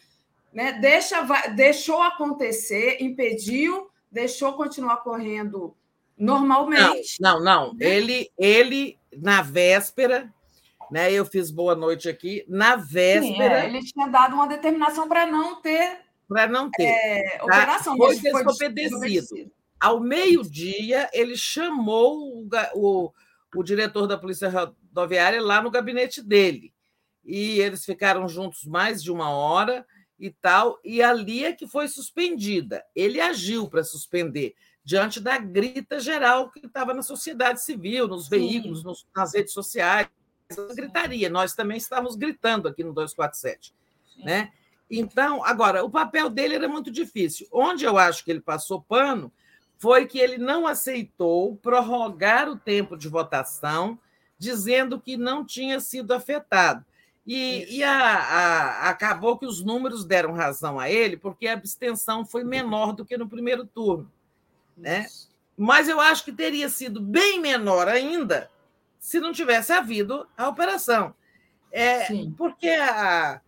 né? 0.55 0.75
Deixa, 0.75 1.23
deixou 1.57 2.01
acontecer, 2.01 2.99
impediu, 3.01 3.91
deixou 4.09 4.52
continuar 4.52 4.99
correndo 4.99 5.75
normalmente. 6.17 7.17
Não, 7.20 7.41
não, 7.41 7.73
não. 7.73 7.77
Ele, 7.81 8.31
ele 8.39 8.97
na 9.20 9.43
véspera 9.43 10.33
né? 10.91 11.12
Eu 11.12 11.25
fiz 11.25 11.51
boa 11.51 11.75
noite 11.75 12.09
aqui 12.09 12.44
na 12.49 12.77
véspera. 12.77 13.23
Sim, 13.23 13.43
é, 13.43 13.67
ele 13.67 13.81
tinha 13.81 14.09
dado 14.09 14.35
uma 14.35 14.49
determinação 14.49 15.09
para 15.09 15.27
não 15.27 15.60
ter 15.60 15.99
para 16.28 16.47
não 16.47 16.70
ter 16.70 16.85
é, 16.85 17.39
tá? 17.39 17.44
operação. 17.44 17.97
Foi 17.97 18.17
desobedecido. 18.17 19.51
Ao 19.81 19.99
meio-dia, 19.99 21.10
ele 21.12 21.36
chamou 21.36 22.44
o, 22.44 22.49
o, 22.75 23.12
o 23.57 23.62
diretor 23.65 24.07
da 24.07 24.17
Polícia 24.17 24.49
Rodoviária 24.49 25.43
lá 25.43 25.60
no 25.60 25.73
gabinete 25.73 26.23
dele. 26.23 26.73
E 27.25 27.60
eles 27.60 27.85
ficaram 27.85 28.28
juntos 28.28 28.65
mais 28.65 29.02
de 29.02 29.10
uma 29.10 29.31
hora 29.31 29.85
e 30.20 30.31
tal, 30.31 30.78
e 30.85 31.02
ali 31.02 31.44
é 31.44 31.52
que 31.52 31.67
foi 31.67 31.89
suspendida. 31.89 32.85
Ele 32.94 33.20
agiu 33.20 33.69
para 33.69 33.83
suspender, 33.83 34.55
diante 34.85 35.19
da 35.19 35.39
grita 35.39 35.99
geral 35.99 36.51
que 36.51 36.65
estava 36.65 36.93
na 36.93 37.02
sociedade 37.02 37.62
civil, 37.62 38.07
nos 38.07 38.28
veículos, 38.28 38.85
nos, 38.85 39.07
nas 39.17 39.35
redes 39.35 39.52
sociais 39.52 40.09
gritaria. 40.75 41.29
Nós 41.29 41.55
também 41.55 41.77
estávamos 41.77 42.17
gritando 42.17 42.69
aqui 42.69 42.83
no 42.83 42.93
247. 42.93 43.75
Né? 44.25 44.53
Então, 44.91 45.45
agora, 45.45 45.85
o 45.85 45.91
papel 45.91 46.29
dele 46.29 46.57
era 46.57 46.69
muito 46.69 46.91
difícil. 46.91 47.47
Onde 47.53 47.85
eu 47.85 47.97
acho 47.97 48.25
que 48.25 48.31
ele 48.31 48.41
passou 48.41 48.83
pano 48.83 49.33
foi 49.79 50.07
que 50.07 50.19
ele 50.19 50.37
não 50.37 50.67
aceitou 50.67 51.57
prorrogar 51.57 52.49
o 52.49 52.59
tempo 52.59 52.97
de 52.97 53.09
votação, 53.09 53.99
dizendo 54.39 55.01
que 55.01 55.17
não 55.17 55.45
tinha 55.45 55.81
sido 55.81 56.12
afetado. 56.12 56.85
E, 57.27 57.79
e 57.79 57.83
a, 57.83 57.93
a, 57.93 58.91
acabou 58.91 59.39
que 59.39 59.47
os 59.47 59.62
números 59.62 60.05
deram 60.05 60.33
razão 60.33 60.79
a 60.79 60.91
ele, 60.91 61.17
porque 61.17 61.47
a 61.47 61.53
abstenção 61.53 62.27
foi 62.27 62.43
menor 62.45 62.93
do 62.93 63.05
que 63.05 63.17
no 63.17 63.29
primeiro 63.29 63.65
turno. 63.65 64.11
Né? 64.77 65.07
Mas 65.57 65.89
eu 65.89 66.01
acho 66.01 66.25
que 66.25 66.33
teria 66.33 66.69
sido 66.69 67.01
bem 67.01 67.41
menor 67.41 67.87
ainda 67.87 68.51
se 69.01 69.19
não 69.19 69.33
tivesse 69.33 69.73
havido 69.73 70.29
a 70.37 70.47
operação. 70.47 71.15
É, 71.73 72.07
porque 72.37 72.69
a, 72.69 73.41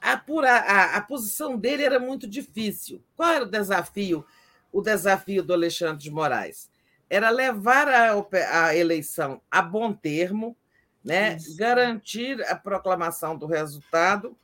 a, 0.00 0.12
a, 0.12 0.96
a 0.96 1.00
posição 1.00 1.56
dele 1.58 1.82
era 1.82 1.98
muito 1.98 2.26
difícil. 2.28 3.02
Qual 3.16 3.28
era 3.28 3.44
o 3.44 3.50
desafio 3.50 4.24
o 4.72 4.82
desafio 4.82 5.42
do 5.42 5.54
Alexandre 5.54 6.02
de 6.02 6.10
Moraes? 6.10 6.70
Era 7.08 7.30
levar 7.30 7.88
a, 7.88 8.66
a 8.66 8.76
eleição 8.76 9.40
a 9.50 9.62
bom 9.62 9.92
termo, 9.92 10.56
né? 11.02 11.38
garantir 11.56 12.42
a 12.44 12.54
proclamação 12.54 13.36
do 13.36 13.46
resultado 13.46 14.36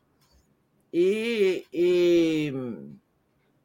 e, 0.93 1.67
e, 1.73 2.55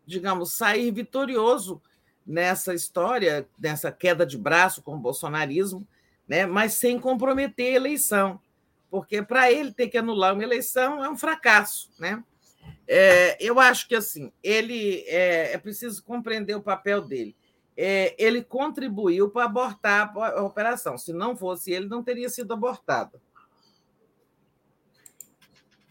digamos, 0.05 0.53
sair 0.53 0.91
vitorioso 0.91 1.81
nessa 2.27 2.73
história, 2.73 3.47
nessa 3.57 3.91
queda 3.91 4.25
de 4.25 4.37
braço 4.37 4.81
com 4.81 4.95
o 4.95 4.99
bolsonarismo, 4.99 5.87
né? 6.27 6.45
mas 6.45 6.73
sem 6.73 6.99
comprometer 6.99 7.73
a 7.73 7.77
eleição, 7.77 8.39
porque 8.91 9.21
para 9.21 9.49
ele 9.51 9.71
ter 9.71 9.87
que 9.87 9.97
anular 9.97 10.33
uma 10.33 10.43
eleição 10.43 11.03
é 11.03 11.09
um 11.09 11.17
fracasso. 11.17 11.89
Né? 11.97 12.21
É, 12.85 13.37
eu 13.39 13.59
acho 13.59 13.87
que 13.87 13.95
assim 13.95 14.31
ele 14.43 15.03
é, 15.07 15.53
é 15.53 15.57
preciso 15.57 16.03
compreender 16.03 16.55
o 16.55 16.61
papel 16.61 17.01
dele. 17.01 17.35
É, 17.79 18.15
ele 18.17 18.43
contribuiu 18.43 19.29
para 19.29 19.45
abortar 19.45 20.11
a 20.17 20.41
operação. 20.41 20.97
Se 20.97 21.13
não 21.13 21.37
fosse 21.37 21.71
ele, 21.71 21.87
não 21.87 22.03
teria 22.03 22.27
sido 22.27 22.51
abortada. 22.51 23.21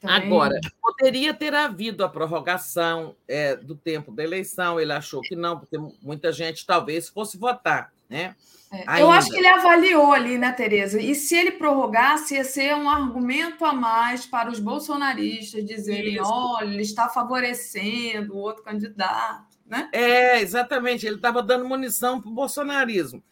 Também. 0.06 0.26
Agora, 0.26 0.60
poderia 0.80 1.34
ter 1.34 1.54
havido 1.54 2.04
a 2.04 2.08
prorrogação 2.08 3.14
é, 3.28 3.56
do 3.56 3.74
tempo 3.74 4.12
da 4.12 4.22
eleição, 4.22 4.80
ele 4.80 4.92
achou 4.92 5.20
que 5.20 5.36
não, 5.36 5.58
porque 5.58 5.76
muita 6.00 6.32
gente 6.32 6.64
talvez 6.64 7.08
fosse 7.08 7.36
votar. 7.36 7.92
Né? 8.08 8.34
É, 8.72 9.02
eu 9.02 9.10
acho 9.10 9.30
que 9.30 9.36
ele 9.36 9.46
avaliou 9.46 10.12
ali, 10.12 10.38
né, 10.38 10.52
Tereza? 10.52 11.00
E 11.00 11.14
se 11.14 11.36
ele 11.36 11.52
prorrogasse, 11.52 12.34
ia 12.34 12.44
ser 12.44 12.74
um 12.74 12.88
argumento 12.88 13.64
a 13.64 13.72
mais 13.72 14.26
para 14.26 14.50
os 14.50 14.58
bolsonaristas 14.58 15.64
dizerem: 15.64 16.14
Isso. 16.14 16.24
olha, 16.24 16.66
ele 16.66 16.82
está 16.82 17.08
favorecendo 17.08 18.34
o 18.34 18.38
outro 18.38 18.62
candidato. 18.62 19.56
Né? 19.66 19.88
É, 19.92 20.40
exatamente, 20.40 21.06
ele 21.06 21.16
estava 21.16 21.42
dando 21.42 21.68
munição 21.68 22.20
para 22.20 22.30
o 22.30 22.34
bolsonarismo. 22.34 23.22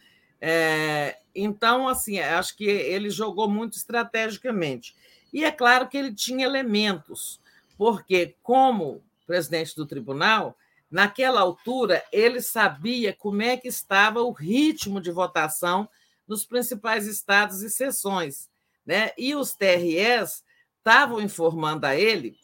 É, 0.40 1.16
então, 1.34 1.88
assim, 1.88 2.18
acho 2.18 2.56
que 2.56 2.64
ele 2.64 3.10
jogou 3.10 3.48
muito 3.48 3.76
estrategicamente. 3.76 4.94
E 5.34 5.44
é 5.44 5.50
claro 5.50 5.88
que 5.88 5.98
ele 5.98 6.14
tinha 6.14 6.46
elementos, 6.46 7.40
porque, 7.76 8.36
como 8.40 9.02
presidente 9.26 9.74
do 9.74 9.84
tribunal, 9.84 10.56
naquela 10.88 11.40
altura 11.40 12.04
ele 12.12 12.40
sabia 12.40 13.12
como 13.12 13.42
é 13.42 13.56
que 13.56 13.66
estava 13.66 14.22
o 14.22 14.30
ritmo 14.30 15.00
de 15.00 15.10
votação 15.10 15.88
nos 16.24 16.46
principais 16.46 17.08
estados 17.08 17.62
e 17.62 17.68
sessões. 17.68 18.48
Né? 18.86 19.10
E 19.18 19.34
os 19.34 19.54
TREs 19.54 20.44
estavam 20.78 21.20
informando 21.20 21.84
a 21.84 21.96
ele 21.96 22.38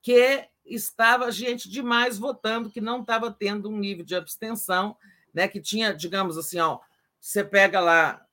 que 0.00 0.46
estava 0.64 1.32
gente 1.32 1.68
demais 1.68 2.18
votando, 2.18 2.70
que 2.70 2.80
não 2.80 3.00
estava 3.00 3.32
tendo 3.32 3.68
um 3.68 3.76
nível 3.76 4.04
de 4.04 4.14
abstenção, 4.14 4.96
né? 5.34 5.48
que 5.48 5.60
tinha, 5.60 5.92
digamos 5.92 6.38
assim, 6.38 6.60
ó, 6.60 6.78
você 7.20 7.42
pega 7.42 7.80
lá 7.80 8.24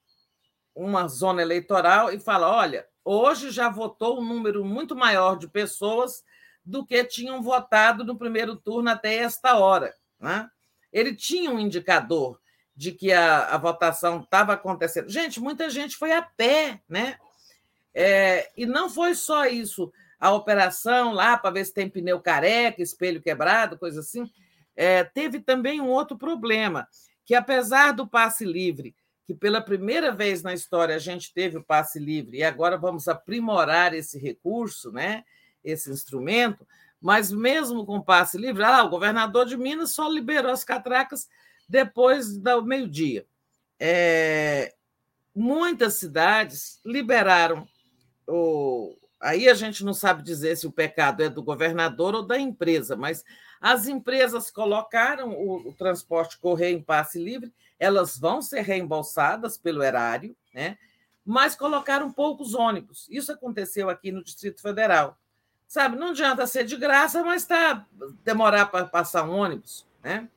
uma 0.75 1.07
zona 1.07 1.41
eleitoral 1.41 2.13
e 2.13 2.19
fala: 2.19 2.55
olha, 2.55 2.85
hoje 3.05 3.51
já 3.51 3.69
votou 3.69 4.19
um 4.19 4.25
número 4.25 4.65
muito 4.65 4.95
maior 4.95 5.37
de 5.37 5.47
pessoas 5.47 6.23
do 6.65 6.83
que 6.83 7.03
tinham 7.03 7.43
votado 7.43 8.03
no 8.03 8.17
primeiro 8.17 8.55
turno 8.55 8.89
até 8.89 9.15
esta 9.15 9.57
hora. 9.57 9.93
Né? 10.19 10.49
Ele 10.91 11.15
tinha 11.15 11.51
um 11.51 11.59
indicador 11.59 12.41
de 12.75 12.91
que 12.91 13.13
a, 13.13 13.45
a 13.45 13.57
votação 13.57 14.21
estava 14.21 14.53
acontecendo. 14.53 15.09
Gente, 15.09 15.39
muita 15.39 15.69
gente 15.69 15.95
foi 15.95 16.11
a 16.11 16.21
pé, 16.21 16.81
né? 16.89 17.17
É, 17.93 18.51
e 18.57 18.65
não 18.65 18.89
foi 18.89 19.15
só 19.15 19.45
isso, 19.45 19.93
a 20.19 20.33
operação 20.33 21.13
lá 21.13 21.37
para 21.37 21.51
ver 21.51 21.65
se 21.65 21.73
tem 21.73 21.89
pneu 21.89 22.19
careca, 22.19 22.81
espelho 22.81 23.21
quebrado, 23.21 23.77
coisa 23.77 24.01
assim. 24.01 24.29
É, 24.75 25.05
teve 25.05 25.39
também 25.39 25.79
um 25.79 25.87
outro 25.87 26.17
problema, 26.17 26.85
que 27.23 27.33
apesar 27.33 27.93
do 27.93 28.05
passe 28.05 28.43
livre 28.43 28.93
que 29.25 29.33
pela 29.33 29.59
primeira 29.61 30.11
vez 30.11 30.43
na 30.43 30.53
história 30.53 30.95
a 30.95 30.99
gente 30.99 31.33
teve 31.33 31.57
o 31.57 31.63
passe 31.63 31.99
livre 31.99 32.37
e 32.37 32.43
agora 32.43 32.77
vamos 32.77 33.07
aprimorar 33.07 33.93
esse 33.93 34.19
recurso, 34.19 34.91
né? 34.91 35.23
esse 35.65 35.91
instrumento, 35.91 36.65
mas 37.01 37.31
mesmo 37.31 37.85
com 37.85 38.01
passe 38.01 38.37
livre, 38.37 38.63
ah, 38.63 38.83
o 38.83 38.89
governador 38.89 39.45
de 39.45 39.57
Minas 39.57 39.91
só 39.91 40.07
liberou 40.07 40.51
as 40.51 40.63
catracas 40.63 41.27
depois 41.67 42.37
do 42.37 42.61
meio-dia. 42.63 43.25
É, 43.79 44.73
muitas 45.35 45.95
cidades 45.95 46.79
liberaram 46.85 47.67
o. 48.27 48.95
Aí 49.19 49.49
a 49.49 49.55
gente 49.55 49.83
não 49.83 49.93
sabe 49.93 50.21
dizer 50.21 50.55
se 50.55 50.67
o 50.67 50.71
pecado 50.71 51.23
é 51.23 51.29
do 51.29 51.41
governador 51.41 52.13
ou 52.13 52.21
da 52.21 52.39
empresa, 52.39 52.95
mas 52.95 53.23
as 53.59 53.87
empresas 53.87 54.51
colocaram 54.51 55.31
o, 55.31 55.69
o 55.69 55.73
transporte 55.73 56.37
correr 56.37 56.71
em 56.71 56.81
passe 56.81 57.17
livre 57.17 57.51
elas 57.79 58.17
vão 58.17 58.41
ser 58.41 58.61
reembolsadas 58.61 59.57
pelo 59.57 59.83
erário, 59.83 60.35
né? 60.53 60.77
mas 61.25 61.55
colocaram 61.55 62.11
poucos 62.11 62.53
ônibus. 62.53 63.07
Isso 63.09 63.31
aconteceu 63.31 63.89
aqui 63.89 64.11
no 64.11 64.23
Distrito 64.23 64.61
Federal. 64.61 65.17
Sabe, 65.67 65.97
não 65.97 66.09
adianta 66.09 66.45
ser 66.45 66.63
de 66.63 66.77
graça, 66.77 67.23
mas 67.23 67.45
tá 67.45 67.83
demorar 68.23 68.67
para 68.67 68.85
passar 68.85 69.27
um 69.27 69.31
ônibus, 69.31 69.85
né? 70.03 70.29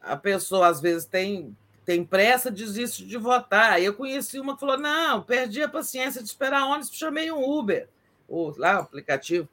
A 0.00 0.16
pessoa 0.16 0.66
às 0.66 0.80
vezes 0.80 1.06
tem 1.06 1.56
tem 1.84 2.04
pressa, 2.04 2.50
desiste 2.50 3.06
de 3.06 3.16
votar. 3.16 3.80
Eu 3.80 3.94
conheci 3.94 4.40
uma 4.40 4.54
que 4.54 4.60
falou: 4.60 4.76
"Não, 4.76 5.22
perdi 5.22 5.62
a 5.62 5.68
paciência 5.68 6.20
de 6.20 6.28
esperar 6.28 6.66
ônibus, 6.66 6.90
chamei 6.92 7.30
um 7.30 7.48
Uber, 7.48 7.88
ou 8.28 8.52
lá 8.58 8.78
o 8.78 8.82
aplicativo". 8.82 9.48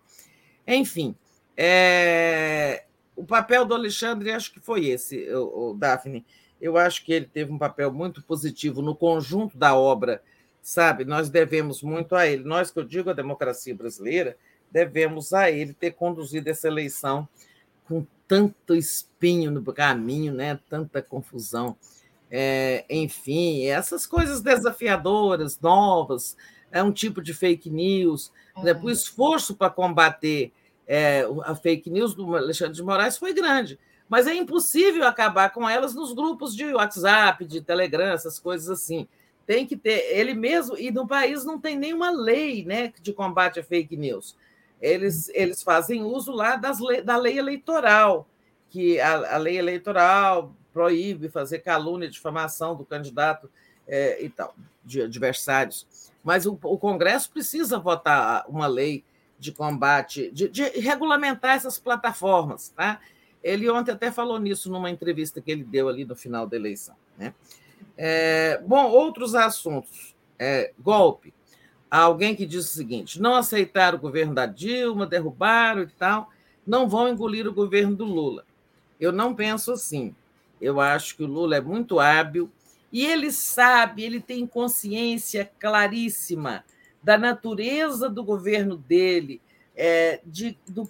Enfim, 0.65 1.15
é... 1.55 2.85
o 3.15 3.23
papel 3.23 3.65
do 3.65 3.75
Alexandre 3.75 4.31
acho 4.31 4.51
que 4.51 4.59
foi 4.59 4.87
esse, 4.87 5.29
o, 5.31 5.69
o 5.69 5.73
Daphne 5.75 6.25
eu 6.63 6.77
acho 6.77 7.03
que 7.03 7.11
ele 7.11 7.25
teve 7.25 7.51
um 7.51 7.57
papel 7.57 7.91
muito 7.91 8.23
positivo 8.23 8.81
no 8.81 8.95
conjunto 8.95 9.57
da 9.57 9.75
obra, 9.75 10.23
sabe? 10.61 11.03
Nós 11.03 11.29
devemos 11.29 11.83
muito 11.83 12.15
a 12.15 12.25
ele. 12.25 12.45
Nós, 12.45 12.71
que 12.71 12.79
eu 12.79 12.85
digo 12.85 13.09
a 13.09 13.13
democracia 13.13 13.75
brasileira, 13.75 14.37
devemos 14.71 15.33
a 15.33 15.51
ele 15.51 15.73
ter 15.73 15.91
conduzido 15.91 16.49
essa 16.49 16.69
eleição 16.69 17.27
com 17.85 18.07
tanto 18.25 18.73
espinho 18.73 19.51
no 19.51 19.61
caminho, 19.73 20.33
né? 20.33 20.57
tanta 20.69 21.01
confusão. 21.01 21.75
É, 22.31 22.85
enfim, 22.89 23.65
essas 23.65 24.05
coisas 24.07 24.39
desafiadoras, 24.39 25.59
novas, 25.59 26.37
é 26.71 26.81
um 26.81 26.93
tipo 26.93 27.21
de 27.21 27.33
fake 27.33 27.69
news. 27.69 28.31
Uhum. 28.55 28.63
Né? 28.63 28.79
O 28.81 28.89
esforço 28.89 29.53
para 29.53 29.69
combater 29.69 30.53
é, 30.87 31.27
a 31.43 31.55
fake 31.55 31.89
news 31.89 32.13
do 32.15 32.37
Alexandre 32.37 32.73
de 32.73 32.83
Moraes 32.83 33.17
foi 33.17 33.33
grande 33.33 33.77
mas 34.13 34.27
é 34.27 34.35
impossível 34.35 35.07
acabar 35.07 35.49
com 35.49 35.67
elas 35.67 35.95
nos 35.95 36.13
grupos 36.13 36.55
de 36.55 36.71
WhatsApp, 36.71 37.43
de 37.45 37.61
Telegram, 37.61 38.13
essas 38.13 38.37
coisas 38.37 38.69
assim. 38.69 39.07
Tem 39.43 39.65
que 39.65 39.75
ter 39.75 40.15
ele 40.15 40.35
mesmo, 40.35 40.77
e 40.77 40.91
no 40.91 41.07
país 41.07 41.43
não 41.43 41.59
tem 41.59 41.75
nenhuma 41.75 42.11
lei 42.11 42.63
né, 42.63 42.93
de 43.01 43.11
combate 43.11 43.59
a 43.59 43.63
fake 43.63 43.97
news. 43.97 44.37
Eles, 44.79 45.29
eles 45.29 45.63
fazem 45.63 46.03
uso 46.03 46.31
lá 46.31 46.57
das 46.57 46.77
da 47.03 47.17
lei 47.17 47.39
eleitoral, 47.39 48.27
que 48.69 48.99
a, 48.99 49.33
a 49.33 49.37
lei 49.37 49.57
eleitoral 49.57 50.53
proíbe 50.71 51.27
fazer 51.27 51.61
calúnia, 51.61 52.07
difamação 52.07 52.75
do 52.75 52.85
candidato 52.85 53.49
é, 53.87 54.23
e 54.23 54.29
tal, 54.29 54.53
de 54.85 55.01
adversários. 55.01 55.87
Mas 56.23 56.45
o, 56.45 56.53
o, 56.61 56.77
Congresso 56.77 57.31
precisa 57.31 57.79
votar 57.79 58.45
uma 58.47 58.67
lei 58.67 59.03
de 59.39 59.51
combate, 59.51 60.29
de, 60.31 60.47
de 60.49 60.65
regulamentar 60.79 61.55
essas 61.55 61.79
plataformas, 61.79 62.69
tá? 62.69 62.99
Ele 63.43 63.69
ontem 63.69 63.91
até 63.91 64.11
falou 64.11 64.39
nisso 64.39 64.71
numa 64.71 64.89
entrevista 64.89 65.41
que 65.41 65.51
ele 65.51 65.63
deu 65.63 65.89
ali 65.89 66.05
no 66.05 66.15
final 66.15 66.47
da 66.47 66.55
eleição. 66.55 66.95
Né? 67.17 67.33
É, 67.97 68.61
bom, 68.65 68.89
outros 68.89 69.35
assuntos. 69.35 70.15
É, 70.39 70.71
golpe. 70.79 71.33
Há 71.91 71.99
alguém 71.99 72.35
que 72.35 72.45
diz 72.45 72.65
o 72.65 72.73
seguinte: 72.73 73.21
não 73.21 73.35
aceitaram 73.35 73.97
o 73.97 74.01
governo 74.01 74.33
da 74.33 74.45
Dilma, 74.45 75.05
derrubaram 75.05 75.83
e 75.83 75.87
tal, 75.87 76.29
não 76.65 76.87
vão 76.87 77.07
engolir 77.09 77.47
o 77.47 77.53
governo 77.53 77.95
do 77.95 78.05
Lula. 78.05 78.45
Eu 78.99 79.11
não 79.11 79.35
penso 79.35 79.71
assim. 79.71 80.15
Eu 80.59 80.79
acho 80.79 81.17
que 81.17 81.23
o 81.23 81.27
Lula 81.27 81.57
é 81.57 81.61
muito 81.61 81.99
hábil 81.99 82.49
e 82.91 83.05
ele 83.05 83.31
sabe, 83.31 84.03
ele 84.03 84.21
tem 84.21 84.47
consciência 84.47 85.51
claríssima 85.59 86.63
da 87.01 87.17
natureza 87.17 88.09
do 88.09 88.23
governo 88.23 88.77
dele, 88.77 89.41
é, 89.75 90.21
de, 90.25 90.57
do 90.67 90.87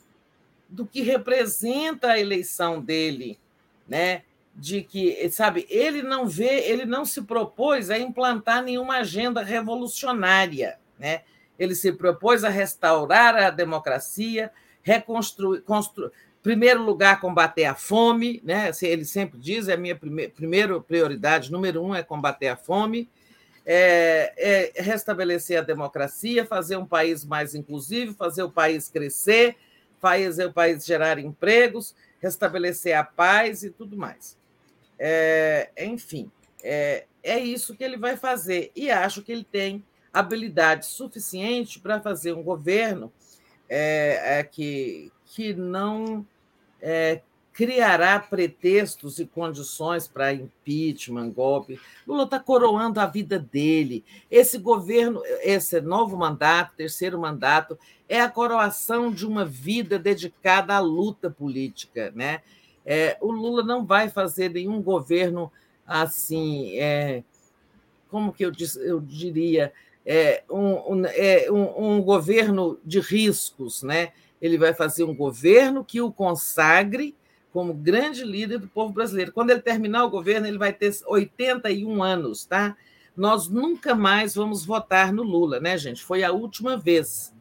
do 0.73 0.87
que 0.87 1.03
representa 1.03 2.09
a 2.09 2.19
eleição 2.19 2.81
dele, 2.81 3.39
né? 3.87 4.23
De 4.55 4.81
que, 4.81 5.29
sabe, 5.29 5.67
ele 5.69 6.01
não 6.01 6.27
vê, 6.27 6.67
ele 6.67 6.83
não 6.83 7.05
se 7.05 7.21
propôs 7.21 7.91
a 7.91 7.99
implantar 7.99 8.63
nenhuma 8.63 8.97
agenda 8.97 9.43
revolucionária, 9.43 10.79
né? 10.97 11.21
Ele 11.59 11.75
se 11.75 11.91
propôs 11.91 12.43
a 12.43 12.49
restaurar 12.49 13.35
a 13.35 13.51
democracia, 13.51 14.51
reconstruir, 14.81 15.61
construir, 15.61 16.11
primeiro 16.41 16.81
lugar 16.81 17.21
combater 17.21 17.65
a 17.65 17.75
fome, 17.75 18.41
né? 18.43 18.71
Ele 18.81 19.05
sempre 19.05 19.39
diz, 19.39 19.67
é 19.67 19.73
a 19.73 19.77
minha 19.77 19.95
primeira, 19.95 20.31
primeira 20.31 20.81
prioridade 20.81 21.51
número 21.51 21.83
um 21.83 21.93
é 21.93 22.01
combater 22.01 22.47
a 22.47 22.57
fome. 22.57 23.07
É, 23.65 24.33
é 24.75 24.81
restabelecer 24.81 25.59
a 25.59 25.63
democracia, 25.63 26.45
fazer 26.45 26.77
um 26.77 26.85
país 26.85 27.23
mais 27.23 27.55
inclusivo, 27.55 28.13
fazer 28.13 28.43
o 28.43 28.51
país 28.51 28.89
crescer, 28.89 29.55
o 30.47 30.53
país 30.53 30.85
gerar 30.85 31.17
empregos, 31.17 31.95
restabelecer 32.19 32.97
a 32.97 33.03
paz 33.03 33.63
e 33.63 33.69
tudo 33.69 33.97
mais. 33.97 34.37
É, 34.97 35.69
enfim, 35.77 36.31
é, 36.63 37.05
é 37.21 37.39
isso 37.39 37.75
que 37.75 37.83
ele 37.83 37.97
vai 37.97 38.17
fazer. 38.17 38.71
E 38.75 38.89
acho 38.91 39.21
que 39.21 39.31
ele 39.31 39.43
tem 39.43 39.83
habilidade 40.11 40.85
suficiente 40.85 41.79
para 41.79 41.99
fazer 41.99 42.33
um 42.33 42.43
governo 42.43 43.11
é, 43.67 44.39
é, 44.39 44.43
que, 44.43 45.11
que 45.25 45.53
não 45.53 46.25
é, 46.81 47.21
criará 47.53 48.19
pretextos 48.19 49.19
e 49.19 49.25
condições 49.27 50.07
para 50.07 50.33
impeachment, 50.33 51.29
golpe. 51.29 51.79
Lula 52.07 52.23
está 52.23 52.39
coroando 52.39 52.99
a 52.99 53.05
vida 53.05 53.37
dele. 53.37 54.03
Esse 54.29 54.57
governo, 54.57 55.21
esse 55.41 55.79
novo 55.79 56.17
mandato, 56.17 56.75
terceiro 56.75 57.19
mandato, 57.19 57.77
é 58.09 58.19
a 58.19 58.29
coroação 58.29 59.11
de 59.11 59.25
uma 59.25 59.45
vida 59.45 59.99
dedicada 59.99 60.73
à 60.73 60.79
luta 60.79 61.29
política. 61.29 62.11
Né? 62.15 62.41
É, 62.83 63.17
o 63.21 63.31
Lula 63.31 63.63
não 63.63 63.85
vai 63.85 64.09
fazer 64.09 64.49
nenhum 64.49 64.81
governo 64.81 65.51
assim, 65.85 66.75
é, 66.79 67.23
como 68.09 68.33
que 68.33 68.45
eu, 68.45 68.51
eu 68.81 68.99
diria, 68.99 69.71
é, 70.03 70.43
um, 70.49 70.93
um, 70.93 71.05
é, 71.05 71.51
um, 71.51 71.97
um 71.97 72.01
governo 72.01 72.79
de 72.83 72.99
riscos, 72.99 73.83
né? 73.83 74.11
Ele 74.41 74.57
vai 74.57 74.73
fazer 74.73 75.03
um 75.03 75.15
governo 75.15 75.85
que 75.85 76.01
o 76.01 76.11
consagre 76.11 77.15
como 77.53 77.71
grande 77.71 78.23
líder 78.23 78.57
do 78.57 78.67
povo 78.67 78.91
brasileiro. 78.91 79.31
Quando 79.31 79.51
ele 79.51 79.61
terminar 79.61 80.03
o 80.03 80.09
governo, 80.09 80.47
ele 80.47 80.57
vai 80.57 80.73
ter 80.73 80.91
81 81.05 82.01
anos, 82.01 82.45
tá? 82.45 82.75
Nós 83.15 83.47
nunca 83.47 83.93
mais 83.93 84.33
vamos 84.33 84.65
votar 84.65 85.13
no 85.13 85.21
Lula, 85.21 85.59
né, 85.59 85.77
gente? 85.77 86.03
Foi 86.03 86.23
a 86.23 86.31
última 86.31 86.75
vez, 86.75 87.31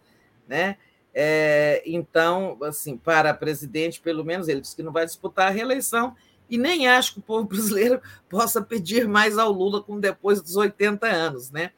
né? 0.46 0.76
É, 1.14 1.82
então, 1.86 2.58
assim, 2.62 2.96
para 2.96 3.32
presidente, 3.32 4.00
pelo 4.00 4.22
menos, 4.22 4.48
ele 4.48 4.60
disse 4.60 4.76
que 4.76 4.82
não 4.82 4.92
vai 4.92 5.06
disputar 5.06 5.48
a 5.48 5.50
reeleição 5.50 6.14
e 6.48 6.58
nem 6.58 6.86
acho 6.86 7.14
que 7.14 7.18
o 7.20 7.22
povo 7.22 7.48
brasileiro 7.48 8.00
possa 8.28 8.60
pedir 8.60 9.08
mais 9.08 9.38
ao 9.38 9.50
Lula 9.50 9.82
com 9.82 9.98
depois 9.98 10.42
dos 10.42 10.56
80 10.56 11.06
anos, 11.06 11.50
né? 11.50 11.70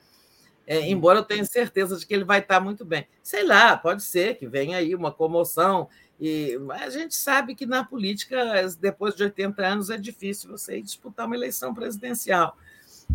É, 0.67 0.89
embora 0.91 1.21
eu 1.21 1.25
tenha 1.25 1.45
certeza 1.45 1.97
de 1.97 2.05
que 2.05 2.15
ele 2.15 2.25
vai 2.25 2.41
estar 2.41 2.59
muito 2.59 2.85
bem. 2.85 3.07
Sei 3.23 3.45
lá, 3.45 3.77
pode 3.77 4.03
ser 4.03 4.37
que 4.37 4.47
venha 4.47 4.79
aí 4.79 4.95
uma 4.95 5.13
comoção 5.13 5.89
e, 6.21 6.59
mas 6.59 6.95
a 6.95 6.99
gente 6.99 7.15
sabe 7.15 7.55
que 7.55 7.67
na 7.67 7.85
política, 7.85 8.37
depois 8.81 9.15
de 9.15 9.25
80 9.25 9.67
anos, 9.67 9.91
é 9.91 9.97
difícil 9.97 10.51
você 10.51 10.81
disputar 10.81 11.27
uma 11.27 11.37
eleição 11.37 11.75
presidencial. 11.75 12.57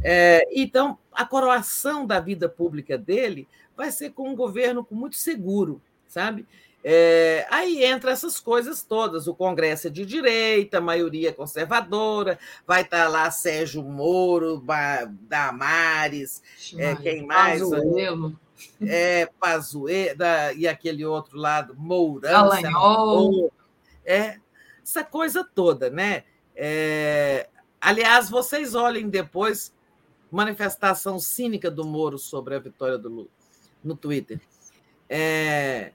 É, 0.03 0.48
então, 0.53 0.98
a 1.11 1.26
coroação 1.26 2.06
da 2.06 2.19
vida 2.19 2.48
pública 2.48 2.98
dele 2.98 3.48
vai 3.76 3.92
ser 3.92 4.11
com 4.11 4.30
um 4.30 4.36
governo 4.36 4.86
muito 4.92 5.16
seguro, 5.16 5.82
sabe? 6.08 6.45
É, 6.82 7.45
aí 7.50 7.84
entra 7.84 8.11
essas 8.11 8.40
coisas 8.40 8.84
todas. 8.84 9.28
O 9.28 9.36
Congresso 9.36 9.88
é 9.88 9.90
de 9.90 10.06
direita, 10.06 10.80
maioria 10.80 11.34
conservadora, 11.34 12.40
vai 12.66 12.82
estar 12.82 13.08
lá 13.08 13.30
Sérgio 13.32 13.84
Moro, 13.84 14.64
Damares, 15.22 16.42
é, 16.78 16.95
quem 16.95 17.26
mais? 17.26 17.61
Pazuelo 17.61 18.40
é, 18.81 19.27
Pazuello, 19.39 20.17
e 20.57 20.67
aquele 20.67 21.05
outro 21.05 21.38
lado, 21.38 21.75
Mourão, 21.77 22.49
é, 24.05 24.38
essa 24.83 25.03
coisa 25.03 25.43
toda, 25.43 25.89
né? 25.89 26.23
É, 26.55 27.47
aliás, 27.79 28.29
vocês 28.29 28.75
olhem 28.75 29.09
depois 29.09 29.73
manifestação 30.31 31.19
cínica 31.19 31.71
do 31.71 31.85
Moro 31.85 32.17
sobre 32.17 32.55
a 32.55 32.59
vitória 32.59 32.97
do 32.97 33.09
Lula 33.09 33.27
no 33.83 33.95
Twitter. 33.95 34.39
É, 35.09 35.91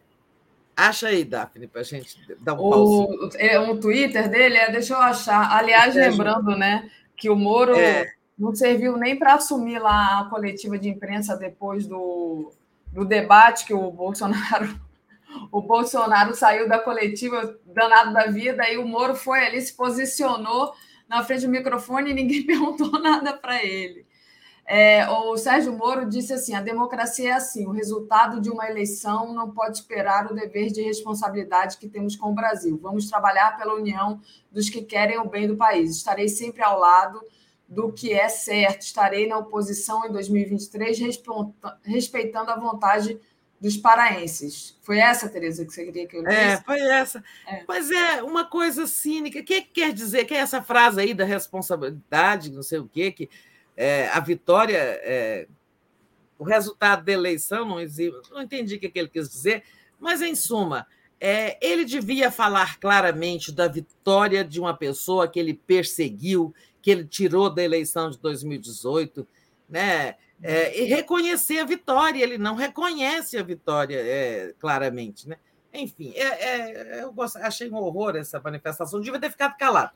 acha 0.77 1.09
aí, 1.09 1.25
Daphne, 1.25 1.67
para 1.67 1.83
a 1.83 1.85
gente 1.85 2.19
dar 2.41 2.55
um 2.55 2.61
o, 2.61 3.29
é, 3.37 3.59
o 3.59 3.79
Twitter 3.79 4.29
dele 4.29 4.57
é, 4.57 4.71
deixa 4.71 4.95
eu 4.95 4.99
achar. 4.99 5.53
Aliás, 5.53 5.95
lembrando, 5.95 6.57
né, 6.57 6.91
que 7.17 7.31
o 7.31 7.37
Moro 7.37 7.77
é. 7.77 8.13
Não 8.39 8.55
serviu 8.55 8.97
nem 8.97 9.19
para 9.19 9.35
assumir 9.35 9.79
lá 9.79 10.21
a 10.21 10.25
coletiva 10.25 10.79
de 10.79 10.89
imprensa 10.89 11.37
depois 11.37 11.87
do, 11.87 12.53
do 12.93 13.05
debate 13.05 13.65
que 13.65 13.75
o 13.75 13.91
Bolsonaro 13.91 14.81
o 15.51 15.61
Bolsonaro 15.61 16.35
saiu 16.35 16.69
da 16.69 16.79
coletiva 16.79 17.59
danado 17.67 18.13
da 18.13 18.27
vida 18.27 18.69
e 18.71 18.77
o 18.77 18.87
Moro 18.87 19.15
foi 19.15 19.45
ali, 19.45 19.61
se 19.61 19.75
posicionou 19.75 20.73
na 21.09 21.23
frente 21.25 21.47
do 21.47 21.51
microfone 21.51 22.11
e 22.11 22.15
ninguém 22.15 22.43
perguntou 22.47 22.91
nada 23.01 23.33
para 23.33 23.63
ele. 23.63 24.07
É, 24.67 25.07
o 25.11 25.37
Sérgio 25.37 25.73
Moro 25.75 26.09
disse 26.09 26.33
assim: 26.33 26.55
a 26.55 26.63
democracia 26.63 27.31
é 27.31 27.33
assim, 27.33 27.67
o 27.67 27.71
resultado 27.71 28.41
de 28.41 28.49
uma 28.49 28.67
eleição 28.69 29.35
não 29.35 29.51
pode 29.51 29.77
esperar 29.77 30.31
o 30.31 30.35
dever 30.35 30.71
de 30.71 30.81
responsabilidade 30.81 31.77
que 31.77 31.89
temos 31.89 32.17
com 32.17 32.31
o 32.31 32.35
Brasil. 32.35 32.79
Vamos 32.83 33.11
trabalhar 33.11 33.59
pela 33.59 33.75
união 33.75 34.21
dos 34.51 34.71
que 34.71 34.81
querem 34.81 35.19
o 35.19 35.29
bem 35.29 35.47
do 35.47 35.57
país. 35.57 35.91
Estarei 35.91 36.29
sempre 36.29 36.63
ao 36.63 36.79
lado 36.79 37.21
do 37.69 37.93
que 37.93 38.13
é 38.13 38.29
certo. 38.29 38.83
Estarei 38.83 39.27
na 39.27 39.39
oposição 39.39 40.07
em 40.07 40.13
2023, 40.13 40.99
respeitando 41.85 42.51
a 42.51 42.59
vontade 42.59 43.19
dos 43.61 43.77
paraenses. 43.77 44.79
Foi 44.83 44.99
essa, 44.99 45.29
Tereza, 45.29 45.65
que 45.65 45.73
você 45.73 45.85
queria 45.87 46.07
que 46.07 46.17
eu 46.17 46.23
lesse? 46.23 46.61
É, 46.61 46.65
foi 46.65 46.81
essa. 46.81 47.25
É. 47.47 47.65
Mas 47.67 47.91
é 47.91 48.23
uma 48.23 48.45
coisa 48.45 48.87
cínica. 48.87 49.41
O 49.41 49.45
que 49.45 49.63
quer 49.63 49.93
dizer? 49.93 50.27
Que 50.27 50.35
é 50.35 50.39
essa 50.39 50.63
frase 50.63 51.01
aí 51.01 51.15
da 51.15 51.25
responsabilidade, 51.25 52.53
não 52.53 52.63
sei 52.63 52.79
o 52.79 52.89
quê, 52.89 53.11
que 53.11 53.31
é, 53.77 54.09
a 54.09 54.21
vitória, 54.21 54.77
é, 54.77 55.49
o 56.39 56.45
resultado 56.45 57.05
da 57.05 57.13
eleição, 57.13 57.65
não, 57.65 57.77
não 58.31 58.43
entendi 58.43 58.77
o 58.77 58.81
que 58.81 58.91
ele 58.95 59.09
quis 59.09 59.29
dizer, 59.29 59.63
mas, 59.99 60.21
em 60.21 60.35
suma, 60.35 60.87
é, 61.21 61.57
ele 61.67 61.85
devia 61.85 62.31
falar 62.31 62.79
claramente 62.79 63.51
da 63.51 63.67
vitória 63.67 64.45
de 64.45 64.61
uma 64.61 64.77
pessoa 64.77 65.27
que 65.27 65.41
ele 65.41 65.55
perseguiu, 65.55 66.55
que 66.85 66.91
ele 66.91 67.07
tirou 67.07 67.49
da 67.49 67.63
eleição 67.63 68.11
de 68.11 68.19
2018, 68.19 69.27
né? 69.71 70.17
É, 70.43 70.79
e 70.79 70.85
reconhecer 70.85 71.59
a 71.59 71.65
vitória. 71.65 72.23
Ele 72.23 72.37
não 72.37 72.55
reconhece 72.55 73.39
a 73.39 73.43
vitória 73.43 73.97
é, 73.97 74.53
claramente, 74.59 75.27
né? 75.27 75.39
Enfim, 75.73 76.13
é, 76.15 76.23
é 76.23 77.03
eu 77.03 77.11
gosto, 77.11 77.39
achei 77.39 77.71
um 77.71 77.77
horror 77.77 78.17
essa 78.17 78.39
manifestação. 78.39 79.01
Devia 79.01 79.19
ter 79.19 79.31
ficado 79.31 79.57
calado. 79.57 79.93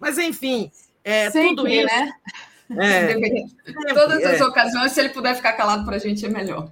Mas, 0.00 0.18
enfim, 0.18 0.72
é, 1.04 1.30
Sempre, 1.30 1.50
tudo 1.50 1.68
isso. 1.68 1.86
Né? 1.86 2.12
É, 2.70 3.14
em 3.14 3.94
todas 3.94 4.22
as 4.22 4.42
ocasiões, 4.42 4.92
se 4.92 5.00
ele 5.00 5.08
puder 5.08 5.34
ficar 5.34 5.54
calado 5.54 5.86
para 5.86 5.96
a 5.96 5.98
gente, 5.98 6.26
é 6.26 6.28
melhor. 6.28 6.70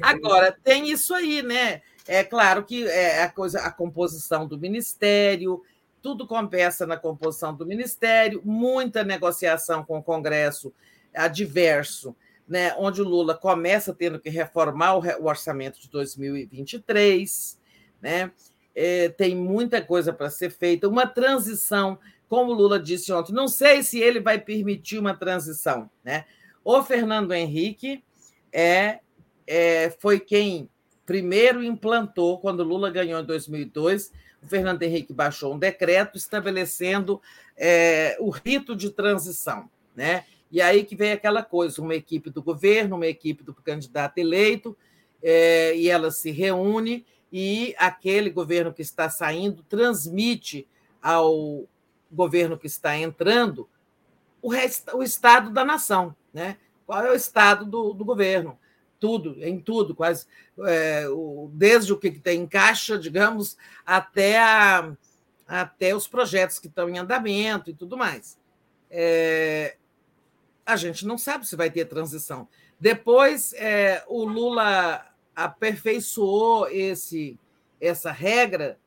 Agora, 0.00 0.56
tem 0.62 0.88
isso 0.88 1.12
aí, 1.12 1.42
né? 1.42 1.82
É 2.06 2.22
claro 2.22 2.62
que 2.62 2.86
é 2.86 3.24
a 3.24 3.28
coisa, 3.28 3.58
a 3.62 3.72
composição 3.72 4.46
do 4.46 4.56
ministério, 4.56 5.60
tudo 6.06 6.24
conversa 6.24 6.86
na 6.86 6.96
composição 6.96 7.52
do 7.52 7.66
ministério, 7.66 8.40
muita 8.44 9.02
negociação 9.02 9.84
com 9.84 9.98
o 9.98 10.02
Congresso 10.02 10.72
adverso, 11.12 12.14
né, 12.46 12.72
onde 12.78 13.02
o 13.02 13.04
Lula 13.04 13.34
começa 13.34 13.92
tendo 13.92 14.20
que 14.20 14.30
reformar 14.30 14.98
o 14.98 15.26
orçamento 15.26 15.80
de 15.80 15.90
2023, 15.90 17.60
né, 18.00 18.30
é, 18.72 19.08
tem 19.08 19.34
muita 19.34 19.82
coisa 19.82 20.12
para 20.12 20.30
ser 20.30 20.50
feita, 20.50 20.88
uma 20.88 21.08
transição, 21.08 21.98
como 22.28 22.52
o 22.52 22.54
Lula 22.54 22.78
disse 22.78 23.12
ontem, 23.12 23.32
não 23.32 23.48
sei 23.48 23.82
se 23.82 23.98
ele 23.98 24.20
vai 24.20 24.38
permitir 24.38 25.00
uma 25.00 25.12
transição. 25.12 25.90
Né? 26.04 26.24
O 26.62 26.84
Fernando 26.84 27.34
Henrique 27.34 28.04
é, 28.52 29.00
é, 29.44 29.90
foi 29.98 30.20
quem 30.20 30.70
primeiro 31.04 31.64
implantou, 31.64 32.38
quando 32.38 32.62
Lula 32.62 32.90
ganhou 32.90 33.20
em 33.20 33.24
2002, 33.24 34.12
o 34.42 34.46
Fernando 34.46 34.82
Henrique 34.82 35.12
baixou 35.12 35.54
um 35.54 35.58
decreto 35.58 36.16
estabelecendo 36.16 37.20
é, 37.56 38.16
o 38.20 38.30
rito 38.30 38.76
de 38.76 38.90
transição. 38.90 39.68
Né? 39.94 40.24
E 40.50 40.60
aí 40.60 40.84
que 40.84 40.94
vem 40.94 41.12
aquela 41.12 41.42
coisa: 41.42 41.80
uma 41.80 41.94
equipe 41.94 42.30
do 42.30 42.42
governo, 42.42 42.96
uma 42.96 43.06
equipe 43.06 43.42
do 43.42 43.54
candidato 43.54 44.18
eleito, 44.18 44.76
é, 45.22 45.76
e 45.76 45.88
ela 45.88 46.10
se 46.10 46.30
reúne, 46.30 47.04
e 47.32 47.74
aquele 47.78 48.30
governo 48.30 48.72
que 48.72 48.82
está 48.82 49.10
saindo 49.10 49.64
transmite 49.68 50.66
ao 51.02 51.64
governo 52.10 52.58
que 52.58 52.66
está 52.66 52.96
entrando 52.96 53.68
o, 54.40 54.50
o 54.94 55.02
estado 55.02 55.50
da 55.50 55.64
nação. 55.64 56.14
Né? 56.32 56.56
Qual 56.86 57.04
é 57.04 57.10
o 57.10 57.14
estado 57.14 57.64
do, 57.64 57.92
do 57.92 58.04
governo? 58.04 58.58
Tudo, 58.98 59.36
em 59.42 59.60
tudo, 59.60 59.94
quase, 59.94 60.26
é, 60.66 61.08
o, 61.08 61.50
desde 61.52 61.92
o 61.92 61.98
que 61.98 62.10
tem 62.10 62.42
em 62.42 62.46
caixa, 62.46 62.98
digamos, 62.98 63.56
até, 63.84 64.38
a, 64.38 64.92
até 65.46 65.94
os 65.94 66.06
projetos 66.08 66.58
que 66.58 66.66
estão 66.66 66.88
em 66.88 66.98
andamento 66.98 67.70
e 67.70 67.74
tudo 67.74 67.96
mais. 67.96 68.38
É, 68.90 69.76
a 70.64 70.76
gente 70.76 71.06
não 71.06 71.16
sabe 71.16 71.46
se 71.46 71.56
vai 71.56 71.70
ter 71.70 71.84
transição. 71.84 72.48
Depois, 72.78 73.52
é, 73.54 74.04
o 74.08 74.24
Lula 74.24 75.06
aperfeiçoou 75.34 76.68
esse, 76.68 77.38
essa 77.80 78.10
regra 78.10 78.78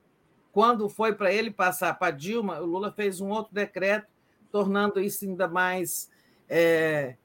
quando 0.51 0.89
foi 0.89 1.13
para 1.13 1.31
ele 1.31 1.51
passar 1.51 1.97
para 1.97 2.11
Dilma. 2.11 2.59
O 2.59 2.65
Lula 2.65 2.91
fez 2.91 3.21
um 3.21 3.29
outro 3.29 3.53
decreto 3.53 4.07
tornando 4.51 4.99
isso 4.99 5.25
ainda 5.25 5.47
mais 5.47 6.09
é, 6.49 7.15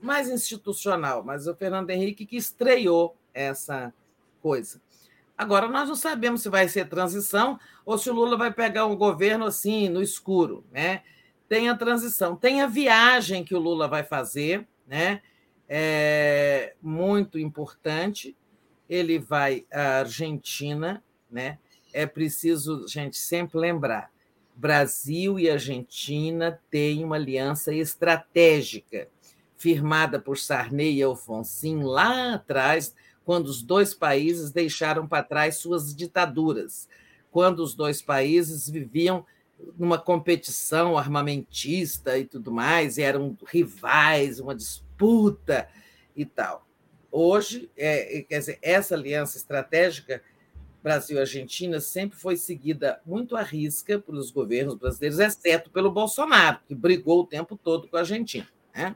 mais 0.00 0.28
institucional, 0.28 1.22
mas 1.24 1.46
o 1.46 1.54
Fernando 1.54 1.90
Henrique 1.90 2.26
que 2.26 2.36
estreou 2.36 3.16
essa 3.34 3.92
coisa. 4.40 4.80
Agora, 5.36 5.68
nós 5.68 5.88
não 5.88 5.94
sabemos 5.94 6.42
se 6.42 6.48
vai 6.48 6.68
ser 6.68 6.88
transição 6.88 7.58
ou 7.84 7.96
se 7.96 8.10
o 8.10 8.14
Lula 8.14 8.36
vai 8.36 8.52
pegar 8.52 8.86
um 8.86 8.96
governo 8.96 9.46
assim, 9.46 9.88
no 9.88 10.02
escuro. 10.02 10.64
Né? 10.72 11.02
Tem 11.48 11.68
a 11.68 11.76
transição, 11.76 12.34
tem 12.34 12.60
a 12.60 12.66
viagem 12.66 13.44
que 13.44 13.54
o 13.54 13.60
Lula 13.60 13.86
vai 13.86 14.02
fazer, 14.02 14.66
né? 14.86 15.22
é 15.68 16.74
muito 16.80 17.38
importante. 17.38 18.34
Ele 18.88 19.18
vai 19.18 19.66
à 19.70 19.98
Argentina, 19.98 21.04
né? 21.30 21.58
É 21.92 22.06
preciso, 22.06 22.88
gente, 22.88 23.18
sempre 23.18 23.58
lembrar: 23.58 24.10
Brasil 24.56 25.38
e 25.38 25.50
Argentina 25.50 26.58
têm 26.70 27.04
uma 27.04 27.16
aliança 27.16 27.74
estratégica, 27.74 29.08
firmada 29.58 30.20
por 30.20 30.38
Sarney 30.38 30.94
e 30.94 31.02
Alfonsin 31.02 31.82
lá 31.82 32.34
atrás, 32.34 32.94
quando 33.24 33.48
os 33.48 33.60
dois 33.60 33.92
países 33.92 34.50
deixaram 34.50 35.06
para 35.06 35.22
trás 35.22 35.56
suas 35.56 35.94
ditaduras, 35.94 36.88
quando 37.30 37.58
os 37.58 37.74
dois 37.74 38.00
países 38.00 38.70
viviam 38.70 39.26
numa 39.76 39.98
competição 39.98 40.96
armamentista 40.96 42.16
e 42.16 42.24
tudo 42.24 42.52
mais, 42.52 42.96
e 42.96 43.02
eram 43.02 43.36
rivais, 43.46 44.38
uma 44.38 44.54
disputa 44.54 45.68
e 46.16 46.24
tal. 46.24 46.66
Hoje, 47.10 47.70
é, 47.76 48.24
quer 48.28 48.38
dizer, 48.38 48.58
essa 48.62 48.94
aliança 48.94 49.36
estratégica 49.36 50.22
Brasil-Argentina 50.82 51.80
sempre 51.80 52.16
foi 52.16 52.36
seguida 52.36 53.00
muito 53.04 53.36
à 53.36 53.42
risca 53.42 53.98
pelos 53.98 54.30
governos 54.30 54.76
brasileiros, 54.76 55.18
exceto 55.18 55.70
pelo 55.70 55.90
Bolsonaro, 55.90 56.60
que 56.66 56.74
brigou 56.74 57.20
o 57.20 57.26
tempo 57.26 57.56
todo 57.56 57.88
com 57.88 57.96
a 57.96 58.00
Argentina. 58.00 58.48
Né? 58.74 58.94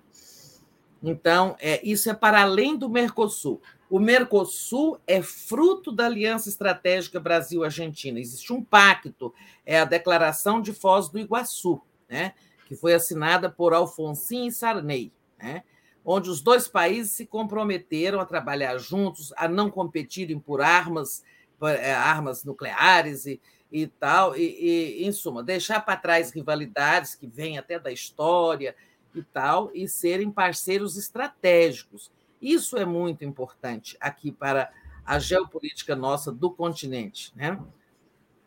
Então, 1.03 1.57
é, 1.59 1.81
isso 1.87 2.09
é 2.09 2.15
para 2.15 2.43
além 2.43 2.77
do 2.77 2.89
Mercosul. 2.89 3.61
O 3.91 3.99
Mercosul 3.99 4.99
é 5.07 5.21
fruto 5.21 5.91
da 5.91 6.07
aliança 6.07 6.49
estratégica 6.49 7.19
Brasil-Argentina. 7.19 8.21
Existe 8.21 8.53
um 8.53 8.63
pacto, 8.63 9.35
é 9.67 9.81
a 9.81 9.85
Declaração 9.85 10.63
de 10.63 10.73
Foz 10.73 11.09
do 11.09 11.19
Iguaçu, 11.19 11.81
né? 12.09 12.33
que 12.67 12.77
foi 12.77 12.95
assinada 12.95 13.51
por 13.51 13.75
Alfonsin 13.75 14.47
e 14.47 14.53
Sarney, 14.53 15.13
né? 15.39 15.65
onde 16.05 16.31
os 16.31 16.41
dois 16.41 16.69
países 16.69 17.13
se 17.13 17.27
comprometeram 17.27 18.21
a 18.21 18.25
trabalhar 18.25 18.79
juntos, 18.79 19.33
a 19.37 19.49
não 19.49 19.71
competirem 19.71 20.39
por 20.39 20.61
armas, 20.61 21.23
por, 21.59 21.71
é, 21.71 21.93
armas 21.93 22.45
nucleares 22.45 23.27
e, 23.27 23.41
e 23.71 23.87
tal, 23.87 24.37
e, 24.37 24.41
e, 24.41 25.05
em 25.05 25.13
suma, 25.13 25.43
deixar 25.43 25.81
para 25.81 25.97
trás 25.97 26.31
rivalidades 26.31 27.15
que 27.15 27.27
vêm 27.27 27.59
até 27.59 27.79
da 27.79 27.93
história 27.93 28.75
e 29.19 29.23
tal, 29.23 29.71
e 29.75 29.89
serem 29.89 30.31
parceiros 30.31 30.97
estratégicos. 30.97 32.11
Isso 32.41 32.77
é 32.77 32.85
muito 32.85 33.25
importante 33.25 33.97
aqui 34.01 34.33
para 34.33 34.71
a 35.05 35.19
geopolítica 35.19 35.95
nossa 35.95 36.33
do 36.33 36.51
continente. 36.51 37.33
Né? 37.37 37.59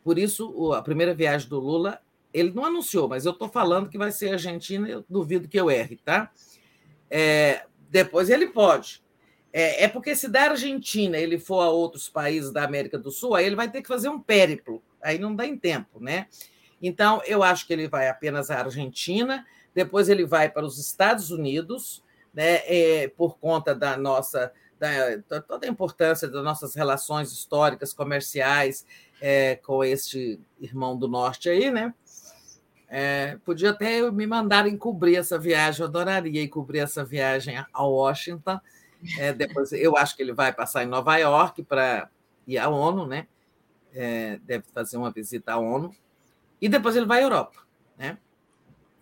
Por 0.02 0.18
isso, 0.18 0.72
a 0.72 0.82
primeira 0.82 1.14
viagem 1.14 1.48
do 1.48 1.58
Lula, 1.58 2.00
ele 2.32 2.52
não 2.52 2.64
anunciou, 2.64 3.08
mas 3.08 3.24
eu 3.24 3.32
estou 3.32 3.48
falando 3.48 3.88
que 3.88 3.98
vai 3.98 4.12
ser 4.12 4.32
Argentina, 4.32 4.88
eu 4.88 5.04
duvido 5.08 5.48
que 5.48 5.58
eu 5.58 5.70
erre, 5.70 5.96
tá? 6.04 6.30
É, 7.10 7.64
depois 7.88 8.28
ele 8.28 8.48
pode. 8.48 9.02
É, 9.52 9.84
é, 9.84 9.88
porque 9.88 10.14
se 10.14 10.28
da 10.28 10.50
Argentina 10.50 11.16
ele 11.16 11.38
for 11.38 11.62
a 11.62 11.70
outros 11.70 12.10
países 12.10 12.52
da 12.52 12.62
América 12.62 12.98
do 12.98 13.10
Sul, 13.10 13.34
aí 13.34 13.46
ele 13.46 13.56
vai 13.56 13.70
ter 13.70 13.80
que 13.80 13.88
fazer 13.88 14.10
um 14.10 14.20
périplo, 14.20 14.82
aí 15.02 15.18
não 15.18 15.34
dá 15.34 15.46
em 15.46 15.56
tempo, 15.56 15.98
né? 15.98 16.26
Então, 16.82 17.22
eu 17.26 17.42
acho 17.42 17.66
que 17.66 17.72
ele 17.72 17.88
vai 17.88 18.08
apenas 18.08 18.50
à 18.50 18.58
Argentina, 18.58 19.46
depois 19.76 20.08
ele 20.08 20.24
vai 20.24 20.48
para 20.48 20.64
os 20.64 20.78
Estados 20.78 21.30
Unidos, 21.30 22.02
né, 22.32 22.62
é, 22.64 23.08
por 23.08 23.38
conta 23.38 23.74
da 23.74 23.94
nossa 23.94 24.50
da, 24.78 25.40
toda 25.42 25.66
a 25.66 25.70
importância 25.70 26.28
das 26.28 26.42
nossas 26.42 26.74
relações 26.74 27.30
históricas, 27.30 27.92
comerciais 27.92 28.86
é, 29.20 29.56
com 29.56 29.84
este 29.84 30.40
irmão 30.58 30.96
do 30.98 31.06
norte 31.06 31.50
aí, 31.50 31.70
né? 31.70 31.94
É, 32.88 33.36
podia 33.44 33.70
até 33.70 34.10
me 34.10 34.26
mandarem 34.26 34.76
cobrir 34.78 35.16
essa 35.16 35.38
viagem, 35.38 35.80
eu 35.80 35.88
adoraria 35.88 36.48
cobrir 36.48 36.78
essa 36.78 37.04
viagem 37.04 37.56
a 37.58 37.82
Washington. 37.84 38.58
É, 39.18 39.32
depois 39.32 39.72
eu 39.72 39.96
acho 39.96 40.16
que 40.16 40.22
ele 40.22 40.32
vai 40.32 40.52
passar 40.52 40.84
em 40.84 40.86
Nova 40.86 41.16
York 41.18 41.62
para 41.64 42.08
ir 42.46 42.56
à 42.56 42.68
ONU, 42.68 43.06
né? 43.06 43.26
É, 43.94 44.38
deve 44.42 44.64
fazer 44.72 44.96
uma 44.96 45.10
visita 45.10 45.52
à 45.52 45.58
ONU. 45.58 45.94
E 46.60 46.68
depois 46.68 46.96
ele 46.96 47.06
vai 47.06 47.20
à 47.20 47.22
Europa, 47.24 47.60
né? 47.98 48.18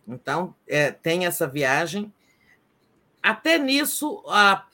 Então, 0.07 0.55
é, 0.67 0.91
tem 0.91 1.27
essa 1.27 1.47
viagem 1.47 2.13
até 3.25 3.57
nisso, 3.57 4.23
a, 4.29 4.67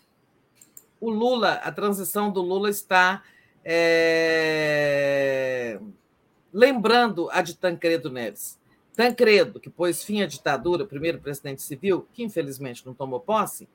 o 1.00 1.08
Lula, 1.08 1.52
a 1.62 1.70
transição 1.70 2.32
do 2.32 2.42
Lula 2.42 2.68
está 2.68 3.22
é, 3.64 4.58
lembrando 6.52 7.30
a 7.30 7.42
de 7.42 7.54
Tancredo 7.56 8.10
Neves. 8.10 8.58
Tancredo, 8.96 9.60
que 9.60 9.70
pôs 9.70 10.02
fim 10.02 10.20
à 10.22 10.26
ditadura, 10.26 10.84
primeiro 10.84 11.20
presidente 11.20 11.62
civil, 11.62 12.08
que 12.12 12.24
infelizmente 12.24 12.84
não 12.84 12.92
tomou 12.92 13.20
posse, 13.20 13.68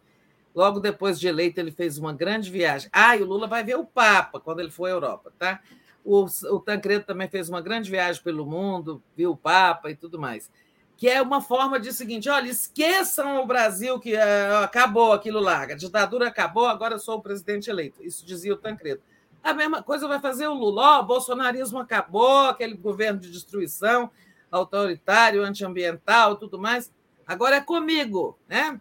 logo 0.54 0.82
depois 0.82 1.18
de 1.18 1.30
eleito 1.30 1.58
ele 1.58 1.72
fez 1.72 1.98
uma 1.98 2.12
grande 2.12 2.52
viagem. 2.52 2.90
Ah, 2.92 3.16
e 3.16 3.22
o 3.22 3.26
Lula 3.26 3.48
vai 3.48 3.64
ver 3.64 3.78
o 3.78 3.86
Papa 3.86 4.42
quando 4.42 4.60
ele 4.60 4.72
for 4.72 4.88
à 4.88 4.90
Europa, 4.90 5.32
tá? 5.40 5.62
O, 6.04 6.26
o 6.26 6.60
Tancredo 6.60 7.06
também 7.06 7.30
fez 7.30 7.48
uma 7.48 7.62
grande 7.62 7.90
viagem 7.90 8.22
pelo 8.22 8.46
mundo, 8.46 9.02
viu 9.16 9.32
o 9.32 9.38
Papa 9.38 9.90
e 9.90 9.96
tudo 9.96 10.20
mais 10.20 10.52
que 10.98 11.08
é 11.08 11.22
uma 11.22 11.42
forma 11.42 11.80
de 11.80 11.92
seguinte: 11.94 12.30
olha, 12.30 12.50
esqueçam 12.50 13.42
o 13.42 13.46
Brasil 13.46 14.00
que 14.00 14.14
uh, 14.16 14.64
acabou 14.64 15.12
aquilo 15.12 15.40
lá, 15.40 15.64
a 15.64 15.76
ditadura 15.76 16.28
acabou, 16.28 16.68
agora 16.68 16.96
eu 16.96 17.00
sou 17.00 17.18
o 17.18 17.22
presidente 17.22 17.70
eleito. 17.70 18.04
Isso 18.04 18.26
dizia 18.26 18.54
o 18.54 18.58
Tancredo. 18.58 19.02
A 19.44 19.54
mesma 19.54 19.84
coisa 19.84 20.08
vai 20.08 20.20
fazer 20.20 20.48
o 20.48 20.54
Lula. 20.54 20.98
Oh, 20.98 21.02
o 21.02 21.06
bolsonarismo 21.06 21.78
acabou, 21.78 22.48
aquele 22.48 22.76
governo 22.76 23.20
de 23.20 23.30
destruição 23.30 24.10
autoritário, 24.52 25.44
antiambiental, 25.44 26.36
tudo 26.36 26.58
mais. 26.58 26.92
Agora 27.28 27.58
é 27.58 27.62
comigo, 27.62 28.38
né? 28.48 28.80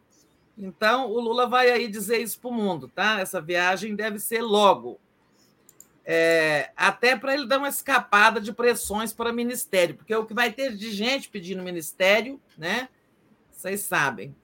Então 0.56 1.10
o 1.10 1.20
Lula 1.20 1.46
vai 1.46 1.70
aí 1.70 1.88
dizer 1.88 2.18
isso 2.18 2.40
para 2.40 2.50
o 2.50 2.54
mundo, 2.54 2.88
tá? 2.88 3.20
Essa 3.20 3.40
viagem 3.40 3.94
deve 3.94 4.18
ser 4.18 4.40
logo, 4.40 4.98
é, 6.04 6.70
até 6.76 7.16
para 7.16 7.32
ele 7.32 7.46
dar 7.46 7.58
uma 7.58 7.68
escapada 7.68 8.40
de 8.40 8.52
pressões 8.52 9.12
para 9.12 9.30
o 9.30 9.34
ministério, 9.34 9.94
porque 9.94 10.14
o 10.14 10.26
que 10.26 10.34
vai 10.34 10.52
ter 10.52 10.76
de 10.76 10.92
gente 10.92 11.28
pedindo 11.28 11.62
ministério, 11.62 12.40
né? 12.58 12.88
Vocês 13.50 13.80
sabem. 13.80 14.36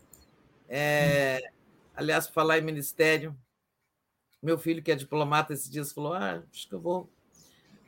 É, 0.69 1.51
aliás, 1.95 2.29
falar 2.29 2.59
em 2.59 2.63
ministério, 2.63 3.37
meu 4.43 4.57
filho 4.57 4.83
que 4.83 4.91
é 4.91 4.95
diplomata 4.95 5.53
esses 5.53 5.69
dias 5.69 5.93
falou: 5.93 6.15
ah, 6.15 6.43
acho 6.51 6.67
que 6.67 6.75
eu 6.75 6.81
vou, 6.81 7.11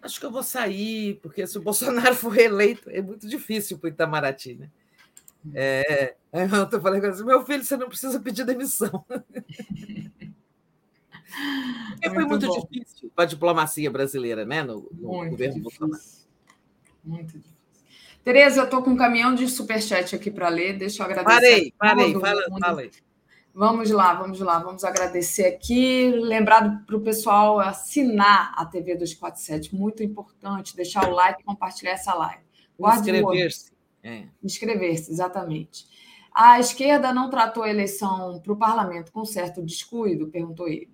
acho 0.02 0.20
que 0.20 0.26
eu 0.26 0.30
vou 0.30 0.42
sair, 0.42 1.18
porque 1.22 1.46
se 1.46 1.56
o 1.56 1.62
Bolsonaro 1.62 2.14
for 2.14 2.28
reeleito, 2.28 2.90
é 2.90 3.00
muito 3.00 3.26
difícil 3.26 3.78
para 3.78 3.88
o 3.88 3.90
Itamaraty, 3.90 4.54
né? 4.54 4.70
É, 5.54 6.14
aí 6.32 6.42
eu 6.72 6.80
falei 6.80 7.04
assim, 7.04 7.24
meu 7.24 7.44
filho, 7.44 7.64
você 7.64 7.76
não 7.76 7.88
precisa 7.88 8.20
pedir 8.20 8.44
demissão. 8.44 9.04
Porque 11.92 12.10
foi 12.10 12.24
muito, 12.24 12.68
difícil 12.68 13.10
para 13.14 13.24
a 13.24 13.26
diplomacia 13.26 13.90
brasileira, 13.90 14.44
né? 14.44 14.62
No, 14.62 14.88
no 14.92 15.08
muito 15.08 15.30
governo 15.30 15.54
difícil. 15.54 15.62
Bolsonaro. 15.62 16.02
Muito 17.04 17.26
difícil. 17.38 17.52
Tereza, 18.24 18.60
eu 18.60 18.64
estou 18.64 18.82
com 18.82 18.90
um 18.90 18.96
caminhão 18.96 19.34
de 19.34 19.48
superchat 19.48 20.14
aqui 20.14 20.30
para 20.30 20.48
ler. 20.48 20.78
Deixa 20.78 21.02
eu 21.02 21.06
agradecer. 21.06 21.34
Parei, 21.34 21.74
parei, 21.76 22.12
fala, 22.12 22.42
fala. 22.60 22.82
Vamos 23.54 23.90
lá, 23.90 24.14
vamos 24.14 24.40
lá, 24.40 24.58
vamos 24.60 24.84
agradecer 24.84 25.44
aqui. 25.44 26.10
Lembrar 26.10 26.84
para 26.86 26.96
o 26.96 27.00
pessoal 27.00 27.60
assinar 27.60 28.54
a 28.56 28.64
TV 28.64 28.94
247, 28.94 29.74
muito 29.74 30.02
importante, 30.02 30.74
deixar 30.74 31.08
o 31.08 31.12
like 31.12 31.42
e 31.42 31.44
compartilhar 31.44 31.92
essa 31.92 32.14
live. 32.14 32.42
Inscrever-se. 32.78 33.72
É. 34.02 34.24
Inscrever-se, 34.42 35.10
exatamente. 35.10 35.86
A 36.34 36.58
esquerda 36.58 37.12
não 37.12 37.28
tratou 37.28 37.62
a 37.62 37.68
eleição 37.68 38.40
para 38.40 38.52
o 38.52 38.56
parlamento 38.56 39.12
com 39.12 39.24
certo 39.24 39.62
descuido? 39.62 40.28
Perguntou 40.28 40.66
ele. 40.66 40.90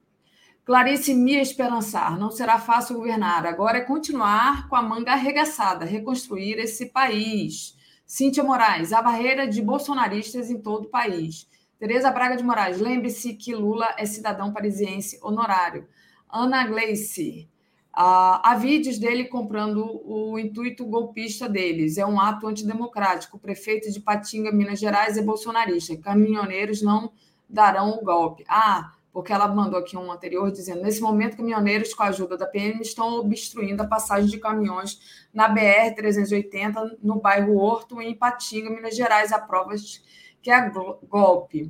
Clarice 0.69 1.15
me 1.15 1.35
esperançar, 1.35 2.19
não 2.19 2.31
será 2.31 2.59
fácil 2.59 2.97
governar. 2.97 3.47
Agora 3.47 3.79
é 3.79 3.81
continuar 3.81 4.69
com 4.69 4.77
a 4.77 4.83
manga 4.83 5.13
arregaçada, 5.13 5.87
reconstruir 5.87 6.59
esse 6.59 6.85
país. 6.85 7.75
Cíntia 8.05 8.45
Moraes, 8.45 8.93
a 8.93 9.01
barreira 9.01 9.49
de 9.49 9.63
bolsonaristas 9.63 10.51
em 10.51 10.61
todo 10.61 10.85
o 10.85 10.91
país. 10.91 11.49
Tereza 11.79 12.11
Braga 12.11 12.37
de 12.37 12.45
Moraes, 12.45 12.79
lembre-se 12.79 13.33
que 13.33 13.55
Lula 13.55 13.95
é 13.97 14.05
cidadão 14.05 14.53
parisiense 14.53 15.19
honorário. 15.23 15.89
Ana 16.31 16.67
Gleice, 16.67 17.49
uh, 17.95 18.37
há 18.45 18.55
vídeos 18.61 18.99
dele 18.99 19.25
comprando 19.25 20.03
o 20.05 20.39
intuito 20.39 20.85
golpista 20.85 21.49
deles. 21.49 21.97
É 21.97 22.05
um 22.05 22.21
ato 22.21 22.47
antidemocrático. 22.47 23.39
O 23.39 23.41
prefeito 23.41 23.91
de 23.91 24.01
Patinga, 24.01 24.53
Minas 24.53 24.79
Gerais, 24.79 25.17
é 25.17 25.23
bolsonarista. 25.23 25.97
Caminhoneiros 25.97 26.83
não 26.83 27.11
darão 27.49 27.93
o 27.93 28.05
golpe. 28.05 28.45
Ah, 28.47 28.93
porque 29.19 29.33
ela 29.33 29.49
mandou 29.49 29.81
aqui 29.81 29.97
um 29.97 30.13
anterior 30.13 30.49
dizendo: 30.49 30.81
nesse 30.81 31.01
momento, 31.01 31.37
caminhoneiros, 31.37 31.93
com 31.93 32.05
a 32.05 32.07
ajuda 32.07 32.37
da 32.37 32.47
PM, 32.47 32.81
estão 32.81 33.15
obstruindo 33.19 33.83
a 33.83 33.87
passagem 33.87 34.31
de 34.31 34.39
caminhões 34.39 35.27
na 35.35 35.53
BR-380, 35.53 36.99
no 37.03 37.21
bairro 37.21 37.57
Horto, 37.57 38.01
em 38.01 38.15
Patinga, 38.15 38.71
Minas 38.71 38.95
Gerais, 38.95 39.33
a 39.33 39.41
provas 39.41 40.01
que 40.41 40.53
é 40.53 40.71
golpe. 41.09 41.69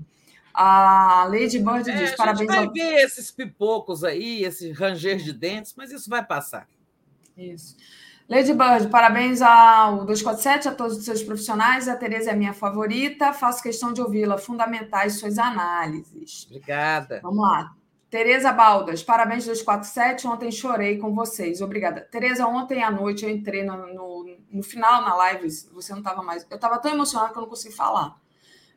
A 0.52 1.25
Lady 1.25 1.59
Bird 1.59 1.85
diz: 1.85 2.12
é, 2.12 2.17
parabéns. 2.17 2.51
A 2.51 2.52
gente 2.52 2.55
vai 2.55 2.67
ao... 2.67 2.73
ver 2.75 3.02
esses 3.02 3.31
pipocos 3.31 4.05
aí, 4.05 4.44
esse 4.44 4.70
ranger 4.70 5.17
de 5.17 5.33
dentes, 5.33 5.73
mas 5.75 5.91
isso 5.91 6.10
vai 6.10 6.23
passar. 6.23 6.68
Isso. 7.35 7.78
Lady 8.28 8.52
Bird, 8.52 8.89
parabéns 8.90 9.40
ao 9.40 10.05
247, 10.05 10.68
a 10.68 10.74
todos 10.74 10.98
os 10.98 11.05
seus 11.05 11.23
profissionais. 11.23 11.89
A 11.89 11.97
Tereza 11.97 12.31
é 12.31 12.34
minha 12.34 12.52
favorita. 12.52 13.32
Faço 13.32 13.62
questão 13.62 13.90
de 13.90 14.02
ouvi-la. 14.02 14.36
Fundamentais 14.36 15.18
suas 15.18 15.39
análises. 15.39 16.47
Obrigada. 16.50 17.20
Vamos 17.23 17.40
lá. 17.40 17.73
Tereza 18.10 18.52
Baldas, 18.52 19.02
parabéns 19.02 19.47
247. 19.47 20.26
Ontem 20.26 20.52
chorei 20.52 20.98
com 20.98 21.15
vocês. 21.15 21.62
Obrigada. 21.62 22.02
Tereza, 22.02 22.47
ontem 22.47 22.82
à 22.82 22.90
noite 22.90 23.24
eu 23.24 23.31
entrei 23.31 23.65
no, 23.65 23.94
no, 23.94 24.36
no 24.50 24.62
final 24.62 25.00
na 25.00 25.15
live. 25.15 25.48
Você 25.73 25.92
não 25.92 26.00
estava 26.00 26.23
mais. 26.23 26.47
Eu 26.50 26.57
estava 26.57 26.78
tão 26.78 26.92
emocionada 26.92 27.32
que 27.32 27.39
eu 27.39 27.42
não 27.42 27.48
consegui 27.48 27.74
falar. 27.74 28.15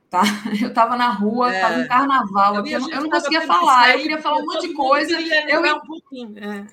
Tá? 0.10 0.24
Eu 0.62 0.68
estava 0.68 0.98
na 0.98 1.10
rua, 1.10 1.54
estava 1.54 1.76
é, 1.76 1.84
em 1.84 1.88
carnaval, 1.88 2.56
eu, 2.56 2.66
eu, 2.68 3.02
não 3.02 3.10
conseguia 3.10 3.48
falar, 3.48 3.92
eu 3.92 4.02
queria 4.02 4.22
falar 4.22 4.40
um 4.40 4.46
monte 4.46 4.68
de 4.68 4.74
coisa. 4.74 5.18
Eu, 5.48 5.62
um 5.78 5.80
pouquinho. 5.80 6.38
É. 6.38 6.66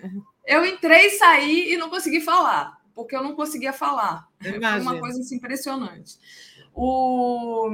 Eu 0.48 0.64
entrei 0.64 1.10
saí 1.10 1.74
e 1.74 1.76
não 1.76 1.90
consegui 1.90 2.22
falar, 2.22 2.80
porque 2.94 3.14
eu 3.14 3.22
não 3.22 3.34
conseguia 3.34 3.70
falar. 3.70 4.26
Foi 4.40 4.80
uma 4.80 4.98
coisa 4.98 5.20
assim, 5.20 5.36
impressionante. 5.36 6.18
O 6.74 7.68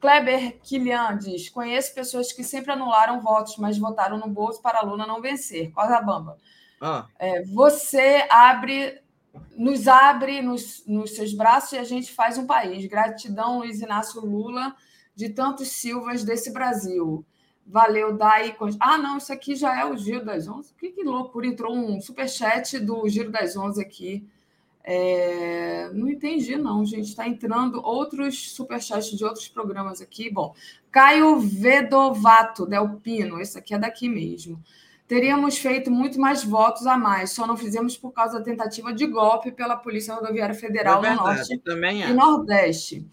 Kleber 0.00 0.58
Kilian 0.62 1.18
diz: 1.18 1.50
conheço 1.50 1.94
pessoas 1.94 2.32
que 2.32 2.42
sempre 2.42 2.72
anularam 2.72 3.20
votos, 3.20 3.58
mas 3.58 3.76
votaram 3.76 4.16
no 4.16 4.26
bolso 4.26 4.62
para 4.62 4.78
a 4.78 4.82
Luna 4.82 5.06
não 5.06 5.20
vencer. 5.20 5.70
Cosa 5.72 6.00
bamba. 6.00 6.38
Ah. 6.80 7.06
É, 7.18 7.42
você 7.42 8.26
abre, 8.30 9.02
nos 9.54 9.86
abre 9.86 10.40
nos, 10.40 10.82
nos 10.86 11.14
seus 11.14 11.34
braços 11.34 11.72
e 11.72 11.78
a 11.78 11.84
gente 11.84 12.10
faz 12.10 12.38
um 12.38 12.46
país. 12.46 12.86
Gratidão, 12.86 13.58
Luiz 13.58 13.82
Inácio 13.82 14.22
Lula, 14.22 14.74
de 15.14 15.28
tantos 15.28 15.68
Silvas 15.68 16.24
desse 16.24 16.50
Brasil. 16.54 17.22
Valeu, 17.66 18.16
Dai. 18.16 18.54
Ah, 18.78 18.98
não, 18.98 19.16
isso 19.16 19.32
aqui 19.32 19.54
já 19.54 19.80
é 19.80 19.84
o 19.84 19.96
Giro 19.96 20.24
das 20.24 20.46
Onze. 20.46 20.74
Que, 20.74 20.90
que 20.90 21.02
loucura, 21.02 21.46
entrou 21.46 21.74
um 21.74 22.00
superchat 22.00 22.78
do 22.78 23.08
Giro 23.08 23.30
das 23.30 23.56
Onze 23.56 23.80
aqui. 23.80 24.26
É... 24.82 25.90
Não 25.94 26.08
entendi, 26.08 26.56
não, 26.56 26.84
gente. 26.84 27.08
Está 27.08 27.26
entrando 27.26 27.80
outros 27.82 28.54
superchats 28.54 29.16
de 29.16 29.24
outros 29.24 29.48
programas 29.48 30.02
aqui. 30.02 30.30
Bom, 30.30 30.54
Caio 30.90 31.38
Vedovato, 31.40 32.66
Delpino, 32.66 33.40
esse 33.40 33.58
aqui 33.58 33.74
é 33.74 33.78
daqui 33.78 34.08
mesmo. 34.08 34.62
Teríamos 35.06 35.58
feito 35.58 35.90
muito 35.90 36.18
mais 36.18 36.42
votos 36.42 36.86
a 36.86 36.96
mais, 36.96 37.32
só 37.32 37.46
não 37.46 37.58
fizemos 37.58 37.96
por 37.96 38.10
causa 38.10 38.38
da 38.38 38.44
tentativa 38.44 38.92
de 38.92 39.06
golpe 39.06 39.52
pela 39.52 39.76
Polícia 39.76 40.14
Rodoviária 40.14 40.54
Federal 40.54 41.04
é 41.04 41.08
verdade, 41.08 41.60
no 41.64 41.76
Norte 41.76 42.10
e 42.10 42.12
Nordeste. 42.14 43.06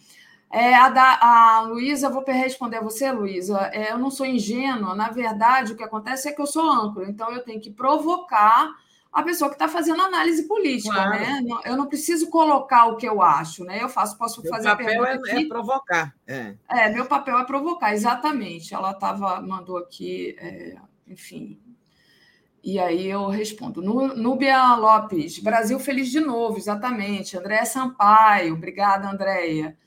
É, 0.52 0.76
a, 0.76 0.90
da, 0.90 1.20
a 1.22 1.62
Luísa, 1.62 2.10
vou 2.10 2.24
responder 2.26 2.78
a 2.78 2.84
você, 2.84 3.10
Luísa. 3.12 3.70
É, 3.72 3.94
eu 3.94 3.98
não 3.98 4.12
sou 4.12 4.26
ingênua. 4.26 4.94
Na 4.94 5.10
verdade, 5.10 5.72
o 5.72 5.76
que 5.78 5.84
acontece 5.84 6.28
é 6.28 6.34
que 6.34 6.42
eu 6.42 6.46
sou 6.46 6.70
âncora, 6.70 7.10
então 7.10 7.32
eu 7.32 7.42
tenho 7.42 7.62
que 7.62 7.72
provocar 7.72 8.70
a 9.12 9.24
pessoa 9.24 9.50
que 9.50 9.56
está 9.56 9.68
fazendo 9.68 10.02
análise 10.02 10.48
política, 10.48 10.94
claro. 10.94 11.12
né? 11.12 11.44
Eu 11.66 11.76
não 11.76 11.88
preciso 11.88 12.30
colocar 12.30 12.86
o 12.86 12.96
que 12.96 13.08
eu 13.08 13.22
acho, 13.22 13.64
né? 13.66 13.82
Eu 13.82 13.90
faço, 13.90 14.18
posso 14.18 14.42
meu 14.42 14.50
fazer 14.50 14.70
a 14.70 14.76
pergunta 14.76 15.10
é, 15.10 15.14
aqui. 15.16 15.46
é 15.46 15.48
provocar. 15.48 16.16
É. 16.26 16.56
é, 16.70 16.90
meu 16.90 17.06
papel 17.06 17.38
é 17.38 17.44
provocar, 17.44 17.94
exatamente. 17.94 18.74
Ela 18.74 18.94
tava, 18.94 19.42
mandou 19.42 19.78
aqui, 19.78 20.36
é, 20.40 20.76
enfim. 21.08 21.60
E 22.64 22.80
aí 22.80 23.08
eu 23.08 23.28
respondo. 23.28 23.82
Núbia 23.82 24.76
Lopes, 24.76 25.40
Brasil 25.40 25.80
feliz 25.80 26.10
de 26.10 26.20
novo, 26.20 26.58
exatamente. 26.58 27.38
Andréa 27.38 27.66
Sampaio, 27.66 28.54
obrigada, 28.54 29.10
Andréia. 29.10 29.78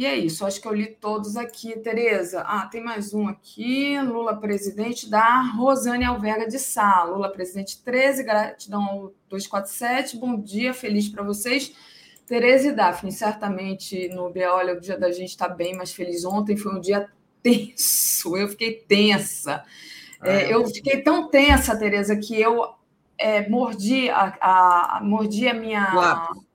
E 0.00 0.06
é 0.06 0.16
isso, 0.16 0.46
acho 0.46 0.62
que 0.62 0.66
eu 0.66 0.72
li 0.72 0.86
todos 0.86 1.36
aqui, 1.36 1.78
Tereza. 1.78 2.40
Ah, 2.46 2.66
tem 2.66 2.82
mais 2.82 3.12
um 3.12 3.28
aqui. 3.28 4.00
Lula 4.00 4.34
presidente 4.34 5.10
da 5.10 5.42
Rosane 5.42 6.06
Alverga 6.06 6.48
de 6.48 6.58
Sá. 6.58 7.04
Lula 7.04 7.30
presidente 7.30 7.82
13, 7.84 8.22
gratidão 8.22 9.12
247. 9.28 10.16
Bom 10.16 10.40
dia, 10.40 10.72
feliz 10.72 11.06
para 11.06 11.22
vocês. 11.22 11.74
Tereza 12.26 12.68
e 12.68 12.72
Daphne, 12.72 13.12
certamente 13.12 14.08
no 14.08 14.30
B, 14.30 14.42
olha, 14.46 14.72
o 14.72 14.80
dia 14.80 14.96
da 14.96 15.12
gente 15.12 15.28
está 15.28 15.46
bem 15.46 15.76
mais 15.76 15.92
feliz. 15.92 16.24
Ontem 16.24 16.56
foi 16.56 16.74
um 16.74 16.80
dia 16.80 17.06
tenso, 17.42 18.38
eu 18.38 18.48
fiquei 18.48 18.76
tensa. 18.76 19.62
É, 20.22 20.30
ah, 20.30 20.40
é, 20.44 20.54
eu 20.54 20.66
fiquei 20.66 21.02
tão 21.02 21.28
tensa, 21.28 21.76
Tereza, 21.76 22.16
que 22.16 22.40
eu 22.40 22.72
é, 23.18 23.46
mordi, 23.50 24.08
a, 24.08 24.34
a, 24.40 25.00
mordi 25.02 25.46
a 25.46 25.52
minha. 25.52 25.90
Claro 25.90 26.49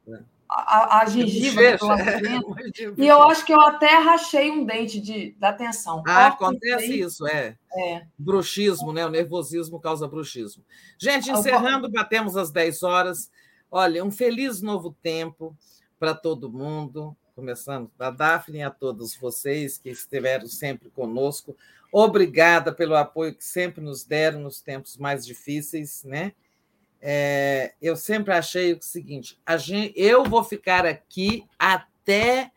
a, 0.50 1.00
a 1.02 1.06
gengiva 1.06 1.62
de 1.62 2.22
dentro. 2.22 2.56
e 2.98 3.08
eu 3.08 3.22
acho 3.24 3.46
que 3.46 3.54
eu 3.54 3.60
até 3.60 3.98
rachei 3.98 4.52
um 4.52 4.66
dente 4.66 5.00
de, 5.00 5.32
da 5.40 5.52
tensão. 5.52 6.04
Ah, 6.08 6.28
acontece 6.28 7.00
isso, 7.00 7.28
é. 7.28 7.58
é. 7.76 8.06
Bruxismo, 8.18 8.94
né? 8.94 9.06
O 9.06 9.10
nervosismo 9.10 9.80
causa 9.80 10.08
bruxismo. 10.08 10.64
Gente, 10.98 11.32
encerrando, 11.32 11.90
batemos 11.90 12.38
às 12.38 12.52
10 12.52 12.84
horas. 12.84 13.32
Olha, 13.72 14.04
um 14.04 14.12
feliz 14.12 14.62
novo 14.62 14.96
tempo 15.02 15.56
para 16.00 16.14
todo 16.14 16.52
mundo, 16.52 17.16
começando 17.36 17.92
da 17.98 18.12
Daphne 18.12 18.64
a 18.64 18.70
todos 18.70 19.16
vocês 19.16 19.78
que 19.78 19.90
estiveram 19.90 20.48
sempre 20.48 20.90
conosco. 20.90 21.56
Obrigada 21.92 22.74
pelo 22.74 22.96
apoio 22.96 23.34
que 23.34 23.44
sempre 23.44 23.82
nos 23.82 24.04
deram 24.04 24.40
nos 24.42 24.62
tempos 24.62 24.98
mais 24.98 25.26
difíceis, 25.26 26.04
né? 26.04 26.34
É, 27.08 27.76
eu 27.80 27.96
sempre 27.96 28.34
achei 28.34 28.74
o 28.74 28.82
seguinte: 28.82 29.40
gente, 29.60 29.94
eu 29.96 30.24
vou 30.24 30.44
ficar 30.44 30.88
aqui 30.88 31.46
até 31.60 32.52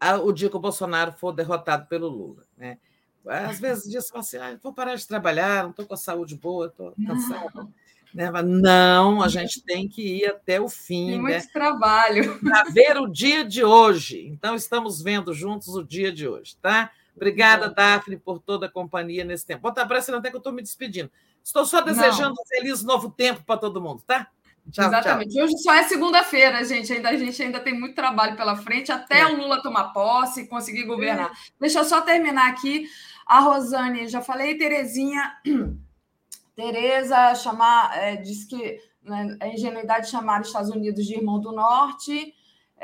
a, 0.00 0.16
o 0.16 0.32
dia 0.32 0.50
que 0.50 0.56
o 0.56 0.60
Bolsonaro 0.60 1.12
for 1.12 1.32
derrotado 1.32 1.86
pelo 1.86 2.08
Lula. 2.08 2.44
Né? 2.58 2.76
Às 3.24 3.60
vezes 3.60 3.88
diz 3.88 4.12
assim: 4.12 4.38
ah, 4.38 4.58
vou 4.60 4.72
parar 4.72 4.96
de 4.96 5.06
trabalhar, 5.06 5.62
não 5.62 5.70
estou 5.70 5.86
com 5.86 5.94
a 5.94 5.96
saúde 5.96 6.34
boa, 6.34 6.66
estou 6.66 6.92
cansado. 7.06 7.72
Né? 8.12 8.32
Não, 8.42 9.22
a 9.22 9.28
gente 9.28 9.62
tem 9.62 9.88
que 9.88 10.02
ir 10.02 10.26
até 10.26 10.60
o 10.60 10.68
fim. 10.68 11.10
Tem 11.10 11.20
muito 11.20 11.32
né? 11.32 11.46
trabalho. 11.52 12.40
Para 12.40 12.64
ver 12.64 12.98
o 12.98 13.06
dia 13.06 13.44
de 13.44 13.62
hoje. 13.62 14.26
Então, 14.26 14.56
estamos 14.56 15.00
vendo 15.00 15.32
juntos 15.32 15.68
o 15.68 15.84
dia 15.84 16.10
de 16.10 16.26
hoje, 16.26 16.56
tá? 16.60 16.90
Obrigada, 17.14 17.68
Daphne, 17.68 18.16
por 18.16 18.38
toda 18.38 18.66
a 18.66 18.70
companhia 18.70 19.24
nesse 19.24 19.46
tempo. 19.46 19.62
Bota 19.62 19.86
parecendo 19.86 20.18
até 20.18 20.30
que 20.30 20.36
eu 20.36 20.38
estou 20.38 20.52
me 20.52 20.62
despedindo. 20.62 21.10
Estou 21.44 21.64
só 21.64 21.80
desejando 21.80 22.34
Não. 22.34 22.42
um 22.42 22.46
feliz 22.46 22.82
novo 22.82 23.10
tempo 23.10 23.42
para 23.44 23.58
todo 23.58 23.80
mundo, 23.80 24.02
tá? 24.06 24.28
Tchau, 24.70 24.86
Exatamente. 24.86 25.34
Tchau. 25.34 25.44
Hoje 25.44 25.58
só 25.58 25.74
é 25.74 25.82
segunda-feira, 25.84 26.64
gente. 26.64 26.92
Ainda, 26.92 27.08
a 27.08 27.16
gente 27.16 27.42
ainda 27.42 27.60
tem 27.60 27.78
muito 27.78 27.94
trabalho 27.94 28.36
pela 28.36 28.56
frente 28.56 28.92
até 28.92 29.20
é. 29.20 29.26
o 29.26 29.36
Lula 29.36 29.60
tomar 29.62 29.92
posse 29.92 30.42
e 30.42 30.46
conseguir 30.46 30.84
governar. 30.84 31.30
É. 31.30 31.34
Deixa 31.60 31.80
eu 31.80 31.84
só 31.84 32.00
terminar 32.00 32.48
aqui. 32.48 32.86
A 33.26 33.40
Rosane, 33.40 34.08
já 34.08 34.20
falei, 34.20 34.56
Terezinha. 34.56 35.36
Tereza 36.54 37.34
chamar, 37.34 37.96
é, 37.96 38.16
disse 38.16 38.46
que 38.46 38.78
né, 39.02 39.36
é 39.40 39.54
ingenuidade 39.54 40.10
chamar 40.10 40.42
os 40.42 40.48
Estados 40.48 40.70
Unidos 40.70 41.04
de 41.06 41.14
irmão 41.14 41.40
do 41.40 41.50
Norte. 41.50 42.34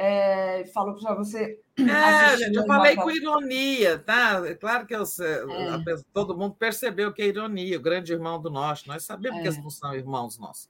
É, 0.01 0.65
falou 0.73 0.95
para 0.95 1.15
você 1.15 1.59
é, 1.79 2.57
eu 2.57 2.67
falei 2.67 2.97
com 2.97 3.11
ironia, 3.11 3.99
tá? 3.99 4.43
É 4.45 4.55
claro 4.55 4.85
que 4.87 4.95
eu, 4.95 5.03
é. 5.03 5.97
todo 6.13 6.37
mundo 6.37 6.57
percebeu 6.59 7.13
que 7.13 7.23
é 7.23 7.27
ironia, 7.27 7.79
o 7.79 7.83
grande 7.83 8.13
irmão 8.13 8.41
do 8.41 8.51
nosso. 8.51 8.89
Nós 8.89 9.05
sabemos 9.05 9.39
é. 9.39 9.43
que 9.43 9.49
eles 9.49 9.63
não 9.63 9.71
são 9.71 9.95
irmãos 9.95 10.39
nossos. 10.39 10.69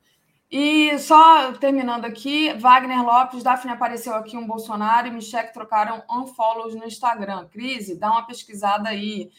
E 0.51 0.99
só 0.99 1.53
terminando 1.53 2.05
aqui, 2.05 2.53
Wagner 2.55 3.03
Lopes, 3.05 3.43
Daphne 3.43 3.73
apareceu 3.73 4.15
aqui 4.15 4.37
um 4.37 4.47
Bolsonaro 4.47 5.07
e 5.07 5.11
Michele 5.11 5.49
trocaram 5.49 6.03
unfollows 6.11 6.75
no 6.75 6.85
Instagram. 6.85 7.47
Crise, 7.49 7.99
dá 7.99 8.11
uma 8.11 8.27
pesquisada 8.27 8.89
aí. 8.89 9.31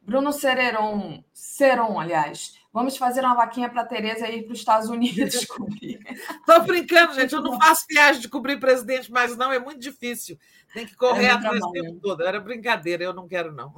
Bruno 0.00 0.32
Cereron, 0.32 1.22
Ceron, 1.34 2.00
aliás, 2.00 2.57
Vamos 2.72 2.98
fazer 2.98 3.20
uma 3.20 3.34
vaquinha 3.34 3.68
para 3.68 3.80
a 3.80 3.86
Tereza 3.86 4.28
ir 4.28 4.44
para 4.44 4.52
os 4.52 4.58
Estados 4.58 4.88
Unidos 4.90 5.44
cobrir. 5.46 5.98
Estou 6.06 6.62
brincando, 6.64 7.14
gente. 7.14 7.34
Eu 7.34 7.40
não 7.40 7.58
faço 7.58 7.86
viagem 7.88 8.20
de 8.20 8.28
cobrir 8.28 8.60
presidente 8.60 9.10
mais, 9.10 9.36
não. 9.36 9.50
É 9.50 9.58
muito 9.58 9.80
difícil. 9.80 10.38
Tem 10.74 10.86
que 10.86 10.94
correr 10.94 11.26
é 11.26 11.30
atrás 11.30 11.62
o 11.62 11.72
tempo 11.72 11.98
todo. 11.98 12.22
Era 12.22 12.38
brincadeira, 12.38 13.02
eu 13.02 13.14
não 13.14 13.26
quero, 13.26 13.52
não. 13.52 13.72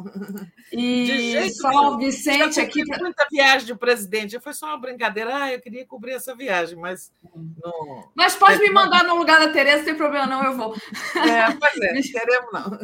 E 0.73 1.05
de 1.05 1.31
jeito 1.31 1.55
só 1.55 1.95
o 1.95 1.99
Vicente 1.99 2.61
aqui. 2.61 2.83
Muita 3.01 3.27
viagem 3.31 3.67
de 3.69 3.75
presidente. 3.77 4.41
Foi 4.41 4.53
só 4.53 4.67
uma 4.67 4.81
brincadeira. 4.81 5.37
Ah, 5.37 5.53
eu 5.53 5.61
queria 5.61 5.87
cobrir 5.87 6.13
essa 6.13 6.35
viagem, 6.35 6.77
mas. 6.77 7.13
Não... 7.33 8.11
Mas 8.15 8.35
pode 8.35 8.59
me 8.59 8.71
mandar 8.71 9.05
no 9.05 9.15
lugar 9.17 9.39
da 9.39 9.53
Tereza, 9.53 9.79
não 9.79 9.85
tem 9.85 9.95
problema, 9.95 10.27
não, 10.27 10.45
eu 10.45 10.57
vou. 10.57 10.75
É, 10.75 11.53
pois 11.53 11.81
é, 11.81 12.03
queremos 12.03 12.53
não. 12.53 12.79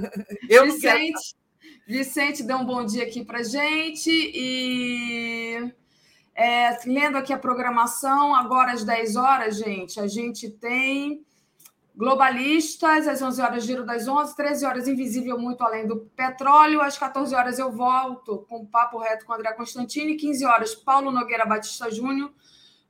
Eu 0.49 0.67
Vicente, 0.67 1.13
não 1.13 1.21
quero. 1.21 1.79
Vicente 1.87 2.43
deu 2.45 2.59
um 2.59 2.65
bom 2.65 2.85
dia 2.85 3.03
aqui 3.03 3.25
para 3.25 3.43
gente 3.43 4.11
e. 4.11 5.73
É, 6.39 6.79
lendo 6.85 7.17
aqui 7.17 7.33
a 7.33 7.39
programação, 7.39 8.35
agora 8.35 8.73
às 8.73 8.85
10 8.85 9.17
horas, 9.17 9.57
gente, 9.57 9.99
a 9.99 10.07
gente 10.07 10.51
tem 10.51 11.25
Globalistas, 11.97 13.09
às 13.09 13.23
11 13.23 13.41
horas, 13.41 13.65
Giro 13.65 13.87
das 13.87 14.07
11, 14.07 14.37
13 14.37 14.67
horas, 14.67 14.87
Invisível 14.87 15.39
Muito 15.39 15.65
Além 15.65 15.87
do 15.87 15.97
Petróleo, 16.15 16.83
às 16.83 16.99
14 16.99 17.35
horas 17.35 17.59
eu 17.59 17.73
volto 17.73 18.45
com 18.51 18.59
o 18.59 18.67
Papo 18.67 18.99
Reto 18.99 19.25
com 19.25 19.33
André 19.33 19.51
Constantini, 19.55 20.15
15 20.15 20.45
horas, 20.45 20.75
Paulo 20.75 21.11
Nogueira 21.11 21.47
Batista 21.47 21.91
Júnior, 21.91 22.31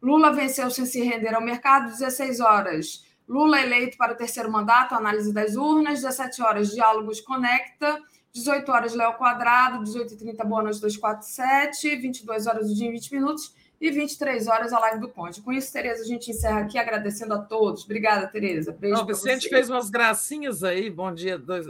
Lula 0.02 0.32
venceu 0.32 0.68
sem 0.68 0.84
se 0.84 1.00
render 1.00 1.32
ao 1.32 1.40
mercado, 1.40 1.92
16 1.92 2.40
horas, 2.40 3.04
Lula 3.28 3.60
eleito 3.60 3.96
para 3.96 4.12
o 4.12 4.16
terceiro 4.16 4.50
mandato, 4.50 4.96
análise 4.96 5.32
das 5.32 5.54
urnas, 5.54 6.02
17 6.02 6.42
horas, 6.42 6.70
Diálogos 6.72 7.20
Conecta, 7.20 8.02
18 8.36 8.70
horas, 8.70 8.94
Léo 8.94 9.14
Quadrado, 9.14 9.82
18h30, 9.82 10.44
Boa 10.44 10.62
Noite 10.62 10.78
247, 10.80 11.96
22 11.96 12.46
horas 12.46 12.68
do 12.68 12.74
dia 12.74 12.86
em 12.86 12.92
20 12.92 13.14
minutos 13.14 13.54
e 13.80 13.90
23 13.90 14.46
horas 14.46 14.72
a 14.74 14.78
live 14.78 15.00
do 15.00 15.08
Ponte. 15.08 15.40
Com 15.40 15.52
isso, 15.52 15.72
Tereza, 15.72 16.02
a 16.02 16.06
gente 16.06 16.30
encerra 16.30 16.60
aqui 16.60 16.78
agradecendo 16.78 17.32
a 17.32 17.38
todos. 17.38 17.84
Obrigada, 17.84 18.26
Tereza. 18.26 18.72
Beijo. 18.72 19.02
O 19.02 19.06
Vicente 19.06 19.48
fez 19.48 19.70
umas 19.70 19.88
gracinhas 19.88 20.62
aí. 20.62 20.90
Bom 20.90 21.12
dia, 21.14 21.38
dois, 21.38 21.66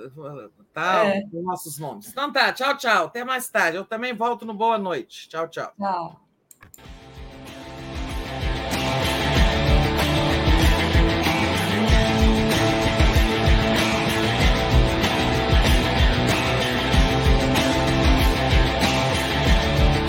tá, 0.73 1.05
é. 1.07 1.23
nossos 1.33 1.79
nomes. 1.79 2.09
Então 2.09 2.33
tá, 2.33 2.53
tchau, 2.53 2.77
tchau. 2.77 3.07
Até 3.07 3.25
mais 3.25 3.49
tarde. 3.49 3.77
Eu 3.77 3.85
também 3.85 4.13
volto 4.13 4.45
no 4.45 4.55
Boa 4.55 4.77
Noite. 4.77 5.29
Tchau, 5.29 5.49
tchau. 5.49 5.73
Tchau. 5.79 6.26